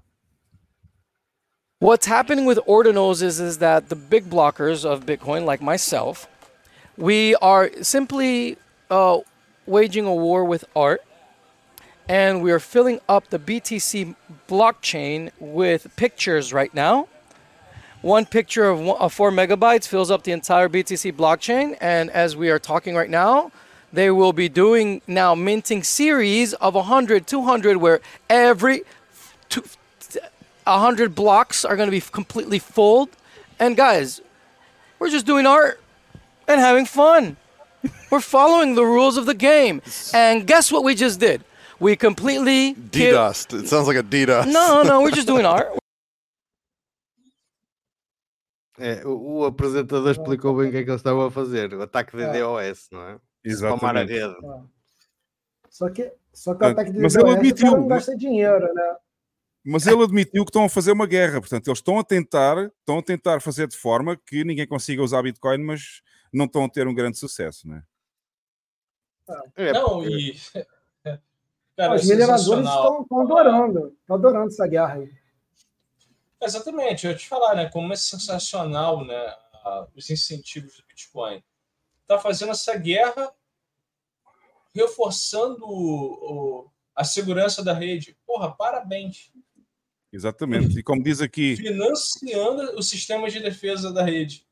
What's 1.79 2.05
happening 2.05 2.45
with 2.45 2.57
ordinals 2.69 3.21
is, 3.21 3.41
is 3.41 3.57
that 3.57 3.89
the 3.89 3.97
big 3.97 4.29
blockers 4.29 4.85
of 4.85 5.05
Bitcoin, 5.05 5.43
like 5.43 5.61
myself, 5.61 6.25
we 6.95 7.35
are 7.35 7.69
simply 7.81 8.57
uh, 8.89 9.19
waging 9.65 10.05
a 10.05 10.15
war 10.15 10.45
with 10.45 10.63
art 10.73 11.03
and 12.07 12.41
we 12.41 12.53
are 12.53 12.59
filling 12.59 13.01
up 13.09 13.29
the 13.29 13.37
BTC 13.37 14.15
blockchain 14.47 15.31
with 15.37 15.93
pictures 15.97 16.53
right 16.53 16.73
now. 16.73 17.09
One 18.01 18.25
picture 18.25 18.69
of, 18.69 18.79
one, 18.79 18.97
of 18.97 19.13
four 19.13 19.29
megabytes 19.29 19.85
fills 19.85 20.09
up 20.09 20.23
the 20.23 20.31
entire 20.31 20.69
BTC 20.69 21.11
blockchain, 21.11 21.75
and 21.81 22.09
as 22.11 22.37
we 22.37 22.49
are 22.51 22.59
talking 22.59 22.95
right 22.95 23.09
now, 23.09 23.51
they 23.91 24.09
will 24.11 24.31
be 24.31 24.47
doing 24.47 25.01
now 25.07 25.35
minting 25.35 25.83
series 25.83 26.53
of 26.53 26.73
100, 26.73 27.27
200, 27.27 27.77
where 27.77 27.99
every 28.29 28.83
100 30.65 31.13
blocks 31.15 31.63
are 31.65 31.75
going 31.75 31.87
to 31.87 31.91
be 31.91 32.01
completely 32.01 32.59
full. 32.59 33.09
And 33.59 33.77
guys, 33.77 34.21
we're 34.99 35.09
just 35.09 35.25
doing 35.25 35.45
art 35.45 35.79
and 36.47 36.59
having 36.59 36.85
fun. 36.85 37.37
We're 38.11 38.19
following 38.19 38.73
the 38.75 38.83
rules 38.85 39.15
of 39.17 39.25
the 39.27 39.33
game. 39.35 39.81
And 40.13 40.45
guess 40.47 40.71
what 40.71 40.83
we 40.83 40.95
just 40.95 41.19
did? 41.19 41.43
We 41.79 41.95
completely 41.95 42.73
DDoSed. 42.73 43.61
It 43.61 43.67
sounds 43.67 43.85
like 43.87 43.97
a 43.97 44.03
DDoS. 44.03 44.51
No, 44.51 44.81
no, 44.83 45.01
we're 45.01 45.11
just 45.11 45.27
doing 45.27 45.45
art. 45.55 45.67
É, 48.79 49.05
o, 49.05 49.39
o 49.39 49.45
apresentador 49.45 50.11
explicou 50.11 50.55
bem 50.57 50.69
o 50.69 50.71
que 50.71 50.77
é 50.77 50.83
que 50.83 50.89
eles 50.89 50.99
estavam 50.99 51.25
a 51.25 51.31
fazer, 51.31 51.73
o 51.73 51.81
ataque 51.81 52.17
de 52.17 52.23
É. 52.23 52.39
DOS, 52.41 52.89
não 52.91 53.01
é? 53.07 53.17
Exatamente. 53.43 53.77
Spamar 53.79 53.97
a 53.97 54.03
rede. 54.05 54.35
Só 55.69 55.89
que, 55.89 56.11
só 56.33 56.55
que 56.55 56.63
o 56.63 56.67
ah, 56.67 56.71
ataque 56.71 56.91
de 56.91 56.99
Mas 56.99 57.15
ele 57.15 57.23
DOS, 57.23 57.33
o 57.33 57.37
admitiu, 57.37 57.65
cara 57.67 57.77
não 57.81 57.87
mas- 57.87 57.97
gasta 58.05 58.17
dinheiro, 58.17 58.73
né? 58.73 58.95
Mas 59.65 59.87
ele 59.87 60.03
admitiu 60.03 60.45
que 60.45 60.49
estão 60.49 60.65
a 60.65 60.69
fazer 60.69 60.91
uma 60.91 61.07
guerra, 61.07 61.39
portanto, 61.41 61.67
eles 61.67 61.79
estão 61.79 61.97
a 61.97 62.03
tentar, 62.03 62.67
estão 62.79 62.99
a 62.99 63.03
tentar 63.03 63.41
fazer 63.41 63.67
de 63.67 63.75
forma 63.75 64.15
que 64.15 64.43
ninguém 64.43 64.67
consiga 64.67 65.01
usar 65.01 65.23
Bitcoin, 65.23 65.57
mas 65.63 66.01
não 66.31 66.45
estão 66.45 66.65
a 66.65 66.69
ter 66.69 66.87
um 66.87 66.93
grande 66.93 67.17
sucesso, 67.17 67.67
né? 67.67 67.83
É, 69.55 69.73
Não, 69.73 70.07
e. 70.07 70.35
Cara, 71.75 71.95
Os 71.95 72.09
é 72.09 72.13
mineradores 72.13 72.67
estão 72.69 73.01
estão 73.01 73.21
adorando, 73.21 73.97
estão 73.99 74.15
adorando 74.15 74.47
essa 74.47 74.67
guerra 74.67 74.93
aí. 74.93 75.11
Exatamente, 76.41 77.05
eu 77.05 77.11
ia 77.11 77.17
te 77.17 77.27
falar, 77.27 77.55
né? 77.55 77.69
Como 77.69 77.91
é 77.91 77.95
sensacional, 77.95 79.03
né? 79.03 79.35
Os 79.95 80.09
incentivos 80.09 80.77
do 80.77 80.85
Bitcoin. 80.85 81.43
Tá 82.07 82.19
fazendo 82.19 82.51
essa 82.51 82.77
guerra, 82.77 83.33
reforçando 84.73 85.65
o- 85.65 86.13
o- 86.65 86.71
a 86.95 87.03
segurança 87.03 87.63
da 87.63 87.73
rede. 87.73 88.17
Porra, 88.25 88.51
parabéns. 88.55 89.33
Exatamente. 90.15 90.79
E 90.79 90.83
como 90.83 91.03
diz 91.03 91.21
aqui, 91.21 91.55
Financiando 91.57 92.77
o 92.77 92.81
sistema 92.81 93.29
de 93.29 93.39
defesa 93.39 93.91
da 93.93 94.03
rede. 94.03 94.45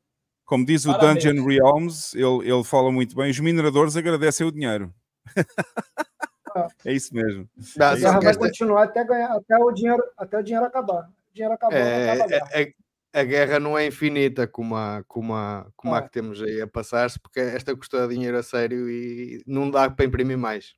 como 0.44 0.64
diz 0.66 0.84
o 0.84 0.92
Parabéns. 0.92 1.24
Dungeon 1.24 1.46
Realms, 1.46 2.14
ele, 2.14 2.50
ele 2.52 2.64
fala 2.64 2.92
muito 2.92 3.16
bem, 3.16 3.30
os 3.30 3.40
mineradores 3.40 3.96
agradecem 3.96 4.46
o 4.46 4.52
dinheiro. 4.52 4.94
é 6.84 6.92
isso 6.92 7.14
mesmo. 7.14 7.48
A 7.80 7.92
É 7.92 7.94
isso 7.96 8.20
vai 8.20 8.36
continuar 8.36 8.84
até, 8.84 9.04
ganhar, 9.04 9.32
até, 9.32 9.56
o 9.56 9.72
dinheiro, 9.72 10.02
até 10.16 10.38
o 10.38 10.42
dinheiro 10.42 10.66
acabar. 10.66 11.08
O 11.30 11.34
dinheiro 11.34 11.54
acabou, 11.54 11.78
é, 11.78 12.10
acaba 12.12 12.24
a 12.24 12.28
guerra. 12.28 12.48
é- 12.52 12.62
é- 12.62 12.72
a 13.16 13.22
guerra 13.22 13.60
não 13.60 13.78
é 13.78 13.86
infinita 13.86 14.44
como 14.46 14.74
a, 14.74 15.04
como 15.06 15.34
a, 15.34 15.70
como 15.76 15.94
a 15.94 15.98
É. 15.98 16.02
que 16.02 16.10
temos 16.10 16.42
aí 16.42 16.60
a 16.60 16.66
passar-se, 16.66 17.18
porque 17.20 17.38
esta 17.38 17.74
custa 17.76 18.08
dinheiro 18.08 18.36
a 18.36 18.42
sério 18.42 18.90
e 18.90 19.40
não 19.46 19.70
dá 19.70 19.88
para 19.88 20.04
imprimir 20.04 20.36
mais. 20.36 20.74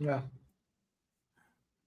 É. 0.00 0.22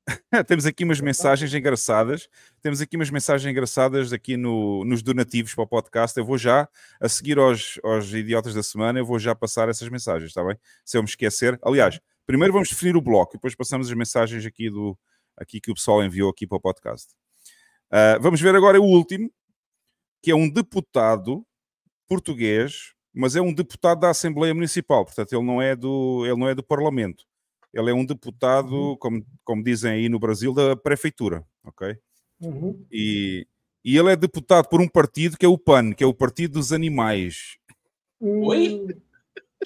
Temos 0.47 0.65
aqui 0.65 0.83
umas 0.83 0.99
mensagens 0.99 1.53
engraçadas. 1.53 2.27
Temos 2.61 2.81
aqui 2.81 2.95
umas 2.95 3.09
mensagens 3.09 3.49
engraçadas 3.49 4.11
aqui 4.13 4.35
no, 4.37 4.83
nos 4.85 5.01
donativos 5.01 5.53
para 5.53 5.63
o 5.63 5.67
podcast. 5.67 6.17
Eu 6.17 6.25
vou 6.25 6.37
já, 6.37 6.67
a 6.99 7.09
seguir 7.09 7.37
aos, 7.37 7.79
aos 7.83 8.11
idiotas 8.13 8.53
da 8.53 8.63
semana, 8.63 8.99
eu 8.99 9.05
vou 9.05 9.19
já 9.19 9.35
passar 9.35 9.69
essas 9.69 9.87
mensagens, 9.89 10.29
está 10.29 10.43
bem? 10.43 10.57
Se 10.83 10.97
eu 10.97 11.03
me 11.03 11.09
esquecer. 11.09 11.59
Aliás, 11.63 11.99
primeiro 12.25 12.53
vamos 12.53 12.69
definir 12.69 12.95
o 12.95 13.01
bloco 13.01 13.33
e 13.33 13.37
depois 13.37 13.55
passamos 13.55 13.87
as 13.87 13.93
mensagens 13.95 14.45
aqui, 14.45 14.69
do, 14.69 14.97
aqui 15.37 15.59
que 15.59 15.71
o 15.71 15.75
pessoal 15.75 16.03
enviou 16.03 16.29
aqui 16.29 16.47
para 16.47 16.57
o 16.57 16.61
podcast. 16.61 17.13
Ah, 17.91 18.17
vamos 18.19 18.39
ver 18.39 18.55
agora 18.55 18.79
o 18.79 18.85
último, 18.85 19.31
que 20.21 20.31
é 20.31 20.35
um 20.35 20.49
deputado 20.49 21.45
português, 22.07 22.93
mas 23.13 23.35
é 23.35 23.41
um 23.41 23.53
deputado 23.53 23.99
da 23.99 24.09
Assembleia 24.09 24.53
Municipal, 24.53 25.05
portanto 25.05 25.33
ele 25.33 25.45
não 25.45 25.61
é 25.61 25.75
do, 25.75 26.25
ele 26.25 26.37
não 26.37 26.47
é 26.47 26.55
do 26.55 26.63
Parlamento. 26.63 27.28
Ele 27.73 27.91
é 27.91 27.93
um 27.93 28.05
deputado, 28.05 28.97
como, 28.97 29.23
como 29.43 29.63
dizem 29.63 29.91
aí 29.91 30.09
no 30.09 30.19
Brasil, 30.19 30.53
da 30.53 30.75
prefeitura, 30.75 31.45
ok? 31.63 31.97
Uhum. 32.41 32.85
E, 32.91 33.45
e 33.83 33.97
ele 33.97 34.11
é 34.11 34.15
deputado 34.15 34.67
por 34.67 34.81
um 34.81 34.87
partido 34.87 35.37
que 35.37 35.45
é 35.45 35.49
o 35.49 35.57
PAN, 35.57 35.93
que 35.93 36.03
é 36.03 36.07
o 36.07 36.13
Partido 36.13 36.53
dos 36.53 36.73
Animais. 36.73 37.57
Oi? 38.19 38.87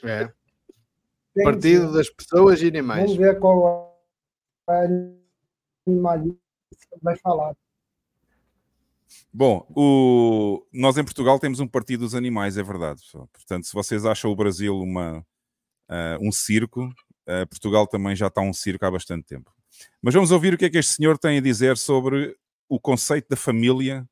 É. 0.04 0.24
entendi. 1.32 1.44
Partido 1.44 1.94
das 1.94 2.10
pessoas 2.10 2.62
e 2.62 2.68
animais. 2.68 3.04
Vamos 3.04 3.18
ver 3.18 3.40
qual 3.40 4.04
é 4.70 4.88
animalista 5.88 6.38
vai 7.02 7.16
falar. 7.18 7.56
Bom, 9.32 9.66
o, 9.76 10.66
nós 10.72 10.98
em 10.98 11.04
Portugal 11.04 11.40
temos 11.40 11.60
um 11.60 11.68
Partido 11.68 12.02
dos 12.02 12.16
Animais, 12.16 12.58
é 12.58 12.64
verdade. 12.64 13.02
pessoal. 13.02 13.28
Portanto, 13.32 13.66
se 13.66 13.74
vocês 13.74 14.06
acham 14.06 14.32
o 14.32 14.36
Brasil 14.36 14.78
uma, 14.78 15.26
ah, 15.88 16.18
um 16.22 16.32
circo, 16.32 16.90
ah, 17.28 17.46
Portugal 17.46 17.88
também 17.88 18.16
já 18.16 18.28
está 18.28 18.42
um 18.42 18.54
circo 18.54 18.86
há 18.86 18.92
bastante 18.92 19.26
tempo. 19.26 19.52
Mas 20.02 20.14
vamos 20.14 20.32
ouvir 20.32 20.54
o 20.54 20.58
que 20.58 20.66
é 20.66 20.70
que 20.70 20.78
este 20.78 20.94
senhor 20.94 21.18
tem 21.18 21.38
a 21.38 21.42
dizer 21.42 21.78
sobre 21.78 22.36
o 22.70 22.80
conceito 22.80 23.28
da 23.30 23.36
família 23.36 24.06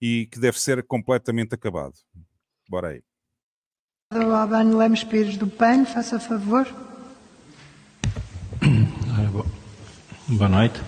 e 0.00 0.26
que 0.30 0.38
deve 0.38 0.60
ser 0.60 0.82
completamente 0.84 1.54
acabado. 1.54 1.94
Bora 2.68 2.88
aí. 2.88 3.02
O 4.12 4.32
Albano 4.32 4.78
Lemos 4.78 5.04
Pires 5.04 5.36
do 5.36 5.46
PAN, 5.46 5.84
faça 5.84 6.18
favor. 6.18 6.66
Boa 10.28 10.48
noite. 10.48 10.80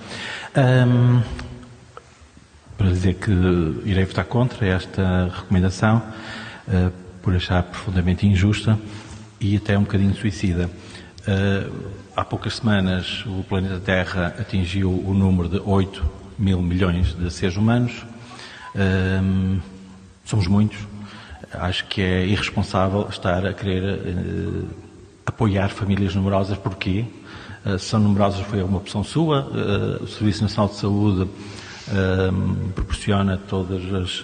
Ahm, 0.55 1.23
para 2.77 2.89
dizer 2.91 3.15
que 3.15 3.31
irei 3.85 4.05
votar 4.05 4.25
contra 4.25 4.67
esta 4.67 5.29
recomendação, 5.29 6.03
ah, 6.69 6.91
por 7.23 7.35
achar 7.35 7.63
profundamente 7.63 8.27
injusta 8.27 8.79
e 9.39 9.57
até 9.57 9.77
um 9.77 9.83
bocadinho 9.83 10.15
suicida. 10.15 10.71
Ah, 11.31 11.71
há 12.17 12.25
poucas 12.25 12.57
semanas 12.57 13.25
o 13.25 13.45
planeta 13.45 13.79
Terra 13.79 14.35
atingiu 14.37 14.91
o 14.91 15.15
número 15.15 15.49
de 15.49 15.61
8 15.61 16.05
mil 16.37 16.61
milhões 16.61 17.15
de 17.15 17.31
seres 17.31 17.57
humanos. 17.57 18.05
Ahm, 18.75 19.61
somos 20.25 20.49
muitos. 20.49 20.79
Acho 21.53 21.87
que 21.87 22.03
é 22.03 22.27
irresponsável 22.27 23.07
estar 23.09 23.47
a 23.47 23.53
querer 23.53 23.85
eh, 23.85 24.65
apoiar 25.25 25.69
famílias 25.69 26.17
numerosas. 26.17 26.59
Porquê? 26.59 27.05
Eh, 27.65 27.79
se 27.79 27.87
são 27.87 28.01
numerosas 28.01 28.41
foi 28.41 28.61
uma 28.63 28.79
opção 28.79 29.05
sua. 29.05 29.49
Eh, 29.55 30.03
o 30.03 30.07
Serviço 30.09 30.43
Nacional 30.43 30.69
de 30.69 30.81
Saúde 30.81 31.31
proporciona 32.75 33.37
todas 33.37 33.83
as 33.95 34.23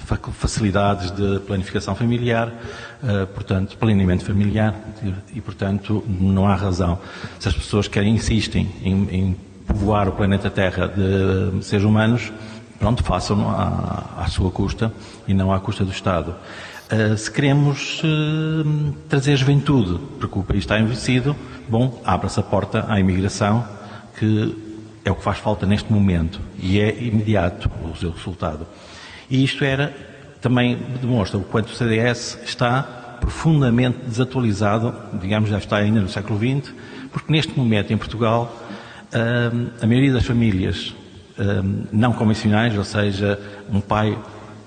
fac- 0.00 0.30
facilidades 0.32 1.10
de 1.10 1.38
planificação 1.40 1.94
familiar, 1.94 2.52
eh, 3.02 3.26
portanto, 3.26 3.76
planeamento 3.76 4.24
familiar, 4.24 4.74
e, 5.34 5.40
portanto, 5.40 6.04
não 6.08 6.46
há 6.46 6.54
razão. 6.54 6.98
Se 7.38 7.48
as 7.48 7.54
pessoas 7.54 7.86
querem, 7.88 8.14
insistem 8.14 8.68
em, 8.82 9.08
em 9.10 9.36
povoar 9.66 10.08
o 10.08 10.12
planeta 10.12 10.50
Terra 10.50 10.88
de 10.88 11.64
seres 11.64 11.84
humanos, 11.84 12.32
pronto, 12.78 13.02
façam-no 13.04 13.48
à, 13.48 14.14
à 14.18 14.26
sua 14.28 14.50
custa 14.50 14.92
e 15.26 15.34
não 15.34 15.52
à 15.52 15.60
custa 15.60 15.84
do 15.84 15.92
Estado. 15.92 16.34
Uh, 16.90 17.16
se 17.18 17.30
queremos 17.30 18.02
uh, 18.02 18.92
trazer 19.10 19.36
juventude, 19.36 20.00
porque 20.18 20.38
o 20.38 20.42
país 20.42 20.60
está 20.60 20.80
envelhecido, 20.80 21.36
bom, 21.68 22.00
abra-se 22.02 22.40
a 22.40 22.42
porta 22.42 22.86
à 22.88 22.98
imigração, 22.98 23.62
que 24.18 24.67
é 25.08 25.10
o 25.10 25.14
que 25.14 25.22
faz 25.22 25.38
falta 25.38 25.66
neste 25.66 25.90
momento 25.90 26.38
e 26.58 26.78
é 26.78 26.94
imediato 27.02 27.70
o 27.82 27.96
seu 27.96 28.10
resultado. 28.10 28.66
E 29.30 29.42
isto 29.42 29.64
era, 29.64 29.94
também 30.40 30.78
demonstra 31.00 31.38
o 31.38 31.42
quanto 31.42 31.68
o 31.68 31.74
CDS 31.74 32.38
está 32.44 32.82
profundamente 33.20 33.98
desatualizado, 34.06 34.94
digamos, 35.20 35.50
já 35.50 35.58
está 35.58 35.76
ainda 35.78 36.00
no 36.00 36.08
século 36.08 36.38
XX, 36.38 36.72
porque 37.10 37.32
neste 37.32 37.58
momento 37.58 37.92
em 37.92 37.96
Portugal 37.96 38.54
uh, 39.12 39.70
a 39.82 39.86
maioria 39.86 40.12
das 40.12 40.24
famílias 40.24 40.94
um, 41.38 41.84
não 41.90 42.12
convencionais, 42.12 42.76
ou 42.76 42.84
seja, 42.84 43.40
um 43.70 43.80
pai, 43.80 44.16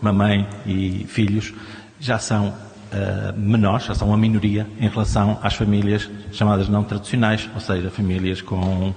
uma 0.02 0.12
mãe 0.12 0.48
e 0.66 1.06
filhos, 1.08 1.54
já 2.00 2.18
são 2.18 2.48
uh, 2.48 3.38
menores, 3.38 3.86
já 3.86 3.94
são 3.94 4.08
uma 4.08 4.18
minoria 4.18 4.66
em 4.80 4.90
relação 4.90 5.38
às 5.44 5.54
famílias 5.54 6.10
chamadas 6.32 6.68
não 6.68 6.84
tradicionais, 6.84 7.48
ou 7.54 7.62
seja, 7.62 7.92
famílias 7.92 8.42
com 8.42 8.94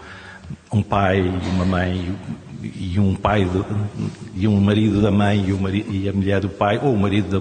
um 0.75 0.83
pai 0.83 1.21
e 1.21 1.49
uma 1.49 1.65
mãe 1.65 2.17
e 2.63 2.99
um 2.99 3.15
pai 3.15 3.45
do, 3.45 3.65
e 4.35 4.49
um 4.49 4.59
marido 4.61 5.01
da 5.01 5.11
mãe 5.11 5.45
e, 5.47 5.53
o 5.53 5.59
marido, 5.59 5.93
e 5.93 6.09
a 6.09 6.13
mulher 6.13 6.41
do 6.41 6.49
pai, 6.49 6.81
ou 6.83 6.95
o 6.95 6.99
marido 6.99 7.41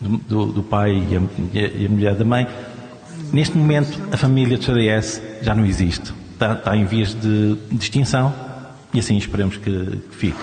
do, 0.00 0.18
do, 0.18 0.46
do 0.46 0.62
pai 0.62 0.92
e 0.92 1.16
a, 1.16 1.68
e 1.78 1.86
a, 1.86 1.88
mulher 1.88 2.14
da 2.14 2.24
mãe. 2.24 2.48
Neste 3.32 3.56
momento, 3.56 4.00
a 4.12 4.16
família 4.16 4.56
do 4.56 4.64
CDS 4.64 5.22
já 5.42 5.54
não 5.54 5.64
existe. 5.64 6.12
Está, 6.32 6.54
está 6.54 6.76
em 6.76 6.84
vias 6.84 7.14
de, 7.14 7.54
de, 7.54 7.82
extinção 7.82 8.34
e 8.92 8.98
assim 8.98 9.16
esperemos 9.16 9.56
que, 9.56 9.96
que 9.96 10.16
fique. 10.16 10.42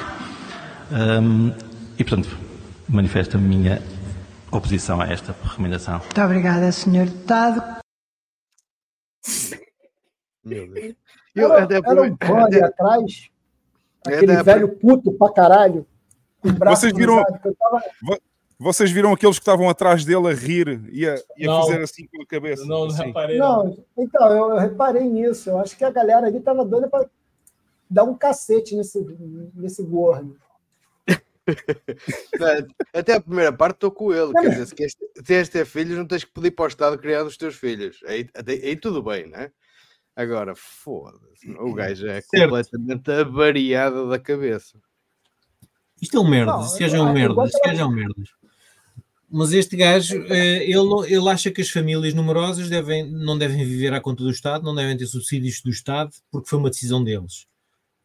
Um, 0.92 1.52
e, 1.98 2.04
portanto, 2.04 2.38
manifesto 2.88 3.38
a 3.38 3.40
minha 3.40 3.82
oposição 4.52 5.02
a 5.02 5.08
esta 5.08 5.36
recomendação. 5.44 6.00
Muito 6.00 6.22
obrigada, 6.22 6.72
Sr. 6.72 7.06
Deputado. 7.06 7.82
Meu 10.44 10.68
Deus. 10.72 11.01
Eu, 11.36 11.54
era, 11.54 11.64
até, 11.64 11.76
era 11.76 12.02
um 12.02 12.18
fã 12.22 12.44
ali 12.44 12.62
atrás, 12.64 13.30
aquele 14.06 14.34
até, 14.34 14.44
velho 14.44 14.70
puto 14.78 15.12
pra 15.14 15.32
caralho. 15.32 15.86
Vocês 16.42 16.94
viram, 16.94 17.24
tava... 17.24 17.84
vocês 18.58 18.92
viram 18.92 19.14
aqueles 19.14 19.38
que 19.38 19.44
estavam 19.44 19.70
atrás 19.70 20.04
dele 20.04 20.28
a 20.28 20.34
rir 20.34 20.82
e 20.92 21.08
a, 21.08 21.16
e 21.38 21.48
a 21.48 21.62
fazer 21.62 21.82
assim 21.82 22.08
com 22.08 22.22
a 22.22 22.26
cabeça? 22.26 22.66
Não, 22.66 22.86
assim. 22.86 22.98
não 22.98 23.06
reparei. 23.06 23.38
Não, 23.38 23.86
então, 23.98 24.32
eu, 24.32 24.50
eu, 24.50 24.58
reparei 24.58 25.04
nisso. 25.04 25.50
Eu 25.50 25.60
acho 25.60 25.78
que 25.78 25.84
a 25.84 25.92
galera 25.92 26.28
ali 26.28 26.40
tava 26.40 26.66
doida 26.66 26.88
para 26.88 27.08
dar 27.90 28.04
um 28.04 28.16
cacete 28.16 28.76
nesse, 28.76 29.06
nesse 29.54 29.84
gordo. 29.84 30.36
Até 32.94 33.16
a 33.16 33.22
primeira 33.22 33.52
parte 33.52 33.76
estou 33.76 33.92
com 33.92 34.14
ele. 34.14 34.32
Quer 34.34 34.50
dizer, 34.50 34.66
se 34.68 34.76
queres, 34.76 34.96
tens 35.26 35.50
ter 35.50 35.66
filhos, 35.66 35.98
não 35.98 36.06
tens 36.06 36.24
que 36.24 36.32
pedir 36.32 36.52
para 36.52 36.66
o 36.66 36.68
Estado 36.68 36.98
criar 36.98 37.24
os 37.24 37.38
teus 37.38 37.56
filhos. 37.56 38.00
Aí, 38.06 38.30
aí, 38.36 38.62
aí 38.64 38.76
tudo 38.76 39.02
bem, 39.04 39.28
né? 39.28 39.52
Agora, 40.16 40.54
foda-se, 40.56 41.50
o 41.52 41.74
gajo 41.74 42.08
é 42.08 42.22
certo. 42.22 42.50
completamente 42.50 43.12
avariado 43.12 44.10
da 44.10 44.20
cabeça. 44.20 44.78
Isto 46.02 46.18
é 46.18 46.20
um 46.20 46.30
merda, 46.30 46.64
se 46.64 46.80
gajo 46.80 46.96
é 46.96 47.00
é 47.00 47.02
um 47.02 47.14
merda. 47.92 48.16
Mas 49.30 49.54
este 49.54 49.78
gajo, 49.78 50.22
eh, 50.28 50.70
ele, 50.70 51.06
ele 51.08 51.30
acha 51.30 51.50
que 51.50 51.62
as 51.62 51.70
famílias 51.70 52.14
numerosas 52.14 52.70
devem, 52.70 53.10
não 53.10 53.38
devem 53.38 53.64
viver 53.64 53.94
à 53.94 54.02
conta 54.02 54.24
do 54.24 54.30
Estado, 54.30 54.66
não 54.66 54.76
devem 54.76 54.98
ter 54.98 55.06
subsídios 55.06 55.62
do 55.62 55.70
Estado, 55.70 56.12
porque 56.30 56.50
foi 56.50 56.60
uma 56.60 56.70
decisão 56.70 57.02
deles. 57.02 57.48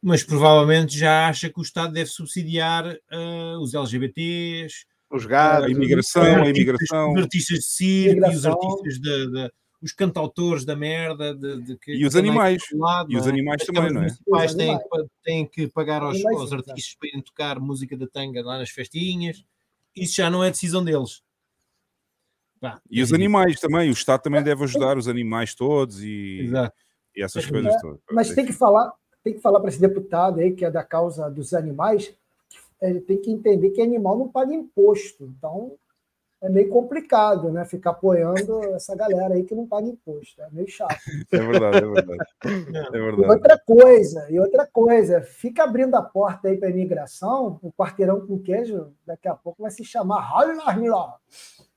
Mas 0.01 0.23
provavelmente 0.23 0.97
já 0.97 1.29
acha 1.29 1.51
que 1.51 1.59
o 1.59 1.63
Estado 1.63 1.93
deve 1.93 2.09
subsidiar 2.09 2.87
uh, 2.87 3.59
os 3.61 3.75
LGBTs, 3.75 4.87
os 5.11 5.27
gatos, 5.27 5.67
a 5.67 5.71
imigração, 5.71 6.43
a 6.43 6.49
imigração, 6.49 7.13
os 7.13 7.23
artistas 7.23 7.59
de 7.59 7.65
circo, 7.65 8.29
os 8.29 8.47
artistas 8.47 9.01
da, 9.01 9.27
da 9.27 9.51
os 9.83 9.93
cantautores 9.93 10.65
da 10.65 10.75
merda 10.75 11.35
de, 11.35 11.63
de 11.63 11.79
que, 11.79 11.93
e 11.93 12.07
os 12.07 12.17
animais 12.17 12.63
lado, 12.73 13.13
e 13.13 13.17
os 13.17 13.27
é? 13.27 13.31
animais 13.31 13.63
é? 13.63 13.67
também, 13.67 13.93
não 13.93 14.03
é? 14.03 14.07
Os 14.07 14.55
têm, 14.55 14.79
têm 15.23 15.47
que 15.47 15.69
pagar 15.69 16.03
aos, 16.03 16.25
aos 16.25 16.53
artistas 16.53 16.97
para 16.99 17.09
irem 17.09 17.23
tocar 17.23 17.61
música 17.61 17.97
da 17.97 18.07
tanga 18.07 18.43
lá 18.43 18.59
nas 18.59 18.71
festinhas. 18.71 19.45
Isso 19.95 20.17
já 20.17 20.31
não 20.31 20.43
é 20.43 20.51
decisão 20.51 20.85
deles. 20.85 21.23
Bah, 22.61 22.81
e 22.91 23.03
os 23.03 23.13
animais 23.13 23.61
também, 23.61 23.89
o 23.91 23.93
Estado 23.93 24.23
também 24.23 24.43
deve 24.43 24.65
ajudar 24.65 24.97
os 24.97 25.09
animais 25.09 25.55
todos 25.55 26.03
e, 26.03 26.51
e 27.15 27.23
essas 27.23 27.45
é, 27.45 27.49
coisas 27.49 27.81
todas. 27.81 28.01
Mas 28.11 28.35
tem 28.35 28.47
que 28.47 28.53
falar, 28.53 28.93
tem 29.23 29.35
que 29.35 29.41
falar 29.41 29.61
para 29.61 29.69
esse 29.69 29.81
deputado 29.81 30.41
aí 30.41 30.55
que 30.55 30.65
é 30.65 30.71
da 30.71 30.83
causa 30.83 31.31
dos 31.31 31.53
animais, 31.53 32.15
ele 32.81 33.01
tem 33.01 33.21
que 33.21 33.31
entender 33.31 33.71
que 33.71 33.83
animal 33.83 34.19
não 34.19 34.29
paga 34.29 34.55
imposto. 34.55 35.25
Então, 35.25 35.77
é 36.43 36.49
meio 36.49 36.69
complicado, 36.69 37.51
né? 37.51 37.65
Ficar 37.65 37.91
apoiando 37.91 38.63
essa 38.75 38.95
galera 38.95 39.35
aí 39.35 39.45
que 39.45 39.55
não 39.55 39.67
paga 39.67 39.89
imposto. 39.89 40.41
É 40.43 40.51
meio 40.51 40.69
chato. 40.69 40.97
É 41.33 41.39
verdade, 41.39 41.79
é 41.79 41.89
verdade. 41.89 42.25
É 42.45 42.91
verdade. 42.91 43.23
E 43.23 43.27
outra 43.27 43.59
coisa, 43.59 44.31
e 44.31 44.39
outra 44.41 44.67
coisa, 44.67 45.23
fica 45.23 45.65
abrindo 45.65 45.95
a 45.95 46.03
porta 46.03 46.49
aí 46.49 46.57
para 46.57 46.69
a 46.69 46.71
imigração, 46.71 47.59
o 47.63 47.73
quarteirão 47.73 48.27
com 48.27 48.39
queijo, 48.39 48.93
daqui 49.07 49.29
a 49.29 49.35
pouco 49.35 49.63
vai 49.63 49.71
se 49.71 49.85
chamar 49.85 50.31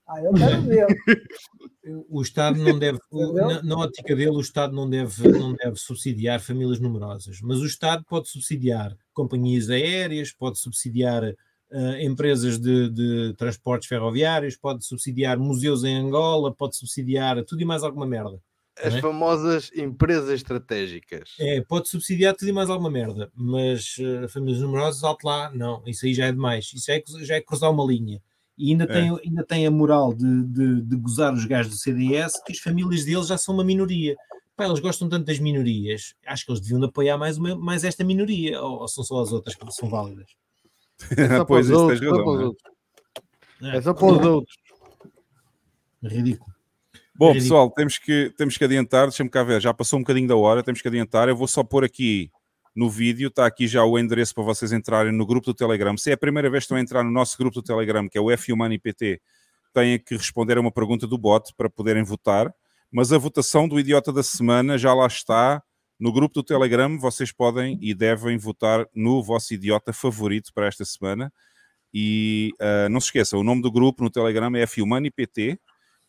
Aí 0.08 0.26
eu 0.26 0.34
quero 0.34 0.62
ver. 0.64 0.88
O 2.08 2.22
Estado 2.22 2.62
não 2.62 2.78
deve, 2.78 3.00
na, 3.12 3.64
na, 3.64 3.78
ótica 3.78 4.16
dele, 4.16 4.30
o 4.30 4.40
Estado 4.40 4.76
não 4.76 4.88
deve, 4.88 5.28
não 5.28 5.54
deve 5.54 5.76
subsidiar 5.78 6.40
famílias 6.40 6.80
numerosas, 6.80 7.40
mas 7.42 7.60
o 7.60 7.66
Estado 7.66 8.06
pode 8.08 8.30
subsidiar 8.30 8.96
companhias 9.12 9.72
aéreas, 9.72 10.32
pode 10.32 10.60
subsidiar 10.60 11.24
uh, 11.72 12.02
empresas 12.02 12.60
de, 12.60 12.90
de, 12.90 13.34
transportes 13.38 13.88
ferroviários, 13.88 14.56
pode 14.56 14.86
subsidiar 14.86 15.38
museus 15.38 15.84
em 15.84 15.96
Angola, 15.96 16.54
pode 16.54 16.76
subsidiar 16.76 17.44
tudo 17.44 17.62
e 17.62 17.66
mais 17.66 17.84
alguma 17.84 18.06
merda. 18.06 18.40
As 18.82 18.96
é? 18.96 19.02
famosas 19.02 19.72
empresas 19.76 20.30
estratégicas. 20.30 21.32
É, 21.38 21.62
pode 21.62 21.90
subsidiar 21.90 22.34
tudo 22.36 22.48
e 22.48 22.54
mais 22.54 22.70
alguma 22.70 22.90
merda, 22.90 23.30
mas 23.36 23.98
uh, 23.98 24.28
famílias 24.30 24.62
numerosas, 24.62 25.04
alto 25.04 25.28
lá, 25.28 25.52
não, 25.54 25.84
isso 25.86 26.06
aí 26.06 26.14
já 26.14 26.28
é 26.28 26.32
demais, 26.32 26.72
isso 26.74 26.88
já 26.88 26.96
é, 26.96 27.04
já 27.26 27.36
é 27.36 27.42
cruzar 27.42 27.72
uma 27.72 27.84
linha. 27.84 28.22
E 28.58 28.72
ainda, 28.72 28.84
é. 28.86 28.88
tem, 28.88 29.20
ainda 29.26 29.44
tem 29.46 29.66
a 29.66 29.72
moral 29.72 30.14
de, 30.14 30.44
de, 30.44 30.82
de 30.82 30.96
gozar 30.98 31.34
os 31.34 31.46
gajos 31.46 31.72
do 31.72 31.78
CDS 31.78 32.42
que 32.46 32.52
as 32.52 32.60
famílias 32.60 33.06
deles 33.06 33.28
já 33.28 33.38
são 33.38 33.54
uma 33.54 33.64
minoria. 33.64 34.18
Pá, 34.56 34.66
eles 34.66 34.80
gostam 34.80 35.08
tanto 35.08 35.26
das 35.26 35.40
minorias, 35.40 36.14
acho 36.26 36.46
que 36.46 36.52
eles 36.52 36.60
deviam 36.60 36.84
apoiar 36.84 37.18
mais, 37.18 37.38
uma, 37.38 37.56
mais 37.56 37.86
esta 37.86 38.04
minoria, 38.04 38.62
ou, 38.62 38.82
ou 38.82 38.88
são 38.90 39.06
só 39.06 39.22
as 39.22 39.32
outras 39.32 39.56
que 39.56 39.72
são 39.72 39.90
válidas? 39.90 40.36
É 41.18 41.44
pois, 41.46 41.68
isso 41.68 41.78
outros, 41.78 42.00
tens 42.00 42.12
razão. 42.12 42.56
É? 43.62 43.78
é 43.78 43.82
só 43.82 43.94
para 43.94 44.06
os 44.06 44.26
outros. 44.26 44.56
Ridículo. 46.04 46.50
Bom, 47.16 47.34
pessoal, 47.34 47.70
temos 47.72 47.98
que, 47.98 48.34
temos 48.38 48.58
que 48.58 48.64
adiantar, 48.64 49.08
deixa-me 49.08 49.30
cá 49.30 49.44
ver, 49.44 49.62
já 49.62 49.74
passou 49.74 50.00
um 50.00 50.04
bocadinho 50.04 50.28
da 50.28 50.38
hora, 50.38 50.64
temos 50.64 50.82
que 50.82 50.88
adiantar. 50.88 51.28
Eu 51.28 51.36
vou 51.36 51.48
só 51.48 51.64
pôr 51.64 51.84
aqui 51.84 52.32
no 52.74 52.90
vídeo, 52.90 53.28
está 53.28 53.46
aqui 53.46 53.68
já 53.68 53.84
o 53.84 54.00
endereço 54.00 54.34
para 54.34 54.44
vocês 54.44 54.72
entrarem 54.72 55.12
no 55.12 55.26
grupo 55.26 55.48
do 55.48 55.54
Telegram. 55.54 55.98
Se 55.98 56.12
é 56.12 56.14
a 56.14 56.18
primeira 56.18 56.50
vez 56.50 56.62
que 56.62 56.66
estão 56.66 56.78
a 56.78 56.82
entrar 56.82 57.04
no 57.04 57.12
nosso 57.12 57.38
grupo 57.38 57.56
do 57.56 57.62
Telegram, 57.62 58.08
que 58.08 58.18
é 58.18 58.22
o 58.22 58.32
F 58.32 58.54
Humani 58.54 58.80
PT, 58.80 59.20
têm 59.74 60.00
que 60.00 60.16
responder 60.16 60.58
a 60.58 60.62
uma 60.62 60.72
pergunta 60.72 61.06
do 61.06 61.18
bot 61.18 61.54
para 61.58 61.70
poderem 61.70 62.04
votar. 62.04 62.54
Mas 62.90 63.12
a 63.12 63.18
votação 63.18 63.68
do 63.68 63.80
idiota 63.80 64.14
da 64.14 64.24
semana 64.24 64.78
já 64.78 64.94
lá 64.94 65.06
está 65.06 65.62
no 66.00 66.14
grupo 66.14 66.34
do 66.34 66.44
Telegram, 66.44 66.98
vocês 66.98 67.30
podem 67.30 67.78
e 67.82 67.94
devem 67.94 68.38
votar 68.38 68.88
no 68.96 69.22
vosso 69.22 69.54
idiota 69.54 69.92
favorito 69.92 70.54
para 70.54 70.68
esta 70.68 70.86
semana. 70.86 71.32
E 71.94 72.54
uh, 72.62 72.88
não 72.88 73.02
se 73.02 73.08
esqueçam, 73.08 73.40
o 73.40 73.44
nome 73.44 73.62
do 73.62 73.70
grupo 73.70 74.02
no 74.02 74.10
Telegram 74.10 74.56
é 74.56 74.66
FHumaniPT. 74.66 75.60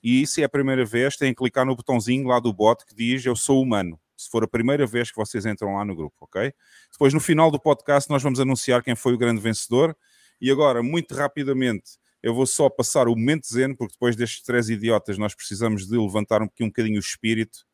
E 0.00 0.26
se 0.28 0.42
é 0.42 0.44
a 0.44 0.48
primeira 0.48 0.84
vez, 0.84 1.16
têm 1.16 1.32
que 1.32 1.38
clicar 1.38 1.66
no 1.66 1.74
botãozinho 1.74 2.28
lá 2.28 2.38
do 2.38 2.52
bot 2.52 2.86
que 2.86 2.94
diz 2.94 3.26
Eu 3.26 3.34
sou 3.34 3.60
humano. 3.60 3.98
Se 4.16 4.30
for 4.30 4.44
a 4.44 4.48
primeira 4.48 4.86
vez 4.86 5.10
que 5.10 5.16
vocês 5.16 5.44
entram 5.44 5.74
lá 5.74 5.84
no 5.84 5.96
grupo, 5.96 6.16
ok? 6.20 6.52
Depois, 6.92 7.12
no 7.12 7.20
final 7.20 7.50
do 7.50 7.58
podcast, 7.58 8.08
nós 8.08 8.22
vamos 8.22 8.38
anunciar 8.38 8.82
quem 8.84 8.94
foi 8.94 9.14
o 9.14 9.18
grande 9.18 9.40
vencedor. 9.40 9.96
E 10.40 10.50
agora, 10.50 10.82
muito 10.82 11.14
rapidamente, 11.14 11.98
eu 12.22 12.32
vou 12.34 12.46
só 12.46 12.68
passar 12.68 13.08
o 13.08 13.16
momento 13.16 13.46
zen, 13.52 13.74
porque 13.74 13.94
depois 13.94 14.14
destes 14.14 14.42
três 14.42 14.68
idiotas 14.70 15.18
nós 15.18 15.34
precisamos 15.34 15.86
de 15.86 15.96
levantar 15.96 16.42
um, 16.42 16.48
um 16.60 16.66
bocadinho 16.66 16.96
o 16.96 17.00
espírito 17.00 17.66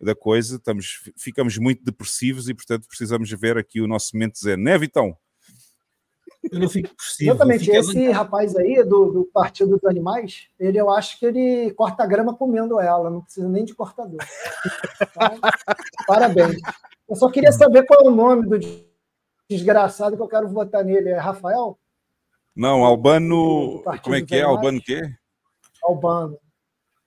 da 0.00 0.14
coisa, 0.14 0.56
estamos, 0.56 1.10
ficamos 1.16 1.58
muito 1.58 1.84
depressivos 1.84 2.48
e, 2.48 2.54
portanto, 2.54 2.86
precisamos 2.86 3.30
ver 3.30 3.58
aqui 3.58 3.80
o 3.80 3.86
nosso 3.86 4.16
mente 4.16 4.38
zen. 4.40 4.56
Né, 4.56 4.78
Vitão? 4.78 5.16
Eu 6.50 6.60
não 6.60 6.68
fico 6.68 6.88
depressivo. 6.88 7.30
Exatamente. 7.30 7.70
Esse 7.70 8.10
rapaz 8.10 8.56
aí 8.56 8.82
do, 8.84 9.12
do 9.12 9.24
Partido 9.32 9.76
dos 9.76 9.84
Animais, 9.84 10.46
ele 10.58 10.78
eu 10.78 10.88
acho 10.88 11.18
que 11.18 11.26
ele 11.26 11.72
corta 11.72 12.04
a 12.04 12.06
grama 12.06 12.34
comendo 12.34 12.80
ela, 12.80 13.10
não 13.10 13.20
precisa 13.20 13.48
nem 13.48 13.64
de 13.64 13.74
cortador. 13.74 14.20
Então, 15.02 15.38
parabéns. 16.06 16.60
Eu 17.08 17.16
só 17.16 17.30
queria 17.30 17.52
saber 17.52 17.84
qual 17.84 18.02
é 18.02 18.08
o 18.08 18.14
nome 18.14 18.46
do 18.46 18.58
desgraçado 19.50 20.16
que 20.16 20.22
eu 20.22 20.28
quero 20.28 20.48
votar 20.48 20.84
nele. 20.84 21.10
É 21.10 21.18
Rafael? 21.18 21.78
Não, 22.54 22.84
Albano. 22.84 23.82
Como 24.02 24.14
é 24.14 24.22
que 24.22 24.36
é? 24.36 24.42
Albano 24.42 24.80
quê? 24.80 25.02
Albano. 25.82 26.38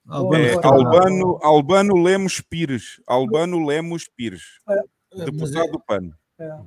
Albano, 0.08 0.44
é, 0.44 0.66
Albano, 0.66 1.38
Albano 1.42 2.02
Lemos 2.02 2.40
Pires. 2.40 3.00
Albano 3.06 3.64
Lemos 3.64 4.08
Pires. 4.08 4.42
É, 4.68 4.82
é 5.20 5.24
deputado 5.24 5.68
é, 5.68 5.70
do 5.70 5.80
PAN. 5.80 6.10
É. 6.38 6.58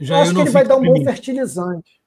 Já 0.00 0.16
eu 0.16 0.22
acho 0.22 0.30
eu 0.30 0.34
que 0.34 0.40
ele 0.40 0.50
vai 0.50 0.66
dar 0.66 0.76
um 0.76 0.82
bom 0.82 1.04
fertilizante. 1.04 2.00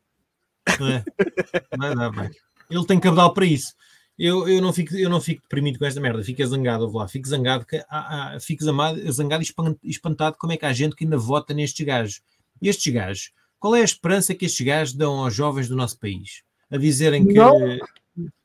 É. 0.67 1.77
Vai 1.77 1.95
dar, 1.95 2.09
vai. 2.09 2.31
Ele 2.69 2.85
tem 2.85 2.99
cabedal 2.99 3.33
para 3.33 3.45
isso. 3.45 3.73
Eu, 4.17 4.47
eu, 4.47 4.61
não 4.61 4.73
fico, 4.73 4.95
eu 4.95 5.09
não 5.09 5.21
fico 5.21 5.41
deprimido 5.41 5.77
com 5.77 5.85
esta 5.85 5.99
merda, 5.99 6.23
fico 6.23 6.45
zangado, 6.45 6.89
vou 6.89 7.01
lá, 7.01 7.07
fico 7.07 7.27
zangado, 7.27 7.65
que, 7.65 7.77
ah, 7.89 8.33
ah, 8.35 8.39
fico 8.39 8.63
zamado, 8.63 9.11
zangado 9.11 9.43
e 9.43 9.89
espantado 9.89 10.37
como 10.39 10.53
é 10.53 10.57
que 10.57 10.65
há 10.65 10.71
gente 10.71 10.95
que 10.95 11.03
ainda 11.03 11.17
vota 11.17 11.53
nestes 11.53 11.85
gajos. 11.85 12.21
Estes 12.61 12.93
gajos, 12.93 13.31
qual 13.59 13.75
é 13.75 13.81
a 13.81 13.83
esperança 13.83 14.33
que 14.33 14.45
estes 14.45 14.65
gajos 14.65 14.93
dão 14.93 15.19
aos 15.19 15.33
jovens 15.33 15.67
do 15.67 15.75
nosso 15.75 15.99
país? 15.99 16.43
A 16.71 16.77
dizerem 16.77 17.27
que. 17.27 17.33
Não 17.33 17.77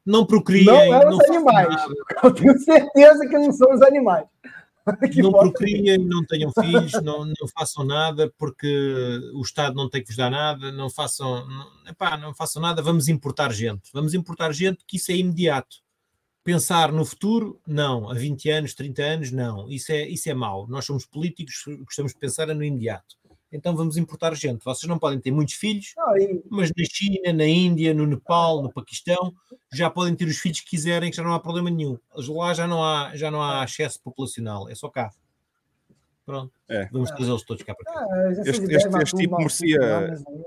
não 0.04 0.26
procriem. 0.26 0.64
Não 0.64 0.94
é 0.94 1.08
os 1.08 1.20
animais. 1.30 1.68
Nada. 1.68 1.94
Eu 2.24 2.34
tenho 2.34 2.58
certeza 2.58 3.28
que 3.28 3.38
não 3.38 3.52
são 3.52 3.72
os 3.72 3.82
animais. 3.82 4.26
Que 5.12 5.22
não 5.22 5.30
procriem, 5.30 5.98
não 5.98 6.24
tenham 6.24 6.50
filhos, 6.52 6.92
não, 7.02 7.24
não 7.24 7.48
façam 7.54 7.84
nada 7.84 8.32
porque 8.36 8.66
o 9.34 9.42
Estado 9.42 9.76
não 9.76 9.88
tem 9.88 10.02
que 10.02 10.08
vos 10.08 10.16
dar 10.16 10.30
nada, 10.30 10.72
não 10.72 10.90
façam, 10.90 11.46
não, 11.46 11.70
epá, 11.86 12.16
não 12.16 12.34
façam 12.34 12.60
nada, 12.60 12.82
vamos 12.82 13.08
importar 13.08 13.52
gente. 13.52 13.90
Vamos 13.92 14.14
importar 14.14 14.52
gente 14.52 14.84
que 14.86 14.96
isso 14.96 15.12
é 15.12 15.16
imediato. 15.16 15.76
pensar 16.42 16.90
no 16.90 17.04
futuro, 17.04 17.60
não. 17.66 18.10
A 18.10 18.14
20 18.14 18.50
anos, 18.50 18.74
30 18.74 19.02
anos, 19.02 19.30
não. 19.30 19.70
Isso 19.70 19.92
é, 19.92 20.08
isso 20.08 20.28
é 20.28 20.34
mau. 20.34 20.66
Nós 20.66 20.86
somos 20.86 21.06
políticos, 21.06 21.62
gostamos 21.84 22.12
de 22.12 22.18
pensar 22.18 22.46
no 22.48 22.64
imediato. 22.64 23.19
Então 23.52 23.74
vamos 23.74 23.96
importar 23.96 24.34
gente. 24.34 24.64
Vocês 24.64 24.88
não 24.88 24.98
podem 24.98 25.18
ter 25.20 25.30
muitos 25.32 25.54
filhos, 25.54 25.94
mas 26.48 26.70
na 26.70 26.84
China, 26.88 27.32
na 27.32 27.46
Índia, 27.46 27.92
no 27.92 28.06
Nepal, 28.06 28.62
no 28.62 28.72
Paquistão, 28.72 29.34
já 29.72 29.90
podem 29.90 30.14
ter 30.14 30.26
os 30.26 30.38
filhos 30.38 30.60
que 30.60 30.70
quiserem, 30.70 31.10
que 31.10 31.16
já 31.16 31.22
não 31.24 31.34
há 31.34 31.40
problema 31.40 31.68
nenhum. 31.70 31.98
Lá 32.14 32.54
já 32.54 32.66
não 32.66 32.84
há, 32.84 33.16
já 33.16 33.30
não 33.30 33.42
há 33.42 33.64
excesso 33.64 34.00
populacional, 34.02 34.68
é 34.68 34.74
só 34.74 34.88
cá. 34.88 35.10
Pronto. 36.24 36.52
É. 36.68 36.86
Vamos 36.92 37.10
trazê-los 37.10 37.42
todos 37.42 37.62
cá 37.64 37.74
para 37.74 37.92
cá. 37.92 38.00
Ah, 38.08 38.30
Este, 38.46 38.72
este, 38.72 38.88
este 38.98 39.16
tipo 39.16 39.30
mal 39.32 39.40
merecia. 39.40 39.78
programas 39.78 40.26
aí. 40.28 40.44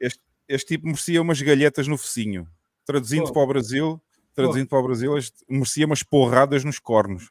Este, 0.00 0.20
este 0.48 0.66
tipo 0.66 0.86
merecia 0.86 1.22
umas 1.22 1.40
galhetas 1.40 1.86
no 1.86 1.96
focinho. 1.96 2.48
Traduzindo 2.84 3.26
Pô. 3.28 3.34
para 3.34 3.42
o 3.42 3.46
Brasil, 3.46 4.00
traduzindo 4.34 4.66
para 4.68 4.78
o 4.78 4.82
Brasil, 4.82 5.16
este 5.18 5.44
merecia 5.48 5.86
umas 5.86 6.02
porradas 6.02 6.64
nos 6.64 6.78
cornos. 6.78 7.30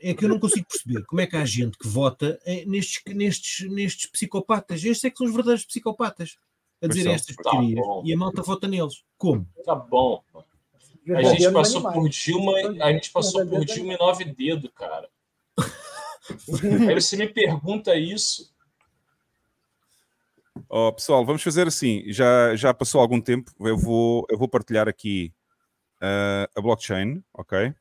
É 0.00 0.14
que 0.14 0.24
eu 0.24 0.28
não 0.28 0.38
consigo 0.38 0.66
perceber 0.66 1.04
como 1.04 1.20
é 1.20 1.26
que 1.26 1.36
há 1.36 1.44
gente 1.44 1.76
que 1.78 1.88
vota 1.88 2.38
nestes, 2.66 3.02
nestes, 3.14 3.70
nestes 3.70 4.06
psicopatas. 4.10 4.84
Estes 4.84 5.04
é 5.04 5.10
que 5.10 5.18
são 5.18 5.26
os 5.26 5.32
verdadeiros 5.32 5.64
psicopatas 5.64 6.36
a 6.82 6.86
dizer 6.86 7.08
estas 7.10 7.34
Tá 7.36 7.42
porcarias. 7.42 7.74
bom. 7.74 8.02
e 8.04 8.12
a 8.12 8.16
malta 8.16 8.42
vota 8.42 8.68
neles. 8.68 9.02
Como? 9.18 9.46
Tá 9.64 9.74
bom. 9.74 10.22
A 11.08 11.22
gente 11.22 11.52
passou 11.52 11.82
por 11.92 12.08
Dilma, 12.08 12.52
a 12.84 12.92
gente 12.92 13.10
passou 13.12 13.46
por 13.46 13.64
Dilma 13.64 13.94
e 13.94 13.98
nove 13.98 14.24
dedos, 14.24 14.70
cara. 14.74 15.08
Aí 16.88 16.94
você 16.94 17.16
me 17.16 17.28
pergunta 17.28 17.94
isso. 17.96 18.52
Ó, 20.68 20.90
pessoal, 20.90 21.24
vamos 21.24 21.42
fazer 21.42 21.68
assim. 21.68 22.02
Já, 22.08 22.56
já 22.56 22.74
passou 22.74 23.00
algum 23.00 23.20
tempo. 23.20 23.52
Eu 23.60 23.76
vou, 23.76 24.26
eu 24.28 24.36
vou 24.36 24.48
partilhar 24.48 24.88
aqui 24.88 25.32
ah, 26.00 26.48
a 26.54 26.60
blockchain, 26.60 27.24
ok? 27.32 27.74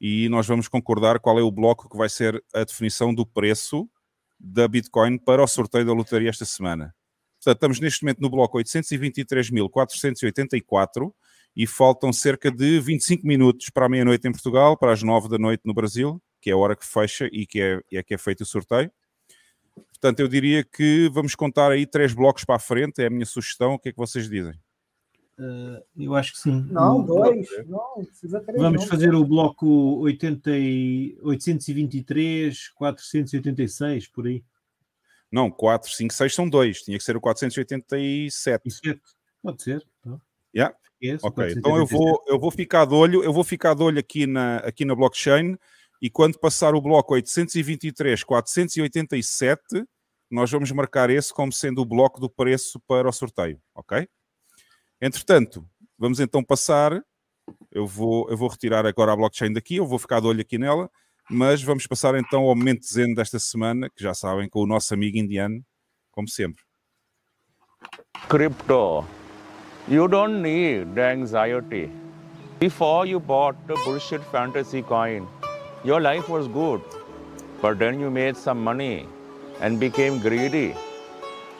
E 0.00 0.28
nós 0.28 0.46
vamos 0.46 0.68
concordar 0.68 1.18
qual 1.20 1.38
é 1.38 1.42
o 1.42 1.50
bloco 1.50 1.88
que 1.88 1.96
vai 1.96 2.08
ser 2.08 2.42
a 2.54 2.64
definição 2.64 3.14
do 3.14 3.26
preço 3.26 3.88
da 4.38 4.68
Bitcoin 4.68 5.18
para 5.18 5.42
o 5.42 5.46
sorteio 5.46 5.86
da 5.86 5.92
lotaria 5.92 6.28
esta 6.28 6.44
semana. 6.44 6.94
Portanto, 7.38 7.56
estamos 7.56 7.80
neste 7.80 8.02
momento 8.02 8.20
no 8.20 8.28
bloco 8.28 8.58
823.484 8.58 11.10
e 11.54 11.66
faltam 11.66 12.12
cerca 12.12 12.50
de 12.50 12.78
25 12.80 13.26
minutos 13.26 13.70
para 13.70 13.86
a 13.86 13.88
meia-noite 13.88 14.28
em 14.28 14.32
Portugal, 14.32 14.76
para 14.76 14.92
as 14.92 15.02
9 15.02 15.28
da 15.28 15.38
noite 15.38 15.62
no 15.64 15.72
Brasil, 15.72 16.20
que 16.40 16.50
é 16.50 16.52
a 16.52 16.56
hora 16.56 16.76
que 16.76 16.84
fecha 16.84 17.30
e 17.32 17.46
que 17.46 17.60
é, 17.60 17.80
é 17.92 18.02
que 18.02 18.12
é 18.12 18.18
feito 18.18 18.42
o 18.42 18.46
sorteio. 18.46 18.92
Portanto, 19.90 20.20
eu 20.20 20.28
diria 20.28 20.62
que 20.62 21.08
vamos 21.12 21.34
contar 21.34 21.70
aí 21.70 21.86
três 21.86 22.12
blocos 22.12 22.44
para 22.44 22.56
a 22.56 22.58
frente, 22.58 23.00
é 23.00 23.06
a 23.06 23.10
minha 23.10 23.24
sugestão. 23.24 23.72
O 23.74 23.78
que 23.78 23.88
é 23.88 23.92
que 23.92 23.98
vocês 23.98 24.28
dizem? 24.28 24.54
Eh, 25.38 25.82
eu 25.98 26.14
acho 26.14 26.32
que 26.32 26.38
sim. 26.38 26.66
Não, 26.70 27.02
dois. 27.02 27.46
Não, 27.66 28.04
precisa 28.04 28.40
três. 28.40 28.60
Vamos 28.60 28.82
não. 28.82 28.88
fazer 28.88 29.14
o 29.14 29.24
bloco 29.24 29.66
80 30.00 30.50
e 30.56 31.18
823, 31.22 32.68
486, 32.70 34.08
por 34.08 34.26
aí. 34.26 34.42
Não, 35.30 35.50
4, 35.50 35.90
5, 35.90 36.14
6 36.14 36.34
são 36.34 36.48
dois. 36.48 36.82
Tinha 36.82 36.96
que 36.96 37.04
ser 37.04 37.16
o 37.16 37.20
487. 37.20 37.98
E 37.98 38.30
sete. 38.30 39.00
Pode 39.42 39.62
ser. 39.62 39.86
Tá. 40.02 40.18
Yeah? 40.54 40.74
Esse, 41.00 41.26
Ok, 41.26 41.54
487. 41.54 41.58
então 41.58 41.76
eu 41.76 41.86
vou, 41.86 42.24
eu 42.26 42.40
vou 42.40 42.50
ficar 42.50 42.86
de 42.86 42.94
olho, 42.94 43.22
eu 43.22 43.32
vou 43.32 43.44
ficar 43.44 43.74
de 43.74 43.82
olho 43.82 43.98
aqui 43.98 44.26
na, 44.26 44.56
aqui 44.58 44.82
na 44.82 44.94
blockchain 44.94 45.58
e 46.00 46.08
quando 46.08 46.38
passar 46.38 46.74
o 46.74 46.80
bloco 46.80 47.12
823, 47.12 48.24
487, 48.24 49.84
nós 50.30 50.50
vamos 50.50 50.70
marcar 50.72 51.10
esse 51.10 51.34
como 51.34 51.52
sendo 51.52 51.82
o 51.82 51.84
bloco 51.84 52.18
do 52.18 52.30
preço 52.30 52.80
para 52.86 53.06
o 53.06 53.12
sorteio, 53.12 53.60
ok? 53.74 54.08
Entretanto, 55.00 55.68
vamos 55.98 56.20
então 56.20 56.42
passar, 56.42 57.02
eu 57.70 57.86
vou, 57.86 58.28
eu 58.30 58.36
vou 58.36 58.48
retirar 58.48 58.86
agora 58.86 59.12
a 59.12 59.16
blockchain 59.16 59.52
daqui, 59.52 59.76
eu 59.76 59.86
vou 59.86 59.98
ficar 59.98 60.20
de 60.20 60.26
olho 60.26 60.40
aqui 60.40 60.58
nela, 60.58 60.90
mas 61.30 61.62
vamos 61.62 61.86
passar 61.86 62.14
então 62.14 62.42
ao 62.42 62.54
momento 62.54 62.86
zen 62.86 63.14
desta 63.14 63.38
semana, 63.38 63.90
que 63.90 64.02
já 64.02 64.14
sabem, 64.14 64.48
com 64.48 64.60
o 64.60 64.66
nosso 64.66 64.94
amigo 64.94 65.18
indiano, 65.18 65.64
como 66.10 66.28
sempre. 66.28 66.64
crypto, 68.28 69.04
you 69.86 70.08
don't 70.08 70.42
need 70.42 70.94
the 70.94 71.02
anxiety. 71.02 71.90
Before 72.58 73.06
you 73.06 73.20
bought 73.20 73.54
the 73.68 73.74
bullshit 73.84 74.22
fantasy 74.32 74.82
coin, 74.82 75.28
your 75.84 76.00
life 76.00 76.28
was 76.28 76.48
good. 76.48 76.82
But 77.62 77.78
then 77.78 78.00
you 78.00 78.10
made 78.10 78.36
some 78.36 78.64
money 78.64 79.06
and 79.60 79.78
became 79.78 80.18
greedy. 80.18 80.74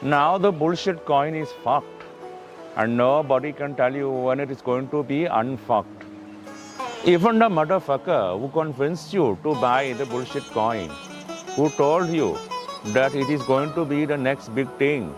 Now 0.01 0.37
the 0.37 0.51
bullshit 0.51 1.05
coin 1.05 1.35
is 1.35 1.51
fucked. 1.63 1.96
And 2.77 2.95
nobody 2.95 3.51
can 3.51 3.73
tell 3.73 3.95
you 3.95 4.07
when 4.07 4.39
it 4.39 4.51
is 4.51 4.61
going 4.61 4.89
to 4.89 5.01
be 5.01 5.25
unfucked. 5.25 6.03
Even 7.05 7.39
the 7.39 7.49
motherfucker 7.49 8.39
who 8.39 8.49
convinced 8.49 9.11
you 9.11 9.35
to 9.41 9.55
buy 9.55 9.93
the 9.93 10.05
bullshit 10.05 10.43
coin, 10.51 10.91
who 11.55 11.69
told 11.71 12.09
you 12.09 12.37
that 12.97 13.15
it 13.15 13.29
is 13.29 13.41
going 13.43 13.73
to 13.73 13.83
be 13.83 14.05
the 14.05 14.15
next 14.15 14.53
big 14.53 14.69
thing, 14.77 15.15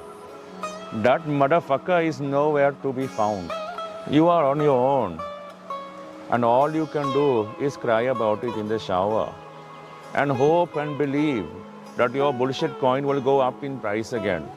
that 1.08 1.24
motherfucker 1.24 2.06
is 2.06 2.22
nowhere 2.22 2.72
to 2.82 2.94
be 2.94 3.08
found. 3.08 3.52
You 4.10 4.30
are 4.30 4.46
on 4.46 4.62
your 4.62 4.80
own. 4.80 5.20
And 6.30 6.46
all 6.46 6.74
you 6.74 6.86
can 6.86 7.12
do 7.12 7.50
is 7.60 7.76
cry 7.76 8.04
about 8.04 8.42
it 8.46 8.56
in 8.56 8.70
the 8.70 8.80
shower. 8.80 9.36
And 10.14 10.32
hope 10.32 10.78
and 10.78 10.98
believe 10.98 11.46
that 11.98 12.14
your 12.14 12.32
bullshit 12.32 12.80
coin 12.80 13.06
will 13.06 13.20
go 13.20 13.42
up 13.42 13.66
in 13.66 13.82
price 13.82 14.14
again. 14.14 14.50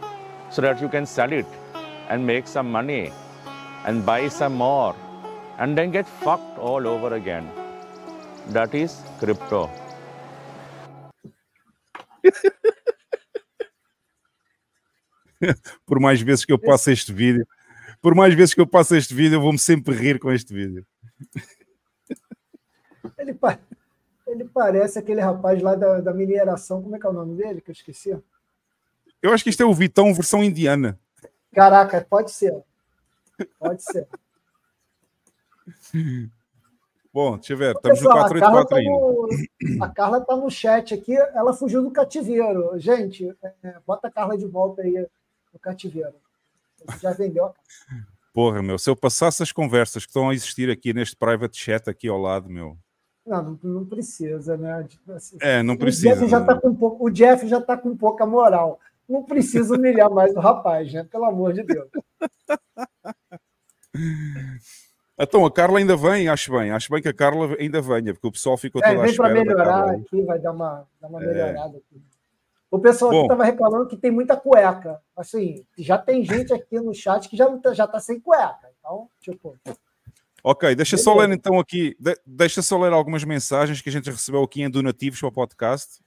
So 0.52 0.62
that 0.62 0.80
you 0.80 0.88
can 0.88 1.04
sell 1.04 1.32
it 1.32 1.46
and 2.12 2.26
make 2.26 2.46
some 2.46 2.70
money 2.70 3.10
and 3.86 4.04
buy 4.04 4.28
some 4.28 4.54
more. 4.54 4.94
And 5.58 5.76
then 5.76 5.90
get 5.92 6.06
fucked 6.06 6.58
all 6.58 6.86
over 6.86 7.14
again. 7.14 7.48
That 8.52 8.74
is 8.74 9.00
crypto. 9.18 9.70
por 15.86 16.00
mais 16.00 16.20
vezes 16.20 16.44
que 16.44 16.52
eu 16.52 16.58
passo 16.58 16.90
este 16.90 17.12
vídeo, 17.12 17.46
por 18.00 18.14
mais 18.14 18.34
vezes 18.34 18.54
que 18.54 18.60
eu 18.60 18.66
passo 18.66 18.96
este 18.96 19.14
vídeo, 19.14 19.36
eu 19.36 19.40
vou-me 19.40 19.58
sempre 19.58 19.94
rir 19.94 20.18
com 20.18 20.30
este 20.30 20.52
vídeo. 20.54 20.86
Ele, 23.18 23.34
pa- 23.34 23.58
ele 24.26 24.44
parece 24.44 24.98
aquele 24.98 25.20
rapaz 25.20 25.60
lá 25.62 25.74
da, 25.74 26.00
da 26.00 26.12
mineração. 26.12 26.82
Como 26.82 26.96
é 26.96 26.98
que 26.98 27.06
é 27.06 27.10
o 27.10 27.12
nome 27.12 27.36
dele? 27.36 27.60
Que 27.60 27.70
eu 27.70 27.72
esqueci. 27.72 28.16
Eu 29.22 29.32
acho 29.32 29.44
que 29.44 29.50
isto 29.50 29.62
é 29.62 29.66
o 29.66 29.74
Vitão 29.74 30.12
versão 30.14 30.42
indiana. 30.42 30.98
Caraca, 31.54 32.06
pode 32.08 32.30
ser. 32.30 32.62
Pode 33.58 33.82
ser. 33.82 34.08
Bom, 37.12 37.36
deixa 37.36 37.52
eu 37.52 37.56
ver, 37.58 37.74
estamos 37.76 38.00
no 38.00 38.08
Pessoal, 38.08 38.24
a 38.26 38.28
Carla 38.40 38.66
484 38.66 38.68
tá 38.68 38.76
ainda. 38.76 38.90
no- 39.78 39.84
a 39.84 39.88
Carla 39.88 40.18
está 40.18 40.36
no 40.36 40.50
chat 40.50 40.94
aqui. 40.94 41.14
Ela 41.14 41.52
fugiu 41.52 41.82
do 41.82 41.90
cativeiro. 41.90 42.78
Gente, 42.78 43.36
é, 43.62 43.76
bota 43.86 44.08
a 44.08 44.10
Carla 44.10 44.36
de 44.38 44.46
volta 44.46 44.82
aí 44.82 45.06
no 45.52 45.58
cativeiro. 45.60 46.14
Você 46.86 46.98
já 47.00 47.12
vendeu 47.12 47.46
a 47.46 47.54
Porra, 48.32 48.62
meu, 48.62 48.78
se 48.78 48.88
eu 48.88 48.96
passasse 48.96 49.42
as 49.42 49.52
conversas 49.52 50.04
que 50.04 50.08
estão 50.10 50.30
a 50.30 50.34
existir 50.34 50.70
aqui 50.70 50.94
neste 50.94 51.14
private 51.14 51.54
chat 51.58 51.88
aqui 51.90 52.08
ao 52.08 52.16
lado, 52.16 52.48
meu. 52.48 52.78
Não, 53.26 53.42
não, 53.42 53.58
não 53.62 53.84
precisa, 53.84 54.56
né? 54.56 54.88
Assim, 55.14 55.36
É, 55.42 55.62
não 55.62 55.74
o 55.74 55.78
precisa. 55.78 56.14
Jeff 56.14 56.26
já 56.28 56.42
tá 56.42 56.58
com 56.58 56.74
pouco, 56.74 57.04
o 57.06 57.10
Jeff 57.10 57.46
já 57.46 57.58
está 57.58 57.76
com 57.76 57.94
pouca 57.94 58.24
moral. 58.24 58.80
Não 59.08 59.22
precisa 59.24 59.74
humilhar 59.74 60.10
mais 60.10 60.34
o 60.34 60.40
rapaz, 60.40 60.92
né? 60.92 61.04
Pelo 61.10 61.24
amor 61.26 61.52
de 61.52 61.62
Deus. 61.62 61.88
Então, 65.18 65.44
a 65.44 65.52
Carla 65.52 65.78
ainda 65.78 65.96
vem, 65.96 66.28
acho 66.28 66.50
bem. 66.52 66.70
Acho 66.70 66.90
bem 66.90 67.02
que 67.02 67.08
a 67.08 67.14
Carla 67.14 67.54
ainda 67.58 67.80
venha, 67.80 68.12
porque 68.14 68.26
o 68.26 68.32
pessoal 68.32 68.56
ficou 68.56 68.82
É, 68.82 68.88
todo 68.88 69.00
à 69.00 69.04
vem 69.06 69.14
para 69.16 69.28
melhorar 69.34 69.90
aqui, 69.90 70.22
vai 70.22 70.38
dar 70.38 70.52
uma, 70.52 70.86
dar 71.00 71.08
uma 71.08 71.22
É. 71.22 71.26
melhorada 71.26 71.76
aqui. 71.78 72.02
O 72.70 72.78
pessoal 72.78 73.10
aqui 73.10 73.18
Bom. 73.20 73.24
estava 73.26 73.44
reclamando 73.44 73.86
que 73.86 73.96
tem 73.98 74.10
muita 74.10 74.34
cueca. 74.36 74.98
Assim, 75.14 75.64
já 75.76 75.98
tem 75.98 76.24
gente 76.24 76.54
aqui 76.54 76.80
no 76.80 76.94
chat 76.94 77.28
que 77.28 77.36
já 77.36 77.46
tá, 77.58 77.74
já 77.74 77.86
tá 77.86 78.00
sem 78.00 78.18
cueca. 78.18 78.68
Então, 78.80 79.08
tipo, 79.20 79.56
Ok, 80.44 80.74
deixa 80.74 80.96
só 80.96 81.12
Beleza. 81.12 81.28
ler 81.28 81.34
então 81.36 81.60
aqui, 81.60 81.94
de- 82.00 82.18
deixa 82.26 82.62
só 82.62 82.76
ler 82.76 82.92
algumas 82.92 83.22
mensagens 83.22 83.80
que 83.80 83.88
a 83.88 83.92
gente 83.92 84.10
recebeu 84.10 84.42
aqui 84.42 84.60
em 84.62 84.68
donativos 84.70 85.20
para 85.20 85.28
o 85.28 85.32
podcast. 85.32 86.00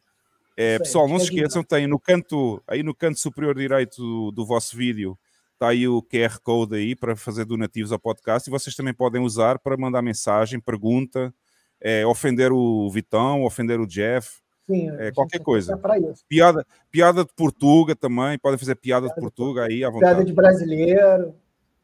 É, 0.57 0.77
pessoal, 0.79 1.07
não 1.07 1.17
se 1.19 1.25
esqueçam, 1.25 1.63
tem 1.63 1.85
no 1.87 1.99
canto, 1.99 2.61
aí 2.67 2.81
no 2.81 2.95
canto 2.95 3.19
superior 3.19 3.55
direito 3.55 3.97
do, 3.97 4.31
do 4.31 4.45
vosso 4.45 4.75
vídeo, 4.77 5.17
está 5.53 5.69
aí 5.69 5.87
o 5.87 6.01
QR 6.01 6.39
Code 6.41 6.75
aí 6.75 6.95
para 6.95 7.15
fazer 7.15 7.43
donativos 7.45 7.91
ao 7.91 7.99
podcast 7.99 8.49
e 8.49 8.51
vocês 8.51 8.75
também 8.75 8.93
podem 8.93 9.21
usar 9.21 9.59
para 9.59 9.75
mandar 9.75 10.01
mensagem, 10.01 10.59
pergunta, 10.59 11.33
é, 11.81 12.05
ofender 12.05 12.53
o 12.53 12.89
Vitão, 12.89 13.43
ofender 13.43 13.79
o 13.81 13.85
Jeff, 13.85 14.39
sim, 14.65 14.89
é, 14.97 15.11
qualquer 15.11 15.39
coisa. 15.39 15.73
é. 15.73 16.13
Piada, 16.27 16.65
piada 16.89 17.25
de 17.25 17.33
Portuga 17.35 17.93
também, 17.95 18.39
podem 18.39 18.57
fazer 18.57 18.75
piada 18.75 19.09
de 19.09 19.15
Portuga 19.15 19.65
aí 19.65 19.83
à 19.83 19.89
vontade. 19.89 20.11
Piada 20.13 20.25
de 20.25 20.33
brasileiro. 20.33 21.35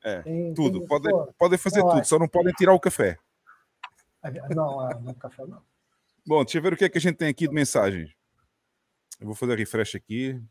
É, 0.03 0.21
tem- 0.21 0.53
tudo, 0.53 0.79
tem- 0.79 0.87
podem, 0.87 1.11
pô, 1.11 1.27
podem 1.37 1.57
fazer 1.57 1.81
tudo, 1.81 2.03
só 2.05 2.17
não 2.17 2.27
podem 2.27 2.53
tirar 2.53 2.73
o 2.73 2.79
café. 2.79 3.17
Não, 4.55 4.79
ah, 4.79 4.97
no 5.01 5.13
café 5.15 5.45
não. 5.45 5.61
Bom, 6.25 6.43
deixa 6.43 6.57
eu 6.57 6.61
ver 6.61 6.73
o 6.73 6.77
que 6.77 6.85
é 6.85 6.89
que 6.89 6.97
a 6.97 7.01
gente 7.01 7.17
tem 7.17 7.27
aqui 7.27 7.47
de 7.47 7.53
mensagens. 7.53 8.11
Eu 9.21 9.27
vou 9.27 9.35
fazer 9.35 9.55
refresh 9.55 9.93
aqui. 9.95 10.41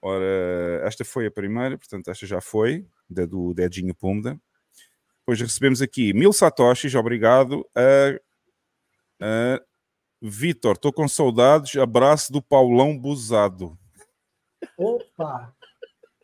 Ora, 0.00 0.24
esta 0.84 1.04
foi 1.04 1.26
a 1.26 1.30
primeira, 1.30 1.76
portanto, 1.76 2.08
esta 2.08 2.24
já 2.24 2.40
foi, 2.40 2.86
da 3.10 3.26
do 3.26 3.52
Dedinho 3.52 3.92
Pumda. 3.92 4.40
Depois 5.18 5.40
recebemos 5.40 5.82
aqui 5.82 6.12
mil 6.12 6.32
satoshis, 6.32 6.94
obrigado. 6.94 7.68
A, 7.74 8.20
a 9.20 9.60
Vitor, 10.22 10.76
estou 10.76 10.92
com 10.92 11.06
saudades. 11.08 11.76
Abraço 11.76 12.32
do 12.32 12.40
Paulão 12.40 12.96
Buzado. 12.96 13.76
Opa! 14.76 15.52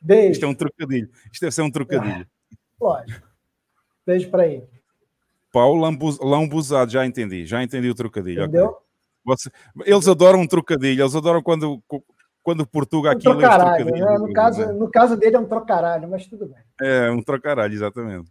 Beijo. 0.00 0.32
Isto 0.32 0.44
é 0.44 0.48
um 0.48 0.54
trocadilho. 0.54 1.10
Isto 1.32 1.40
deve 1.40 1.52
ser 1.54 1.62
um 1.62 1.70
trocadilho. 1.70 2.26
Lógico. 2.80 3.28
Beijo 4.06 4.30
para 4.30 4.46
ele. 4.46 4.68
Paulo 5.50 5.80
Lambuz- 5.80 6.18
Lambuzado, 6.20 6.92
já 6.92 7.04
entendi, 7.06 7.44
já 7.44 7.62
entendi 7.62 7.88
o 7.88 7.94
trocadilho. 7.94 8.42
Entendeu? 8.42 8.83
Você- 9.24 9.50
eles 9.84 10.06
adoram 10.08 10.40
um 10.40 10.46
trocadilho, 10.46 11.02
eles 11.02 11.14
adoram 11.14 11.42
quando, 11.42 11.82
quando 12.42 12.66
Portuga 12.66 13.08
Um 13.08 13.12
aqui 13.12 13.26
lê 13.28 13.34
trocaralho. 13.38 13.84
trocadilhos. 13.86 14.10
né? 14.10 14.18
No, 14.18 14.32
caso, 14.32 14.72
no 14.72 14.90
caso 14.90 15.16
dele 15.16 15.36
é 15.36 15.38
um 15.38 15.46
trocaralho, 15.46 16.08
mas 16.10 16.26
tudo 16.26 16.46
bem. 16.46 16.62
É, 16.80 17.10
um 17.10 17.22
trocaralho, 17.22 17.72
exatamente. 17.72 18.30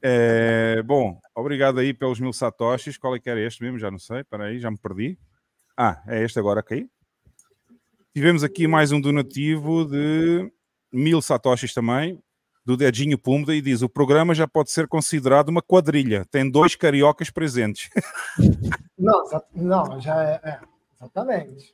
É, 0.00 0.80
bom, 0.84 1.18
obrigado 1.34 1.78
aí 1.80 1.92
pelos 1.92 2.20
mil 2.20 2.32
satoshis. 2.32 2.96
Qual 2.96 3.14
é 3.16 3.18
que 3.18 3.28
era 3.28 3.40
este 3.40 3.62
mesmo? 3.62 3.78
Já 3.78 3.90
não 3.90 3.98
sei. 3.98 4.20
Espera 4.20 4.44
aí, 4.44 4.58
já 4.60 4.70
me 4.70 4.78
perdi. 4.78 5.18
Ah, 5.76 6.02
é 6.06 6.22
este 6.22 6.38
agora 6.38 6.60
aqui. 6.60 6.88
Tivemos 8.14 8.42
aqui 8.42 8.66
mais 8.66 8.90
um 8.92 9.00
donativo 9.00 9.84
de 9.84 10.50
mil 10.92 11.20
satoshis 11.20 11.74
também, 11.74 12.20
do 12.68 12.76
Dedinho 12.76 13.16
Pumda, 13.16 13.54
e 13.54 13.62
diz: 13.62 13.80
o 13.80 13.88
programa 13.88 14.34
já 14.34 14.46
pode 14.46 14.70
ser 14.70 14.86
considerado 14.86 15.48
uma 15.48 15.62
quadrilha. 15.62 16.26
Tem 16.30 16.50
dois 16.50 16.76
cariocas 16.76 17.30
presentes. 17.30 17.88
Não, 18.98 19.22
não 19.54 20.00
já 20.00 20.24
é, 20.24 20.40
é, 20.42 20.58
exatamente. 20.96 21.72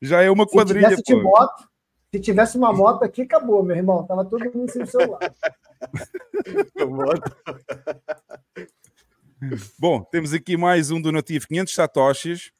já 0.00 0.22
é 0.22 0.30
uma 0.30 0.44
Se 0.44 0.52
quadrilha. 0.52 0.90
tivesse 0.90 1.02
de 1.02 1.16
moto, 1.16 1.68
se 2.08 2.20
tivesse 2.20 2.56
uma 2.56 2.72
moto 2.72 3.02
aqui, 3.02 3.22
acabou, 3.22 3.64
meu 3.64 3.76
irmão. 3.76 4.06
Tava 4.06 4.24
todo 4.24 4.44
mundo 4.54 4.70
sem 4.70 4.86
celular. 4.86 5.18
Bom, 9.76 10.04
temos 10.04 10.32
aqui 10.32 10.56
mais 10.56 10.92
um 10.92 11.02
donativo, 11.02 11.48
500 11.48 11.74
satoshis. 11.74 12.52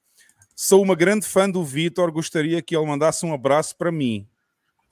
Sou 0.56 0.82
uma 0.82 0.96
grande 0.96 1.24
fã 1.24 1.48
do 1.48 1.62
Vitor, 1.62 2.10
gostaria 2.10 2.60
que 2.60 2.76
ele 2.76 2.86
mandasse 2.86 3.24
um 3.24 3.32
abraço 3.32 3.76
para 3.76 3.92
mim. 3.92 4.26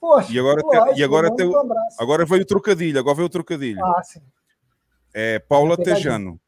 Poxa, 0.01 0.33
E 0.33 0.39
agora, 0.39 0.61
lógico, 0.63 0.99
e 0.99 1.03
agora, 1.03 1.29
um 1.31 1.73
agora 1.99 2.25
veio 2.25 2.41
o 2.41 2.45
trocadilho, 2.45 2.99
agora 2.99 3.15
veio 3.15 3.27
o 3.27 3.29
trocadilho. 3.29 3.85
Ah, 3.85 4.01
sim. 4.03 4.19
É 5.13 5.37
Paula 5.37 5.77
Pegadinha. 5.77 5.95
Tejano. 5.95 6.41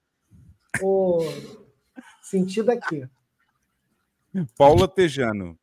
O 0.82 1.20
sentido 2.24 2.72
aqui. 2.72 3.08
Paula 4.58 4.88
Tejano. 4.88 5.56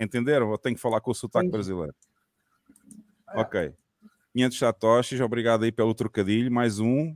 Entenderam? 0.00 0.50
Eu 0.50 0.58
tenho 0.58 0.74
que 0.74 0.82
falar 0.82 1.00
com 1.00 1.12
o 1.12 1.14
sotaque 1.14 1.46
Entendi. 1.46 1.56
brasileiro. 1.56 1.94
Ok. 3.36 3.72
500 4.32 4.58
satoshis, 4.58 5.20
obrigado 5.20 5.62
aí 5.62 5.70
pelo 5.70 5.94
trocadilho. 5.94 6.50
Mais 6.50 6.80
um. 6.80 7.14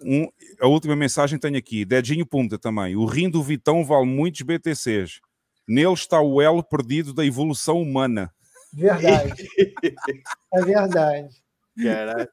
um. 0.00 0.28
A 0.60 0.68
última 0.68 0.94
mensagem 0.94 1.40
tenho 1.40 1.58
aqui. 1.58 1.84
Dedinho 1.84 2.24
Punta 2.24 2.56
também. 2.56 2.94
O 2.94 3.04
rim 3.04 3.28
do 3.28 3.42
Vitão 3.42 3.84
vale 3.84 4.06
muitos 4.06 4.42
BTCs. 4.42 5.20
Nele 5.66 5.92
está 5.94 6.20
o 6.20 6.40
elo 6.40 6.62
perdido 6.62 7.12
da 7.12 7.26
evolução 7.26 7.82
humana. 7.82 8.32
Verdade. 8.74 9.48
É 10.52 10.60
verdade. 10.62 11.42
Caralho. 11.82 12.28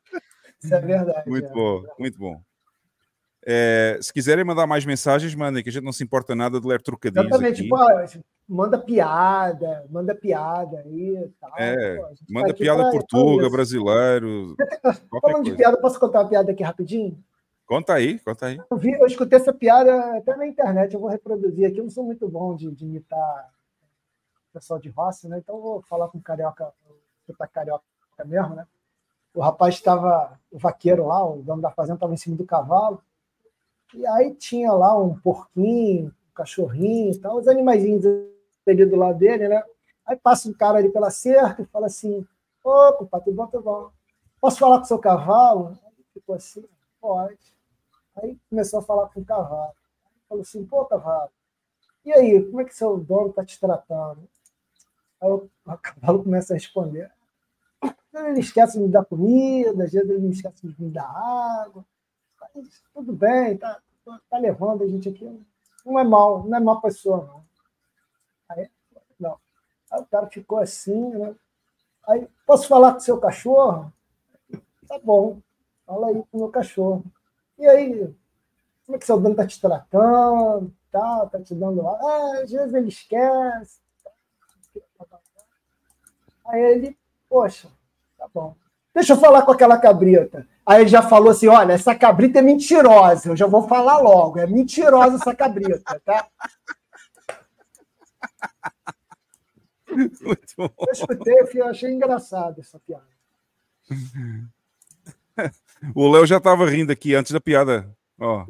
Isso 0.63 0.75
é 0.75 0.79
verdade. 0.81 1.29
Muito 1.29 1.47
é. 1.47 1.51
bom, 1.53 1.83
muito 1.97 2.17
bom. 2.19 2.41
É, 3.43 3.97
se 3.99 4.13
quiserem 4.13 4.43
mandar 4.45 4.67
mais 4.67 4.85
mensagens, 4.85 5.33
mandem, 5.33 5.63
que 5.63 5.69
a 5.69 5.71
gente 5.71 5.83
não 5.83 5.91
se 5.91 6.03
importa 6.03 6.35
nada 6.35 6.61
de 6.61 6.67
ler 6.67 6.79
trocadilhos 6.81 7.25
Exatamente. 7.25 7.67
Pô, 7.67 7.77
manda 8.47 8.77
piada, 8.77 9.83
manda 9.89 10.13
piada 10.13 10.79
aí. 10.81 11.17
e 11.17 11.29
Tal. 11.39 11.51
É, 11.57 11.95
Pô, 11.95 12.03
tá 12.03 12.13
manda 12.29 12.51
aqui 12.51 12.63
piada 12.63 12.81
pra- 12.83 12.91
portuga, 12.91 13.35
pra 13.37 13.41
isso. 13.47 13.51
brasileiro, 13.51 14.55
Falando 15.21 15.43
de 15.43 15.49
coisa. 15.51 15.55
piada, 15.57 15.77
posso 15.81 15.99
contar 15.99 16.19
uma 16.21 16.29
piada 16.29 16.51
aqui 16.51 16.61
rapidinho? 16.63 17.17
Conta 17.65 17.93
aí, 17.93 18.19
conta 18.19 18.45
aí. 18.47 18.59
Eu, 18.69 18.77
vi, 18.77 18.91
eu 18.91 19.07
escutei 19.07 19.39
essa 19.39 19.51
piada 19.53 20.17
até 20.17 20.35
na 20.35 20.45
internet, 20.45 20.93
eu 20.93 20.99
vou 20.99 21.09
reproduzir 21.09 21.65
aqui. 21.67 21.79
Eu 21.79 21.85
não 21.85 21.91
sou 21.91 22.03
muito 22.03 22.27
bom 22.29 22.55
de, 22.55 22.69
de 22.71 22.85
imitar 22.85 23.49
pessoal 24.53 24.79
de 24.79 24.89
roça, 24.89 25.27
né? 25.27 25.39
Então 25.39 25.59
vou 25.61 25.81
falar 25.83 26.07
com 26.09 26.19
carioca, 26.21 26.73
tá 27.37 27.47
carioca 27.47 27.83
mesmo, 28.25 28.55
né? 28.55 28.67
O 29.33 29.41
rapaz 29.41 29.75
estava, 29.75 30.39
o 30.51 30.59
vaqueiro 30.59 31.07
lá, 31.07 31.23
o 31.25 31.41
dono 31.41 31.61
da 31.61 31.71
fazenda, 31.71 31.95
estava 31.95 32.13
em 32.13 32.17
cima 32.17 32.35
do 32.35 32.45
cavalo. 32.45 33.01
E 33.93 34.05
aí 34.05 34.33
tinha 34.35 34.71
lá 34.73 34.97
um 34.97 35.17
porquinho, 35.19 36.07
um 36.07 36.33
cachorrinho 36.33 37.11
e 37.13 37.17
tal, 37.17 37.37
os 37.37 37.47
animaizinhos 37.47 38.05
ali 38.67 38.85
do 38.85 38.95
lado 38.95 39.17
dele, 39.17 39.47
né? 39.47 39.63
Aí 40.05 40.15
passa 40.17 40.49
um 40.49 40.53
cara 40.53 40.77
ali 40.79 40.89
pela 40.89 41.09
cerca 41.09 41.61
e 41.61 41.65
fala 41.65 41.87
assim: 41.87 42.25
Opa, 42.63 43.05
pai, 43.05 43.21
tudo 43.21 43.35
bom, 43.35 43.47
tudo 43.47 43.63
bom. 43.63 43.91
Posso 44.39 44.59
falar 44.59 44.77
com 44.77 44.83
o 44.83 44.87
seu 44.87 44.99
cavalo? 44.99 45.77
Aí 45.85 46.05
ficou 46.13 46.35
assim: 46.35 46.65
Pode. 46.99 47.55
Aí 48.15 48.37
começou 48.49 48.79
a 48.79 48.83
falar 48.83 49.09
com 49.09 49.21
o 49.21 49.25
cavalo. 49.25 49.73
Falou 50.27 50.41
assim: 50.41 50.65
Pô, 50.65 50.85
cavalo, 50.85 51.29
e 52.03 52.11
aí, 52.11 52.43
como 52.43 52.61
é 52.61 52.65
que 52.65 52.75
seu 52.75 52.97
dono 52.97 53.29
está 53.29 53.45
te 53.45 53.59
tratando? 53.59 54.27
Aí 55.21 55.29
o, 55.29 55.49
o 55.65 55.77
cavalo 55.77 56.23
começa 56.23 56.53
a 56.53 56.57
responder: 56.57 57.11
ele 58.13 58.39
esquece 58.39 58.77
de 58.77 58.83
me 58.83 58.89
dar 58.89 59.05
comida, 59.05 59.83
às 59.83 59.91
vezes 59.91 60.09
ele 60.09 60.19
me 60.19 60.31
esquece 60.31 60.67
de 60.67 60.81
me 60.81 60.89
dar 60.89 61.09
água. 61.09 61.85
Tudo 62.93 63.13
bem, 63.13 63.57
tá, 63.57 63.79
tá 64.29 64.37
levando 64.37 64.83
a 64.83 64.87
gente 64.87 65.09
aqui. 65.09 65.45
Não 65.85 65.99
é 65.99 66.03
mal, 66.03 66.43
não 66.43 66.57
é 66.57 66.59
mal 66.59 66.81
pessoa, 66.81 67.25
não. 67.25 67.43
Aí, 68.49 68.69
não. 69.19 69.37
Aí 69.91 70.01
o 70.01 70.05
cara 70.05 70.27
ficou 70.27 70.59
assim, 70.59 71.09
né? 71.11 71.35
Aí, 72.07 72.27
posso 72.45 72.67
falar 72.67 72.93
com 72.93 72.97
o 72.97 73.01
seu 73.01 73.19
cachorro? 73.19 73.91
Tá 74.87 74.99
bom, 74.99 75.39
fala 75.85 76.07
aí 76.07 76.15
com 76.15 76.37
o 76.37 76.39
meu 76.41 76.49
cachorro. 76.49 77.03
E 77.57 77.65
aí, 77.67 78.13
como 78.85 78.95
é 78.95 78.99
que 78.99 79.05
seu 79.05 79.19
dono 79.19 79.35
tá 79.35 79.47
te 79.47 79.59
tratando? 79.61 80.73
Tá, 80.91 81.25
tá 81.27 81.41
te 81.41 81.55
dando 81.55 81.81
lá? 81.81 81.97
Ah, 82.01 82.41
às 82.43 82.51
vezes 82.51 82.73
ele 82.73 82.89
esquece. 82.89 83.79
Aí 86.45 86.61
ele, 86.61 86.97
poxa, 87.29 87.67
tá 88.17 88.27
bom. 88.33 88.55
Deixa 88.93 89.13
eu 89.13 89.17
falar 89.17 89.43
com 89.43 89.51
aquela 89.51 89.77
cabrita. 89.77 90.45
Aí 90.65 90.81
ele 90.81 90.89
já 90.89 91.01
falou 91.01 91.29
assim: 91.29 91.47
olha, 91.47 91.73
essa 91.73 91.95
cabrita 91.95 92.39
é 92.39 92.41
mentirosa. 92.41 93.29
Eu 93.29 93.37
já 93.37 93.47
vou 93.47 93.67
falar 93.67 93.99
logo. 93.99 94.39
É 94.39 94.45
mentirosa 94.45 95.15
essa 95.15 95.33
cabrita, 95.35 95.99
tá? 96.03 96.27
Muito 100.21 100.53
bom. 100.57 100.69
Eu 100.79 100.91
escutei, 100.91 101.35
eu 101.55 101.67
achei 101.67 101.91
engraçado 101.91 102.59
essa 102.59 102.79
piada. 102.79 103.07
O 105.95 106.11
Léo 106.11 106.27
já 106.27 106.37
estava 106.37 106.69
rindo 106.69 106.91
aqui 106.91 107.15
antes 107.15 107.31
da 107.31 107.41
piada. 107.41 107.89
Ó, 108.19 108.45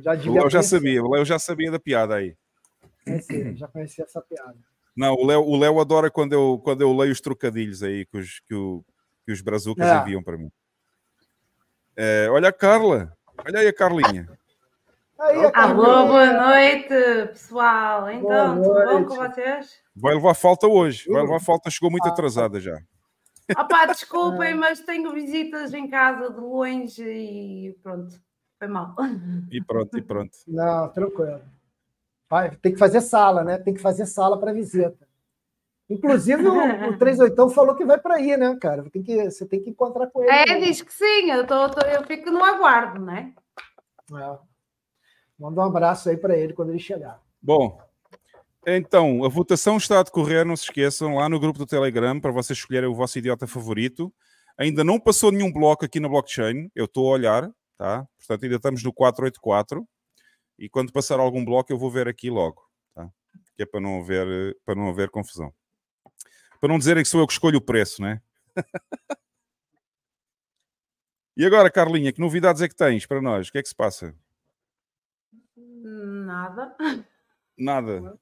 Já 0.00 0.12
o 0.12 0.32
Léo 0.34 0.48
já 0.48 0.62
sabia, 0.62 1.02
o 1.02 1.10
Léo 1.10 1.24
já 1.24 1.38
sabia 1.38 1.72
da 1.72 1.78
piada 1.80 2.14
aí. 2.14 2.36
Conheci, 3.04 3.56
já 3.56 3.66
conheci 3.66 4.00
essa 4.00 4.20
piada. 4.22 4.56
Não, 4.96 5.14
o 5.14 5.26
Léo, 5.26 5.40
o 5.42 5.56
Léo 5.58 5.80
adora 5.80 6.10
quando 6.10 6.32
eu, 6.32 6.60
quando 6.62 6.80
eu 6.82 6.92
leio 6.96 7.12
os 7.12 7.20
trocadilhos 7.20 7.82
aí 7.82 8.04
que 8.06 8.18
os, 8.18 8.40
que 8.40 8.54
o- 8.54 8.84
que 9.24 9.32
os 9.32 9.40
brazucas 9.40 9.86
É. 9.86 9.98
enviam 10.00 10.22
para 10.22 10.36
mim. 10.36 10.50
É, 11.96 12.28
olha 12.30 12.48
a 12.48 12.52
Carla. 12.52 13.12
Olha 13.46 13.60
aí 13.60 13.68
a 13.68 13.72
Carlinha. 13.72 14.28
Aí, 15.18 15.36
a 15.36 15.40
Alô, 15.40 15.52
Carminha. 15.52 16.06
boa 16.06 16.32
noite, 16.46 17.28
pessoal. 17.28 18.10
Então, 18.10 18.56
Boa 18.60 18.62
tudo 18.62 18.84
bom 18.86 18.92
noite. 19.00 19.08
com 19.08 19.16
vocês? 19.16 19.80
Vai 19.94 20.14
levar 20.14 20.34
falta 20.34 20.66
hoje. 20.66 21.08
Vai 21.10 21.22
levar 21.22 21.40
falta, 21.40 21.70
chegou 21.70 21.88
Ah, 21.88 21.92
muito 21.92 22.08
atrasada 22.08 22.58
já. 22.60 22.78
Opá, 23.58 23.84
desculpem, 23.94 24.54
mas 24.54 24.80
tenho 24.80 25.12
visitas 25.12 25.74
em 25.74 25.88
casa 25.88 26.30
de 26.30 26.40
longe 26.40 27.02
e 27.02 27.76
pronto, 27.82 28.14
foi 28.58 28.68
mal. 28.68 28.94
E 29.50 29.62
pronto, 29.62 29.98
e 29.98 30.02
pronto. 30.02 30.36
Não, 30.46 30.88
tranquilo. 30.88 31.40
Tem 32.62 32.72
que 32.72 32.78
fazer 32.78 33.00
sala, 33.00 33.42
né? 33.42 33.58
Tem 33.58 33.74
que 33.74 33.80
fazer 33.80 34.06
sala 34.06 34.38
para 34.38 34.52
visita. 34.52 35.08
Inclusive, 35.88 36.46
o, 36.46 36.90
o 36.90 36.98
38 36.98 37.48
falou 37.50 37.74
que 37.74 37.84
vai 37.84 37.98
para 37.98 38.14
aí, 38.14 38.36
né, 38.36 38.56
cara? 38.60 38.84
Tem 38.90 39.02
que, 39.02 39.24
você 39.24 39.44
tem 39.44 39.60
que 39.60 39.70
encontrar 39.70 40.06
com 40.06 40.22
ele. 40.22 40.30
É, 40.30 40.46
né? 40.46 40.60
diz 40.60 40.80
que 40.80 40.92
sim, 40.94 41.30
eu, 41.30 41.44
tô, 41.44 41.68
tô- 41.68 41.80
eu 41.80 42.04
fico 42.04 42.30
no 42.30 42.44
aguardo, 42.44 43.04
né? 43.04 43.34
É. 44.12 44.38
Manda 45.36 45.60
um 45.60 45.64
abraço 45.64 46.08
aí 46.08 46.16
para 46.16 46.36
ele 46.36 46.52
quando 46.52 46.70
ele 46.70 46.78
chegar. 46.78 47.20
Bom, 47.42 47.80
então, 48.66 49.24
a 49.24 49.28
votação 49.28 49.78
está 49.78 49.98
a 49.98 50.02
decorrer, 50.02 50.44
não 50.44 50.56
se 50.56 50.64
esqueçam, 50.64 51.16
lá 51.16 51.28
no 51.28 51.40
grupo 51.40 51.58
do 51.58 51.66
Telegram, 51.66 52.20
para 52.20 52.30
vocês 52.30 52.58
escolherem 52.58 52.88
o 52.88 52.94
vosso 52.94 53.18
idiota 53.18 53.46
favorito. 53.46 54.12
Ainda 54.56 54.84
não 54.84 55.00
passou 55.00 55.32
nenhum 55.32 55.50
bloco 55.50 55.84
aqui 55.84 55.98
na 55.98 56.08
blockchain, 56.08 56.70
eu 56.74 56.84
estou 56.84 57.08
a 57.08 57.12
olhar, 57.12 57.50
tá? 57.78 58.06
Portanto, 58.18 58.44
ainda 58.44 58.56
estamos 58.56 58.82
no 58.84 58.92
484. 58.92 59.84
E 60.60 60.68
quando 60.68 60.92
passar 60.92 61.18
algum 61.18 61.42
bloco, 61.42 61.72
eu 61.72 61.78
vou 61.78 61.90
ver 61.90 62.06
aqui 62.06 62.28
logo, 62.28 62.62
tá? 62.94 63.10
Que 63.56 63.62
é 63.62 63.66
para 63.66 63.80
não 63.80 64.00
haver, 64.00 64.58
para 64.62 64.74
não 64.74 64.90
haver 64.90 65.08
confusão. 65.08 65.50
Para 66.60 66.68
não 66.68 66.78
dizerem 66.78 67.02
que 67.02 67.08
sou 67.08 67.18
eu 67.20 67.26
que 67.26 67.32
escolho 67.32 67.56
o 67.56 67.62
preço, 67.62 68.02
né? 68.02 68.20
e 71.34 71.46
agora, 71.46 71.70
Carlinha, 71.70 72.12
que 72.12 72.20
novidades 72.20 72.60
é 72.60 72.68
que 72.68 72.76
tens 72.76 73.06
para 73.06 73.22
nós? 73.22 73.48
O 73.48 73.52
que 73.52 73.56
é 73.56 73.62
que 73.62 73.68
se 73.70 73.74
passa? 73.74 74.14
Nada. 75.56 76.76
Nada. 77.56 78.18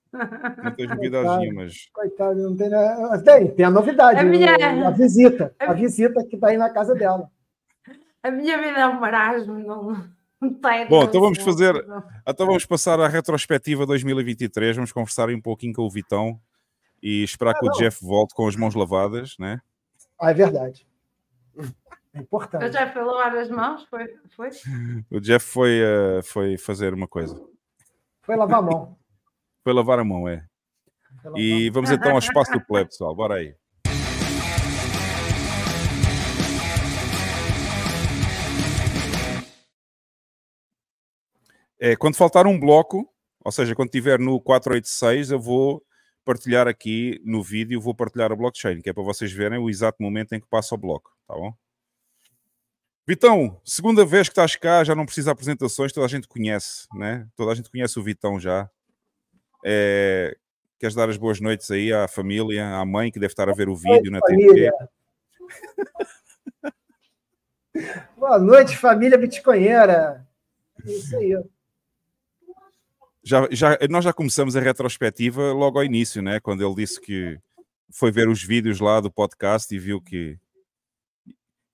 Não 0.63 0.75
tens 0.77 0.89
novidades 0.95 1.39
nenhumas. 1.39 1.89
Coitado, 1.93 2.41
não 2.41 2.57
tem, 2.57 2.69
né? 2.69 2.79
tem, 3.25 3.51
tem 3.53 3.67
a 3.67 3.71
novidade. 3.71 4.21
É 4.21 4.23
minha- 4.23 4.57
o- 4.57 4.87
A 4.87 4.91
visita. 4.93 5.53
É 5.59 5.67
A 5.67 5.73
visita 5.73 6.25
que 6.25 6.37
está 6.37 6.51
aí 6.51 6.57
na 6.57 6.71
casa 6.71 6.95
dela. 6.95 7.29
A 8.23 8.29
A 8.29 8.31
minha 8.31 8.59
vida 8.59 8.79
é 8.79 8.87
um 8.87 9.01
marasmo, 9.01 9.59
não. 9.59 10.18
Bom, 10.89 11.03
então 11.03 11.21
vamos 11.21 11.39
fazer. 11.39 11.75
Então 12.27 12.47
vamos 12.47 12.65
passar 12.65 13.01
à 13.01 13.09
retrospectiva 13.09 13.85
2023. 13.85 14.77
Vamos 14.77 14.93
conversar 14.93 15.29
um 15.31 15.41
pouquinho 15.41 15.73
com 15.73 15.83
o 15.83 15.91
Vitão 15.91 16.41
e 17.03 17.25
esperar 17.25 17.53
Ah, 17.57 17.59
que 17.59 17.69
o. 17.69 17.73
Jeff 17.73 18.05
volte 18.05 18.35
com 18.35 18.47
as 18.47 18.55
mãos 18.55 18.75
lavadas, 18.75 19.35
né? 19.39 19.61
Ah, 20.21 20.31
é 20.31 20.35
verdade. 20.35 20.87
É 22.15 22.21
importante. 22.21 22.73
já 22.73 22.91
fui 22.93 23.03
lavar 23.03 23.37
as 23.37 23.51
mãos, 23.51 23.85
foi? 23.85 24.07
foi? 24.37 24.51
O 25.11 25.21
Jeff 25.21 25.45
foi, 25.45 25.81
eh, 25.81 26.23
foi 26.23 26.57
fazer 26.57 26.95
uma 26.95 27.09
coisa. 27.09 27.41
Foi 28.23 28.37
lavar 28.37 28.59
a 28.59 28.63
mão. 28.63 28.97
Foi 29.65 29.73
lavar 29.73 29.99
a 29.99 30.05
mão, 30.05 30.29
é. 30.29 30.45
E 31.35 31.69
vamos 31.71 31.91
então 31.91 32.13
ao 32.13 32.19
espaço 32.19 32.53
do 32.53 32.61
play, 32.65 32.85
pessoal. 32.85 33.15
Bora 33.15 33.35
aí. 33.35 33.55
É, 41.81 41.95
quando 41.95 42.17
faltar 42.17 42.47
um 42.47 42.59
bloco, 42.59 43.09
ou 43.45 43.53
seja, 43.53 43.75
quando 43.75 43.89
estiver 43.89 44.19
no 44.19 44.41
486, 44.41 45.31
eu 45.31 45.41
vou 45.41 45.83
partilhar 46.25 46.69
aqui 46.69 47.21
no 47.25 47.43
vídeo, 47.43 47.81
vou 47.81 47.95
partilhar 47.95 48.31
a 48.31 48.37
blockchain, 48.37 48.83
que 48.83 48.91
é 48.91 48.93
para 48.93 49.03
vocês 49.03 49.33
verem 49.33 49.59
o 49.59 49.71
exato 49.71 50.03
momento 50.03 50.35
em 50.35 50.41
que 50.41 50.47
passa 50.47 50.75
o 50.75 50.79
bloco, 50.79 51.11
tá 51.27 51.35
bom? 51.35 51.55
Vitão, 53.07 53.59
segunda 53.65 54.05
vez 54.05 54.29
que 54.29 54.33
estás 54.33 54.55
cá, 54.55 54.85
já 54.85 54.95
não 54.95 55.07
precisa 55.07 55.27
de 55.27 55.33
apresentações, 55.33 55.93
toda 55.93 56.05
a 56.05 56.11
gente 56.11 56.29
conhece, 56.29 56.87
né? 56.95 57.27
Toda 57.35 57.53
a 57.53 57.55
gente 57.55 57.71
conhece 57.71 57.99
o 57.99 58.03
Vitão 58.03 58.39
já. 58.39 58.69
É, 59.65 60.37
queres 60.79 60.95
dar 60.95 61.09
as 61.09 61.17
boas 61.17 61.41
noites 61.41 61.71
aí 61.71 61.91
à 61.91 62.07
família, 62.07 62.77
à 62.77 62.85
mãe 62.85 63.11
que 63.11 63.19
deve 63.19 63.33
estar 63.33 63.49
a 63.49 63.55
ver 63.55 63.71
o 63.71 63.77
vídeo 63.77 64.11
na 64.11 64.21
TV? 64.21 64.71
Boa 68.19 68.39
noite, 68.39 68.77
família 68.77 69.17
bitcoinheira. 69.17 70.27
Isso 70.85 71.17
aí. 71.17 71.35
Já, 73.29 73.47
já, 73.51 73.79
nós 73.91 74.03
já 74.05 74.11
começamos 74.11 74.57
a 74.57 74.61
retrospectiva 74.61 75.53
logo 75.53 75.79
ao 75.79 75.85
início, 75.85 76.23
né? 76.23 76.41
Quando 76.41 76.65
ele 76.65 76.75
disse 76.75 76.99
que 76.99 77.39
foi 77.93 78.11
ver 78.11 78.27
os 78.27 78.43
vídeos 78.43 78.81
lá 78.81 79.03
do 79.03 79.13
podcast 79.13 79.75
e 79.75 79.79
viu 79.79 80.01
que 80.01 80.39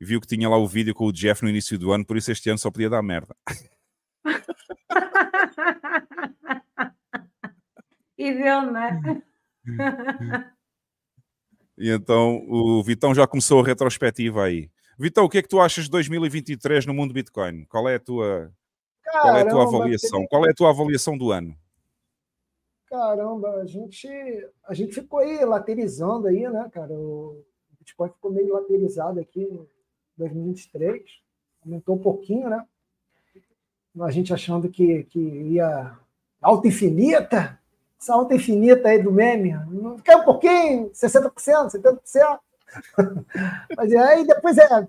viu 0.00 0.20
que 0.20 0.26
tinha 0.26 0.48
lá 0.48 0.58
o 0.58 0.66
vídeo 0.66 0.92
com 0.92 1.06
o 1.06 1.12
Jeff 1.12 1.44
no 1.44 1.48
início 1.48 1.78
do 1.78 1.92
ano, 1.92 2.04
por 2.04 2.16
isso 2.16 2.32
este 2.32 2.50
ano 2.50 2.58
só 2.58 2.72
podia 2.72 2.90
dar 2.90 3.02
merda. 3.02 3.36
E 8.16 8.32
deu, 8.32 8.72
né? 8.72 9.22
E 11.76 11.90
então 11.90 12.42
o 12.48 12.82
Vitão 12.82 13.14
já 13.14 13.26
começou 13.26 13.60
a 13.60 13.66
retrospectiva 13.66 14.44
aí. 14.44 14.70
Vitão, 14.98 15.24
o 15.24 15.28
que 15.28 15.38
é 15.38 15.42
que 15.42 15.48
tu 15.48 15.60
achas 15.60 15.84
de 15.84 15.90
2023 15.90 16.86
no 16.86 16.94
mundo 16.94 17.12
Bitcoin? 17.12 17.64
Qual 17.66 17.88
é 17.88 17.96
a 17.96 18.00
tua, 18.00 18.50
qual 19.20 19.36
é 19.36 19.42
a 19.42 19.48
tua 19.48 19.62
avaliação? 19.62 20.26
Qual 20.26 20.46
é 20.46 20.50
a 20.50 20.54
tua 20.54 20.70
avaliação 20.70 21.16
do 21.16 21.30
ano? 21.32 21.56
Caramba, 22.88 23.50
a 23.56 23.66
gente, 23.66 24.08
a 24.68 24.74
gente 24.74 24.94
ficou 24.94 25.18
aí 25.18 25.44
laterizando 25.44 26.28
aí, 26.28 26.48
né, 26.48 26.68
cara? 26.72 26.92
O 26.92 27.44
Bitcoin 27.78 28.10
ficou 28.10 28.30
meio 28.30 28.54
laterizado 28.54 29.18
aqui 29.20 29.42
em 29.42 29.66
2023. 30.16 31.02
Aumentou 31.64 31.96
um 31.96 31.98
pouquinho, 31.98 32.48
né? 32.48 32.64
A 34.00 34.10
gente 34.10 34.32
achando 34.32 34.68
que, 34.68 35.04
que 35.04 35.18
ia 35.18 35.98
alta 36.40 36.68
infinita, 36.68 37.58
essa 38.00 38.14
alta 38.14 38.34
infinita 38.34 38.88
aí 38.88 39.02
do 39.02 39.10
meme, 39.10 39.52
não 39.68 39.98
cai 39.98 40.16
um 40.16 40.24
pouquinho, 40.24 40.90
60%, 40.90 41.32
70%. 41.70 42.38
Mas 43.76 43.92
aí 43.92 44.26
depois 44.26 44.58
é, 44.58 44.88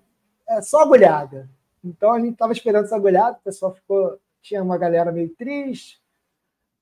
é 0.50 0.62
só 0.62 0.82
agulhada. 0.82 1.50
Então 1.86 2.12
a 2.12 2.20
gente 2.20 2.34
estava 2.34 2.52
esperando 2.52 2.86
essa 2.86 2.96
agulhada, 2.96 3.38
o 3.38 3.44
pessoal 3.44 3.74
ficou. 3.74 4.20
Tinha 4.42 4.62
uma 4.62 4.78
galera 4.78 5.12
meio 5.12 5.30
triste, 5.36 6.02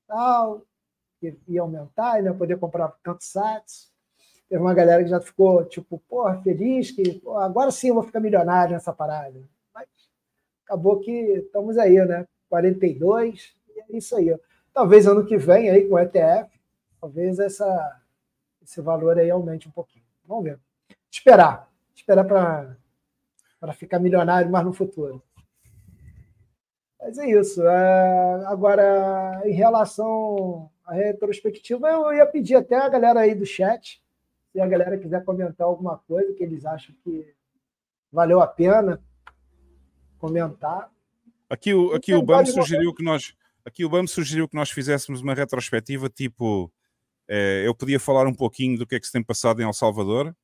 tal, 0.06 0.62
que 1.20 1.36
ia 1.48 1.60
aumentar, 1.60 2.22
ia 2.22 2.34
poder 2.34 2.58
comprar 2.58 2.88
tantos 3.02 3.26
sats. 3.28 3.92
Teve 4.48 4.62
uma 4.62 4.74
galera 4.74 5.02
que 5.02 5.08
já 5.08 5.20
ficou, 5.20 5.64
tipo, 5.64 5.98
porra, 6.08 6.40
feliz, 6.42 6.90
que 6.90 7.22
agora 7.38 7.70
sim 7.70 7.88
eu 7.88 7.94
vou 7.94 8.02
ficar 8.02 8.20
milionário 8.20 8.74
nessa 8.74 8.92
parada. 8.92 9.42
Mas 9.74 9.88
acabou 10.64 11.00
que 11.00 11.10
estamos 11.10 11.78
aí, 11.78 12.04
né? 12.04 12.26
42, 12.48 13.54
e 13.74 13.80
é 13.80 13.96
isso 13.96 14.16
aí. 14.16 14.38
Talvez 14.72 15.06
ano 15.06 15.24
que 15.24 15.36
vem, 15.36 15.70
aí 15.70 15.88
com 15.88 15.94
o 15.94 15.98
ETF, 15.98 16.50
talvez 17.00 17.38
essa, 17.38 18.00
esse 18.62 18.80
valor 18.80 19.18
aí 19.18 19.30
aumente 19.30 19.68
um 19.68 19.72
pouquinho. 19.72 20.04
Vamos 20.26 20.44
ver. 20.44 20.58
Esperar. 21.10 21.68
Esperar 21.94 22.24
para 22.24 22.76
ficar 23.72 23.98
milionário 23.98 24.50
mais 24.50 24.64
no 24.64 24.72
futuro. 24.72 25.22
Mas 27.00 27.18
é 27.18 27.30
isso. 27.30 27.62
É, 27.66 28.44
agora, 28.46 29.42
em 29.44 29.52
relação 29.52 30.70
à 30.84 30.94
retrospectiva, 30.94 31.88
eu 31.88 32.12
ia 32.12 32.26
pedir 32.26 32.56
até 32.56 32.76
a 32.76 32.88
galera 32.88 33.20
aí 33.20 33.34
do 33.34 33.46
chat, 33.46 34.02
se 34.52 34.60
a 34.60 34.66
galera 34.66 34.98
quiser 34.98 35.24
comentar 35.24 35.66
alguma 35.66 35.98
coisa 35.98 36.32
que 36.32 36.42
eles 36.42 36.64
acham 36.64 36.94
que 37.02 37.34
valeu 38.10 38.40
a 38.40 38.46
pena 38.46 39.02
comentar. 40.18 40.90
Aqui 41.50 41.74
o, 41.74 41.92
aqui 41.92 42.12
o 42.12 42.16
Então, 42.16 42.26
BAM 42.26 42.36
pode 42.36 42.52
sugeriu 42.52 42.94
que 42.94 43.02
nós 43.02 43.34
aqui 43.64 43.84
o 43.84 43.88
BAM 43.88 44.06
sugeriu 44.06 44.48
que 44.48 44.56
nós 44.56 44.70
fizéssemos 44.70 45.20
uma 45.20 45.34
retrospectiva 45.34 46.08
tipo 46.08 46.72
eh, 47.28 47.64
eu 47.66 47.74
podia 47.74 48.00
falar 48.00 48.26
um 48.26 48.34
pouquinho 48.34 48.78
do 48.78 48.86
que 48.86 48.94
é 48.94 49.00
que 49.00 49.06
se 49.06 49.12
tem 49.12 49.22
passado 49.22 49.60
em 49.60 49.64
El 49.64 49.72
Salvador 49.72 50.34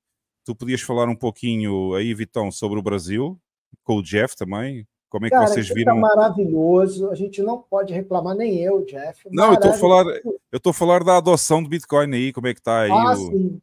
tu 0.45 0.55
podias 0.55 0.81
falar 0.81 1.09
um 1.09 1.17
pouquinho 1.17 1.95
aí 1.95 2.13
Vitão 2.15 2.51
sobre 2.51 2.79
o 2.79 2.83
Brasil 2.83 3.39
com 3.85 3.97
o 3.97 4.03
Jeff 4.03 4.37
também 4.37 4.87
como 5.09 5.27
é 5.27 5.29
que 5.29 5.35
Cara, 5.35 5.49
vocês 5.49 5.69
viram 5.69 5.95
Tá 5.97 6.01
maravilhoso. 6.01 7.11
A 7.11 7.17
gente 7.17 7.43
não 7.43 7.59
pode 7.61 7.93
reclamar, 7.93 8.37
nem 8.37 8.59
eu, 8.63 8.85
Jeff. 8.85 9.29
não 9.33 9.49
eu 9.49 9.55
estou 9.55 9.71
a 9.73 9.75
falar 9.75 10.05
eu 10.53 10.57
estou 10.57 10.71
a 10.71 10.75
falar 10.75 11.03
da 11.03 11.17
adoção 11.17 11.61
de 11.63 11.69
Bitcoin 11.69 12.15
aí 12.15 12.33
como 12.33 12.47
é 12.47 12.55
que 12.55 12.61
está 12.61 12.83
aí 12.83 12.91
Ah, 12.93 13.13
o- 13.13 13.17
sim. 13.17 13.61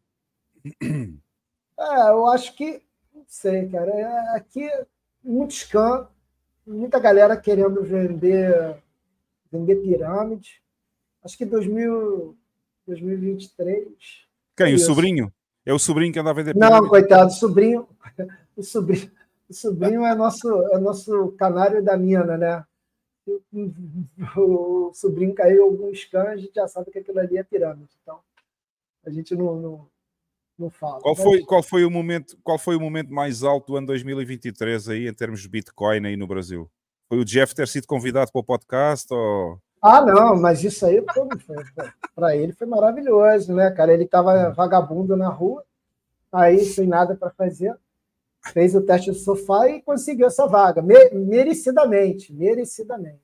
É, 1.80 2.10
eu 2.10 2.26
acho 2.28 2.56
que, 2.56 2.82
não 3.14 3.24
sei, 3.28 3.70
cara. 3.70 3.92
é- 3.92 4.36
Aqui, 4.36 4.68
muito 5.24 5.54
scam, 5.54 6.08
muita 6.66 7.00
galera 7.00 7.38
querendo 7.38 7.84
vender, 7.84 8.76
vender 9.52 9.76
pirâmide. 9.78 10.60
Acho 11.24 11.38
que 11.38 11.46
2000, 11.46 12.36
2023. 12.88 13.88
quem 14.56 14.72
é 14.72 14.76
o 14.76 14.80
sobrinho 14.80 15.32
é 15.68 15.74
o 15.74 15.80
sobrinho 15.80 16.14
que 16.14 16.20
anda 16.20 16.30
a 16.30 16.34
vender 16.34 16.56
Não, 16.56 16.88
coitado, 16.88 17.30
o 17.30 17.34
sobrinho. 17.34 17.88
O 18.58 18.64
sobrinho, 18.64 19.12
o 19.48 19.54
sobrinho 19.54 20.04
é 20.04 20.16
nosso, 20.16 20.50
é 20.74 20.80
nosso 20.80 21.32
canário 21.34 21.84
da 21.84 21.96
mina, 21.96 22.36
né? 22.36 22.66
O 24.36 24.92
sobrinho 24.96 25.36
caiu 25.36 25.66
algum 25.66 25.94
scan, 25.94 26.24
a 26.24 26.38
gente 26.38 26.56
já 26.56 26.68
sabe 26.68 26.90
que 26.90 26.98
aquilo 26.98 27.20
ali 27.20 27.38
é 27.38 27.44
pirâmide. 27.44 27.92
Então, 28.02 28.20
a 29.06 29.12
gente 29.12 29.36
não, 29.36 29.56
não, 29.58 29.88
não 30.58 30.70
fala. 30.72 31.02
Qual 31.02 31.14
Mas- 31.14 31.24
foi, 31.24 31.42
qual, 31.44 31.62
foi 31.62 31.86
o 31.86 31.92
momento, 31.92 32.36
qual 32.44 32.58
foi 32.58 32.76
o 32.76 32.80
momento 32.80 33.14
mais 33.14 33.44
alto 33.44 33.68
do 33.68 33.78
ano 33.78 33.86
2023 33.86 34.90
aí, 34.90 35.08
em 35.08 35.14
termos 35.14 35.40
de 35.40 35.50
Bitcoin 35.50 36.08
aí 36.08 36.18
no 36.18 36.26
Brasil? 36.26 36.68
Foi 37.08 37.20
o 37.20 37.26
Jeff 37.26 37.54
ter 37.54 37.68
sido 37.68 37.86
convidado 37.86 38.32
para 38.32 38.40
o 38.40 38.44
podcast 38.44 39.14
ou... 39.14 39.62
Ah, 39.82 40.02
não, 40.02 40.36
mas 40.40 40.64
isso 40.64 40.86
aí 40.86 41.02
para 42.16 42.36
ele 42.36 42.52
foi 42.54 42.68
maravilhoso, 42.68 43.54
né, 43.54 43.70
cara? 43.72 43.94
Ele 43.94 44.04
estava 44.06 44.50
vagabundo 44.52 45.16
na 45.16 45.30
rua, 45.30 45.64
aí 46.32 46.66
sem 46.66 46.88
nada 46.88 47.16
para 47.16 47.30
fazer, 47.30 47.78
fez 48.54 48.76
o 48.76 48.82
teste 48.82 49.12
do 49.12 49.18
sofá 49.18 49.70
e 49.70 49.82
conseguiu 49.82 50.28
essa 50.28 50.48
vaga, 50.48 50.82
me- 50.82 51.10
merecidamente, 51.12 52.34
merecidamente. 52.34 53.22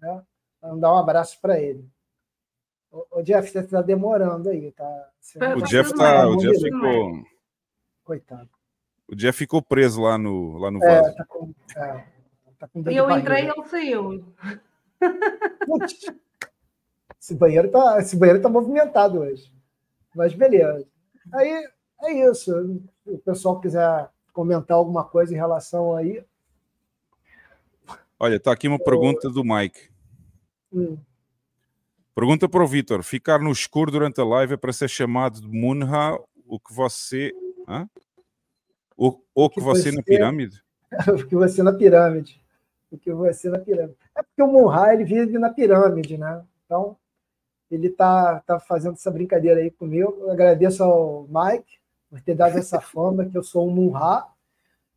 Né? 0.00 0.22
Vamos 0.60 0.80
dar 0.80 0.92
um 0.92 0.98
abraço 0.98 1.38
para 1.40 1.58
ele. 1.58 1.88
Ô, 2.90 3.06
ô, 3.18 3.22
Jeff, 3.22 3.50
você 3.50 3.60
está 3.60 3.80
demorando 3.80 4.50
aí, 4.50 4.70
tá? 4.72 5.08
Você- 5.20 5.38
O 5.38 5.62
Jeff 5.62 5.94
tá, 5.94 6.28
o 6.28 6.36
Jeff 6.36 6.60
ficou, 6.60 7.24
Coitado. 8.04 8.50
o 9.08 9.14
Jeff 9.16 9.38
ficou 9.38 9.62
preso 9.62 10.02
lá 10.02 10.18
no, 10.18 10.58
lá 10.58 10.70
no 10.70 10.84
É, 10.84 11.00
vaso. 11.02 11.16
tá 11.16 11.24
com, 11.24 11.54
é, 11.76 12.04
tá 12.58 12.68
com 12.68 12.82
Eu 12.90 13.10
entrei, 13.10 13.48
ele 13.48 13.64
saiu. 13.68 14.24
Putz, 15.66 16.12
esse 17.20 17.34
banheiro 17.34 17.70
tá, 17.70 17.98
esse 17.98 18.16
banheiro 18.16 18.42
tá 18.42 18.48
movimentado 18.48 19.20
hoje. 19.20 19.52
Mas 20.14 20.34
beleza. 20.34 20.86
Aí 21.32 21.64
é 22.02 22.30
isso. 22.30 22.82
Se 23.04 23.10
o 23.10 23.18
pessoal 23.18 23.60
quiser 23.60 24.08
comentar 24.32 24.76
alguma 24.76 25.04
coisa 25.04 25.32
em 25.32 25.36
relação 25.36 25.96
aí. 25.96 26.24
Olha, 28.18 28.36
está 28.36 28.52
aqui 28.52 28.68
uma 28.68 28.78
pergunta 28.78 29.28
do 29.28 29.44
Mike. 29.44 29.90
hum, 30.72 30.96
Pergunta 32.14 32.48
para 32.48 32.62
o 32.62 32.66
Vitor: 32.66 33.02
ficar 33.02 33.40
no 33.40 33.50
escuro 33.50 33.90
durante 33.90 34.20
a 34.20 34.24
live 34.24 34.54
é 34.54 34.56
para 34.56 34.72
ser 34.72 34.88
chamado 34.88 35.40
de 35.40 35.48
Munha 35.48 36.18
o 36.46 36.60
que 36.60 36.72
você. 36.72 37.32
Hã? 37.66 37.88
O, 38.96 39.18
ou 39.34 39.48
que 39.48 39.60
você 39.60 39.90
na 39.90 40.02
pirâmide? 40.02 40.62
o 41.08 41.26
que 41.26 41.34
você 41.34 41.62
na 41.62 41.72
pirâmide. 41.72 42.40
O 42.90 42.98
que 42.98 43.12
você 43.12 43.48
na 43.48 43.58
pirâmide. 43.58 43.96
É 44.22 44.24
porque 44.24 44.42
o 44.42 44.46
Munha, 44.46 44.94
ele 44.94 45.04
vive 45.04 45.38
na 45.38 45.50
pirâmide, 45.50 46.16
né? 46.16 46.42
Então, 46.64 46.96
ele 47.68 47.90
tá, 47.90 48.40
tá 48.46 48.60
fazendo 48.60 48.94
essa 48.94 49.10
brincadeira 49.10 49.60
aí 49.60 49.70
comigo. 49.70 50.16
Eu 50.20 50.30
agradeço 50.30 50.84
ao 50.84 51.26
Mike 51.28 51.78
por 52.08 52.20
ter 52.20 52.34
dado 52.34 52.56
essa 52.56 52.80
fama 52.80 53.24
que 53.24 53.36
eu 53.36 53.42
sou 53.42 53.66
um 53.66 53.70
Munha. 53.70 54.24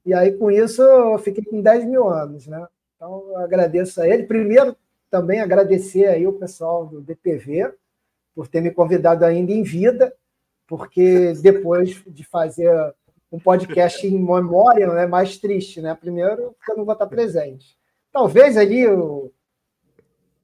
E 0.05 0.13
aí, 0.13 0.33
com 0.33 0.51
isso, 0.51 0.81
eu 0.81 1.17
fiquei 1.17 1.43
com 1.43 1.61
10 1.61 1.85
mil 1.85 2.07
anos, 2.07 2.45
né? 2.45 2.67
Então, 2.95 3.25
eu 3.29 3.37
agradeço 3.37 3.99
a 3.99 4.07
ele. 4.07 4.23
Primeiro, 4.23 4.75
também 5.09 5.39
agradecer 5.39 6.05
aí 6.05 6.27
o 6.27 6.33
pessoal 6.33 6.85
do 6.85 7.01
DTV 7.01 7.73
por 8.35 8.47
ter 8.47 8.61
me 8.61 8.69
convidado 8.69 9.25
ainda 9.25 9.51
em 9.51 9.63
vida, 9.63 10.13
porque 10.67 11.33
depois 11.41 12.03
de 12.05 12.23
fazer 12.23 12.71
um 13.31 13.39
podcast 13.39 14.05
em 14.05 14.19
memória, 14.19 14.85
é 14.85 15.07
mais 15.07 15.37
triste, 15.37 15.81
né? 15.81 15.95
Primeiro, 15.95 16.53
porque 16.57 16.71
eu 16.71 16.77
não 16.77 16.85
vou 16.85 16.93
estar 16.93 17.07
presente. 17.07 17.77
Talvez 18.15 18.55
ali 18.55 18.87
o, 18.87 19.29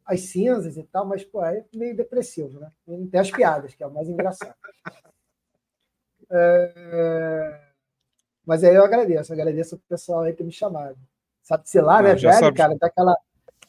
as 0.05 0.19
cinzas 0.23 0.75
e 0.75 0.83
tal, 0.83 1.05
mas 1.05 1.23
pô, 1.23 1.41
é 1.41 1.63
meio 1.73 1.95
depressivo, 1.95 2.59
né? 2.59 2.69
E 2.85 3.07
tem 3.07 3.17
as 3.17 3.31
piadas, 3.31 3.73
que 3.73 3.81
é 3.81 3.87
o 3.87 3.93
mais 3.93 4.09
engraçado. 4.09 4.53
É... 6.33 7.61
Mas 8.45 8.63
aí 8.63 8.73
eu 8.73 8.85
agradeço, 8.85 9.33
agradeço 9.33 9.75
o 9.75 9.79
pessoal 9.79 10.21
aí 10.21 10.31
ter 10.31 10.45
me 10.45 10.51
chamado. 10.51 10.97
Sabe-se 11.41 11.81
lá, 11.81 11.97
ah, 11.97 12.01
né, 12.01 12.15
velho, 12.15 12.33
sabe... 12.39 12.55
cara, 12.55 12.73
daquela, 12.77 13.17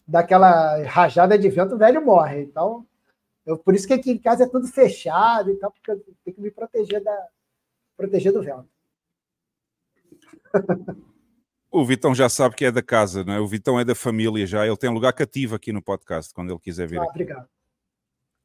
daquela 0.06 0.82
rajada 0.84 1.36
de 1.36 1.48
vento, 1.48 1.74
o 1.74 1.78
velho 1.78 2.04
morre. 2.04 2.42
Então, 2.42 2.86
eu, 3.44 3.58
por 3.58 3.74
isso 3.74 3.88
que 3.88 3.94
aqui 3.94 4.12
em 4.12 4.18
casa 4.18 4.44
é 4.44 4.48
tudo 4.48 4.68
fechado 4.68 5.50
e 5.50 5.56
tal, 5.56 5.72
porque 5.72 5.90
eu 5.90 5.98
tenho 6.24 6.36
que 6.36 6.40
me 6.40 6.52
proteger, 6.52 7.02
da, 7.02 7.28
proteger 7.96 8.32
do 8.32 8.42
vento. 8.42 8.68
O 11.72 11.84
Vitão 11.86 12.14
já 12.14 12.28
sabe 12.28 12.54
que 12.54 12.66
é 12.66 12.70
da 12.70 12.82
casa, 12.82 13.24
não 13.24 13.32
é? 13.32 13.40
O 13.40 13.46
Vitão 13.46 13.80
é 13.80 13.84
da 13.84 13.94
família 13.94 14.46
já, 14.46 14.66
ele 14.66 14.76
tem 14.76 14.90
lugar 14.90 15.14
cativo 15.14 15.54
aqui 15.54 15.72
no 15.72 15.80
podcast 15.80 16.34
quando 16.34 16.50
ele 16.50 16.60
quiser 16.60 16.86
vir. 16.86 17.00
Ah, 17.00 17.04
obrigado. 17.04 17.48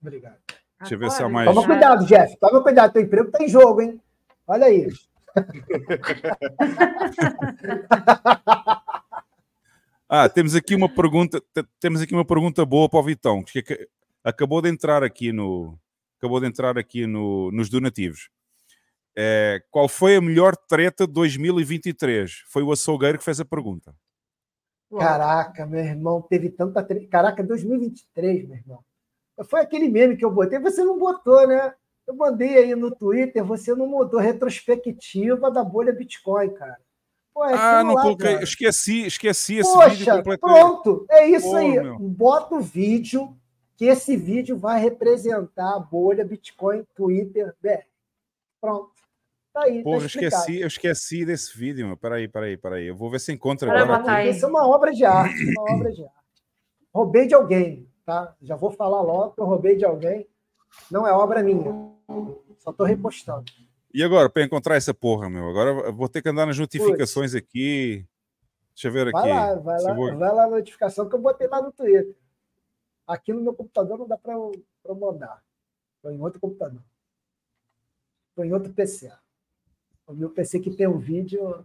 Obrigado. 0.01 0.37
Deixa 0.79 0.95
eu 0.95 0.99
ver 0.99 1.11
se 1.11 1.21
há 1.21 1.27
mais. 1.27 1.45
Toma 1.45 1.65
cuidado, 1.65 2.05
Jeff. 2.05 2.37
Toma 2.39 2.63
cuidado, 2.63 2.93
teu 2.93 3.01
emprego 3.01 3.29
tá 3.29 3.43
em 3.43 3.49
jogo, 3.49 3.81
hein? 3.81 4.01
Olha 4.47 4.67
aí. 4.67 4.87
ah, 10.07 10.29
temos 10.29 10.55
aqui 10.55 10.73
uma 10.73 10.87
pergunta, 10.87 11.43
temos 11.81 12.01
aqui 12.01 12.13
uma 12.13 12.23
pergunta 12.23 12.65
boa 12.65 12.87
para 12.87 12.99
o 12.99 13.03
Vitão, 13.03 13.43
que 13.43 13.61
acabou 14.23 14.61
de 14.61 14.69
entrar 14.69 15.03
aqui 15.03 15.33
no 15.33 15.77
acabou 16.17 16.39
de 16.39 16.47
entrar 16.47 16.77
aqui 16.77 17.05
no, 17.05 17.51
nos 17.51 17.67
donativos. 17.69 18.29
É, 19.19 19.63
qual 19.71 19.87
foi 19.87 20.15
a 20.15 20.21
melhor 20.21 20.55
treta 20.55 21.07
de 21.07 21.13
2023? 21.13 22.43
Foi 22.49 22.61
o 22.61 22.71
açougueiro 22.71 23.17
que 23.17 23.23
fez 23.23 23.39
a 23.39 23.45
pergunta. 23.45 23.95
Caraca, 24.95 25.65
meu 25.65 25.79
irmão, 25.79 26.21
teve 26.21 26.51
tanta 26.51 26.83
treta. 26.83 27.07
Caraca, 27.07 27.43
2023, 27.43 28.47
meu 28.47 28.57
irmão. 28.57 28.83
Foi 29.45 29.59
aquele 29.59 29.89
meme 29.89 30.15
que 30.15 30.23
eu 30.23 30.31
botei, 30.31 30.59
você 30.59 30.83
não 30.83 30.99
botou, 30.99 31.47
né? 31.47 31.73
Eu 32.05 32.15
mandei 32.15 32.57
aí 32.57 32.75
no 32.75 32.89
Twitter, 32.95 33.43
você 33.43 33.73
não 33.73 33.87
mudou 33.87 34.19
retrospectiva 34.19 35.49
da 35.51 35.63
bolha 35.63 35.91
Bitcoin, 35.91 36.53
cara. 36.53 36.77
Pô, 37.33 37.43
é 37.43 37.53
ah, 37.53 37.83
não 37.83 37.95
lá, 37.95 38.01
coloquei. 38.03 38.33
Cara. 38.33 38.43
Esqueci, 38.43 39.05
esqueci 39.05 39.57
esse 39.57 39.73
Poxa, 39.73 39.89
vídeo 39.89 40.15
completamente. 40.15 40.59
Pronto, 40.59 41.05
é 41.09 41.27
isso 41.27 41.49
Pô, 41.49 41.55
aí. 41.55 41.79
Meu. 41.79 41.99
Bota 41.99 42.55
o 42.55 42.61
vídeo, 42.61 43.35
que 43.75 43.85
esse 43.85 44.15
vídeo 44.15 44.57
vai 44.57 44.79
representar 44.79 45.75
a 45.75 45.79
bolha 45.79 46.23
Bitcoin 46.23 46.85
Twitter 46.95 47.53
BR. 47.61 47.83
Pronto. 48.61 48.96
Tá 49.57 49.63
aí, 49.63 49.81
Pô, 49.81 49.97
tá 49.97 50.03
eu 50.03 50.05
esqueci, 50.05 50.59
eu 50.59 50.67
esqueci 50.67 51.25
desse 51.25 51.57
vídeo, 51.57 51.87
meu. 51.87 51.97
Peraí, 51.97 52.27
peraí, 52.27 52.55
peraí. 52.55 52.85
Eu 52.85 52.95
vou 52.95 53.09
ver 53.09 53.19
se 53.19 53.31
encontra 53.31 53.67
agora. 53.71 54.23
Isso 54.23 54.45
é 54.45 54.47
uma 54.47 54.67
obra 54.67 54.93
de 54.93 55.03
arte, 55.03 55.49
uma 55.49 55.73
obra 55.73 55.91
de 55.91 56.03
arte. 56.03 56.15
Roubei 56.93 57.25
de 57.25 57.33
alguém, 57.33 57.89
tá? 58.05 58.35
Já 58.39 58.55
vou 58.55 58.69
falar 58.69 59.01
logo 59.01 59.31
que 59.31 59.41
eu 59.41 59.45
roubei 59.45 59.75
de 59.75 59.83
alguém. 59.83 60.27
Não 60.91 61.07
é 61.07 61.11
obra 61.11 61.41
minha. 61.41 61.73
Só 62.59 62.69
estou 62.69 62.85
repostando. 62.85 63.45
E 63.91 64.03
agora, 64.03 64.29
para 64.29 64.43
encontrar 64.43 64.75
essa 64.75 64.93
porra, 64.93 65.27
meu? 65.27 65.49
Agora 65.49 65.87
eu 65.87 65.95
vou 65.95 66.07
ter 66.07 66.21
que 66.21 66.29
andar 66.29 66.45
nas 66.45 66.59
notificações 66.59 67.31
Puxa. 67.31 67.43
aqui. 67.43 68.05
Deixa 68.75 68.89
eu 68.89 68.91
ver 68.91 69.07
aqui. 69.07 69.13
Vai 69.13 69.29
lá, 69.29 69.55
vai 69.55 69.81
lá, 69.81 69.93
vou... 69.95 70.15
vai 70.15 70.33
lá 70.35 70.43
na 70.43 70.57
notificação 70.57 71.09
que 71.09 71.15
eu 71.15 71.19
botei 71.19 71.47
lá 71.47 71.63
no 71.63 71.71
Twitter. 71.71 72.15
Aqui 73.07 73.33
no 73.33 73.41
meu 73.41 73.55
computador 73.55 73.97
não 73.97 74.07
dá 74.07 74.17
para 74.17 74.33
eu, 74.33 74.51
eu 74.85 74.95
mandar. 74.95 75.41
Estou 75.95 76.11
em 76.11 76.21
outro 76.21 76.39
computador. 76.39 76.83
Estou 78.29 78.45
em 78.45 78.53
outro 78.53 78.71
PC. 78.71 79.11
O 80.07 80.13
meu 80.13 80.29
PC 80.29 80.59
que 80.61 80.71
tem 80.71 80.87
um 80.87 80.97
vídeo 80.97 81.63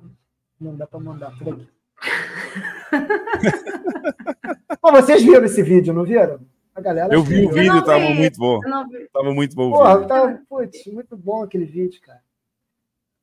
não 0.60 0.76
dá 0.76 0.86
para 0.86 0.98
mandar 0.98 1.30
por 1.38 1.54
aqui. 1.54 1.68
vocês 4.92 5.22
viram 5.22 5.44
esse 5.44 5.62
vídeo, 5.62 5.94
não 5.94 6.04
viram? 6.04 6.40
A 6.74 6.80
galera 6.80 7.14
eu 7.14 7.22
vi 7.22 7.46
o 7.46 7.50
vídeo, 7.50 7.78
estava 7.78 8.10
muito 8.10 8.38
bom. 8.38 8.60
Tava 9.12 9.32
muito 9.32 9.54
bom 9.54 9.70
Porra, 9.70 9.90
o 9.90 9.94
vídeo. 9.94 10.08
Tava, 10.08 10.42
putz, 10.48 10.86
muito 10.86 11.16
bom 11.16 11.42
aquele 11.42 11.64
vídeo, 11.64 12.00
cara. 12.00 12.22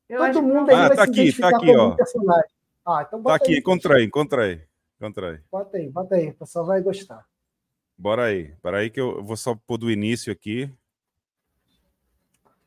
Eu 0.08 0.32
Todo 0.32 0.42
mundo 0.42 0.70
aí 0.70 0.76
ah, 0.76 0.88
vai 0.88 0.96
tá 0.96 1.04
se 1.04 1.10
aqui, 1.10 1.40
tá 1.40 1.48
aqui, 1.48 1.76
ó. 1.76 1.94
personagem. 1.94 2.50
Ah, 2.86 3.04
então 3.06 3.22
tá 3.22 3.34
aqui, 3.34 3.52
aí, 3.52 3.58
encontrei, 3.58 4.04
encontrei, 4.04 4.62
encontrei. 4.98 5.38
Bota 5.50 5.76
aí, 5.76 5.88
bota 5.88 6.14
aí, 6.14 6.30
o 6.30 6.34
pessoal 6.34 6.66
vai 6.66 6.80
gostar. 6.80 7.24
Bora 7.96 8.24
aí, 8.24 8.54
para 8.62 8.78
aí 8.78 8.90
que 8.90 9.00
eu 9.00 9.22
vou 9.22 9.36
só 9.36 9.54
pôr 9.54 9.76
do 9.76 9.90
início 9.90 10.32
aqui. 10.32 10.72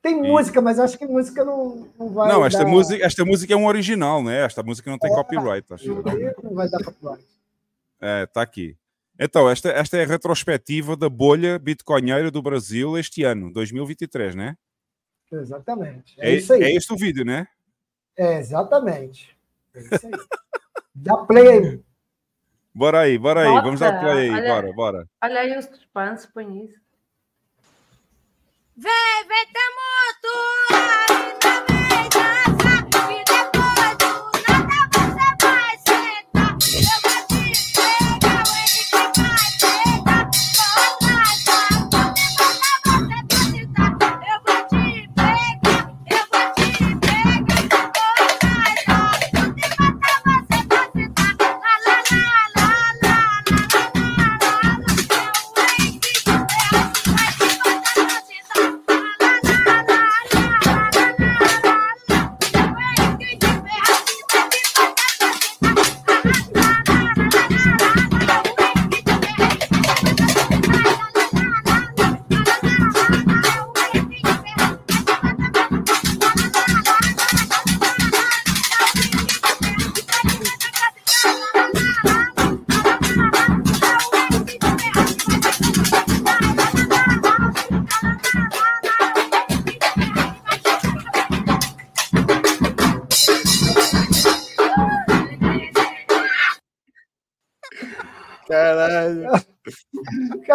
Tem 0.03 0.19
e... 0.19 0.27
música, 0.29 0.61
mas 0.61 0.77
acho 0.77 0.97
que 0.97 1.07
música 1.07 1.45
não, 1.45 1.89
não 1.97 2.09
vai. 2.09 2.27
Não, 2.27 2.45
esta, 2.45 2.65
dar... 2.65 2.69
música, 2.69 3.05
esta 3.05 3.23
música 3.23 3.53
é 3.53 3.55
um 3.55 3.65
original, 3.65 4.21
né? 4.21 4.45
Esta 4.45 4.61
música 4.61 4.91
não 4.91 4.99
tem 4.99 5.09
é, 5.09 5.15
copyright, 5.15 5.73
acho. 5.73 5.87
Não 6.43 6.53
vai 6.53 6.69
dar 6.69 6.83
copyright. 6.83 7.25
É, 8.01 8.25
tá 8.25 8.41
aqui. 8.41 8.77
Então, 9.17 9.49
esta, 9.49 9.69
esta 9.69 9.97
é 9.97 10.03
a 10.03 10.07
retrospectiva 10.07 10.97
da 10.97 11.07
bolha 11.07 11.57
bitcoinheira 11.57 12.29
do 12.29 12.41
Brasil 12.41 12.97
este 12.97 13.23
ano, 13.23 13.49
2023, 13.53 14.35
né? 14.35 14.57
Exatamente. 15.31 16.15
É, 16.19 16.31
é 16.31 16.35
isso 16.35 16.51
aí. 16.51 16.63
É 16.63 16.75
este 16.75 16.91
o 16.91 16.97
vídeo, 16.97 17.23
né? 17.23 17.47
É, 18.17 18.39
exatamente. 18.39 19.33
É 19.73 19.79
isso 19.79 20.07
aí. 20.07 20.11
Dá 20.93 21.15
play 21.17 21.47
aí. 21.47 21.79
Bora 22.75 22.99
aí, 22.99 23.17
bora 23.17 23.41
aí. 23.41 23.61
Vamos 23.61 23.79
dar 23.79 24.01
play 24.01 24.29
aí. 24.29 24.31
Olha, 24.31 24.53
bora, 24.53 24.73
bora. 24.73 25.09
Olha 25.23 25.39
aí 25.39 25.57
os 25.57 25.69
dispansos, 25.69 26.25
põe 26.25 26.65
isso. 26.65 26.83
Vem, 28.75 29.27
vem, 29.27 29.45
tá 30.23 30.29
morto! 30.29 31.02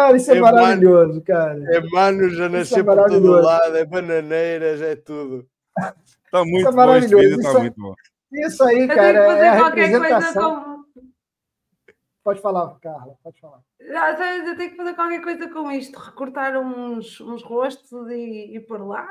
Cara, 0.09 0.17
isso 0.17 0.31
é, 0.31 0.37
é 0.37 0.41
maravilhoso, 0.41 1.09
mano, 1.09 1.23
cara. 1.23 1.75
É 1.75 1.81
mano, 1.81 2.29
já 2.29 2.49
nasceu 2.49 2.79
é 2.79 2.83
por 2.83 3.07
todo 3.07 3.31
lado, 3.31 3.77
é 3.77 3.85
bananeiras, 3.85 4.81
é 4.81 4.95
tudo. 4.95 5.47
Está 6.25 6.43
muito 6.43 6.57
isso 6.57 6.67
é 6.67 6.71
bom 6.71 6.95
este 6.95 7.15
vídeo, 7.15 7.39
está 7.39 7.59
muito 7.59 7.79
bom. 7.79 7.93
Isso 8.31 8.63
aí, 8.63 8.87
cara, 8.87 9.19
é 9.37 9.47
a 9.47 9.69
representação. 9.69 10.85
Pode 12.23 12.41
falar, 12.41 12.77
Carla, 12.79 13.15
pode 13.23 13.39
falar. 13.39 13.59
Eu 13.79 14.57
tenho 14.57 14.71
que 14.71 14.75
fazer 14.75 14.93
qualquer 14.93 15.21
coisa 15.21 15.49
com 15.49 15.71
isto, 15.71 15.97
recortar 15.99 16.57
uns, 16.57 17.19
uns 17.21 17.43
rostos 17.43 18.09
e, 18.09 18.55
e 18.55 18.59
por 18.59 18.85
lá. 18.85 19.07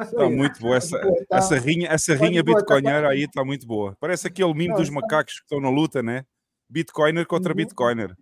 Está 0.00 0.28
muito 0.28 0.60
boa 0.60 0.76
essa, 0.76 0.98
tá. 1.28 1.36
essa 1.36 1.56
rinha, 1.56 1.88
essa 1.88 2.14
rinha 2.14 2.42
bitcoinera 2.42 3.08
aí 3.10 3.24
está 3.24 3.44
muito 3.44 3.66
boa. 3.66 3.96
Parece 4.00 4.26
aquele 4.26 4.52
mimo 4.54 4.76
dos 4.76 4.90
macacos 4.90 5.34
que 5.34 5.42
estão 5.42 5.60
na 5.60 5.70
luta, 5.70 6.02
né? 6.02 6.24
Bitcoiner 6.68 7.26
contra 7.26 7.52
uhum. 7.52 7.56
Bitcoiner. 7.56 8.16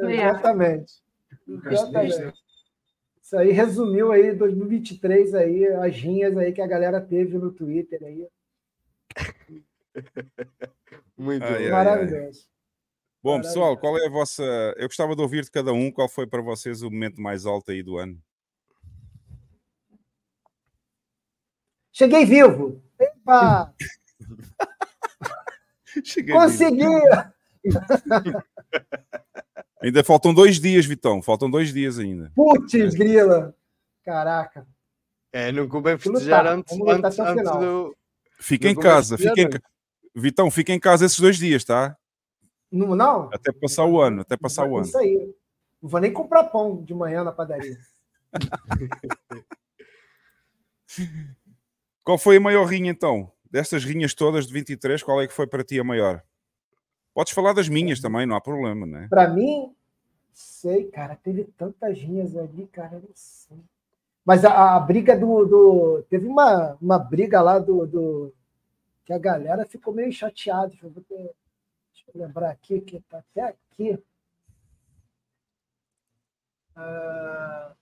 Exatamente. 0.00 0.92
Exatamente. 1.48 2.32
Isso 3.22 3.36
aí 3.36 3.52
resumiu 3.52 4.10
aí 4.10 4.34
2023 4.34 5.34
aí 5.34 5.66
as 5.66 5.94
rinhas 5.94 6.36
aí 6.36 6.52
que 6.52 6.60
a 6.60 6.66
galera 6.66 7.00
teve 7.00 7.38
no 7.38 7.52
Twitter 7.52 8.02
aí. 8.02 8.26
Muito 11.16 11.44
Ai, 11.44 11.50
bom. 11.50 11.56
ai, 11.56 11.64
ai. 11.64 11.70
Maravilhoso. 11.70 12.48
Bom, 13.22 13.40
pessoal, 13.40 13.76
qual 13.76 13.98
é 13.98 14.06
a 14.06 14.10
vossa. 14.10 14.42
Eu 14.78 14.88
gostava 14.88 15.14
de 15.14 15.20
ouvir 15.20 15.44
de 15.44 15.50
cada 15.50 15.72
um 15.72 15.92
qual 15.92 16.08
foi 16.08 16.26
para 16.26 16.40
vocês 16.40 16.82
o 16.82 16.90
momento 16.90 17.20
mais 17.20 17.44
alto 17.44 17.70
aí 17.70 17.82
do 17.82 17.98
ano. 17.98 18.18
Cheguei 21.92 22.24
vivo. 22.24 22.82
Epa! 22.98 23.74
Cheguei 26.02 26.34
Consegui! 26.34 26.86
Ainda 29.82 30.04
faltam 30.04 30.34
dois 30.34 30.60
dias, 30.60 30.84
Vitão. 30.84 31.22
Faltam 31.22 31.50
dois 31.50 31.72
dias 31.72 31.98
ainda. 31.98 32.30
Putz, 32.34 32.94
grila. 32.94 33.54
Caraca. 34.04 34.66
É, 35.32 35.50
não 35.52 35.66
convém 35.68 35.96
Vamos 35.96 36.20
festejar 36.20 36.46
antes, 36.46 36.78
antes, 36.78 37.18
antes 37.18 37.38
final. 37.38 37.60
do. 37.60 37.96
Fica 38.38 38.68
em 38.68 38.74
Não 38.74 38.82
casa, 38.82 39.16
fica 39.16 39.40
em... 39.40 39.48
Vitão, 40.14 40.50
fica 40.50 40.72
em 40.72 40.80
casa 40.80 41.06
esses 41.06 41.20
dois 41.20 41.36
dias, 41.38 41.64
tá? 41.64 41.96
Não, 42.70 42.94
não? 42.96 43.30
Até 43.32 43.52
passar 43.52 43.84
o 43.84 44.00
ano, 44.00 44.22
até 44.22 44.36
passar 44.36 44.66
o 44.66 44.76
ano. 44.76 44.86
Isso 44.86 44.98
aí. 44.98 45.34
Não 45.80 45.88
vou 45.88 46.00
nem 46.00 46.12
comprar 46.12 46.44
pão 46.44 46.82
de 46.82 46.92
manhã 46.94 47.24
na 47.24 47.32
padaria. 47.32 47.78
Qual 52.02 52.18
foi 52.18 52.36
a 52.38 52.40
maior 52.40 52.64
rinha 52.64 52.90
então? 52.90 53.32
Destas 53.50 53.84
rinhas 53.84 54.14
todas 54.14 54.46
de 54.46 54.52
23, 54.52 55.02
qual 55.02 55.20
é 55.20 55.26
que 55.26 55.32
foi 55.32 55.46
para 55.46 55.62
ti 55.62 55.78
a 55.78 55.84
maior? 55.84 56.22
Podes 57.14 57.32
falar 57.32 57.52
das 57.52 57.68
minhas 57.68 58.00
também, 58.00 58.26
não 58.26 58.36
há 58.36 58.40
problema, 58.40 58.86
né? 58.86 59.06
Pra 59.10 59.28
mim, 59.28 59.74
sei, 60.32 60.84
cara, 60.90 61.16
teve 61.16 61.44
tantas 61.56 61.98
linhas 61.98 62.36
ali, 62.36 62.66
cara, 62.68 62.98
não 63.00 63.10
sei. 63.14 63.58
Mas 64.24 64.44
a, 64.44 64.76
a 64.76 64.80
briga 64.80 65.18
do, 65.18 65.44
do- 65.44 66.02
Teve 66.08 66.26
uma, 66.26 66.76
uma 66.80 66.98
briga 66.98 67.40
lá 67.42 67.58
do, 67.58 67.86
do- 67.86 68.32
Que 69.04 69.12
a 69.12 69.18
galera 69.18 69.66
ficou 69.66 69.92
meio 69.92 70.12
chateada. 70.12 70.68
Deixa 70.68 70.86
eu, 70.86 70.90
ver- 70.90 71.04
deixa 71.08 71.34
eu 72.14 72.20
lembrar 72.26 72.50
aqui, 72.50 72.80
que 72.80 73.00
tá 73.00 73.18
até 73.18 73.42
aqui. 73.42 73.98
Ah, 76.76 77.72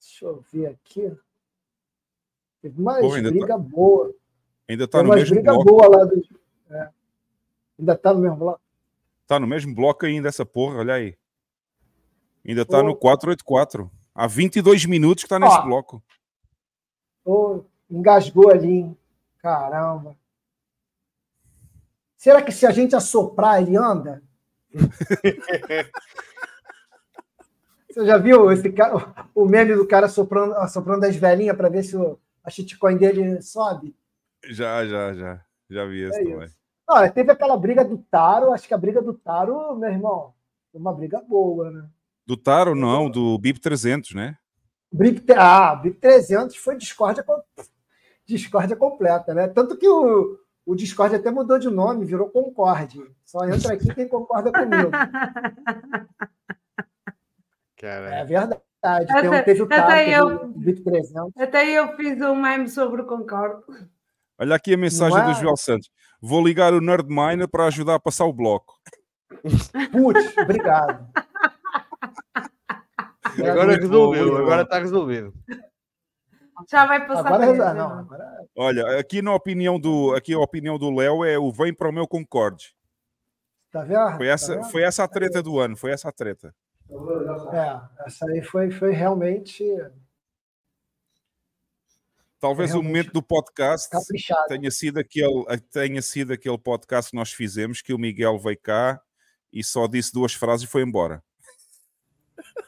deixa 0.00 0.24
eu 0.24 0.44
ver 0.52 0.66
aqui. 0.66 1.16
Teve 2.60 2.80
uma 2.80 2.98
Pô, 2.98 3.10
tá- 3.10 3.20
briga 3.30 3.58
boa. 3.58 4.14
Ainda 4.68 4.84
está 4.84 4.98
Teve 4.98 5.10
no 5.10 5.14
mesmo 5.16 5.34
briga 5.36 5.52
bloco. 5.52 5.64
boa 5.70 5.88
lá 5.96 6.04
do. 6.04 6.22
é. 6.70 6.90
Ainda 7.78 7.96
tá 7.96 8.12
no 8.12 8.20
mesmo 8.20 8.36
bloco. 8.36 8.60
Está 9.22 9.40
no 9.40 9.46
mesmo 9.46 9.74
bloco 9.74 10.06
ainda 10.06 10.28
essa 10.28 10.46
porra, 10.46 10.78
olha 10.78 10.94
aí. 10.94 11.16
Ainda 12.46 12.62
está 12.62 12.82
no 12.82 12.94
484. 12.94 13.90
Há 14.14 14.26
22 14.26 14.86
minutos 14.86 15.24
que 15.24 15.26
está 15.26 15.38
nesse 15.38 15.58
Ó. 15.58 15.62
bloco. 15.62 16.02
Engasgou 17.90 18.50
ali, 18.50 18.72
hein? 18.72 18.98
Caramba. 19.38 20.16
Será 22.16 22.40
que 22.42 22.50
se 22.52 22.66
a 22.66 22.70
gente 22.70 22.96
assoprar, 22.96 23.60
ele 23.62 23.76
anda? 23.76 24.22
Você 27.88 28.04
já 28.04 28.18
viu 28.18 28.52
esse 28.52 28.70
cara, 28.72 29.14
o 29.34 29.46
meme 29.46 29.74
do 29.74 29.86
cara 29.86 30.08
soprando, 30.08 30.54
assoprando 30.56 31.06
as 31.06 31.16
velhinhas 31.16 31.56
para 31.56 31.70
ver 31.70 31.82
se 31.82 31.96
o, 31.96 32.18
a 32.44 32.50
shitcoin 32.50 32.96
dele 32.96 33.40
sobe? 33.40 33.96
Já, 34.50 34.84
já, 34.86 35.14
já. 35.14 35.40
Já 35.70 35.84
vi 35.86 36.04
É 36.04 36.10
também. 36.10 36.50
Olha, 36.88 37.10
teve 37.10 37.32
aquela 37.32 37.56
briga 37.56 37.84
do 37.84 37.98
Taro, 37.98 38.52
acho 38.52 38.68
que 38.68 38.74
a 38.74 38.78
briga 38.78 39.02
do 39.02 39.12
Taro, 39.14 39.74
meu 39.76 39.90
irmão, 39.90 40.34
foi 40.70 40.80
uma 40.80 40.92
briga 40.94 41.20
boa, 41.20 41.70
né? 41.70 41.84
Do 42.24 42.36
Taro, 42.36 42.74
não, 42.74 43.10
do 43.10 43.36
BIP 43.38 43.60
300, 43.60 44.14
né? 44.14 44.36
BIP, 44.92 45.32
ah, 45.32 45.74
BIP 45.74 45.98
300 45.98 46.56
foi 46.56 46.76
discórdia, 46.76 47.24
discórdia 48.26 48.76
completa, 48.76 49.34
né? 49.34 49.48
Tanto 49.48 49.76
que 49.76 49.88
o, 49.88 50.38
o 50.64 50.74
Discord 50.76 51.14
até 51.16 51.30
mudou 51.30 51.58
de 51.58 51.68
nome, 51.68 52.04
virou 52.04 52.30
Concorde. 52.30 53.00
Só 53.24 53.44
entra 53.46 53.74
aqui 53.74 53.92
quem 53.94 54.08
concorda 54.08 54.52
comigo. 54.52 54.90
É 57.82 58.24
verdade. 58.24 58.60
Tem, 59.20 59.28
um- 59.28 59.44
teve 59.44 59.62
o 59.62 59.64
Até- 59.66 59.76
Taro, 59.76 59.90
até 59.92 60.04
teve 60.04 60.16
eu- 60.16 60.80
o 60.80 60.84
300. 60.84 61.36
Até 61.36 61.70
eu 61.70 61.96
fiz 61.96 62.20
um 62.22 62.34
meme 62.34 62.68
sobre 62.68 63.02
o 63.02 63.06
Concordo. 63.06 63.62
Olha 64.38 64.56
aqui 64.56 64.74
a 64.74 64.78
mensagem 64.78 65.18
é? 65.18 65.24
do 65.24 65.34
Joel 65.34 65.56
Santos. 65.56 65.90
Vou 66.20 66.44
ligar 66.44 66.72
o 66.72 66.80
Nerdminer 66.80 67.48
para 67.48 67.66
ajudar 67.66 67.94
a 67.96 68.00
passar 68.00 68.24
o 68.26 68.32
bloco. 68.32 68.74
Putz, 69.92 70.36
obrigado. 70.38 71.06
Agora 73.38 73.76
resolveu, 73.76 74.36
agora 74.38 74.62
está 74.62 74.78
resolvido. 74.78 75.32
Já 76.70 76.86
vai 76.86 77.06
passar 77.06 77.26
Agora, 77.26 77.46
mesmo, 77.46 77.64
não, 77.64 77.74
não. 77.74 77.98
agora- 77.98 78.46
Olha, 78.56 78.98
aqui 78.98 79.20
na 79.20 79.34
opinião 79.34 79.78
do, 79.78 80.14
aqui 80.14 80.32
a 80.32 80.38
opinião 80.38 80.78
do 80.78 80.90
Léo 80.90 81.22
é 81.22 81.38
o 81.38 81.52
vem 81.52 81.74
para 81.74 81.88
o 81.88 81.92
meu 81.92 82.08
Concorde. 82.08 82.74
Tá 83.70 83.82
vendo? 83.82 84.16
Foi 84.16 84.26
Tá 84.26 84.32
essa, 84.32 84.54
vendo? 84.54 84.70
foi 84.70 84.82
essa 84.82 85.04
a 85.04 85.08
treta 85.08 85.42
do 85.42 85.58
ano, 85.60 85.76
foi 85.76 85.90
essa 85.90 86.08
a 86.08 86.12
treta. 86.12 86.54
É, 87.52 88.06
essa 88.06 88.24
aí 88.30 88.40
foi, 88.42 88.70
foi 88.70 88.92
realmente 88.92 89.64
Talvez 92.46 92.74
o 92.74 92.82
momento 92.82 93.12
do 93.12 93.22
podcast 93.22 93.90
caprichado. 93.90 94.46
tenha 94.48 94.70
sido, 94.70 94.98
aquele, 94.98 95.44
tenha 95.72 96.00
sido 96.02 96.32
aquele 96.32 96.56
podcast 96.58 97.10
que 97.10 97.16
nós 97.16 97.32
fizemos 97.32 97.82
que 97.82 97.92
o 97.92 97.98
Miguel 97.98 98.38
veio 98.38 98.58
cá 98.60 99.00
e 99.52 99.64
só 99.64 99.86
disse 99.86 100.12
duas 100.12 100.32
frases 100.32 100.66
e 100.66 100.70
foi 100.70 100.82
embora. 100.82 101.22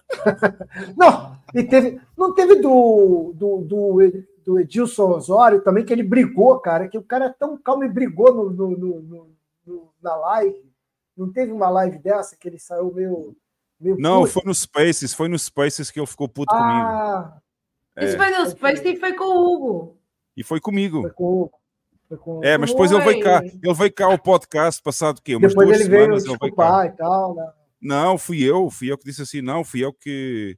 Não, 0.97 1.39
e 1.55 1.63
teve, 1.63 2.01
não 2.17 2.35
teve 2.35 2.57
do, 2.57 3.33
do, 3.35 3.59
do, 3.63 3.99
do 4.45 4.59
Edilson 4.61 5.11
Osório 5.11 5.63
também, 5.63 5.85
que 5.85 5.93
ele 5.93 6.03
brigou, 6.03 6.59
cara, 6.59 6.89
que 6.89 6.99
o 6.99 7.03
cara 7.03 7.27
é 7.27 7.33
tão 7.33 7.57
calmo 7.57 7.85
e 7.85 7.89
brigou 7.89 8.35
no, 8.35 8.51
no, 8.51 8.71
no- 8.77 9.31
no- 9.67 9.93
na 10.03 10.17
live. 10.17 10.69
Não 11.17 11.31
teve 11.33 11.53
uma 11.53 11.69
live 11.69 11.99
dessa 11.99 12.37
que 12.37 12.49
ele 12.49 12.59
saiu 12.59 12.93
meio. 12.93 13.37
meio 13.79 13.97
Não, 13.99 14.21
puto? 14.23 14.33
foi 14.33 14.43
no 14.47 14.55
Spaces, 14.55 15.15
foi 15.15 15.29
no 15.29 15.39
Spaces 15.39 15.91
que 15.91 16.01
ele 16.01 16.07
ficou 16.07 16.29
puto 16.29 16.55
comigo. 16.55 17.33
Isso 18.01 18.15
É, 18.15 18.17
foi 18.17 18.31
no 18.31 18.51
Space 18.51 18.87
e 18.89 18.97
foi 18.97 19.13
com 19.15 19.25
o 19.25 19.55
Hugo. 19.55 19.99
e 20.37 20.43
foi 20.43 20.61
comigo. 20.61 21.03
foi 21.03 21.11
com, 21.11 21.51
foi 22.09 22.19
com- 22.19 22.45
É, 22.45 22.57
mas 22.59 22.71
depois 22.71 22.91
ele 22.93 23.03
veio 23.03 23.21
cá, 23.23 23.43
ele 23.45 23.75
veio 23.75 23.93
cá 23.93 24.07
ao 24.07 24.19
podcast 24.19 24.83
passado 24.83 25.19
o 25.19 25.23
quê? 25.23 25.37
Umas 25.37 25.51
Depois 25.53 25.69
duas 25.69 25.81
ele 25.81 25.89
veio 25.91 26.03
semanas 26.05 26.25
ele 26.25 26.29
veio 26.31 26.39
cá. 26.39 26.47
desculpar 26.47 26.87
e 26.87 26.91
tal, 26.97 27.35
né? 27.35 27.53
Não, 27.81 28.19
fui 28.19 28.43
eu, 28.43 28.71
fui 28.71 28.91
eu 28.91 28.99
que 28.99 29.05
disse 29.05 29.23
assim, 29.23 29.41
não, 29.41 29.63
fui 29.65 29.85
eu 29.85 29.93
que 29.93 30.57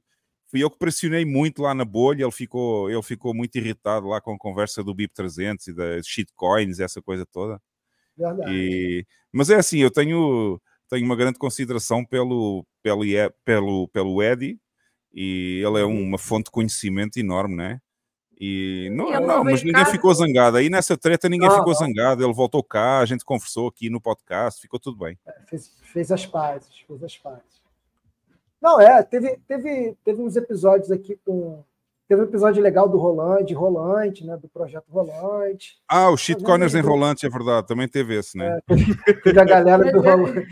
fui 0.49 0.61
eu 0.61 0.69
que 0.69 0.77
pressionei 0.77 1.23
muito 1.23 1.61
lá 1.61 1.73
na 1.73 1.85
bolha, 1.85 2.23
ele 2.23 2.31
ficou, 2.31 2.89
ele 2.89 3.01
ficou 3.03 3.33
muito 3.33 3.55
irritado 3.57 4.07
lá 4.07 4.19
com 4.19 4.33
a 4.33 4.37
conversa 4.37 4.83
do 4.83 4.93
BIP 4.93 5.13
300 5.13 5.67
e 5.67 5.73
das 5.73 6.05
shitcoins, 6.05 6.79
essa 6.79 7.01
coisa 7.01 7.25
toda. 7.25 7.61
Verdade. 8.17 8.51
E, 8.51 9.05
mas 9.31 9.49
é 9.49 9.55
assim, 9.55 9.79
eu 9.79 9.89
tenho, 9.89 10.59
tenho 10.89 11.05
uma 11.05 11.15
grande 11.15 11.39
consideração 11.39 12.03
pelo, 12.03 12.65
pelo, 12.83 13.03
pelo, 13.45 13.87
pelo 13.89 14.21
Eddie 14.21 14.59
e 15.13 15.61
ele 15.65 15.79
é 15.79 15.83
uma 15.85 16.17
fonte 16.17 16.45
de 16.45 16.51
conhecimento 16.51 17.17
enorme, 17.17 17.55
né? 17.55 17.79
E 18.39 18.89
não, 18.93 19.11
não, 19.21 19.43
mas 19.43 19.63
ninguém 19.63 19.85
ficou 19.85 20.11
zangado. 20.15 20.57
Aí 20.57 20.67
nessa 20.67 20.97
treta 20.97 21.29
ninguém 21.29 21.47
Não, 21.47 21.57
ficou 21.57 21.73
não. 21.73 21.79
zangado. 21.79 22.23
Ele 22.23 22.33
voltou 22.33 22.63
cá, 22.63 22.99
a 22.99 23.05
gente 23.05 23.23
conversou 23.23 23.67
aqui 23.67 23.87
no 23.87 24.01
podcast, 24.01 24.59
ficou 24.59 24.79
tudo 24.79 24.97
bem. 24.97 25.15
Fez, 25.47 25.71
fez 25.83 26.11
as 26.11 26.25
pazes, 26.25 26.69
fez 26.87 27.03
as 27.03 27.15
pazes. 27.17 27.61
Não, 28.59 28.79
é, 28.81 29.03
teve, 29.03 29.37
teve, 29.47 29.95
teve 30.03 30.21
uns 30.21 30.35
episódios 30.35 30.91
aqui 30.91 31.19
com. 31.25 31.63
Teve 32.07 32.21
um 32.23 32.25
episódio 32.25 32.61
legal 32.61 32.89
do 32.89 32.97
Rolante, 32.97 33.53
Rolante, 33.53 34.25
né? 34.25 34.35
Do 34.35 34.49
projeto 34.49 34.85
Rolante. 34.89 35.77
Ah, 35.87 36.09
o 36.09 36.17
shitcoiners 36.17 36.73
Mas, 36.73 36.73
né, 36.73 36.79
enrolantes, 36.79 37.23
é 37.23 37.29
verdade, 37.29 37.67
também 37.67 37.87
teve 37.87 38.17
esse, 38.17 38.37
né? 38.37 38.59
Teve 39.23 39.39
a 39.39 39.45
galera 39.45 39.91
do 39.91 40.01
Rolante. 40.01 40.47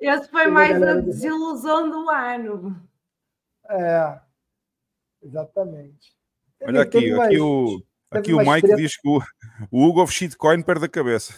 Esse 0.00 0.28
foi 0.30 0.42
Teve 0.44 0.50
a 0.50 0.54
mais 0.54 0.82
a 0.82 0.94
do- 0.94 1.02
desilusão 1.02 1.90
do 1.90 2.08
ano. 2.08 2.80
É, 3.74 4.20
exatamente. 5.22 6.12
Olha 6.62 6.82
aqui, 6.82 6.98
aqui 6.98 7.12
umas- 7.14 7.38
o, 7.40 7.82
aqui 8.10 8.32
o 8.34 8.38
Mike 8.38 8.60
tretas- 8.62 8.76
diz 8.80 8.96
que 8.96 9.08
o, 9.08 9.20
o 9.70 9.84
Hugo 9.86 10.02
of 10.02 10.12
Shitcoin 10.12 10.62
perde 10.62 10.84
a 10.84 10.88
cabeça. 10.88 11.34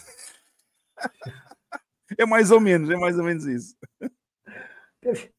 é 2.19 2.27
mais 2.27 2.51
ou 2.51 2.61
menos, 2.61 2.91
é 2.91 2.97
mais 2.97 3.19
ou 3.19 3.25
menos 3.25 3.47
isso. 3.47 3.77
Teve, 5.01 5.31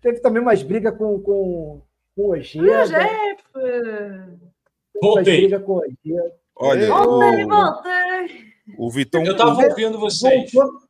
teve 0.00 0.20
também 0.20 0.40
umas 0.42 0.62
brigas 0.62 0.96
com, 0.96 1.20
com, 1.20 1.82
com 2.14 2.28
o 2.28 2.34
Ah. 2.34 2.38
Jeff! 2.38 3.42
Umas 3.54 5.14
Voltei. 5.16 5.54
o. 5.54 6.32
Olha, 6.56 6.86
Voltei, 6.88 7.44
o, 7.44 7.48
voltei! 7.48 8.44
o 8.78 8.90
Vitão. 8.90 9.24
Eu 9.24 9.36
tava 9.36 9.60
o- 9.60 9.64
ouvindo 9.68 9.98
vocês. 9.98 10.52
Voltou- 10.52 10.82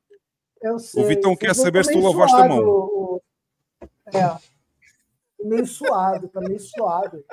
Eu 0.62 0.78
sei, 0.78 1.03
Vitão 1.05 1.35
quer 1.36 1.55
saber 1.55 1.85
se 1.85 1.93
tu 1.93 2.01
lavaste 2.01 2.36
a 2.36 2.49
mão. 2.49 2.59
o- 2.59 3.15
o- 3.16 3.23
É. 4.12 4.53
Meio 5.44 5.66
suado, 5.66 6.28
tá 6.28 6.40
meio 6.40 6.58
suado. 6.58 7.24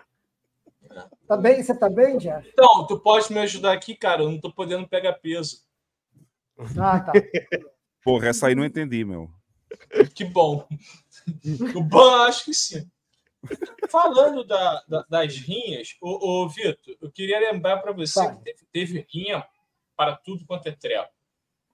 Tá 1.27 1.37
bem? 1.37 1.63
Você 1.63 1.73
tá 1.77 1.89
bem, 1.89 2.17
Jeff? 2.17 2.47
Então, 2.51 2.85
tu 2.85 2.99
pode 2.99 3.31
me 3.31 3.39
ajudar 3.39 3.71
aqui, 3.71 3.95
cara? 3.95 4.21
Eu 4.23 4.29
não 4.29 4.39
tô 4.39 4.51
podendo 4.51 4.87
pegar 4.87 5.13
peso. 5.13 5.63
Ah, 6.79 6.99
tá. 6.99 7.13
Porra, 8.03 8.27
essa 8.27 8.47
aí 8.47 8.55
não 8.55 8.65
entendi, 8.65 9.05
meu. 9.05 9.31
Que 10.13 10.25
bom. 10.25 10.67
O 11.75 11.81
Ban, 11.83 12.25
acho 12.27 12.45
que 12.45 12.53
sim. 12.53 12.89
Falando 13.89 14.43
da- 14.43 14.83
da- 14.87 15.05
das 15.09 15.37
rinhas, 15.37 15.95
ô, 16.01 16.43
ô 16.43 16.49
Vitor, 16.49 16.95
eu 17.01 17.11
queria 17.11 17.39
lembrar 17.39 17.77
para 17.77 17.91
você 17.93 18.19
Vai. 18.19 18.35
que 18.35 18.43
teve, 18.43 18.65
teve 18.71 19.07
rinha 19.09 19.45
para 19.95 20.15
tudo 20.17 20.45
quanto 20.45 20.67
é 20.67 20.71
treco. 20.71 21.09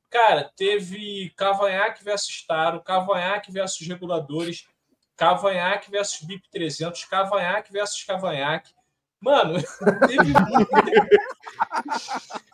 Cara, 0.09 0.49
teve 0.55 1.31
Cavanhaque 1.35 2.03
versus 2.03 2.45
Taro, 2.45 2.81
Cavanhaque 2.81 3.51
versus 3.51 3.85
reguladores, 3.87 4.67
Cavanhaque 5.17 5.89
versus 5.89 6.21
BIP 6.25 6.47
300, 6.51 7.03
Cavanhaque 7.05 7.71
versus 7.73 8.03
Cavanhaque. 8.03 8.71
Mano, 9.19 9.55
teve. 10.07 10.33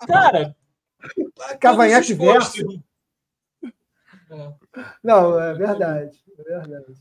Cara, 0.08 0.56
Cavanhaque 1.60 2.14
versus. 2.14 2.80
É. 4.32 4.54
Não, 5.04 5.40
é 5.40 5.54
verdade. 5.54 6.24
É 6.40 6.44
verdade. 6.44 6.94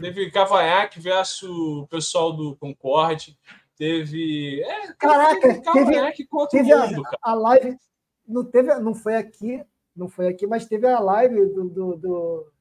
Teve 0.00 0.30
Cavanhaque 0.30 1.00
versus 1.00 1.50
o 1.50 1.86
pessoal 1.88 2.32
do 2.32 2.54
Concorde. 2.56 3.36
Teve. 3.76 4.62
É, 4.62 4.92
Caraca, 4.92 5.40
teve, 5.40 5.60
Cavanhaque 5.60 6.26
contra 6.26 6.58
teve 6.58 6.72
o 6.72 6.78
mundo, 6.78 7.00
a, 7.00 7.04
cara. 7.04 7.18
a 7.22 7.34
live. 7.34 7.78
Não, 8.26 8.44
teve, 8.44 8.74
não 8.76 8.94
foi 8.94 9.16
aqui, 9.16 9.64
não 9.94 10.08
foi 10.08 10.28
aqui, 10.28 10.46
mas 10.46 10.66
teve 10.66 10.86
a 10.86 11.00
live 11.00 11.46
do, 11.46 11.68
do, 11.68 11.96
do 11.96 12.52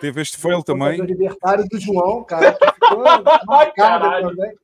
Teve 0.00 0.20
este 0.20 0.36
fail 0.36 0.62
também. 0.62 0.98
do 0.98 1.04
libertário 1.04 1.66
do 1.68 1.78
João, 1.80 2.22
cara, 2.24 2.52
que 2.52 2.72
ficou 2.72 3.02
marcado 3.46 4.28
também. 4.28 4.54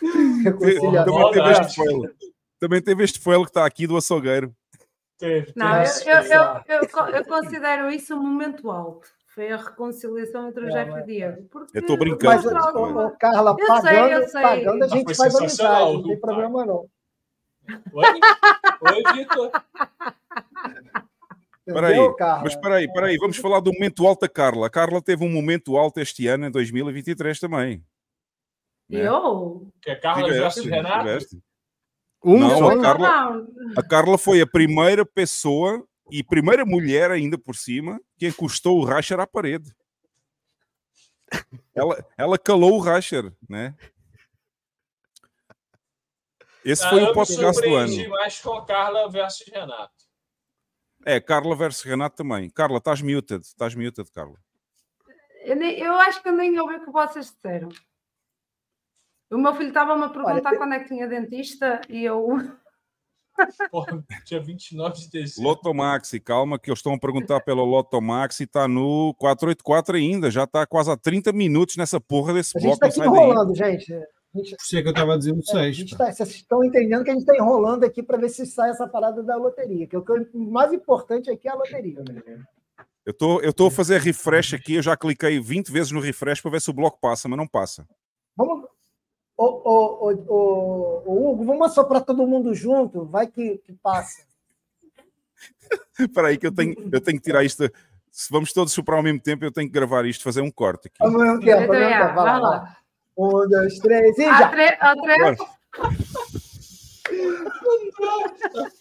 Também 0.00 1.30
teve 1.32 1.50
este 1.52 1.74
fail. 1.74 2.14
Também 2.58 2.82
teve 2.82 3.04
este 3.04 3.18
fail 3.20 3.42
que 3.42 3.50
está 3.50 3.64
aqui 3.66 3.86
do 3.86 3.96
açougueiro. 3.96 4.54
Não, 5.54 5.82
eu, 5.82 5.84
eu, 6.06 6.22
eu, 6.22 6.80
eu, 6.82 6.88
co- 6.88 7.06
eu 7.08 7.24
considero 7.26 7.90
isso 7.90 8.14
um 8.14 8.22
momento 8.22 8.70
alto. 8.70 9.06
Foi 9.28 9.52
a 9.52 9.56
reconciliação 9.58 10.48
entre 10.48 10.64
o 10.64 10.68
É, 10.68 10.70
Jeff 10.72 10.98
e 10.98 11.02
o 11.02 11.06
Diego. 11.06 11.42
Porque 11.50 11.78
Eu 11.78 11.86
tô 11.86 11.96
brincando. 11.96 12.50
Mas, 12.50 13.16
Carla, 13.18 13.54
Eu 13.58 13.66
sei, 13.66 13.76
pagando, 13.82 14.10
eu 14.12 14.28
sei. 14.28 14.42
pagando 14.42 14.82
a 14.84 14.88
gente 14.88 15.04
foi 15.04 15.14
faz 15.14 15.32
sensacional, 15.34 15.76
amizade, 15.82 16.02
não 16.02 16.08
tem 16.08 16.20
problema 16.20 16.66
não. 16.66 16.86
Oi? 17.92 18.04
Oi, 18.80 19.02
Vitor. 19.14 19.52
Espera 21.66 21.88
aí, 21.88 21.94
Entendeu, 21.94 22.14
Carla? 22.16 22.42
mas 22.42 22.52
espera 22.54 22.74
aí, 22.76 22.84
espera 22.86 23.06
aí, 23.06 23.16
vamos 23.18 23.36
falar 23.36 23.60
do 23.60 23.72
momento 23.72 24.06
alto 24.06 24.20
da 24.20 24.28
Carla. 24.28 24.66
A 24.66 24.70
Carla 24.70 25.00
teve 25.02 25.24
um 25.24 25.30
momento 25.32 25.76
alto 25.76 26.00
este 26.00 26.26
ano, 26.26 26.46
em 26.46 26.50
2023 26.50 27.38
também. 27.38 27.84
né? 28.88 29.06
Eu? 29.06 29.70
Que 29.80 29.90
é 29.90 29.94
Carla 29.96 30.24
Tiveste, 30.24 30.40
versus 30.42 30.64
Renato? 30.66 30.98
tiveste. 31.06 31.42
Um 32.24 32.38
Não, 32.38 32.58
só? 32.58 32.70
a 32.70 32.80
Carla, 32.82 33.46
a 33.78 33.82
Carla 33.82 34.18
foi 34.18 34.40
a 34.40 34.46
primeira 34.46 35.06
pessoa 35.06 35.86
e 36.10 36.22
primeira 36.24 36.64
mulher 36.66 37.10
ainda 37.10 37.38
por 37.38 37.54
cima 37.54 38.00
que 38.18 38.26
encostou 38.26 38.78
o 38.78 38.84
Rasher 38.84 39.20
à 39.20 39.26
parede. 39.26 39.72
Ela, 41.74 42.04
ela 42.18 42.36
calou 42.38 42.74
o 42.74 42.80
Rasher, 42.80 43.32
né? 43.48 43.74
Esse 46.64 46.84
Ah, 46.84 46.90
foi 46.90 47.02
eu 47.02 47.06
o 47.06 47.14
podcast 47.14 47.62
do 47.62 47.74
ano. 47.74 48.08
mais 48.10 48.40
com 48.40 48.60
Carla 48.64 49.08
versus 49.08 49.46
Renato. 49.50 49.99
É, 51.04 51.20
Carla 51.20 51.56
versus 51.56 51.82
Renato 51.82 52.16
também. 52.16 52.50
Carla, 52.50 52.78
estás 52.78 53.00
muted. 53.02 53.40
Estás 53.42 53.74
muted, 53.74 54.10
Carla. 54.12 54.36
eu, 55.44 55.56
nem- 55.56 55.78
eu 55.78 55.94
acho 55.94 56.22
que 56.22 56.28
eu 56.28 56.32
nem 56.36 56.58
ouvi 56.58 56.74
o 56.76 56.84
que 56.84 56.90
vocês 56.90 57.26
disseram. 57.32 57.68
O 59.30 59.38
meu 59.38 59.54
filho 59.54 59.68
estava-me 59.68 60.04
a 60.04 60.08
perguntar 60.08 60.48
Olha, 60.50 60.58
quando 60.58 60.74
é 60.74 60.80
que 60.80 60.88
tinha 60.88 61.06
dentista 61.06 61.80
e 61.88 62.04
eu. 62.04 62.26
Porra, 63.70 64.04
dia 64.26 64.40
29 64.42 64.98
de 64.98 65.10
dezembro. 65.10 65.50
Lotomaxi, 65.50 66.20
calma 66.20 66.58
que 66.58 66.68
eles 66.68 66.80
estão 66.80 66.92
a 66.94 66.98
perguntar 66.98 67.40
pelo 67.40 67.64
Lotomaxi, 67.64 68.42
está 68.42 68.66
no 68.68 69.14
484 69.14 69.96
ainda, 69.96 70.30
já 70.30 70.44
está 70.44 70.66
quase 70.66 70.90
há 70.90 70.96
30 70.96 71.32
minutos 71.32 71.76
nessa 71.76 72.00
porra 72.00 72.34
desse 72.34 72.58
A 72.58 72.60
gente 72.60 72.70
bloco, 72.70 72.86
está 72.86 73.04
não 73.04 73.12
aqui 73.14 73.22
enrolando, 73.22 73.54
gente. 73.54 73.94
Gente, 74.34 74.50
Por 74.50 74.62
isso 74.62 74.76
é 74.78 74.82
que 74.82 74.88
eu 74.88 74.92
estava 74.92 75.14
a 75.14 75.18
dizer 75.18 75.32
o 75.32 75.38
é, 75.38 75.40
a 75.40 75.42
6. 75.42 75.76
gente 75.76 75.96
tá, 75.96 76.12
vocês 76.12 76.28
estão 76.30 76.62
entendendo 76.62 77.02
que 77.02 77.10
a 77.10 77.12
gente 77.12 77.22
está 77.22 77.34
enrolando 77.34 77.84
aqui 77.84 78.00
para 78.02 78.16
ver 78.16 78.28
se 78.28 78.46
sai 78.46 78.70
essa 78.70 78.86
parada 78.86 79.22
da 79.24 79.36
loteria, 79.36 79.88
que 79.88 79.96
é 79.96 79.98
o 79.98 80.04
que 80.04 80.12
é 80.12 80.14
o 80.34 80.38
mais 80.38 80.72
importante 80.72 81.28
aqui 81.30 81.48
é 81.48 81.50
a 81.50 81.56
loteria. 81.56 82.04
Eu 83.04 83.12
tô- 83.12 83.40
eu 83.40 83.50
estou 83.50 83.66
a 83.66 83.70
fazer 83.70 84.00
refresh 84.00 84.54
aqui, 84.54 84.74
eu 84.74 84.82
já 84.82 84.96
cliquei 84.96 85.40
20 85.40 85.72
vezes 85.72 85.90
no 85.90 86.00
refresh 86.00 86.40
para 86.40 86.52
ver 86.52 86.60
se 86.60 86.70
o 86.70 86.72
bloco 86.72 86.98
passa, 87.00 87.28
mas 87.28 87.36
não 87.36 87.46
passa. 87.46 87.84
Vamos. 88.36 88.68
Ô, 89.36 89.44
ô, 89.44 90.10
ô, 90.10 90.14
ô, 90.28 91.02
ô, 91.06 91.30
Hugo, 91.32 91.44
vamos 91.44 91.66
assoprar 91.66 92.04
todo 92.04 92.26
mundo 92.26 92.54
junto, 92.54 93.06
vai 93.06 93.26
que, 93.26 93.58
que 93.58 93.72
passa. 93.72 94.22
Espera 95.98 96.28
aí 96.28 96.38
que 96.38 96.46
eu 96.46 96.54
tenho, 96.54 96.74
eu 96.92 97.00
tenho 97.00 97.18
que 97.18 97.24
tirar 97.24 97.42
isto. 97.42 97.68
Se 98.12 98.30
vamos 98.30 98.52
todos 98.52 98.72
soprar 98.72 98.98
ao 98.98 99.02
mesmo 99.02 99.20
tempo, 99.20 99.44
eu 99.44 99.52
tenho 99.52 99.66
que 99.68 99.72
gravar 99.72 100.04
isto, 100.04 100.22
fazer 100.22 100.40
um 100.40 100.50
corte 100.50 100.88
aqui. 100.88 100.96
Ao 101.00 101.10
mesmo 101.10 101.40
tempo, 101.40 101.62
ao 101.62 101.68
mesmo 101.68 101.74
é, 101.74 102.00
tempo. 102.00 102.14
Vai 102.14 102.24
lá, 102.24 102.32
vai 102.32 102.40
lá. 102.40 102.76
Um, 103.20 103.48
dois, 103.48 103.78
três 103.78 104.16
e 104.18 104.24
A 104.24 104.38
já. 104.38 104.50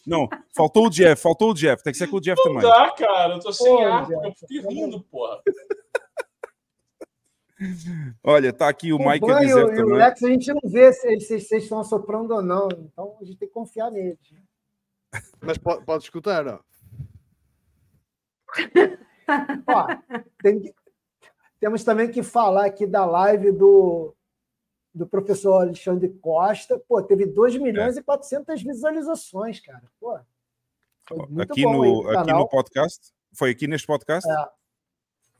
Não, 0.06 0.28
faltou 0.56 0.88
o 0.88 0.90
Jeff, 0.90 1.22
faltou 1.22 1.52
o 1.52 1.54
Jeff, 1.54 1.84
tem 1.84 1.92
que 1.92 2.00
ser 2.00 2.08
com 2.08 2.18
o 2.18 2.22
Jeff 2.22 2.40
Não 2.46 2.54
também. 2.56 2.70
dá, 2.70 2.92
cara. 2.92 3.34
Eu 3.36 3.40
tô 3.40 3.52
sem 3.52 3.72
Ô, 3.72 3.80
ar, 3.88 4.06
Jeff, 4.08 4.26
eu 4.28 4.34
fiquei 4.36 4.62
rindo, 4.62 5.02
porra. 5.04 5.42
Olha, 8.24 8.50
está 8.50 8.70
aqui 8.70 8.94
o 8.94 8.98
O 8.98 9.00
Mike 9.10 9.26
a 9.30 9.34
Ban 9.34 9.42
e 9.42 9.46
dizer 9.48 9.66
o, 9.66 9.70
e 9.70 9.74
o 9.74 9.76
também. 9.76 9.98
Lex, 9.98 10.24
a 10.24 10.28
gente 10.30 10.54
não 10.54 10.62
vê 10.70 10.94
se 10.94 11.08
eles, 11.08 11.28
se 11.28 11.34
eles 11.34 11.64
estão 11.64 11.80
assoprando 11.80 12.34
ou 12.34 12.42
não. 12.42 12.70
Então 12.72 13.18
a 13.22 13.26
gente 13.26 13.38
tem 13.38 13.48
que 13.48 13.54
confiar 13.54 13.92
neles. 13.92 14.18
Mas 15.42 15.58
pode, 15.58 15.84
pode 15.84 16.04
escutar, 16.04 16.48
ó. 16.48 16.60
Ó, 19.68 19.88
tem 20.42 20.60
que- 20.62 20.74
temos 21.60 21.84
também 21.84 22.10
que 22.10 22.24
falar 22.24 22.66
aqui 22.66 22.88
da 22.88 23.06
live 23.06 23.52
do, 23.52 24.16
do 24.94 25.08
professor 25.08 25.62
Alexandre 25.62 26.10
Costa. 26.10 26.80
Pô, 26.88 27.02
teve 27.02 27.26
2 27.26 27.58
milhões 27.58 27.98
e 27.98 28.04
400 28.04 28.62
visualizações, 28.62 29.60
cara. 29.60 29.84
Pô, 30.00 30.20
foi 31.08 31.18
muito 31.28 31.42
Aqui 31.42 31.64
bom 31.64 31.74
no, 31.74 32.10
aqui 32.10 32.32
no 32.32 32.48
podcast? 32.48 33.14
Foi 33.34 33.52
aqui 33.52 33.68
neste 33.68 33.88
podcast? 33.88 34.30
É, 34.30 34.50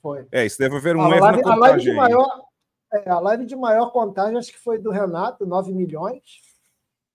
foi. 0.02 0.28
É, 0.32 0.46
isso 0.46 0.58
deve 0.58 0.76
haver 0.78 0.96
um 0.96 1.02
a, 1.02 1.16
erro 1.16 1.26
live, 1.26 1.42
na 1.42 1.54
a 1.54 1.56
live 1.56 1.82
de 1.82 1.94
maior, 1.94 2.44
é, 2.92 3.10
a 3.10 3.20
live 3.20 3.46
de 3.46 3.56
maior 3.56 3.92
contagem 3.92 4.38
acho 4.38 4.52
que 4.52 4.60
foi 4.60 4.80
do 4.80 4.90
Renato, 4.90 5.46
9 5.46 5.72
milhões 5.74 6.42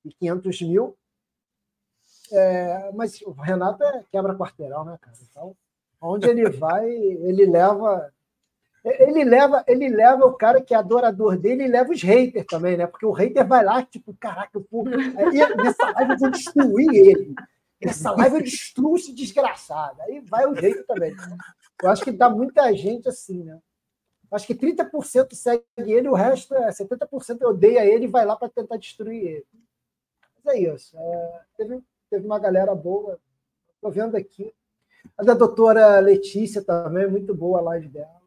e 0.05 0.12
500 0.12 0.62
mil. 0.62 0.97
É, 2.32 2.93
mas 2.93 3.20
o 3.23 3.32
Renato 3.32 3.82
é 3.82 4.05
quebra-quarteirão, 4.11 4.85
né, 4.85 4.98
cara? 5.01 5.16
Então, 5.31 5.56
onde 6.01 6.28
ele 6.28 6.48
vai, 6.48 6.89
ele 6.89 7.47
leva. 7.47 8.12
Ele 8.85 9.24
leva, 9.24 9.65
ele 9.66 9.89
leva 9.89 10.27
o 10.27 10.35
cara 10.35 10.61
que 10.61 10.74
é 10.74 10.77
adorador 10.77 11.39
dele 11.39 11.65
e 11.65 11.69
leva 11.69 11.90
os 11.90 12.02
haters 12.02 12.44
também, 12.44 12.77
né? 12.77 12.86
Porque 12.86 13.06
o 13.06 13.12
hater 13.12 13.47
vai 13.47 13.65
lá, 13.65 13.82
tipo, 13.82 14.15
caraca, 14.20 14.61
pô, 14.61 14.85
aí, 14.86 15.56
nessa 15.56 15.90
live 15.93 16.12
eu 16.12 16.19
vou 16.19 16.31
destruir 16.31 16.94
ele. 16.94 17.35
Nessa 17.82 18.11
live 18.11 18.36
eu 18.36 18.43
destruo 18.43 18.97
esse 18.97 19.15
desgraçado. 19.15 20.02
Aí 20.02 20.20
vai 20.20 20.44
o 20.44 20.52
hater 20.52 20.85
também. 20.86 21.16
Eu 21.82 21.90
acho 21.90 22.05
que 22.05 22.12
dá 22.12 22.28
muita 22.28 22.70
gente 22.74 23.09
assim, 23.09 23.43
né? 23.43 23.59
Acho 24.31 24.47
que 24.47 24.55
30% 24.55 25.32
segue 25.35 25.65
ele, 25.78 26.09
o 26.09 26.15
resto 26.15 26.55
é 26.55 26.69
70% 26.69 27.43
odeia 27.43 27.86
ele 27.86 28.05
e 28.05 28.09
vai 28.09 28.27
lá 28.27 28.36
para 28.36 28.48
tentar 28.48 28.77
destruir 28.77 29.23
ele. 29.23 29.47
Mas 30.44 30.56
é 30.56 30.59
isso. 30.59 30.98
é, 30.98 31.40
teve, 31.56 31.82
teve 32.11 32.27
uma 32.27 32.39
galera 32.39 32.74
boa. 32.74 33.19
Estou 33.77 33.90
vendo 33.90 34.16
aqui. 34.16 34.52
A 35.16 35.23
da 35.23 35.35
doutora 35.35 36.01
Letícia 36.01 36.62
também, 36.62 37.09
muito 37.09 37.35
boa 37.35 37.61
a 37.61 37.62
live 37.62 37.89
dela. 37.89 38.23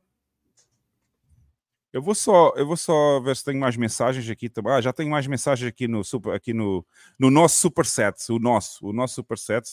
Eu 1.94 2.02
vou 2.02 2.14
só, 2.14 2.54
eu 2.56 2.68
vou 2.68 2.76
só 2.78 3.20
ver 3.22 3.36
se 3.36 3.44
tenho 3.46 3.60
mais 3.60 3.76
mensagens 3.78 4.30
aqui 4.30 4.50
também. 4.50 4.74
Ah, 4.74 4.82
já 4.82 4.92
tenho 4.94 5.10
mais 5.10 5.26
mensagens 5.26 5.68
aqui 5.70 5.88
no 5.88 6.04
super, 6.04 6.34
aqui 6.34 6.54
no, 6.54 6.86
no 7.18 7.32
nosso 7.32 7.58
superset, 7.60 8.32
o 8.32 8.38
nosso, 8.40 8.86
o 8.86 8.94
nosso 8.94 9.16
superset. 9.16 9.68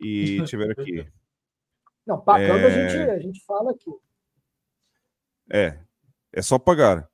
E 0.00 0.38
deixa 0.38 0.56
eu 0.56 0.60
ver 0.60 0.70
aqui. 0.72 1.06
Não, 2.06 2.20
pagando 2.20 2.66
a, 2.66 2.70
É. 2.70 2.88
gente, 2.88 3.10
a 3.10 3.18
gente 3.18 3.44
fala 3.44 3.72
aqui. 3.72 3.90
É, 5.50 5.78
é 6.32 6.42
só 6.42 6.58
pagar. 6.58 7.10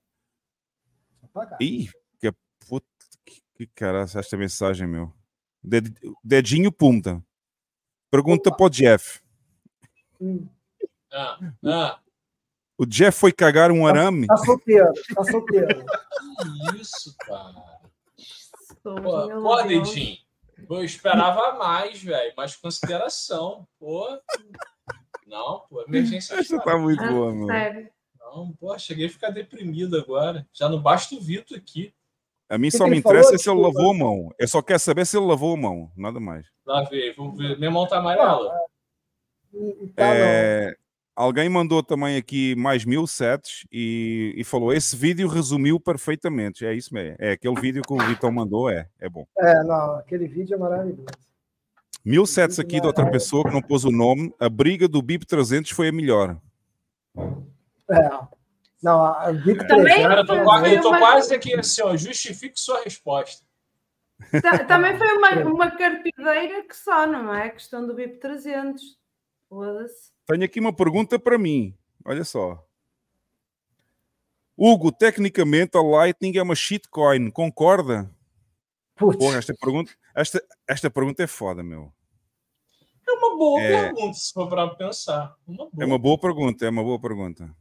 Só 1.21 1.29
pagar. 1.29 1.57
Ih, 1.61 1.89
que 2.21 2.33
puta, 2.69 2.87
que, 3.25 3.43
que 3.55 3.67
cara 3.69 4.03
esta 4.03 4.37
mensagem, 4.37 4.87
meu. 4.87 5.13
Ded- 5.63 5.97
dedinho 6.23 6.71
punta. 6.71 7.23
Pergunta 8.11 8.55
para 8.55 8.67
o 8.67 8.71
Jeff. 8.71 9.21
Hum, 10.21 10.47
Ah, 11.13 11.39
ah, 11.65 12.01
O 12.81 12.86
Jeff 12.86 13.19
foi 13.19 13.31
cagar 13.31 13.70
um 13.70 13.86
arame? 13.86 14.27
tá 14.27 14.39
solteiro, 14.39 14.90
tá 15.15 15.23
solteiro. 15.23 15.85
que 16.73 16.81
isso, 16.81 17.15
cara. 17.19 17.62
Pô. 18.82 19.62
Dedinho. 19.65 20.16
Eu 20.70 20.82
esperava 20.82 21.59
mais, 21.59 22.02
velho. 22.02 22.32
Mais 22.35 22.57
consideração. 22.57 23.69
Pô. 23.78 24.09
Não, 25.27 25.66
pô. 25.69 25.85
Emergência 25.86 26.36
Esta 26.36 26.57
de 26.57 26.65
tá 26.65 26.78
muito 26.78 27.02
Ah, 27.02 27.12
boa, 27.12 27.35
meu. 27.35 27.48
Sério. 27.48 27.90
Não, 28.19 28.51
pô, 28.59 28.78
cheguei 28.78 29.09
a 29.09 29.11
ficar 29.11 29.28
deprimido 29.28 29.98
agora. 29.98 30.48
Já 30.51 30.66
não 30.66 30.81
basta 30.81 31.15
o 31.15 31.20
Vitor 31.20 31.59
aqui. 31.59 31.93
A 32.48 32.57
mim 32.57 32.70
que 32.70 32.78
só 32.78 32.85
que 32.85 32.90
me 32.93 32.97
ele 32.97 33.02
falou? 33.02 33.19
interessa 33.19 33.36
se 33.36 33.51
ele 33.51 33.61
lavou 33.61 33.90
a 33.90 33.94
mão. 33.94 34.35
Eu 34.39 34.48
só 34.48 34.62
quero 34.62 34.78
saber 34.78 35.05
se 35.05 35.19
ele 35.19 35.27
lavou 35.27 35.52
a 35.52 35.59
mão, 35.59 35.93
nada 35.94 36.19
mais. 36.19 36.47
Lá 36.65 36.82
ver, 36.85 37.15
vamos 37.15 37.36
ver. 37.36 37.59
Minha 37.59 37.70
mão 37.70 37.86
tá 37.86 37.98
amarela. 37.98 38.59
E 39.52 39.89
tá, 39.94 40.02
não. 40.07 40.15
É, 40.15 40.77
Alguém 41.21 41.49
mandou 41.51 41.83
também 41.83 42.17
aqui 42.17 42.55
mais 42.57 42.85
mil 42.85 43.07
sets 43.07 43.67
e, 43.71 44.33
e 44.37 44.43
falou: 44.43 44.73
esse 44.73 44.97
vídeo 44.97 45.29
resumiu 45.29 45.79
perfeitamente. 45.79 46.65
É 46.65 46.73
isso 46.73 46.95
mesmo. 46.95 47.17
É 47.19 47.33
aquele 47.33 47.61
vídeo 47.61 47.83
que 47.83 47.93
o 47.93 47.99
Vitão 47.99 48.33
mandou, 48.33 48.71
é, 48.71 48.89
é 48.99 49.09
bom. 49.09 49.27
É, 49.39 49.63
não, 49.65 49.97
aquele 49.97 50.27
vídeo 50.27 50.55
é 50.55 50.59
maravilhoso. 50.59 51.05
Mil 52.03 52.25
sets 52.25 52.59
aqui 52.59 52.81
de 52.81 52.87
outra 52.87 53.11
pessoa 53.11 53.45
que 53.45 53.53
não 53.53 53.61
pôs 53.61 53.85
o 53.85 53.91
nome. 53.91 54.33
A 54.41 54.49
briga 54.49 54.89
do 54.89 55.03
BIP 55.03 55.27
300 55.27 55.71
foi 55.73 55.89
a 55.89 55.93
melhor. 55.93 56.41
É. 57.91 58.11
Não, 58.83 59.05
a 59.05 59.25
Também 59.27 59.57
300 59.57 60.03
Cara, 60.03 60.21
eu 60.23 60.27
tô, 60.27 60.35
é 60.37 60.43
qua- 60.45 60.69
eu 60.69 60.81
tô 60.81 60.91
quase 60.99 61.35
aqui 61.35 61.55
assim, 61.55 61.83
ó. 61.83 61.95
Justifique 61.97 62.59
sua 62.59 62.83
resposta. 62.83 63.45
Ta- 64.41 64.65
Também 64.65 64.97
foi 64.97 65.09
uma, 65.19 65.31
uma 65.53 65.71
carpideira 65.71 66.63
que 66.67 66.75
só, 66.75 67.07
não 67.07 67.35
é? 67.35 67.49
A 67.49 67.51
questão 67.51 67.87
do 67.87 67.93
BIP 67.95 68.17
300. 68.19 68.83
Foda-se. 69.51 70.11
Tenho 70.31 70.44
aqui 70.44 70.61
uma 70.61 70.73
pergunta 70.73 71.19
para 71.19 71.36
mim. 71.39 71.77
Olha 72.05 72.24
só. 72.24 72.65
Hugo, 74.57 74.93
tecnicamente 74.93 75.77
a 75.77 75.81
Lightning 75.82 76.36
é 76.36 76.43
uma 76.43 76.55
shitcoin, 76.55 77.31
concorda? 77.31 78.11
Porra, 78.97 79.39
esta 79.39 79.55
pergunta, 79.55 79.93
esta, 80.15 80.43
esta 80.69 80.90
pergunta 80.90 81.23
é 81.23 81.27
foda, 81.27 81.62
meu. 81.62 81.93
É 83.09 83.12
uma 83.12 83.36
boa 83.39 83.61
É. 83.62 83.85
pergunta, 83.93 84.12
se 84.19 84.32
for 84.32 84.48
para 84.48 84.69
pensar. 84.74 85.35
Uma 85.47 85.57
boa. 85.70 85.70
É 85.81 85.85
uma 85.86 85.98
boa 85.98 86.19
pergunta, 86.19 86.66
é 86.66 86.69
uma 86.70 86.82
boa 86.85 87.01
pergunta. 87.01 87.57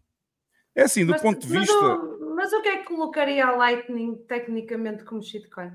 É 0.76 0.84
assim, 0.84 1.06
do 1.06 1.14
Mas, 1.14 1.22
ponto 1.22 1.48
de 1.48 1.54
mas 1.54 1.62
vista. 1.62 1.76
o, 1.96 2.36
mas 2.36 2.52
o 2.54 2.62
que 2.62 2.68
é 2.70 2.78
que 2.78 2.84
colocaria 2.84 3.46
a 3.46 3.56
Lightning 3.56 4.16
tecnicamente 4.28 5.04
como 5.06 5.24
shitcoin? 5.24 5.72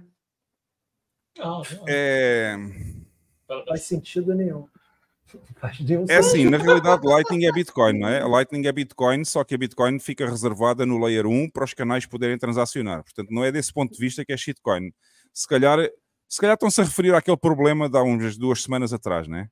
Não, 1.38 1.62
É, 1.88 2.56
Não 3.48 3.64
faz 3.64 3.82
sentido 3.82 4.34
nenhum. 4.34 4.68
Não 5.80 6.04
é 6.08 6.18
assim, 6.18 6.48
na 6.48 6.58
realidade, 6.58 7.06
Lightning 7.06 7.46
é 7.46 7.52
Bitcoin, 7.52 7.98
não 7.98 8.08
é? 8.08 8.20
A 8.20 8.26
Lightning 8.26 8.66
é 8.66 8.72
Bitcoin, 8.72 9.24
só 9.24 9.42
que 9.44 9.54
a 9.54 9.58
Bitcoin 9.58 9.98
fica 9.98 10.28
reservada 10.28 10.84
no 10.84 10.98
Layer 10.98 11.26
1 11.26 11.50
para 11.50 11.64
os 11.64 11.74
canais 11.74 12.06
poderem 12.06 12.38
transacionar. 12.38 13.02
Portanto, 13.02 13.30
não 13.30 13.44
é 13.44 13.50
desse 13.50 13.72
ponto 13.72 13.92
de 13.92 13.98
vista 13.98 14.24
que 14.24 14.32
é 14.32 14.36
shitcoin. 14.36 14.92
Se 15.32 15.48
calhar, 15.48 15.78
se 16.28 16.40
calhar 16.40 16.54
estão-se 16.54 16.80
a 16.80 16.84
referir 16.84 17.14
àquele 17.14 17.36
problema 17.36 17.88
de 17.88 17.96
há 17.96 18.02
umas 18.02 18.36
duas 18.36 18.62
semanas 18.62 18.92
atrás, 18.92 19.26
né? 19.28 19.48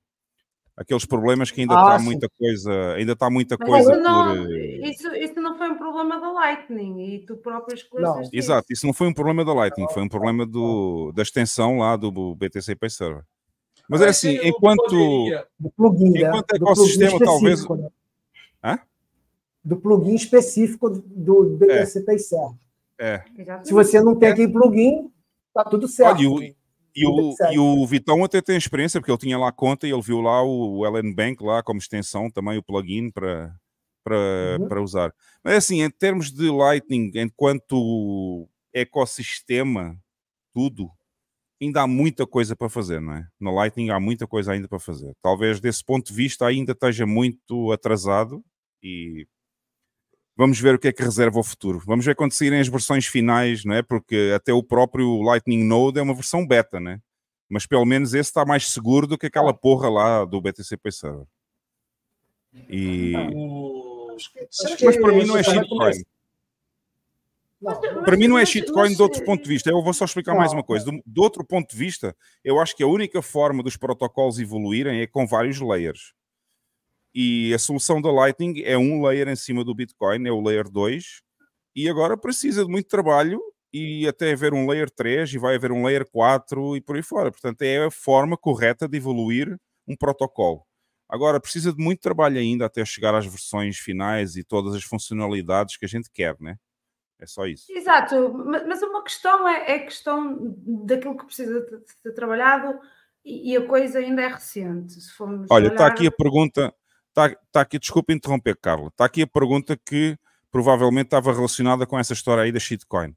Aqueles 0.74 1.04
problemas 1.04 1.50
que 1.50 1.60
ainda 1.60 1.74
Ah, 1.74 1.82
está 1.82 1.98
muita 1.98 2.28
coisa, 2.30 2.94
ainda 2.94 3.12
está 3.12 3.28
muita 3.28 3.56
Mas 3.60 3.68
coisa 3.68 3.92
isso, 3.92 4.00
não, 4.00 4.36
por. 4.36 4.56
eh, 4.56 4.90
isso, 4.90 5.14
isso 5.14 5.40
não 5.40 5.58
foi 5.58 5.70
um 5.70 5.76
problema 5.76 6.18
da 6.18 6.32
Lightning 6.32 7.14
e 7.14 7.18
tu 7.26 7.36
próprio 7.36 7.76
isso. 7.76 7.86
Exato, 8.32 8.72
isso 8.72 8.86
não 8.86 8.94
foi 8.94 9.06
um 9.06 9.12
problema 9.12 9.44
da 9.44 9.52
Lightning, 9.52 9.86
foi 9.92 10.02
um 10.02 10.08
problema 10.08 10.46
do, 10.46 11.12
da 11.12 11.22
extensão 11.22 11.78
lá 11.78 11.94
do 11.94 12.34
BTC 12.34 12.74
Pay 12.74 12.88
Server. 12.88 13.22
Mas 13.92 14.00
é 14.02 14.08
assim, 14.08 14.38
enquanto, 14.48 14.82
poderia- 14.88 15.46
plugin, 15.76 16.10
né? 16.10 16.20
enquanto 16.28 16.48
Do 16.58 16.64
ecossistema, 16.64 17.10
plugin 17.18 17.24
talvez. 17.24 17.68
né? 17.68 17.88
Hã? 18.64 18.78
Do 19.64 19.76
plugin 19.76 20.14
específico 20.14 20.90
do- 20.90 21.56
BTC 21.56 22.00
Pay 22.02 22.18
Server. 22.18 22.56
É. 22.98 23.22
Se 23.64 23.72
você 23.72 24.00
não 24.00 24.14
tem 24.16 24.30
aquele 24.30 24.52
plugin, 24.52 25.10
tá 25.54 25.64
tudo 25.64 25.86
certo. 25.88 26.18
Olha, 26.18 26.22
e 26.22 26.26
o, 26.26 26.42
e, 26.94 27.06
o, 27.06 27.34
e 27.52 27.58
o 27.58 27.86
Vitão 27.86 28.22
até 28.24 28.40
tem 28.42 28.56
experiência, 28.56 29.00
porque 29.00 29.10
ele 29.10 29.18
tinha 29.18 29.38
lá 29.38 29.48
a 29.48 29.52
conta 29.52 29.86
e 29.86 29.90
ele 29.92 30.02
viu 30.02 30.20
lá 30.20 30.42
o 30.42 30.84
LN 30.86 31.14
Bank 31.14 31.42
lá 31.42 31.62
como 31.62 31.78
extensão, 31.80 32.30
também 32.30 32.58
o 32.58 32.62
plugin 32.62 33.10
para, 33.10 33.54
para, 34.04 34.16
Uhum. 34.60 34.68
para 34.68 34.82
usar. 34.82 35.14
Mas 35.42 35.54
assim, 35.54 35.82
em 35.82 35.90
termos 35.90 36.30
de 36.30 36.48
Lightning, 36.50 37.10
enquanto 37.16 38.46
ecossistema, 38.74 39.96
tudo, 40.52 40.90
ainda 41.62 41.82
há 41.82 41.86
muita 41.86 42.26
coisa 42.26 42.54
para 42.56 42.68
fazer, 42.68 43.00
não 43.00 43.14
é? 43.14 43.26
No 43.40 43.54
Lightning 43.54 43.90
há 43.90 44.00
muita 44.00 44.26
coisa 44.26 44.52
ainda 44.52 44.66
para 44.68 44.78
fazer. 44.78 45.14
Talvez 45.22 45.60
desse 45.60 45.84
ponto 45.84 46.06
de 46.08 46.12
vista 46.14 46.46
ainda 46.46 46.72
esteja 46.72 47.06
muito 47.06 47.70
atrasado 47.72 48.44
e 48.82 49.26
vamos 50.36 50.58
ver 50.60 50.74
o 50.74 50.78
que 50.78 50.88
é 50.88 50.92
que 50.92 51.02
reserva 51.02 51.38
o 51.38 51.42
futuro. 51.44 51.78
Vamos 51.86 52.04
ver 52.04 52.16
quando 52.16 52.32
saírem 52.32 52.60
as 52.60 52.68
versões 52.68 53.06
finais, 53.06 53.64
não 53.64 53.74
é? 53.74 53.82
Porque 53.82 54.32
até 54.34 54.52
o 54.52 54.62
próprio 54.62 55.22
Lightning 55.22 55.62
Node 55.64 55.98
é 55.98 56.02
uma 56.02 56.14
versão 56.14 56.46
beta, 56.46 56.80
né? 56.80 57.00
Mas 57.48 57.66
pelo 57.66 57.84
menos 57.84 58.14
esse 58.14 58.30
está 58.30 58.44
mais 58.44 58.68
seguro 58.68 59.06
do 59.06 59.16
que 59.18 59.26
aquela 59.26 59.52
porra 59.54 59.88
lá 59.88 60.24
do 60.24 60.40
BTC 60.40 60.76
Pay 60.78 60.92
Server. 60.92 61.26
E 62.68 63.12
O- 63.34 64.16
mas 64.84 64.96
para 64.96 65.12
mim 65.12 65.24
não 65.24 65.36
é 65.36 65.40
Acho 65.40 65.50
que- 65.52 65.58
shitcoin. 65.58 66.02
Não, 67.62 68.02
Para 68.04 68.16
mim 68.16 68.26
não 68.28 68.38
é 68.38 68.44
shitcoin 68.44 68.88
mas- 68.88 68.96
de 68.96 69.02
outro 69.02 69.24
ponto 69.24 69.42
de 69.42 69.48
vista. 69.48 69.70
Eu 69.70 69.82
vou 69.82 69.92
só 69.94 70.04
explicar 70.04 70.34
mais 70.34 70.52
uma 70.52 70.64
coisa. 70.64 70.84
Do, 70.84 71.02
de 71.06 71.20
outro 71.20 71.44
ponto 71.44 71.70
de 71.70 71.76
vista, 71.76 72.16
eu 72.44 72.60
acho 72.60 72.74
que 72.76 72.82
a 72.82 72.86
única 72.86 73.22
forma 73.22 73.62
dos 73.62 73.76
protocolos 73.76 74.38
evoluírem 74.38 75.00
é 75.00 75.06
com 75.06 75.26
vários 75.26 75.60
layers. 75.60 76.12
E 77.14 77.52
a 77.54 77.58
solução 77.58 78.00
da 78.00 78.10
Lightning 78.10 78.62
é 78.62 78.76
um 78.76 79.04
layer 79.06 79.28
em 79.28 79.36
cima 79.36 79.64
do 79.64 79.74
Bitcoin, 79.74 80.26
é 80.26 80.32
o 80.32 80.40
layer 80.42 80.68
2, 80.68 81.20
e 81.76 81.88
agora 81.88 82.16
precisa 82.16 82.64
de 82.64 82.70
muito 82.70 82.88
trabalho 82.88 83.40
e 83.72 84.06
até 84.08 84.32
haver 84.32 84.52
um 84.54 84.66
layer 84.68 84.90
3 84.90 85.32
e 85.34 85.38
vai 85.38 85.54
haver 85.56 85.72
um 85.72 85.84
layer 85.84 86.06
4 86.10 86.76
e 86.76 86.80
por 86.80 86.96
aí 86.96 87.02
fora. 87.02 87.30
Portanto, 87.30 87.62
é 87.62 87.84
a 87.86 87.90
forma 87.90 88.36
correta 88.36 88.88
de 88.88 88.96
evoluir 88.96 89.56
um 89.86 89.94
protocolo. 89.96 90.62
Agora, 91.08 91.38
precisa 91.38 91.72
de 91.72 91.82
muito 91.82 92.00
trabalho 92.00 92.38
ainda 92.38 92.64
até 92.66 92.84
chegar 92.84 93.14
às 93.14 93.26
versões 93.26 93.76
finais 93.78 94.34
e 94.36 94.42
todas 94.42 94.74
as 94.74 94.82
funcionalidades 94.82 95.76
que 95.76 95.84
a 95.84 95.88
gente 95.88 96.10
quer, 96.10 96.34
né? 96.40 96.56
É 97.22 97.26
só 97.26 97.46
isso. 97.46 97.66
Exato, 97.70 98.34
ma- 98.34 98.64
mas 98.66 98.82
uma 98.82 99.00
questão 99.04 99.48
é, 99.48 99.70
é 99.70 99.74
a 99.76 99.84
questão 99.84 100.56
daquilo 100.84 101.16
que 101.16 101.24
precisa 101.24 101.60
de 101.60 101.78
ser 102.02 102.12
trabalhado 102.12 102.80
e, 103.24 103.56
a 103.56 103.64
coisa 103.64 104.00
ainda 104.00 104.22
é 104.22 104.26
recente. 104.26 104.94
Se 105.00 105.12
formos 105.12 105.46
Olha, 105.48 105.68
está 105.68 105.84
olhar- 105.84 105.92
aqui 105.92 106.06
a 106.08 106.10
pergunta, 106.10 106.74
está 107.10 107.36
tá 107.52 107.60
aqui, 107.60 107.78
desculpa 107.78 108.12
interromper, 108.12 108.56
Carla, 108.56 108.88
está 108.88 109.04
aqui 109.04 109.22
a 109.22 109.26
pergunta 109.28 109.76
que 109.76 110.18
provavelmente 110.50 111.06
estava 111.06 111.32
relacionada 111.32 111.86
com 111.86 111.96
essa 111.96 112.12
história 112.12 112.42
aí 112.42 112.50
da 112.50 112.58
shitcoin. 112.58 113.14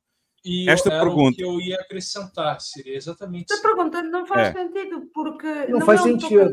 E 0.47 0.69
Esta 0.69 0.93
era 0.93 1.03
pergunta, 1.03 1.33
o 1.33 1.35
que 1.37 1.43
eu 1.43 1.59
ia 1.59 1.75
acrescentar, 1.77 2.61
seria 2.61 2.95
exatamente 2.95 3.51
Essa 3.51 3.61
pergunta 3.63 4.03
não 4.03 4.27
faz 4.27 4.49
É. 4.49 4.53
sentido, 4.53 5.09
porque 5.11 5.47
Não 5.69 5.81
faz 5.81 6.01
é 6.01 6.03
sentido. 6.03 6.51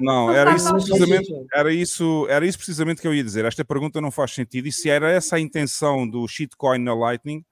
não, 0.00 0.26
não 0.28 0.32
era 0.32 0.56
isso 0.56 0.72
precisamente, 0.72 1.26
sentido. 1.26 1.46
era 1.54 1.72
isso, 1.72 2.26
era 2.30 2.46
isso 2.46 2.56
precisamente 2.58 3.02
que 3.02 3.06
eu 3.06 3.14
ia 3.14 3.22
dizer. 3.22 3.44
Esta 3.44 3.62
pergunta 3.62 4.00
não 4.00 4.10
faz 4.10 4.32
sentido 4.32 4.66
e 4.66 4.72
se 4.72 4.88
era 4.88 5.10
essa 5.10 5.36
a 5.36 5.40
intenção 5.40 6.08
do 6.08 6.26
shitcoin 6.26 6.78
na 6.78 6.94
Lightning, 6.94 7.44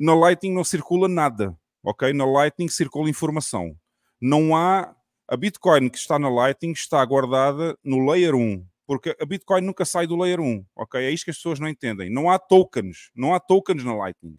na 0.00 0.14
Lightning 0.16 0.52
não 0.52 0.64
circula 0.64 1.06
nada, 1.08 1.56
ok? 1.84 2.12
Na 2.12 2.24
Lightning 2.26 2.68
circula 2.68 3.08
informação. 3.08 3.76
Não 4.20 4.56
há 4.56 4.92
a 5.28 5.36
Bitcoin 5.36 5.88
que 5.88 5.98
está 5.98 6.18
na 6.18 6.28
Lightning 6.28 6.72
está 6.72 7.04
guardada 7.04 7.78
no 7.84 8.04
layer 8.10 8.34
1, 8.34 8.66
porque 8.84 9.16
a 9.20 9.24
Bitcoin 9.24 9.60
nunca 9.60 9.84
sai 9.84 10.08
do 10.08 10.16
layer 10.16 10.40
1, 10.40 10.64
ok? 10.74 11.00
É 11.04 11.10
isto 11.12 11.26
que 11.26 11.30
as 11.30 11.36
pessoas 11.36 11.60
não 11.60 11.68
entendem. 11.68 12.10
Não 12.12 12.28
há 12.28 12.36
tokens, 12.36 13.10
não 13.14 13.32
há 13.32 13.38
tokens 13.38 13.84
na 13.84 13.94
Lightning. 13.94 14.36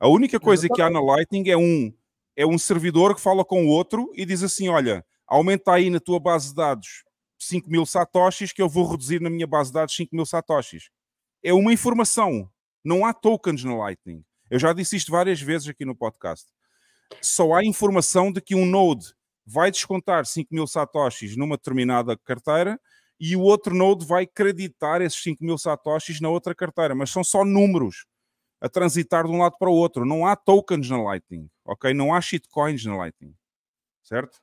A 0.00 0.08
única 0.08 0.40
coisa 0.40 0.66
que 0.66 0.80
há 0.80 0.88
na 0.88 0.98
Lightning 0.98 1.50
é 1.50 1.56
um 1.58 1.92
é 2.34 2.46
um 2.46 2.56
servidor 2.56 3.14
que 3.14 3.20
fala 3.20 3.44
com 3.44 3.66
o 3.66 3.68
outro 3.68 4.10
e 4.16 4.24
diz 4.24 4.42
assim: 4.42 4.66
olha, 4.70 5.04
aumenta 5.26 5.74
aí 5.74 5.90
na 5.90 6.00
tua 6.00 6.18
base 6.18 6.48
de 6.48 6.54
dados 6.54 7.04
5 7.38 7.70
mil 7.70 7.84
satoshis 7.84 8.50
que 8.50 8.62
eu 8.62 8.68
vou 8.68 8.90
reduzir 8.90 9.20
na 9.20 9.28
minha 9.28 9.46
base 9.46 9.68
de 9.68 9.74
dados 9.74 9.94
5 9.94 10.16
mil 10.16 10.24
satoshis. 10.24 10.88
É 11.44 11.52
uma 11.52 11.70
informação. 11.70 12.50
Não 12.82 13.04
há 13.04 13.12
tokens 13.12 13.62
na 13.62 13.76
Lightning. 13.76 14.24
Eu 14.50 14.58
já 14.58 14.72
disse 14.72 14.96
isto 14.96 15.12
várias 15.12 15.38
vezes 15.38 15.68
aqui 15.68 15.84
no 15.84 15.94
podcast. 15.94 16.46
Só 17.20 17.52
há 17.52 17.62
informação 17.62 18.32
de 18.32 18.40
que 18.40 18.54
um 18.54 18.64
node 18.64 19.12
vai 19.44 19.70
descontar 19.70 20.24
5 20.24 20.48
mil 20.50 20.66
satoshis 20.66 21.36
numa 21.36 21.58
determinada 21.58 22.16
carteira 22.16 22.80
e 23.20 23.36
o 23.36 23.42
outro 23.42 23.74
node 23.74 24.06
vai 24.06 24.26
creditar 24.26 25.02
esses 25.02 25.22
5 25.22 25.44
mil 25.44 25.58
satoshis 25.58 26.22
na 26.22 26.30
outra 26.30 26.54
carteira, 26.54 26.94
mas 26.94 27.10
são 27.10 27.22
só 27.22 27.44
números 27.44 28.06
a 28.60 28.68
transitar 28.68 29.24
de 29.24 29.30
um 29.30 29.38
lado 29.38 29.56
para 29.58 29.70
o 29.70 29.74
outro. 29.74 30.04
Não 30.04 30.26
há 30.26 30.36
tokens 30.36 30.88
na 30.90 31.02
Lightning, 31.02 31.48
ok? 31.64 31.94
Não 31.94 32.12
há 32.14 32.20
shitcoins 32.20 32.84
na 32.84 32.96
Lightning, 32.96 33.34
certo? 34.02 34.38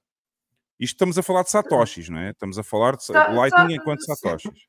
Isto 0.79 0.93
estamos 0.95 1.17
a 1.17 1.23
falar 1.23 1.43
de 1.43 1.49
satoshis, 1.51 2.09
não 2.09 2.19
é? 2.19 2.31
Estamos 2.31 2.57
a 2.59 2.63
falar 2.63 2.95
de 2.95 3.03
Só- 3.03 3.13
Lightning 3.13 3.75
só- 3.75 3.81
enquanto 3.81 4.05
satoshis. 4.05 4.67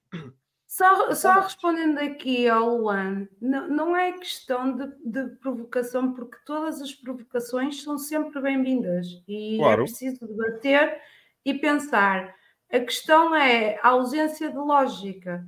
Só, 0.66 1.14
só 1.14 1.40
respondendo 1.40 1.98
aqui 1.98 2.46
ao 2.46 2.76
Luan, 2.76 3.26
não, 3.40 3.68
não 3.68 3.96
é 3.96 4.12
questão 4.12 4.76
de, 4.76 4.86
de 5.04 5.36
provocação, 5.36 6.12
porque 6.12 6.36
todas 6.44 6.82
as 6.82 6.94
provocações 6.94 7.82
são 7.82 7.96
sempre 7.96 8.38
bem-vindas 8.42 9.06
e 9.26 9.56
Claro. 9.58 9.82
é 9.82 9.84
preciso 9.86 10.26
debater 10.26 11.00
e 11.44 11.54
pensar. 11.54 12.34
A 12.70 12.80
questão 12.80 13.34
é 13.34 13.78
a 13.82 13.88
ausência 13.88 14.50
de 14.50 14.58
lógica, 14.58 15.42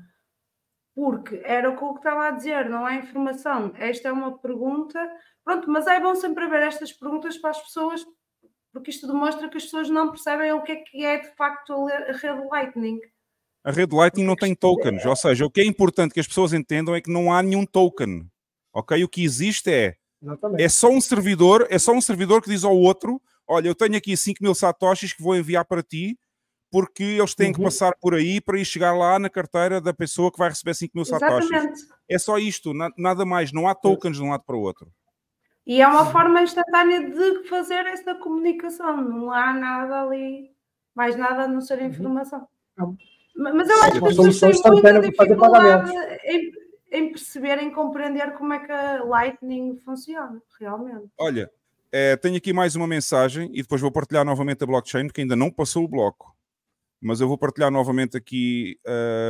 porque 1.00 1.40
era 1.44 1.70
o 1.70 1.78
que 1.78 1.82
eu 1.82 1.94
estava 1.94 2.28
a 2.28 2.30
dizer, 2.30 2.68
não 2.68 2.84
há 2.84 2.94
informação. 2.94 3.72
Esta 3.78 4.08
é 4.08 4.12
uma 4.12 4.36
pergunta, 4.36 4.98
pronto, 5.42 5.70
mas 5.70 5.86
é 5.86 5.98
bom 5.98 6.14
sempre 6.14 6.44
haver 6.44 6.60
estas 6.60 6.92
perguntas 6.92 7.38
para 7.38 7.48
as 7.48 7.62
pessoas, 7.62 8.04
porque 8.70 8.90
isto 8.90 9.06
demonstra 9.06 9.48
que 9.48 9.56
as 9.56 9.64
pessoas 9.64 9.88
não 9.88 10.10
percebem 10.10 10.52
o 10.52 10.62
que 10.62 10.72
é 10.72 10.76
que 10.76 11.02
é 11.02 11.16
de 11.20 11.34
facto 11.36 11.88
a 11.88 12.12
rede 12.12 12.46
Lightning. 12.50 13.00
A 13.64 13.70
rede 13.72 13.96
Lightning 13.96 14.24
não 14.24 14.36
tem 14.36 14.54
tokens, 14.54 15.06
ou 15.06 15.16
seja, 15.16 15.46
o 15.46 15.50
que 15.50 15.62
é 15.62 15.64
importante 15.64 16.12
que 16.12 16.20
as 16.20 16.28
pessoas 16.28 16.52
entendam 16.52 16.94
é 16.94 17.00
que 17.00 17.10
não 17.10 17.32
há 17.32 17.42
nenhum 17.42 17.64
token, 17.64 18.26
ok? 18.70 19.02
O 19.02 19.08
que 19.08 19.24
existe 19.24 19.70
é 19.70 19.94
Exatamente. 20.22 20.62
é 20.62 20.68
só 20.68 20.90
um 20.90 21.00
servidor, 21.00 21.66
é 21.70 21.78
só 21.78 21.92
um 21.92 22.00
servidor 22.02 22.42
que 22.42 22.50
diz 22.50 22.62
ao 22.62 22.76
outro, 22.76 23.22
olha, 23.48 23.68
eu 23.68 23.74
tenho 23.74 23.96
aqui 23.96 24.14
5 24.14 24.42
mil 24.42 24.54
satoshis 24.54 25.14
que 25.14 25.22
vou 25.22 25.34
enviar 25.34 25.64
para 25.64 25.82
ti, 25.82 26.18
porque 26.70 27.02
eles 27.02 27.34
têm 27.34 27.52
que 27.52 27.58
Uhum. 27.58 27.64
passar 27.64 27.92
por 28.00 28.14
aí 28.14 28.40
para 28.40 28.58
ir 28.58 28.64
chegar 28.64 28.92
lá 28.92 29.18
na 29.18 29.28
carteira 29.28 29.80
da 29.80 29.92
pessoa 29.92 30.30
que 30.30 30.38
vai 30.38 30.48
receber 30.50 30.74
5 30.74 30.92
mil 30.94 31.04
satoshis. 31.04 31.50
Exatamente. 31.50 31.80
É 32.08 32.18
só 32.18 32.38
isto, 32.38 32.72
na- 32.72 32.90
nada 32.96 33.24
mais, 33.26 33.52
não 33.52 33.66
há 33.68 33.74
tokens 33.74 34.16
de 34.16 34.22
um 34.22 34.30
lado 34.30 34.44
para 34.44 34.56
o 34.56 34.60
outro. 34.60 34.90
E 35.66 35.80
é 35.80 35.86
uma 35.86 36.06
forma 36.06 36.42
instantânea 36.42 37.08
de 37.10 37.48
fazer 37.48 37.86
essa 37.86 38.14
comunicação. 38.14 38.96
Não 39.02 39.30
há 39.32 39.52
nada 39.52 40.02
ali, 40.02 40.50
mais 40.94 41.16
nada 41.16 41.42
a 41.44 41.48
não 41.48 41.60
ser 41.60 41.82
informação. 41.82 42.46
Ma- 43.36 43.52
Mas 43.54 43.68
eu 43.68 43.82
acho 43.82 44.00
que 44.00 44.08
as 44.08 44.16
pessoas 44.16 44.60
têm 44.60 44.72
muita 44.72 45.00
dificuldade 45.00 45.92
em, 46.24 46.52
em 46.92 47.10
perceber, 47.12 47.58
em 47.62 47.70
compreender 47.70 48.32
como 48.34 48.52
é 48.52 48.58
que 48.58 48.72
a 48.72 49.04
Lightning 49.04 49.76
funciona, 49.84 50.42
realmente. 50.58 51.06
Olha, 51.18 51.48
eh, 51.92 52.16
tenho 52.16 52.36
aqui 52.36 52.52
mais 52.52 52.74
uma 52.74 52.86
mensagem 52.88 53.48
e 53.52 53.62
depois 53.62 53.80
vou 53.80 53.92
partilhar 53.92 54.24
novamente 54.24 54.64
a 54.64 54.66
blockchain, 54.66 55.06
porque 55.06 55.20
ainda 55.20 55.36
não 55.36 55.50
passou 55.50 55.84
o 55.84 55.88
bloco. 55.88 56.34
Mas 57.00 57.20
eu 57.20 57.28
vou 57.28 57.38
partilhar 57.38 57.70
novamente 57.70 58.16
aqui 58.16 58.78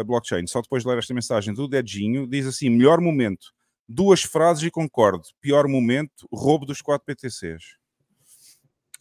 a 0.01 0.03
blockchain. 0.05 0.47
Só 0.47 0.61
depois 0.61 0.83
de 0.83 0.89
ler 0.89 0.99
esta 0.99 1.15
mensagem 1.15 1.55
do 1.55 1.69
Dedinho, 1.69 2.27
diz 2.27 2.47
assim: 2.47 2.69
melhor 2.69 3.01
momento, 3.01 3.53
duas 3.89 4.23
frases 4.23 4.65
e 4.65 4.71
concordo. 4.71 5.23
Pior 5.41 5.69
momento, 5.69 6.27
roubo 6.33 6.67
dos 6.67 6.83
4 6.83 7.05
PTCs. 7.07 7.77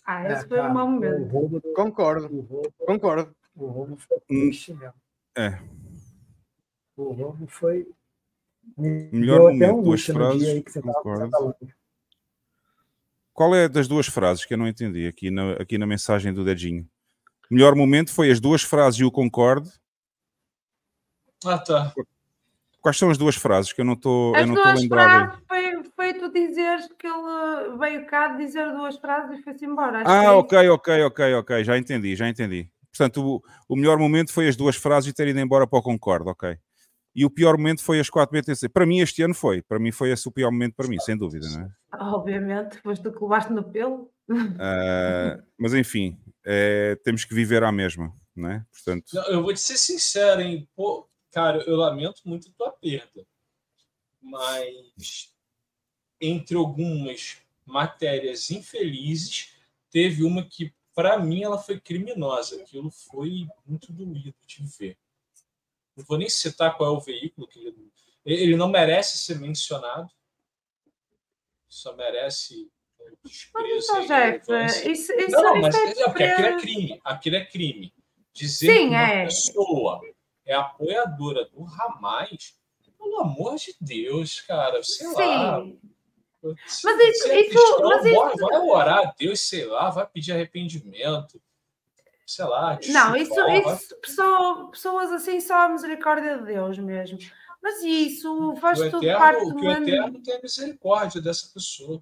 Ah, 0.06 0.24
É, 0.24 0.34
esse 0.34 0.48
foi 0.48 0.60
um 0.60 0.74
mau 0.74 0.88
momento. 0.88 1.30
Concordo. 1.76 2.72
Concordo. 2.80 3.36
O 3.56 3.68
roubo 3.68 3.98
foi 3.98 4.18
Hum. 4.30 4.40
triste 4.42 4.74
mesmo. 4.74 4.94
É, 5.38 5.60
O 6.96 7.12
roubo 7.14 7.48
foi. 7.48 7.88
Me 8.78 9.10
Melhor 9.12 9.40
momento, 9.40 9.78
um 9.78 9.84
duas 9.84 10.06
frases, 10.06 10.64
concordo. 10.82 11.30
tava- 11.30 11.56
Qual 13.34 13.56
é 13.56 13.68
das 13.70 13.88
duas 13.88 14.06
frases 14.08 14.46
que 14.46 14.54
eu 14.54 14.58
não 14.58 14.68
entendi 14.68 15.08
aqui 15.08 15.32
na, 15.32 15.54
aqui 15.54 15.78
na 15.78 15.88
mensagem 15.88 16.34
do 16.34 16.44
Dedinho? 16.44 16.88
Melhor 17.50 17.76
momento 17.76 18.14
foi 18.14 18.30
as 18.32 18.40
duas 18.40 18.62
frases 18.62 19.00
e 19.00 19.04
o 19.04 19.12
concordo. 19.12 19.70
Ah, 21.46 21.58
tá. 21.58 21.94
Quais 22.82 22.98
são 22.98 23.10
as 23.10 23.18
duas 23.18 23.36
frases 23.36 23.74
que 23.74 23.82
eu 23.82 23.86
não 23.86 23.94
estou 23.94 24.36
eu 24.36 24.42
As 24.42 24.48
não 24.48 24.56
estou 24.56 24.70
a 24.70 24.74
duas 24.74 24.82
lembrar? 24.84 25.10
frases 25.10 25.44
foi, 25.48 25.84
foi 25.96 26.14
tu 26.14 26.32
dizeres 26.32 26.88
que 26.98 27.08
ele 27.08 27.78
veio 27.78 28.06
cá 28.06 28.30
dizer 28.36 28.72
duas 28.72 28.98
frases 28.98 29.40
e 29.40 29.44
foi-se 29.44 29.66
embora. 29.66 30.00
Acho 30.00 30.06
que 30.06 30.12
é 30.12 30.14
Ah, 30.14 30.24
isso. 30.24 30.40
ok, 30.40 30.70
ok, 30.70 31.04
ok, 31.04 31.34
ok, 31.36 31.64
já 31.64 31.78
entendi, 31.78 32.16
já 32.16 32.28
entendi. 32.30 32.70
Portanto, 32.92 33.22
o, 33.26 33.44
o 33.68 33.76
melhor 33.76 33.98
momento 33.98 34.32
foi 34.32 34.48
as 34.48 34.56
duas 34.56 34.76
frases 34.76 35.10
e 35.10 35.14
ter 35.14 35.28
ido 35.28 35.40
embora 35.40 35.68
para 35.68 35.80
o 35.80 35.82
Concordo, 35.82 36.30
ok. 36.30 36.58
E 37.16 37.26
o 37.26 37.30
pior 37.30 37.58
momento 37.58 37.84
foi 37.84 38.00
as 38.00 38.10
4 38.10 38.32
BTC. 38.40 38.70
Para 38.70 38.86
mim, 38.86 39.00
este 39.00 39.22
ano 39.24 39.34
foi. 39.34 39.62
Para 39.62 39.80
mim, 39.80 39.92
foi 39.92 40.12
esse 40.12 40.28
o 40.28 40.32
pior 40.32 40.52
momento 40.52 40.76
para 40.76 40.88
mim, 40.88 41.00
sem 41.00 41.18
dúvida, 41.18 41.48
não 41.50 41.62
é? 41.62 41.70
Obviamente, 42.14 42.80
foste 42.82 43.02
tu 43.04 43.12
que 43.12 43.22
levaste 43.22 43.52
no 43.52 43.64
pelo. 43.64 44.10
Ah, 44.60 45.40
mas 45.58 45.74
enfim, 45.74 46.18
é, 46.46 46.96
temos 47.04 47.26
que 47.26 47.34
viver 47.34 47.64
à 47.64 47.72
mesma, 47.72 48.14
não 48.36 48.52
é? 48.52 48.66
Portanto, 48.72 49.06
Não, 49.14 49.24
eu 49.26 49.44
vou 49.44 49.54
te 49.54 49.60
ser 49.60 49.78
sincero, 49.78 50.42
hein? 50.42 50.68
Pô, 50.76 51.10
cara, 51.32 51.60
eu 51.64 51.76
lamento 51.76 52.22
muito 52.26 52.50
a 52.50 52.54
tua 52.54 52.72
perda. 52.72 53.26
Mas 54.22 55.34
entre 56.20 56.58
algumas 56.58 57.38
matérias 57.66 58.52
infelizes, 58.52 59.56
teve 59.90 60.24
uma 60.24 60.44
que, 60.44 60.74
para 60.94 61.18
mim, 61.18 61.44
ela 61.44 61.58
foi 61.58 61.80
criminosa. 61.80 62.62
Aquilo 62.62 62.92
foi 62.92 63.48
muito 63.66 63.94
doído 63.94 64.36
de 64.46 64.64
ver. 64.78 64.98
Não 65.96 66.04
vou 66.06 66.18
nem 66.18 66.30
citar 66.30 66.76
qual 66.76 66.94
é 66.94 66.98
o 66.98 67.02
veículo 67.02 67.48
que 67.48 67.60
ele. 67.60 67.90
Ele 68.26 68.56
não 68.56 68.68
merece 68.68 69.18
ser 69.18 69.40
mencionado. 69.40 70.10
Só 71.68 71.96
merece 71.96 72.70
desprezo. 73.24 73.92
então, 73.92 74.04
e 74.04 74.08
Jeff, 74.08 74.48
relevância. 74.50 74.92
isso- 74.92 75.14
isso- 75.14 75.32
não, 75.32 75.54
isso 75.56 75.62
mas 75.62 75.76
é 75.76 76.02
é 76.02 76.04
porque 76.06 76.24
aquilo 76.24 76.48
é 76.48 76.58
crime. 76.60 77.02
Aquilo 77.04 77.36
é 77.36 77.46
crime. 77.46 77.94
Dizer 78.34 78.74
Sim, 78.74 78.80
que 78.90 78.96
uma 78.96 79.02
é. 79.10 79.26
pessoa 79.26 80.02
é 80.46 80.54
apoiadora 80.56 81.46
do 81.46 81.66
Hamas, 81.66 82.56
pelo 82.98 83.20
amor 83.20 83.56
de 83.56 83.76
Deus, 83.82 84.42
cara, 84.42 84.82
sei 84.84 85.08
lá. 85.08 85.62
Sim. 85.62 85.80
Se- 86.68 86.86
Mas 86.86 87.00
isso- 87.10 87.28
é 87.32 87.44
cristão, 87.44 87.80
mas 87.90 88.02
vai- 88.04 88.12
isso- 88.34 88.48
vai 88.48 88.60
orar 88.60 89.00
a 89.10 89.14
Deus, 89.18 89.40
sei 89.42 89.66
lá, 89.66 89.90
vai 89.90 90.08
pedir 90.08 90.32
arrependimento. 90.32 91.42
Sei 92.26 92.46
lá. 92.46 92.80
Não, 92.88 93.16
isso, 93.16 93.34
isso 93.50 93.96
pessoa- 94.02 94.70
pessoas 94.72 95.12
assim 95.12 95.42
só 95.42 95.66
a 95.66 95.70
misericórdia 95.70 96.38
de 96.38 96.46
Deus 96.46 96.78
mesmo. 96.78 97.18
Mas 97.62 97.82
isso 97.84 98.56
faz 98.62 98.80
o 98.80 98.90
tudo 98.90 99.04
Eterno, 99.04 99.20
parte 99.20 99.46
do 99.50 99.56
que 99.58 99.66
o. 99.66 99.72
Eterno 99.72 100.24
tem 100.24 100.42
misericórdia 100.42 101.20
dessa 101.22 101.52
pessoa. 101.54 102.02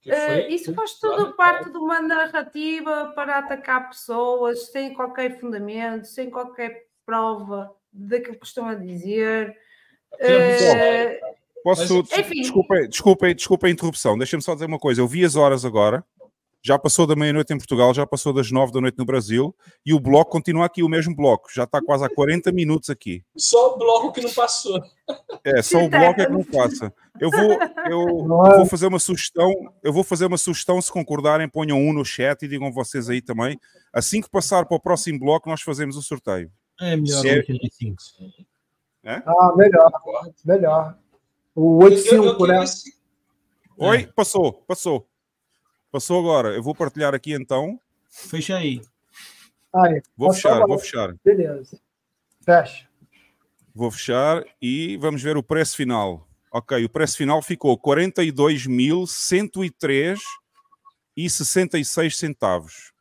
Que 0.00 0.14
foi 0.14 0.46
isso 0.48 0.74
faz 0.74 0.94
tudo 0.94 1.32
parte 1.34 1.70
de 1.70 1.76
uma 1.76 2.00
narrativa 2.00 3.12
para 3.14 3.38
atacar 3.38 3.90
pessoas 3.90 4.70
sem 4.70 4.94
qualquer 4.94 5.38
fundamento, 5.38 6.06
sem 6.06 6.30
qualquer 6.30 6.86
prova 7.04 7.74
daquilo 7.92 8.38
que 8.38 8.46
estão 8.46 8.66
a 8.66 8.74
dizer. 8.74 9.56
Eh, 10.18 11.20
Posso, 11.62 12.00
enfim. 12.00 12.40
desculpem, 12.40 12.88
desculpem, 12.88 13.34
desculpem 13.34 13.68
a 13.68 13.72
interrupção, 13.72 14.16
deixem-me 14.16 14.42
só 14.42 14.54
dizer 14.54 14.66
uma 14.66 14.78
coisa. 14.78 15.00
Eu 15.00 15.06
vi 15.06 15.24
as 15.24 15.36
horas 15.36 15.64
agora, 15.64 16.02
já 16.62 16.78
passou 16.78 17.06
da 17.06 17.16
meia-noite 17.16 17.52
em 17.52 17.56
Portugal, 17.56 17.94
já 17.94 18.06
passou 18.06 18.32
das 18.32 18.50
nove 18.50 18.72
da 18.72 18.80
noite 18.80 18.98
no 18.98 19.04
Brasil, 19.04 19.54
e 19.84 19.94
o 19.94 20.00
bloco 20.00 20.30
continua 20.30 20.66
aqui, 20.66 20.82
o 20.82 20.88
mesmo 20.88 21.14
bloco, 21.14 21.48
já 21.52 21.64
está 21.64 21.80
quase 21.80 22.04
há 22.04 22.14
40 22.14 22.52
minutos 22.52 22.90
aqui. 22.90 23.24
Só 23.36 23.74
o 23.74 23.78
bloco 23.78 24.12
que 24.12 24.20
não 24.20 24.32
passou. 24.32 24.82
É, 25.44 25.62
só 25.62 25.78
o 25.82 25.88
bloco 25.88 26.20
é 26.20 26.26
que 26.26 26.32
não 26.32 26.44
passa. 26.44 26.92
Eu 27.18 27.30
vou, 27.30 27.52
eu, 27.90 28.08
eu 28.50 28.56
vou 28.56 28.66
fazer 28.66 28.86
uma 28.86 28.98
sugestão, 28.98 29.52
eu 29.82 29.92
vou 29.92 30.04
fazer 30.04 30.26
uma 30.26 30.38
sugestão, 30.38 30.80
se 30.80 30.92
concordarem, 30.92 31.48
ponham 31.48 31.78
um 31.78 31.92
no 31.92 32.04
chat 32.04 32.42
e 32.42 32.48
digam 32.48 32.70
vocês 32.72 33.08
aí 33.08 33.20
também. 33.22 33.58
Assim 33.92 34.20
que 34.20 34.30
passar 34.30 34.66
para 34.66 34.76
o 34.76 34.80
próximo 34.80 35.18
bloco, 35.18 35.48
nós 35.48 35.62
fazemos 35.62 35.96
o 35.96 36.02
sorteio. 36.02 36.50
É 36.80 36.96
melhor 36.96 37.20
Se 37.20 37.28
é- 37.28 37.36
85. 37.36 38.02
É? 39.02 39.22
Ah, 39.26 39.52
melhor. 39.56 39.90
Melhor. 40.44 40.98
O 41.54 41.82
85, 41.84 42.46
né? 42.46 42.64
Oi, 43.78 44.06
passou, 44.14 44.52
passou. 44.66 45.09
Passou 45.90 46.20
agora. 46.20 46.54
Eu 46.54 46.62
vou 46.62 46.74
partilhar 46.74 47.14
aqui 47.14 47.32
então. 47.32 47.80
Fecha 48.08 48.56
aí. 48.56 48.80
Aí, 49.72 50.02
Vou 50.16 50.32
fechar, 50.32 50.50
falar? 50.50 50.66
vou 50.66 50.78
fechar. 50.78 51.14
Beleza. 51.24 51.80
Fecha. 52.44 52.88
Vou 53.74 53.90
fechar 53.90 54.44
e 54.60 54.96
vamos 54.96 55.22
ver 55.22 55.36
o 55.36 55.42
preço 55.42 55.76
final. 55.76 56.26
Ok, 56.52 56.84
o 56.84 56.88
preço 56.88 57.16
final 57.16 57.40
ficou 57.40 57.78
42.103 57.80 60.18
e 61.16 61.30
66 61.30 62.16
centavos. 62.16 62.92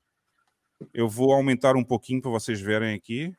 Eu 0.93 1.09
vou 1.09 1.33
aumentar 1.33 1.75
um 1.75 1.83
pouquinho 1.83 2.21
para 2.21 2.29
vocês 2.31 2.61
verem 2.61 2.95
aqui. 2.95 3.33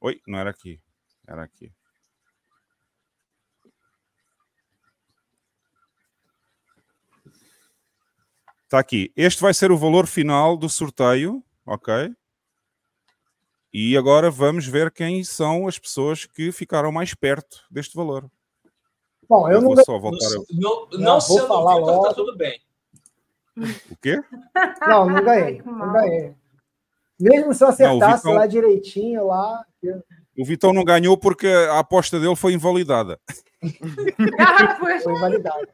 Oi, 0.00 0.20
não 0.26 0.38
era 0.38 0.50
aqui. 0.50 0.80
Era 1.26 1.42
aqui. 1.42 1.72
Está 8.74 8.80
aqui. 8.80 9.12
Este 9.16 9.40
vai 9.40 9.54
ser 9.54 9.70
o 9.70 9.78
valor 9.78 10.04
final 10.04 10.56
do 10.56 10.68
sorteio, 10.68 11.40
ok? 11.64 12.12
E 13.72 13.96
agora 13.96 14.32
vamos 14.32 14.66
ver 14.66 14.90
quem 14.90 15.22
são 15.22 15.68
as 15.68 15.78
pessoas 15.78 16.26
que 16.26 16.50
ficaram 16.50 16.90
mais 16.90 17.14
perto 17.14 17.62
deste 17.70 17.94
valor. 17.94 18.28
Bom, 19.28 19.48
eu, 19.48 19.58
Eu 19.58 19.60
não 19.60 19.74
vou 19.76 19.84
só 19.84 19.96
voltar 19.96 20.26
a- 20.26 20.30
Não, 20.50 20.88
não, 20.90 20.98
Não, 20.98 21.12
vou 21.12 21.20
sendo 21.20 21.46
falar 21.46 21.74
Vitor, 21.76 21.86
tá 21.86 21.92
logo. 21.98 22.14
tudo 22.14 22.36
bem. 22.36 22.60
O 23.56 23.96
quê? 24.02 24.20
Não, 24.88 25.08
não 25.08 25.22
ganhei. 25.24 25.62
Não 25.64 25.92
ganhei. 25.92 26.34
Mesmo 27.20 27.54
se 27.54 27.62
eu 27.62 27.68
acertasse 27.68 28.16
Vitão- 28.24 28.32
lá 28.34 28.46
direitinho, 28.48 29.28
lá. 29.28 29.64
eu- 29.80 30.02
O 30.36 30.44
Vitão 30.44 30.72
não 30.72 30.82
ganhou 30.82 31.16
porque 31.16 31.46
a 31.46 31.78
aposta 31.78 32.18
dele 32.18 32.34
foi 32.34 32.54
invalidada. 32.54 33.20
Ah. 34.40 34.74
Foi 34.80 35.12
invalidado. 35.14 35.68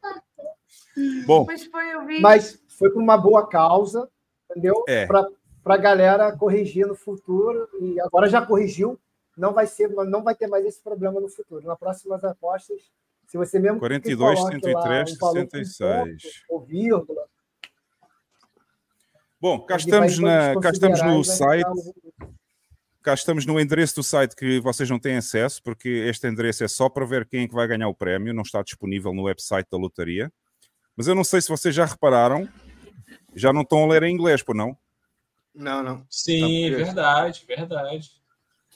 Bom, 1.26 1.46
Pois 1.46 1.64
foi, 1.64 1.94
eu 1.94 2.04
vi. 2.04 2.20
Mas 2.20 2.59
foi 2.80 2.90
por 2.90 3.02
uma 3.02 3.18
boa 3.18 3.46
causa, 3.46 4.08
entendeu? 4.50 4.82
É. 4.88 5.06
Para 5.06 5.28
a 5.66 5.76
galera 5.76 6.34
corrigir 6.34 6.86
no 6.86 6.94
futuro. 6.94 7.68
E 7.78 8.00
agora 8.00 8.26
já 8.26 8.40
corrigiu. 8.40 8.98
Não 9.36 9.52
vai, 9.52 9.66
ser, 9.66 9.88
não 9.88 10.22
vai 10.22 10.34
ter 10.34 10.46
mais 10.46 10.64
esse 10.64 10.82
problema 10.82 11.20
no 11.20 11.28
futuro. 11.28 11.66
Nas 11.66 11.78
próximas 11.78 12.24
apostas, 12.24 12.80
se 13.26 13.36
você 13.36 13.58
mesmo. 13.58 13.76
que 13.76 13.80
42, 13.80 14.38
coloque 14.38 14.54
lá 14.54 14.60
103, 14.60 15.12
um 15.12 15.16
valor 15.18 15.34
com 15.34 15.50
66. 15.50 16.22
ponto 16.48 16.54
Ou 16.54 16.60
vírgula. 16.60 17.24
Bom, 19.38 19.60
cá 19.60 19.76
estamos, 19.76 20.18
na, 20.18 20.58
cá 20.58 20.70
estamos 20.70 21.02
no 21.02 21.22
site. 21.22 21.64
ficar 21.64 22.32
Cá 23.02 23.14
estamos 23.14 23.46
no 23.46 23.60
endereço 23.60 23.96
do 23.96 24.02
site 24.02 24.34
que 24.34 24.58
vocês 24.60 24.88
não 24.88 24.98
têm 24.98 25.16
acesso, 25.16 25.62
porque 25.62 25.88
este 25.88 26.26
endereço 26.26 26.64
é 26.64 26.68
só 26.68 26.88
para 26.88 27.06
ver 27.06 27.26
quem 27.26 27.44
é 27.44 27.48
que 27.48 27.54
vai 27.54 27.66
ganhar 27.66 27.88
o 27.88 27.94
prémio, 27.94 28.34
não 28.34 28.42
está 28.42 28.62
disponível 28.62 29.12
no 29.14 29.22
website 29.24 29.68
da 29.70 29.78
lotaria. 29.78 30.30
Mas 30.96 31.06
eu 31.06 31.14
não 31.14 31.24
sei 31.24 31.40
se 31.40 31.48
vocês 31.48 31.74
já 31.74 31.86
repararam, 31.86 32.46
já 33.34 33.52
não 33.52 33.62
estão 33.62 33.84
a 33.84 33.86
ler 33.86 34.02
em 34.04 34.14
inglês, 34.14 34.42
por 34.42 34.54
não? 34.54 34.76
Não, 35.54 35.82
não. 35.82 36.06
Sim, 36.08 36.70
Tá, 36.70 36.76
verdade, 36.76 37.44
verdade. 37.46 38.10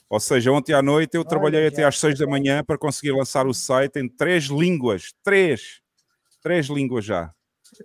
Ou 0.09 0.21
seja, 0.21 0.53
ontem 0.53 0.73
à 0.73 0.83
noite 0.83 1.17
eu 1.17 1.25
trabalhei 1.25 1.67
até 1.67 1.83
já, 1.83 1.89
às 1.89 1.99
seis 1.99 2.19
da 2.19 2.27
manhã 2.27 2.63
para 2.63 2.79
conseguir 2.79 3.13
lançar 3.13 3.47
o 3.47 3.55
site 3.55 3.99
em 3.99 4.09
três 4.09 4.45
línguas. 4.45 5.13
Três! 5.23 5.81
Três 6.43 6.67
línguas 6.67 7.05
já. 7.05 7.33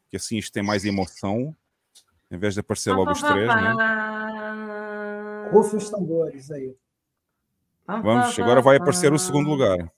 que 0.10 0.18
assim 0.18 0.38
isto 0.38 0.52
tem 0.52 0.64
mais 0.64 0.85
emoção, 0.85 1.56
em 2.31 2.38
vez 2.38 2.53
de 2.53 2.60
aparecer 2.60 2.91
logo 2.94 3.11
os 3.11 3.22
três, 3.22 3.48
né? 3.48 3.73
Rufe 5.52 5.76
os 5.76 5.90
tambores 5.90 6.49
aí. 6.49 6.76
Vamos, 7.85 8.39
agora 8.39 8.61
vai 8.61 8.77
aparecer 8.77 9.11
o 9.11 9.19
segundo 9.19 9.49
lugar. 9.49 9.91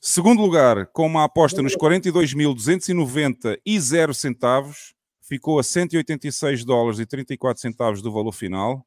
Segundo 0.00 0.42
lugar, 0.42 0.86
com 0.88 1.06
uma 1.06 1.24
aposta 1.24 1.62
nos 1.62 1.74
42.290 1.76 3.58
e 3.64 3.80
0 3.80 4.12
centavos, 4.12 4.94
ficou 5.22 5.58
a 5.58 5.62
186 5.62 6.64
dólares 6.64 6.98
e 6.98 7.06
34 7.06 7.60
centavos 7.60 8.02
do 8.02 8.12
valor 8.12 8.32
final. 8.32 8.86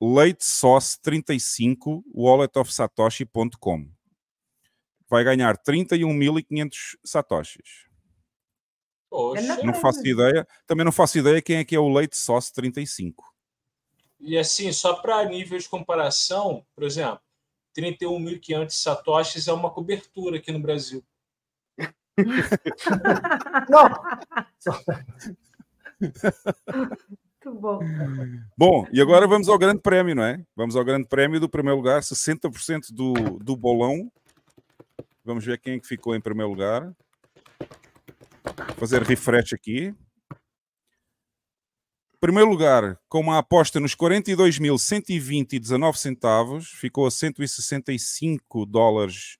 Late 0.00 0.44
Sauce 0.44 1.00
35, 1.00 2.04
walletofsatoshi.com. 2.14 3.88
Vai 5.08 5.24
ganhar 5.24 5.56
31.500 5.56 6.98
satoshis. 7.02 7.86
Poxa. 9.08 9.64
Não 9.64 9.72
faço 9.72 10.06
ideia, 10.06 10.46
também 10.66 10.84
não 10.84 10.92
faço 10.92 11.16
ideia 11.16 11.40
quem 11.40 11.56
é 11.56 11.64
que 11.64 11.74
é 11.74 11.78
o 11.78 11.88
Late 11.88 12.16
Sauce 12.16 12.52
35. 12.52 13.35
E 14.20 14.38
assim, 14.38 14.72
só 14.72 14.94
para 14.94 15.24
nível 15.24 15.58
de 15.58 15.68
comparação, 15.68 16.64
por 16.74 16.84
exemplo, 16.84 17.20
31.500 17.76 18.70
satoshis 18.70 19.48
é 19.48 19.52
uma 19.52 19.70
cobertura 19.70 20.38
aqui 20.38 20.50
no 20.50 20.60
Brasil. 20.60 21.04
Não. 23.68 23.88
Muito 27.46 27.60
bom. 27.60 27.78
Bom, 28.56 28.86
e 28.90 29.00
agora 29.00 29.26
vamos 29.26 29.48
ao 29.48 29.58
grande 29.58 29.80
prémio, 29.80 30.14
não 30.14 30.24
é? 30.24 30.42
Vamos 30.56 30.74
ao 30.76 30.84
grande 30.84 31.06
prémio 31.06 31.38
do 31.38 31.48
primeiro 31.48 31.76
lugar, 31.76 32.00
60% 32.00 32.92
do, 32.92 33.12
do 33.38 33.56
bolão. 33.56 34.10
Vamos 35.24 35.44
ver 35.44 35.58
quem 35.60 35.74
é 35.74 35.78
que 35.78 35.86
ficou 35.86 36.14
em 36.14 36.20
primeiro 36.20 36.50
lugar. 36.50 36.94
Vou 38.68 38.76
fazer 38.78 39.02
refresh 39.02 39.52
aqui. 39.52 39.94
Primeiro 42.18 42.48
lugar, 42.48 42.98
com 43.08 43.20
uma 43.20 43.38
aposta 43.38 43.78
nos 43.78 43.94
42.120,19 43.94 45.96
centavos, 45.96 46.70
ficou 46.70 47.06
a 47.06 47.10
165 47.10 48.64
dólares. 48.64 49.36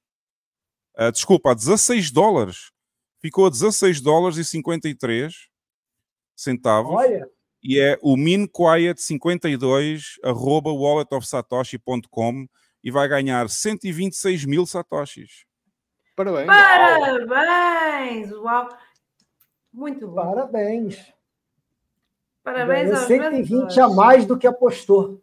ah, 0.97 1.11
desculpa, 1.11 1.53
a 1.53 1.55
16 1.55 2.11
dólares. 2.11 2.71
Ficou 3.19 3.47
a 3.47 3.51
16 3.51 4.01
dólares 4.01 4.37
e 4.37 4.45
53 4.45 5.49
centavos. 6.37 6.95
Olha. 6.95 7.27
E 7.63 7.81
é 7.81 7.99
o 8.03 8.15
minquiet52 8.15 10.19
arroba 10.23 10.71
walletofsatoshi.com 10.71 12.47
e 12.85 12.91
vai 12.91 13.09
ganhar 13.09 13.49
126 13.49 14.45
mil 14.45 14.67
satoshis. 14.67 15.47
Parabéns. 16.15 16.47
Parabéns! 16.47 18.31
Uau! 18.33 18.69
Muito 19.73 20.07
bom. 20.07 20.35
Parabéns. 20.35 21.16
Parabéns 22.47 22.84
Ganhou 22.91 22.97
aos 22.99 23.07
120 23.08 23.49
vencedores. 23.49 23.78
a 23.78 23.89
mais 23.89 24.25
do 24.25 24.39
que 24.39 24.47
apostou. 24.47 25.20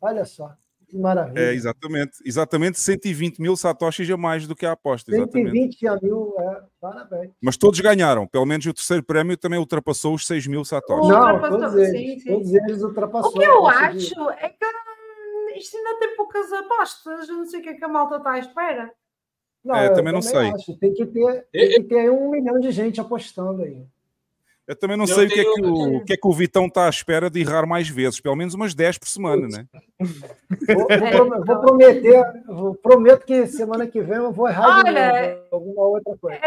Olha 0.00 0.24
só, 0.24 0.52
que 0.88 0.96
maravilha. 0.96 1.40
É, 1.40 1.52
exatamente, 1.54 2.12
exatamente 2.24 2.78
120 2.78 3.38
mil 3.40 3.56
satoshis 3.56 4.08
a 4.08 4.16
mais 4.16 4.46
do 4.46 4.54
que 4.54 4.64
a 4.64 4.72
aposta. 4.72 5.10
Exatamente. 5.10 5.50
120 5.50 5.88
a 5.88 5.98
mil, 6.00 6.34
é, 6.38 6.62
parabéns. 6.80 7.32
Mas 7.42 7.56
todos 7.56 7.80
ganharam. 7.80 8.28
Pelo 8.28 8.46
menos 8.46 8.64
o 8.64 8.72
terceiro 8.72 9.02
prémio 9.02 9.36
também 9.36 9.58
ultrapassou 9.58 10.14
os 10.14 10.24
6 10.24 10.46
mil 10.46 10.64
satoshis. 10.64 11.08
Não, 11.08 11.18
Ultrapassou, 11.34 11.58
todos 11.58 11.74
eles, 11.76 11.90
sim, 11.90 12.18
sim. 12.20 12.28
todos 12.32 12.54
eles 12.54 12.82
ultrapassou. 12.82 13.30
O 13.30 13.34
que 13.34 13.44
eu 13.44 13.66
acho 13.66 14.30
é 14.30 14.48
que 14.50 14.64
hum, 14.64 15.56
isto 15.56 15.76
ainda 15.76 15.98
tem 15.98 16.16
poucas 16.16 16.52
apostas. 16.52 17.28
Eu 17.28 17.38
não 17.38 17.44
sei 17.46 17.58
o 17.58 17.62
que 17.64 17.68
é 17.70 17.74
que 17.74 17.84
a 17.84 17.88
malta 17.88 18.16
está 18.18 18.30
à 18.34 18.38
espera. 18.38 18.90
Não, 19.64 19.74
É, 19.74 19.88
eu 19.88 19.94
também 19.94 20.12
não 20.12 20.22
sei. 20.22 20.50
acho. 20.52 20.78
Tem 20.78 20.94
que 20.94 21.04
ter, 21.06 21.46
tem 21.52 21.82
que 21.82 21.88
ter 21.88 22.08
um 22.10 22.30
milhão 22.30 22.58
de 22.60 22.70
gente 22.70 23.00
apostando 23.00 23.62
aí. 23.62 23.84
Eu 24.66 24.76
também 24.76 24.96
não 24.96 25.04
Eu 25.04 25.14
sei 25.14 25.26
o 25.26 25.28
que, 25.28 25.40
é 25.40 25.44
que 25.44 25.60
o, 25.62 25.96
o 25.96 26.04
que 26.04 26.12
é 26.12 26.16
que 26.16 26.28
o 26.28 26.32
Vitão 26.32 26.66
está 26.66 26.86
à 26.86 26.90
espera 26.90 27.28
de 27.28 27.40
errar 27.40 27.66
mais 27.66 27.88
vezes, 27.88 28.20
pelo 28.20 28.36
menos 28.36 28.54
umas 28.54 28.72
10 28.74 28.98
por 28.98 29.08
semana, 29.08 29.48
né? 29.48 29.66
Vou, 29.98 30.76
vou 30.76 30.86
prom- 31.10 31.44
vou 31.44 31.60
prometer, 31.60 32.22
vou- 32.46 32.74
prometo 32.76 33.24
que 33.26 33.46
semana 33.48 33.86
que 33.86 34.00
vem 34.00 34.18
eu 34.18 34.32
vou 34.32 34.48
errar 34.48 34.82
de 34.84 34.90
Olha, 34.90 35.34
novo, 35.34 35.46
alguma 35.50 35.86
outra 35.88 36.16
coisa. 36.18 36.40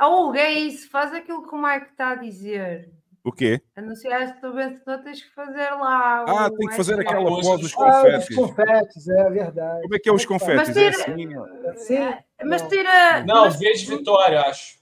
Ou 0.00 0.34
é 0.36 0.52
isso, 0.52 0.88
faz 0.90 1.12
aquilo 1.12 1.42
que 1.48 1.54
o 1.54 1.60
Mike 1.60 1.86
está 1.90 2.10
a 2.10 2.14
dizer. 2.14 2.88
O 3.24 3.32
quê? 3.32 3.60
Anunciaste 3.74 4.46
o 4.46 4.52
vencedor, 4.54 4.98
tens 5.02 5.20
que 5.22 5.34
fazer 5.34 5.70
lá. 5.70 6.24
Ah, 6.28 6.50
tem 6.56 6.68
que 6.68 6.76
fazer 6.76 7.00
aquela 7.00 7.24
pós 7.24 7.44
dos 7.44 7.58
Ah, 7.58 7.64
os 7.64 7.74
confetes. 7.74 8.36
confetes, 8.36 9.08
é 9.08 9.30
verdade. 9.30 9.82
Como 9.82 9.94
é 9.96 9.98
que 9.98 10.08
é 10.08 10.12
os 10.12 10.24
confetes? 10.24 10.68
Mas 10.68 10.76
É 10.76 10.90
tira- 10.90 11.12
assim, 11.12 11.36
ó. 11.36 11.46
Sim, 11.74 12.16
Mas 12.44 12.62
não, 12.62 12.68
tira. 12.68 13.24
Não, 13.26 13.44
mas, 13.46 13.58
vez 13.58 13.80
de 13.80 13.86
vitória, 13.96 14.40
acho. 14.42 14.78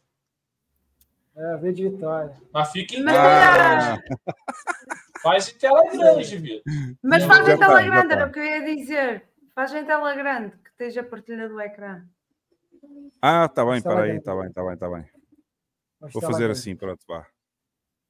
É 1.37 1.57
V 1.57 1.73
de 1.73 1.89
vitória. 1.89 2.33
Mas 2.53 2.71
fica 2.73 2.95
em 2.97 3.05
tela 3.05 3.53
grande. 3.55 4.03
Faz 5.23 5.49
em 5.49 5.59
tela 5.59 5.83
grande, 5.91 6.37
Vitor. 6.37 6.63
mas 7.03 7.25
faz 7.25 7.49
em 7.49 7.59
tela 7.59 7.83
grande, 7.83 8.13
era 8.13 8.27
o 8.27 8.33
que 8.33 8.39
eu 8.39 8.45
ia 8.45 8.77
dizer. 8.77 9.25
Faz 9.55 9.75
em 9.75 9.85
tela 9.85 10.15
grande, 10.15 10.51
que 10.63 10.71
esteja 10.71 11.01
a 11.01 11.05
partilha 11.05 11.49
do 11.49 11.61
ecrã. 11.61 12.03
Ah, 13.21 13.49
tá 13.49 13.65
bem, 13.65 13.81
peraí, 13.83 14.21
tá 14.21 14.35
bem, 14.37 14.53
tá 14.53 14.63
bem, 14.65 14.77
tá 14.77 14.89
bem. 14.89 15.05
Mas 16.01 16.13
Vou 16.13 16.23
fazer 16.23 16.47
lá, 16.47 16.53
assim, 16.53 16.77
pronto, 16.77 17.01
vá. 17.09 17.27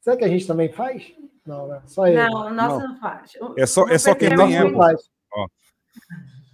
Será 0.01 0.17
que 0.17 0.25
a 0.25 0.29
gente 0.29 0.47
também 0.47 0.71
faz? 0.73 1.15
Não, 1.47 1.69
né? 1.69 1.81
Só 1.87 2.07
ele. 2.07 2.17
Não, 2.17 2.47
o 2.49 2.51
nosso 2.53 2.87
não, 2.87 2.97
faz. 2.99 3.35
O- 3.41 3.55
É 3.57 3.67
só- 3.67 3.89
é 3.89 3.97
só 3.99 4.15
quem 4.15 4.33
é 4.33 4.37
tem 4.37 4.59
Apple. 4.59 4.77
faz. 4.77 5.11
Ó. 5.33 5.47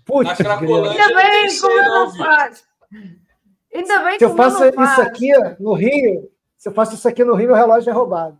Putz, 0.05 0.31
Ainda 0.41 0.55
não 0.57 0.60
bem 1.17 1.60
como 1.60 1.76
não, 1.76 2.07
não 2.07 2.15
faz. 2.17 2.65
Ainda 3.75 4.05
bem 4.05 4.18
Se 4.18 4.25
eu 4.25 4.36
faço 4.36 4.59
não 4.60 4.67
isso 4.68 4.75
faz. 4.76 4.99
aqui 5.01 5.33
no 5.59 5.73
Rio, 5.73 6.31
se 6.63 6.69
eu 6.69 6.73
faço 6.73 6.95
isso 6.95 7.09
aqui 7.09 7.25
no 7.25 7.35
Rio, 7.35 7.49
meu 7.49 7.57
relógio 7.57 7.91
é 7.91 7.93
roubado. 7.93 8.39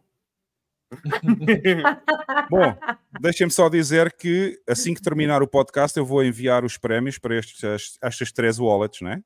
Bom, 2.49 2.77
deixem-me 3.21 3.51
só 3.53 3.69
dizer 3.69 4.13
que 4.13 4.61
assim 4.69 4.95
que 4.95 5.03
terminar 5.03 5.43
o 5.43 5.49
podcast, 5.49 5.99
eu 5.99 6.07
vou 6.07 6.23
enviar 6.23 6.65
os 6.65 6.79
prémios 6.79 7.19
para 7.19 7.37
estes, 7.37 7.99
estas 8.01 8.31
três 8.31 8.61
wallets, 8.61 9.01
né? 9.01 9.21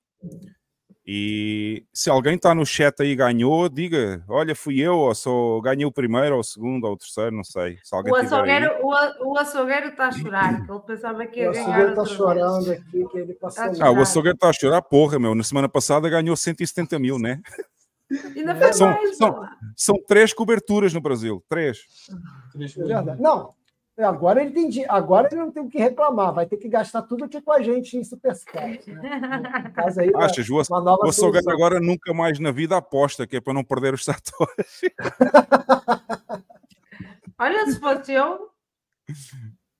E 1.06 1.84
se 1.92 2.08
alguém 2.08 2.36
está 2.36 2.54
no 2.54 2.64
chat 2.64 2.98
aí 3.02 3.10
e 3.10 3.16
ganhou, 3.16 3.68
diga: 3.68 4.24
olha, 4.30 4.54
fui 4.54 4.80
eu, 4.80 4.94
ou 4.96 5.14
sou, 5.14 5.60
ganhei 5.60 5.84
o 5.84 5.92
primeiro, 5.92 6.36
ou 6.36 6.40
o 6.40 6.44
segundo, 6.44 6.84
ou 6.86 6.94
o 6.94 6.96
terceiro, 6.96 7.36
não 7.36 7.44
sei. 7.44 7.78
Se 7.84 7.94
alguém 7.94 8.10
O 8.14 8.16
aí. 8.16 8.24
açougueiro, 8.24 8.70
o, 8.82 9.32
o 9.32 9.38
açougueiro 9.38 9.88
está 9.88 10.06
a 10.08 10.12
chorar, 10.12 10.64
que 10.64 10.72
ele 10.72 10.80
pensava 10.86 11.26
que 11.26 11.40
O 11.40 11.42
ia 11.42 11.52
ganhar 11.52 11.60
açougueiro 11.64 11.90
está 11.90 12.04
chorando 12.06 12.64
vez. 12.64 12.80
aqui, 12.80 13.08
que 13.08 13.18
ele 13.18 13.34
passou 13.34 13.64
Tá. 13.74 13.86
Ah, 13.86 13.90
o 13.90 14.00
açougueiro 14.00 14.36
está 14.36 14.48
a 14.48 14.52
chorar, 14.54 14.80
porra, 14.80 15.18
meu. 15.18 15.34
Na 15.34 15.44
semana 15.44 15.68
passada 15.68 16.08
ganhou 16.08 16.34
170 16.34 16.98
mil, 16.98 17.18
né? 17.18 17.42
Ainda 18.36 18.54
fez 18.54 18.76
São, 18.76 18.88
mais. 18.88 19.16
são, 19.16 19.48
são 19.76 19.96
três 20.06 20.32
coberturas 20.32 20.92
no 20.92 21.00
Brasil. 21.00 21.44
Três. 21.48 21.78
É. 22.56 23.16
Não, 23.16 23.54
Agora 23.98 24.42
ele 24.42 24.50
tem, 24.50 24.84
agora 24.90 25.26
ele 25.26 25.40
não 25.40 25.50
tem 25.50 25.62
o 25.62 25.70
que 25.70 25.78
reclamar, 25.78 26.34
vai 26.34 26.44
ter 26.44 26.58
que 26.58 26.68
gastar 26.68 27.00
tudo 27.02 27.24
aqui 27.24 27.40
com 27.40 27.50
a 27.50 27.62
gente 27.62 27.96
em 27.96 28.04
Superscat. 28.04 28.92
Né? 28.92 29.72
Caso 29.74 30.00
aí, 30.00 30.12
Achas? 30.14 30.46
Vou, 30.46 30.62
uma 30.68 30.82
nova 30.82 31.10
vou 31.10 31.32
agora 31.50 31.80
nunca 31.80 32.12
mais 32.12 32.38
na 32.38 32.52
vida 32.52 32.76
aposta, 32.76 33.26
que 33.26 33.36
é 33.36 33.40
para 33.40 33.54
não 33.54 33.64
perder 33.64 33.94
os 33.94 34.04
Satoshi. 34.04 34.92
Olha, 37.38 37.66
se 37.66 37.80
fosse 37.80 38.12
eu, 38.12 38.50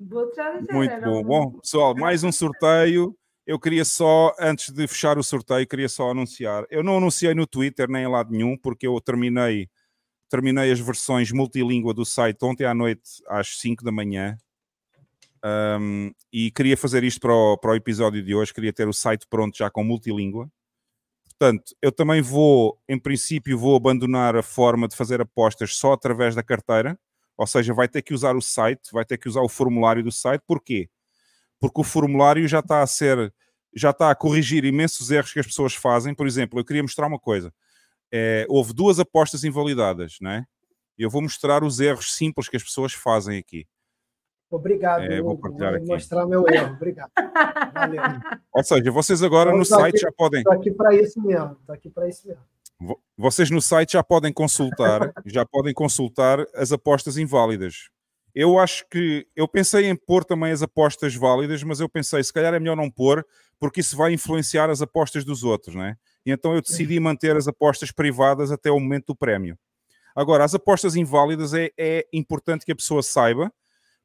vou-te 0.01 0.37
já 0.37 0.53
dizer. 0.53 0.73
Muito 0.73 1.01
bom. 1.03 1.23
Bom, 1.23 1.51
pessoal, 1.59 1.95
mais 1.95 2.25
um 2.25 2.33
sorteio. 2.33 3.15
Eu 3.47 3.61
queria 3.61 3.85
só, 3.85 4.35
antes 4.41 4.71
de 4.71 4.89
fechar 4.89 5.17
o 5.19 5.23
sorteio, 5.23 5.67
queria 5.69 5.89
só 5.89 6.11
anunciar. 6.11 6.67
Eu 6.69 6.83
não 6.83 6.97
anunciei 6.97 7.33
no 7.33 7.47
Twitter 7.47 7.89
nem 7.89 8.03
em 8.03 8.09
lado 8.09 8.33
nenhum, 8.33 8.57
porque 8.57 8.89
eu 8.89 9.01
terminei, 9.01 9.69
terminei 10.29 10.73
as 10.73 10.81
versões 10.81 11.31
multilíngua 11.31 11.95
do 11.95 12.05
site 12.05 12.45
ontem 12.45 12.65
à 12.65 12.75
noite, 12.75 13.23
às 13.29 13.59
5 13.61 13.85
da 13.85 13.93
manhã. 13.93 14.37
Um, 15.45 16.13
e 16.33 16.51
queria 16.51 16.77
fazer 16.77 17.05
isto 17.05 17.21
para 17.21 17.33
o, 17.33 17.57
para 17.57 17.71
o 17.71 17.77
episódio 17.77 18.21
de 18.21 18.35
hoje. 18.35 18.53
Queria 18.53 18.73
ter 18.73 18.89
o 18.89 18.93
site 18.93 19.27
pronto 19.31 19.57
já 19.57 19.71
com 19.71 19.85
multilíngua. 19.85 20.51
Portanto, 21.39 21.73
eu 21.81 21.93
também 21.93 22.21
vou, 22.21 22.81
em 22.89 22.99
princípio, 22.99 23.57
vou 23.57 23.77
abandonar 23.77 24.35
a 24.35 24.43
forma 24.43 24.89
de 24.89 24.97
fazer 24.97 25.21
apostas 25.21 25.77
só 25.77 25.93
através 25.93 26.35
da 26.35 26.43
carteira. 26.43 26.99
Ou 27.37 27.47
seja, 27.47 27.73
vai 27.73 27.87
ter 27.87 28.03
que 28.03 28.15
usar 28.15 28.35
o 28.35 28.41
site, 28.41 28.91
vai 28.93 29.05
ter 29.05 29.19
que 29.19 29.29
usar 29.29 29.43
o 29.43 29.49
formulário 29.49 30.03
do 30.03 30.11
site. 30.11 30.43
Porquê? 30.47 30.89
Porque 31.61 31.81
o 31.81 31.85
formulário 31.85 32.47
já 32.47 32.61
está 32.61 32.83
a 32.83 32.87
ser, 32.87 33.33
já 33.75 33.91
está 33.91 34.11
a 34.11 34.15
corrigir 34.15 34.65
imensos 34.65 35.11
erros 35.11 35.33
que 35.33 35.41
as 35.41 35.47
pessoas 35.47 35.75
fazem. 35.75 36.15
Por 36.15 36.27
exemplo, 36.27 36.59
eu 36.61 36.65
queria 36.65 36.83
mostrar 36.83 37.07
uma 37.07 37.19
coisa. 37.19 37.53
É, 38.13 38.47
houve 38.49 38.73
duas 38.73 38.99
apostas 39.01 39.43
invalidadas, 39.45 40.17
não 40.21 40.31
é? 40.31 40.45
Eu 40.99 41.11
vou 41.11 41.21
mostrar 41.23 41.63
os 41.65 41.81
erros 41.81 42.15
simples 42.15 42.49
que 42.49 42.57
as 42.57 42.63
pessoas 42.63 42.93
fazem 42.93 43.39
aqui. 43.39 43.67
Obrigado, 44.49 45.03
É, 45.03 45.21
vou 45.21 45.37
partilhar 45.37 45.73
Vou 45.73 45.79
aqui. 45.83 45.89
mostrar 45.89 46.25
meu 46.27 46.47
erro. 46.49 46.75
Obrigado. 46.75 47.11
Valeu. 47.75 48.01
Ou 48.53 48.63
seja, 48.63 48.91
vocês 48.93 49.23
agora 49.23 49.51
no 49.55 49.65
site 49.65 49.97
aqui- 49.97 49.99
já 50.05 50.13
podem. 50.13 50.43
Tô 50.45 50.53
aqui 50.53 50.71
para 50.71 50.95
isso 50.95 51.21
mesmo. 51.21 51.57
Tô 51.67 51.73
aqui 51.73 51.91
para 51.91 52.09
isso 52.09 52.29
mesmo. 52.29 52.43
Vo- 52.79 53.03
Vocês 53.17 53.51
no 53.51 53.61
site 53.61 53.95
já 53.95 54.05
podem 54.05 54.33
consultar, 54.33 55.13
já 55.27 55.45
podem 55.45 55.75
consultar 55.75 56.47
as 56.55 56.71
apostas 56.71 57.17
inválidas. 57.19 57.89
Eu 58.39 58.59
acho 58.59 58.87
que 58.91 59.27
eu 59.35 59.49
pensei 59.49 59.87
em 59.87 59.97
pôr 59.97 60.23
também 60.23 60.53
as 60.53 60.61
apostas 60.61 61.15
válidas, 61.15 61.63
mas 61.63 61.81
eu 61.81 61.89
pensei 61.89 62.23
se 62.23 62.31
calhar 62.31 62.53
é 62.53 62.61
melhor 62.61 62.77
não 62.77 62.91
pôr, 62.91 63.27
porque 63.59 63.81
isso 63.81 63.97
vai 63.97 64.13
influenciar 64.13 64.69
as 64.69 64.83
apostas 64.83 65.25
dos 65.25 65.43
outros, 65.43 65.75
né? 65.75 65.97
E 66.25 66.31
então 66.31 66.55
eu 66.55 66.61
decidi 66.61 67.01
manter 67.01 67.35
as 67.35 67.49
apostas 67.49 67.91
privadas 67.91 68.53
até 68.53 68.71
o 68.71 68.79
momento 68.79 69.07
do 69.07 69.17
prémio. 69.17 69.59
Agora, 70.15 70.45
as 70.45 70.55
apostas 70.55 70.95
inválidas 70.97 71.55
é, 71.55 71.71
é 71.79 72.07
importante 72.13 72.67
que 72.67 72.73
a 72.73 72.77
pessoa 72.77 73.03
saiba, 73.03 73.51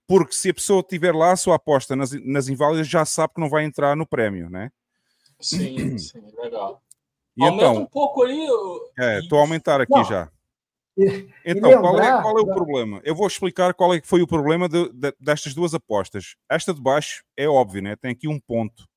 porque 0.08 0.34
se 0.34 0.50
a 0.50 0.54
pessoa 0.54 0.82
tiver 0.82 1.14
lá 1.14 1.34
a 1.34 1.36
sua 1.36 1.56
aposta 1.56 1.94
nas, 1.94 2.12
nas 2.26 2.48
inválidas, 2.48 2.88
já 2.88 3.04
sabe 3.04 3.34
que 3.34 3.42
não 3.42 3.50
vai 3.50 3.66
entrar 3.66 3.98
no 3.98 4.08
prémio, 4.08 4.50
né? 4.50 4.72
Sim, 5.42 5.98
sim, 5.98 6.22
legal. 6.42 6.82
E 7.36 7.44
Aumenta 7.44 7.66
então, 7.68 7.82
um 7.84 7.86
pouco 7.86 8.24
ali. 8.24 8.50
o- 8.50 8.92
É, 8.98 9.20
estou 9.20 9.40
a 9.40 9.42
aumentar 9.42 9.82
aqui 9.82 9.92
Não. 9.92 10.06
já. 10.06 10.30
E- 10.98 11.30
Então, 11.46 11.72
e 11.72 11.78
qual, 11.78 12.00
é, 12.00 12.22
qual 12.22 12.38
é 12.38 12.42
o 12.42 12.46
problema? 12.46 13.02
Eu 13.04 13.16
vou 13.16 13.26
explicar 13.28 13.74
qual 13.74 13.94
é 13.94 14.00
que 14.02 14.08
foi 14.08 14.22
o 14.22 14.28
problema 14.28 14.68
de- 14.68 14.90
de- 14.92 15.16
destas 15.20 15.54
duas 15.54 15.74
apostas. 15.74 16.36
Esta 16.50 16.74
de 16.74 16.82
baixo 16.82 17.24
é 17.38 17.48
óbvio, 17.48 17.82
né? 17.82 17.96
tem 17.96 18.12
aqui 18.12 18.28
um 18.28 18.40
ponto. 18.40 18.88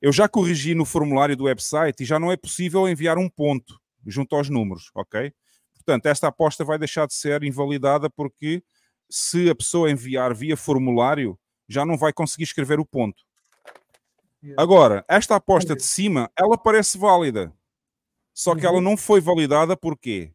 Eu 0.00 0.12
já 0.12 0.28
corrigi 0.28 0.74
no 0.74 0.84
formulário 0.84 1.36
do 1.36 1.44
website 1.44 2.02
e 2.02 2.06
já 2.06 2.18
não 2.18 2.30
é 2.32 2.36
possível 2.36 2.88
enviar 2.88 3.18
um 3.18 3.28
ponto 3.28 3.80
junto 4.06 4.34
aos 4.34 4.48
números, 4.48 4.90
ok? 4.94 5.32
Portanto, 5.74 6.06
esta 6.06 6.28
aposta 6.28 6.64
vai 6.64 6.78
deixar 6.78 7.06
de 7.06 7.14
ser 7.14 7.42
invalidada 7.42 8.08
porque 8.10 8.62
se 9.10 9.48
a 9.50 9.54
pessoa 9.54 9.90
enviar 9.90 10.34
via 10.34 10.56
formulário, 10.56 11.38
já 11.68 11.84
não 11.84 11.96
vai 11.98 12.12
conseguir 12.12 12.44
escrever 12.44 12.80
o 12.80 12.86
ponto. 12.86 13.22
Agora, 14.56 15.04
esta 15.08 15.36
aposta 15.36 15.76
de 15.76 15.82
cima, 15.84 16.30
ela 16.36 16.56
parece 16.58 16.98
válida. 16.98 17.52
Só 18.34 18.54
que 18.56 18.66
ela 18.66 18.76
Uhum. 18.76 18.80
não 18.82 18.96
foi 18.96 19.20
validada 19.20 19.76
por 19.76 19.96
quê? 19.96 20.32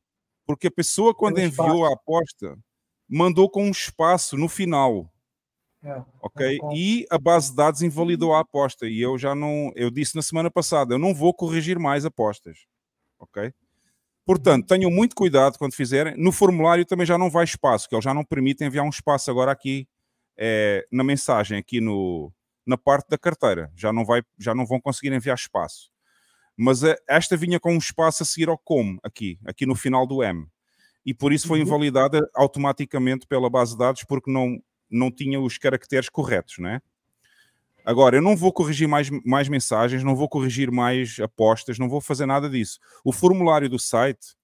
Porque 0.47 0.67
a 0.67 0.71
pessoa, 0.71 1.13
quando 1.13 1.35
Pelo 1.35 1.47
enviou 1.47 1.85
a 1.85 1.93
aposta, 1.93 2.57
mandou 3.07 3.49
com 3.49 3.65
um 3.65 3.71
espaço 3.71 4.37
no 4.37 4.47
final, 4.47 5.11
É. 5.83 6.01
ok? 6.21 6.59
E 6.73 7.05
a 7.09 7.17
base 7.17 7.51
de 7.51 7.57
dados 7.57 7.81
invalidou 7.81 8.33
a 8.33 8.39
aposta. 8.39 8.87
E 8.87 8.99
eu 9.01 9.17
já 9.17 9.35
não, 9.35 9.71
eu 9.75 9.91
disse 9.91 10.15
na 10.15 10.21
semana 10.21 10.49
passada, 10.49 10.95
eu 10.95 10.97
não 10.99 11.13
vou 11.13 11.33
corrigir 11.33 11.77
mais 11.77 12.05
apostas, 12.05 12.65
ok? 13.19 13.53
Portanto, 14.25 14.67
tenham 14.67 14.89
muito 14.91 15.15
cuidado 15.15 15.57
quando 15.57 15.73
fizerem. 15.73 16.15
No 16.17 16.31
formulário 16.31 16.85
também 16.85 17.05
já 17.05 17.17
não 17.17 17.29
vai 17.29 17.43
espaço, 17.45 17.87
que 17.87 17.95
ele 17.95 18.01
já 18.01 18.13
não 18.13 18.25
permite 18.25 18.63
enviar 18.63 18.85
um 18.85 18.89
espaço 18.89 19.29
agora 19.29 19.51
aqui 19.51 19.87
eh, 20.37 20.85
na 20.91 21.03
mensagem, 21.03 21.57
aqui 21.57 21.79
no, 21.79 22.31
na 22.65 22.77
parte 22.77 23.07
da 23.09 23.17
carteira. 23.17 23.71
Já 23.75 23.93
não, 23.93 24.05
vai, 24.05 24.21
já 24.37 24.53
não 24.53 24.65
vão 24.65 24.81
conseguir 24.81 25.13
enviar 25.13 25.35
espaço. 25.37 25.89
Mas 26.57 26.81
eh, 26.83 26.97
esta 27.07 27.37
vinha 27.37 27.59
com 27.59 27.73
um 27.73 27.77
espaço 27.77 28.23
a 28.23 28.25
seguir 28.25 28.49
ao 28.49 28.57
como, 28.57 28.99
aqui, 29.03 29.39
aqui 29.45 29.65
no 29.65 29.75
final 29.75 30.07
do 30.07 30.23
M. 30.23 30.47
E 31.05 31.13
por 31.13 31.31
isso 31.31 31.47
foi 31.47 31.59
Uhum. 31.59 31.65
invalidada 31.67 32.27
automaticamente 32.35 33.27
pela 33.27 33.49
base 33.49 33.73
de 33.73 33.77
dados, 33.77 34.03
porque 34.03 34.31
não, 34.31 34.59
não 34.89 35.11
tinha 35.11 35.39
os 35.39 35.57
caracteres 35.57 36.09
corretos, 36.09 36.57
né? 36.57 36.81
Agora, 37.85 38.17
eu 38.17 38.21
não 38.21 38.35
vou 38.35 38.51
corrigir 38.51 38.87
mais, 38.87 39.09
mais 39.23 39.47
mensagens, 39.47 40.03
não 40.03 40.15
vou 40.15 40.27
corrigir 40.27 40.69
mais 40.69 41.17
apostas, 41.21 41.79
não 41.79 41.87
vou 41.87 42.01
fazer 42.01 42.25
nada 42.25 42.49
disso. 42.49 42.79
O 43.05 43.13
formulário 43.13 43.69
do 43.69 43.79
site, 43.79 44.35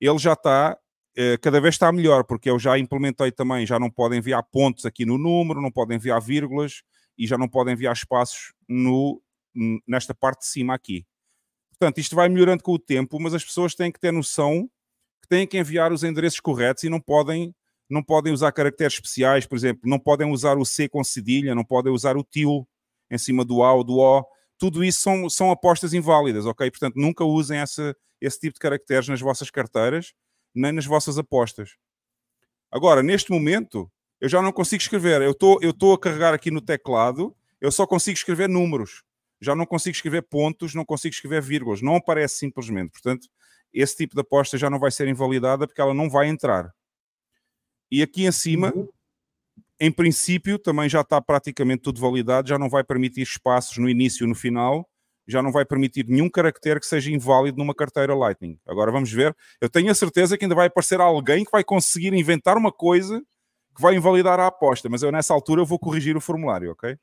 ele 0.00 0.18
já 0.18 0.32
está, 0.32 0.78
eh, 1.14 1.36
cada 1.42 1.60
vez 1.60 1.74
está 1.74 1.92
melhor, 1.92 2.24
porque 2.24 2.48
eu 2.48 2.58
já 2.58 2.78
implementei 2.78 3.30
também, 3.30 3.66
já 3.66 3.78
não 3.78 3.90
podem 3.90 4.18
enviar 4.20 4.42
pontos 4.44 4.86
aqui 4.86 5.04
no 5.04 5.18
número, 5.18 5.60
não 5.60 5.70
podem 5.70 5.96
enviar 5.98 6.22
vírgulas 6.22 6.82
e 7.18 7.26
já 7.26 7.36
não 7.36 7.48
podem 7.48 7.74
enviar 7.74 7.92
espaços 7.92 8.54
no, 8.66 9.20
nesta 9.86 10.14
parte 10.14 10.40
de 10.40 10.46
cima 10.46 10.72
aqui. 10.74 11.04
Portanto, 11.80 11.96
isto 11.96 12.14
vai 12.14 12.28
melhorando 12.28 12.62
com 12.62 12.72
o 12.72 12.78
tempo, 12.78 13.18
mas 13.18 13.32
as 13.32 13.42
pessoas 13.42 13.74
têm 13.74 13.90
que 13.90 13.98
ter 13.98 14.12
noção 14.12 14.68
que 15.22 15.28
têm 15.28 15.46
que 15.46 15.58
enviar 15.58 15.90
os 15.92 16.04
endereços 16.04 16.38
corretos 16.38 16.84
e 16.84 16.90
não 16.90 17.00
podem, 17.00 17.54
não 17.88 18.02
podem 18.02 18.34
usar 18.34 18.52
caracteres 18.52 18.92
especiais, 18.94 19.46
por 19.46 19.56
exemplo, 19.56 19.88
não 19.88 19.98
podem 19.98 20.30
usar 20.30 20.58
o 20.58 20.64
C 20.66 20.90
com 20.90 21.02
cedilha, 21.02 21.54
não 21.54 21.64
podem 21.64 21.90
usar 21.90 22.18
o 22.18 22.22
til 22.22 22.68
em 23.10 23.16
cima 23.16 23.46
do 23.46 23.62
A 23.62 23.72
ou 23.72 23.82
do 23.82 23.98
O. 23.98 24.22
Tudo 24.58 24.84
isso 24.84 25.00
são, 25.00 25.30
são 25.30 25.50
apostas 25.50 25.94
inválidas, 25.94 26.44
ok? 26.44 26.70
Portanto, 26.70 26.96
nunca 26.96 27.24
usem 27.24 27.58
essa, 27.58 27.96
esse 28.20 28.38
tipo 28.38 28.54
de 28.54 28.60
caracteres 28.60 29.08
nas 29.08 29.20
vossas 29.20 29.50
carteiras, 29.50 30.12
nem 30.54 30.72
nas 30.72 30.84
vossas 30.84 31.16
apostas. 31.16 31.76
Agora, 32.70 33.02
neste 33.02 33.30
momento, 33.30 33.90
eu 34.20 34.28
já 34.28 34.42
não 34.42 34.52
consigo 34.52 34.82
escrever. 34.82 35.22
Eu 35.22 35.34
eu 35.62 35.70
estou 35.70 35.94
a 35.94 35.98
carregar 35.98 36.34
aqui 36.34 36.50
no 36.50 36.60
teclado, 36.60 37.34
eu 37.58 37.72
só 37.72 37.86
consigo 37.86 38.18
escrever 38.18 38.50
números. 38.50 39.02
Já 39.40 39.54
não 39.54 39.66
consigo 39.66 39.94
escrever 39.94 40.22
pontos, 40.22 40.74
não 40.74 40.84
consigo 40.84 41.14
escrever 41.14 41.42
vírgulas. 41.42 41.80
Não 41.80 41.96
aparece 41.96 42.36
simplesmente. 42.36 42.90
Portanto, 42.90 43.28
esse 43.72 43.96
tipo 43.96 44.14
de 44.14 44.20
aposta 44.20 44.58
já 44.58 44.68
não 44.68 44.78
vai 44.78 44.90
ser 44.90 45.08
invalidada 45.08 45.66
porque 45.66 45.80
ela 45.80 45.94
não 45.94 46.10
vai 46.10 46.28
entrar. 46.28 46.72
E 47.90 48.02
aqui 48.02 48.24
em 48.24 48.32
cima, 48.32 48.72
em 49.78 49.90
princípio, 49.90 50.58
também 50.58 50.88
já 50.88 51.00
está 51.00 51.20
praticamente 51.20 51.82
tudo 51.82 52.00
validado, 52.00 52.48
já 52.48 52.58
não 52.58 52.68
vai 52.68 52.84
permitir 52.84 53.22
espaços 53.22 53.78
no 53.78 53.88
início 53.88 54.24
e 54.24 54.28
no 54.28 54.34
final, 54.34 54.88
já 55.26 55.42
não 55.42 55.50
vai 55.50 55.64
permitir 55.64 56.06
nenhum 56.06 56.28
caractere 56.28 56.80
que 56.80 56.86
seja 56.86 57.10
inválido 57.10 57.58
numa 57.58 57.74
carteira 57.74 58.14
Lightning. 58.14 58.58
Agora 58.66 58.92
vamos 58.92 59.10
ver. 59.12 59.34
Eu 59.60 59.68
tenho 59.68 59.90
a 59.90 59.94
certeza 59.94 60.36
que 60.36 60.44
ainda 60.44 60.54
vai 60.54 60.66
aparecer 60.66 61.00
alguém 61.00 61.44
que 61.44 61.50
vai 61.50 61.64
conseguir 61.64 62.12
inventar 62.12 62.56
uma 62.56 62.72
coisa 62.72 63.20
que 63.74 63.80
vai 63.80 63.94
invalidar 63.94 64.38
a 64.38 64.48
aposta, 64.48 64.88
mas 64.88 65.02
eu 65.02 65.12
nessa 65.12 65.32
altura 65.32 65.60
eu 65.60 65.66
vou 65.66 65.78
corrigir 65.78 66.16
o 66.16 66.20
formulário, 66.20 66.72
ok? 66.72 66.96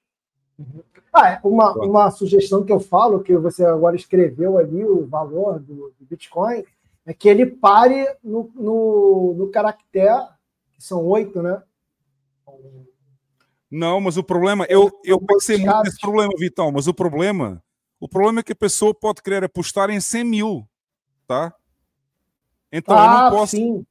Ah, 1.14 1.32
é, 1.32 1.40
uma, 1.44 1.74
uma 1.74 2.12
sugestão 2.12 2.64
que 2.64 2.72
eu 2.72 2.80
falo, 2.80 3.24
que 3.24 3.36
você 3.38 3.66
agora 3.66 3.96
escreveu 3.96 4.58
ali 4.58 4.84
o 4.84 5.06
valor 5.06 5.60
do, 5.60 5.94
do 6.00 6.06
Bitcoin, 6.06 6.64
é 7.06 7.14
que 7.14 7.30
ele 7.30 7.46
pare 7.46 8.08
no, 8.24 8.52
no, 8.56 9.34
no 9.38 9.50
caractere, 9.50 10.28
que 10.74 10.84
são 10.84 11.06
oito, 11.08 11.42
né? 11.42 11.62
Não, 13.70 14.00
mas 14.00 14.18
o 14.18 14.24
problema, 14.24 14.66
eu, 14.70 14.90
eu 15.04 15.20
pensei 15.20 15.58
muito 15.58 15.84
nesse 15.84 16.00
problema, 16.00 16.32
Vitão, 16.38 16.72
mas 16.72 16.88
o 16.88 16.94
problema, 16.94 17.64
o 18.00 18.08
problema 18.08 18.40
é 18.40 18.44
que 18.44 18.54
a 18.54 18.56
pessoa 18.56 18.94
pode 18.94 19.22
querer 19.22 19.44
apostar 19.44 19.90
em 19.90 20.00
100 20.00 20.24
mil, 20.24 20.68
tá? 21.28 21.54
Então 22.72 22.96
eu 22.96 23.04
Ah, 23.04 23.24
não 23.24 23.30
posso, 23.32 23.56
sim, 23.56 23.78
sim, 23.78 23.86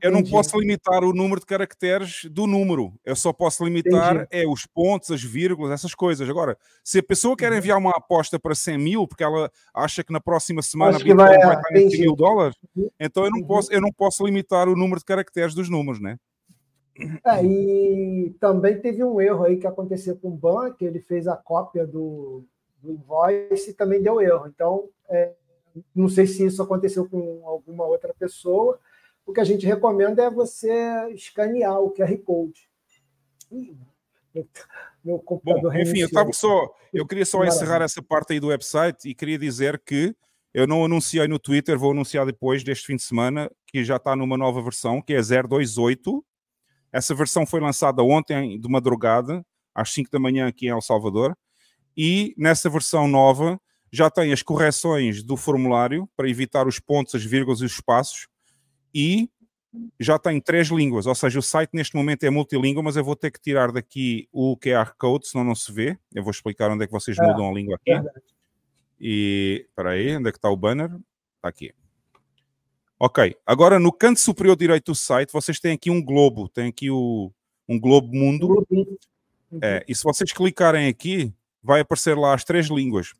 eu 0.00 0.10
não 0.10 0.22
posso 0.22 0.58
limitar 0.58 1.04
o 1.04 1.12
número 1.12 1.40
de 1.40 1.46
caracteres 1.46 2.24
do 2.30 2.46
número. 2.46 2.92
Eu 3.04 3.14
só 3.14 3.32
posso 3.32 3.64
limitar 3.64 4.16
Entendi. 4.16 4.28
é 4.30 4.46
os 4.48 4.66
pontos, 4.66 5.10
as 5.10 5.22
vírgulas, 5.22 5.72
essas 5.72 5.94
coisas. 5.94 6.28
Agora, 6.28 6.56
se 6.82 6.98
a 6.98 7.02
pessoa 7.02 7.32
Uhum. 7.32 7.36
quer 7.36 7.52
enviar 7.52 7.76
uma 7.78 7.90
aposta 7.90 8.38
para 8.38 8.54
100 8.54 8.78
mil, 8.78 9.06
porque 9.06 9.22
ela 9.24 9.50
acha 9.74 10.02
que 10.02 10.12
na 10.12 10.20
próxima 10.20 10.62
semana 10.62 10.96
Acho 10.96 11.04
que 11.04 11.14
vai- 11.14 11.38
vai, 11.38 11.56
estar 11.56 11.70
em 11.72 11.74
100 11.76 11.86
entendi. 11.86 11.98
mil 12.02 12.16
dólares, 12.16 12.56
então 12.98 13.24
eu 13.24 13.30
não 13.30 13.40
Uhum. 13.40 13.46
posso, 13.46 13.72
eu 13.72 13.80
não 13.80 13.92
posso 13.92 14.24
limitar 14.24 14.68
o 14.68 14.76
número 14.76 14.98
de 14.98 15.04
caracteres 15.04 15.54
dos 15.54 15.68
números, 15.68 16.00
né? 16.00 16.16
É, 17.24 17.44
e 17.44 18.34
também 18.40 18.78
teve 18.80 19.02
um 19.02 19.20
erro 19.20 19.44
aí 19.44 19.56
que 19.56 19.66
aconteceu 19.66 20.16
com 20.16 20.28
o 20.28 20.36
Ban, 20.36 20.72
que 20.72 20.84
ele 20.84 21.00
fez 21.00 21.26
a 21.26 21.36
cópia 21.36 21.86
do, 21.86 22.44
do 22.82 22.92
invoice 22.92 23.70
e 23.70 23.74
também 23.74 24.02
deu 24.02 24.20
erro. 24.20 24.46
Então, 24.46 24.88
é, 25.08 25.32
não 25.94 26.08
sei 26.08 26.26
se 26.26 26.44
isso 26.44 26.62
aconteceu 26.62 27.08
com 27.08 27.42
alguma 27.46 27.84
outra 27.84 28.12
pessoa. 28.18 28.78
O 29.26 29.32
que 29.32 29.40
a 29.40 29.44
gente 29.44 29.66
recomenda 29.66 30.24
é 30.24 30.30
você 30.30 30.72
escanear 31.14 31.80
o 31.80 31.92
QR 31.92 32.16
Code. 32.18 32.68
Ih, 33.50 33.76
Meu, 35.04 35.18
computador 35.18 35.72
Bom, 35.72 35.78
enfim, 35.78 36.00
eu 36.00 36.32
só. 36.32 36.74
Eu 36.92 37.06
queria 37.06 37.24
só 37.24 37.38
Maravilha. 37.38 37.56
encerrar 37.56 37.82
essa 37.82 38.02
parte 38.02 38.32
aí 38.32 38.40
do 38.40 38.48
website 38.48 39.08
e 39.08 39.14
queria 39.14 39.38
dizer 39.38 39.80
que 39.84 40.14
eu 40.52 40.66
não 40.66 40.84
anunciei 40.84 41.28
no 41.28 41.38
Twitter, 41.38 41.78
vou 41.78 41.92
anunciar 41.92 42.26
depois 42.26 42.64
deste 42.64 42.86
fim 42.86 42.96
de 42.96 43.02
semana, 43.02 43.50
que 43.66 43.84
já 43.84 43.96
está 43.96 44.16
numa 44.16 44.36
nova 44.36 44.60
versão, 44.60 45.00
que 45.00 45.14
é 45.14 45.20
028. 45.20 46.24
Essa 46.92 47.14
versão 47.14 47.46
foi 47.46 47.60
lançada 47.60 48.02
ontem 48.02 48.58
de 48.58 48.68
madrugada, 48.68 49.46
às 49.72 49.92
5 49.92 50.10
da 50.10 50.18
manhã 50.18 50.48
aqui 50.48 50.66
em 50.66 50.70
El 50.70 50.80
Salvador, 50.80 51.36
e 51.96 52.34
nessa 52.36 52.68
versão 52.68 53.06
nova 53.06 53.60
já 53.92 54.10
tem 54.10 54.32
as 54.32 54.42
correções 54.42 55.22
do 55.22 55.36
formulário 55.36 56.08
para 56.16 56.28
evitar 56.28 56.66
os 56.66 56.80
pontos, 56.80 57.14
as 57.14 57.24
vírgulas 57.24 57.60
e 57.60 57.64
os 57.64 57.72
espaços, 57.72 58.26
e 58.94 59.28
já 59.98 60.18
tem 60.18 60.40
três 60.40 60.68
línguas, 60.68 61.06
ou 61.06 61.14
seja, 61.14 61.38
o 61.38 61.42
site 61.42 61.70
neste 61.72 61.94
momento 61.94 62.24
é 62.24 62.30
multilíngua, 62.30 62.82
mas 62.82 62.96
eu 62.96 63.04
vou 63.04 63.14
ter 63.14 63.30
que 63.30 63.40
tirar 63.40 63.70
daqui 63.70 64.28
o 64.32 64.56
QR 64.56 64.94
Code, 64.98 65.28
senão 65.28 65.44
não 65.44 65.54
se 65.54 65.72
vê. 65.72 65.96
Eu 66.12 66.24
vou 66.24 66.32
explicar 66.32 66.70
onde 66.70 66.84
é 66.84 66.86
que 66.86 66.92
vocês 66.92 67.16
É, 67.18 67.22
mudam 67.22 67.48
a 67.48 67.52
língua 67.52 67.76
aqui. 67.76 67.92
E 69.00 69.64
espera 69.68 69.90
aí, 69.90 70.16
onde 70.16 70.28
é 70.28 70.32
que 70.32 70.38
está 70.38 70.50
o 70.50 70.56
banner? 70.56 70.90
Está 71.36 71.48
aqui. 71.48 71.72
Ok, 72.98 73.34
agora 73.46 73.78
no 73.78 73.92
canto 73.92 74.20
superior 74.20 74.56
direito 74.56 74.92
do 74.92 74.94
site 74.94 75.32
vocês 75.32 75.58
têm 75.58 75.72
aqui 75.72 75.90
um 75.90 76.04
globo, 76.04 76.48
tem 76.48 76.68
aqui 76.68 76.90
o, 76.90 77.32
um 77.68 77.80
globo 77.80 78.14
mundo. 78.14 78.66
É, 79.62 79.84
e 79.88 79.94
se 79.94 80.02
vocês 80.02 80.32
clicarem 80.32 80.88
aqui, 80.88 81.32
vai 81.62 81.80
aparecer 81.80 82.16
lá 82.16 82.34
as 82.34 82.44
três 82.44 82.66
línguas. 82.66 83.14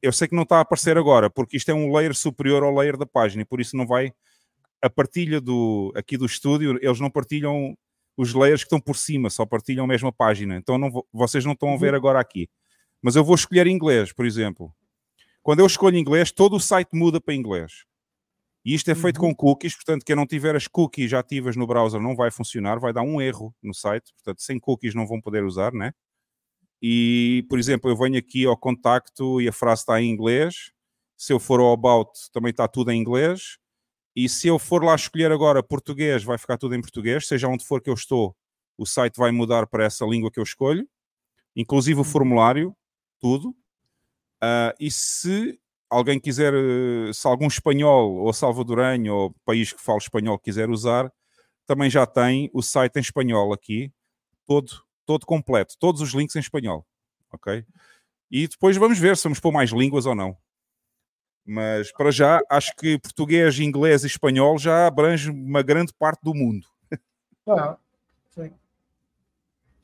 Eu 0.00 0.12
sei 0.12 0.28
que 0.28 0.34
não 0.34 0.44
está 0.44 0.58
a 0.58 0.60
aparecer 0.60 0.96
agora, 0.96 1.28
porque 1.28 1.56
isto 1.56 1.70
é 1.70 1.74
um 1.74 1.94
layer 1.94 2.14
superior 2.14 2.62
ao 2.62 2.74
layer 2.74 2.96
da 2.96 3.06
página, 3.06 3.42
e 3.42 3.44
por 3.44 3.60
isso 3.60 3.76
não 3.76 3.86
vai. 3.86 4.12
A 4.82 4.90
partilha 4.90 5.40
do, 5.40 5.92
aqui 5.96 6.16
do 6.16 6.26
estúdio, 6.26 6.78
eles 6.82 7.00
não 7.00 7.10
partilham 7.10 7.76
os 8.16 8.32
layers 8.32 8.62
que 8.62 8.66
estão 8.66 8.80
por 8.80 8.96
cima, 8.96 9.30
só 9.30 9.44
partilham 9.44 9.84
a 9.84 9.88
mesma 9.88 10.12
página. 10.12 10.56
Então 10.56 10.78
não 10.78 10.90
vocês 11.12 11.44
não 11.44 11.52
estão 11.52 11.74
a 11.74 11.76
ver 11.76 11.94
agora 11.94 12.20
aqui. 12.20 12.48
Mas 13.02 13.16
eu 13.16 13.24
vou 13.24 13.34
escolher 13.34 13.66
inglês, 13.66 14.12
por 14.12 14.24
exemplo. 14.24 14.74
Quando 15.42 15.60
eu 15.60 15.66
escolho 15.66 15.96
inglês, 15.96 16.32
todo 16.32 16.56
o 16.56 16.60
site 16.60 16.90
muda 16.92 17.20
para 17.20 17.34
inglês. 17.34 17.84
E 18.64 18.74
isto 18.74 18.90
é 18.90 18.96
feito 18.96 19.20
com 19.20 19.32
cookies, 19.32 19.76
portanto, 19.76 20.04
quem 20.04 20.16
não 20.16 20.26
tiver 20.26 20.56
as 20.56 20.66
cookies 20.66 21.12
ativas 21.12 21.54
no 21.54 21.68
browser 21.68 22.00
não 22.00 22.16
vai 22.16 22.32
funcionar, 22.32 22.80
vai 22.80 22.92
dar 22.92 23.02
um 23.02 23.20
erro 23.20 23.54
no 23.62 23.72
site, 23.72 24.12
portanto, 24.14 24.42
sem 24.42 24.58
cookies 24.58 24.92
não 24.92 25.06
vão 25.06 25.20
poder 25.20 25.44
usar, 25.44 25.72
né? 25.72 25.92
E, 26.82 27.46
por 27.48 27.60
exemplo, 27.60 27.88
eu 27.88 27.96
venho 27.96 28.18
aqui 28.18 28.44
ao 28.44 28.56
contacto 28.56 29.40
e 29.40 29.48
a 29.48 29.52
frase 29.52 29.82
está 29.82 30.00
em 30.00 30.10
inglês. 30.10 30.72
Se 31.16 31.32
eu 31.32 31.38
for 31.38 31.60
ao 31.60 31.72
about, 31.72 32.10
também 32.32 32.50
está 32.50 32.66
tudo 32.66 32.90
em 32.90 33.00
inglês. 33.00 33.56
E 34.16 34.30
se 34.30 34.48
eu 34.48 34.58
for 34.58 34.82
lá 34.82 34.94
escolher 34.94 35.30
agora 35.30 35.62
português, 35.62 36.24
vai 36.24 36.38
ficar 36.38 36.56
tudo 36.56 36.74
em 36.74 36.80
português. 36.80 37.28
Seja 37.28 37.48
onde 37.48 37.66
for 37.66 37.82
que 37.82 37.90
eu 37.90 37.94
estou, 37.94 38.34
o 38.78 38.86
site 38.86 39.16
vai 39.18 39.30
mudar 39.30 39.66
para 39.66 39.84
essa 39.84 40.06
língua 40.06 40.30
que 40.30 40.40
eu 40.40 40.44
escolho, 40.44 40.88
inclusive 41.54 42.00
o 42.00 42.04
formulário, 42.04 42.74
tudo. 43.20 43.54
Ah, 44.40 44.74
e 44.80 44.90
se 44.90 45.58
alguém 45.90 46.20
quiser, 46.20 46.54
eh, 46.54 47.12
se 47.12 47.26
algum 47.26 47.46
espanhol 47.46 48.16
ou 48.16 48.32
salvadoranho 48.32 49.14
ou 49.14 49.34
país 49.44 49.72
que 49.72 49.82
fala 49.82 49.98
espanhol 49.98 50.38
quiser 50.38 50.70
usar, 50.70 51.12
também 51.66 51.90
já 51.90 52.06
tem 52.06 52.50
o 52.54 52.62
site 52.62 52.96
em 52.96 53.00
espanhol 53.00 53.52
aqui, 53.52 53.92
todo, 54.46 54.72
todo 55.06 55.26
completo, 55.26 55.76
todos 55.78 56.00
os 56.00 56.12
links 56.14 56.36
em 56.36 56.40
espanhol, 56.40 56.86
ok? 57.32 57.64
E 58.30 58.48
depois 58.48 58.76
vamos 58.76 58.98
ver 58.98 59.16
se 59.16 59.24
vamos 59.24 59.40
pôr 59.40 59.52
mais 59.52 59.70
línguas 59.70 60.06
ou 60.06 60.14
não. 60.14 60.36
Mas 61.46 61.92
para 61.92 62.10
já, 62.10 62.40
acho 62.50 62.74
que 62.74 62.98
português, 62.98 63.60
inglês 63.60 64.02
e 64.02 64.08
espanhol 64.08 64.58
já 64.58 64.88
abrange 64.88 65.30
uma 65.30 65.62
grande 65.62 65.92
parte 65.94 66.20
do 66.20 66.34
mundo. 66.34 66.66
Ah, 67.46 67.76
sim. 68.30 68.50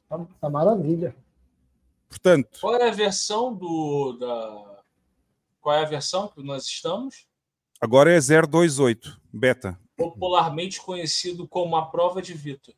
Tá, 0.09 0.21
tá 0.41 0.51
maravilha. 0.51 1.15
Portanto, 2.09 2.59
Qual 2.61 2.75
é 2.75 2.89
a 2.89 2.93
versão 2.93 3.55
do 3.55 4.15
da 4.19 4.83
Qual 5.61 5.77
é 5.77 5.83
a 5.83 5.89
versão 5.89 6.27
que 6.27 6.43
nós 6.43 6.65
estamos? 6.65 7.27
agora 7.81 8.13
é 8.13 8.19
028, 8.19 9.21
beta. 9.33 9.79
Popularmente 9.97 10.81
conhecido 10.81 11.47
como 11.47 11.77
a 11.77 11.87
prova 11.87 12.21
de 12.21 12.35
Vitor. 12.35 12.75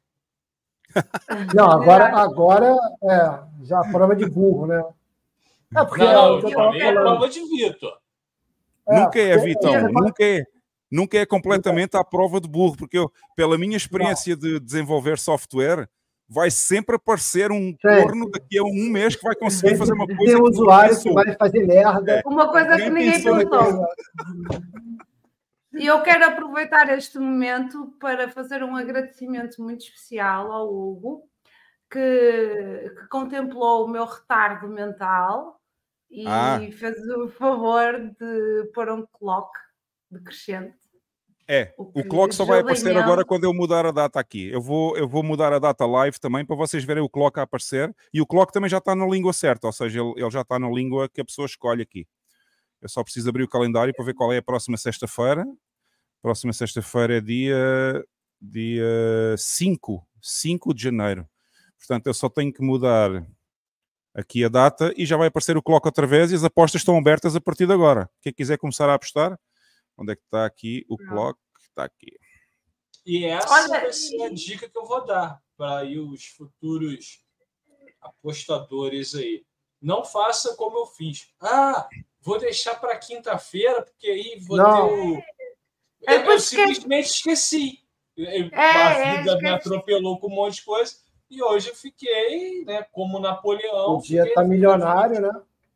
Não, 1.55 1.71
agora, 1.71 2.17
agora 2.19 2.77
é 3.03 3.65
já 3.65 3.81
a 3.81 3.91
prova 3.91 4.15
de 4.15 4.29
burro, 4.29 4.67
né? 4.67 4.85
É 5.75 5.85
porque 5.85 6.05
Não, 6.05 6.11
é 6.11 6.31
o 6.31 6.39
eu 6.41 6.49
eu 6.49 6.51
falei 6.51 6.83
a 6.83 6.93
prova 6.93 7.29
de 7.29 7.41
Vitor. 7.41 7.99
Nunca 8.87 9.19
é, 9.19 9.39
Vitão, 9.39 9.75
é, 9.75 9.83
nunca 9.83 10.25
é. 10.25 10.45
Nunca 10.91 11.19
é 11.19 11.27
completamente 11.27 11.97
à 11.97 12.05
prova 12.05 12.41
de 12.41 12.49
burro, 12.49 12.77
porque 12.77 12.99
eu, 12.99 13.11
pela 13.35 13.59
minha 13.59 13.77
experiência 13.77 14.37
de 14.37 14.61
desenvolver 14.61 15.19
software, 15.19 15.89
vai 16.29 16.51
sempre 16.53 16.95
aparecer 16.95 17.51
um 17.51 17.75
corno 17.77 18.31
daqui 18.31 18.59
a 18.59 18.63
um 18.63 18.91
mês 18.91 19.17
que 19.17 19.25
vai 19.25 19.35
conseguir 19.35 19.77
fazer 19.77 19.93
uma 19.93 20.07
coisa. 20.07 20.25
Tem 20.25 20.37
um 20.37 20.45
que 20.45 20.51
ninguém 20.51 20.51
usuário 20.51 21.01
que 21.01 21.13
vai 21.13 21.37
fazer 21.37 21.67
merda. 21.67 22.23
Uma 22.25 22.49
coisa 22.49 22.77
que 22.77 22.91
ninguém 22.91 23.23
pensou 23.23 23.37
pensou. 23.39 23.87
E 25.77 25.87
eu 25.87 26.01
quero 26.03 26.25
aproveitar 26.27 26.89
este 26.97 27.19
momento 27.19 27.97
para 27.99 28.31
fazer 28.31 28.63
um 28.63 28.77
agradecimento 28.77 29.61
muito 29.61 29.81
especial 29.81 30.53
ao 30.53 30.73
Hugo, 30.73 31.29
que, 31.91 32.93
que 32.97 33.09
contemplou 33.09 33.85
o 33.85 33.89
meu 33.89 34.05
retardo 34.05 34.69
mental 34.69 35.61
e 36.15 36.27
Ah. 36.27 36.61
fez 36.79 36.97
o 37.17 37.29
favor 37.29 37.93
de 38.21 38.71
pôr 38.75 38.89
um 38.91 39.05
clock 39.07 39.51
decrescente. 40.11 40.77
É, 41.47 41.75
O 41.77 42.01
o 42.01 42.09
clock 42.09 42.35
só 42.35 42.45
vai 42.47 42.61
aparecer 42.61 42.85
Daniel- 42.85 43.03
agora 43.03 43.23
quando 43.25 43.45
eu 43.45 43.53
mudar 43.53 43.85
a 43.85 43.91
data 43.91 44.19
aqui. 44.19 44.49
Eu 44.49 44.63
vou, 44.63 44.97
eu 44.97 45.07
vou 45.07 45.23
mudar 45.23 45.53
a 45.53 45.59
data 45.59 45.85
live 45.85 46.19
também 46.19 46.43
para 46.47 46.57
vocês 46.57 46.83
verem 46.85 47.03
o 47.03 47.09
clock 47.09 47.39
a 47.39 47.43
aparecer. 47.43 47.95
E 48.15 48.21
o 48.21 48.27
clock 48.27 48.51
também 48.51 48.71
já 48.71 48.79
está 48.79 48.95
na 48.95 49.07
língua 49.07 49.33
certa, 49.35 49.67
ou 49.67 49.73
seja, 49.73 50.01
ele, 50.01 50.15
ele 50.17 50.31
já 50.31 50.41
está 50.41 50.59
na 50.59 50.71
língua 50.71 51.07
que 51.09 51.21
a 51.21 51.25
pessoa 51.25 51.45
escolhe 51.45 51.83
aqui. 51.83 52.07
Eu 52.81 52.89
só 52.89 53.03
preciso 53.05 53.29
abrir 53.29 53.43
o 53.43 53.49
calendário 53.49 53.93
para 53.95 54.05
ver 54.07 54.15
qual 54.15 54.33
é 54.33 54.39
a 54.39 54.43
próxima 54.43 54.79
sexta-feira. 54.79 55.45
Próxima 56.23 56.53
sexta-feira 56.55 57.19
é 57.19 57.21
dia, 57.21 58.03
dia 58.41 59.35
5, 59.37 60.07
5 60.23 60.73
de 60.73 60.83
janeiro. 60.85 61.29
Portanto, 61.79 62.07
eu 62.07 62.15
só 62.15 62.31
tenho 62.31 62.51
que 62.53 62.63
mudar 62.63 63.11
aqui 64.15 64.45
a 64.45 64.49
data 64.49 64.93
e 64.97 65.05
já 65.05 65.17
vai 65.17 65.29
aparecer 65.29 65.57
o 65.57 65.63
clock 65.63 65.87
outra 65.87 66.07
vez 66.07 66.31
e 66.31 66.35
as 66.35 66.45
apostas 66.45 66.81
estão 66.81 66.97
abertas 66.97 67.35
a 67.35 67.41
partir 67.41 67.67
de 67.67 67.73
agora. 67.73 68.09
Quem 68.23 68.33
quiser 68.33 68.57
começar 68.59 68.89
a 68.89 68.95
apostar, 68.95 69.39
onde 69.99 70.13
é 70.13 70.17
que 70.17 70.23
está 70.23 70.47
aqui 70.47 70.85
o 70.89 70.97
clock? 70.97 71.39
Está 71.61 71.85
aqui. 71.85 72.17
E 73.05 73.25
essa 73.27 73.53
Olha, 73.53 73.81
vai 73.81 73.93
ser 73.93 74.23
a 74.23 74.29
dica 74.31 74.69
que 74.69 74.79
eu 74.79 74.87
vou 74.87 75.05
dar 75.05 75.43
para 75.57 75.79
aí 75.79 75.99
os 75.99 76.27
futuros 76.27 77.21
apostadores 78.01 79.15
aí. 79.15 79.45
Não 79.81 80.05
faça 80.05 80.55
como 80.57 80.79
eu 80.79 80.87
fiz. 80.87 81.29
Ah, 81.41 81.89
vou 82.21 82.39
deixar 82.39 82.77
para 82.77 82.97
quinta-feira, 82.97 83.83
porque 83.83 84.07
aí 84.07 84.39
vou 84.41 84.57
Não. 84.57 84.89
ter 84.89 84.95
o. 84.95 85.23
É 86.07 86.17
Eu, 86.17 86.31
eu 86.31 86.41
simplesmente 86.41 87.07
esqueci. 87.07 87.81
É, 88.17 88.49
a 88.55 88.91
é, 88.93 89.19
vida 89.19 89.37
me 89.37 89.49
esqueci. 89.49 89.55
atropelou 89.55 90.19
com 90.19 90.29
um 90.29 90.35
monte 90.35 90.57
de 90.57 90.65
coisa. 90.65 90.97
E 91.35 91.43
hoje 91.43 91.71
eu 91.71 91.75
fiquei, 91.75 92.65
né, 92.65 92.85
como 92.93 93.19
Napoleão. 93.19 93.97
Podia 93.97 94.19
fiquei- 94.23 94.29
estar 94.31 94.45
milionário, 94.45 95.21
né? 95.21 95.31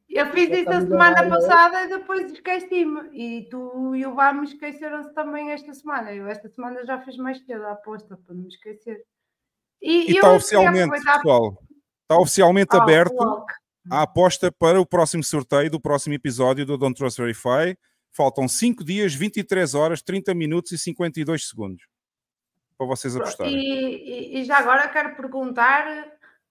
Eu 0.08 0.26
fiz 0.32 0.48
isso 0.50 0.64
tá 0.64 0.78
a 0.78 0.80
semana 0.80 1.20
hoje. 1.20 1.28
passada 1.30 1.84
e 1.84 1.88
depois 1.88 2.32
esqueci-me. 2.32 3.00
E 3.12 3.42
tu 3.50 3.94
e 3.94 4.06
o 4.06 4.14
Vá 4.14 4.32
me 4.32 4.44
esqueceram-se 4.46 5.12
também 5.12 5.50
esta 5.50 5.72
semana. 5.74 6.12
Eu 6.14 6.26
esta 6.28 6.48
semana 6.48 6.84
já 6.86 6.98
fiz 7.00 7.16
mais 7.18 7.38
cedo 7.44 7.64
a 7.66 7.72
aposta 7.72 8.16
para 8.24 8.34
não 8.34 8.42
me 8.42 8.48
esquecer. 8.48 9.02
E 9.82 9.94
eu 9.96 10.00
está 10.00 10.12
queria 10.20 10.32
oficialmente, 10.36 10.82
aproveitar- 10.84 11.16
pessoal, 11.18 11.58
está 12.02 12.18
oficialmente 12.20 12.68
Ah, 12.72 12.78
o 12.78 12.82
aberto 12.82 13.44
a 13.90 14.02
aposta 14.02 14.50
para 14.50 14.80
o 14.80 14.86
próximo 14.86 15.22
sorteio 15.22 15.70
do 15.70 15.80
próximo 15.80 16.14
episódio 16.14 16.64
do 16.64 16.78
Don't 16.78 16.96
Trust 16.96 17.18
Verify. 17.20 17.76
Faltam 18.10 18.48
5 18.48 18.82
dias, 18.82 19.14
23 19.14 19.74
horas, 19.74 20.00
30 20.02 20.34
minutos 20.34 20.72
e 20.72 20.78
52 20.78 21.46
segundos 21.48 21.82
para 22.78 22.86
vocês 22.86 23.16
apostarem. 23.16 23.54
E, 23.58 24.40
e- 24.40 24.44
já 24.44 24.58
agora 24.58 24.88
quero 24.88 25.16
perguntar 25.16 25.84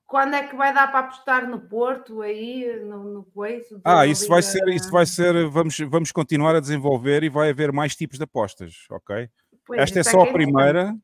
quando 0.05 0.35
é 0.35 0.43
que 0.45 0.55
vai 0.55 0.73
dar 0.73 0.87
para 0.91 0.99
apostar 0.99 1.49
no 1.49 1.59
Porto 1.61 2.21
aí, 2.21 2.79
no, 2.83 3.03
no 3.05 3.23
coiso? 3.33 3.79
Ah, 3.83 4.05
isso 4.05 4.27
vai 4.27 4.41
ser, 4.41 4.67
isso 4.69 4.91
vai 4.91 5.05
ser, 5.05 5.47
vamos, 5.49 5.77
vamos 5.79 6.11
continuar 6.11 6.55
a 6.55 6.59
desenvolver 6.59 7.23
e 7.23 7.29
vai 7.29 7.49
haver 7.49 7.71
mais 7.71 7.95
tipos 7.95 8.17
de 8.17 8.23
apostas, 8.25 8.73
ok? 8.91 9.29
Pois, 9.65 9.81
Esta 9.81 9.99
é 9.99 10.01
é 10.01 10.03
só 10.03 10.21
a 10.21 10.27
é 10.27 10.31
primeira, 10.33 10.95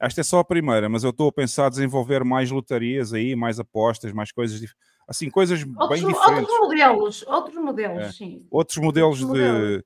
esta 0.00 0.20
é 0.20 0.24
só 0.24 0.38
a 0.40 0.44
primeira, 0.44 0.88
mas 0.88 1.02
eu 1.04 1.10
estou 1.10 1.28
a 1.28 1.32
pensar 1.32 1.68
desenvolver 1.68 2.22
mais 2.24 2.50
lotarias 2.50 3.12
aí, 3.12 3.34
mais 3.34 3.58
apostas, 3.58 4.12
mais 4.12 4.30
coisas, 4.30 4.60
assim, 5.08 5.28
coisas 5.30 5.64
Outros, 5.64 5.88
bem 6.00 6.08
diferentes. 6.08 6.48
outros 6.50 6.58
modelos, 6.60 7.22
outros 7.26 7.56
modelos, 7.56 8.02
É. 8.04 8.12
sim. 8.12 8.46
Outros 8.50 8.78
modelos 8.78 9.18
de 9.18 9.24
modelos. 9.26 9.82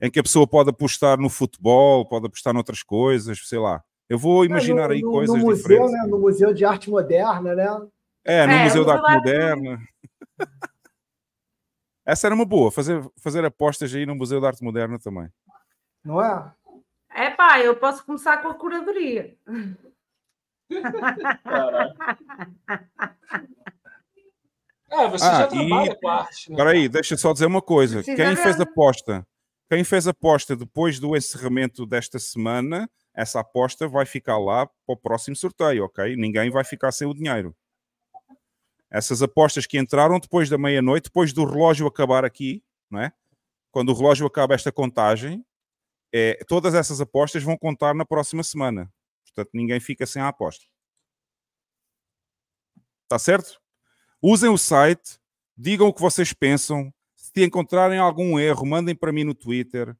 em 0.00 0.10
que 0.10 0.20
a 0.20 0.22
pessoa 0.22 0.46
pode 0.46 0.70
apostar 0.70 1.18
no 1.18 1.28
futebol, 1.28 2.06
pode 2.08 2.26
apostar 2.26 2.54
noutras 2.54 2.82
coisas, 2.82 3.46
sei 3.46 3.58
lá. 3.58 3.82
Eu 4.08 4.18
vou 4.18 4.44
imaginar 4.44 4.88
no, 4.88 4.94
aí 4.94 5.00
no- 5.00 5.10
coisas 5.10 5.36
no 5.36 5.42
museu, 5.42 5.56
diferentes. 5.62 5.92
né? 5.92 6.06
No 6.08 6.18
Museu 6.18 6.54
de 6.54 6.64
Arte 6.64 6.90
Moderna, 6.90 7.54
né? 7.54 7.66
É, 8.24 8.46
no 8.46 8.52
É, 8.52 8.62
Museu 8.64 8.84
da 8.84 8.94
Arte 8.94 9.12
Moderna. 9.12 9.78
Essa 12.06 12.28
era 12.28 12.34
uma 12.34 12.44
boa, 12.44 12.70
fazer, 12.70 13.02
fazer 13.20 13.44
apostas 13.44 13.92
aí 13.92 14.06
no 14.06 14.14
Museu 14.14 14.40
da 14.40 14.48
Arte 14.48 14.62
Moderna 14.62 14.98
também. 14.98 15.28
Não 16.04 16.22
é? 16.22 16.52
É 17.12 17.30
pá, 17.30 17.58
eu 17.60 17.74
posso 17.76 18.04
começar 18.06 18.40
com 18.42 18.48
a 18.48 18.54
curadoria. 18.54 19.36
É, 24.88 25.08
você 25.08 25.24
Ah, 25.24 25.40
já 25.40 25.46
trabalha 25.48 25.96
com 25.96 26.08
arte, 26.08 26.50
né? 26.50 26.56
Peraí, 26.56 26.88
deixa 26.88 27.16
só 27.16 27.32
dizer 27.32 27.46
uma 27.46 27.60
coisa. 27.60 27.96
Precisa 27.96 28.16
Quem 28.16 28.34
ver. 28.36 28.42
fez 28.42 28.60
aposta, 28.60 29.26
quem 29.68 29.82
fez 29.84 30.06
aposta 30.06 30.54
depois 30.54 31.00
do 31.00 31.16
encerramento 31.16 31.84
desta 31.84 32.18
semana, 32.20 32.88
essa 33.16 33.40
aposta 33.40 33.88
vai 33.88 34.04
ficar 34.04 34.38
lá 34.38 34.66
para 34.66 34.74
o 34.86 34.96
próximo 34.96 35.34
sorteio, 35.34 35.86
ok? 35.86 36.14
Ninguém 36.16 36.50
vai 36.50 36.62
ficar 36.62 36.92
sem 36.92 37.08
o 37.08 37.14
dinheiro. 37.14 37.56
Essas 38.90 39.22
apostas 39.22 39.66
que 39.66 39.78
entraram 39.78 40.20
depois 40.20 40.50
da 40.50 40.58
meia-noite, 40.58 41.04
depois 41.04 41.32
do 41.32 41.46
relógio 41.46 41.86
acabar 41.86 42.26
aqui, 42.26 42.62
não 42.90 43.00
é? 43.00 43.12
Quando 43.70 43.88
o 43.88 43.94
relógio 43.94 44.26
acaba 44.26 44.54
esta 44.54 44.70
contagem, 44.70 45.44
é, 46.12 46.44
todas 46.46 46.74
essas 46.74 47.00
apostas 47.00 47.42
vão 47.42 47.56
contar 47.56 47.94
na 47.94 48.04
próxima 48.04 48.42
semana. 48.42 48.92
Portanto, 49.24 49.50
ninguém 49.54 49.80
fica 49.80 50.06
sem 50.06 50.20
a 50.20 50.28
aposta. 50.28 50.66
Está 53.04 53.18
certo? 53.18 53.60
Usem 54.20 54.50
o 54.50 54.58
site, 54.58 55.18
digam 55.56 55.88
o 55.88 55.92
que 55.92 56.00
vocês 56.00 56.32
pensam. 56.34 56.92
Se 57.14 57.44
encontrarem 57.44 57.98
algum 57.98 58.38
erro, 58.38 58.66
mandem 58.66 58.94
para 58.94 59.12
mim 59.12 59.24
no 59.24 59.34
Twitter. 59.34 59.96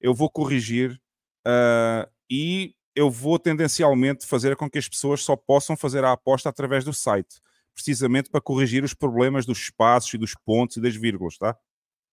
Eu 0.00 0.14
vou 0.14 0.30
corrigir 0.30 1.00
ah, 1.44 2.08
e 2.30 2.74
eu 2.94 3.10
vou 3.10 3.38
tendencialmente 3.38 4.26
fazer 4.26 4.56
com 4.56 4.68
que 4.68 4.78
as 4.78 4.88
pessoas 4.88 5.22
só 5.22 5.36
possam 5.36 5.76
fazer 5.76 6.04
a 6.04 6.12
aposta 6.12 6.48
através 6.48 6.84
do 6.84 6.92
site, 6.92 7.40
precisamente 7.72 8.28
para 8.28 8.40
corrigir 8.40 8.82
os 8.82 8.92
problemas 8.92 9.46
dos 9.46 9.58
espaços 9.58 10.12
e 10.14 10.18
dos 10.18 10.34
pontos 10.34 10.76
e 10.76 10.80
das 10.80 10.96
vírgulas, 10.96 11.38
tá? 11.38 11.56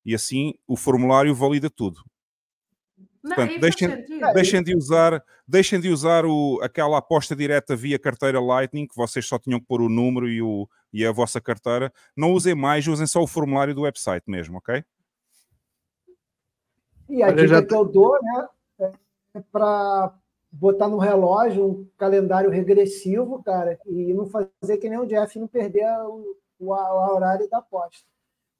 E 0.05 0.13
assim 0.13 0.53
o 0.67 0.77
formulário 0.77 1.33
valida 1.33 1.69
tudo. 1.69 2.03
Não, 3.23 3.35
Portanto, 3.35 3.59
deixem, 3.59 4.05
deixem 4.35 4.63
de 4.63 4.77
usar, 4.77 5.23
deixem 5.47 5.79
de 5.79 5.89
usar 5.89 6.27
o, 6.27 6.59
aquela 6.61 6.99
aposta 6.99 7.35
direta 7.35 7.75
via 7.75 7.97
carteira 7.97 8.39
Lightning, 8.39 8.85
que 8.85 8.95
vocês 8.95 9.25
só 9.25 9.39
tinham 9.39 9.59
que 9.59 9.65
pôr 9.65 9.81
o 9.81 9.89
número 9.89 10.29
e, 10.29 10.43
o, 10.43 10.69
e 10.93 11.03
a 11.03 11.11
vossa 11.11 11.41
carteira. 11.41 11.91
Não 12.15 12.31
usem 12.31 12.53
mais, 12.53 12.87
usem 12.87 13.07
só 13.07 13.23
o 13.23 13.27
formulário 13.27 13.73
do 13.73 13.81
website 13.81 14.23
mesmo, 14.27 14.59
ok? 14.59 14.83
E 17.09 17.23
a 17.23 17.27
Olha, 17.27 17.35
dica 17.35 17.47
já 17.47 17.65
que 17.65 17.73
eu 17.73 17.85
dou, 17.85 18.13
né, 18.21 18.47
é 18.47 18.54
para 19.41 20.13
botar 20.51 20.87
no 20.87 20.97
relógio 20.97 21.65
um 21.65 21.89
calendário 21.97 22.49
regressivo, 22.49 23.43
cara, 23.43 23.79
e 23.85 24.13
não 24.13 24.25
fazer 24.27 24.77
que 24.77 24.89
nem 24.89 24.99
o 24.99 25.05
Jeff, 25.05 25.37
não 25.37 25.47
perder 25.47 25.85
o, 26.07 26.37
o, 26.59 26.73
o 26.73 27.15
horário 27.15 27.49
da 27.49 27.57
aposta. 27.57 28.05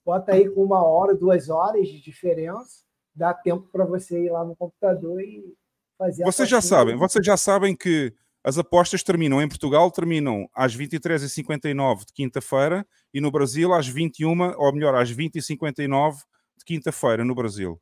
Bota 0.06 0.34
aí 0.34 0.50
com 0.50 0.64
uma 0.64 0.84
hora, 0.84 1.16
duas 1.16 1.50
horas 1.50 1.88
de 1.88 2.02
diferença, 2.02 2.84
dá 3.14 3.34
tempo 3.34 3.68
para 3.72 3.86
você 3.86 4.26
ir 4.26 4.30
lá 4.30 4.44
no 4.44 4.56
computador 4.56 5.22
e 5.22 5.56
fazer 5.98 6.24
a 6.24 6.26
Vocês 6.26 6.50
já 6.50 6.62
sabem, 6.62 6.96
vocês 6.98 7.26
já 7.26 7.38
sabem 7.38 7.76
que 7.76 8.14
as 8.44 8.60
apostas 8.60 9.02
terminam 9.02 9.42
em 9.42 9.48
Portugal, 9.48 9.90
terminam 9.90 10.48
às 10.54 10.78
23h59 10.78 12.06
de 12.06 12.14
quinta-feira 12.14 12.86
e 13.12 13.20
no 13.20 13.32
Brasil 13.32 13.74
às 13.74 13.88
21 13.88 14.54
ou 14.58 14.74
melhor, 14.74 14.94
às 14.94 15.12
20h59 15.12 16.18
de 16.58 16.66
quinta-feira 16.66 17.26
no 17.26 17.34
Brasil. 17.34 17.82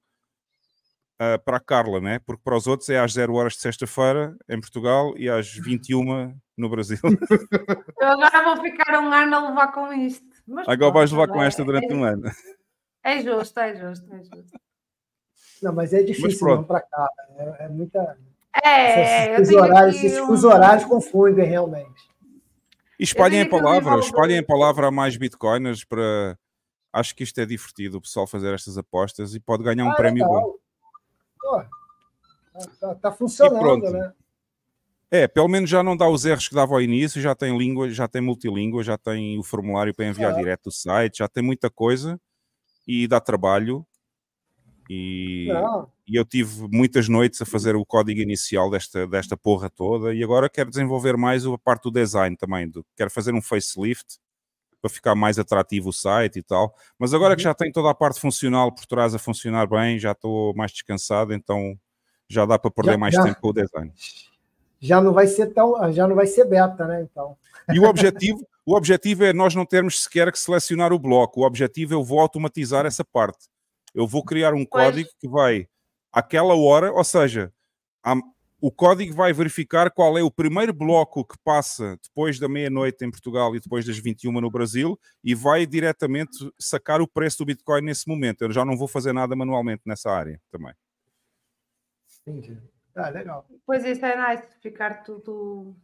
Ah, 1.19 1.37
para 1.37 1.57
a 1.57 1.59
Carla, 1.59 2.01
né? 2.01 2.19
Porque 2.25 2.41
para 2.43 2.57
os 2.57 2.65
outros 2.67 2.89
é 2.89 2.99
às 2.99 3.13
0 3.13 3.33
horas 3.35 3.53
de 3.53 3.59
sexta-feira 3.59 4.35
em 4.49 4.59
Portugal 4.59 5.13
e 5.17 5.29
às 5.29 5.47
21 5.55 6.35
no 6.57 6.69
Brasil. 6.69 6.97
Eu 8.01 8.07
agora 8.07 8.43
vou 8.55 8.63
ficar 8.63 8.99
um 8.99 9.11
ano 9.11 9.35
a 9.35 9.49
levar 9.49 9.71
com 9.71 9.93
isto. 9.93 10.25
Mas 10.47 10.67
Agora 10.67 10.91
vais 10.91 11.11
levar 11.11 11.27
com 11.27 11.41
é- 11.41 11.47
esta 11.47 11.63
durante 11.63 11.91
é, 11.91 11.95
um 11.95 12.03
ano. 12.03 12.29
É 13.03 13.21
justo, 13.21 13.59
é 13.59 13.75
justo, 13.75 14.13
é 14.13 14.17
justo. 14.19 14.59
Não, 15.61 15.73
mas 15.73 15.93
é 15.93 16.03
difícil 16.03 16.47
não 16.47 16.63
para 16.63 16.81
cá. 16.81 17.07
É, 17.37 17.65
é 17.65 17.69
muita. 17.69 18.17
É, 18.63 19.35
esses, 19.39 19.53
horários, 19.55 19.95
esses 20.03 20.43
um- 20.43 20.47
horários 20.47 20.85
confundem 20.85 21.45
realmente. 21.45 22.01
E 22.99 23.03
espalhem 23.03 23.41
a 23.41 23.49
palavra, 23.49 23.97
espalhem 23.99 24.39
a 24.39 24.43
palavra 24.45 24.87
a 24.87 24.91
mais 24.91 25.15
bitcoiners 25.15 25.83
para. 25.85 26.37
Acho 26.91 27.15
que 27.15 27.23
isto 27.23 27.39
é 27.39 27.45
divertido 27.45 27.97
o 27.97 28.01
pessoal 28.01 28.27
fazer 28.27 28.53
estas 28.53 28.77
apostas 28.77 29.33
e 29.33 29.39
pode 29.39 29.63
ganhar 29.63 29.83
um 29.85 29.91
Ah, 29.91 29.95
prémio 29.95 30.25
bom. 30.27 30.55
Pô, 31.43 31.61
tá, 32.79 32.95
tá- 32.95 33.11
funcionando, 33.11 33.91
né? 33.91 34.13
É, 35.11 35.27
pelo 35.27 35.47
menos 35.49 35.69
já 35.69 35.83
não 35.83 35.95
dá 35.95 36.07
os 36.09 36.25
erros 36.25 36.47
que 36.47 36.55
dava 36.55 36.73
ao 36.73 36.81
início, 36.81 37.21
já 37.21 37.35
tem 37.35 37.55
língua, 37.55 37.89
já 37.91 38.07
tem 38.07 38.21
multilíngua, 38.21 38.81
já 38.81 38.97
tem 38.97 39.37
o 39.37 39.43
formulário 39.43 39.93
para 39.93 40.07
enviar 40.07 40.31
É. 40.31 40.35
direto 40.35 40.63
do 40.65 40.71
site, 40.71 41.19
já 41.19 41.27
tem 41.27 41.43
muita 41.43 41.69
coisa 41.69 42.19
e 42.87 43.07
dá 43.07 43.19
trabalho. 43.19 43.85
E, 44.89 45.49
e 46.07 46.15
eu 46.17 46.25
tive 46.25 46.67
muitas 46.71 47.07
noites 47.07 47.41
a 47.41 47.45
fazer 47.45 47.75
o 47.75 47.85
código 47.85 48.19
inicial 48.21 48.71
desta, 48.71 49.05
desta 49.05 49.37
porra 49.37 49.69
toda 49.69 50.13
e 50.13 50.23
agora 50.23 50.49
quero 50.49 50.69
desenvolver 50.69 51.15
mais 51.15 51.45
a 51.45 51.57
parte 51.57 51.83
do 51.83 51.91
design 51.91 52.35
também. 52.35 52.67
do- 52.69 52.85
quero 52.95 53.09
fazer 53.11 53.33
um 53.33 53.41
facelift 53.41 54.17
para 54.83 54.89
ficar 54.89 55.15
mais 55.15 55.39
atrativo 55.39 55.89
o 55.89 55.93
site 55.93 56.39
e 56.39 56.43
tal. 56.43 56.75
Mas 56.99 57.13
agora 57.13 57.37
que 57.37 57.41
Uhum. 57.41 57.45
já 57.45 57.53
tem 57.53 57.71
toda 57.71 57.89
a 57.89 57.93
parte 57.95 58.19
funcional 58.19 58.69
por 58.69 58.85
trás 58.85 59.15
a 59.15 59.19
funcionar 59.19 59.65
bem, 59.65 59.97
já 59.97 60.11
estou 60.11 60.53
mais 60.55 60.73
descansado, 60.73 61.33
então 61.33 61.79
já 62.29 62.45
dá 62.45 62.59
para 62.59 62.69
perder 62.69 62.91
Já- 62.91 62.97
mais 62.97 63.13
já. 63.15 63.23
tempo 63.23 63.39
com 63.39 63.47
o 63.47 63.53
design. 63.53 63.93
Já 64.81 64.99
não 64.99 65.13
vai 65.13 65.25
ser 65.27 65.53
tão, 65.53 65.93
já 65.93 66.05
não 66.05 66.15
vai 66.17 66.27
ser 66.27 66.43
beta, 66.43 66.85
né? 66.85 67.01
Então. 67.09 67.37
E 67.73 67.79
o 67.79 67.85
objetivo, 67.85 68.45
o 68.65 68.75
objetivo 68.75 69.23
é 69.23 69.31
nós 69.31 69.55
não 69.55 69.65
termos 69.65 70.03
sequer 70.03 70.29
que 70.33 70.37
selecionar 70.37 70.91
o 70.91 70.99
bloco. 70.99 71.39
O 71.39 71.45
objetivo 71.45 71.93
eu 71.93 72.03
vou 72.03 72.19
automatizar 72.19 72.85
essa 72.85 73.05
parte. 73.05 73.47
Eu 73.95 74.05
vou 74.05 74.21
criar 74.25 74.53
um 74.53 74.65
Pois. 74.65 74.85
código 74.87 75.09
que 75.17 75.29
vai 75.29 75.65
àquela 76.11 76.53
hora, 76.55 76.91
ou 76.91 77.03
seja, 77.05 77.53
há- 78.03 78.17
o 78.65 78.71
código 78.71 79.13
vai 79.13 79.33
verificar 79.33 79.91
qual 79.91 80.17
é 80.17 80.23
o 80.23 80.31
primeiro 80.31 80.71
bloco 80.71 81.25
que 81.25 81.35
passa 81.43 81.99
depois 82.01 82.39
da 82.39 82.47
meia-noite 82.47 83.03
em 83.03 83.11
Portugal 83.11 83.53
e 83.53 83.59
depois 83.59 83.85
das 83.85 83.97
21 83.97 84.39
no 84.39 84.49
Brasil 84.49 84.97
e 85.21 85.35
vai 85.35 85.65
diretamente 85.65 86.49
sacar 86.57 87.01
o 87.01 87.07
preço 87.07 87.39
do 87.39 87.45
Bitcoin 87.45 87.81
nesse 87.81 88.07
momento. 88.07 88.41
Eu 88.41 88.53
já 88.53 88.63
não 88.63 88.77
vou 88.77 88.87
fazer 88.87 89.11
nada 89.11 89.35
manualmente 89.35 89.81
nessa 89.85 90.09
área 90.09 90.41
também. 90.49 90.73
Entendi. 92.25 92.57
Ah, 92.95 93.09
legal. 93.09 93.45
Pois 93.65 93.83
isso 93.83 94.05
é 94.05 94.33
nice, 94.33 94.47
ficar 94.61 95.03
tudo. 95.03 95.75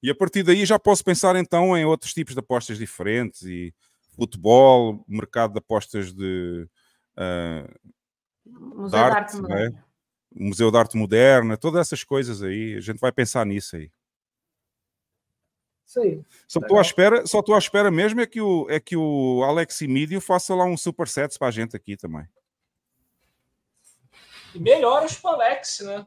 E 0.00 0.08
a 0.12 0.14
partir 0.14 0.44
daí 0.44 0.64
já 0.64 0.78
posso 0.78 1.02
pensar 1.02 1.34
então 1.34 1.76
em 1.76 1.84
outros 1.84 2.14
tipos 2.14 2.34
de 2.34 2.38
apostas 2.38 2.78
diferentes 2.78 3.42
e 3.42 3.74
futebol, 4.14 5.04
mercado 5.08 5.54
de 5.54 5.58
apostas 5.58 6.12
de, 6.12 6.68
ah, 7.16 7.68
Museu 8.46 8.90
de 8.90 8.96
arte, 8.96 9.16
Arte 9.16 9.42
não 9.42 9.56
é? 9.56 9.89
O 10.34 10.44
Museu 10.44 10.70
de 10.70 10.78
Arte 10.78 10.96
Moderna, 10.96 11.56
todas 11.56 11.80
essas 11.80 12.04
coisas 12.04 12.42
aí, 12.42 12.76
a 12.76 12.80
gente 12.80 12.98
vai 12.98 13.10
pensar 13.10 13.44
nisso 13.44 13.76
aí. 13.76 13.90
Isso 15.84 16.00
aí. 16.00 16.22
Só 16.46 16.60
estou 16.60 16.78
à 16.78 16.82
espera, 16.82 17.26
só 17.26 17.40
estou 17.40 17.54
à 17.54 17.58
espera 17.58 17.90
mesmo 17.90 18.20
é 18.20 18.26
que 18.26 18.40
o 18.40 18.70
é 18.70 18.78
que 18.78 18.96
o 18.96 19.42
Alex 19.42 19.82
Emílio 19.82 20.20
faça 20.20 20.54
lá 20.54 20.64
um 20.64 20.76
superset 20.76 21.36
para 21.36 21.48
a 21.48 21.50
gente 21.50 21.74
aqui 21.74 21.96
também. 21.96 22.28
E 24.54 24.60
melhoras 24.60 25.16
para 25.16 25.30
o 25.30 25.34
Alex, 25.34 25.80
né? 25.80 26.06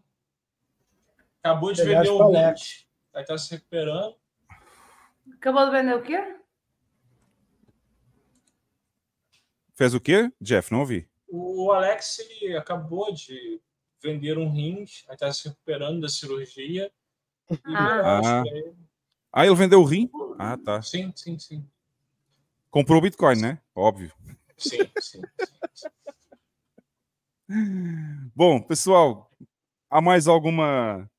Acabou 1.44 1.74
de 1.74 1.84
Melhoras 1.84 2.08
vender 2.08 2.18
o 2.18 2.24
Alex. 2.24 2.88
Vai 3.12 3.24
estar 3.24 3.38
se 3.38 3.52
recuperando. 3.52 4.16
Acabou 5.36 5.66
de 5.66 5.72
vender 5.72 5.96
o 5.96 6.02
quê? 6.02 6.38
Fez 9.76 9.94
o 9.94 10.00
quê, 10.00 10.32
Jeff? 10.40 10.72
Não 10.72 10.80
ouvi. 10.80 11.10
O 11.28 11.72
Alex 11.72 12.20
ele 12.20 12.56
acabou 12.56 13.14
de 13.14 13.62
vender 14.04 14.38
um 14.38 14.50
rim, 14.52 14.86
vai 15.08 15.16
estar 15.16 15.32
se 15.32 15.48
recuperando 15.48 16.02
da 16.02 16.10
cirurgia. 16.10 16.92
E 17.50 17.58
Ah. 17.66 17.84
melhoras 17.84 18.26
Ah. 18.28 18.44
ele. 18.46 18.74
Ah, 19.32 19.46
ele 19.46 19.56
vendeu 19.56 19.80
o 19.82 19.86
rim? 19.86 20.12
Ah, 20.38 20.58
tá. 20.58 20.82
Sim, 20.82 21.12
sim, 21.16 21.40
sim. 21.40 21.66
Comprou 22.70 23.00
o 23.00 23.02
Bitcoin, 23.02 23.40
né? 23.40 23.60
Óbvio. 23.74 24.12
Sim, 24.58 24.90
sim. 25.00 25.24
Bom, 28.36 28.62
pessoal, 28.62 29.30
há 29.90 30.02
mais 30.02 30.28
alguma 30.28 31.10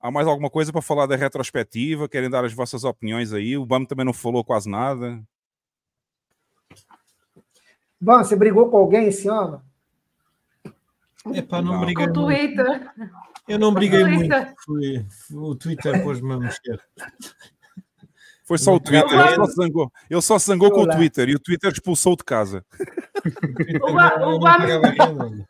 há 0.00 0.10
mais 0.10 0.26
alguma 0.26 0.50
coisa 0.50 0.72
para 0.72 0.82
falar 0.82 1.06
da 1.06 1.16
retrospectiva? 1.16 2.08
Querem 2.08 2.30
dar 2.30 2.44
as 2.44 2.52
vossas 2.52 2.84
opiniões 2.84 3.32
aí? 3.32 3.56
O 3.56 3.66
BAM 3.66 3.84
também 3.84 4.04
não 4.04 4.12
falou 4.12 4.44
quase 4.44 4.68
nada. 4.68 5.22
Bom, 8.00 8.18
você 8.18 8.34
brigou 8.34 8.70
com 8.70 8.76
alguém 8.78 9.08
esse 9.08 9.28
ano? 9.28 9.62
Epá, 11.34 11.62
não, 11.62 11.74
Não. 11.74 11.80
briguei 11.80 12.06
Com 12.08 12.12
o 12.20 12.22
muito. 12.24 12.54
Twitter. 12.56 12.90
Eu 13.48 13.58
não 13.58 13.72
briguei 13.74 14.00
Com 14.00 14.06
o 14.06 14.10
muito. 14.12 14.28
Twitter. 14.28 14.54
Foi, 14.64 15.06
o 15.36 15.54
Twitter 15.54 16.02
pôs-me 16.02 16.32
a 16.32 16.36
mexer. 16.38 16.80
Foi 18.44 18.58
só 18.58 18.74
o 18.74 18.80
Twitter. 18.80 19.08
Ele 19.18 19.34
só 19.36 19.46
zangou, 19.46 19.92
ele 20.10 20.20
só 20.22 20.38
zangou 20.38 20.70
com 20.72 20.82
o. 20.82 20.90
Twitter 20.90 21.28
e 21.28 21.34
o 21.34 21.40
Twitter 21.40 21.70
expulsou 21.72 22.16
de 22.16 22.24
casa. 22.24 22.64
O 23.82 23.92
Bam-. 24.38 25.46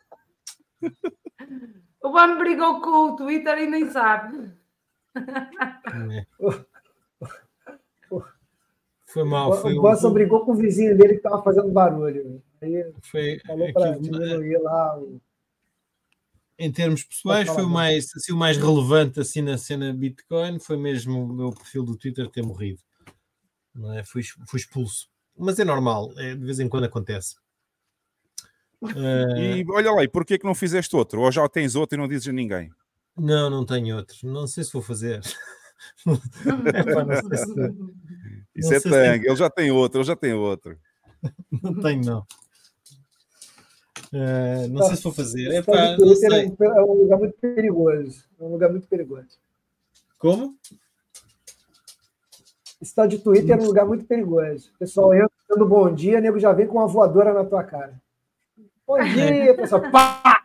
O 2.01 2.11
Bam 2.11 2.37
brigou 2.37 2.81
com 2.81 3.13
o 3.13 3.15
Twitter 3.15 3.57
e 3.59 3.67
nem 3.67 3.89
sabe. 3.89 4.51
É. 5.15 6.25
Foi 9.05 9.23
mal. 9.23 9.51
O, 9.51 9.55
Foi, 9.55 9.73
o 9.73 9.81
Boston 9.81 10.11
brigou 10.11 10.45
com 10.45 10.51
o 10.53 10.55
vizinho 10.55 10.97
dele 10.97 11.13
que 11.13 11.19
estava 11.19 11.41
fazendo 11.43 11.69
barulho. 11.71 12.41
Aí 12.61 12.91
foi 13.01 13.39
falou 13.45 13.71
para 13.73 13.91
diminuir 13.97 14.57
lá. 14.59 14.97
o- 14.97 15.21
em 16.57 16.71
termos 16.71 17.03
pessoais, 17.03 17.47
foi 17.47 17.63
o 17.63 17.69
mais, 17.69 18.07
assim, 18.15 18.31
o 18.31 18.37
mais 18.37 18.57
relevante 18.57 19.19
assim, 19.19 19.41
na 19.41 19.57
cena 19.57 19.93
Bitcoin, 19.93 20.59
foi 20.59 20.77
mesmo 20.77 21.23
o 21.23 21.33
meu 21.33 21.51
perfil 21.51 21.83
do 21.83 21.97
Twitter 21.97 22.29
ter 22.29 22.43
morrido. 22.43 22.79
Não 23.73 23.93
é? 23.93 24.03
fui, 24.03 24.21
fui 24.47 24.59
expulso. 24.59 25.09
Mas 25.37 25.57
é 25.57 25.65
normal, 25.65 26.11
é, 26.17 26.35
de 26.35 26.45
vez 26.45 26.59
em 26.59 26.69
quando 26.69 26.85
acontece. 26.85 27.35
E 28.85 29.63
olha 29.69 29.93
lá, 29.93 30.03
e 30.03 30.09
porquê 30.09 30.37
que 30.37 30.43
não 30.43 30.53
fizeste 30.53 30.93
outro? 30.93 31.21
Ou 31.21 31.31
já 31.31 31.47
tens 31.47 31.73
outro 31.73 31.95
e 31.95 31.97
não 31.97 32.05
dizes 32.05 32.27
a 32.27 32.33
ninguém? 32.33 32.69
Não, 33.17 33.49
não 33.49 33.65
tenho 33.65 33.95
outro. 33.95 34.17
Não 34.23 34.45
sei 34.45 34.65
se 34.65 34.73
vou 34.73 34.81
fazer. 34.81 35.21
Isso 38.53 38.73
é 38.73 38.81
tangue, 38.81 39.27
ele 39.27 39.35
já 39.35 39.49
tem 39.49 39.71
outro, 39.71 39.99
ele 39.99 40.07
já 40.07 40.15
tem 40.15 40.33
outro. 40.33 40.77
Não 41.63 41.79
tenho, 41.79 42.03
não. 42.03 42.25
Eh, 44.13 44.67
não 44.67 44.81
Tá. 44.81 44.87
sei 44.87 44.95
se 44.97 45.03
vou 45.03 45.11
fazer. 45.13 45.63
Tal 45.63 45.75
de 45.97 46.05
não 46.05 46.11
é 46.11 46.15
sei. 46.15 46.47
um, 46.47 46.63
é 46.65 46.83
um 46.83 46.93
lugar 46.93 47.17
muito 47.19 47.35
perigoso. 47.39 48.23
É 48.39 48.43
um 48.43 48.51
lugar 48.51 48.69
muito 48.69 48.87
perigoso. 48.87 49.39
Como? 50.19 50.55
Esse 52.81 52.93
tal 52.93 53.07
de 53.07 53.17
Twitter 53.17 53.57
é 53.57 53.61
um 53.61 53.65
lugar 53.65 53.85
muito 53.85 54.05
perigoso. 54.05 54.69
O 54.75 54.77
pessoal 54.79 55.13
entra 55.13 55.29
dando 55.49 55.65
bom 55.67 55.93
dia, 55.93 56.19
nego 56.21 56.39
já 56.39 56.51
vem 56.53 56.67
com 56.67 56.77
uma 56.77 56.87
voadora 56.87 57.33
na 57.33 57.43
tua 57.45 57.63
cara. 57.63 57.99
Bom 58.85 59.01
dia, 59.03 59.53
pessoal. 59.55 59.81
Pá! 59.89 60.43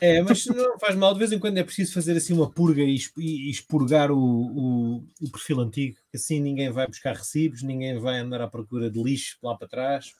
É, 0.00 0.20
mas 0.22 0.46
não 0.46 0.78
faz 0.80 0.96
mal, 0.96 1.12
de 1.12 1.20
vez 1.20 1.30
em 1.30 1.38
quando 1.38 1.58
é 1.58 1.62
preciso 1.62 1.92
fazer 1.94 2.16
assim 2.16 2.32
uma 2.32 2.50
purga 2.50 2.82
e 2.82 2.96
e 3.18 3.48
expurgar 3.50 4.10
o, 4.10 4.18
o, 4.18 4.96
o 5.22 5.30
perfil 5.30 5.60
antigo, 5.60 5.96
assim 6.12 6.40
ninguém 6.40 6.70
vai 6.72 6.88
buscar 6.88 7.14
recibos, 7.14 7.62
ninguém 7.62 7.96
vai 8.00 8.18
andar 8.18 8.40
à 8.40 8.48
procura 8.48 8.90
de 8.90 9.00
lixo 9.00 9.36
lá 9.42 9.54
para 9.56 9.68
trás. 9.68 10.12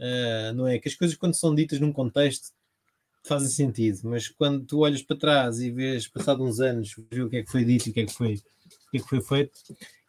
Ah, 0.00 0.52
não 0.54 0.66
é? 0.66 0.78
Que 0.78 0.88
as 0.88 0.94
coisas, 0.94 1.16
quando 1.16 1.34
são 1.34 1.54
ditas 1.54 1.80
num 1.80 1.92
contexto, 1.92 2.50
fazem 3.24 3.48
sentido, 3.48 4.00
mas 4.04 4.28
quando 4.28 4.64
tu 4.64 4.80
olhas 4.80 5.02
para 5.02 5.16
trás 5.16 5.60
e 5.60 5.70
vês, 5.70 6.08
passado 6.08 6.42
uns 6.42 6.60
anos, 6.60 6.94
vês 7.10 7.24
o 7.24 7.28
que 7.28 7.36
é 7.36 7.42
que 7.42 7.50
foi 7.50 7.64
dito 7.64 7.86
e 7.86 7.90
o 7.90 7.94
que 7.94 8.00
é 8.00 8.06
que 8.06 8.12
foi, 8.12 8.34
o 8.34 8.90
que 8.90 8.96
é 8.96 9.00
que 9.00 9.08
foi 9.08 9.20
feito, 9.20 9.52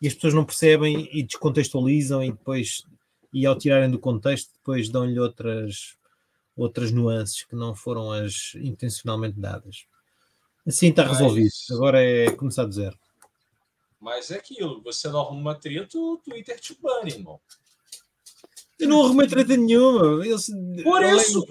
e 0.02 0.08
as 0.08 0.16
pessoas 0.16 0.34
não 0.34 0.44
percebem 0.44 1.08
e 1.12 1.22
descontextualizam 1.22 2.24
e 2.24 2.32
depois, 2.32 2.84
e 3.32 3.46
ao 3.46 3.58
tirarem 3.58 3.92
do 3.92 4.00
contexto, 4.00 4.52
depois 4.54 4.90
dão-lhe 4.90 5.20
outras 5.20 5.96
outras 6.56 6.92
nuances 6.92 7.44
que 7.44 7.56
não 7.56 7.74
foram 7.74 8.12
as 8.12 8.54
intencionalmente 8.56 9.40
dadas. 9.40 9.88
Assim 10.66 10.90
está 10.90 11.04
resolvido. 11.04 11.52
Agora 11.72 12.02
é 12.02 12.30
começar 12.32 12.66
do 12.66 12.72
zero. 12.72 12.98
Mas 14.00 14.30
é 14.32 14.38
aquilo, 14.38 14.82
você 14.84 15.08
não 15.10 15.22
arruma 15.22 15.40
uma 15.40 15.56
treta, 15.56 15.98
o 15.98 16.18
Twitter 16.18 16.60
te 16.60 16.78
bane, 16.80 17.12
irmão. 17.12 17.40
Eu 18.80 18.88
não 18.88 19.04
arrumei 19.04 19.28
treta 19.28 19.56
nenhuma. 19.56 20.26
Eles, 20.26 20.50
Por 20.84 21.04
eu 21.04 21.18
isso. 21.18 21.46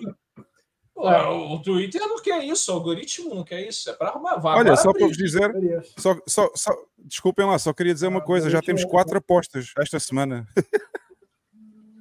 Pô, 0.95 1.09
o 1.09 1.63
Twitter 1.63 2.01
não 2.03 2.21
quer 2.21 2.45
isso, 2.45 2.71
o 2.71 2.75
algoritmo 2.75 3.35
não 3.35 3.45
quer 3.45 3.67
isso. 3.67 3.89
É 3.91 3.93
para 3.95 4.11
arrumar. 4.11 4.37
Vai, 4.37 4.59
Olha, 4.59 4.77
só 4.77 4.93
para 4.93 5.07
vos 5.07 5.17
dizer, 5.17 5.51
só, 5.97 6.17
só, 6.27 6.51
só, 6.55 6.73
desculpem 6.99 7.47
lá, 7.47 7.59
só 7.59 7.73
queria 7.73 7.95
dizer 7.95 8.07
uma 8.07 8.21
coisa: 8.21 8.51
já 8.51 8.61
temos 8.61 8.85
quatro 8.85 9.17
apostas 9.17 9.73
esta 9.79 9.99
semana. 9.99 10.47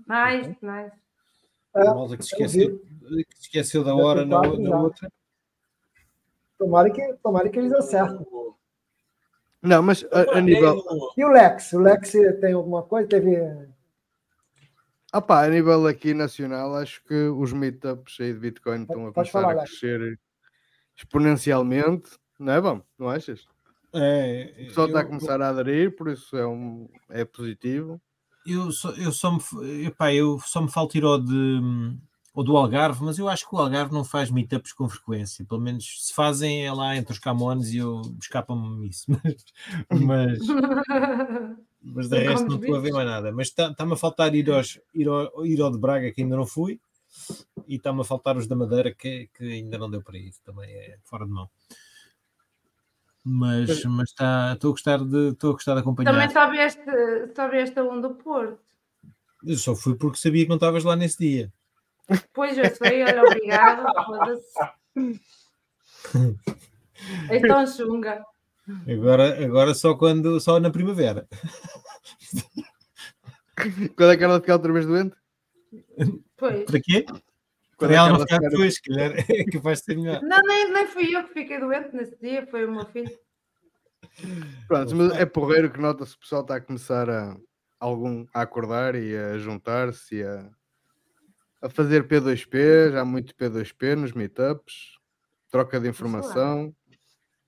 Nice, 0.08 0.58
nice. 0.62 0.92
A 1.74 1.86
malta 1.96 2.18
que 2.18 2.24
se 2.24 2.34
esqueceu, 2.34 2.80
que 2.80 3.38
se 3.38 3.42
esqueceu 3.44 3.84
da 3.84 3.96
hora 3.96 4.26
na, 4.26 4.42
na 4.42 4.82
outra. 4.82 5.10
Tomara 6.58 6.92
que, 6.92 7.14
tomara 7.24 7.50
que 7.50 7.58
eles 7.58 7.72
acertem. 7.72 8.28
Não, 9.62 9.82
mas 9.82 10.06
a, 10.12 10.38
a 10.38 10.42
nível. 10.42 10.84
E 11.18 11.24
o 11.24 11.30
Lex? 11.30 11.72
O 11.74 11.80
Lex 11.80 12.12
tem 12.42 12.54
alguma 12.54 12.84
coisa? 12.84 13.08
Teve. 13.08 13.38
Ah 15.14 15.22
pá, 15.22 15.44
a 15.46 15.50
nível 15.50 15.86
aqui 15.88 16.14
nacional, 16.14 16.76
acho 16.76 17.04
que 17.04 17.14
os 17.14 17.52
meetups 17.52 18.18
aí 18.22 18.34
de 18.34 18.40
Bitcoin 18.40 18.84
estão 18.84 19.08
a 19.08 19.14
começar 19.14 19.32
falar, 19.42 19.52
a 19.54 19.66
crescer 19.66 20.18
exponencialmente, 20.96 22.12
não 22.40 22.54
é 22.54 22.62
bom? 22.62 22.82
Não 22.98 23.10
achas? 23.10 23.46
É, 23.94 24.54
O 24.54 24.66
pessoal 24.68 24.88
está 24.88 25.00
a 25.02 25.06
começar 25.06 25.42
a 25.42 25.50
aderir, 25.50 25.96
por 25.96 26.10
isso 26.10 26.38
é, 26.38 26.48
um, 26.48 26.88
é 27.10 27.26
positivo. 27.26 28.02
Eu 28.46 28.72
só, 28.72 28.92
eu 28.92 29.12
só 29.12 29.32
me, 29.32 29.86
epá, 29.86 30.14
eu 30.14 30.40
só 30.40 30.62
me 30.62 30.72
falta 30.72 30.98
ir 30.98 31.04
ao, 31.04 31.20
de, 31.20 31.60
ao 32.34 32.44
do 32.44 32.56
Algarve, 32.56 33.04
mas 33.04 33.20
eu 33.20 33.28
acho 33.28 33.48
que 33.48 33.54
o 33.54 33.60
Algarve 33.60 33.94
não 33.94 34.04
faz 34.04 34.32
meetups 34.32 34.72
com 34.72 34.88
frequência. 34.88 35.46
Pelo 35.46 35.60
menos 35.60 36.08
se 36.08 36.14
fazem 36.14 36.66
é 36.66 36.72
lá 36.72 36.96
entre 36.96 37.12
os 37.12 37.20
Camões 37.20 37.74
e 37.74 37.78
eu 37.78 38.02
escapa-me 38.20 38.88
isso. 38.88 39.06
Mas, 39.92 40.40
mas, 40.40 40.40
mas 41.82 42.08
de 42.08 42.18
resto 42.20 42.48
não 42.48 42.58
estou 42.58 42.76
a 42.76 42.80
ver 42.80 42.92
mais 42.92 43.08
nada. 43.08 43.32
Mas 43.32 43.48
está- 43.48 43.70
está-me 43.72 43.94
a 43.94 43.98
faltar 43.98 44.34
ir, 44.36 44.50
aos, 44.52 44.80
ir, 44.94 45.08
ao, 45.08 45.46
ir 45.46 45.62
ao 45.62 45.72
de 45.72 45.80
Braga, 45.80 46.12
que 46.12 46.22
ainda 46.22 46.36
não 46.36 46.46
fui, 46.46 46.80
e 47.68 47.76
está-me 47.76 48.02
a 48.02 48.04
faltar 48.04 48.38
os 48.38 48.48
da 48.48 48.56
Madeira, 48.56 48.94
que, 48.94 49.30
que 49.34 49.44
ainda 49.44 49.78
não 49.78 49.90
deu 49.90 50.02
para 50.02 50.18
ir. 50.18 50.34
Também 50.46 50.70
é 50.72 50.98
fora 51.04 51.26
de 51.26 51.32
mão. 51.32 51.50
Mas, 53.24 53.84
mas 53.86 54.10
está, 54.10 54.54
estou 54.54 54.70
a 54.70 54.72
gostar 54.72 54.98
de, 55.04 55.30
estou 55.30 55.52
a 55.52 55.54
gostar 55.54 55.74
de 55.76 55.82
acompanhar. 55.82 56.12
Também 56.12 56.30
só 56.30 56.50
vieste, 56.50 56.82
só 57.36 57.50
vieste 57.50 57.80
a 57.80 57.84
um 57.84 58.02
do 58.02 58.16
Porto. 58.16 58.60
Eu 59.44 59.58
só 59.58 59.76
fui 59.76 59.96
porque 59.96 60.18
sabia 60.18 60.44
que 60.44 60.50
não 60.50 60.56
estavas 60.58 60.84
lá 60.84 60.96
nesse 60.96 61.18
dia. 61.20 61.54
Pois 62.34 62.58
eu 62.58 62.66
sei, 62.76 63.04
olha, 63.04 63.24
obrigada. 63.24 63.92
foda-se. 64.06 64.54
Então, 67.32 67.66
chunga. 67.66 68.24
Agora, 68.88 69.44
agora 69.44 69.74
só 69.74 69.96
quando 69.96 70.40
só 70.40 70.60
na 70.60 70.70
primavera. 70.70 71.28
Quando 73.96 74.12
é 74.12 74.18
que 74.18 74.24
ela 74.24 74.40
ficar 74.40 74.54
outra 74.54 74.74
vez 74.74 74.86
doente? 74.86 75.16
Pois. 76.38 76.66
Para 76.66 76.80
quê? 76.82 77.04
Quando 77.78 77.90
Para 77.90 77.94
é 77.94 77.96
ela 77.98 78.08
que 78.08 78.14
não 78.14 78.20
ficar 78.22 78.36
ficar- 78.38 78.50
depois, 78.50 78.74
se 78.76 78.82
calhar 78.82 79.12
é 79.30 79.44
capaz 79.52 79.80
de 79.80 79.86
ser 79.86 79.98
melhor. 79.98 80.22
Não, 80.24 80.42
nem, 80.42 80.72
nem 80.72 80.88
fui 80.88 81.16
eu 81.16 81.24
que 81.28 81.34
fiquei 81.34 81.60
doente 81.60 81.96
nesse 81.96 82.18
dia, 82.20 82.48
foi 82.48 82.66
o 82.66 82.72
meu 82.72 82.86
filho. 82.86 83.12
Pronto, 84.68 84.96
mas 84.96 85.12
é 85.14 85.26
porreiro 85.26 85.72
que 85.72 85.80
nota-se 85.80 86.12
que 86.14 86.18
o 86.18 86.22
pessoal 86.22 86.42
está 86.42 86.56
a 86.56 86.62
começar 86.62 87.10
a, 87.10 87.38
algum, 87.80 88.26
a 88.34 88.42
acordar 88.42 88.96
e 88.96 89.16
a 89.16 89.38
juntar-se 89.38 90.16
e 90.18 90.24
a, 90.24 90.50
a 91.62 91.70
fazer 91.70 92.08
P2P, 92.08 92.92
já 92.94 93.02
há 93.02 93.06
muito 93.06 93.36
P2P 93.36 93.96
nos 93.96 94.12
meetups, 94.14 94.98
troca 95.52 95.80
de 95.80 95.88
informação. 95.88 96.76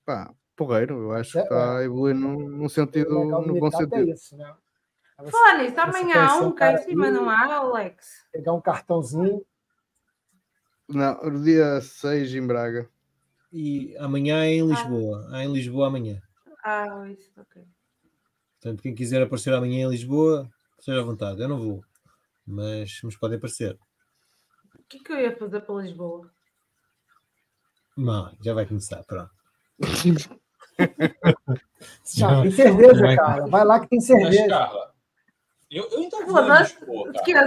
Pá, 0.04 0.32
porreiro, 0.56 1.02
eu 1.02 1.12
acho 1.12 1.32
que 1.32 1.38
está 1.38 1.78
a 1.78 1.84
evoluir 1.84 2.14
num, 2.14 2.48
num 2.48 2.68
sentido, 2.68 3.10
no 3.12 3.58
bom 3.58 3.68
é 3.68 3.70
sentido. 3.70 4.10
isso, 4.10 4.36
né? 4.36 4.54
Falar 5.30 5.62
nisso, 5.62 5.80
amanhã 5.80 6.26
há 6.26 6.38
um 6.38 6.52
cá 6.52 6.72
em 6.72 6.78
cima, 6.78 7.10
não 7.10 7.30
há, 7.30 7.54
Alex? 7.54 8.26
Pegar 8.32 8.52
um 8.52 8.60
cartãozinho. 8.60 9.44
Não, 10.88 11.14
no 11.22 11.42
dia 11.42 11.80
6 11.80 12.34
em 12.34 12.46
Braga. 12.46 12.90
E 13.52 13.96
amanhã 13.98 14.44
é 14.44 14.54
em 14.54 14.66
Lisboa. 14.66 15.28
Há 15.30 15.44
em 15.44 15.52
Lisboa 15.52 15.86
amanhã. 15.86 16.20
Ah, 16.64 17.08
isso, 17.08 17.30
ok. 17.40 17.64
Portanto, 18.60 18.82
quem 18.82 18.94
quiser 18.94 19.22
aparecer 19.22 19.54
amanhã 19.54 19.86
em 19.86 19.90
Lisboa, 19.90 20.50
seja 20.80 21.00
à 21.00 21.04
vontade. 21.04 21.40
Eu 21.40 21.48
não 21.48 21.58
vou. 21.58 21.84
Mas, 22.44 23.00
mas 23.04 23.16
pode 23.16 23.36
aparecer. 23.36 23.78
O 24.74 24.82
que 24.88 24.98
é 24.98 25.00
que 25.00 25.12
eu 25.12 25.20
ia 25.20 25.36
fazer 25.36 25.60
para 25.60 25.82
Lisboa? 25.82 26.30
Não, 27.96 28.36
já 28.42 28.52
vai 28.52 28.66
começar. 28.66 29.04
Pronto. 29.04 29.30
Não, 32.18 32.42
tem 32.42 32.50
cerveja, 32.50 33.00
vai- 33.00 33.16
cara. 33.16 33.46
Vai 33.46 33.64
lá 33.64 33.80
que 33.80 33.88
tem 33.88 33.98
Mas, 33.98 34.06
cerveja. 34.06 34.48
Carla, 34.48 34.94
eu, 35.70 35.88
eu 35.90 35.98
ainda 35.98 36.24
vou 36.26 36.36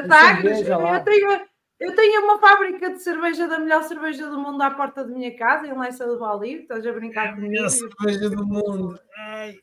cerveja 0.09 0.77
lá. 0.77 0.97
Eu 0.97 1.03
tenho, 1.03 1.41
eu 1.79 1.95
tenho 1.95 2.23
uma 2.23 2.39
fábrica 2.39 2.89
de 2.91 2.99
cerveja 2.99 3.47
da 3.47 3.59
melhor 3.59 3.83
cerveja 3.83 4.29
do 4.29 4.39
mundo 4.39 4.61
à 4.61 4.71
porta 4.71 5.03
da 5.03 5.13
minha 5.13 5.35
casa, 5.37 5.67
em 5.67 5.77
Leça 5.77 6.05
do 6.05 6.17
Valdir. 6.19 6.61
Estás 6.61 6.85
a 6.85 6.91
brincar 6.91 7.35
comigo? 7.35 7.51
Melhor 7.51 7.69
cerveja 7.69 8.29
do 8.29 8.45
mundo. 8.45 8.99
Ai. 9.17 9.55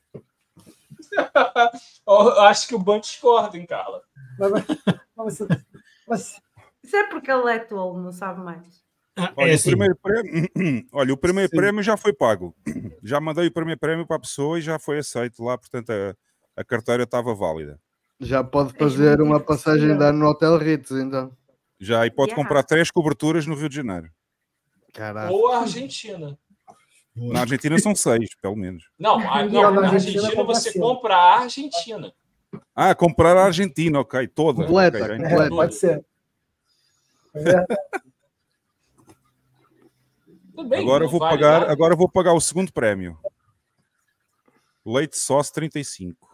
Acho 2.48 2.68
que 2.68 2.74
o 2.74 2.78
Ban 2.78 3.00
discorda, 3.00 3.56
hein, 3.56 3.66
Carla? 3.66 4.02
Mas- 4.38 4.52
mas 5.16 5.38
mas- 6.06 6.42
Isso 6.82 6.96
é 6.96 7.04
porque 7.04 7.30
ele 7.30 7.50
é 7.50 7.58
tolo, 7.58 8.00
não 8.00 8.12
sabe 8.12 8.40
mais. 8.40 8.83
Olha, 9.36 9.48
é 9.50 9.52
o 9.52 9.54
assim. 9.54 9.70
primeiro 9.70 9.96
prémio, 10.02 10.48
olha, 10.92 11.14
o 11.14 11.16
primeiro 11.16 11.48
Sim. 11.50 11.56
prémio 11.56 11.82
já 11.82 11.96
foi 11.96 12.12
pago. 12.12 12.54
Já 13.02 13.20
mandei 13.20 13.46
o 13.46 13.52
primeiro 13.52 13.78
prémio 13.78 14.06
para 14.06 14.16
a 14.16 14.20
pessoa 14.20 14.58
e 14.58 14.62
já 14.62 14.78
foi 14.78 14.98
aceito 14.98 15.42
lá, 15.44 15.58
portanto 15.58 15.90
a, 15.90 16.14
a 16.56 16.64
carteira 16.64 17.02
estava 17.02 17.34
válida. 17.34 17.78
Já 18.18 18.42
pode 18.42 18.72
fazer 18.78 19.20
uma 19.20 19.38
passagem 19.38 19.94
de 19.96 20.02
ano 20.02 20.18
no 20.20 20.26
Hotel 20.30 20.56
Ritz, 20.56 20.90
então. 20.90 21.30
Já 21.78 22.06
e 22.06 22.10
pode 22.10 22.30
Yeah. 22.30 22.42
comprar 22.42 22.62
três 22.62 22.90
coberturas 22.90 23.46
no 23.46 23.54
Rio 23.54 23.68
de 23.68 23.76
Janeiro. 23.76 24.08
Caraca. 24.94 25.30
Ou 25.30 25.48
a 25.52 25.60
Argentina. 25.60 26.38
Na 27.14 27.40
Argentina 27.40 27.78
são 27.78 27.94
seis, 27.94 28.30
pelo 28.40 28.56
menos. 28.56 28.84
Não, 28.98 29.18
a- 29.18 29.44
Não, 29.44 29.70
na 29.70 29.80
na 29.82 29.90
Argentina 29.90 30.30
você 30.46 30.78
compra 30.78 31.14
a 31.14 31.40
Argentina. 31.40 32.10
Ah, 32.74 32.94
comprar 32.94 33.36
a 33.36 33.44
Argentina, 33.44 34.00
ok, 34.00 34.26
toda. 34.28 34.64
Completa, 34.64 34.96
ok, 34.96 35.08
já 35.08 35.14
entendi. 35.16 35.26
é, 35.26 35.30
completa. 35.30 35.54
pode 35.54 35.74
ser. 35.74 36.04
É 37.34 37.66
bem, 40.62 40.80
Agora 40.82 41.04
não 41.04 41.10
vou 41.10 41.18
vale 41.18 41.36
pagar, 41.36 41.60
nada. 41.60 41.72
agora 41.72 41.96
vou 41.96 42.08
pagar 42.08 42.32
o 42.34 42.40
segundo 42.40 42.72
prémio. 42.72 43.18
Leite 44.86 45.16
sauce 45.16 45.52
35. 45.52 46.30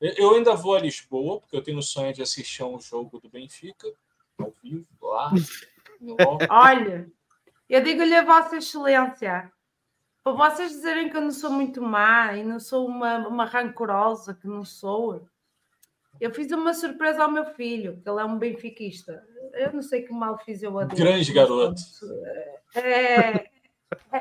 Eu- 0.00 0.14
Eu 0.16 0.34
ainda 0.36 0.54
vou 0.54 0.74
a 0.76 0.80
Lisboa, 0.80 1.40
porque 1.40 1.56
eu 1.56 1.62
tenho 1.62 1.78
o 1.78 1.82
sonho 1.82 2.12
de 2.14 2.22
assistir 2.22 2.62
a 2.62 2.66
um 2.66 2.80
jogo 2.80 3.18
do 3.20 3.28
Benfica, 3.28 3.92
ao 4.38 4.52
vivo, 4.62 4.86
lá. 5.02 5.30
Olha, 6.50 7.10
eu 7.68 7.82
digo-lhe 7.82 8.14
a 8.14 8.24
Vossa 8.24 8.56
Excelência, 8.58 9.52
para 10.22 10.32
vocês 10.32 10.70
dizerem 10.70 11.10
que 11.10 11.16
eu 11.16 11.20
não 11.20 11.32
sou 11.32 11.50
muito 11.50 11.82
má 11.82 12.32
e 12.34 12.44
não 12.44 12.60
sou 12.60 12.86
uma, 12.86 13.26
uma 13.26 13.44
rancorosa, 13.44 14.34
que 14.34 14.46
não 14.46 14.64
sou, 14.64 15.28
eu 16.20 16.32
fiz 16.32 16.50
uma 16.52 16.74
surpresa 16.74 17.22
ao 17.22 17.30
meu 17.30 17.44
filho, 17.54 18.00
que 18.02 18.08
ele 18.08 18.20
é 18.20 18.24
um 18.24 18.38
benfiquista. 18.38 19.24
Eu 19.54 19.72
não 19.72 19.82
sei 19.82 20.02
que 20.02 20.12
mal 20.12 20.38
fiz 20.38 20.62
eu 20.62 20.78
a 20.78 20.84
Deus, 20.84 20.98
Grande 21.00 21.18
mas 21.18 21.30
garoto. 21.34 21.80
É, 22.74 22.80
é, 22.80 23.50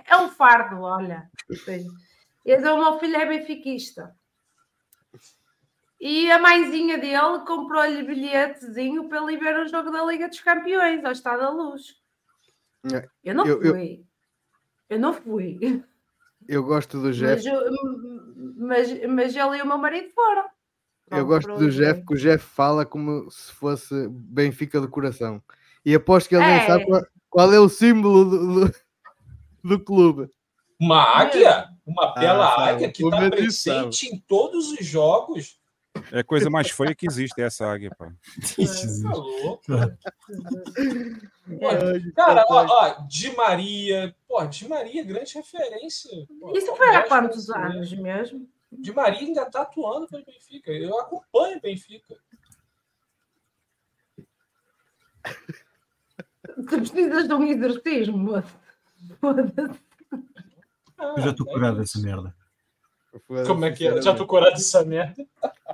é 0.06 0.18
um 0.18 0.30
fardo, 0.30 0.82
olha. 0.82 1.30
Esse, 1.50 2.70
o 2.70 2.78
meu 2.78 3.00
filho 3.00 3.16
é 3.18 3.26
benfiquista. 3.26 4.16
E 6.00 6.32
a 6.32 6.38
mãezinha 6.38 6.98
dele 6.98 7.40
comprou-lhe 7.46 8.04
bilhetezinho 8.04 9.10
para 9.10 9.22
ele 9.24 9.38
ver 9.38 9.58
o 9.60 9.68
jogo 9.68 9.90
da 9.92 10.06
Liga 10.06 10.28
dos 10.28 10.40
Campeões, 10.40 11.04
ao 11.04 11.12
Estado 11.12 11.40
da 11.42 11.50
Luz. 11.50 11.96
Eu 13.24 13.34
não 13.34 13.46
Eu- 13.46 13.62
eu- 13.64 13.74
fui. 13.74 14.06
Eu, 14.90 15.00
não 15.00 15.14
fui. 15.14 15.84
Eu 16.48 16.64
gosto 16.64 16.98
do 17.00 17.08
Mas, 17.08 17.18
Jeff. 17.18 17.48
eu- 17.48 17.62
mas, 18.58 19.06
mas 19.08 19.36
ele 19.36 19.58
e 19.58 19.62
o 19.62 19.66
meu 19.68 19.78
marido 19.78 20.10
foram. 20.14 20.46
Eu 21.10 21.26
gosto 21.26 21.56
do 21.56 21.70
Jeff, 21.72 22.06
que 22.06 22.14
o 22.14 22.18
Jeff 22.18 22.44
fala 22.44 22.86
como 22.86 23.30
se 23.32 23.52
fosse 23.54 24.08
Benfica 24.10 24.82
de 24.82 24.88
coração. 24.88 25.42
E 25.86 25.96
aposto 25.96 26.28
que 26.28 26.36
ele 26.36 26.46
nem 26.46 26.56
É. 26.56 26.68
sabe 26.68 26.86
qual, 26.86 27.06
qual 27.30 27.54
é 27.54 27.60
o 27.60 27.70
símbolo 27.70 28.26
do, 28.26 28.66
do, 28.66 28.76
do 29.64 29.80
clube. 29.80 30.30
Uma 30.80 31.02
águia? 31.02 31.70
Uma 31.86 32.14
bela 32.14 32.50
sabe. 32.56 32.70
águia 32.70 32.92
que 32.92 33.04
está 33.04 33.30
presente 33.30 34.08
em 34.08 34.20
todos 34.28 34.72
os 34.74 34.86
jogos. 34.86 35.58
É 36.12 36.20
a 36.20 36.24
coisa 36.24 36.50
mais 36.50 36.70
feia 36.70 36.94
que 36.94 37.08
existe, 37.08 37.42
essa 37.42 37.66
águia, 37.66 37.90
pá. 37.98 38.08
Tá 38.08 39.10
louco. 39.14 39.62
Pô, 39.66 41.72
É. 41.72 42.12
Cara, 42.16 42.46
ó, 42.50 42.66
ó, 42.68 43.08
Di 43.08 43.36
Maria, 43.36 44.14
pô, 44.28 44.44
Di 44.46 44.68
Maria, 44.68 45.04
grande 45.04 45.34
referência. 45.34 46.12
Pô, 46.40 46.56
Isso 46.56 46.76
foi 46.76 46.96
há 46.96 47.04
quantos 47.08 47.50
anos 47.50 47.92
mesmo? 47.94 48.48
Di 48.72 48.92
Maria 48.92 49.20
ainda 49.20 49.50
tá 49.50 49.62
atuando 49.62 50.08
pelo 50.08 50.26
Benfica. 50.26 50.72
Eu 50.72 51.00
acompanho 51.00 51.58
o 51.58 51.62
Benfica. 51.62 52.16
Tu 56.56 56.64
precisas 56.66 57.28
de 57.28 57.34
um 57.34 57.44
exorcismo, 57.44 58.18
moço. 58.18 58.60
Foda-se. 59.20 59.54
Eu 61.00 61.22
já 61.22 61.30
estou 61.30 61.46
curado 61.46 61.78
dessa 61.78 62.00
merda. 62.00 62.36
Como 63.46 63.66
é 63.66 63.72
que 63.72 63.88
é? 63.88 64.02
Já 64.02 64.16
tô 64.16 64.26
curado 64.26 64.54
dessa 64.54 64.84
merda. 64.84 65.26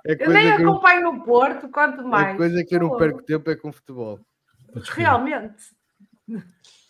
É 0.05 0.13
Eu 0.19 0.29
nem 0.29 0.55
que 0.55 0.63
eu, 0.63 0.71
acompanho 0.71 1.09
o 1.09 1.23
Porto, 1.23 1.69
quanto 1.69 2.03
mais. 2.03 2.35
é 2.35 2.37
coisa 2.37 2.63
que 2.63 2.75
eu 2.75 2.79
não 2.81 2.97
perco 2.97 3.21
tempo 3.21 3.49
é 3.49 3.55
com 3.55 3.71
futebol. 3.71 4.19
Realmente. 4.91 5.73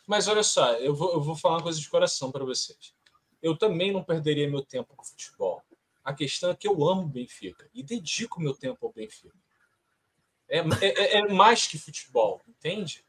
Mas 0.07 0.27
olha 0.27 0.43
só, 0.43 0.73
eu 0.73 0.95
vou, 0.95 1.13
eu 1.13 1.21
vou 1.21 1.35
falar 1.35 1.57
uma 1.57 1.63
coisa 1.63 1.79
de 1.79 1.89
coração 1.89 2.31
para 2.31 2.43
vocês. 2.43 2.93
Eu 3.41 3.57
também 3.57 3.91
não 3.91 4.03
perderia 4.03 4.49
meu 4.49 4.61
tempo 4.61 4.95
com 4.95 5.03
futebol. 5.03 5.61
A 6.03 6.13
questão 6.13 6.51
é 6.51 6.55
que 6.55 6.67
eu 6.67 6.73
amo 6.87 7.03
o 7.03 7.07
Benfica 7.07 7.67
e 7.73 7.81
dedico 7.81 8.41
meu 8.41 8.53
tempo 8.53 8.85
ao 8.85 8.91
Benfica. 8.91 9.35
É, 10.49 10.59
é, 10.81 11.17
é 11.19 11.33
mais 11.33 11.65
que 11.65 11.79
futebol, 11.79 12.41
entende? 12.47 13.03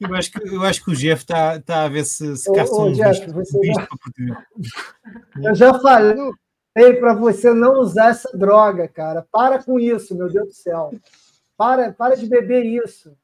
Eu 0.00 0.14
acho 0.14 0.30
que, 0.30 0.48
eu 0.48 0.62
acho 0.62 0.84
que 0.84 0.90
o 0.90 0.94
Jeff 0.96 1.22
está 1.22 1.58
tá 1.60 1.84
a 1.84 1.88
ver 1.88 2.04
se, 2.04 2.36
se 2.36 2.50
ô, 2.50 2.82
um 2.84 2.92
Jeff, 2.92 3.30
você 3.32 3.56
um 3.56 3.60
bicho 3.60 3.80
já- 3.80 3.86
para. 3.86 4.46
Eu 5.42 5.54
já 5.54 5.78
falei 5.78 6.94
para 7.00 7.14
você 7.14 7.52
não 7.54 7.80
usar 7.80 8.10
essa 8.10 8.36
droga, 8.36 8.86
cara. 8.86 9.26
Para 9.32 9.62
com 9.62 9.80
isso, 9.80 10.14
meu 10.14 10.30
Deus 10.30 10.48
do 10.48 10.54
céu. 10.54 10.92
Para, 11.56 11.92
para 11.92 12.16
de 12.16 12.26
beber 12.26 12.64
isso. 12.64 13.16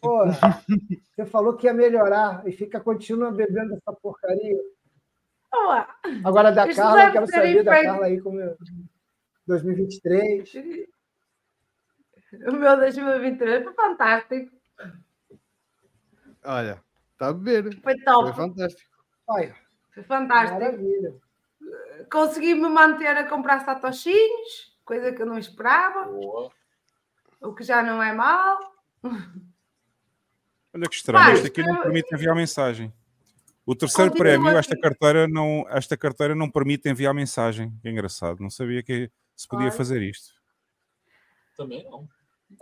Pô, 0.00 0.24
você 0.26 1.26
falou 1.26 1.56
que 1.56 1.66
ia 1.66 1.74
melhorar 1.74 2.46
e 2.46 2.52
fica 2.52 2.80
continua 2.80 3.30
bebendo 3.30 3.74
essa 3.74 3.92
porcaria. 3.92 4.58
Ó, 5.52 5.84
Agora 6.24 6.50
da 6.52 6.66
Isso 6.66 6.80
Carla, 6.80 7.12
quero 7.12 7.26
saber 7.26 7.62
da 7.62 7.72
efeito. 7.72 7.88
Carla 7.90 8.06
aí 8.06 8.20
como 8.20 8.40
é 8.40 8.56
2023. 9.46 10.52
O 12.48 12.52
meu 12.52 12.76
2023 12.76 13.62
foi 13.62 13.72
fantástico. 13.74 14.50
Olha, 16.44 16.82
está 17.12 17.28
a 17.28 17.32
beber. 17.32 17.80
Foi 17.80 17.96
top. 18.00 18.32
Foi 18.34 18.46
fantástico. 18.48 18.90
Olha, 19.28 19.54
Foi 19.94 20.02
fantástico. 20.02 20.60
maravilha. 20.60 21.14
Consegui-me 22.10 22.68
manter 22.68 23.06
a 23.06 23.28
comprar 23.28 23.64
satoshinhos, 23.64 24.76
coisa 24.84 25.12
que 25.12 25.22
eu 25.22 25.26
não 25.26 25.38
esperava, 25.38 26.10
o 27.40 27.54
que 27.54 27.62
já 27.62 27.82
não 27.82 28.02
é 28.02 28.12
mal. 28.12 28.73
Olha 30.74 30.88
que 30.88 30.94
estranho, 30.96 31.24
Vai, 31.24 31.34
este 31.34 31.46
aqui 31.46 31.62
não 31.62 31.76
eu- 31.76 31.82
permite 31.82 32.14
enviar 32.14 32.34
mensagem. 32.34 32.92
O 33.66 33.74
terceiro 33.74 34.10
Continua 34.10 34.30
prémio, 34.38 34.58
esta 34.58 34.76
carteira, 34.78 35.26
não, 35.28 35.64
esta 35.70 35.96
carteira 35.96 36.34
não 36.34 36.50
permite 36.50 36.88
enviar 36.88 37.14
mensagem. 37.14 37.72
Que 37.80 37.88
engraçado, 37.88 38.40
não 38.40 38.50
sabia 38.50 38.82
que 38.82 39.10
se 39.36 39.48
podia 39.48 39.70
fazer 39.72 40.02
isto. 40.02 40.34
Também 41.56 41.84
não. 41.84 42.06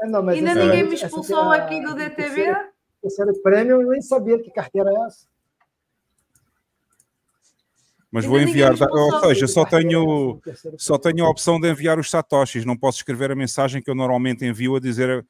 Ah, 0.00 0.06
não, 0.06 0.22
mas 0.22 0.36
Ainda 0.36 0.50
essa- 0.50 0.64
ninguém 0.64 0.84
me 0.88 0.94
expulsou 0.94 1.52
é 1.54 1.58
aqui 1.60 1.80
do 1.82 1.94
DTV. 1.94 2.14
terceiro- 2.34 2.72
Terceiro 3.02 3.42
prêmio, 3.42 3.82
eu 3.82 3.88
nem 3.90 4.00
sabia 4.00 4.38
que 4.40 4.48
carteira 4.52 4.88
é 4.90 5.06
essa. 5.06 5.26
Mas 8.12 8.24
Ainda 8.24 8.36
vou 8.36 8.40
enviar, 8.48 8.72
ou 8.80 9.20
seja, 9.20 9.48
só 9.48 9.64
tenho, 9.64 10.40
só 10.78 10.98
tenho 10.98 11.24
a 11.24 11.28
opção 11.30 11.58
de 11.58 11.68
enviar 11.68 11.98
os 11.98 12.08
satoshis. 12.10 12.64
Não 12.64 12.76
posso 12.76 12.98
escrever 12.98 13.32
a 13.32 13.34
mensagem 13.34 13.82
que 13.82 13.90
eu 13.90 13.94
normalmente 13.94 14.44
envio 14.44 14.76
a 14.76 14.80
dizer 14.80 15.26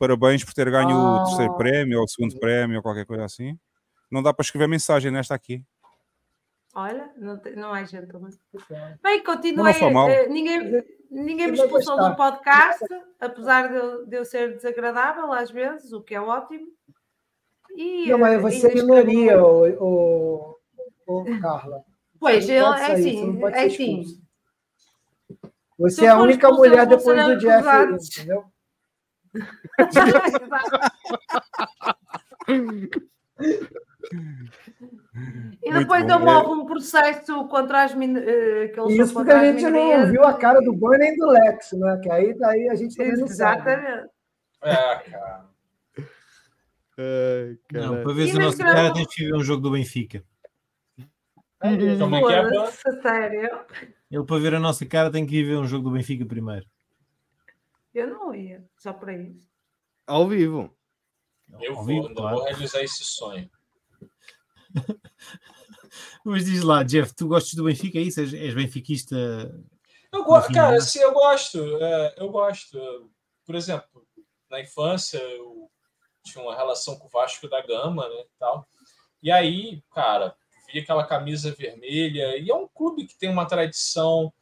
parabéns 0.00 0.42
por 0.42 0.54
ter 0.54 0.68
ganho 0.70 0.96
o 0.96 1.16
Ah. 1.16 1.24
terceiro 1.26 1.54
prémio 1.56 1.98
ou 1.98 2.04
o 2.04 2.08
segundo 2.08 2.38
prémio 2.40 2.78
ou 2.78 2.82
qualquer 2.82 3.04
coisa 3.06 3.24
assim. 3.24 3.56
Não 4.10 4.22
dá 4.22 4.32
para 4.34 4.42
escrever 4.42 4.66
mensagem 4.66 5.12
nesta 5.12 5.34
aqui. 5.34 5.62
Olha, 6.74 7.10
não, 7.16 7.36
tem, 7.38 7.54
não 7.56 7.74
é 7.76 7.84
gentleman. 7.84 8.30
prêmio. 8.66 8.98
Bem, 9.02 9.22
continuei. 9.22 9.72
Não 9.72 9.74
foi 9.74 9.90
mal. 9.90 10.08
eh, 10.08 10.26
ninguém, 10.28 10.84
ninguém 11.10 11.48
me 11.50 11.58
expulsou 11.58 11.96
do 11.98 12.16
podcast, 12.16 12.84
apesar 13.20 13.68
de 13.68 13.74
eu, 13.76 14.06
de 14.06 14.16
eu 14.16 14.24
ser 14.24 14.54
desagradável 14.56 15.32
às 15.32 15.50
vezes, 15.50 15.92
o 15.92 16.00
que 16.00 16.14
é 16.14 16.20
ótimo. 16.20 16.66
E, 17.76 18.08
Não, 18.08 18.18
mas 18.18 18.40
você 18.40 18.68
é 18.68 18.74
minoria, 18.74 19.40
ô, 19.42 19.66
ô, 19.78 20.56
ô, 21.06 21.24
Carla. 21.40 21.84
Pois, 22.18 22.44
pode 22.44 22.52
é 22.52 22.60
assim, 22.60 23.40
é 23.42 23.64
assim. 23.66 24.20
Você 25.78 26.04
é 26.04 26.08
a 26.08 26.18
única 26.18 26.50
mulher 26.50 26.86
depois 26.86 27.24
do 27.26 27.36
Jeff, 27.38 27.66
entendeu? 28.18 28.44
E 35.62 35.72
depois 35.72 36.02
bom. 36.04 36.10
eu 36.10 36.16
É- 36.16 36.18
movo 36.18 36.62
um 36.62 36.66
processo 36.66 37.46
contra 37.48 37.84
as 37.84 37.94
min... 37.94 38.16
E 38.16 38.74
são 38.74 38.90
isso 38.90 39.12
porque 39.12 39.30
a 39.30 39.52
gente 39.52 39.68
não 39.70 40.10
viu 40.10 40.24
a 40.24 40.34
cara 40.34 40.60
do 40.60 40.72
Bunny 40.72 40.98
nem 40.98 41.16
do 41.16 41.26
Lex, 41.26 41.72
né? 41.72 42.00
Que 42.02 42.10
aí 42.10 42.34
daí 42.34 42.68
a 42.68 42.74
gente 42.74 42.96
também 42.96 43.16
não 43.16 43.28
sabe. 43.28 43.70
Exatamente. 43.70 44.10
É, 44.62 45.10
cara. 45.10 45.44
Ai, 46.98 47.58
Não, 47.72 48.02
para 48.02 48.12
ver 48.12 48.26
E 48.26 48.30
a 48.30 48.34
nossa 48.34 48.62
cara 48.62 48.92
tens 48.92 49.14
que 49.14 49.24
ver 49.24 49.34
um 49.34 49.44
jogo 49.44 49.62
do 49.62 49.70
Benfica. 49.70 50.22
Como 51.60 52.16
é 52.16 52.22
que 52.22 52.32
é, 52.32 53.02
sério. 53.02 53.60
Ele 54.10 54.24
para 54.24 54.38
ver 54.38 54.54
a 54.54 54.60
nossa 54.60 54.86
cara 54.86 55.10
tem 55.10 55.26
que 55.26 55.36
ir 55.36 55.44
ver 55.44 55.56
um 55.56 55.66
jogo 55.66 55.84
do 55.84 55.90
Benfica 55.94 56.24
primeiro. 56.24 56.64
Eu 57.94 58.06
não 58.08 58.34
ia, 58.34 58.64
só 58.76 58.92
para 58.92 59.16
isso. 59.16 59.48
Ao 60.06 60.28
vivo. 60.28 60.76
Eu 61.60 61.76
Ao 61.76 61.84
vou, 61.84 61.84
vivo, 61.84 62.14
claro. 62.14 62.36
vou 62.36 62.44
realizar 62.44 62.82
esse 62.82 63.04
sonho. 63.04 63.50
Mas 66.24 66.44
diz 66.44 66.62
lá, 66.62 66.82
Jeff, 66.82 67.14
tu 67.14 67.26
gostas 67.28 67.54
do 67.54 67.64
Benfica, 67.64 67.98
é 67.98 68.02
isso? 68.02 68.20
És, 68.20 68.32
és 68.32 68.54
benfiquista? 68.54 69.16
Eu 70.12 70.24
gosto, 70.24 70.52
cara, 70.52 70.76
assim, 70.76 71.00
eu 71.00 71.12
gosto. 71.12 71.58
é, 71.82 72.14
eu 72.18 72.28
gosto. 72.30 73.10
Por 73.44 73.54
exemplo, 73.54 74.06
na 74.48 74.60
infância 74.60 75.18
eu 75.18 75.70
tinha 76.22 76.44
uma 76.44 76.54
relação 76.54 76.98
com 76.98 77.06
o 77.06 77.10
Vasco 77.10 77.48
da 77.48 77.64
Gama, 77.64 78.08
né, 78.08 78.20
e 78.20 78.38
tal. 78.38 78.68
E 79.22 79.30
aí, 79.30 79.82
cara, 79.92 80.36
vi 80.72 80.80
aquela 80.80 81.06
camisa 81.06 81.52
vermelha 81.52 82.36
e 82.36 82.50
é 82.50 82.54
um 82.54 82.68
clube 82.68 83.06
que 83.06 83.18
tem 83.18 83.28
uma 83.28 83.46
tradição, 83.46 84.32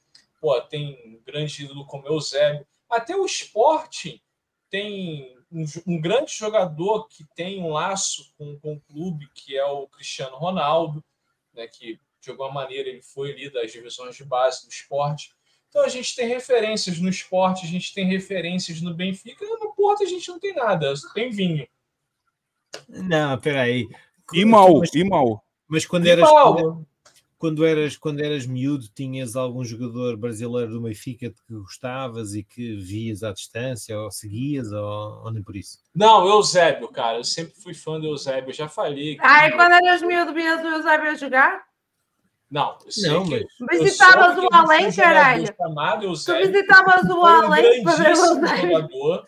pô, 0.40 0.60
tem 0.62 0.98
um 1.06 1.22
grande 1.24 1.64
ídolo 1.64 1.86
como 1.86 2.06
Eusébio. 2.06 2.66
Até 2.90 3.16
o 3.16 3.24
esporte 3.26 4.22
tem 4.70 5.36
um, 5.50 5.64
um 5.86 6.00
grande 6.00 6.32
jogador 6.32 7.06
que 7.08 7.24
tem 7.34 7.62
um 7.62 7.70
laço 7.72 8.32
com, 8.36 8.58
com 8.58 8.74
o 8.74 8.80
clube, 8.80 9.28
que 9.34 9.56
é 9.56 9.64
o 9.64 9.86
Cristiano 9.88 10.36
Ronaldo, 10.36 11.02
né, 11.52 11.66
que 11.66 11.98
de 12.20 12.30
alguma 12.30 12.50
maneira 12.50 12.88
ele 12.88 13.02
foi 13.02 13.32
ali 13.32 13.50
das 13.50 13.72
divisões 13.72 14.16
de 14.16 14.24
base 14.24 14.66
do 14.66 14.70
esporte. 14.70 15.32
Então 15.68 15.82
a 15.84 15.88
gente 15.88 16.16
tem 16.16 16.26
referências 16.26 16.98
no 16.98 17.08
esporte, 17.08 17.64
a 17.64 17.68
gente 17.68 17.92
tem 17.92 18.06
referências 18.06 18.80
no 18.80 18.94
Benfica, 18.94 19.44
e 19.44 19.48
no 19.48 19.74
Porto 19.74 20.02
a 20.02 20.06
gente 20.06 20.28
não 20.28 20.38
tem 20.38 20.54
nada, 20.54 20.92
tem 21.14 21.30
vinho. 21.30 21.68
Não, 22.88 23.34
espera 23.34 23.62
aí. 23.62 23.88
E 24.32 24.44
mal, 24.44 24.78
Mas, 24.80 24.94
e 24.94 25.04
mal. 25.04 25.44
mas 25.66 25.86
quando 25.86 26.06
E 26.06 26.10
eras, 26.10 26.30
mal. 26.30 26.54
quando, 26.54 26.86
quando 27.38 27.64
eras, 27.64 27.96
quando 27.96 28.20
eras 28.20 28.44
miúdo, 28.46 28.86
tinhas 28.94 29.36
algum 29.36 29.64
jogador 29.64 30.16
brasileiro 30.16 30.72
do 30.72 30.80
Benfica 30.80 31.30
que 31.30 31.54
gostavas 31.54 32.34
e 32.34 32.42
que 32.42 32.76
vias 32.76 33.22
à 33.22 33.32
distância, 33.32 33.98
ou 33.98 34.10
seguias, 34.10 34.72
ou, 34.72 35.22
ou 35.24 35.30
nem 35.30 35.42
por 35.42 35.54
isso? 35.56 35.78
Não, 35.94 36.26
Eusébio, 36.26 36.88
cara. 36.88 37.18
Eu 37.18 37.24
sempre 37.24 37.54
fui 37.62 37.72
fã 37.74 38.00
do 38.00 38.06
Eusébio. 38.08 38.50
Eu 38.50 38.54
já 38.54 38.68
falei. 38.68 39.14
que- 39.14 39.20
Ai, 39.24 39.52
quando 39.52 39.72
eras 39.72 40.02
miúdo, 40.02 40.34
vinhas 40.34 40.60
o 40.62 40.66
Eusébio 40.66 41.10
a 41.10 41.14
jogar? 41.14 41.62
Não, 42.50 42.76
eu 42.84 42.90
sei 42.90 43.10
Não, 43.10 43.24
que. 43.24 43.46
mas- 43.60 43.78
eu 43.78 43.84
Visitavas 43.84 44.38
o 44.42 44.48
além, 44.52 44.90
caralho. 44.92 45.46
chamado 45.56 46.00
Tu 46.00 46.06
Eusébio. 46.06 46.46
visitavas 46.52 47.04
o 47.10 47.24
além 47.24 47.82
para 47.84 47.96
ver 47.96 48.14
o 48.14 48.16
Eusébio. 48.16 49.26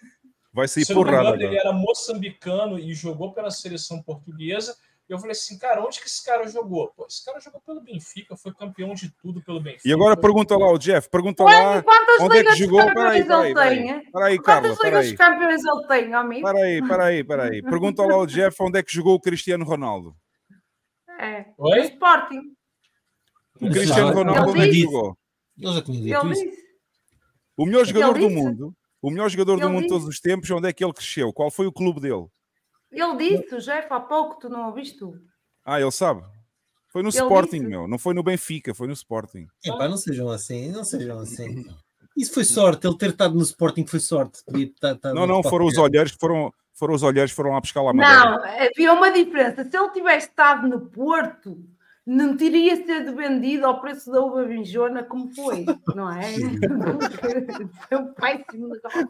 Vai 0.53 0.67
sair 0.67 0.85
Se 0.85 0.91
eu 0.93 0.97
não 0.97 1.05
me 1.05 1.11
porrada 1.11 1.29
engano, 1.37 1.43
ele 1.53 1.57
era 1.61 1.73
moçambicano 1.73 2.77
e 2.79 2.93
jogou 2.93 3.33
pela 3.33 3.51
seleção 3.53 4.03
portuguesa. 4.03 4.75
Eu 5.11 5.19
falei 5.19 5.33
assim, 5.33 5.59
cara, 5.59 5.85
onde 5.85 5.99
que 6.01 6.07
esse 6.07 6.25
cara 6.25 6.47
jogou? 6.47 6.93
Pô, 6.97 7.05
esse 7.05 7.25
cara 7.25 7.41
jogou 7.41 7.61
pelo 7.61 7.81
Benfica, 7.81 8.37
foi 8.37 8.55
campeão 8.55 8.95
de 8.95 9.11
tudo 9.21 9.43
pelo 9.43 9.61
Benfica. 9.61 9.89
E 9.89 9.93
agora 9.93 10.17
pergunta 10.17 10.57
lá, 10.57 10.71
o 10.71 10.79
Jeff, 10.79 11.11
pergunta 11.11 11.43
lá 11.43 11.83
quantas 11.83 12.21
onde 12.21 12.37
é 12.37 12.37
que 12.37 12.43
ligas 12.43 12.57
de 12.57 12.65
jogou. 12.65 12.79
Campeões 12.79 13.27
peraí, 13.27 13.47
ele 13.47 13.55
peraí. 13.55 13.77
tem? 13.77 14.13
Peraí, 14.13 14.39
Carla, 14.41 14.69
Quantas 14.69 14.85
ligas 14.85 15.09
de 15.09 15.17
campeões 15.17 15.63
ele 15.65 15.87
tem, 15.89 16.15
amigo? 16.15 16.47
Peraí, 16.47 16.87
peraí, 16.87 17.25
peraí. 17.25 17.63
Pergunta 17.69 18.07
lá 18.07 18.15
ao 18.15 18.25
Jeff 18.25 18.57
onde 18.63 18.79
é 18.79 18.83
que 18.85 18.95
jogou 18.95 19.15
o 19.15 19.21
Cristiano 19.21 19.65
Ronaldo. 19.65 20.15
É. 21.19 21.47
Oi? 21.59 21.81
Sporting. 21.81 22.55
O 23.61 23.69
Cristiano 23.69 24.13
Ronaldo 24.15 24.51
onde 24.53 24.61
é 24.61 24.65
que 24.67 24.71
disse. 24.71 24.85
jogou? 24.85 25.19
Eu 25.61 25.73
já 25.73 25.83
tinha 25.83 26.01
dito 26.01 26.25
Ele 26.25 26.33
isso. 26.33 26.45
disse. 26.45 26.63
O 27.57 27.67
melhor 27.67 27.85
jogador 27.85 28.17
do 28.17 28.31
mundo. 28.31 28.75
O 29.03 29.11
melhor 29.11 29.29
jogador 29.29 29.57
do 29.59 29.67
Ele 29.67 29.73
mundo 29.73 29.83
de 29.83 29.89
todos 29.89 30.07
os 30.07 30.21
tempos, 30.21 30.49
onde 30.53 30.69
é 30.69 30.73
que 30.73 30.85
ele 30.85 30.93
cresceu? 30.93 31.33
Qual 31.33 31.51
foi 31.51 31.67
o 31.67 31.73
clube 31.73 32.01
dele? 32.01 32.29
Ele 32.91 33.17
disse, 33.17 33.55
o 33.55 33.59
Jeff, 33.61 33.87
há 33.91 34.01
pouco, 34.01 34.41
tu 34.41 34.49
não 34.49 34.67
ouviste 34.67 34.99
tu. 34.99 35.15
Ah, 35.65 35.81
ele 35.81 35.91
sabe. 35.91 36.23
Foi 36.89 37.03
no 37.03 37.09
Ele 37.11 37.19
Sporting, 37.19 37.59
disse. 37.59 37.67
meu. 37.69 37.87
Não 37.87 37.99
foi 37.99 38.15
no 38.15 38.23
Benfica, 38.23 38.75
foi 38.75 38.89
no 38.89 38.93
Sporting. 38.93 39.47
Epá, 39.65 39.89
não 39.89 39.97
sejam 39.97 40.29
assim, 40.29 40.73
não 40.73 40.83
sejam 40.83 41.21
assim. 41.21 41.65
Isso 42.17 42.35
foi 42.35 42.45
sorte, 42.45 42.87
ele 42.87 42.99
ter 42.99 43.11
estado 43.11 43.35
no 43.35 43.43
Sporting 43.43 43.87
foi 43.87 44.01
sorte. 44.01 44.43
Estar- 44.49 44.93
estar 44.93 45.15
Não, 45.15 45.27
não, 45.27 45.43
foram 45.43 45.67
os 45.67 45.75
que 45.75 46.19
foram, 46.19 46.53
foram 46.75 46.95
os 46.95 47.03
olheiros 47.05 47.31
que 47.31 47.37
foram 47.37 47.53
lá 47.53 47.61
buscar 47.61 47.83
lá 47.83 47.91
a 47.91 47.95
madeira. 47.95 48.25
Não, 48.25 48.45
havia 48.67 48.93
uma 48.93 49.13
diferença. 49.13 49.63
Se 49.65 49.77
ele 49.77 49.91
tivesse 49.91 50.29
estado 50.29 50.67
no 50.67 50.81
Porto, 50.81 51.65
não 52.05 52.37
teria 52.37 52.75
sido 52.75 53.15
vendido 53.15 53.67
ao 53.67 53.81
preço 53.81 54.11
da 54.11 54.21
uva 54.21 54.45
vinjona 54.45 55.05
como 55.05 55.33
foi, 55.33 55.65
não 55.95 56.11
é? 56.11 56.23
foi 57.89 57.99
um 57.99 58.13
péssimo 58.13 58.69
negócio. 58.69 59.09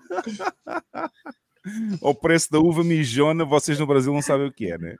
Ao 2.02 2.14
preço 2.14 2.50
da 2.50 2.58
uva 2.58 2.82
mijona, 2.82 3.44
vocês 3.44 3.78
no 3.78 3.86
Brasil 3.86 4.12
não 4.12 4.22
sabem 4.22 4.46
o 4.46 4.52
que 4.52 4.70
é, 4.70 4.78
né? 4.78 4.96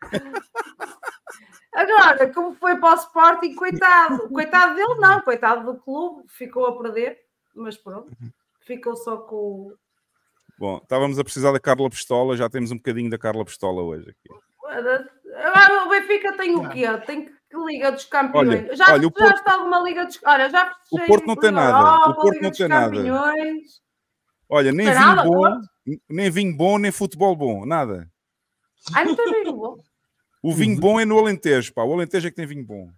Agora, 1.73 2.33
como 2.33 2.55
foi 2.55 2.77
para 2.77 2.95
o 2.95 2.99
Sporting, 2.99 3.55
coitado. 3.55 4.29
Coitado 4.29 4.75
dele, 4.75 4.95
não. 4.97 5.21
Coitado 5.23 5.73
do 5.73 5.79
clube, 5.79 6.25
ficou 6.29 6.67
a 6.67 6.77
perder. 6.77 7.19
Mas 7.55 7.77
pronto, 7.77 8.11
ficou 8.61 8.97
só 8.97 9.17
com 9.19 9.37
o... 9.37 9.75
Bom, 10.59 10.79
estávamos 10.83 11.19
a 11.19 11.25
precisar 11.25 11.53
da 11.53 11.61
Carla 11.61 11.89
Pistola, 11.89 12.37
já 12.37 12.49
temos 12.49 12.71
um 12.71 12.77
bocadinho 12.77 13.11
da 13.11 13.19
Carla 13.19 13.45
Pistola 13.45 13.83
hoje 13.83 14.11
aqui. 14.11 14.29
Agora, 14.63 15.87
o 15.87 15.89
Benfica 15.89 16.37
tem 16.37 16.55
o 16.55 16.69
quê? 16.69 16.87
Tem 17.07 17.25
que 17.25 17.41
Liga 17.67 17.91
dos 17.91 18.05
Campeões. 18.05 18.49
Olha, 18.49 18.77
já 18.77 18.93
olha, 18.93 19.11
Porto- 19.11 19.35
está 19.37 19.55
alguma 19.55 19.81
Liga 19.81 20.07
dos 20.07 20.21
Olha, 20.25 20.49
já 20.49 20.77
O 20.93 21.01
Porto 21.07 21.27
não 21.27 21.35
tem 21.35 21.51
nada, 21.51 21.79
Europa, 21.79 22.11
o 22.11 22.15
Porto 22.15 22.35
Liga 22.35 22.43
não 22.43 22.51
tem 22.53 22.69
nada. 22.69 22.97
Campeões. 22.97 23.83
Olha, 24.49 24.73
nem 24.73 24.87
Tem 24.87 24.95
vinho 24.95 25.07
nada, 25.07 25.23
bom, 25.25 25.33
Porto? 25.33 25.70
Nem 26.09 26.31
vinho 26.31 26.57
bom, 26.57 26.79
nem 26.79 26.91
futebol 26.93 27.35
bom, 27.37 27.65
nada. 27.67 28.09
Ai, 28.95 29.05
não 29.05 29.15
tem 29.17 29.33
vinho 29.33 29.53
bom. 29.55 29.77
O 30.43 30.53
vinho 30.55 30.79
bom 30.81 30.99
é 30.99 31.05
no 31.05 31.19
Alentejo, 31.19 31.73
pá. 31.75 31.83
O 31.83 31.93
Alentejo 31.93 32.27
é 32.27 32.31
que 32.31 32.37
tem 32.37 32.47
vinho 32.47 32.65
bom. 32.65 32.91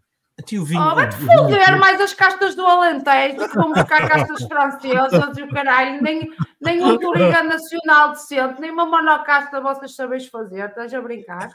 Tio 0.46 0.62
Oh, 0.62 0.94
vai-te 0.94 1.14
foder 1.16 1.78
mais 1.78 2.00
as 2.00 2.14
castas 2.14 2.54
do 2.54 2.64
Alentejo 2.66 3.48
que 3.48 3.54
vão 3.54 3.72
buscar 3.72 4.08
castas 4.08 4.42
francesas 4.44 5.36
e 5.36 5.42
o 5.42 5.48
caralho. 5.50 6.02
Nem, 6.02 6.28
nem 6.60 6.80
uma 6.80 6.94
Liga 6.94 7.42
Nacional 7.42 8.10
decente, 8.12 8.60
nem 8.60 8.70
uma 8.70 8.86
monocasta 8.86 9.60
vocês 9.60 9.94
sabeis 9.94 10.26
fazer. 10.28 10.68
Estás 10.68 10.92
a 10.94 11.00
brincar? 11.00 11.48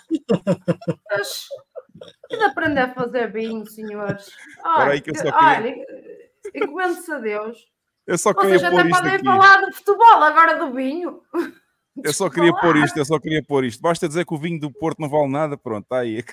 Mas, 1.09 1.47
de 2.29 2.43
aprender 2.43 2.81
a 2.81 2.93
fazer 2.93 3.31
vinho, 3.31 3.65
senhores. 3.65 4.27
Espera 4.57 4.91
aí 4.91 5.01
que 5.01 5.09
eu 5.11 5.15
só 5.15 5.21
queria- 5.23 5.37
Olha, 5.57 5.75
encomende-se 6.55 7.11
a 7.11 7.17
Deus. 7.19 7.57
Eu 8.07 8.17
só 8.17 8.33
queria 8.33 8.57
Vocês 8.57 8.71
pôr 8.71 8.79
até 8.79 8.89
isto 8.89 8.97
podem 8.97 9.15
aqui. 9.15 9.25
falar 9.25 9.61
de 9.65 9.73
futebol, 9.73 10.23
agora 10.23 10.65
do 10.65 10.71
vinho. 10.73 11.21
Eu 12.03 12.13
só 12.13 12.29
queria 12.29 12.53
pôr 12.53 12.77
isto, 12.77 12.97
eu 12.97 13.05
só 13.05 13.19
queria 13.19 13.43
pôr 13.43 13.65
isto. 13.65 13.81
Basta 13.81 14.07
dizer 14.07 14.25
que 14.25 14.33
o 14.33 14.37
vinho 14.37 14.59
do 14.59 14.71
Porto 14.71 14.99
não 14.99 15.09
vale 15.09 15.29
nada, 15.29 15.57
pronto, 15.57 15.83
está 15.83 15.99
aí. 15.99 16.23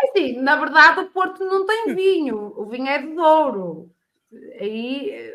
É 0.00 0.10
assim, 0.10 0.40
na 0.40 0.56
verdade 0.56 1.00
o 1.00 1.10
Porto 1.10 1.44
não 1.44 1.66
tem 1.66 1.94
vinho, 1.94 2.54
o 2.56 2.64
vinho 2.66 2.86
é 2.86 2.98
de 2.98 3.14
Douro. 3.14 3.90
Aí, 4.60 5.34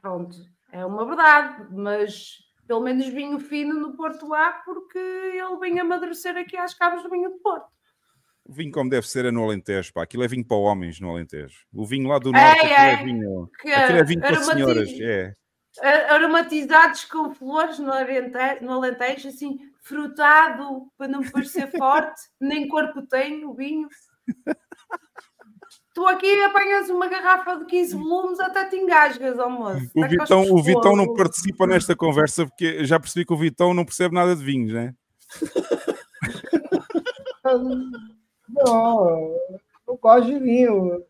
pronto, 0.00 0.36
é 0.72 0.84
uma 0.84 1.04
verdade, 1.04 1.66
mas 1.70 2.38
pelo 2.66 2.80
menos 2.80 3.06
vinho 3.06 3.38
fino 3.38 3.74
no 3.74 3.94
Porto 3.96 4.32
há, 4.32 4.62
porque 4.64 4.98
ele 4.98 5.56
vem 5.60 5.78
amadurecer 5.78 6.36
aqui 6.36 6.56
às 6.56 6.72
cabos 6.72 7.02
do 7.02 7.10
vinho 7.10 7.30
do 7.30 7.38
Porto. 7.38 7.66
O 8.52 8.54
vinho 8.54 8.70
como 8.70 8.90
deve 8.90 9.08
ser 9.08 9.24
é 9.24 9.30
no 9.30 9.42
Alentejo, 9.42 9.94
pá. 9.94 10.02
Aquilo 10.02 10.24
é 10.24 10.28
vinho 10.28 10.44
para 10.44 10.58
homens 10.58 11.00
no 11.00 11.08
Alentejo. 11.08 11.60
O 11.72 11.86
vinho 11.86 12.06
lá 12.06 12.18
do 12.18 12.30
norte, 12.30 12.44
É, 12.44 12.50
aquilo 12.50 12.74
é 12.74 12.92
é. 12.92 13.04
vinho. 13.04 13.50
Que 13.58 13.72
Aquilo 13.72 13.98
é 13.98 14.04
vinho 14.04 14.20
para 14.20 14.42
senhoras, 14.42 14.90
é. 15.00 15.34
Aromatizados 16.10 17.06
com 17.06 17.34
flores 17.34 17.78
no 17.78 17.90
Alentejo, 17.90 18.62
no 18.62 18.72
Alentejo, 18.72 19.28
assim, 19.28 19.58
frutado, 19.80 20.86
para 20.98 21.08
não 21.08 21.22
parecer 21.22 21.70
forte, 21.78 22.20
nem 22.38 22.68
corpo 22.68 23.00
tem 23.06 23.42
o 23.46 23.54
vinho. 23.54 23.88
Tu 25.94 26.06
aqui 26.06 26.42
apanhas 26.42 26.90
uma 26.90 27.06
garrafa 27.06 27.56
de 27.56 27.64
15 27.64 27.96
volumes, 27.96 28.38
até 28.38 28.66
te 28.66 28.76
engasgas, 28.76 29.38
almoço. 29.38 29.90
O 29.96 30.06
Vitão, 30.06 30.42
o 30.50 30.62
Vitão 30.62 30.94
não 30.94 31.14
participa 31.14 31.66
nesta 31.66 31.96
conversa 31.96 32.44
porque 32.44 32.84
já 32.84 33.00
percebi 33.00 33.24
que 33.24 33.32
o 33.32 33.38
Vitão 33.38 33.72
não 33.72 33.86
percebe 33.86 34.14
nada 34.14 34.36
de 34.36 34.44
vinhos, 34.44 34.74
né? 34.74 34.94
Não, 38.52 39.34
não 39.86 39.96
gosto 40.00 40.26
de 40.26 40.38
vinho. 40.38 41.02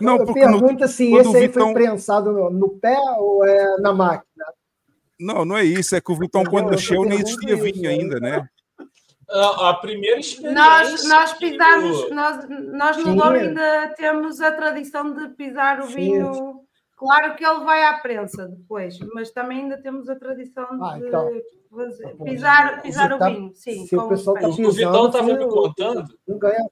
Não, 0.00 0.16
Eu 0.16 0.24
porque 0.26 0.46
no- 0.46 0.58
pergunta 0.60 0.88
se 0.88 1.10
quando 1.10 1.26
esse 1.26 1.36
aí 1.36 1.46
Vitão- 1.48 1.64
foi 1.66 1.74
prensado 1.74 2.32
no, 2.32 2.50
no 2.50 2.68
pé 2.78 2.96
ou 3.18 3.44
é 3.44 3.76
na 3.80 3.92
máquina. 3.92 4.44
Não, 5.20 5.44
não 5.44 5.56
é 5.56 5.64
isso. 5.64 5.94
É 5.96 6.00
que 6.00 6.12
o 6.12 6.16
Vitão, 6.16 6.44
quando 6.44 6.72
eu 6.72 6.78
só 6.78 6.94
nasceu, 6.94 7.00
nem 7.04 7.18
pergunto 7.18 7.28
existia 7.28 7.54
isso, 7.54 7.62
vinho 7.64 7.90
ainda, 7.90 8.20
né? 8.20 8.48
A, 9.28 9.70
primeira 9.74 10.20
experiência. 10.20 10.54
Nós, 10.54 11.08
nós 11.08 11.32
pisamos, 11.32 12.10
nós, 12.10 12.48
nós 12.48 12.96
no 12.98 13.04
Sim. 13.04 13.16
Douro 13.16 13.36
ainda 13.36 13.88
temos 13.96 14.40
a 14.40 14.52
tradição 14.52 15.12
de 15.14 15.28
pisar 15.30 15.80
o 15.80 15.86
Sim. 15.88 15.94
vinho. 15.94 16.60
Claro 16.96 17.36
que 17.36 17.44
ele 17.44 17.62
vai 17.62 17.84
à 17.84 17.98
prensa 17.98 18.48
depois, 18.48 18.98
mas 19.12 19.30
também 19.30 19.62
ainda 19.64 19.76
temos 19.76 20.08
a 20.08 20.16
tradição 20.16 20.66
Ah, 20.82 20.98
de 20.98 21.06
então. 21.06 21.28
fazer- 21.70 22.16
pisar, 22.24 22.80
pisar 22.80 23.12
o 23.12 23.18
tá- 23.18 23.28
vinho. 23.28 23.52
Sim, 23.54 23.86
se 23.86 23.94
o 23.94 24.00
com 24.02 24.08
pessoal 24.08 24.36
tá 24.36 24.48
os 24.48 24.54
O. 24.58 24.70
Vitão 24.72 24.72
pisando, 24.72 25.06
estava 25.08 25.26
me 25.34 25.46
contando. 25.46 26.18
Não 26.26 26.38
ganha? 26.38 26.66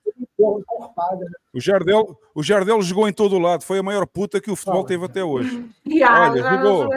O 1.53 1.61
Jardel, 1.61 2.19
o 2.35 2.43
Jardel 2.43 2.81
jogou 2.83 3.09
em 3.09 3.13
todo 3.13 3.37
o 3.37 3.39
lado. 3.39 3.63
Foi 3.65 3.79
a 3.79 3.83
maior 3.83 4.07
puta 4.07 4.41
que 4.41 4.51
o 4.51 4.57
futebol 4.57 4.83
Ah. 4.83 4.87
teve 4.87 5.05
até 5.05 5.23
hoje. 5.23 5.69
Há, 6.03 6.31
Olha, 6.31 6.43
jogou. 6.43 6.89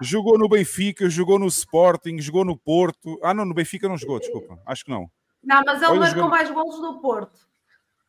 Jogou 0.00 0.38
no 0.38 0.48
Benfica, 0.48 1.08
jogou 1.08 1.38
no 1.38 1.46
Sporting, 1.46 2.18
jogou 2.20 2.44
no 2.44 2.56
Porto. 2.56 3.18
Ah, 3.22 3.32
não, 3.32 3.44
no 3.44 3.54
Benfica 3.54 3.88
não 3.88 3.96
jogou, 3.96 4.18
desculpa. 4.20 4.58
Acho 4.66 4.84
que 4.84 4.90
não. 4.90 5.08
Não, 5.42 5.62
mas 5.64 5.80
ele 5.80 5.92
Olha, 5.92 6.00
marcou 6.00 6.16
jogou- 6.22 6.30
mais 6.30 6.50
golos 6.50 6.80
do 6.80 7.00
Porto. 7.00 7.45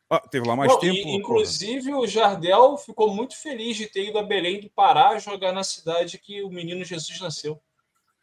Ah, 0.09 0.19
teve 0.19 0.47
lá 0.47 0.55
mais 0.55 0.71
Bom, 0.71 0.79
tempo. 0.79 0.95
e, 0.95 1.15
inclusive, 1.15 1.93
o 1.93 2.07
Jardel 2.07 2.77
ficou 2.77 3.13
muito 3.13 3.35
feliz 3.37 3.75
de 3.75 3.87
ter 3.87 4.07
ido 4.07 4.17
a 4.17 4.23
Belém 4.23 4.61
do 4.61 4.69
Pará 4.69 5.17
jogar 5.19 5.51
na 5.51 5.63
cidade 5.63 6.17
que 6.17 6.41
o 6.43 6.49
menino 6.49 6.85
Jesus 6.85 7.19
nasceu. 7.19 7.61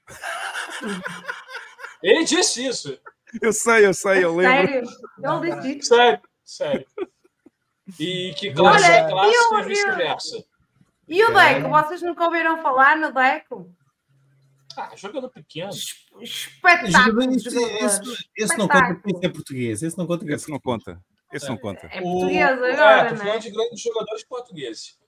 Ele 2.02 2.24
disse 2.24 2.64
isso. 2.66 2.98
Eu 3.40 3.52
sei, 3.52 3.86
eu 3.86 3.94
sei, 3.94 4.24
eu 4.24 4.34
lembro. 4.36 4.56
Sério? 4.56 4.90
Ele 5.42 5.56
disse 5.56 5.78
isso. 5.78 5.88
Sério, 5.88 6.20
sério. 6.44 6.86
E 7.98 8.34
que 8.38 8.52
classe 8.52 8.84
Olha, 8.84 8.92
é 8.94 9.08
classe 9.08 9.30
e 9.32 9.34
eu- 9.54 9.64
vice-versa. 9.64 10.44
E 11.06 11.22
o 11.24 11.34
Deco? 11.34 11.68
Vocês 11.68 12.00
nunca 12.02 12.24
ouviram 12.24 12.62
falar 12.62 12.96
no 12.96 13.12
Deco? 13.12 13.70
Ah, 14.76 14.90
jogador 14.96 15.28
pequeno. 15.28 15.70
Espetáculo. 16.20 17.22
Esse, 17.34 17.50
jogador. 17.50 17.84
esse- 17.84 18.28
esse 18.36 18.56
não 18.58 18.68
conta 18.68 18.94
porque 18.94 19.10
esse 19.16 19.26
é 19.26 19.28
português. 19.28 19.82
Esse 19.82 19.98
não 19.98 20.06
conta 20.06 20.18
porque 20.20 20.34
Esse 20.34 20.50
não 20.50 20.58
conta. 20.60 21.00
Esse 21.36 21.48
não 21.48 21.56
conta. 21.56 21.86
É 21.88 22.00
O- 22.00 22.02
português 22.02 22.36
é, 22.40 22.42
agora, 22.44 23.08
tô 23.08 23.14
né? 23.14 23.20
falando 23.24 23.42
de 23.42 23.50
grandes 23.50 23.80
jogadores 23.80 24.24
portugueses. 24.24 24.98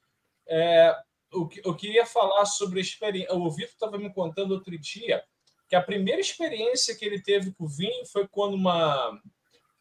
É, 0.48 0.96
o 1.32 1.46
que- 1.48 1.60
eu 1.64 1.74
queria 1.74 2.06
falar 2.06 2.44
sobre 2.46 2.78
a 2.78 2.82
experiência. 2.82 3.34
O 3.34 3.50
Vitor 3.50 3.72
estava 3.72 3.98
me 3.98 4.12
contando 4.12 4.52
outro 4.52 4.76
dia 4.78 5.22
que 5.68 5.74
a 5.76 5.82
primeira 5.82 6.20
experiência 6.20 6.94
que 6.94 7.04
ele 7.04 7.20
teve 7.20 7.52
com 7.52 7.64
o 7.64 7.68
vinho 7.68 8.06
foi 8.06 8.26
quando 8.28 8.54
uma, 8.54 9.20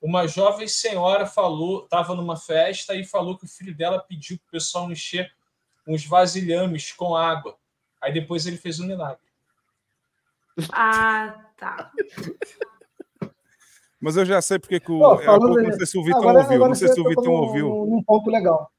uma 0.02 0.28
jovem 0.28 0.68
senhora 0.68 1.26
falou, 1.28 1.84
estava 1.84 2.16
numa 2.16 2.36
festa 2.38 2.96
e 2.96 3.06
falou 3.06 3.38
que 3.38 3.46
o 3.46 3.50
filho 3.50 3.76
dela 3.76 4.00
pediu 4.00 4.38
para 4.40 4.48
o 4.48 4.52
pessoal 4.52 4.92
encher 4.92 5.32
uns 5.88 6.04
vasilhames 6.06 6.92
com 6.92 7.16
água. 7.16 7.56
Aí 8.02 8.12
depois 8.12 8.48
ele 8.48 8.58
fez 8.58 8.80
um 8.80 8.88
milagre. 8.88 9.24
Ah, 10.72 11.50
tá. 11.58 11.92
Mas 14.06 14.16
eu 14.18 14.24
já 14.24 14.40
sei 14.40 14.60
porque 14.60 14.76
é 14.76 14.80
que 14.80 14.92
o. 14.92 15.00
Pô, 15.00 15.06
há 15.14 15.18
pouco, 15.18 15.48
não 15.48 15.56
nisso- 15.64 15.78
sei 15.78 15.86
se 15.88 15.98
o 15.98 16.04
Vitão 16.04 16.20
agora- 16.20 16.38
ouviu. 16.42 16.56
agora 16.58 16.68
Não 16.70 16.76
sei 16.76 16.88
se 16.90 16.94
o 16.94 17.04
tocou 17.04 17.10
Vitão 17.10 17.34
num- 17.34 17.40
ouviu. 17.40 17.70
num- 17.70 17.86
Num 17.88 18.04
ponto 18.04 18.30
legal. 18.30 18.72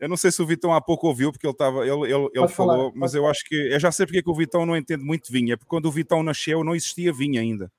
Eu 0.00 0.08
não 0.08 0.16
sei 0.16 0.32
se 0.32 0.42
o 0.42 0.46
Vitão 0.46 0.74
há 0.74 0.80
pouco 0.80 1.06
ouviu, 1.06 1.30
porque 1.30 1.46
ele 1.46 1.52
estava, 1.52 1.86
ele, 1.86 1.90
ele, 2.02 2.12
ele 2.24 2.30
Pode 2.40 2.52
falar, 2.52 2.74
falou, 2.74 2.92
mas 2.96 3.14
eu 3.14 3.28
acho 3.28 3.44
que 3.44 3.54
eu 3.54 3.78
já 3.78 3.92
sei 3.92 4.04
porque 4.06 4.18
é 4.18 4.22
que 4.22 4.28
o 4.28 4.34
Vitão 4.34 4.66
não 4.66 4.76
entende 4.76 5.04
muito 5.04 5.26
de 5.26 5.32
vinho. 5.32 5.52
É 5.52 5.56
porque 5.56 5.68
quando 5.70 5.86
o 5.86 5.90
Vitão 5.92 6.20
nasceu 6.20 6.64
não 6.64 6.74
existia 6.74 7.12
vinho 7.12 7.40
ainda. 7.40 7.70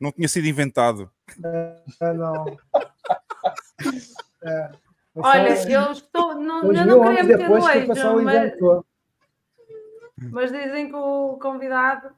Não 0.00 0.12
tinha 0.12 0.28
sido 0.28 0.46
inventado. 0.46 1.10
É, 1.44 1.76
é, 2.00 2.12
não. 2.12 2.46
É. 4.44 4.70
Olha, 5.16 5.48
eu 5.70 5.92
estou. 5.92 6.34
Não, 6.36 6.72
eu 6.72 6.86
não 6.86 7.00
queria 7.02 7.22
meter 7.24 7.38
depois 7.38 7.64
no 7.64 7.70
que 7.72 7.78
o 7.78 7.86
pessoal 7.88 8.12
eixo, 8.14 8.24
mas, 8.24 8.36
inventou. 8.46 8.86
mas 10.30 10.52
dizem 10.52 10.88
que 10.88 10.94
o 10.96 11.36
convidado. 11.42 12.10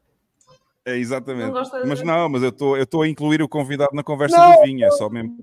É 0.87 0.97
exatamente. 0.97 1.51
Não 1.53 1.87
Mas 1.87 2.03
não, 2.03 2.29
mas 2.29 2.43
eu 2.43 2.51
estou 2.51 2.77
eu 2.77 2.83
estou 2.85 3.03
a 3.03 3.09
incluir 3.09 3.41
o 3.43 3.49
convidado 3.49 3.91
na 3.95 4.03
conversa 4.03 4.37
Não, 4.37 4.55
do 4.57 4.63
vinho, 4.63 4.85
é 4.85 4.91
só 4.91 5.09
mesmo. 5.09 5.35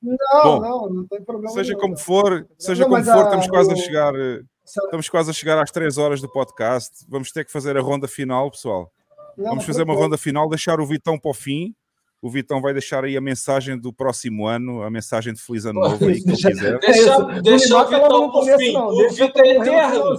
Não, 0.00 0.16
Bom, 0.44 0.60
não, 0.60 0.90
não 0.90 1.06
tem 1.08 1.22
problema. 1.24 1.50
Seja 1.50 1.70
nenhum. 1.72 1.80
como 1.80 1.96
for, 1.98 2.46
seja 2.58 2.84
Não, 2.84 2.90
como 2.90 3.04
for, 3.04 3.10
a- 3.16 3.22
estamos 3.24 3.46
quase 3.48 3.70
a 3.70 3.74
o- 3.74 3.76
chegar. 3.76 4.14
eh, 4.14 4.40
Estamos 4.64 5.08
quase 5.08 5.30
a 5.30 5.32
chegar 5.32 5.58
às 5.62 5.70
3 5.70 5.96
horas 5.96 6.20
do 6.20 6.30
podcast. 6.30 7.04
Vamos 7.08 7.32
ter 7.32 7.42
que 7.44 7.50
fazer 7.50 7.76
a 7.76 7.80
ronda 7.80 8.06
final, 8.06 8.50
pessoal. 8.50 8.92
Não, 9.36 9.46
Vamos 9.50 9.64
fazer 9.64 9.82
uma 9.82 9.94
ronda 9.94 10.18
final, 10.18 10.46
deixar 10.48 10.78
o 10.78 10.86
Vitão 10.86 11.18
para 11.18 11.30
o 11.30 11.34
fim. 11.34 11.74
O 12.20 12.28
Vitão 12.30 12.60
vai 12.60 12.72
deixar 12.74 13.02
aí 13.04 13.16
a 13.16 13.20
mensagem 13.20 13.78
do 13.78 13.92
próximo 13.92 14.46
ano, 14.46 14.82
a 14.82 14.90
mensagem 14.90 15.32
de 15.32 15.40
Feliz 15.40 15.64
Ano 15.64 15.80
Novo 15.98 16.04
aí 16.04 16.20
que 16.22 16.28
ele 16.28 16.36
Deixa- 16.36 16.48
quiser. 16.50 16.78
Deixa, 16.80 17.76
o 17.78 17.86
Vitão 17.88 18.30
por 18.30 18.40
começo, 18.40 18.58
fim. 18.58 18.72
não. 18.74 18.88
O 18.88 19.08
Vitor 19.10 19.42
é 19.46 19.56
eterno. 19.56 20.16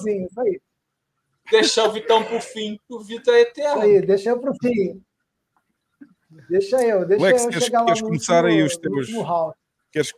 Finalzinho, 1.50 1.62
Isso 1.62 1.80
aí. 1.82 1.84
Deixa 1.84 1.84
o 1.88 1.92
Vitão 1.92 2.24
por 2.24 2.42
fim. 2.42 2.80
O 2.90 3.00
Vitor 3.00 3.34
é 3.34 3.42
Isso 3.42 3.50
eterno. 3.52 3.82
aí, 3.82 4.02
deixa 4.06 4.30
eu 4.30 4.40
pro 4.40 4.54
fim. 4.62 5.04
Deixa 6.50 6.82
eu, 6.84 7.06
deixa 7.06 7.24
Lex, 7.24 7.44
eu 7.44 7.50
queres, 7.50 7.64
chegar 7.66 7.80
lá 7.80 7.86
queres 7.88 8.02
no 8.02 8.08
começar 8.08 8.44
último, 8.46 8.60
aí 8.60 8.64
os 8.64 8.76
no 8.76 8.82
teus. 8.82 8.98
último 9.08 9.22
round. 9.24 9.56
Queres, 9.92 10.14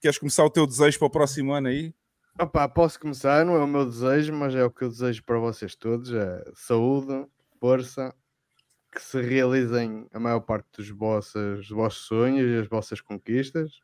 queres 0.00 0.18
começar 0.18 0.44
o 0.44 0.50
teu 0.50 0.66
desejo 0.66 0.98
para 0.98 1.06
o 1.06 1.10
próximo 1.10 1.52
ano 1.52 1.68
aí? 1.68 1.94
Opa, 2.38 2.68
posso 2.68 3.00
começar, 3.00 3.44
não 3.46 3.56
é 3.56 3.64
o 3.64 3.66
meu 3.66 3.86
desejo, 3.86 4.32
mas 4.34 4.54
é 4.54 4.62
o 4.62 4.70
que 4.70 4.82
eu 4.84 4.90
desejo 4.90 5.22
para 5.24 5.38
vocês 5.38 5.74
todos: 5.74 6.12
é 6.12 6.44
saúde, 6.54 7.26
força, 7.58 8.14
que 8.92 9.00
se 9.00 9.20
realizem 9.22 10.06
a 10.12 10.20
maior 10.20 10.40
parte 10.40 10.66
dos 10.76 10.90
vossos, 10.90 11.58
dos 11.58 11.70
vossos 11.70 12.06
sonhos 12.06 12.46
e 12.50 12.60
as 12.60 12.68
vossas 12.68 13.00
conquistas, 13.00 13.80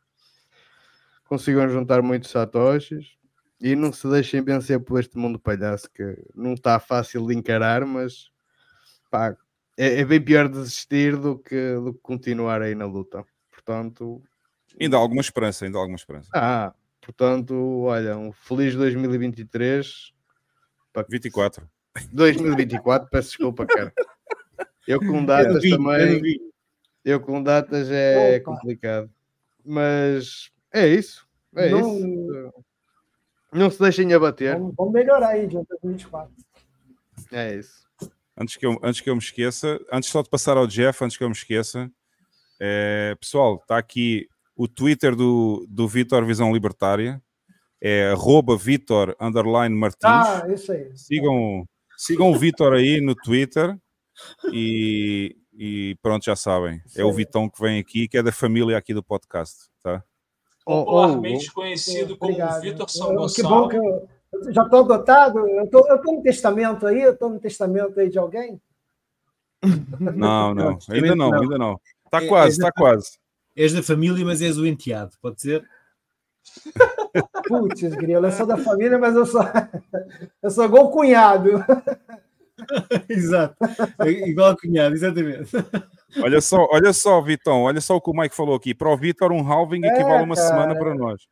consigam 1.24 1.66
juntar 1.70 2.02
muitos 2.02 2.30
satoshis 2.30 3.16
e 3.62 3.74
não 3.76 3.92
se 3.92 4.08
deixem 4.10 4.42
vencer 4.42 4.81
por 4.81 4.99
este 5.00 5.16
mundo 5.16 5.39
palhaço 5.39 5.89
que 5.91 6.18
não 6.34 6.55
está 6.55 6.78
fácil 6.81 7.26
de 7.26 7.34
encarar, 7.34 7.86
mas 7.86 8.31
pá, 9.10 9.36
é, 9.78 10.00
é 10.00 10.05
bem 10.05 10.20
pior 10.20 10.49
desistir 10.49 11.16
do 11.16 11.39
que, 11.39 11.74
do 11.76 11.94
que 11.94 12.00
continuar 12.00 12.60
aí 12.60 12.74
na 12.74 12.84
luta. 12.86 13.24
Portanto, 13.50 14.20
Ainda 14.81 14.97
há 14.97 15.00
alguma 15.00 15.20
esperança, 15.20 15.65
ainda 15.65 15.78
há 15.78 15.81
alguma 15.81 15.97
esperança. 15.97 16.28
ah, 16.34 16.74
portanto, 17.00 17.55
olha, 17.82 18.16
um 18.16 18.32
feliz 18.32 18.74
2023. 18.74 20.12
Para 20.92 21.07
24. 21.08 21.68
2024, 22.12 23.08
peço 23.10 23.28
desculpa, 23.28 23.66
cara. 23.66 23.92
Eu 24.89 24.99
com 24.99 25.24
datas 25.26 25.62
também. 25.62 26.41
Eu 27.05 27.20
com 27.20 27.42
datas 27.42 27.89
é 27.91 28.36
Opa. 28.39 28.52
complicado. 28.52 29.10
Mas 29.65 30.50
é 30.73 30.89
isso. 30.89 31.26
É 31.55 31.70
Não- 31.70 31.97
isso. 31.99 32.65
Não 33.52 33.70
se 33.70 33.78
deixem 33.78 34.12
abater. 34.14 34.58
Vamos, 34.58 34.74
vamos 34.76 34.92
melhorar 34.92 35.28
aí 35.28 35.47
de 35.47 35.55
2024. 35.55 36.32
É 37.31 37.55
isso. 37.56 37.82
Antes 38.36 38.56
que, 38.56 38.64
eu, 38.64 38.78
antes 38.82 39.00
que 39.00 39.10
eu 39.10 39.14
me 39.14 39.20
esqueça, 39.20 39.78
antes 39.92 40.08
só 40.08 40.22
de 40.22 40.31
passar 40.31 40.56
ao 40.56 40.66
Jeff, 40.66 41.05
antes 41.05 41.16
que 41.16 41.22
eu 41.22 41.28
me 41.28 41.34
esqueça, 41.34 41.90
é, 42.58 43.14
pessoal, 43.20 43.56
está 43.56 43.76
aqui 43.76 44.26
o 44.56 44.66
Twitter 44.66 45.14
do, 45.14 45.66
do 45.68 45.86
Vitor 45.86 46.24
Visão 46.24 46.52
Libertária, 46.52 47.22
é 47.81 48.10
arroba 48.10 48.56
Vitor 48.56 49.14
underline 49.20 49.74
Martins. 49.74 50.05
Ah, 50.05 50.47
isso 50.48 50.72
aí. 50.72 50.97
Sigam, 50.97 51.66
sigam 51.97 52.31
o 52.31 52.39
Vitor 52.39 52.72
aí 52.72 53.00
no 53.00 53.14
Twitter 53.14 53.76
e, 54.52 55.36
e 55.52 55.97
pronto, 56.00 56.24
já 56.24 56.36
sabem. 56.36 56.81
É 56.97 57.05
o. 57.05 57.12
Vitão 57.12 57.50
que 57.50 57.60
vem 57.60 57.81
aqui, 57.81 58.08
que 58.08 58.16
é 58.16 58.22
da 58.22 58.32
família 58.32 58.78
aqui 58.78 58.94
do 58.94 59.02
podcast, 59.02 59.68
tá? 59.82 60.02
Popularmente 60.65 61.52
conhecido 61.52 62.16
como. 62.16 62.36
Vitor 62.60 62.89
São 62.89 63.12
Eu- 63.12 63.26
Que 63.28 63.42
bom 63.42 63.49
Gonçalo. 63.49 63.68
que 63.68 63.76
eu, 63.76 64.08
já 64.52 64.62
estou 64.62 64.81
adotado. 64.81 65.39
Eu 65.49 65.68
tô 65.68 66.12
no 66.12 66.23
testamento 66.23 66.86
aí, 66.86 67.02
eu 67.02 67.12
estou 67.12 67.28
no 67.31 67.39
testamento 67.41 67.99
aí 67.99 68.08
de 68.08 68.18
alguém. 68.18 68.60
Não, 70.00 70.55
não, 70.55 70.78
ainda 70.91 71.15
não, 71.15 71.32
ainda 71.34 71.58
não. 71.58 71.81
Está 72.05 72.23
É- 72.23 72.26
quase, 72.26 72.52
está 72.58 72.73
quase. 72.73 73.18
És 73.55 73.73
da 73.73 73.82
família, 73.82 74.24
mas 74.24 74.41
és 74.42 74.57
o 74.58 74.66
enteado, 74.66 75.12
pode 75.20 75.41
ser? 75.41 75.65
Putz, 77.47 77.82
grilo, 77.94 78.26
eu 78.26 78.32
sou 78.32 78.47
da 78.47 78.57
família, 78.57 78.99
mas 78.99 79.15
eu 79.15 79.26
sou, 79.26 79.42
eu 80.42 80.50
sou 80.50 80.65
igual 80.65 80.91
cunhado. 80.91 81.65
Exato. 83.08 83.57
É 84.00 84.10
Igual 84.10 84.50
a 84.50 84.57
cunhado, 84.57 84.94
exatamente. 84.94 85.50
Olha 86.23 86.41
só, 86.41 86.66
olha 86.70 86.92
só, 86.92 87.20
Vitão, 87.20 87.62
olha 87.62 87.81
só 87.81 87.97
o 87.97 88.00
que 88.00 88.10
o 88.10 88.15
Mike 88.15 88.34
falou 88.34 88.55
aqui. 88.55 88.74
Para 88.74 88.91
o 88.91 88.97
Vitor, 88.97 89.32
um 89.32 89.47
halving 89.50 89.84
É, 89.84 89.89
equivale 89.89 90.20
a 90.20 90.23
uma 90.24 90.34
cara. 90.34 90.49
semana 90.49 90.78
para 90.78 90.94
nós. 90.94 91.23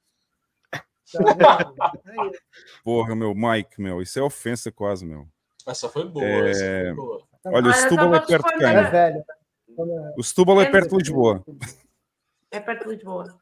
Tá 1.12 1.92
Porra, 2.84 3.14
meu, 3.16 3.34
Mike, 3.34 3.80
meu, 3.80 4.00
isso 4.00 4.18
é 4.18 4.22
ofensa 4.22 4.70
quase, 4.70 5.04
meu. 5.04 5.26
Essa 5.66 5.88
foi 5.88 6.04
boa. 6.08 6.24
É, 6.24 6.50
Essa 6.50 6.64
foi 6.64 6.92
boa. 6.94 7.22
Olha, 7.44 7.54
o 7.54 7.56
Olha, 7.56 7.72
Setúbal 7.74 8.08
só 8.08 8.14
é 8.14 8.20
perto 8.26 8.48
de 8.48 8.58
quem? 8.58 8.66
É 8.68 8.82
velho. 8.84 9.24
O 10.16 10.22
Setúbal 10.22 10.60
é 10.60 10.64
É 10.64 10.70
perto 10.70 10.90
de. 10.90 10.96
Lisboa. 10.98 11.44
É 12.50 12.60
perto 12.60 12.84
de 12.88 12.94
Lisboa. 12.94 13.38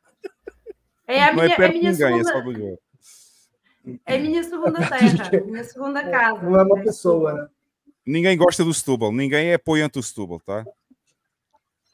É 1.07 1.23
a 1.25 1.27
Não 1.33 1.43
minha, 1.43 1.55
é 1.55 1.57
perto 1.57 1.71
a 1.71 1.73
de 1.73 1.79
minha 1.79 1.91
ninguém, 1.93 2.07
é 2.07 2.25
segunda, 2.25 2.33
só 2.33 2.41
de 2.41 2.49
Lisboa. 2.49 2.79
é 4.07 4.15
a 4.15 4.19
minha 4.19 4.43
segunda 4.45 4.79
terra, 4.89 5.29
a 5.39 5.45
minha 5.45 5.65
segunda 5.65 6.11
casa. 6.11 6.43
Não 6.43 6.61
é 6.61 6.63
uma 6.63 6.81
pessoa, 6.83 7.33
né? 7.33 7.49
Ninguém 8.09 8.39
gosta 8.39 8.65
do 8.65 8.73
Setúbal, 8.73 9.13
ninguém 9.13 9.49
é 9.49 9.55
apoiante 9.55 9.99
do 9.99 10.03
Setúbal, 10.03 10.41
tá? 10.41 10.65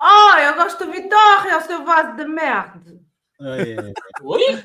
Oh, 0.00 0.38
eu 0.38 0.54
gosto 0.54 0.86
do 0.86 0.92
Vitória, 0.92 1.58
o 1.58 1.62
seu 1.62 1.84
vaso 1.84 2.16
de 2.16 2.24
merda. 2.24 3.00
Oi? 4.22 4.62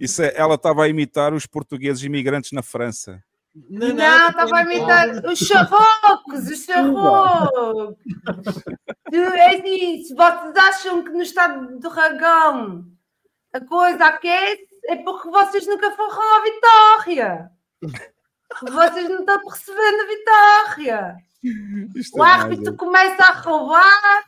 Isso 0.00 0.22
é, 0.22 0.32
ela 0.34 0.54
estava 0.54 0.84
a 0.84 0.88
imitar 0.88 1.34
os 1.34 1.44
portugueses 1.44 2.02
imigrantes 2.02 2.52
na 2.52 2.62
França. 2.62 3.22
Não, 3.68 4.28
estava 4.28 4.56
a 4.56 4.62
imitar 4.62 5.22
os 5.26 5.38
charrocos, 5.38 6.48
os 6.48 6.64
charrocos. 6.64 7.96
É 9.12 9.60
se 9.60 10.14
vocês 10.14 10.56
acham 10.56 11.04
que 11.04 11.10
no 11.10 11.20
estado 11.20 11.78
do 11.78 11.88
Ragão 11.90 12.86
a 13.52 13.60
coisa 13.60 14.06
aquece, 14.06 14.66
é 14.86 14.96
porque 14.96 15.28
vocês 15.28 15.66
nunca 15.66 15.90
foram 15.90 16.38
à 16.38 16.42
Vitória. 16.42 17.50
Vocês 18.62 19.08
não 19.08 19.20
estão 19.20 19.40
percebendo 19.44 20.00
a 20.00 20.06
Vitória. 20.06 21.16
Isto 21.94 22.18
O 22.18 22.24
é 22.24 22.28
árbitro 22.28 22.76
começa 22.76 23.22
a 23.22 23.32
roubar 23.40 24.24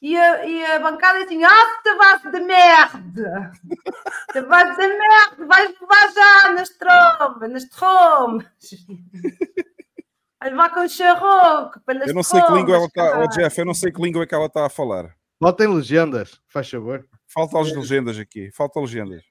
e 0.00 0.16
a, 0.16 0.46
e 0.46 0.64
a 0.66 0.78
bancada 0.78 1.24
assim: 1.24 1.42
Ah, 1.44 1.80
te 1.82 1.94
base 1.96 2.30
de 2.30 2.40
merda! 2.40 3.52
Te 4.32 4.40
base 4.42 4.80
de 4.80 4.88
merda! 4.88 5.46
Vais 5.46 5.74
levar 5.80 6.12
já 6.12 6.52
nas 6.52 6.68
trombas, 6.70 7.50
nas 7.50 7.64
trombas! 7.68 8.46
Vais 10.40 10.52
levar 10.52 10.74
com 10.74 10.80
o 10.80 10.88
charroco 10.88 11.80
pelas 11.80 12.08
Eu 12.08 12.14
não 12.14 12.22
sei 12.22 12.42
que 12.42 12.52
língua 12.52 12.76
ela 12.76 12.86
está, 12.86 13.18
oh. 13.18 13.28
Jeff, 13.28 13.58
eu 13.58 13.64
não 13.64 13.72
sei 13.72 13.90
que 13.90 14.02
língua 14.02 14.24
é 14.24 14.26
que 14.26 14.34
ela 14.34 14.46
está 14.46 14.66
a 14.66 14.70
falar. 14.70 15.16
Botem 15.40 15.66
legendas, 15.68 16.38
faz 16.48 16.68
favor. 16.68 17.06
Falta 17.26 17.58
as 17.58 17.72
legendas 17.72 18.18
aqui, 18.18 18.50
falta 18.52 18.78
legendas. 18.78 19.24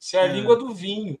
Isso 0.00 0.16
é 0.16 0.20
a 0.20 0.26
língua 0.26 0.56
do 0.56 0.74
vinho. 0.74 1.18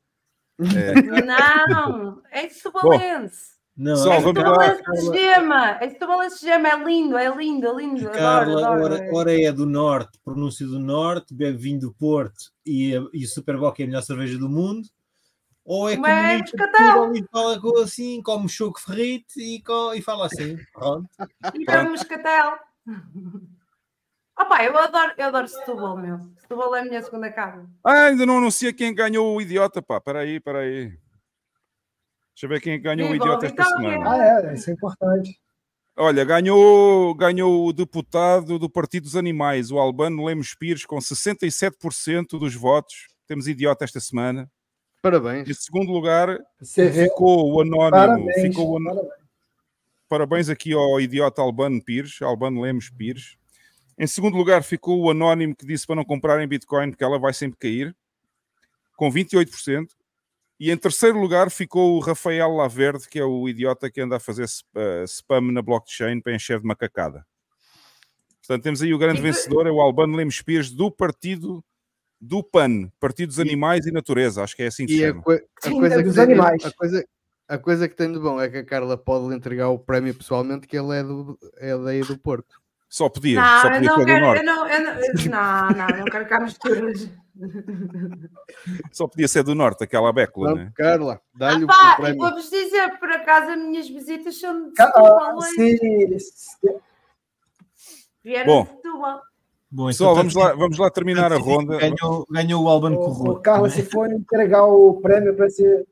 É. 0.60 1.02
Não, 1.22 2.22
é 2.30 2.48
subalense. 2.48 3.58
Não, 3.76 3.92
Pessoal, 3.94 4.14
É 4.16 4.20
vamos 4.20 4.42
lá. 4.42 4.74
de 4.74 5.18
gema. 5.18 5.70
É 5.80 5.90
subalense 5.90 6.40
de 6.40 6.46
gema. 6.46 6.68
É 6.68 6.84
lindo, 6.84 7.16
é 7.16 7.28
lindo, 7.36 7.66
é 7.68 7.74
lindo. 7.76 8.00
Adoro, 8.08 8.18
Carla, 8.18 8.66
adoro. 8.66 8.84
ora, 8.94 9.10
ora 9.14 9.40
é 9.40 9.52
do 9.52 9.64
Norte, 9.66 10.18
pronúncia 10.24 10.66
do 10.66 10.80
Norte, 10.80 11.32
bebe 11.32 11.56
vinho 11.58 11.78
do 11.80 11.92
Porto 11.94 12.50
e, 12.66 12.90
e 13.12 13.24
o 13.24 13.28
Superboc 13.28 13.78
é 13.78 13.84
a 13.84 13.86
melhor 13.86 14.02
cerveja 14.02 14.36
do 14.36 14.48
mundo. 14.48 14.88
Ou 15.64 15.88
é 15.88 15.96
Mas 15.96 16.10
é 16.10 16.28
comunista 16.32 16.56
Moscatel. 16.56 17.14
e 17.14 17.24
fala 17.30 17.60
com- 17.60 17.78
assim, 17.78 18.22
come 18.22 18.48
choco 18.48 18.80
ferrite 18.80 19.38
e, 19.38 19.62
co- 19.62 19.92
e 19.94 20.00
fala 20.02 20.26
assim. 20.26 20.56
Pronto. 20.72 21.06
E 21.54 21.64
bebe 21.64 21.88
moscatel. 21.90 22.58
Opa, 24.38 24.62
eu 24.64 24.76
adoro, 24.78 25.12
eu 25.16 25.26
adoro 25.26 25.48
Setúbal, 25.48 25.96
meu. 25.96 26.20
Setúbal 26.38 26.74
é 26.76 26.80
a 26.80 26.84
minha 26.84 27.02
segunda 27.02 27.30
casa. 27.32 27.66
Ah, 27.84 28.04
ainda 28.06 28.24
não 28.24 28.38
anuncia 28.38 28.72
quem 28.72 28.94
ganhou 28.94 29.36
o 29.36 29.40
idiota, 29.40 29.82
pá. 29.82 30.00
Peraí, 30.00 30.40
aí, 30.44 30.56
aí. 30.56 30.84
Deixa 30.84 32.44
eu 32.44 32.48
ver 32.48 32.60
quem 32.60 32.80
ganhou 32.80 33.10
o 33.10 33.14
idiota 33.16 33.46
esta 33.46 33.64
Vitória! 33.64 33.90
semana. 33.90 34.10
Ah, 34.10 34.50
é, 34.50 34.54
isso 34.54 34.70
é 34.70 34.72
importante. 34.74 35.40
Olha, 35.96 36.24
ganhou, 36.24 37.12
ganhou 37.16 37.66
o 37.66 37.72
deputado 37.72 38.56
do 38.56 38.70
Partido 38.70 39.02
dos 39.02 39.16
Animais, 39.16 39.72
o 39.72 39.78
Albano 39.78 40.24
Lemos 40.24 40.54
Pires, 40.54 40.86
com 40.86 40.96
67% 40.98 42.38
dos 42.38 42.54
votos. 42.54 43.08
Temos 43.26 43.48
idiota 43.48 43.84
esta 43.84 43.98
semana. 43.98 44.48
Parabéns. 45.02 45.48
Em 45.48 45.54
segundo 45.54 45.90
lugar, 45.90 46.38
Você 46.60 46.92
ficou 46.92 47.52
o 47.52 47.60
anónimo. 47.60 47.90
Parabéns. 47.90 48.40
ficou 48.42 48.70
o, 48.70 48.78
an- 48.78 48.84
parabéns. 48.84 49.12
parabéns 50.08 50.48
aqui 50.48 50.72
ao 50.72 51.00
idiota 51.00 51.42
Albano 51.42 51.82
Pires, 51.84 52.22
Albano 52.22 52.60
Lemos 52.60 52.88
Pires. 52.90 53.36
Em 53.98 54.06
segundo 54.06 54.36
lugar 54.36 54.62
ficou 54.62 55.00
o 55.00 55.10
anónimo 55.10 55.56
que 55.56 55.66
disse 55.66 55.86
para 55.86 55.96
não 55.96 56.04
comprarem 56.04 56.46
Bitcoin 56.46 56.90
porque 56.90 57.02
ela 57.02 57.18
vai 57.18 57.34
sempre 57.34 57.58
cair, 57.58 57.96
com 58.96 59.10
28%. 59.10 59.88
E 60.60 60.70
em 60.70 60.76
terceiro 60.76 61.20
lugar 61.20 61.50
ficou 61.50 61.96
o 61.96 62.00
Rafael 62.00 62.50
Laverde, 62.50 63.08
que 63.08 63.18
é 63.18 63.24
o 63.24 63.48
idiota 63.48 63.90
que 63.90 64.00
anda 64.00 64.16
a 64.16 64.20
fazer 64.20 64.46
eh, 64.74 65.04
spam 65.04 65.52
na 65.52 65.62
blockchain 65.62 66.20
para 66.20 66.34
encher 66.34 66.58
de 66.60 66.66
macacada. 66.66 67.24
Portanto, 68.40 68.62
temos 68.62 68.82
aí 68.82 68.92
o 68.94 68.98
grande 68.98 69.20
vencedor, 69.20 69.66
é 69.66 69.70
o 69.70 69.80
Albano 69.80 70.16
Lemos 70.16 70.40
Pires, 70.42 70.70
do 70.70 70.90
partido 70.90 71.62
do 72.20 72.42
PAN, 72.42 72.90
Partido 72.98 73.28
dos 73.28 73.38
Animais 73.38 73.86
e 73.86 73.92
Natureza, 73.92 74.42
acho 74.42 74.56
que 74.56 74.62
é 74.62 74.66
assim 74.66 74.86
que 74.86 74.94
se 74.94 74.98
E 75.00 75.04
a, 75.04 75.08
chama. 75.08 75.22
a 75.28 75.68
Sim, 75.68 75.78
coisa 75.78 75.94
é 75.94 75.98
que 75.98 76.02
dos 76.04 76.14
tem, 76.14 76.24
animais. 76.24 76.64
a, 76.64 76.72
coisa, 76.72 77.04
a 77.46 77.58
coisa 77.58 77.88
que 77.88 77.94
tem 77.94 78.12
de 78.12 78.18
bom 78.18 78.40
é 78.40 78.48
que 78.48 78.56
a 78.56 78.64
Carla 78.64 78.96
pode 78.96 79.28
lhe 79.28 79.36
entregar 79.36 79.68
o 79.68 79.78
prémio 79.78 80.14
pessoalmente, 80.14 80.66
que 80.66 80.76
ele 80.76 80.96
é, 80.96 81.02
do, 81.04 81.38
é 81.58 81.76
daí 81.78 82.00
do 82.00 82.18
Porto. 82.18 82.60
Só 82.88 83.08
podia, 83.08 83.40
Não, 83.40 83.60
só 83.60 83.66
eu 83.68 83.72
podia 83.74 83.88
não 83.90 83.94
ser 83.96 84.00
do 84.00 84.06
quero. 84.06 84.18
Eu 84.18 84.26
Norte. 84.26 84.44
não, 84.44 84.68
eu 84.68 84.84
não, 84.84 84.94
não, 84.94 85.70
não, 85.88 85.98
não 85.98 86.04
quero 86.06 86.26
cá 86.26 86.40
misturas. 86.40 87.10
Só 88.90 89.06
podia 89.06 89.28
ser 89.28 89.44
do 89.44 89.54
Norte, 89.54 89.84
aquela 89.84 90.12
bécula, 90.12 90.50
Não, 90.50 90.56
né? 90.56 90.72
Carla, 90.74 91.20
dá-lhe 91.34 91.64
o 91.64 91.66
Pá, 91.68 91.92
e 91.92 91.96
prémio. 92.02 92.18
vou-vos 92.18 92.50
dizer, 92.50 92.98
por 92.98 93.10
acaso, 93.12 93.52
as 93.52 93.58
minhas 93.58 93.88
visitas 93.88 94.40
são 94.40 94.70
de 94.70 94.76
Setúbal 94.76 95.38
ah, 95.38 95.42
se- 95.42 95.78
Vieram 98.24 98.46
Bom. 98.46 98.62
de 98.64 98.70
Setúbal. 98.70 99.22
Bom, 99.70 99.86
Pessoal, 99.86 100.10
então, 100.12 100.16
vamos 100.22 100.34
lá, 100.34 100.52
vamos 100.54 100.78
lá 100.78 100.90
terminar 100.90 101.32
a 101.32 101.36
ronda. 101.36 101.76
Ganhou, 101.78 102.26
ganhou 102.30 102.64
o 102.64 102.68
Alban 102.68 102.92
O, 102.94 102.96
Corrupto. 102.96 103.30
o 103.32 103.40
Carlos, 103.40 103.72
se 103.74 103.82
for 103.82 104.10
entregar 104.10 104.64
o 104.64 104.94
prêmio 105.00 105.36
para 105.36 105.46
esse. 105.46 105.86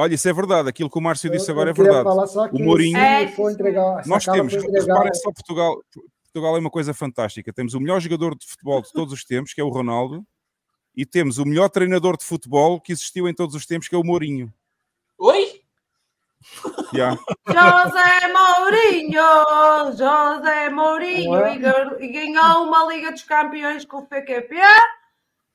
Olha, 0.00 0.14
isso 0.14 0.26
é 0.26 0.32
verdade, 0.32 0.66
aquilo 0.66 0.88
que 0.88 0.96
o 0.96 1.00
Márcio 1.00 1.28
Eu- 1.28 1.32
disse 1.32 1.50
agora 1.50 1.68
eu 1.68 1.72
é 1.72 1.74
verdade. 1.74 2.08
O 2.52 2.58
Mourinho. 2.58 2.96
É, 2.96 3.28
for 3.28 3.50
entregar. 3.52 4.06
Nós 4.06 4.24
temos, 4.24 4.54
reparem 4.54 5.12
só 5.14 5.30
Portugal. 5.30 5.76
Portugal 6.22 6.56
é 6.56 6.58
uma 6.58 6.70
coisa 6.70 6.94
fantástica. 6.94 7.52
Temos 7.52 7.74
o 7.74 7.80
melhor 7.80 8.00
jogador 8.00 8.34
de 8.34 8.46
futebol 8.46 8.80
de 8.80 8.90
todos 8.92 9.12
os 9.12 9.24
tempos, 9.24 9.52
que 9.52 9.60
é 9.60 9.64
o 9.64 9.68
Ronaldo, 9.68 10.24
e 10.96 11.04
temos 11.04 11.36
o 11.36 11.44
melhor 11.44 11.68
treinador 11.68 12.16
de 12.16 12.24
futebol 12.24 12.80
que 12.80 12.92
existiu 12.92 13.28
em 13.28 13.34
todos 13.34 13.54
os 13.54 13.66
tempos, 13.66 13.88
que 13.88 13.94
é 13.94 13.98
o 13.98 14.04
Mourinho. 14.04 14.50
Oi? 15.18 15.60
Já. 16.94 17.10
José 17.46 18.32
Mourinho! 18.32 19.22
José 19.98 20.70
Mourinho! 20.70 21.32
Ué? 21.32 21.56
E, 22.00 22.08
ganhou 22.08 22.64
uma 22.64 22.86
Liga 22.90 23.12
dos 23.12 23.24
Campeões 23.24 23.84
com 23.84 23.98
o 23.98 24.06
FQP 24.06 24.56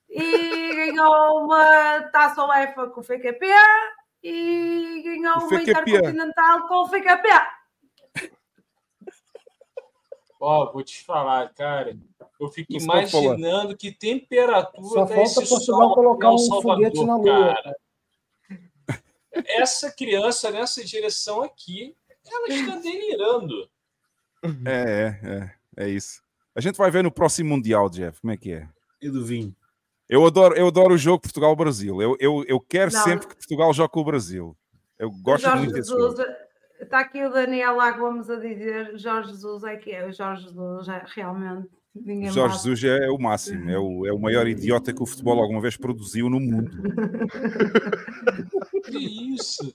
e 0.09 0.75
ganhou 0.75 1.45
uma 1.45 2.03
taça 2.11 2.45
UEFA 2.45 2.87
com 2.89 3.01
o 3.01 3.03
FQP 3.03 3.47
e 4.27 5.01
ganhou 5.03 5.37
O 5.37 5.47
uma. 5.47 5.61
Intercontinental 5.61 6.67
com 6.67 6.81
o 6.81 6.87
FQP. 6.87 7.29
Ó, 10.39 10.71
vou 10.71 10.83
te 10.83 11.03
falar, 11.03 11.53
cara. 11.53 11.97
Eu 12.39 12.49
fico 12.49 12.79
falar. 12.79 13.03
imaginando 13.03 13.77
que 13.77 13.91
temperatura 13.91 14.87
Só 14.87 15.07
falta 15.07 15.47
Portugal 15.47 15.93
colocar 15.93 16.31
um 16.31 16.37
Salvador, 16.37 16.75
foguete 16.75 17.05
na 17.05 17.15
Lua. 17.17 17.55
cara. 17.55 17.77
Essa 19.47 19.91
criança 19.91 20.49
nessa 20.49 20.83
direção 20.83 21.43
aqui, 21.43 21.95
ela 22.25 22.47
está 22.47 22.75
delirando. 22.77 23.69
É, 24.65 25.19
é, 25.23 25.83
é, 25.83 25.85
é 25.85 25.89
isso. 25.89 26.21
A 26.55 26.61
gente 26.61 26.77
vai 26.77 26.89
ver 26.89 27.03
no 27.03 27.11
próximo 27.11 27.49
Mundial, 27.49 27.89
Jeff. 27.89 28.21
Como 28.21 28.33
é 28.33 28.37
que 28.37 28.53
é? 28.53 28.67
E 29.01 29.09
do 29.09 29.25
vinho. 29.25 29.55
Eu 30.07 30.25
adoro, 30.25 30.55
eu 30.55 30.67
adoro 30.67 30.93
o 30.93 30.97
jogo 30.97 31.21
Portugal-Brasil. 31.21 32.01
Eu, 32.01 32.15
eu, 32.19 32.43
eu 32.47 32.59
quero 32.59 32.91
Não. 32.91 33.03
sempre 33.03 33.27
que 33.27 33.35
Portugal 33.35 33.73
jogue 33.73 33.91
com 33.91 34.01
o 34.01 34.05
Brasil. 34.05 34.55
Eu 34.99 35.09
gosto 35.11 35.43
Jorge 35.43 35.57
muito 35.59 35.73
desse 35.73 35.89
Jesus, 35.89 36.17
jogo. 36.17 36.29
está 36.79 36.99
aqui 36.99 37.25
o 37.25 37.29
Daniel 37.29 37.75
lá 37.75 37.91
Gomes 37.91 38.29
a 38.29 38.35
dizer: 38.35 38.97
Jorge 38.97 39.31
Jesus 39.31 39.63
é 39.63 39.75
que 39.75 39.91
é. 39.91 40.07
O 40.07 40.13
Jorge 40.13 40.43
Jesus 40.43 40.87
é 40.87 41.03
realmente. 41.15 41.67
Ninguém 41.95 42.29
Jorge 42.29 42.55
bate. 42.55 42.63
Jesus 42.63 42.83
é, 42.83 43.05
é 43.05 43.09
o 43.09 43.17
máximo, 43.17 43.69
é 43.69 43.79
o, 43.79 44.05
é 44.05 44.13
o 44.13 44.19
maior 44.19 44.45
idiota 44.47 44.93
que 44.93 45.01
o 45.01 45.05
futebol 45.05 45.41
alguma 45.41 45.61
vez 45.61 45.77
produziu 45.77 46.29
no 46.29 46.39
mundo. 46.39 46.71
Que 48.85 49.33
isso? 49.33 49.73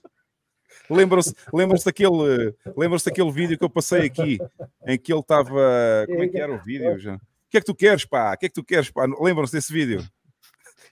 Lembram-se 0.89 1.35
lembram 1.53 1.77
daquele, 1.83 2.55
lembram 2.77 2.97
daquele 3.03 3.31
vídeo 3.31 3.57
que 3.57 3.63
eu 3.63 3.69
passei 3.69 4.05
aqui 4.05 4.37
em 4.85 4.97
que 4.97 5.11
ele 5.11 5.19
estava. 5.19 6.05
Como 6.07 6.23
é 6.23 6.27
que 6.29 6.37
era 6.37 6.53
o 6.53 6.63
vídeo? 6.63 6.97
Já? 6.97 7.15
O 7.15 7.19
que 7.49 7.57
é 7.57 7.59
que 7.59 7.65
tu 7.65 7.75
queres, 7.75 8.05
pá? 8.05 8.33
O 8.33 8.37
que 8.37 8.45
é 8.45 8.49
que 8.49 8.55
tu 8.55 8.63
queres, 8.63 8.89
pá? 8.89 9.05
Lembram-se 9.19 9.51
desse 9.51 9.73
vídeo? 9.73 10.01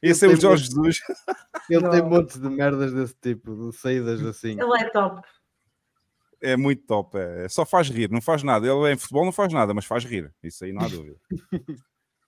Esse 0.02 0.26
é 0.26 0.30
o 0.30 0.32
tem 0.32 0.42
Jorge 0.42 0.70
muito- 0.76 0.92
Jesus. 0.92 1.02
Ele 1.70 1.90
tem 1.90 2.02
Não. 2.02 2.10
montes 2.10 2.40
de 2.40 2.50
merdas 2.50 2.94
desse 2.94 3.16
tipo, 3.22 3.70
de 3.72 3.76
saídas 3.78 4.24
assim. 4.26 4.52
Ele 4.60 4.78
é 4.82 4.90
top. 4.90 5.22
É 6.42 6.56
muito 6.58 6.84
top. 6.86 7.18
É. 7.18 7.48
Só 7.50 7.66
faz 7.66 7.90
rir, 7.90 8.10
não 8.10 8.22
faz 8.22 8.42
nada. 8.44 8.66
Ele 8.66 8.94
em 8.94 8.98
futebol 8.98 9.26
não 9.26 9.32
faz 9.32 9.52
nada, 9.54 9.74
mas 9.74 9.86
faz 9.86 10.06
rir. 10.06 10.34
Isso 10.42 10.64
aí 10.64 10.72
não 10.72 10.82
há 10.84 10.88
dúvida. 10.90 11.20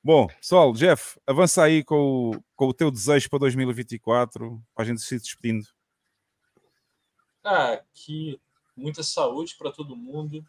Bom, 0.03 0.27
pessoal, 0.27 0.73
Jeff, 0.73 1.19
avança 1.25 1.63
aí 1.63 1.83
com 1.83 2.31
o, 2.31 2.43
com 2.55 2.67
o 2.67 2.73
teu 2.73 2.91
desejo 2.91 3.29
para 3.29 3.39
2024, 3.39 4.61
para 4.75 4.83
a 4.83 4.87
gente 4.87 5.01
se 5.01 5.17
despedindo. 5.17 5.67
Ah, 7.43 7.81
que 7.93 8.39
muita 8.75 9.01
saúde 9.03 9.55
para 9.57 9.71
todo 9.71 9.95
mundo. 9.95 10.43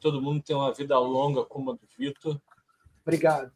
Todo 0.00 0.20
mundo 0.22 0.42
tem 0.42 0.54
uma 0.54 0.72
vida 0.72 0.98
longa 0.98 1.44
como 1.44 1.70
a 1.70 1.74
do 1.74 1.86
Vitor. 1.98 2.40
Obrigado, 3.02 3.52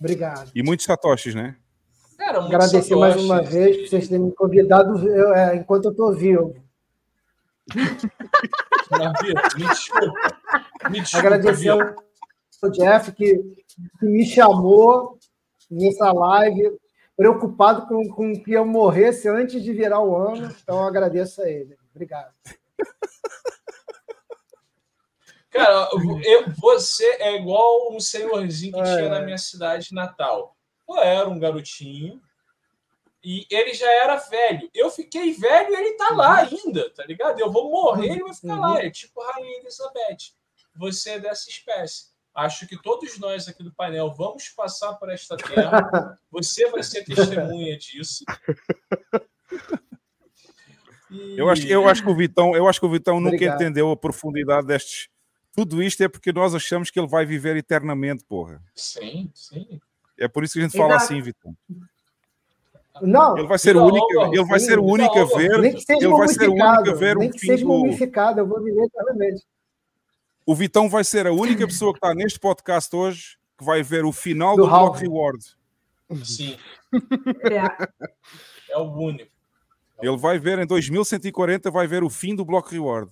obrigado. 0.00 0.50
E 0.54 0.62
muitos 0.62 0.86
satoshis, 0.86 1.34
né? 1.34 1.56
Cara, 2.16 2.40
muito 2.40 2.54
Agradecer 2.54 2.94
mais 2.94 3.16
uma 3.16 3.42
vez 3.42 3.76
por 3.76 3.88
vocês 3.88 4.08
terem 4.08 4.26
me 4.26 4.32
convidado 4.32 5.08
eu, 5.08 5.34
é, 5.34 5.56
enquanto 5.56 5.86
eu 5.86 5.90
estou 5.90 6.14
vivo. 6.14 6.54
Me 9.56 9.66
desculpa. 9.68 10.12
Me 10.90 11.00
desculpa, 11.00 11.18
Agradecer 11.18 11.68
ao 11.70 12.70
Jeff 12.70 13.12
que, 13.12 13.38
que 13.98 14.06
me 14.06 14.24
chamou 14.24 15.18
nessa 15.70 16.12
live, 16.12 16.78
preocupado 17.16 17.86
com, 17.86 18.08
com 18.08 18.32
que 18.40 18.52
eu 18.52 18.64
morresse 18.64 19.28
antes 19.28 19.62
de 19.62 19.72
virar 19.72 20.00
o 20.00 20.16
ano. 20.16 20.54
Então 20.62 20.78
eu 20.78 20.84
agradeço 20.84 21.42
a 21.42 21.48
ele. 21.48 21.76
Obrigado. 21.94 22.32
Cara, 25.52 25.88
eu- 26.24 26.50
você 26.56 27.04
é 27.20 27.36
igual 27.36 27.94
um 27.94 28.00
senhorzinho 28.00 28.72
que 28.72 28.82
tinha 28.82 29.08
na 29.10 29.16
ai. 29.18 29.24
minha 29.24 29.38
cidade 29.38 29.92
natal. 29.94 30.56
Eu 30.88 30.98
era 30.98 31.28
um 31.28 31.38
garotinho 31.38 32.20
e 33.22 33.46
ele 33.50 33.74
já 33.74 33.90
era 34.02 34.16
velho. 34.16 34.68
Eu 34.74 34.90
fiquei 34.90 35.32
velho 35.34 35.70
e 35.70 35.76
ele 35.76 35.92
tá 35.96 36.10
lá 36.14 36.38
ainda, 36.38 36.88
tá 36.90 37.04
ligado? 37.04 37.38
Eu 37.38 37.52
vou 37.52 37.70
morrer 37.70 38.06
e 38.08 38.10
ele 38.12 38.24
vai 38.24 38.34
ficar 38.34 38.56
lá. 38.58 38.82
É 38.82 38.90
tipo 38.90 39.22
Rainha 39.22 39.58
Elizabeth. 39.60 40.32
Você 40.74 41.10
é 41.10 41.18
dessa 41.20 41.48
espécie. 41.50 42.10
Acho 42.34 42.66
que 42.66 42.80
todos 42.82 43.18
nós 43.18 43.46
aqui 43.46 43.62
do 43.62 43.74
painel 43.74 44.10
vamos 44.10 44.48
passar 44.48 44.94
por 44.94 45.10
esta 45.10 45.36
terra. 45.36 46.18
Você 46.32 46.66
vai 46.70 46.82
ser 46.82 47.04
testemunha 47.04 47.76
disso. 47.76 48.24
E- 51.10 51.38
Eu 51.38 51.50
acho, 51.50 51.66
eu 51.66 51.86
acho 51.88 52.02
que 52.02 52.08
o 52.08 52.16
Vitão, 52.16 52.56
eu 52.56 52.66
acho 52.66 52.80
que 52.80 52.86
o 52.86 52.90
Vitão 52.90 53.20
nunca 53.20 53.36
entendeu 53.54 53.90
a 53.90 53.96
profundidade 53.96 54.66
destes. 54.66 55.08
Tudo 55.54 55.82
isto 55.82 56.02
é 56.02 56.08
porque 56.08 56.32
nós 56.32 56.54
achamos 56.54 56.90
que 56.90 56.98
ele 56.98 57.06
vai 57.06 57.26
viver 57.26 57.56
eternamente, 57.56 58.24
porra. 58.24 58.62
Sim, 58.74 59.30
sim. 59.34 59.80
É 60.18 60.26
por 60.26 60.44
isso 60.44 60.54
que 60.54 60.60
a 60.60 60.62
gente 60.62 60.76
fala 60.76 60.94
Exato. 60.94 61.04
assim, 61.04 61.20
Vitão. 61.20 61.56
Não, 63.00 63.36
Ele 63.38 63.46
vai 63.46 63.58
ser 63.58 63.76
o 63.76 63.84
único, 63.84 64.34
ele 64.34 64.44
vai 64.44 64.60
ser 64.60 64.78
o 64.78 64.84
único 64.84 65.18
a 65.18 65.24
ver, 65.24 65.58
nem 65.58 65.74
que 65.74 65.80
seja 65.80 66.06
ele 66.06 66.14
vai 66.14 66.28
ser 66.28 66.48
o 66.48 66.52
único 66.52 66.66
a 66.66 66.74
mumificado, 66.74 66.98
ver 66.98 67.16
nem 67.16 67.28
o 67.28 67.32
que 67.32 67.38
fim 67.38 67.46
seja 67.46 67.64
do, 67.64 67.68
mumificado, 67.68 68.40
eu 68.40 68.46
vou 68.46 68.62
viver 68.62 68.84
eternamente. 68.84 69.44
O 70.44 70.54
Vitão 70.54 70.88
vai 70.88 71.02
ser 71.02 71.26
a 71.26 71.32
única 71.32 71.66
pessoa 71.66 71.92
que 71.92 71.98
está 71.98 72.14
neste 72.14 72.38
podcast 72.38 72.94
hoje 72.94 73.38
que 73.56 73.64
vai 73.64 73.82
ver 73.82 74.04
o 74.04 74.12
final 74.12 74.56
Do 74.56 74.62
do, 74.62 74.68
Block 74.68 74.84
Ralph. 74.84 75.00
Reward. 75.00 75.44
Sim. 76.24 76.56
É. 77.50 77.88
É 78.70 78.78
o 78.78 78.92
único. 78.92 79.30
Ele 80.00 80.16
vai 80.16 80.38
ver 80.38 80.58
em 80.58 80.66
2140, 80.66 81.70
vai 81.70 81.86
ver 81.86 82.02
o 82.02 82.10
fim 82.10 82.34
do 82.34 82.44
Block 82.44 82.70
Reward. 82.70 83.10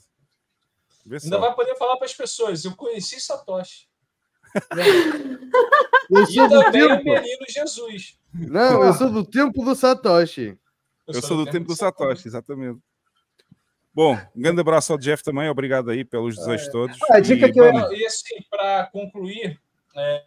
Vê 1.11 1.17
Ainda 1.17 1.37
só. 1.37 1.41
vai 1.41 1.55
poder 1.57 1.75
falar 1.77 1.97
para 1.97 2.07
as 2.07 2.15
pessoas. 2.15 2.65
Eu 2.65 2.77
conheci 2.77 3.21
Satoshi. 3.21 3.89
Eu 6.09 6.23
E 6.23 6.27
sou 6.27 6.49
do 6.49 6.63
também 6.65 6.83
o 6.85 6.89
tempo. 6.89 7.05
menino 7.05 7.45
Jesus. 7.49 8.19
Não, 8.33 8.85
eu 8.85 8.93
sou 8.95 9.11
do 9.11 9.25
tempo 9.25 9.65
do 9.65 9.75
Satoshi. 9.77 10.57
Eu 11.07 11.21
sou 11.23 11.37
do 11.45 11.51
tempo 11.51 11.67
do 11.69 11.75
Satoshi, 11.77 12.27
exatamente. 12.29 12.81
Bom, 13.95 14.15
um 14.35 14.41
grande 14.41 14.61
abraço 14.61 14.93
ao 14.93 14.99
Jeff 14.99 15.23
também, 15.23 15.49
obrigado 15.49 15.91
aí 15.91 16.05
pelos 16.05 16.37
desejos 16.37 16.69
todos. 16.69 16.97
Ah, 17.11 17.17
a 17.17 17.21
dica 17.21 17.47
E 17.47 17.53
que 17.53 17.61
eu- 17.61 17.93
E 17.93 18.07
assim, 18.07 18.43
para 18.49 18.87
concluir, 18.87 19.61
é, 19.97 20.25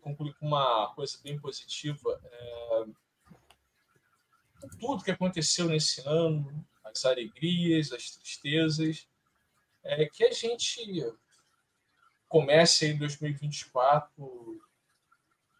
concluir 0.00 0.32
com 0.34 0.46
uma 0.46 0.92
coisa 0.94 1.16
bem 1.22 1.38
positiva, 1.40 2.20
é, 2.24 2.84
tudo 4.80 5.02
que 5.04 5.10
aconteceu 5.12 5.66
nesse 5.66 6.00
ano, 6.06 6.64
as 6.98 7.04
alegrias, 7.04 7.92
as 7.92 8.10
tristezas, 8.10 9.06
é 9.84 10.06
que 10.06 10.24
a 10.24 10.32
gente 10.32 11.12
comece 12.28 12.86
em 12.86 12.98
2024, 12.98 14.60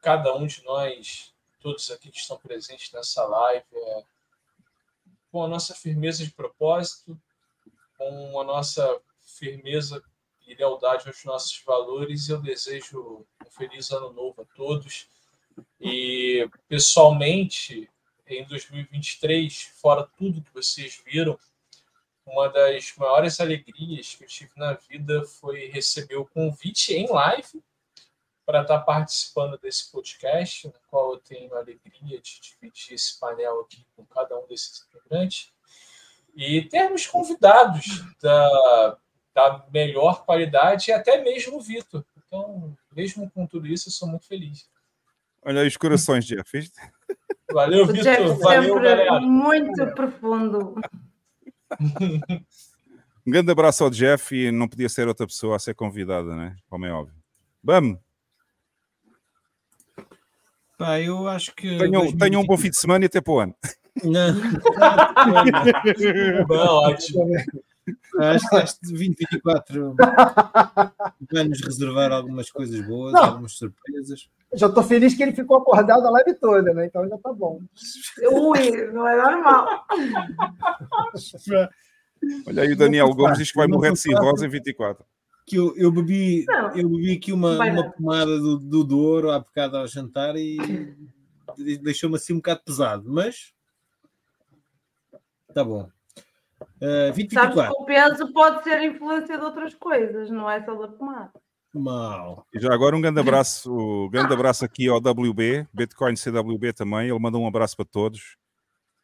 cada 0.02 0.34
um 0.34 0.46
de 0.46 0.62
nós, 0.64 1.34
todos 1.60 1.90
aqui 1.90 2.10
que 2.10 2.18
estão 2.18 2.36
presentes 2.38 2.92
nessa 2.92 3.24
live, 3.24 3.64
é, 3.72 4.04
com 5.30 5.44
a 5.44 5.48
nossa 5.48 5.74
firmeza 5.74 6.24
de 6.24 6.30
propósito, 6.30 7.20
com 7.96 8.40
a 8.40 8.44
nossa 8.44 9.00
firmeza 9.20 10.02
e 10.46 10.54
lealdade 10.54 11.06
aos 11.06 11.24
nossos 11.24 11.62
valores. 11.64 12.28
Eu 12.28 12.40
desejo 12.40 13.26
um 13.44 13.50
feliz 13.50 13.90
ano 13.90 14.12
novo 14.12 14.42
a 14.42 14.56
todos. 14.56 15.08
E, 15.80 16.48
pessoalmente, 16.68 17.90
em 18.28 18.44
2023, 18.44 19.62
fora 19.80 20.08
tudo 20.16 20.42
que 20.42 20.52
vocês 20.52 21.00
viram, 21.04 21.38
uma 22.26 22.48
das 22.48 22.92
maiores 22.96 23.40
alegrias 23.40 24.14
que 24.14 24.24
eu 24.24 24.28
tive 24.28 24.50
na 24.56 24.74
vida 24.74 25.24
foi 25.24 25.68
receber 25.68 26.16
o 26.16 26.26
convite 26.26 26.92
em 26.92 27.08
live 27.10 27.62
para 28.44 28.62
estar 28.62 28.78
participando 28.80 29.58
desse 29.58 29.90
podcast, 29.90 30.66
no 30.66 30.74
qual 30.88 31.12
eu 31.12 31.18
tenho 31.18 31.54
a 31.54 31.58
alegria 31.58 32.20
de 32.20 32.40
dividir 32.40 32.94
esse 32.94 33.18
painel 33.18 33.60
aqui 33.60 33.84
com 33.94 34.04
cada 34.06 34.38
um 34.38 34.46
desses 34.46 34.86
integrantes, 34.88 35.52
e 36.34 36.62
termos 36.62 37.06
convidados 37.06 38.04
da, 38.20 38.98
da 39.34 39.66
melhor 39.70 40.24
qualidade 40.24 40.90
e 40.90 40.92
até 40.92 41.22
mesmo 41.22 41.58
o 41.58 41.60
Vitor. 41.60 42.04
Então, 42.16 42.76
mesmo 42.92 43.30
com 43.30 43.46
tudo 43.46 43.66
isso, 43.66 43.88
eu 43.88 43.92
sou 43.92 44.08
muito 44.08 44.26
feliz. 44.26 44.68
Olha 45.42 45.62
aí 45.62 45.68
os 45.68 45.76
corações, 45.76 46.24
Jeff. 46.24 46.50
Valeu, 47.52 47.84
O 47.84 47.86
Vitor. 47.86 48.02
Jeff 48.04 48.22
Valeu, 48.40 48.74
sempre 48.74 48.88
galera. 48.88 49.20
muito 49.20 49.86
profundo. 49.94 50.74
Um 53.26 53.30
grande 53.30 53.52
abraço 53.52 53.84
ao 53.84 53.90
Jeff 53.90 54.34
e 54.34 54.50
não 54.50 54.66
podia 54.66 54.88
ser 54.88 55.06
outra 55.06 55.26
pessoa 55.26 55.56
a 55.56 55.58
ser 55.58 55.74
convidada, 55.74 56.34
né? 56.34 56.56
Como 56.66 56.86
é 56.86 56.90
óbvio. 56.92 57.14
Vamos! 57.62 57.98
Pá, 60.78 60.98
eu 60.98 61.28
acho 61.28 61.54
que. 61.54 61.76
Tenham, 61.76 62.10
tenham 62.16 62.40
um 62.40 62.46
bom 62.46 62.56
fim 62.56 62.70
de 62.70 62.78
semana 62.78 63.04
e 63.04 63.06
até 63.06 63.20
para 63.20 63.32
o 63.34 63.40
ano. 63.40 63.54
Não. 64.02 64.32
Bom, 66.46 66.56
ótimo. 66.56 67.26
Acho 68.18 68.48
que 68.48 68.56
este 68.56 68.80
2024 68.88 69.94
vai-nos 71.30 71.60
reservar 71.60 72.12
algumas 72.12 72.50
coisas 72.50 72.80
boas, 72.86 73.12
Não. 73.12 73.24
algumas 73.24 73.52
surpresas. 73.52 74.26
Já 74.54 74.66
estou 74.66 74.82
feliz 74.82 75.14
que 75.14 75.22
ele 75.22 75.32
ficou 75.32 75.58
acordado 75.58 76.06
a 76.06 76.10
live 76.10 76.34
toda, 76.34 76.72
né? 76.72 76.86
Então 76.86 77.06
já 77.06 77.18
tá 77.18 77.32
bom. 77.32 77.60
Ui, 78.32 78.86
não 78.92 79.06
é 79.06 79.16
normal. 79.16 79.84
Olha 82.46 82.62
aí 82.62 82.72
o 82.72 82.76
Daniel 82.76 83.14
Gomes 83.14 83.38
diz 83.38 83.50
que 83.52 83.58
vai 83.58 83.66
morrer 83.66 83.92
de 83.92 83.98
cirrose 83.98 84.46
em 84.46 84.48
24. 84.48 85.04
Que 85.46 85.56
eu, 85.56 85.74
eu 85.76 85.90
bebi, 85.90 86.44
Não. 86.46 86.76
eu 86.76 86.88
bebi 86.88 87.12
aqui 87.16 87.32
uma, 87.32 87.56
uma 87.58 87.90
pomada 87.90 88.38
do, 88.38 88.58
do 88.58 88.84
Douro 88.84 89.30
há 89.30 89.38
bocado 89.38 89.76
ao 89.78 89.86
jantar 89.86 90.36
e 90.36 90.58
de- 91.56 91.78
deixou-me 91.78 92.16
assim 92.16 92.34
um 92.34 92.36
bocado 92.36 92.60
pesado, 92.64 93.04
mas 93.06 93.52
tá 95.54 95.64
bom. 95.64 95.88
Uh, 96.80 97.12
Sabes 97.12 97.28
que 97.28 97.34
2024, 97.34 97.72
o 97.72 97.84
peso 97.86 98.32
pode 98.32 98.62
ser 98.62 98.82
influência 98.82 99.38
de 99.38 99.44
outras 99.44 99.74
coisas, 99.74 100.30
não 100.30 100.50
é 100.50 100.62
só 100.64 100.74
da 100.74 100.88
pomada. 100.88 101.32
Mal. 101.78 102.46
E 102.54 102.60
já 102.60 102.72
agora 102.72 102.96
um 102.96 103.00
grande 103.00 103.20
abraço, 103.20 103.72
um 103.72 104.08
grande 104.10 104.32
abraço 104.32 104.64
aqui 104.64 104.88
ao 104.88 104.98
WB, 104.98 105.66
Bitcoin 105.72 106.14
CWB 106.16 106.72
também. 106.72 107.08
Ele 107.08 107.18
mandou 107.18 107.42
um 107.42 107.46
abraço 107.46 107.76
para 107.76 107.84
todos 107.84 108.36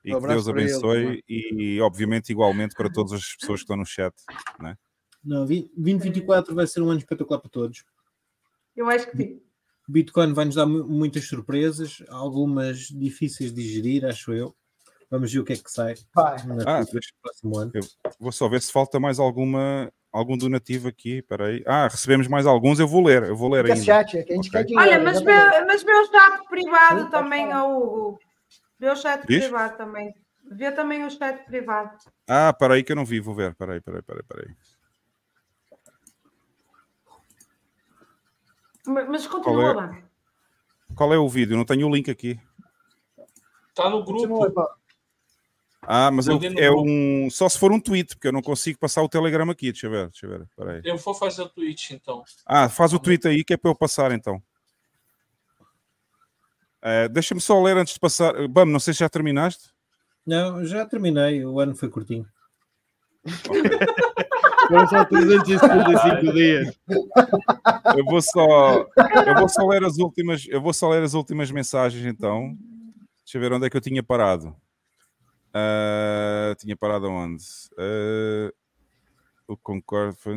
e 0.04 0.14
Um 0.14 0.20
que 0.20 0.26
Deus 0.28 0.44
para 0.44 0.60
ele 0.60 0.70
abençoe 0.70 1.24
e, 1.28 1.80
obviamente, 1.80 2.30
igualmente 2.30 2.74
para 2.74 2.90
todas 2.92 3.12
as 3.12 3.36
pessoas 3.36 3.60
que 3.60 3.64
estão 3.64 3.76
no 3.76 3.86
chat. 3.86 4.14
Né? 4.60 4.76
Não, 5.24 5.46
20- 5.46 5.70
2024 5.76 6.54
vai 6.54 6.66
ser 6.66 6.82
um 6.82 6.90
ano 6.90 6.98
espetacular 6.98 7.38
para 7.40 7.50
todos. 7.50 7.84
Eu 8.76 8.88
acho 8.88 9.10
que 9.10 9.16
sim. 9.16 9.40
O 9.88 9.92
Bitcoin 9.92 10.32
vai 10.32 10.44
nos 10.46 10.54
dar 10.54 10.66
mu- 10.66 10.84
muitas 10.88 11.26
surpresas, 11.26 12.02
algumas 12.08 12.88
difíceis 12.88 13.52
de 13.52 13.62
digerir, 13.62 14.04
acho 14.04 14.32
eu. 14.32 14.54
Vamos 15.10 15.30
ver 15.32 15.38
o 15.40 15.44
que 15.44 15.52
é 15.52 15.56
que 15.56 15.70
sai 15.70 15.94
Vai. 16.14 16.36
Ah, 16.66 16.82
deixa- 16.90 17.12
próximo 17.22 17.58
ano. 17.58 17.70
Eu 17.74 17.82
vou 18.18 18.32
só 18.32 18.48
ver 18.48 18.60
se 18.62 18.72
falta 18.72 18.98
mais 18.98 19.18
alguma, 19.18 19.92
algum 20.14 20.36
donativo 20.38 20.88
aqui. 20.88 21.18
Espera 21.18 21.46
aí. 21.48 21.62
Ah, 21.66 21.88
recebemos 21.88 22.28
mais 22.28 22.46
alguns. 22.46 22.78
Eu 22.78 22.86
vou 22.86 23.04
ler. 23.04 23.24
Eu 23.24 23.36
vou 23.36 23.50
ler 23.50 23.66
ainda. 23.66 23.82
chat, 23.82 24.16
é 24.16 24.22
que 24.22 24.32
a 24.32 24.36
gente 24.36 24.48
Ok. 24.48 24.60
quer 24.60 24.64
dinheiro. 24.66 24.90
Olha, 24.90 25.02
mas 25.02 25.20
meu, 25.20 25.66
mas 25.66 25.84
meu 25.84 26.06
chat 26.06 26.48
privado 26.48 27.02
Sim, 27.02 27.10
também, 27.10 27.52
ó, 27.52 27.68
Hugo. 27.68 28.18
Meu 28.78 28.94
chat 28.94 29.26
Diz? 29.26 29.40
privado 29.44 29.76
também. 29.76 30.14
Vê 30.52 30.70
também 30.70 31.04
o 31.04 31.10
chat 31.10 31.44
privado. 31.44 31.96
Ah, 32.28 32.50
espera 32.50 32.74
aí 32.74 32.84
que 32.84 32.92
eu 32.92 32.96
não 32.96 33.04
vi. 33.04 33.18
Vou 33.18 33.34
ver. 33.34 33.50
Espera 33.50 33.72
aí, 33.72 33.78
espera 33.78 34.02
aí. 34.38 34.54
Mas, 38.86 39.26
Qual 39.26 39.42
continua, 39.42 39.70
é? 39.70 39.74
lá. 39.74 40.02
Qual 40.94 41.12
é 41.14 41.18
o 41.18 41.28
vídeo? 41.28 41.56
Não 41.56 41.64
tenho 41.64 41.88
o 41.88 41.94
link 41.94 42.10
aqui. 42.10 42.38
Tá 43.74 43.88
no 43.88 44.04
grupo. 44.04 44.28
Continua. 44.28 44.76
Ah, 45.86 46.10
mas 46.10 46.26
eu, 46.26 46.36
é 46.36 46.68
grupo. 46.68 46.82
um. 46.86 47.28
Só 47.30 47.48
se 47.48 47.58
for 47.58 47.72
um 47.72 47.80
tweet, 47.80 48.14
porque 48.14 48.28
eu 48.28 48.32
não 48.32 48.42
consigo 48.42 48.78
passar 48.78 49.02
o 49.02 49.08
Telegram 49.08 49.48
aqui. 49.50 49.70
Deixa 49.72 49.86
eu 49.86 49.90
ver, 49.90 50.08
deixa 50.08 50.26
eu 50.26 50.30
ver. 50.30 50.42
Espera 50.42 50.72
aí. 50.72 50.80
Eu 50.84 50.96
vou 50.96 51.14
fazer 51.14 51.42
o 51.42 51.48
tweet, 51.48 51.94
então. 51.94 52.22
Ah, 52.46 52.68
faz 52.68 52.92
o 52.92 52.98
tweet 52.98 53.26
aí 53.28 53.44
que 53.44 53.54
é 53.54 53.56
para 53.56 53.70
eu 53.70 53.74
passar 53.74 54.12
então. 54.12 54.42
Eh, 56.82 57.08
Deixa-me 57.08 57.40
só 57.40 57.60
ler 57.62 57.76
antes 57.76 57.94
de 57.94 58.00
passar. 58.00 58.46
Bam, 58.48 58.66
não 58.66 58.78
sei 58.78 58.92
se 58.92 59.00
já 59.00 59.08
terminaste. 59.08 59.70
Não, 60.26 60.64
já 60.64 60.84
terminei, 60.86 61.44
o 61.44 61.58
ano 61.60 61.74
foi 61.74 61.88
curtinho. 61.88 62.26
Foram 64.68 64.88
só 64.88 65.04
375 65.04 66.32
dias. 66.32 66.78
Eu 67.96 68.04
vou 68.04 68.22
só, 68.22 68.86
eu 69.26 69.34
vou 69.38 69.48
só 69.48 69.66
ler 69.66 69.84
as 69.84 69.98
últimas, 69.98 70.46
eu 70.48 70.60
vou 70.60 70.72
só 70.72 70.88
ler 70.88 71.02
as 71.02 71.12
últimas 71.14 71.50
mensagens 71.50 72.04
então. 72.06 72.56
Deixa 73.24 73.36
eu 73.36 73.40
ver 73.40 73.52
onde 73.52 73.66
é 73.66 73.70
que 73.70 73.76
eu 73.76 73.80
tinha 73.80 74.02
parado. 74.02 74.54
Ah, 75.54 76.54
tinha 76.58 76.76
parado 76.76 77.08
onde? 77.08 77.44
Ah, 77.78 78.52
o 79.46 79.56
Concord 79.56 80.16
foi. 80.18 80.34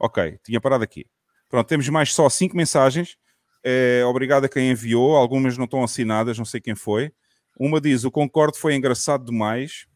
Ok, 0.00 0.38
tinha 0.44 0.60
parado 0.60 0.84
aqui. 0.84 1.06
Pronto, 1.48 1.66
temos 1.66 1.88
mais 1.88 2.14
só 2.14 2.28
cinco 2.28 2.56
mensagens. 2.56 3.16
Eh, 3.64 4.04
obrigado 4.04 4.44
a 4.44 4.48
quem 4.48 4.70
enviou. 4.70 5.16
Algumas 5.16 5.56
não 5.56 5.64
estão 5.64 5.82
assinadas, 5.82 6.36
não 6.36 6.44
sei 6.44 6.60
quem 6.60 6.74
foi. 6.74 7.12
Uma 7.58 7.80
diz: 7.80 8.04
o 8.04 8.10
Concorde 8.10 8.58
foi 8.58 8.74
engraçado 8.74 9.24
demais. 9.24 9.86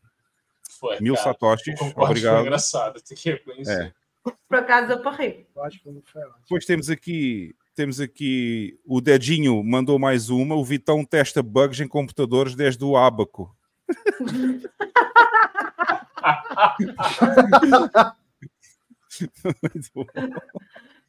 Foi, 0.79 0.99
Mil 1.01 1.15
cara. 1.15 1.25
satoshis. 1.25 1.79
Concorde 1.79 2.11
Obrigado. 2.11 2.35
Foi 2.37 2.47
engraçado, 2.47 3.03
tem 3.03 3.17
que 3.17 3.31
reconhecer. 3.31 3.95
É. 3.95 4.31
Por 4.49 4.59
acaso 4.59 4.93
eu 4.93 5.03
parri. 5.03 5.47
Depois 6.43 6.65
temos 6.65 6.89
aqui, 6.91 7.55
temos 7.79 8.01
aqui 8.01 8.77
o 8.85 9.01
Dedinho 9.01 9.63
mandou 9.63 10.01
mais 10.01 10.31
uma. 10.31 10.57
O 10.57 10.65
Vitão 10.65 11.05
testa 11.05 11.45
bugs 11.45 11.79
em 11.79 11.87
computadores 11.87 12.57
desde 12.57 12.85
o 12.85 12.97
Abaco. 12.97 13.57
Muito 19.63 19.91
bom. 19.95 20.07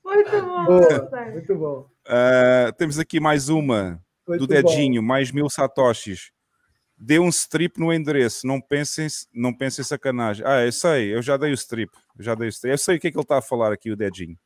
Muito 0.04 0.42
bom. 0.44 0.66
Boa, 0.66 1.32
muito 1.32 1.56
bom. 1.56 1.90
Ah, 2.08 2.72
temos 2.78 3.00
aqui 3.00 3.20
mais 3.20 3.50
uma 3.50 4.00
Muito 4.28 4.42
do 4.42 4.48
Dedinho, 4.48 5.02
mais 5.02 5.32
mil 5.32 5.50
satoshis. 5.50 6.32
Dê 6.96 7.18
um 7.18 7.30
strip 7.30 7.80
no 7.80 7.92
endereço, 7.92 8.46
não 8.46 8.62
pensem, 8.62 9.08
não 9.34 9.52
pensem 9.52 9.82
em 9.82 9.86
sacanagem. 9.88 10.46
Ah, 10.46 10.64
eu 10.64 10.72
sei, 10.72 11.16
eu 11.16 11.22
já 11.24 11.36
dei 11.36 11.50
o 11.50 11.56
strip. 11.56 11.92
Eu 12.16 12.24
já 12.24 12.36
dei 12.36 12.48
o 12.48 12.50
strip. 12.50 12.72
Eu 12.72 12.78
sei 12.78 12.98
o 12.98 13.00
que 13.00 13.08
é 13.08 13.12
que 13.12 13.18
ele 13.18 13.24
está 13.24 13.40
a 13.40 13.42
falar 13.42 13.74
aqui, 13.74 13.90
o 13.90 13.96
Dedinho. 13.96 14.38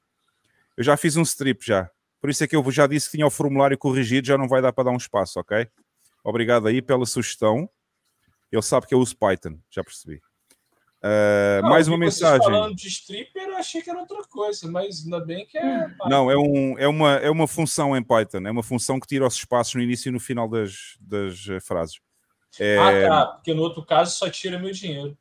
Eu 0.77 0.85
já 0.85 0.95
fiz 0.95 1.18
um 1.18 1.22
strip 1.24 1.66
já. 1.66 1.92
Por 2.24 2.30
isso 2.30 2.42
é 2.42 2.48
que 2.48 2.56
eu 2.56 2.72
já 2.72 2.88
disse 2.88 3.08
que 3.08 3.18
tinha 3.18 3.27
o 3.27 3.30
formulário 3.30 3.77
corrigido, 3.77 4.26
já 4.26 4.38
não 4.38 4.48
vai 4.48 4.61
dar 4.61 4.72
para 4.72 4.85
dar 4.85 4.92
um 4.92 4.95
espaço, 4.95 5.42
ok? 5.42 5.68
Obrigado 6.24 6.69
aí 6.69 6.82
pela 6.82 7.06
sugestão. 7.06 7.69
Ele 8.50 8.61
sabe 8.61 8.88
que 8.88 8.95
eu 8.95 9.00
uso 9.00 9.18
Python, 9.18 9.60
já 9.69 9.84
percebi. 9.84 10.22
Ah, 11.02 11.60
Não, 11.61 11.69
mais 11.69 11.90
uma 11.90 11.98
mensagem. 11.98 12.42
Falando 12.42 12.77
de 12.77 12.88
stripper, 12.88 13.50
eu 13.50 13.58
achei 13.58 13.82
que 13.82 13.90
era 13.90 14.00
outra 14.00 14.24
coisa, 14.30 14.72
mas 14.72 15.03
ainda 15.03 15.19
bem 15.19 15.45
que 15.45 15.58
é. 15.58 15.85
Não, 16.06 16.32
é, 16.32 16.38
um, 16.38 16.80
é, 16.80 16.88
uma, 16.88 17.16
é 17.16 17.30
uma 17.30 17.45
função 17.45 17.93
em 17.93 18.02
Python. 18.02 18.48
É 18.48 18.52
uma 18.52 18.64
função 18.64 19.02
que 19.02 19.08
tira 19.08 19.27
os 19.27 19.35
espaços 19.35 19.76
no 19.76 19.82
início 19.82 20.08
e 20.08 20.14
no 20.14 20.19
final 20.22 20.48
das, 20.48 20.95
das 21.02 21.45
eh, 21.50 21.60
frases. 21.60 22.00
É, 22.58 22.77
Ah, 22.77 23.10
tá. 23.10 23.26
Porque 23.34 23.53
no 23.53 23.64
outro 23.64 23.85
caso 23.85 24.16
só 24.16 24.30
tira 24.30 24.58
meu 24.58 24.72
dinheiro. 24.72 25.18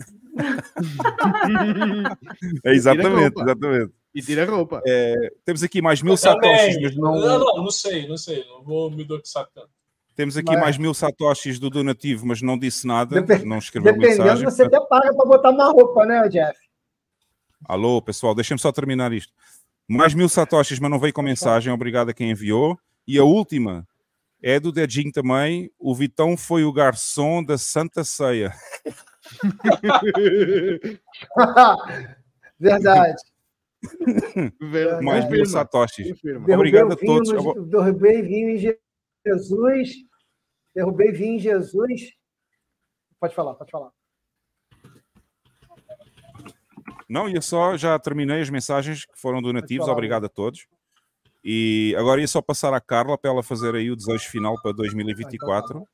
é 2.64 2.72
exatamente, 2.72 3.40
exatamente. 3.40 3.94
E 4.16 4.22
tira 4.22 4.44
a 4.44 4.46
roupa. 4.50 4.80
É, 4.86 5.30
temos 5.44 5.62
aqui 5.62 5.82
mais 5.82 6.00
mil 6.00 6.16
satoshis, 6.16 6.78
mas 6.80 6.96
não, 6.96 7.12
não, 7.20 7.38
não, 7.38 7.56
não 7.64 7.70
sei, 7.70 8.08
não 8.08 8.16
sei. 8.16 8.44
Não 8.48 8.62
vou 8.62 8.90
me 8.90 9.04
doxar 9.04 9.46
tanto. 9.54 9.68
temos 10.16 10.36
aqui 10.38 10.52
Mas- 10.52 10.60
mais 10.60 10.78
mil 10.78 10.94
satoshis 10.94 11.58
do 11.58 11.68
donativo, 11.68 12.24
mas 12.26 12.40
não 12.40 12.58
disse 12.58 12.86
nada, 12.86 13.20
Depen- 13.20 13.46
não 13.46 13.58
escreveu 13.58 13.92
Dependendo, 13.92 14.22
mensagem. 14.22 14.44
você 14.46 14.62
até 14.62 14.80
paga 14.80 15.14
para 15.14 15.26
botar 15.26 15.50
uma 15.50 15.70
roupa, 15.70 16.06
né, 16.06 16.26
Jeff? 16.30 16.58
Alô, 17.68 18.00
pessoal, 18.00 18.34
deixem-me 18.34 18.58
só 18.58 18.72
terminar 18.72 19.12
isto. 19.12 19.32
Mais 19.86 20.14
mil 20.14 20.28
satoshis, 20.30 20.78
mas 20.80 20.90
não 20.90 20.98
veio 20.98 21.12
com 21.12 21.20
mensagem. 21.22 21.70
Obrigado 21.72 22.08
a 22.08 22.14
quem 22.14 22.30
enviou. 22.30 22.78
E 23.06 23.18
a 23.18 23.24
última 23.24 23.86
é 24.42 24.58
do 24.58 24.72
Dedinho 24.72 25.12
também. 25.12 25.70
O 25.78 25.94
Vitão 25.94 26.36
foi 26.36 26.64
o 26.64 26.72
garçom 26.72 27.44
da 27.44 27.56
Santa 27.58 28.02
Ceia. 28.02 28.52
Verdade. 32.58 33.22
Mais 35.02 35.28
mil 35.30 35.46
satoshis. 35.46 36.18
Obrigado 36.52 36.92
a 36.92 36.96
todos. 36.96 37.32
no- 37.32 37.66
derrubei 37.66 38.22
vinho 38.22 38.50
em 38.50 38.58
Jesus 38.58 39.94
Derrubei 40.74 41.10
vinho 41.10 41.36
em 41.36 41.38
Jesus. 41.38 42.12
Pode 43.18 43.34
falar, 43.34 43.54
pode 43.54 43.70
falar. 43.70 43.90
Não, 47.08 47.28
ia 47.28 47.40
só, 47.40 47.76
já 47.76 47.98
terminei 47.98 48.42
as 48.42 48.50
mensagens 48.50 49.06
que 49.06 49.18
foram 49.18 49.40
donativos, 49.40 49.88
obrigado 49.88 50.26
a 50.26 50.28
todos. 50.28 50.66
E 51.42 51.94
agora 51.96 52.20
ia 52.20 52.26
só 52.26 52.42
passar 52.42 52.74
à 52.74 52.80
Carla 52.80 53.16
para 53.16 53.30
ela 53.30 53.42
fazer 53.42 53.74
aí 53.74 53.90
o 53.90 53.96
desejo 53.96 54.28
final 54.28 54.60
para 54.60 54.72
2024. 54.72 55.86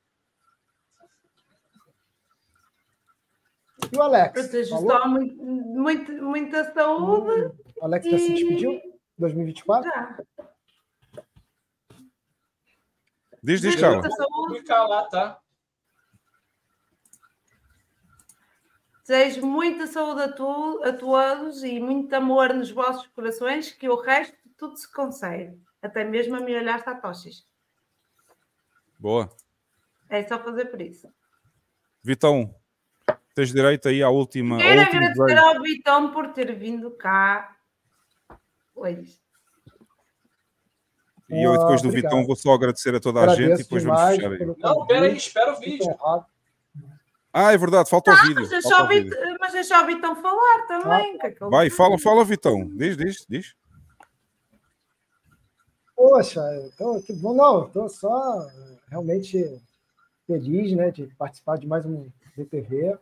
E 3.93 3.97
o 3.97 4.03
Alex? 4.03 4.37
Eu 4.37 4.43
desejo 4.45 4.71
Falou? 4.71 4.91
só 4.91 5.09
muito, 5.09 5.45
muito, 5.45 6.13
muita 6.13 6.73
saúde. 6.73 7.53
O 7.77 7.85
Alex 7.85 8.07
já 8.07 8.19
se 8.19 8.25
e- 8.33 8.35
despediu? 8.35 8.81
2024? 9.19 9.91
Já. 9.91 10.19
Diz, 13.43 13.61
diz, 13.61 13.75
Carla. 13.77 13.99
muita 14.01 14.11
saúde. 14.11 14.47
Publicar 14.47 14.87
lá, 14.87 15.05
tá? 15.09 15.39
Desejo 19.07 19.45
muita 19.45 19.87
saúde 19.87 20.23
a, 20.23 20.33
tu, 20.33 20.81
a 20.85 20.93
todos 20.93 21.63
e 21.65 21.79
muito 21.81 22.15
amor 22.15 22.55
nos 22.55 22.71
vossos 22.71 23.07
corações, 23.09 23.73
que 23.73 23.89
o 23.89 24.01
resto 24.01 24.37
tudo 24.57 24.77
se 24.77 24.91
consegue. 24.91 25.61
Até 25.83 26.05
mesmo 26.05 26.37
a 26.37 26.41
me 26.41 26.57
olhar 26.57 26.83
tatoches. 26.83 27.45
Boa. 28.99 29.29
É 30.09 30.23
só 30.23 30.39
fazer 30.43 30.67
por 30.67 30.81
isso. 30.81 31.13
Vitão, 32.03 32.55
tens 33.35 33.53
direito 33.53 33.89
aí 33.89 34.03
à 34.03 34.09
última. 34.09 34.59
Quero 34.59 34.81
agradecer 34.81 35.39
ao 35.39 35.63
Vitão 35.63 36.13
por 36.13 36.29
ter 36.33 36.55
vindo 36.55 36.91
cá 36.93 37.57
hoje. 38.75 39.19
E 41.31 41.43
eu 41.43 41.53
depois 41.53 41.81
Ah, 41.81 41.83
do 41.83 41.89
obrigado. 41.89 42.11
Vitão 42.13 42.27
vou 42.27 42.37
só 42.37 42.53
agradecer 42.53 42.95
a 42.95 43.01
toda 43.01 43.21
a 43.21 43.23
Agradeço 43.23 43.49
gente 43.49 43.61
e 43.61 43.63
depois 43.65 43.83
vamos 43.85 44.01
fechar 44.03 44.33
aí. 44.33 44.55
Não, 44.59 44.87
pera 44.87 45.07
aí, 45.07 45.17
espera 45.17 45.53
o 45.55 45.59
vídeo. 45.59 45.97
Ah, 47.33 47.53
é 47.53 47.57
verdade, 47.57 47.89
falta 47.89 48.11
o 48.13 48.17
vídeo. 48.23 48.35
Mas 48.41 48.51
deixa, 48.51 48.83
o 48.83 48.89
vídeo. 48.89 49.17
Mas 49.41 49.53
deixa 49.55 49.83
o 49.83 49.87
Vitão 49.87 50.15
falar 50.21 50.67
também. 50.67 51.19
ele- 51.23 51.37
Vai, 51.51 51.71
fala, 51.71 51.99
fala, 51.99 52.23
Vitão. 52.25 52.69
Diz, 52.77 52.97
diz, 52.97 53.25
diz. 53.27 53.55
Poxa, 55.97 56.43
então, 56.67 57.01
que 57.01 57.13
bom. 57.15 57.33
Não, 57.35 57.67
estou 57.67 57.89
só 57.89 58.43
eh, 58.43 58.77
realmente 58.91 59.59
feliz 60.27 60.73
né, 60.77 60.91
de 60.91 61.07
participar 61.17 61.57
de 61.57 61.67
mais 61.67 61.87
um 61.87 62.11
DTV 62.37 62.99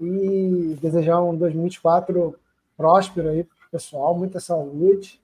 e 0.00 0.76
desejar 0.80 1.20
um 1.22 1.36
2024 1.36 2.38
próspero 2.76 3.28
aí 3.30 3.44
pro 3.44 3.56
pessoal, 3.70 4.14
muita 4.16 4.38
saúde. 4.40 5.20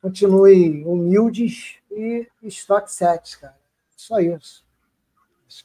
Continue 0.00 0.84
humildes 0.84 1.76
e 1.90 2.26
estoque 2.42 2.92
sets, 2.92 3.34
cara. 3.36 3.56
Só 3.96 4.18
isso. 4.20 4.64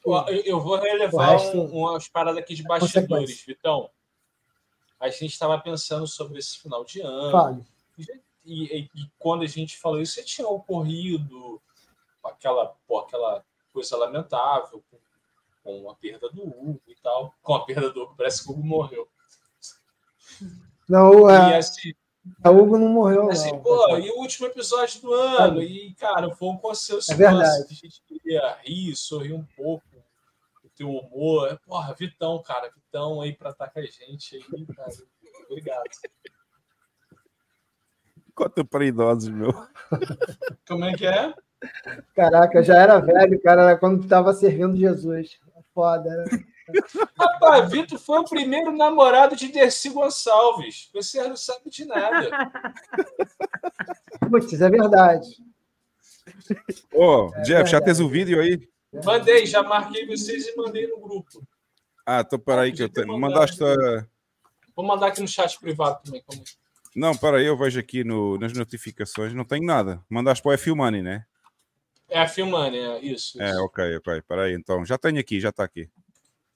Eu, 0.05 0.41
eu 0.45 0.59
vou 0.61 0.77
O 0.77 0.81
relevar 0.81 1.39
um, 1.55 1.65
umas 1.65 2.07
paradas 2.07 2.41
aqui 2.41 2.55
de 2.55 2.63
bastidores, 2.63 3.07
Consequência. 3.07 3.43
Vitão. 3.45 3.89
A 4.99 5.09
gente 5.09 5.33
estava 5.33 5.59
pensando 5.59 6.07
sobre 6.07 6.39
esse 6.39 6.57
final 6.57 6.83
de 6.85 7.01
ano. 7.01 7.31
Fale. 7.31 7.65
E, 8.45 8.77
e- 8.77 8.89
e 8.95 9.11
quando 9.19 9.43
a 9.43 9.47
gente 9.47 9.77
falou 9.77 10.01
isso, 10.01 10.13
você 10.13 10.23
tinha 10.23 10.47
ocorrido 10.47 11.61
aquela, 12.23 12.73
pô, 12.87 12.99
aquela 12.99 13.43
coisa 13.71 13.97
lamentável 13.97 14.81
com, 14.89 14.97
com 15.63 15.89
a 15.89 15.95
perda 15.95 16.29
do 16.29 16.43
Hugo 16.43 16.81
e 16.87 16.95
tal. 17.01 17.33
Com 17.41 17.53
a 17.55 17.65
perda 17.65 17.89
do 17.89 18.03
Hugo, 18.03 18.15
parece 18.17 18.43
que 18.43 18.49
o 18.49 18.53
Hugo 18.53 18.63
morreu. 18.65 19.07
Não, 20.87 21.29
E 21.29 21.53
é, 21.53 21.57
assim, 21.57 21.93
a 22.43 22.49
Hugo 22.51 22.77
não 22.77 22.89
morreu, 22.89 23.29
assim, 23.29 23.51
não. 23.51 23.61
pô, 23.61 23.97
e 23.97 24.09
o 24.11 24.19
último 24.19 24.47
episódio 24.47 25.01
do 25.01 25.13
ano? 25.13 25.61
E, 25.61 25.93
cara, 25.95 26.29
foi 26.35 26.49
um 26.49 26.57
consenso 26.57 27.11
É 27.11 27.15
verdade. 27.15 27.65
que 27.67 27.73
a 27.73 27.77
gente 27.77 28.01
queria 28.07 28.57
rir, 28.63 28.95
sorrir 28.95 29.33
um 29.33 29.45
pouco, 29.55 29.85
o 30.63 30.69
teu 30.69 30.89
humor. 30.89 31.59
Porra, 31.65 31.93
Vitão, 31.93 32.41
cara, 32.43 32.69
Vitão 32.73 33.21
aí 33.21 33.33
pra 33.35 33.51
estar 33.51 33.69
com 33.69 33.79
a 33.79 33.83
gente 33.83 34.35
aí, 34.35 34.65
cara. 34.67 34.91
Obrigado. 35.49 35.83
Conta 38.35 38.65
para 38.65 38.85
idosos, 38.85 39.29
meu. 39.29 39.53
Como 40.67 40.83
é 40.85 40.93
que 40.95 41.05
é? 41.05 41.33
Caraca, 42.15 42.63
já 42.63 42.75
era 42.81 42.99
velho, 42.99 43.41
cara, 43.41 43.61
era 43.63 43.77
quando 43.77 44.03
estava 44.03 44.33
servindo 44.33 44.75
Jesus. 44.75 45.39
Foda, 45.73 46.09
né? 46.09 46.25
Rapaz, 47.19 47.71
Vitor 47.71 47.99
foi 47.99 48.19
o 48.19 48.23
primeiro 48.23 48.71
namorado 48.75 49.35
de 49.35 49.49
Dercy 49.51 49.89
Gonçalves. 49.89 50.89
Você 50.93 51.21
não 51.27 51.35
sabe 51.35 51.69
de 51.69 51.85
nada. 51.85 52.29
Putz, 54.29 54.61
é 54.61 54.69
verdade. 54.69 55.27
Ô, 56.93 57.31
É 57.35 57.41
Jeff, 57.41 57.69
já 57.69 57.79
verdade. 57.79 57.85
tens 57.85 57.99
o 57.99 58.07
vídeo 58.07 58.39
aí? 58.39 58.67
Mandei, 59.03 59.45
já 59.45 59.63
marquei 59.63 60.05
vocês 60.05 60.47
e 60.47 60.55
mandei 60.55 60.87
no 60.87 60.99
grupo. 60.99 61.41
Ah, 62.05 62.21
então 62.21 62.37
peraí 62.39 62.71
que 62.71 62.83
eu 62.83 62.89
tenho. 62.89 63.17
Mandaste 63.17 63.63
a... 63.63 64.05
Vou 64.75 64.85
mandar 64.85 65.07
aqui 65.07 65.21
no 65.21 65.27
chat 65.27 65.59
privado 65.59 66.01
também. 66.03 66.23
Como... 66.25 66.43
Não, 66.95 67.15
peraí, 67.17 67.45
eu 67.45 67.57
vejo 67.57 67.79
aqui 67.79 68.03
no, 68.03 68.37
nas 68.37 68.53
notificações. 68.53 69.33
Não 69.33 69.43
tenho 69.43 69.65
nada. 69.65 70.03
Mandaste 70.09 70.43
para 70.43 70.51
o 70.51 70.53
F 70.53 70.71
Money, 70.73 71.01
né? 71.01 71.25
É 72.09 72.19
a 72.21 72.27
Filmane, 72.27 72.77
é 72.77 72.99
isso. 72.99 73.41
É, 73.41 73.49
isso. 73.49 73.63
ok, 73.63 73.97
ok. 73.97 74.21
Peraí, 74.23 74.53
então. 74.53 74.85
Já 74.85 74.97
tenho 74.97 75.19
aqui, 75.19 75.39
já 75.39 75.49
está 75.49 75.63
aqui. 75.63 75.89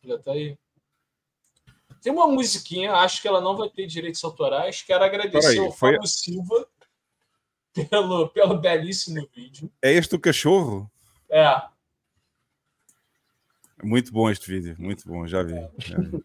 Já 0.03 0.17
tá 0.19 0.31
aí. 0.31 0.57
Tem 2.01 2.13
uma 2.13 2.27
musiquinha, 2.27 2.93
acho 2.93 3.21
que 3.21 3.27
ela 3.27 3.41
não 3.41 3.57
vai 3.57 3.69
ter 3.69 3.87
direitos 3.87 4.23
autorais. 4.23 4.81
Quero 4.83 5.03
agradecer 5.03 5.39
Peraí, 5.41 5.57
ao 5.59 5.71
foi- 5.71 5.93
Fábio 5.93 6.07
Silva 6.07 6.67
pelo, 7.73 8.29
pelo 8.29 8.57
belíssimo 8.59 9.27
vídeo. 9.35 9.71
É 9.81 9.91
este 9.93 10.15
o 10.15 10.19
cachorro? 10.19 10.89
É, 11.29 11.61
Muito 13.83 14.11
bom 14.11 14.29
este 14.29 14.49
vídeo, 14.49 14.75
muito 14.79 15.07
bom, 15.07 15.27
já 15.27 15.43
vi. 15.43 15.53
já 15.79 15.97
vi. 15.97 16.23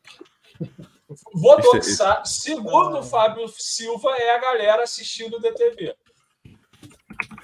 vou 1.34 1.60
doxar. 1.60 2.24
Segundo 2.26 2.98
o 2.98 3.02
Fábio 3.02 3.46
Silva, 3.48 4.10
é 4.16 4.34
a 4.36 4.38
galera 4.40 4.82
assistindo 4.84 5.36
o 5.36 5.40
DTV. 5.40 5.94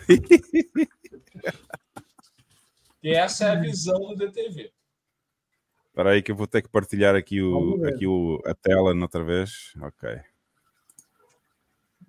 E 3.01 3.15
essa 3.15 3.45
é 3.45 3.51
a 3.51 3.55
visão 3.55 3.99
do 4.01 4.17
DTV. 4.17 4.73
Peraí 5.95 6.21
que 6.21 6.33
eu 6.33 6.37
vou 6.37 6.47
ter 6.47 6.63
que 6.63 6.69
partilhar 6.69 7.15
aqui, 7.15 7.41
o, 7.41 7.85
aqui 7.87 8.07
o, 8.07 8.41
a 8.45 8.55
tela 8.55 8.93
outra 8.95 9.23
vez. 9.23 9.73
Ok. 9.81 10.21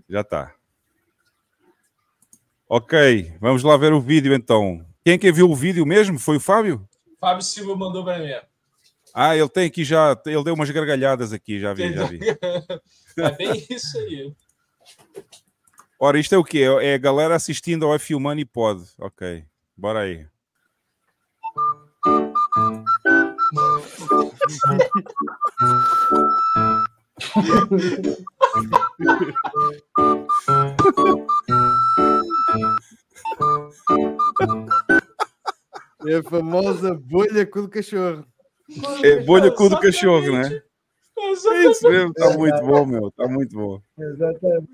Já 0.10 0.22
está. 0.22 0.56
Ok, 2.68 3.34
vamos 3.40 3.64
lá 3.64 3.78
ver 3.78 3.94
o 3.94 4.02
vídeo 4.02 4.34
então. 4.34 4.86
Quem 5.04 5.18
que 5.18 5.32
viu 5.32 5.50
o 5.50 5.56
vídeo 5.56 5.86
mesmo? 5.86 6.20
Foi 6.20 6.38
o 6.38 6.40
Fábio? 6.40 6.88
Fábio 7.20 7.44
Silva 7.44 7.76
mandou 7.76 8.04
para 8.04 8.20
mim. 8.20 8.32
Ah, 9.14 9.36
ele 9.36 9.50
tem 9.50 9.66
aqui 9.66 9.84
já, 9.84 10.20
ele 10.26 10.44
deu 10.44 10.54
umas 10.54 10.70
gargalhadas 10.70 11.34
aqui, 11.34 11.60
já 11.60 11.74
vi, 11.74 11.94
já 11.94 12.06
vi. 12.06 12.20
É 13.18 13.32
bem 13.32 13.66
isso 13.70 13.98
aí. 13.98 14.34
Ora, 16.02 16.18
isto 16.18 16.34
é 16.34 16.38
o 16.38 16.46
quê? 16.46 16.62
É 16.82 16.94
a 16.94 16.98
galera 16.98 17.36
assistindo 17.36 17.86
ao 17.86 17.94
F 17.94 18.16
Money 18.16 18.46
Pod. 18.46 18.82
Ok, 18.98 19.44
bora 19.76 20.00
aí. 20.00 20.26
É 36.08 36.16
a 36.16 36.24
famosa 36.24 36.94
bolha 36.94 37.46
com 37.46 37.60
o 37.60 37.70
cachorro. 37.70 38.26
É 39.04 39.20
bolha 39.26 39.52
cu 39.52 39.68
do 39.68 39.78
cachorro, 39.78 40.32
né? 40.32 40.62
É 41.18 41.32
isso 41.32 41.90
mesmo, 41.90 42.12
está 42.12 42.38
muito 42.38 42.62
bom, 42.62 42.86
meu, 42.86 43.08
está 43.10 43.28
muito 43.28 43.54
bom. 43.54 43.82
Exatamente. 43.98 44.70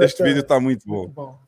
Este 0.00 0.22
vídeo 0.22 0.40
está 0.40 0.60
muito 0.60 0.86
bom. 0.86 1.08
bom. 1.08 1.38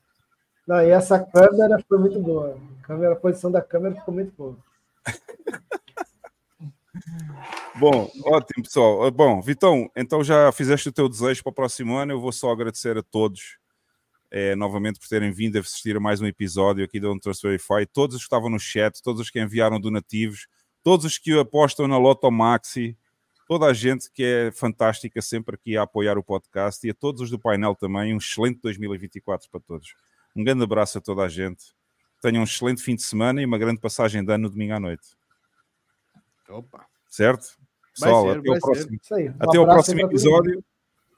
Não, 0.66 0.82
e 0.82 0.90
essa 0.90 1.18
câmera 1.18 1.82
foi 1.88 1.98
muito 1.98 2.18
boa. 2.20 2.56
A, 2.78 2.86
câmera, 2.86 3.12
a 3.12 3.16
posição 3.16 3.50
da 3.50 3.60
câmera 3.60 3.94
ficou 3.94 4.14
muito 4.14 4.32
boa. 4.36 4.56
Bom, 7.78 8.10
ótimo, 8.24 8.64
pessoal. 8.64 9.10
Bom, 9.10 9.40
Vitão, 9.40 9.90
então 9.96 10.22
já 10.22 10.52
fizeste 10.52 10.90
o 10.90 10.92
teu 10.92 11.08
desejo 11.08 11.42
para 11.42 11.50
o 11.50 11.54
próximo 11.54 11.96
ano. 11.96 12.12
Eu 12.12 12.20
vou 12.20 12.30
só 12.30 12.50
agradecer 12.50 12.98
a 12.98 13.02
todos 13.02 13.58
eh, 14.30 14.54
novamente 14.54 14.98
por 15.00 15.08
terem 15.08 15.32
vindo 15.32 15.56
a 15.56 15.60
assistir 15.60 15.96
a 15.96 16.00
mais 16.00 16.20
um 16.20 16.26
episódio 16.26 16.84
aqui 16.84 17.00
do 17.00 17.18
Verify. 17.42 17.86
Todos 17.90 18.16
os 18.16 18.22
que 18.22 18.26
estavam 18.26 18.50
no 18.50 18.58
chat, 18.58 19.02
todos 19.02 19.20
os 19.22 19.30
que 19.30 19.40
enviaram 19.40 19.80
donativos, 19.80 20.46
todos 20.82 21.06
os 21.06 21.16
que 21.16 21.38
apostam 21.38 21.88
na 21.88 21.96
Loto 21.96 22.30
Maxi, 22.30 22.96
toda 23.50 23.66
a 23.66 23.72
gente 23.72 24.08
que 24.12 24.22
é 24.22 24.52
fantástica 24.52 25.20
sempre 25.20 25.56
aqui 25.56 25.76
a 25.76 25.82
apoiar 25.82 26.16
o 26.16 26.22
podcast 26.22 26.86
e 26.86 26.90
a 26.92 26.94
todos 26.94 27.20
os 27.20 27.30
do 27.30 27.36
painel 27.36 27.74
também. 27.74 28.14
Um 28.14 28.18
excelente 28.18 28.60
2024 28.62 29.50
para 29.50 29.58
todos. 29.58 29.92
Um 30.36 30.44
grande 30.44 30.62
abraço 30.62 30.98
a 30.98 31.00
toda 31.00 31.22
a 31.22 31.28
gente. 31.28 31.74
Tenham 32.22 32.42
um 32.42 32.44
excelente 32.44 32.80
fim 32.80 32.94
de 32.94 33.02
semana 33.02 33.42
e 33.42 33.44
uma 33.44 33.58
grande 33.58 33.80
passagem 33.80 34.24
de 34.24 34.32
ano 34.32 34.44
no 34.44 34.50
domingo 34.50 34.74
à 34.74 34.78
noite. 34.78 35.02
Opa. 36.48 36.86
Certo? 37.08 37.58
Pessoal, 37.92 38.34
ser, 38.34 38.38
até, 38.38 38.50
o 38.50 38.60
próximo. 38.60 39.00
Um 39.10 39.34
até 39.40 39.58
o 39.58 39.64
próximo 39.64 40.00
episódio. 40.00 40.64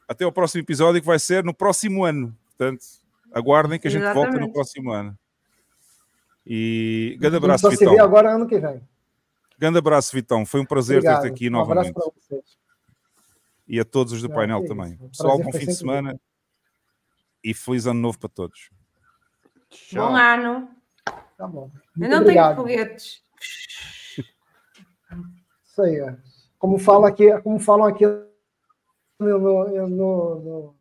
Até 0.09 0.27
o 0.27 0.33
próximo 0.33 0.62
episódio 0.62 1.01
que 1.02 1.07
vai 1.07 1.19
ser 1.19 1.44
no 1.44 1.52
próximo 1.52 2.02
ano. 2.02 2.35
Portanto, 2.57 2.83
aguardem 3.31 3.78
que 3.78 3.89
a 3.89 3.91
gente 3.91 4.05
volta 4.05 4.20
no 4.20 4.27
Exatamente. 4.28 4.52
próximo 4.55 4.91
ano. 4.91 5.19
E 6.47 7.15
grande 7.20 7.36
Só 7.36 7.44
abraço, 7.44 7.70
se 7.73 7.85
vê 7.85 8.01
agora 8.01 8.35
ano 8.35 8.47
que 8.47 8.59
vem. 8.59 8.81
Grande 9.62 9.78
abraço, 9.78 10.12
Vitão. 10.12 10.44
Foi 10.44 10.60
um 10.60 10.65
prazer 10.66 11.00
ter-te 11.02 11.24
aqui 11.28 11.49
Um 11.49 11.60
abraço 11.60 11.92
novamente. 11.92 11.94
para 11.94 12.12
vocês. 12.20 12.58
E 13.68 13.78
a 13.78 13.84
todos 13.84 14.12
os 14.12 14.20
do 14.20 14.26
Não, 14.28 14.34
painel 14.34 14.60
que 14.62 14.66
também. 14.66 14.97
Pessoal, 14.97 15.36
prazer 15.36 15.52
bom 15.52 15.52
fim 15.60 15.66
de 15.66 15.74
semana 15.76 16.20
e 17.44 17.55
feliz 17.55 17.86
ano 17.86 18.00
novo 18.00 18.18
para 18.18 18.28
todos. 18.28 18.70
Bom 19.92 20.16
ano. 20.16 20.68
Tá 21.39 21.47
bom. 21.47 21.70
Eu 21.74 21.81
Muito 21.97 22.10
não 22.10 22.20
obrigado. 22.23 22.57
tenho 22.57 22.57
foguetes. 22.57 23.23
Isso 25.65 25.82
aí. 25.82 25.94
é. 25.94 26.16
Como 26.58 26.76
falam 26.76 27.05
aqui, 27.07 27.41
como 27.42 27.60
falam 27.60 27.86
aqui 27.86 28.05
no, 28.05 29.39
no, 29.39 29.89
no- 29.89 29.89
no- 30.41 30.76